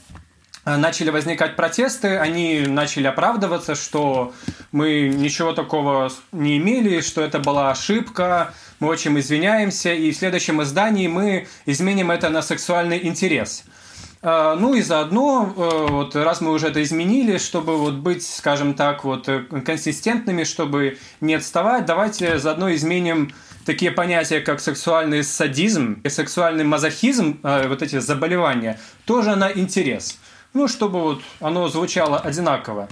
начали 0.65 1.11
возникать 1.11 1.55
протесты, 1.55 2.17
они 2.17 2.65
начали 2.67 3.05
оправдываться, 3.05 3.75
что 3.75 4.33
мы 4.71 5.09
ничего 5.09 5.53
такого 5.53 6.11
не 6.31 6.57
имели, 6.57 7.01
что 7.01 7.21
это 7.21 7.37
была 7.37 7.69
ошибка, 7.69 8.51
мы 8.79 8.87
очень 8.87 9.17
извиняемся, 9.19 9.93
и 9.93 10.11
в 10.11 10.17
следующем 10.17 10.61
издании 10.63 11.07
мы 11.07 11.47
изменим 11.67 12.09
это 12.09 12.29
на 12.29 12.41
сексуальный 12.41 13.05
интерес. 13.05 13.63
А, 14.27 14.55
ну 14.55 14.73
и 14.73 14.81
заодно, 14.81 15.53
э, 15.55 15.87
вот 15.91 16.15
раз 16.15 16.41
мы 16.41 16.51
уже 16.51 16.69
это 16.69 16.81
изменили, 16.81 17.37
чтобы 17.37 17.77
вот 17.77 17.93
быть, 17.93 18.25
скажем 18.25 18.73
так, 18.73 19.03
вот 19.03 19.29
э, 19.29 19.43
консистентными, 19.63 20.45
чтобы 20.45 20.97
не 21.21 21.35
отставать, 21.35 21.85
давайте 21.85 22.39
заодно 22.39 22.73
изменим 22.73 23.31
такие 23.67 23.91
понятия, 23.91 24.39
как 24.39 24.61
сексуальный 24.61 25.23
садизм 25.23 26.01
и 26.03 26.09
сексуальный 26.09 26.63
мазохизм, 26.63 27.39
э, 27.43 27.67
вот 27.67 27.83
эти 27.83 27.99
заболевания, 27.99 28.79
тоже 29.05 29.35
на 29.35 29.51
интерес. 29.51 30.17
Ну, 30.55 30.67
чтобы 30.67 31.01
вот 31.01 31.21
оно 31.39 31.67
звучало 31.67 32.17
одинаково. 32.17 32.89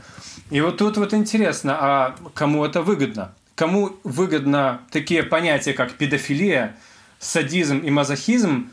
И 0.51 0.61
вот 0.61 0.77
тут 0.77 0.97
вот 0.97 1.15
интересно, 1.15 1.75
а 1.79 2.15
кому 2.35 2.63
это 2.63 2.83
выгодно? 2.83 3.33
Кому 3.55 3.93
выгодно 4.03 4.81
такие 4.91 5.23
понятия, 5.23 5.73
как 5.73 5.93
педофилия, 5.93 6.77
садизм 7.17 7.79
и 7.79 7.89
мазохизм 7.89 8.69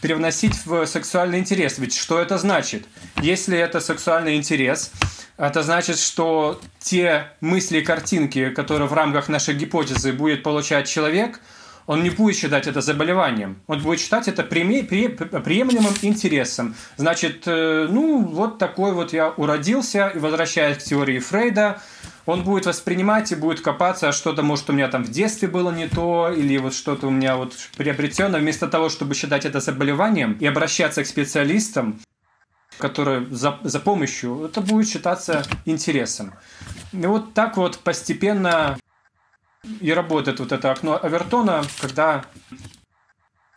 привносить 0.00 0.54
в 0.64 0.86
сексуальный 0.86 1.38
интерес? 1.38 1.78
Ведь 1.78 1.94
что 1.94 2.20
это 2.20 2.38
значит? 2.38 2.86
Если 3.20 3.58
это 3.58 3.80
сексуальный 3.80 4.36
интерес, 4.36 4.92
это 5.36 5.62
значит, 5.62 5.98
что 5.98 6.60
те 6.80 7.28
мысли 7.40 7.78
и 7.78 7.82
картинки, 7.82 8.50
которые 8.50 8.88
в 8.88 8.92
рамках 8.92 9.28
нашей 9.28 9.54
гипотезы 9.54 10.12
будет 10.12 10.42
получать 10.42 10.88
человек– 10.88 11.40
он 11.88 12.02
не 12.02 12.10
будет 12.10 12.36
считать 12.36 12.66
это 12.66 12.82
заболеванием, 12.82 13.62
он 13.66 13.80
будет 13.80 13.98
считать 13.98 14.28
это 14.28 14.42
приемлемым 14.42 15.94
интересом. 16.02 16.74
Значит, 16.98 17.44
э, 17.46 17.86
ну, 17.88 18.22
вот 18.26 18.58
такой 18.58 18.92
вот 18.92 19.14
я 19.14 19.30
уродился, 19.30 20.08
и 20.14 20.18
возвращаясь 20.18 20.76
к 20.76 20.82
теории 20.82 21.18
Фрейда, 21.18 21.80
он 22.28 22.42
будет 22.42 22.66
воспринимать 22.66 23.32
и 23.32 23.36
будет 23.36 23.62
копаться, 23.62 24.10
а 24.10 24.12
что-то, 24.12 24.42
может, 24.42 24.68
у 24.68 24.74
меня 24.74 24.88
там 24.88 25.02
в 25.02 25.10
детстве 25.10 25.48
было 25.48 25.72
не 25.72 25.88
то, 25.88 26.30
или 26.30 26.58
вот 26.58 26.74
что-то 26.74 27.06
у 27.06 27.10
меня 27.10 27.36
вот 27.36 27.54
приобретено, 27.78 28.36
вместо 28.36 28.68
того, 28.68 28.90
чтобы 28.90 29.14
считать 29.14 29.46
это 29.46 29.60
заболеванием 29.60 30.34
и 30.34 30.44
обращаться 30.44 31.02
к 31.02 31.06
специалистам, 31.06 31.98
которые 32.76 33.24
за, 33.30 33.58
за 33.62 33.80
помощью, 33.80 34.44
это 34.44 34.60
будет 34.60 34.88
считаться 34.88 35.42
интересом. 35.64 36.34
И 36.92 37.06
вот 37.06 37.32
так 37.32 37.56
вот 37.56 37.78
постепенно 37.78 38.78
и 39.80 39.90
работает 39.90 40.38
вот 40.38 40.52
это 40.52 40.70
окно 40.70 41.00
Авертона, 41.02 41.62
когда 41.80 42.26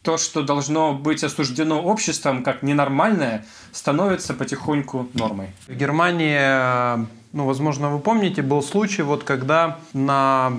то, 0.01 0.17
что 0.17 0.43
должно 0.43 0.93
быть 0.93 1.25
осуждено 1.25 1.81
обществом 1.81 2.41
как 2.41 2.63
ненормальное, 2.63 3.45
становится 3.73 4.33
потихоньку 4.33 5.09
нормой. 5.13 5.49
В 5.67 5.75
Германии, 5.75 7.20
ну, 7.33 7.45
возможно, 7.45 7.89
вы 7.89 7.99
помните, 7.99 8.41
был 8.41 8.61
случай, 8.61 9.01
вот 9.01 9.23
когда 9.23 9.79
на 9.93 10.53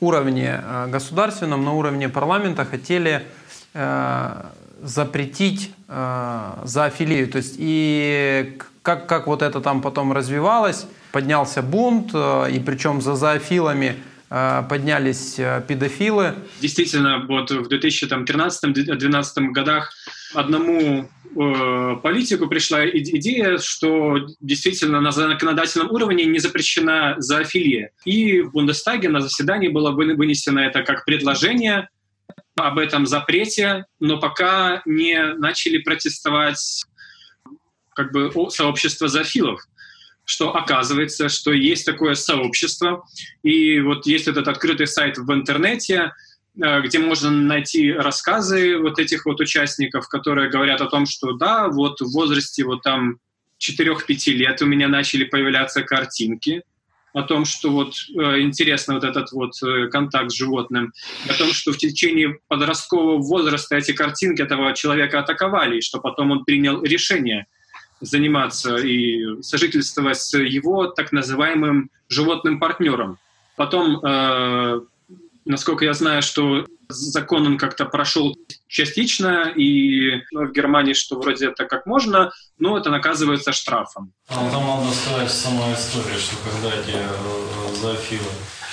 уровне 0.00 0.60
э, 0.62 0.86
государственном, 0.88 1.64
на 1.64 1.72
уровне 1.72 2.08
парламента 2.08 2.64
хотели 2.64 3.26
э, 3.74 4.44
запретить 4.82 5.72
э, 5.88 6.50
зоофилию. 6.64 7.28
То 7.28 7.38
есть 7.38 7.56
и 7.58 8.58
как, 8.82 9.06
как 9.06 9.26
вот 9.26 9.42
это 9.42 9.60
там 9.60 9.82
потом 9.82 10.12
развивалось, 10.12 10.86
поднялся 11.12 11.62
бунт, 11.62 12.10
э, 12.14 12.50
и 12.52 12.60
причем 12.60 13.00
за 13.00 13.14
зоофилами– 13.14 13.96
Э, 14.36 14.64
поднялись 14.68 15.38
э, 15.38 15.62
педофилы. 15.68 16.34
Действительно, 16.60 17.24
вот 17.28 17.52
в 17.52 17.68
2013-2012 17.68 19.50
годах 19.52 19.92
одному 20.34 21.08
э, 21.36 21.96
политику 22.02 22.46
пришла 22.48 22.88
идея, 22.88 23.58
что 23.58 24.26
действительно 24.40 25.00
на 25.00 25.10
законодательном 25.10 25.90
уровне 25.90 26.24
не 26.24 26.38
запрещена 26.38 27.16
зоофилия. 27.18 27.90
И 28.04 28.40
в 28.42 28.52
Бундестаге 28.52 29.08
на 29.08 29.20
заседании 29.20 29.68
было 29.68 29.90
вынесено 29.92 30.60
это 30.60 30.82
как 30.82 31.04
предложение 31.04 31.88
об 32.56 32.78
этом 32.78 33.06
запрете, 33.06 33.84
но 34.00 34.20
пока 34.20 34.82
не 34.84 35.34
начали 35.34 35.78
протестовать 35.78 36.84
как 37.94 38.12
бы 38.12 38.32
сообщество 38.50 39.08
зоофилов 39.08 39.60
что 40.24 40.56
оказывается, 40.56 41.28
что 41.28 41.52
есть 41.52 41.84
такое 41.84 42.14
сообщество, 42.14 43.04
и 43.42 43.80
вот 43.80 44.06
есть 44.06 44.26
этот 44.26 44.48
открытый 44.48 44.86
сайт 44.86 45.18
в 45.18 45.30
интернете, 45.32 46.12
где 46.56 46.98
можно 46.98 47.30
найти 47.30 47.92
рассказы 47.92 48.78
вот 48.78 48.98
этих 48.98 49.26
вот 49.26 49.40
участников, 49.40 50.08
которые 50.08 50.50
говорят 50.50 50.80
о 50.80 50.86
том, 50.86 51.06
что 51.06 51.32
да, 51.32 51.68
вот 51.68 52.00
в 52.00 52.12
возрасте 52.12 52.64
вот 52.64 52.82
там 52.82 53.18
4-5 53.60 54.30
лет 54.32 54.62
у 54.62 54.66
меня 54.66 54.88
начали 54.88 55.24
появляться 55.24 55.82
картинки 55.82 56.62
о 57.14 57.22
том, 57.22 57.44
что 57.44 57.70
вот 57.70 57.94
э, 58.16 58.40
интересно 58.40 58.94
вот 58.94 59.04
этот 59.04 59.30
вот 59.30 59.52
э, 59.62 59.86
контакт 59.86 60.32
с 60.32 60.34
животным, 60.34 60.92
о 61.28 61.34
том, 61.34 61.52
что 61.52 61.72
в 61.72 61.78
течение 61.78 62.38
подросткового 62.48 63.18
возраста 63.18 63.76
эти 63.76 63.92
картинки 63.92 64.42
этого 64.42 64.74
человека 64.74 65.20
атаковали, 65.20 65.78
и 65.78 65.80
что 65.80 66.00
потом 66.00 66.32
он 66.32 66.44
принял 66.44 66.82
решение 66.82 67.46
заниматься 68.00 68.76
и 68.76 69.40
сожительствовать 69.42 70.18
с 70.18 70.36
его 70.36 70.86
так 70.86 71.12
называемым 71.12 71.88
животным 72.08 72.58
партнером. 72.58 73.18
Потом, 73.56 74.04
э, 74.04 74.80
насколько 75.44 75.84
я 75.84 75.92
знаю, 75.92 76.22
что 76.22 76.66
закон 76.88 77.46
он 77.46 77.58
как-то 77.58 77.84
прошел 77.86 78.36
частично, 78.66 79.52
и 79.54 80.22
ну, 80.32 80.46
в 80.46 80.52
Германии, 80.52 80.92
что 80.92 81.18
вроде 81.18 81.48
это 81.48 81.64
как 81.64 81.86
можно, 81.86 82.32
но 82.58 82.78
это 82.78 82.90
наказывается 82.90 83.52
штрафом. 83.52 84.12
А 84.28 84.50
там 84.50 84.66
надо 84.66 84.90
сказать 84.92 85.30
сама 85.30 85.72
история, 85.72 86.18
что 86.18 86.36
когда 86.44 86.74
эти 86.74 86.96
э, 86.96 87.74
зоофилы 87.80 88.20
а, 88.60 88.63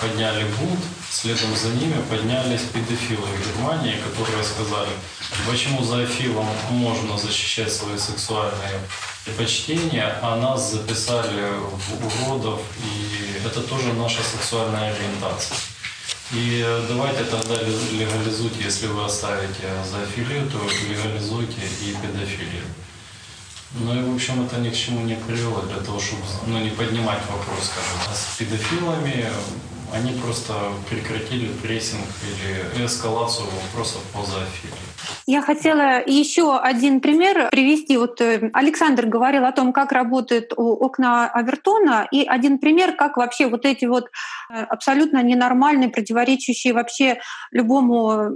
подняли 0.00 0.44
бунт, 0.58 0.80
следом 1.10 1.54
за 1.56 1.68
ними 1.68 2.00
поднялись 2.08 2.62
педофилы 2.72 3.26
в 3.26 3.46
Германии, 3.46 3.96
которые 4.00 4.42
сказали, 4.42 4.90
почему 5.46 5.84
зоофилам 5.84 6.48
можно 6.70 7.18
защищать 7.18 7.72
свои 7.72 7.98
сексуальные 7.98 8.80
предпочтения, 9.24 10.18
а 10.22 10.36
нас 10.36 10.72
записали 10.72 11.42
в 11.70 12.26
уродов, 12.26 12.60
и 12.82 13.46
это 13.46 13.60
тоже 13.60 13.92
наша 13.92 14.22
сексуальная 14.22 14.94
ориентация. 14.94 15.56
И 16.32 16.64
давайте 16.88 17.24
тогда 17.24 17.56
легализуйте, 17.62 18.64
если 18.64 18.86
вы 18.86 19.04
оставите 19.04 19.68
зоофилию, 19.90 20.50
то 20.50 20.58
легализуйте 20.88 21.60
и 21.82 21.94
педофилию. 21.94 22.64
Ну 23.76 23.92
и, 23.92 24.02
в 24.02 24.14
общем, 24.14 24.46
это 24.46 24.60
ни 24.60 24.70
к 24.70 24.76
чему 24.76 25.00
не 25.04 25.16
привело 25.16 25.62
для 25.62 25.80
того, 25.80 25.98
чтобы 25.98 26.22
ну, 26.46 26.58
не 26.60 26.70
поднимать 26.70 27.20
вопрос, 27.22 27.64
скажем. 27.64 28.08
А 28.08 28.14
с 28.14 28.36
педофилами 28.38 29.26
они 29.92 30.12
просто 30.20 30.54
прекратили 30.88 31.48
прессинг 31.48 32.06
или 32.22 32.86
эскалацию 32.86 33.46
вопросов 33.46 34.00
по 34.12 34.24
зоофилии. 34.24 34.93
Я 35.26 35.42
хотела 35.42 36.02
еще 36.04 36.56
один 36.58 37.00
пример 37.00 37.48
привести. 37.50 37.96
Вот 37.96 38.20
э, 38.20 38.50
Александр 38.52 39.06
говорил 39.06 39.44
о 39.44 39.52
том, 39.52 39.72
как 39.72 39.92
работает 39.92 40.52
окна 40.56 41.28
Авертона, 41.28 42.06
и 42.10 42.24
один 42.24 42.58
пример, 42.58 42.94
как 42.94 43.16
вообще 43.16 43.46
вот 43.46 43.64
эти 43.64 43.86
вот 43.86 44.08
э, 44.52 44.62
абсолютно 44.62 45.22
ненормальные, 45.22 45.88
противоречащие 45.88 46.74
вообще 46.74 47.20
любому 47.50 48.30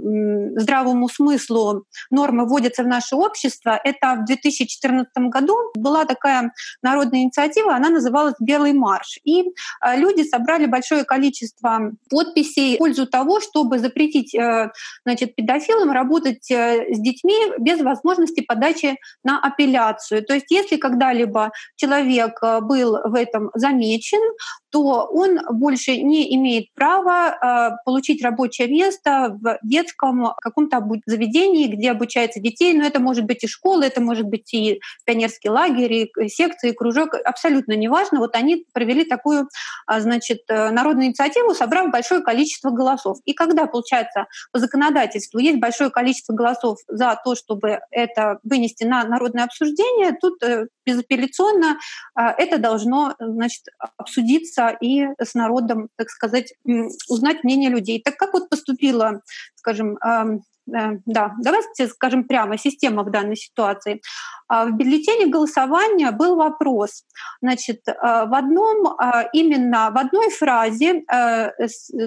здравому 0.55 1.09
смыслу 1.09 1.85
нормы 2.09 2.47
вводятся 2.47 2.83
в 2.83 2.87
наше 2.87 3.15
общество. 3.15 3.79
Это 3.83 4.15
в 4.15 4.25
2014 4.25 5.11
году 5.29 5.55
была 5.75 6.05
такая 6.05 6.51
народная 6.81 7.21
инициатива, 7.21 7.75
она 7.75 7.89
называлась 7.89 8.35
«Белый 8.39 8.73
марш». 8.73 9.19
И 9.23 9.43
э, 9.43 9.97
люди 9.97 10.23
собрали 10.23 10.65
большое 10.65 11.03
количество 11.03 11.91
подписей 12.09 12.75
в 12.75 12.79
пользу 12.79 13.05
того, 13.05 13.39
чтобы 13.39 13.79
запретить 13.79 14.35
значит, 15.05 15.35
педофилам 15.35 15.91
работать 15.91 16.51
с 16.91 16.99
детьми 16.99 17.35
без 17.59 17.81
возможности 17.81 18.41
подачи 18.41 18.97
на 19.23 19.39
апелляцию. 19.39 20.23
То 20.23 20.33
есть 20.33 20.47
если 20.49 20.77
когда-либо 20.77 21.51
человек 21.75 22.37
э, 22.41 22.59
был 22.61 22.97
в 23.03 23.15
этом 23.15 23.49
замечен, 23.53 24.21
то 24.71 25.07
он 25.11 25.39
больше 25.51 25.97
не 25.97 26.35
имеет 26.35 26.73
права 26.73 27.79
получить 27.85 28.23
рабочее 28.23 28.67
место 28.67 29.37
в 29.41 29.59
детском 29.63 30.33
каком-то 30.41 30.85
заведении, 31.05 31.67
где 31.67 31.91
обучаются 31.91 32.39
детей. 32.39 32.73
Но 32.73 32.85
это 32.85 32.99
может 32.99 33.25
быть 33.25 33.43
и 33.43 33.47
школа, 33.47 33.83
это 33.83 34.01
может 34.01 34.25
быть 34.25 34.53
и 34.53 34.79
пионерский 35.05 35.49
лагерь, 35.49 35.93
и 35.93 36.29
секция, 36.29 36.71
и 36.71 36.73
кружок, 36.73 37.15
абсолютно 37.25 37.73
неважно. 37.73 38.19
Вот 38.19 38.35
они 38.35 38.65
провели 38.73 39.05
такую, 39.05 39.49
значит, 39.87 40.41
народную 40.47 41.07
инициативу, 41.07 41.53
собрав 41.53 41.91
большое 41.91 42.21
количество 42.21 42.69
голосов. 42.69 43.17
И 43.25 43.33
когда, 43.33 43.65
получается, 43.65 44.27
по 44.51 44.59
законодательству 44.59 45.39
есть 45.39 45.59
большое 45.59 45.89
количество 45.89 46.33
голосов 46.33 46.77
за 46.87 47.19
то, 47.23 47.35
чтобы 47.35 47.79
это 47.91 48.39
вынести 48.43 48.83
на 48.83 49.03
народное 49.03 49.45
обсуждение, 49.45 50.17
тут 50.19 50.41
э, 50.43 50.67
безапелляционно 50.89 51.77
а, 52.15 52.31
это 52.31 52.57
должно 52.57 53.15
значит, 53.19 53.63
обсудиться 53.97 54.69
и 54.81 55.05
с 55.21 55.33
народом, 55.33 55.89
так 55.95 56.09
сказать, 56.09 56.53
узнать 57.07 57.43
мнение 57.43 57.69
людей. 57.69 58.01
Так 58.03 58.17
как 58.17 58.33
вот 58.33 58.49
поступила, 58.49 59.21
скажем, 59.59 59.97
Э, 60.73 60.97
да, 61.05 61.33
давайте 61.39 61.87
скажем 61.87 62.23
прямо, 62.23 62.57
система 62.57 63.03
в 63.03 63.11
данной 63.11 63.35
ситуации. 63.35 64.01
А, 64.47 64.65
в 64.65 64.71
бюллетене 64.75 65.27
голосования 65.27 66.11
был 66.11 66.35
вопрос. 66.35 67.03
Значит, 67.41 67.87
э, 67.87 67.93
в 67.93 68.33
одном, 68.33 68.95
а, 68.97 69.23
именно 69.33 69.91
в 69.91 69.97
одной 69.97 70.29
фразе 70.29 71.03
э, 71.11 71.51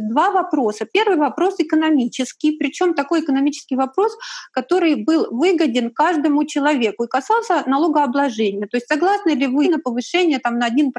два 0.00 0.30
вопроса. 0.30 0.86
Первый 0.92 1.16
вопрос 1.16 1.54
экономический, 1.58 2.56
причем 2.58 2.94
такой 2.94 3.20
экономический 3.20 3.76
вопрос, 3.76 4.16
который 4.52 4.96
был 4.96 5.28
выгоден 5.30 5.92
каждому 5.92 6.44
человеку 6.44 7.04
и 7.04 7.08
касался 7.08 7.62
налогообложения. 7.66 8.66
То 8.66 8.76
есть 8.76 8.88
согласны 8.88 9.30
ли 9.30 9.46
вы 9.46 9.68
на 9.68 9.78
повышение 9.78 10.38
там, 10.38 10.58
на 10.58 10.68
1% 10.68 10.90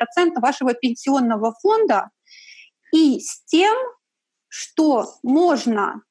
вашего 0.41 0.73
пенсионного 0.73 1.53
фонда 1.61 2.09
и 2.93 3.19
с 3.19 3.43
тем, 3.45 3.75
что 4.49 5.07
можно 5.23 6.03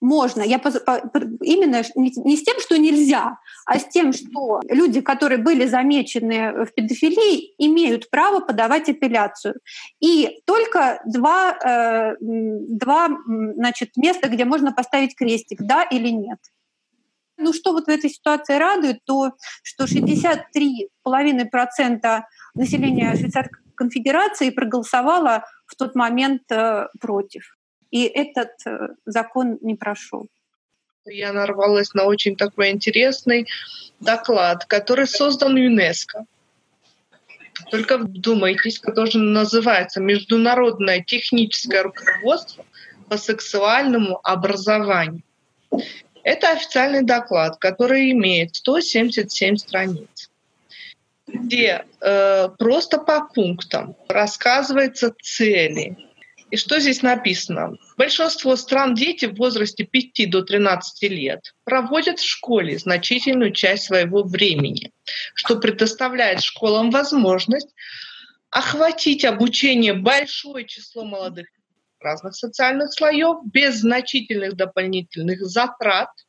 можно. 0.00 0.42
Я 0.42 0.58
по, 0.58 0.70
по, 0.70 1.00
именно 1.42 1.82
не, 1.94 2.36
с 2.36 2.42
тем, 2.42 2.58
что 2.60 2.78
нельзя, 2.78 3.38
а 3.66 3.78
с 3.78 3.86
тем, 3.88 4.12
что 4.12 4.60
люди, 4.68 5.00
которые 5.00 5.38
были 5.38 5.66
замечены 5.66 6.64
в 6.64 6.74
педофилии, 6.74 7.54
имеют 7.58 8.10
право 8.10 8.40
подавать 8.40 8.88
апелляцию. 8.88 9.54
И 10.00 10.40
только 10.46 11.00
два, 11.06 11.56
э, 11.58 12.16
два 12.20 13.08
значит, 13.56 13.96
места, 13.96 14.28
где 14.28 14.44
можно 14.44 14.72
поставить 14.72 15.16
крестик, 15.16 15.62
да 15.62 15.82
или 15.82 16.08
нет. 16.08 16.38
Ну 17.36 17.52
что 17.52 17.72
вот 17.72 17.86
в 17.86 17.88
этой 17.88 18.10
ситуации 18.10 18.54
радует, 18.54 19.04
то 19.04 19.32
что 19.62 19.84
63,5% 19.84 22.22
населения 22.54 23.14
Швейцарской 23.14 23.62
конфедерации 23.76 24.50
проголосовало 24.50 25.44
в 25.66 25.76
тот 25.76 25.94
момент 25.94 26.42
э, 26.50 26.88
против. 27.00 27.57
И 27.90 28.04
этот 28.04 28.50
э, 28.66 28.88
закон 29.06 29.58
не 29.62 29.74
прошел. 29.74 30.28
Я 31.06 31.32
нарвалась 31.32 31.94
на 31.94 32.04
очень 32.04 32.36
такой 32.36 32.70
интересный 32.70 33.48
доклад, 34.00 34.66
который 34.66 35.06
создан 35.06 35.56
ЮНЕСКО. 35.56 36.26
Только 37.70 37.98
вдумайтесь, 37.98 38.78
который 38.78 39.16
называется 39.16 40.00
«Международное 40.00 41.02
техническое 41.02 41.82
руководство 41.82 42.64
по 43.08 43.16
сексуальному 43.16 44.20
образованию». 44.22 45.22
Это 46.22 46.50
официальный 46.52 47.02
доклад, 47.02 47.56
который 47.58 48.12
имеет 48.12 48.54
177 48.54 49.56
страниц, 49.56 50.30
где 51.26 51.84
э, 52.00 52.48
просто 52.58 52.98
по 52.98 53.26
пунктам 53.34 53.96
рассказываются 54.08 55.14
цели, 55.22 55.96
и 56.50 56.56
что 56.56 56.80
здесь 56.80 57.02
написано? 57.02 57.76
Большинство 57.96 58.56
стран 58.56 58.94
дети 58.94 59.26
в 59.26 59.36
возрасте 59.36 59.84
5 59.84 60.30
до 60.30 60.42
13 60.42 61.10
лет 61.10 61.54
проводят 61.64 62.18
в 62.18 62.26
школе 62.26 62.78
значительную 62.78 63.52
часть 63.52 63.84
своего 63.84 64.22
времени, 64.22 64.92
что 65.34 65.56
предоставляет 65.56 66.42
школам 66.42 66.90
возможность 66.90 67.68
охватить 68.50 69.24
обучение 69.24 69.92
большое 69.92 70.66
число 70.66 71.04
молодых 71.04 71.48
разных 72.00 72.34
социальных 72.34 72.92
слоев 72.92 73.38
без 73.44 73.80
значительных 73.80 74.56
дополнительных 74.56 75.40
затрат– 75.42 76.08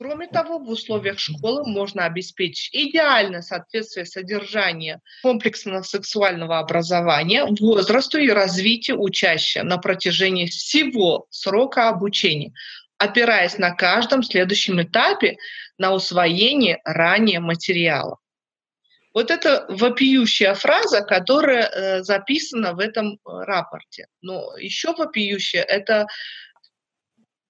Кроме 0.00 0.28
того, 0.28 0.60
в 0.60 0.68
условиях 0.68 1.18
школы 1.18 1.68
можно 1.68 2.04
обеспечить 2.04 2.70
идеальное 2.72 3.42
соответствие 3.42 4.06
содержания 4.06 5.00
комплексного 5.22 5.82
сексуального 5.82 6.60
образования 6.60 7.44
возрасту 7.44 8.18
и 8.18 8.30
развитию 8.30 9.00
учащего 9.02 9.64
на 9.64 9.78
протяжении 9.78 10.46
всего 10.46 11.26
срока 11.30 11.88
обучения, 11.88 12.52
опираясь 12.96 13.58
на 13.58 13.74
каждом 13.74 14.22
следующем 14.22 14.80
этапе 14.80 15.36
на 15.78 15.92
усвоение 15.92 16.80
ранее 16.84 17.40
материала. 17.40 18.18
Вот 19.14 19.32
это 19.32 19.66
вопиющая 19.68 20.54
фраза, 20.54 21.00
которая 21.00 21.64
э, 21.66 22.02
записана 22.04 22.72
в 22.74 22.78
этом 22.78 23.14
э, 23.14 23.16
рапорте. 23.24 24.06
Но 24.20 24.56
еще 24.58 24.94
вопиющая— 24.94 25.62
это 25.68 26.06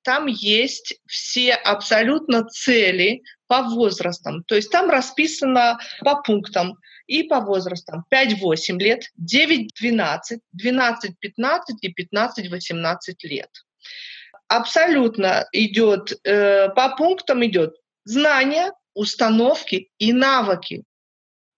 там 0.08 0.24
есть 0.24 0.94
все 1.06 1.52
абсолютно 1.52 2.42
цели 2.46 3.20
по 3.46 3.60
возрастам. 3.60 4.42
То 4.44 4.54
есть 4.54 4.70
там 4.70 4.88
расписано 4.88 5.78
по 6.00 6.22
пунктам 6.22 6.78
и 7.06 7.24
по 7.24 7.40
возрастам 7.40 8.06
5-8 8.10 8.78
лет, 8.78 9.02
9-12, 9.20 10.38
12-15 10.56 11.60
и 11.82 11.92
15-18 11.92 12.96
лет. 13.24 13.50
Абсолютно 14.48 15.46
идет, 15.52 16.18
э, 16.24 16.70
по 16.70 16.96
пунктам 16.96 17.44
идет 17.44 17.76
знания, 18.04 18.72
установки 18.94 19.90
и 19.98 20.14
навыки. 20.14 20.84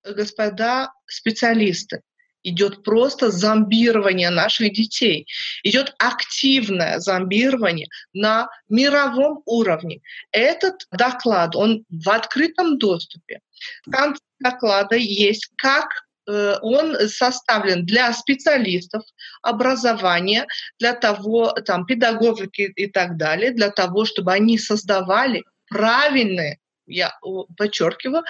Господа 0.03 0.93
специалисты, 1.07 2.03
идет 2.43 2.83
просто 2.83 3.31
зомбирование 3.31 4.31
наших 4.31 4.73
детей, 4.73 5.27
идет 5.63 5.95
активное 5.99 6.99
зомбирование 6.99 7.89
на 8.13 8.49
мировом 8.69 9.43
уровне. 9.45 10.01
Этот 10.33 10.87
доклад, 10.91 11.55
он 11.57 11.85
в 11.91 12.09
открытом 12.09 12.79
доступе. 12.79 13.41
В 13.87 13.91
конце 13.91 14.21
доклада 14.39 14.97
есть, 14.97 15.51
как 15.57 15.89
э, 16.27 16.57
он 16.63 16.97
составлен 17.09 17.85
для 17.85 18.13
специалистов 18.13 19.03
образования, 19.43 20.47
для 20.79 20.95
того, 20.95 21.53
там, 21.67 21.85
педагогики 21.85 22.63
и 22.63 22.87
так 22.87 23.17
далее, 23.17 23.53
для 23.53 23.71
того, 23.71 24.05
чтобы 24.05 24.33
они 24.33 24.59
создавали 24.59 25.45
правильные, 25.69 26.59
я 26.91 27.13
подчеркиваю, 27.57 28.25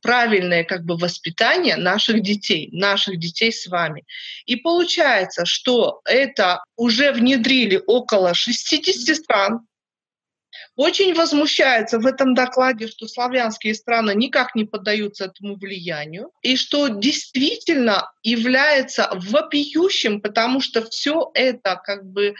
правильное 0.00 0.64
как 0.64 0.84
бы 0.84 0.96
воспитание 0.96 1.76
наших 1.76 2.22
детей, 2.22 2.68
наших 2.72 3.18
детей 3.18 3.52
с 3.52 3.66
вами. 3.66 4.04
И 4.46 4.56
получается, 4.56 5.44
что 5.44 6.00
это 6.04 6.62
уже 6.76 7.12
внедрили 7.12 7.82
около 7.86 8.34
60 8.34 9.16
стран, 9.16 9.66
очень 10.76 11.14
возмущается 11.14 11.98
в 11.98 12.06
этом 12.06 12.34
докладе, 12.34 12.88
что 12.88 13.06
славянские 13.06 13.74
страны 13.74 14.14
никак 14.14 14.54
не 14.54 14.64
поддаются 14.64 15.26
этому 15.26 15.56
влиянию, 15.56 16.30
и 16.42 16.56
что 16.56 16.88
действительно 16.88 18.10
является 18.22 19.10
вопиющим, 19.14 20.20
потому 20.20 20.60
что 20.60 20.82
все 20.88 21.30
это 21.34 21.80
как 21.82 22.04
бы 22.06 22.34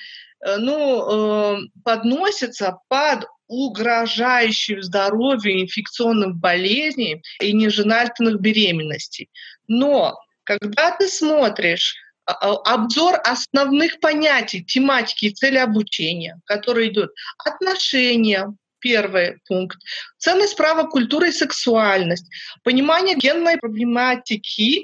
э, 0.44 0.57
ну, 0.57 1.57
э, 1.57 1.58
подносится 1.84 2.78
под 2.89 3.26
угрожающим 3.53 4.83
здоровью 4.83 5.61
инфекционных 5.61 6.37
болезней 6.37 7.23
и 7.41 7.53
неженательных 7.53 8.41
беременностей. 8.41 9.29
Но 9.69 10.19
когда 10.45 10.91
ты 10.93 11.07
смотришь 11.09 11.97
а, 12.25 12.33
а, 12.33 12.75
обзор 12.75 13.21
основных 13.25 14.01
понятий, 14.01 14.65
тематики 14.65 15.27
и 15.27 15.35
цели 15.35 15.59
обучения, 15.59 16.41
который 16.47 16.89
идет 16.89 17.11
отношения, 17.45 18.55
первый 18.79 19.39
пункт, 19.47 19.79
ценность 20.19 20.57
права, 20.57 20.85
культура 20.85 21.29
и 21.29 21.33
сексуальность, 21.33 22.27
понимание 22.65 23.17
генной 23.17 23.59
проблематики 23.59 24.83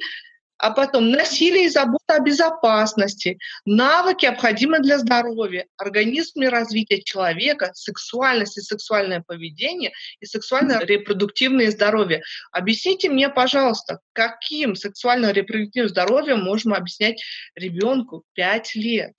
а 0.59 0.71
потом 0.71 1.11
насилие 1.11 1.65
и 1.65 1.69
забота 1.69 2.17
о 2.17 2.21
безопасности, 2.21 3.39
навыки, 3.65 4.27
необходимые 4.27 4.83
для 4.83 4.99
здоровья, 4.99 5.67
организм 5.77 6.43
и 6.43 6.47
развития 6.47 7.03
человека, 7.03 7.71
сексуальность 7.75 8.59
и 8.59 8.61
сексуальное 8.61 9.23
поведение 9.27 9.93
и 10.21 10.27
сексуально-репродуктивное 10.27 11.71
здоровье. 11.71 12.23
Объясните 12.53 13.09
мне, 13.09 13.29
пожалуйста, 13.29 14.01
каким 14.13 14.75
сексуально-репродуктивным 14.75 15.89
здоровьем 15.89 16.41
можем 16.41 16.75
объяснять 16.75 17.23
ребенку 17.55 18.25
5 18.35 18.75
лет? 18.75 19.15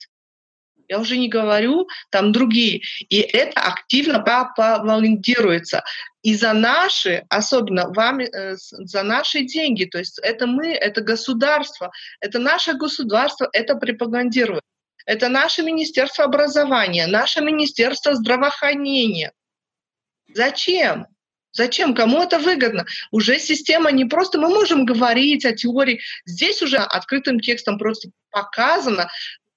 Я 0.90 0.98
уже 0.98 1.16
не 1.16 1.28
говорю 1.28 1.88
там 2.10 2.32
другие. 2.32 2.82
И 3.08 3.20
это 3.20 3.60
активно 3.60 4.24
волонтируется. 4.56 5.84
И 6.22 6.34
за 6.34 6.52
наши, 6.52 7.24
особенно 7.28 7.92
вами, 7.92 8.24
э, 8.24 8.56
за 8.56 9.04
наши 9.04 9.44
деньги, 9.44 9.84
то 9.84 9.98
есть 9.98 10.18
это 10.18 10.48
мы, 10.48 10.72
это 10.72 11.00
государство, 11.00 11.92
это 12.20 12.40
наше 12.40 12.74
государство, 12.74 13.48
это 13.52 13.76
пропагандирует. 13.76 14.64
Это 15.06 15.28
наше 15.28 15.62
Министерство 15.62 16.24
образования, 16.24 17.06
наше 17.06 17.40
Министерство 17.40 18.14
здравоохранения. 18.16 19.30
Зачем? 20.34 21.06
Зачем? 21.52 21.94
Кому 21.94 22.22
это 22.22 22.40
выгодно? 22.40 22.84
Уже 23.12 23.38
система 23.38 23.92
не 23.92 24.04
просто... 24.04 24.38
Мы 24.38 24.48
можем 24.48 24.84
говорить 24.84 25.44
о 25.44 25.52
теории. 25.52 26.00
Здесь 26.24 26.62
уже 26.62 26.78
открытым 26.78 27.38
текстом 27.40 27.78
просто 27.78 28.10
показано, 28.30 29.08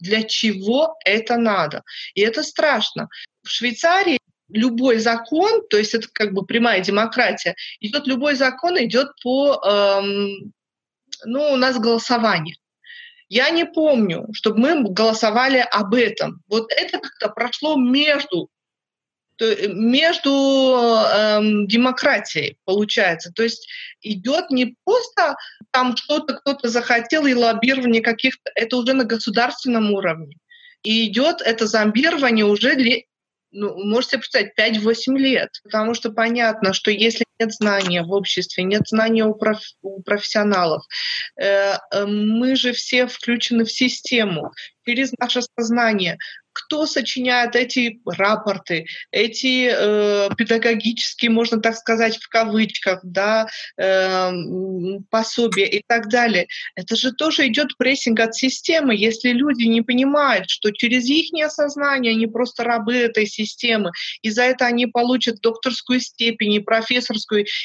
для 0.03 0.23
чего 0.23 0.95
это 1.05 1.37
надо. 1.37 1.83
И 2.13 2.21
это 2.21 2.43
страшно. 2.43 3.07
В 3.41 3.49
Швейцарии 3.49 4.19
любой 4.49 4.99
закон, 4.99 5.65
то 5.69 5.77
есть 5.77 5.93
это 5.93 6.07
как 6.13 6.33
бы 6.33 6.45
прямая 6.45 6.81
демократия, 6.81 7.55
идет 7.79 8.05
любой 8.05 8.35
закон 8.35 8.77
идет 8.77 9.07
по, 9.23 9.61
эм, 9.65 10.53
ну, 11.23 11.53
у 11.53 11.55
нас 11.55 11.79
голосование. 11.79 12.55
Я 13.29 13.49
не 13.49 13.65
помню, 13.65 14.27
чтобы 14.33 14.59
мы 14.59 14.83
голосовали 14.83 15.57
об 15.57 15.95
этом. 15.95 16.41
Вот 16.47 16.71
это 16.71 16.99
как-то 16.99 17.29
прошло 17.29 17.77
между 17.77 18.49
между 19.39 20.75
эм, 21.11 21.67
демократией 21.67 22.57
получается. 22.65 23.31
То 23.33 23.43
есть 23.43 23.67
идет 24.01 24.49
не 24.49 24.75
просто 24.85 25.35
там 25.71 25.97
что-то 25.97 26.35
кто-то 26.35 26.69
захотел 26.69 27.25
и 27.25 27.33
лоббирование 27.33 28.01
каких-то, 28.01 28.51
это 28.55 28.77
уже 28.77 28.93
на 28.93 29.05
государственном 29.05 29.91
уровне. 29.91 30.37
И 30.83 31.07
идет 31.07 31.41
это 31.41 31.65
зомбирование 31.65 32.45
уже 32.45 32.75
ну, 33.53 33.75
можете 33.83 34.17
представить, 34.17 34.53
5-8 34.57 35.17
лет. 35.17 35.49
Потому 35.63 35.93
что 35.93 36.11
понятно, 36.11 36.73
что 36.73 36.91
если 36.91 37.23
нет 37.39 37.53
знания 37.53 38.03
в 38.03 38.11
обществе, 38.11 38.63
нет 38.63 38.83
знания 38.87 39.25
у, 39.25 39.33
проф, 39.33 39.59
у 39.81 40.01
профессионалов, 40.01 40.83
э, 41.39 41.77
э, 41.91 42.05
мы 42.05 42.55
же 42.55 42.73
все 42.73 43.07
включены 43.07 43.65
в 43.65 43.71
систему 43.71 44.51
через 44.85 45.13
наше 45.19 45.41
сознание 45.57 46.17
кто 46.53 46.85
сочиняет 46.85 47.55
эти 47.55 47.99
рапорты, 48.05 48.85
эти 49.11 49.69
э, 49.71 50.29
педагогические, 50.37 51.31
можно 51.31 51.59
так 51.59 51.75
сказать, 51.75 52.17
в 52.17 52.29
кавычках, 52.29 52.99
да, 53.03 53.47
э, 53.77 54.31
пособия 55.09 55.65
и 55.65 55.83
так 55.85 56.09
далее. 56.09 56.47
Это 56.75 56.95
же 56.95 57.11
тоже 57.11 57.47
идет 57.47 57.75
прессинг 57.77 58.19
от 58.19 58.35
системы. 58.35 58.95
Если 58.95 59.29
люди 59.29 59.63
не 59.63 59.81
понимают, 59.81 60.49
что 60.49 60.71
через 60.71 61.05
их 61.05 61.23
осознание 61.43 62.11
они 62.11 62.27
просто 62.27 62.63
рабы 62.63 62.95
этой 62.95 63.25
системы, 63.25 63.91
и 64.21 64.29
за 64.29 64.43
это 64.43 64.65
они 64.65 64.85
получат 64.85 65.39
докторскую 65.41 65.99
степень 65.99 66.53
и 66.53 66.59
профессорскую, 66.59 67.22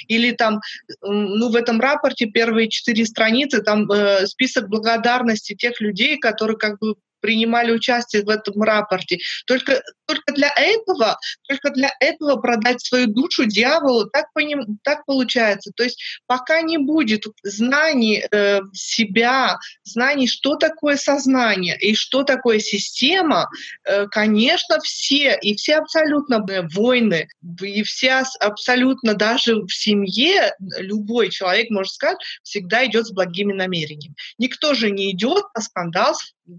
или 0.08 0.32
там, 0.32 0.60
ну, 1.02 1.50
в 1.50 1.56
этом 1.56 1.80
рапорте 1.80 2.26
первые 2.26 2.68
четыре 2.68 3.04
страницы, 3.04 3.62
там 3.62 3.90
э, 3.90 4.26
список 4.26 4.68
благодарности 4.68 5.54
тех 5.54 5.80
людей, 5.80 6.18
которые 6.18 6.56
как 6.56 6.78
бы 6.78 6.94
принимали 7.20 7.72
участие 7.72 8.22
в 8.22 8.28
этом 8.28 8.60
рапорте. 8.62 9.18
Только, 9.46 9.82
только 10.06 10.32
для 10.32 10.52
этого, 10.56 11.18
только 11.46 11.70
для 11.70 11.90
этого 12.00 12.36
продать 12.36 12.84
свою 12.84 13.06
душу 13.06 13.44
дьяволу, 13.44 14.06
так, 14.06 14.26
поним, 14.32 14.78
так 14.82 15.04
получается. 15.06 15.70
То 15.74 15.84
есть 15.84 16.00
пока 16.26 16.60
не 16.62 16.78
будет 16.78 17.24
знаний 17.42 18.24
э, 18.30 18.60
себя, 18.72 19.58
знаний, 19.84 20.26
что 20.26 20.56
такое 20.56 20.96
сознание 20.96 21.76
и 21.78 21.94
что 21.94 22.22
такое 22.22 22.58
система, 22.58 23.48
э, 23.84 24.06
конечно, 24.06 24.80
все, 24.80 25.38
и 25.40 25.54
все 25.56 25.76
абсолютно 25.76 26.44
войны, 26.74 27.28
и 27.60 27.82
все 27.82 28.22
абсолютно 28.40 29.14
даже 29.14 29.56
в 29.56 29.70
семье 29.70 30.54
любой 30.78 31.30
человек, 31.30 31.70
может 31.70 31.92
сказать, 31.92 32.18
всегда 32.42 32.86
идет 32.86 33.06
с 33.06 33.12
благими 33.12 33.52
намерениями. 33.52 34.14
Никто 34.38 34.74
же 34.74 34.90
не 34.90 35.12
идет 35.12 35.44
на 35.54 35.60
скандал 35.60 36.14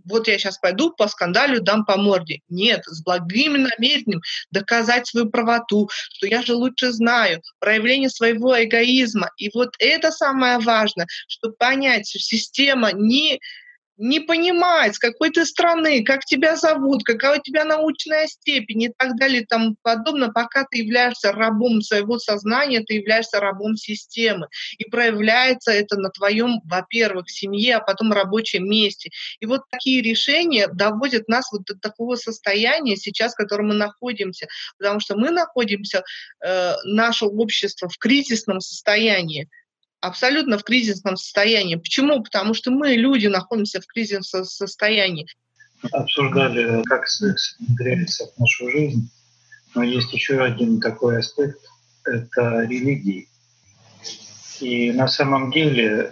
вот 0.05 0.27
я 0.27 0.37
сейчас 0.37 0.48
пойду 0.57 0.91
по 0.91 1.07
скандалю, 1.07 1.61
дам 1.61 1.85
по 1.85 1.97
морде. 1.97 2.41
Нет, 2.49 2.81
с 2.85 3.03
благим 3.03 3.53
намерением 3.53 4.21
доказать 4.51 5.07
свою 5.07 5.29
правоту, 5.29 5.89
что 5.91 6.27
я 6.27 6.41
же 6.41 6.55
лучше 6.55 6.91
знаю, 6.91 7.41
проявление 7.59 8.09
своего 8.09 8.61
эгоизма. 8.61 9.29
И 9.37 9.49
вот 9.53 9.75
это 9.79 10.11
самое 10.11 10.59
важное, 10.59 11.07
чтобы 11.27 11.55
понять, 11.55 12.09
что 12.09 12.19
система 12.19 12.91
не 12.91 13.39
не 13.99 14.21
понимает, 14.21 14.95
с 14.95 14.99
какой 14.99 15.29
ты 15.29 15.45
страны, 15.45 16.03
как 16.05 16.23
тебя 16.23 16.55
зовут, 16.55 17.03
какая 17.03 17.39
у 17.39 17.41
тебя 17.41 17.65
научная 17.65 18.27
степень 18.27 18.83
и 18.83 18.93
так 18.97 19.17
далее 19.17 19.41
и 19.41 19.45
тому 19.45 19.75
подобное, 19.81 20.29
пока 20.29 20.65
ты 20.65 20.77
являешься 20.79 21.33
рабом 21.33 21.81
своего 21.81 22.17
сознания, 22.17 22.79
ты 22.79 22.93
являешься 22.93 23.41
рабом 23.41 23.75
системы. 23.75 24.47
И 24.77 24.85
проявляется 24.85 25.71
это 25.71 25.97
на 25.97 26.09
твоем, 26.09 26.61
во-первых, 26.63 27.29
семье, 27.29 27.75
а 27.75 27.79
потом 27.81 28.13
рабочем 28.13 28.69
месте. 28.69 29.09
И 29.41 29.45
вот 29.45 29.63
такие 29.69 30.01
решения 30.01 30.67
доводят 30.67 31.27
нас 31.27 31.51
вот 31.51 31.65
до 31.65 31.77
такого 31.77 32.15
состояния 32.15 32.95
сейчас, 32.95 33.33
в 33.33 33.37
котором 33.37 33.67
мы 33.67 33.73
находимся. 33.73 34.47
Потому 34.77 35.01
что 35.01 35.17
мы 35.17 35.29
находимся, 35.31 36.03
э, 36.41 36.73
наше 36.85 37.25
общество 37.25 37.89
в 37.89 37.97
кризисном 37.97 38.61
состоянии 38.61 39.49
абсолютно 40.01 40.57
в 40.57 40.63
кризисном 40.63 41.17
состоянии. 41.17 41.75
Почему? 41.75 42.23
Потому 42.23 42.53
что 42.53 42.71
мы, 42.71 42.93
люди, 42.93 43.27
находимся 43.27 43.81
в 43.81 43.87
кризисном 43.87 44.45
состоянии. 44.45 45.27
Обсуждали, 45.91 46.83
как 46.83 47.07
секс 47.07 47.55
внедряется 47.59 48.25
в 48.25 48.39
нашу 48.39 48.69
жизнь. 48.69 49.09
Но 49.75 49.83
есть 49.83 50.11
еще 50.13 50.41
один 50.41 50.79
такой 50.79 51.19
аспект— 51.19 51.59
это 52.05 52.61
религии. 52.63 53.29
И 54.59 54.91
на 54.91 55.07
самом 55.07 55.51
деле 55.51 56.11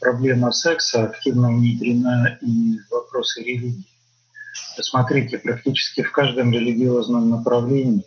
проблема 0.00 0.52
секса 0.52 1.04
активно 1.04 1.48
внедрена 1.48 2.38
и 2.40 2.78
в 2.78 2.90
вопросы 2.90 3.42
религии. 3.42 3.84
Посмотрите, 4.76 5.38
практически 5.38 6.02
в 6.02 6.12
каждом 6.12 6.52
религиозном 6.52 7.30
направлении 7.30 8.04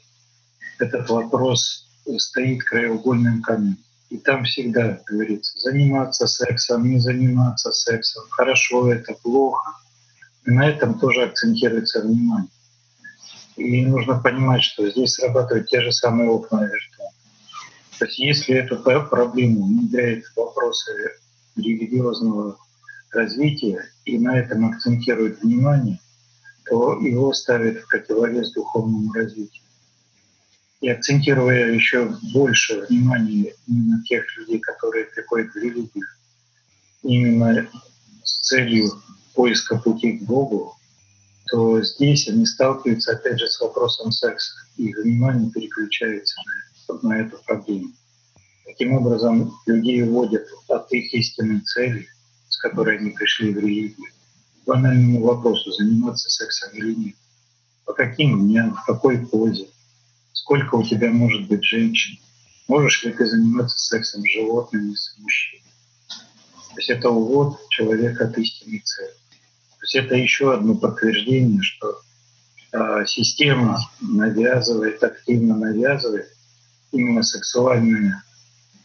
этот 0.80 1.10
вопрос 1.10 1.88
стоит 2.18 2.64
краеугольным 2.64 3.42
камнем. 3.42 3.78
И 4.14 4.20
там 4.20 4.44
всегда 4.44 5.00
говорится, 5.08 5.58
заниматься 5.58 6.28
сексом, 6.28 6.88
не 6.88 7.00
заниматься 7.00 7.72
сексом, 7.72 8.24
хорошо 8.30 8.94
это, 8.94 9.16
плохо. 9.16 9.72
И 10.46 10.52
на 10.52 10.70
этом 10.70 11.00
тоже 11.00 11.24
акцентируется 11.24 12.02
внимание. 12.02 12.52
И 13.56 13.84
нужно 13.84 14.22
понимать, 14.22 14.62
что 14.62 14.88
здесь 14.88 15.16
срабатывают 15.16 15.68
те 15.68 15.82
же 15.82 15.92
самые 15.92 16.30
окна 16.30 16.64
виртуально. 16.64 17.18
То 17.98 18.06
есть 18.06 18.20
если 18.20 18.56
эту 18.56 18.78
проблему 18.78 19.66
внедряет 19.66 20.26
вопросы 20.36 20.92
религиозного 21.56 22.58
развития 23.10 23.84
и 24.06 24.20
на 24.20 24.38
этом 24.38 24.68
акцентирует 24.68 25.42
внимание, 25.42 26.00
то 26.70 27.00
его 27.00 27.34
ставит 27.34 27.82
в 27.82 27.88
противовес 27.88 28.52
духовному 28.52 29.12
развитию 29.12 29.63
и 30.84 30.90
акцентируя 30.90 31.72
еще 31.72 32.14
больше 32.34 32.86
внимания 32.90 33.54
именно 33.68 34.04
тех 34.04 34.26
людей, 34.36 34.60
которые 34.60 35.06
приходят 35.06 35.54
в 35.54 35.56
религию, 35.56 36.06
именно 37.04 37.70
с 38.22 38.42
целью 38.42 38.92
поиска 39.34 39.78
пути 39.78 40.18
к 40.18 40.24
Богу, 40.24 40.76
то 41.50 41.82
здесь 41.82 42.28
они 42.28 42.46
сталкиваются 42.46 43.14
опять 43.14 43.40
же 43.40 43.48
с 43.48 43.62
вопросом 43.62 44.12
секса, 44.12 44.52
их 44.76 44.98
внимание 44.98 45.50
переключается 45.52 46.36
на, 46.90 47.10
на 47.10 47.14
эту 47.22 47.38
проблему. 47.46 47.94
Таким 48.66 48.92
образом, 48.92 49.54
людей 49.66 50.04
уводят 50.04 50.46
от 50.68 50.92
их 50.92 51.14
истинной 51.14 51.62
цели, 51.62 52.10
с 52.50 52.58
которой 52.58 52.98
они 52.98 53.12
пришли 53.12 53.54
в 53.54 53.58
религию, 53.58 54.12
к 54.64 54.68
банальному 54.68 55.22
вопросу, 55.22 55.72
заниматься 55.72 56.30
сексом 56.30 56.72
или 56.74 56.94
нет. 56.94 57.16
По 57.86 57.94
каким 57.94 58.50
дням, 58.50 58.76
в 58.76 58.86
какой 58.86 59.26
позе, 59.26 59.70
сколько 60.34 60.76
у 60.76 60.84
тебя 60.84 61.12
может 61.12 61.48
быть 61.48 61.64
женщин, 61.64 62.20
можешь 62.68 63.04
ли 63.04 63.14
ты 63.14 63.26
заниматься 63.26 63.78
сексом 63.80 64.24
с 64.24 64.32
животными, 64.32 64.94
с 64.94 65.16
мужчиной. 65.20 65.64
То 66.10 66.78
есть 66.78 66.90
это 66.90 67.10
увод 67.10 67.60
человека 67.70 68.26
от 68.26 68.38
истинной 68.38 68.80
цели. 68.80 69.14
То 69.80 69.84
есть 69.84 69.96
это 69.96 70.16
еще 70.16 70.54
одно 70.54 70.76
подтверждение, 70.76 71.62
что 71.62 72.00
э, 72.72 73.06
система 73.06 73.80
навязывает, 74.02 75.04
активно 75.04 75.56
навязывает 75.56 76.36
именно 76.92 77.22
сексуальные 77.22 78.22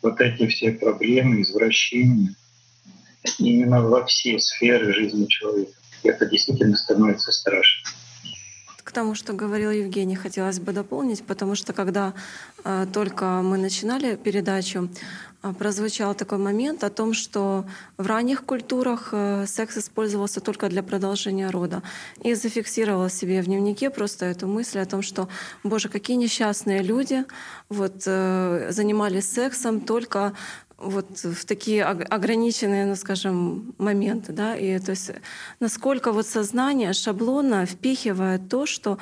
вот 0.03 0.21
эти 0.21 0.47
все 0.47 0.73
проблемы, 0.73 1.43
извращения 1.43 2.35
именно 3.39 3.83
во 3.83 4.05
все 4.05 4.39
сферы 4.39 4.93
жизни 4.93 5.27
человека. 5.27 5.73
И 6.03 6.09
это 6.09 6.27
действительно 6.27 6.77
становится 6.77 7.33
страшно 7.33 7.91
К 8.89 8.93
тому, 8.93 9.15
что 9.15 9.35
говорил 9.35 9.71
Евгений, 9.71 10.17
хотелось 10.17 10.61
бы 10.61 10.73
дополнить, 10.73 11.23
потому 11.23 11.55
что 11.55 11.75
когда 11.75 12.15
э, 12.65 12.87
только 12.91 13.43
мы 13.43 13.59
начинали 13.59 14.17
передачу, 14.17 14.89
э, 15.43 15.53
прозвучал 15.53 16.15
такой 16.15 16.39
момент 16.39 16.83
о 16.83 16.89
том, 16.89 17.13
что 17.13 17.67
в 17.99 18.07
ранних 18.07 18.45
культурах 18.45 19.11
э, 19.13 19.45
секс 19.47 19.77
использовался 19.77 20.41
только 20.41 20.71
для 20.71 20.83
продолжения 20.83 21.51
рода. 21.51 21.83
И 22.23 22.33
зафиксировала 22.33 23.11
себе 23.11 23.43
в 23.43 23.45
дневнике 23.45 23.91
просто 23.91 24.25
эту 24.25 24.47
мысль 24.47 24.79
о 24.79 24.87
том, 24.87 25.03
что, 25.03 25.29
боже, 25.65 25.91
какие 25.91 26.17
несчастные 26.17 26.83
люди 26.83 27.27
вот, 27.69 28.05
э, 28.07 28.69
занимались 28.71 29.31
сексом 29.31 29.83
только 29.83 30.33
вот 30.79 31.25
в 31.25 31.45
такие 31.45 31.85
ограниченные, 31.85 32.87
ну, 32.87 32.95
скажем, 32.95 33.75
моменты, 33.79 34.33
да, 34.33 34.57
и 34.57 34.79
то 34.79 34.93
есть 34.93 35.11
насколько 35.61 36.13
вот 36.13 36.27
сознание 36.27 36.93
шаблонно 36.93 37.67
впихивает 37.67 38.49
то, 38.49 38.65
что 38.65 38.99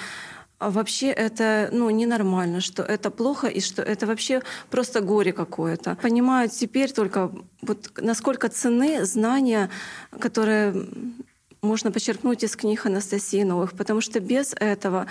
вообще 0.58 1.08
это 1.08 1.68
ну, 1.72 1.90
ненормально, 1.90 2.62
что 2.62 2.82
это 2.82 3.10
плохо 3.10 3.46
и 3.46 3.60
что 3.60 3.82
это 3.82 4.06
вообще 4.06 4.42
просто 4.70 5.02
горе 5.02 5.32
какое-то. 5.32 5.96
Понимают 5.96 6.52
теперь 6.52 6.92
только 6.92 7.30
вот 7.60 7.92
насколько 7.98 8.48
цены 8.48 9.05
знания, 9.05 9.68
которые 10.18 10.88
можно 11.60 11.90
подчеркнуть 11.90 12.42
из 12.42 12.56
книг 12.56 12.86
Анастасии 12.86 13.42
Новых, 13.42 13.72
потому 13.72 14.00
что 14.00 14.20
без 14.20 14.55
этого 14.55 15.06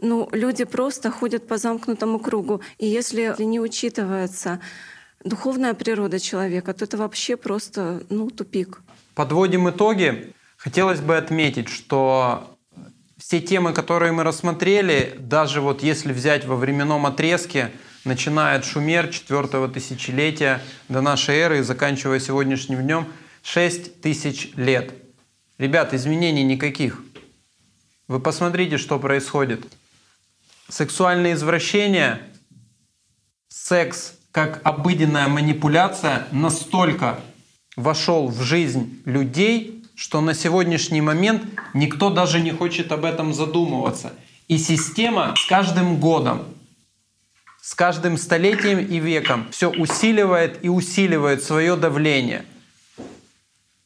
ну, 0.00 0.28
люди 0.32 0.64
просто 0.64 1.10
ходят 1.10 1.46
по 1.46 1.58
замкнутому 1.58 2.18
кругу. 2.18 2.60
И 2.78 2.86
если 2.86 3.34
не 3.38 3.60
учитывается 3.60 4.60
духовная 5.28 5.74
природа 5.74 6.18
человека, 6.18 6.74
то 6.74 6.84
это 6.84 6.96
вообще 6.96 7.36
просто 7.36 8.02
ну, 8.10 8.30
тупик. 8.30 8.80
Подводим 9.14 9.68
итоги. 9.68 10.32
Хотелось 10.56 11.00
бы 11.00 11.16
отметить, 11.16 11.68
что 11.68 12.56
все 13.16 13.40
темы, 13.40 13.72
которые 13.72 14.12
мы 14.12 14.24
рассмотрели, 14.24 15.16
даже 15.18 15.60
вот 15.60 15.82
если 15.82 16.12
взять 16.12 16.44
во 16.44 16.56
временном 16.56 17.06
отрезке, 17.06 17.70
начиная 18.04 18.58
от 18.58 18.64
Шумер 18.64 19.08
4 19.08 19.68
тысячелетия 19.68 20.60
до 20.88 21.00
нашей 21.00 21.36
эры 21.36 21.58
и 21.58 21.62
заканчивая 21.62 22.20
сегодняшним 22.20 22.82
днем, 22.82 23.06
6 23.42 24.00
тысяч 24.00 24.50
лет. 24.56 24.94
Ребят, 25.58 25.94
изменений 25.94 26.44
никаких. 26.44 27.02
Вы 28.06 28.20
посмотрите, 28.20 28.78
что 28.78 28.98
происходит. 28.98 29.66
Сексуальные 30.68 31.34
извращения, 31.34 32.20
секс 33.48 34.17
как 34.32 34.60
обыденная 34.64 35.28
манипуляция 35.28 36.26
настолько 36.32 37.20
вошел 37.76 38.28
в 38.28 38.42
жизнь 38.42 39.00
людей, 39.04 39.84
что 39.94 40.20
на 40.20 40.34
сегодняшний 40.34 41.00
момент 41.00 41.44
никто 41.74 42.10
даже 42.10 42.40
не 42.40 42.52
хочет 42.52 42.92
об 42.92 43.04
этом 43.04 43.34
задумываться. 43.34 44.12
И 44.46 44.58
система 44.58 45.34
с 45.36 45.46
каждым 45.46 45.98
годом, 45.98 46.44
с 47.60 47.74
каждым 47.74 48.16
столетием 48.16 48.78
и 48.78 48.98
веком 48.98 49.48
все 49.50 49.70
усиливает 49.70 50.64
и 50.64 50.68
усиливает 50.68 51.42
свое 51.42 51.76
давление. 51.76 52.44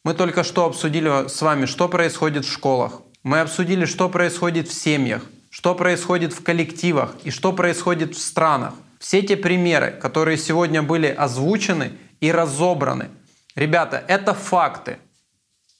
Мы 0.04 0.14
только 0.14 0.44
что 0.44 0.66
обсудили 0.66 1.28
с 1.28 1.40
вами, 1.42 1.66
что 1.66 1.88
происходит 1.88 2.44
в 2.44 2.52
школах. 2.52 3.02
Мы 3.22 3.40
обсудили, 3.40 3.84
что 3.84 4.08
происходит 4.08 4.68
в 4.68 4.74
семьях, 4.74 5.24
что 5.50 5.74
происходит 5.74 6.32
в 6.32 6.42
коллективах 6.42 7.14
и 7.24 7.30
что 7.30 7.52
происходит 7.52 8.16
в 8.16 8.20
странах. 8.20 8.74
Все 9.02 9.20
те 9.20 9.36
примеры, 9.36 9.90
которые 9.90 10.38
сегодня 10.38 10.80
были 10.80 11.08
озвучены 11.08 11.90
и 12.20 12.30
разобраны, 12.30 13.10
ребята, 13.56 14.04
это 14.06 14.32
факты. 14.32 14.98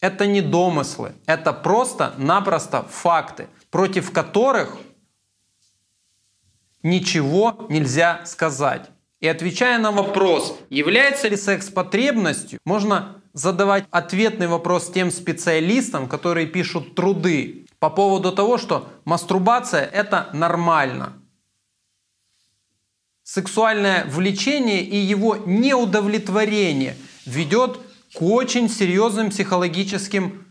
Это 0.01 0.27
не 0.27 0.41
домыслы, 0.41 1.13
это 1.27 1.53
просто-напросто 1.53 2.83
факты, 2.83 3.47
против 3.71 4.11
которых 4.11 4.77
ничего 6.83 7.65
нельзя 7.69 8.23
сказать. 8.25 8.91
И 9.21 9.29
отвечая 9.29 9.79
на 9.79 9.93
вопрос, 9.93 10.59
является 10.69 11.29
ли 11.29 11.37
секс 11.37 11.71
потребностью, 11.71 12.59
можно 12.65 13.23
задавать 13.35 13.85
ответный 13.93 14.49
вопрос 14.49 14.91
тем 14.91 15.13
специалистам, 15.13 16.09
которые 16.09 16.49
пишут 16.49 16.97
труды 16.97 17.67
по 17.79 17.89
поводу 17.89 18.33
того, 18.33 18.59
что 18.59 18.89
мастурбация 19.05 19.85
это 19.85 20.29
нормально 20.33 21.22
сексуальное 23.33 24.05
влечение 24.05 24.83
и 24.83 24.95
его 24.95 25.37
неудовлетворение 25.37 26.99
ведет 27.25 27.81
к 28.15 28.21
очень 28.21 28.69
серьезным 28.69 29.31
психологическим 29.31 30.47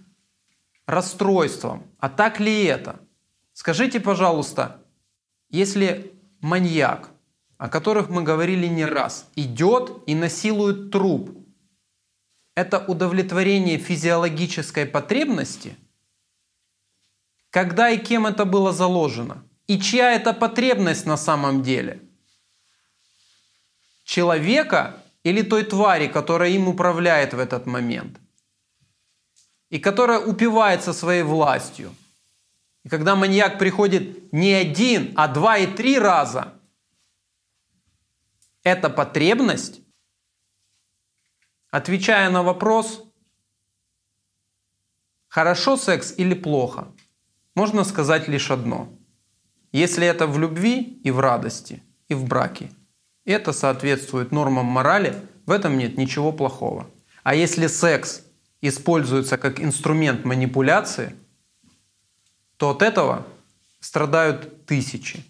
расстройствам. 0.87 1.83
А 1.99 2.09
так 2.09 2.39
ли 2.39 2.63
это? 2.63 2.99
Скажите, 3.53 3.99
пожалуйста, 3.99 4.83
если 5.51 6.11
маньяк, 6.39 7.11
о 7.59 7.69
которых 7.69 8.09
мы 8.09 8.23
говорили 8.23 8.65
не 8.65 8.85
раз, 8.85 9.27
идет 9.35 10.01
и 10.07 10.15
насилует 10.15 10.89
труп, 10.89 11.37
это 12.55 12.79
удовлетворение 12.79 13.77
физиологической 13.77 14.87
потребности? 14.87 15.75
Когда 17.51 17.91
и 17.91 17.99
кем 17.99 18.25
это 18.25 18.43
было 18.43 18.73
заложено? 18.73 19.43
И 19.67 19.79
чья 19.79 20.13
это 20.13 20.33
потребность 20.33 21.05
на 21.05 21.15
самом 21.15 21.61
деле– 21.61 22.01
человека 24.11 25.01
или 25.23 25.41
той 25.41 25.63
твари, 25.63 26.07
которая 26.07 26.49
им 26.49 26.67
управляет 26.67 27.33
в 27.33 27.39
этот 27.39 27.65
момент. 27.65 28.19
И 29.69 29.79
которая 29.79 30.19
упивается 30.19 30.93
своей 30.93 31.23
властью. 31.23 31.95
И 32.83 32.89
когда 32.89 33.15
маньяк 33.15 33.57
приходит 33.57 34.33
не 34.33 34.51
один, 34.51 35.13
а 35.15 35.27
два 35.27 35.57
и 35.57 35.67
три 35.67 35.99
раза, 35.99 36.53
это 38.63 38.89
потребность, 38.89 39.81
отвечая 41.69 42.29
на 42.29 42.43
вопрос, 42.43 43.03
хорошо 45.29 45.77
секс 45.77 46.13
или 46.19 46.33
плохо, 46.33 46.91
можно 47.55 47.85
сказать 47.85 48.27
лишь 48.27 48.51
одно. 48.51 48.89
Если 49.71 50.05
это 50.05 50.27
в 50.27 50.37
любви 50.37 50.99
и 51.05 51.11
в 51.11 51.19
радости, 51.19 51.81
и 52.09 52.13
в 52.13 52.25
браке– 52.25 52.69
это 53.25 53.53
соответствует 53.53 54.31
нормам 54.31 54.65
морали, 54.65 55.15
в 55.45 55.51
этом 55.51 55.77
нет 55.77 55.97
ничего 55.97 56.31
плохого. 56.31 56.87
А 57.23 57.35
если 57.35 57.67
секс 57.67 58.23
используется 58.61 59.37
как 59.37 59.59
инструмент 59.59 60.25
манипуляции, 60.25 61.15
то 62.57 62.71
от 62.71 62.81
этого 62.81 63.25
страдают 63.79 64.65
тысячи, 64.65 65.23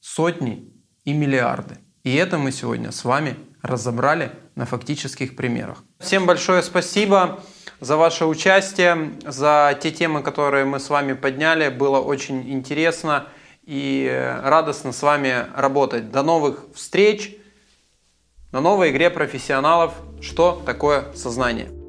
сотни 0.00 0.72
и 1.04 1.12
миллиарды. 1.12 1.78
И 2.04 2.14
это 2.14 2.38
мы 2.38 2.52
сегодня 2.52 2.92
с 2.92 3.04
вами 3.04 3.36
разобрали 3.60 4.32
на 4.54 4.66
фактических 4.66 5.36
примерах. 5.36 5.84
Всем 5.98 6.26
большое 6.26 6.62
спасибо 6.62 7.42
за 7.80 7.96
ваше 7.96 8.26
участие, 8.26 9.12
за 9.26 9.76
те 9.80 9.90
темы, 9.90 10.22
которые 10.22 10.64
мы 10.64 10.78
с 10.78 10.90
вами 10.90 11.14
подняли. 11.14 11.68
Было 11.68 12.00
очень 12.00 12.52
интересно 12.52 13.26
и 13.64 14.38
радостно 14.42 14.92
с 14.92 15.02
вами 15.02 15.46
работать. 15.56 16.10
До 16.10 16.22
новых 16.22 16.66
встреч 16.74 17.36
на 18.52 18.60
новой 18.60 18.90
игре 18.90 19.10
профессионалов 19.10 19.94
«Что 20.20 20.62
такое 20.66 21.12
сознание?». 21.14 21.81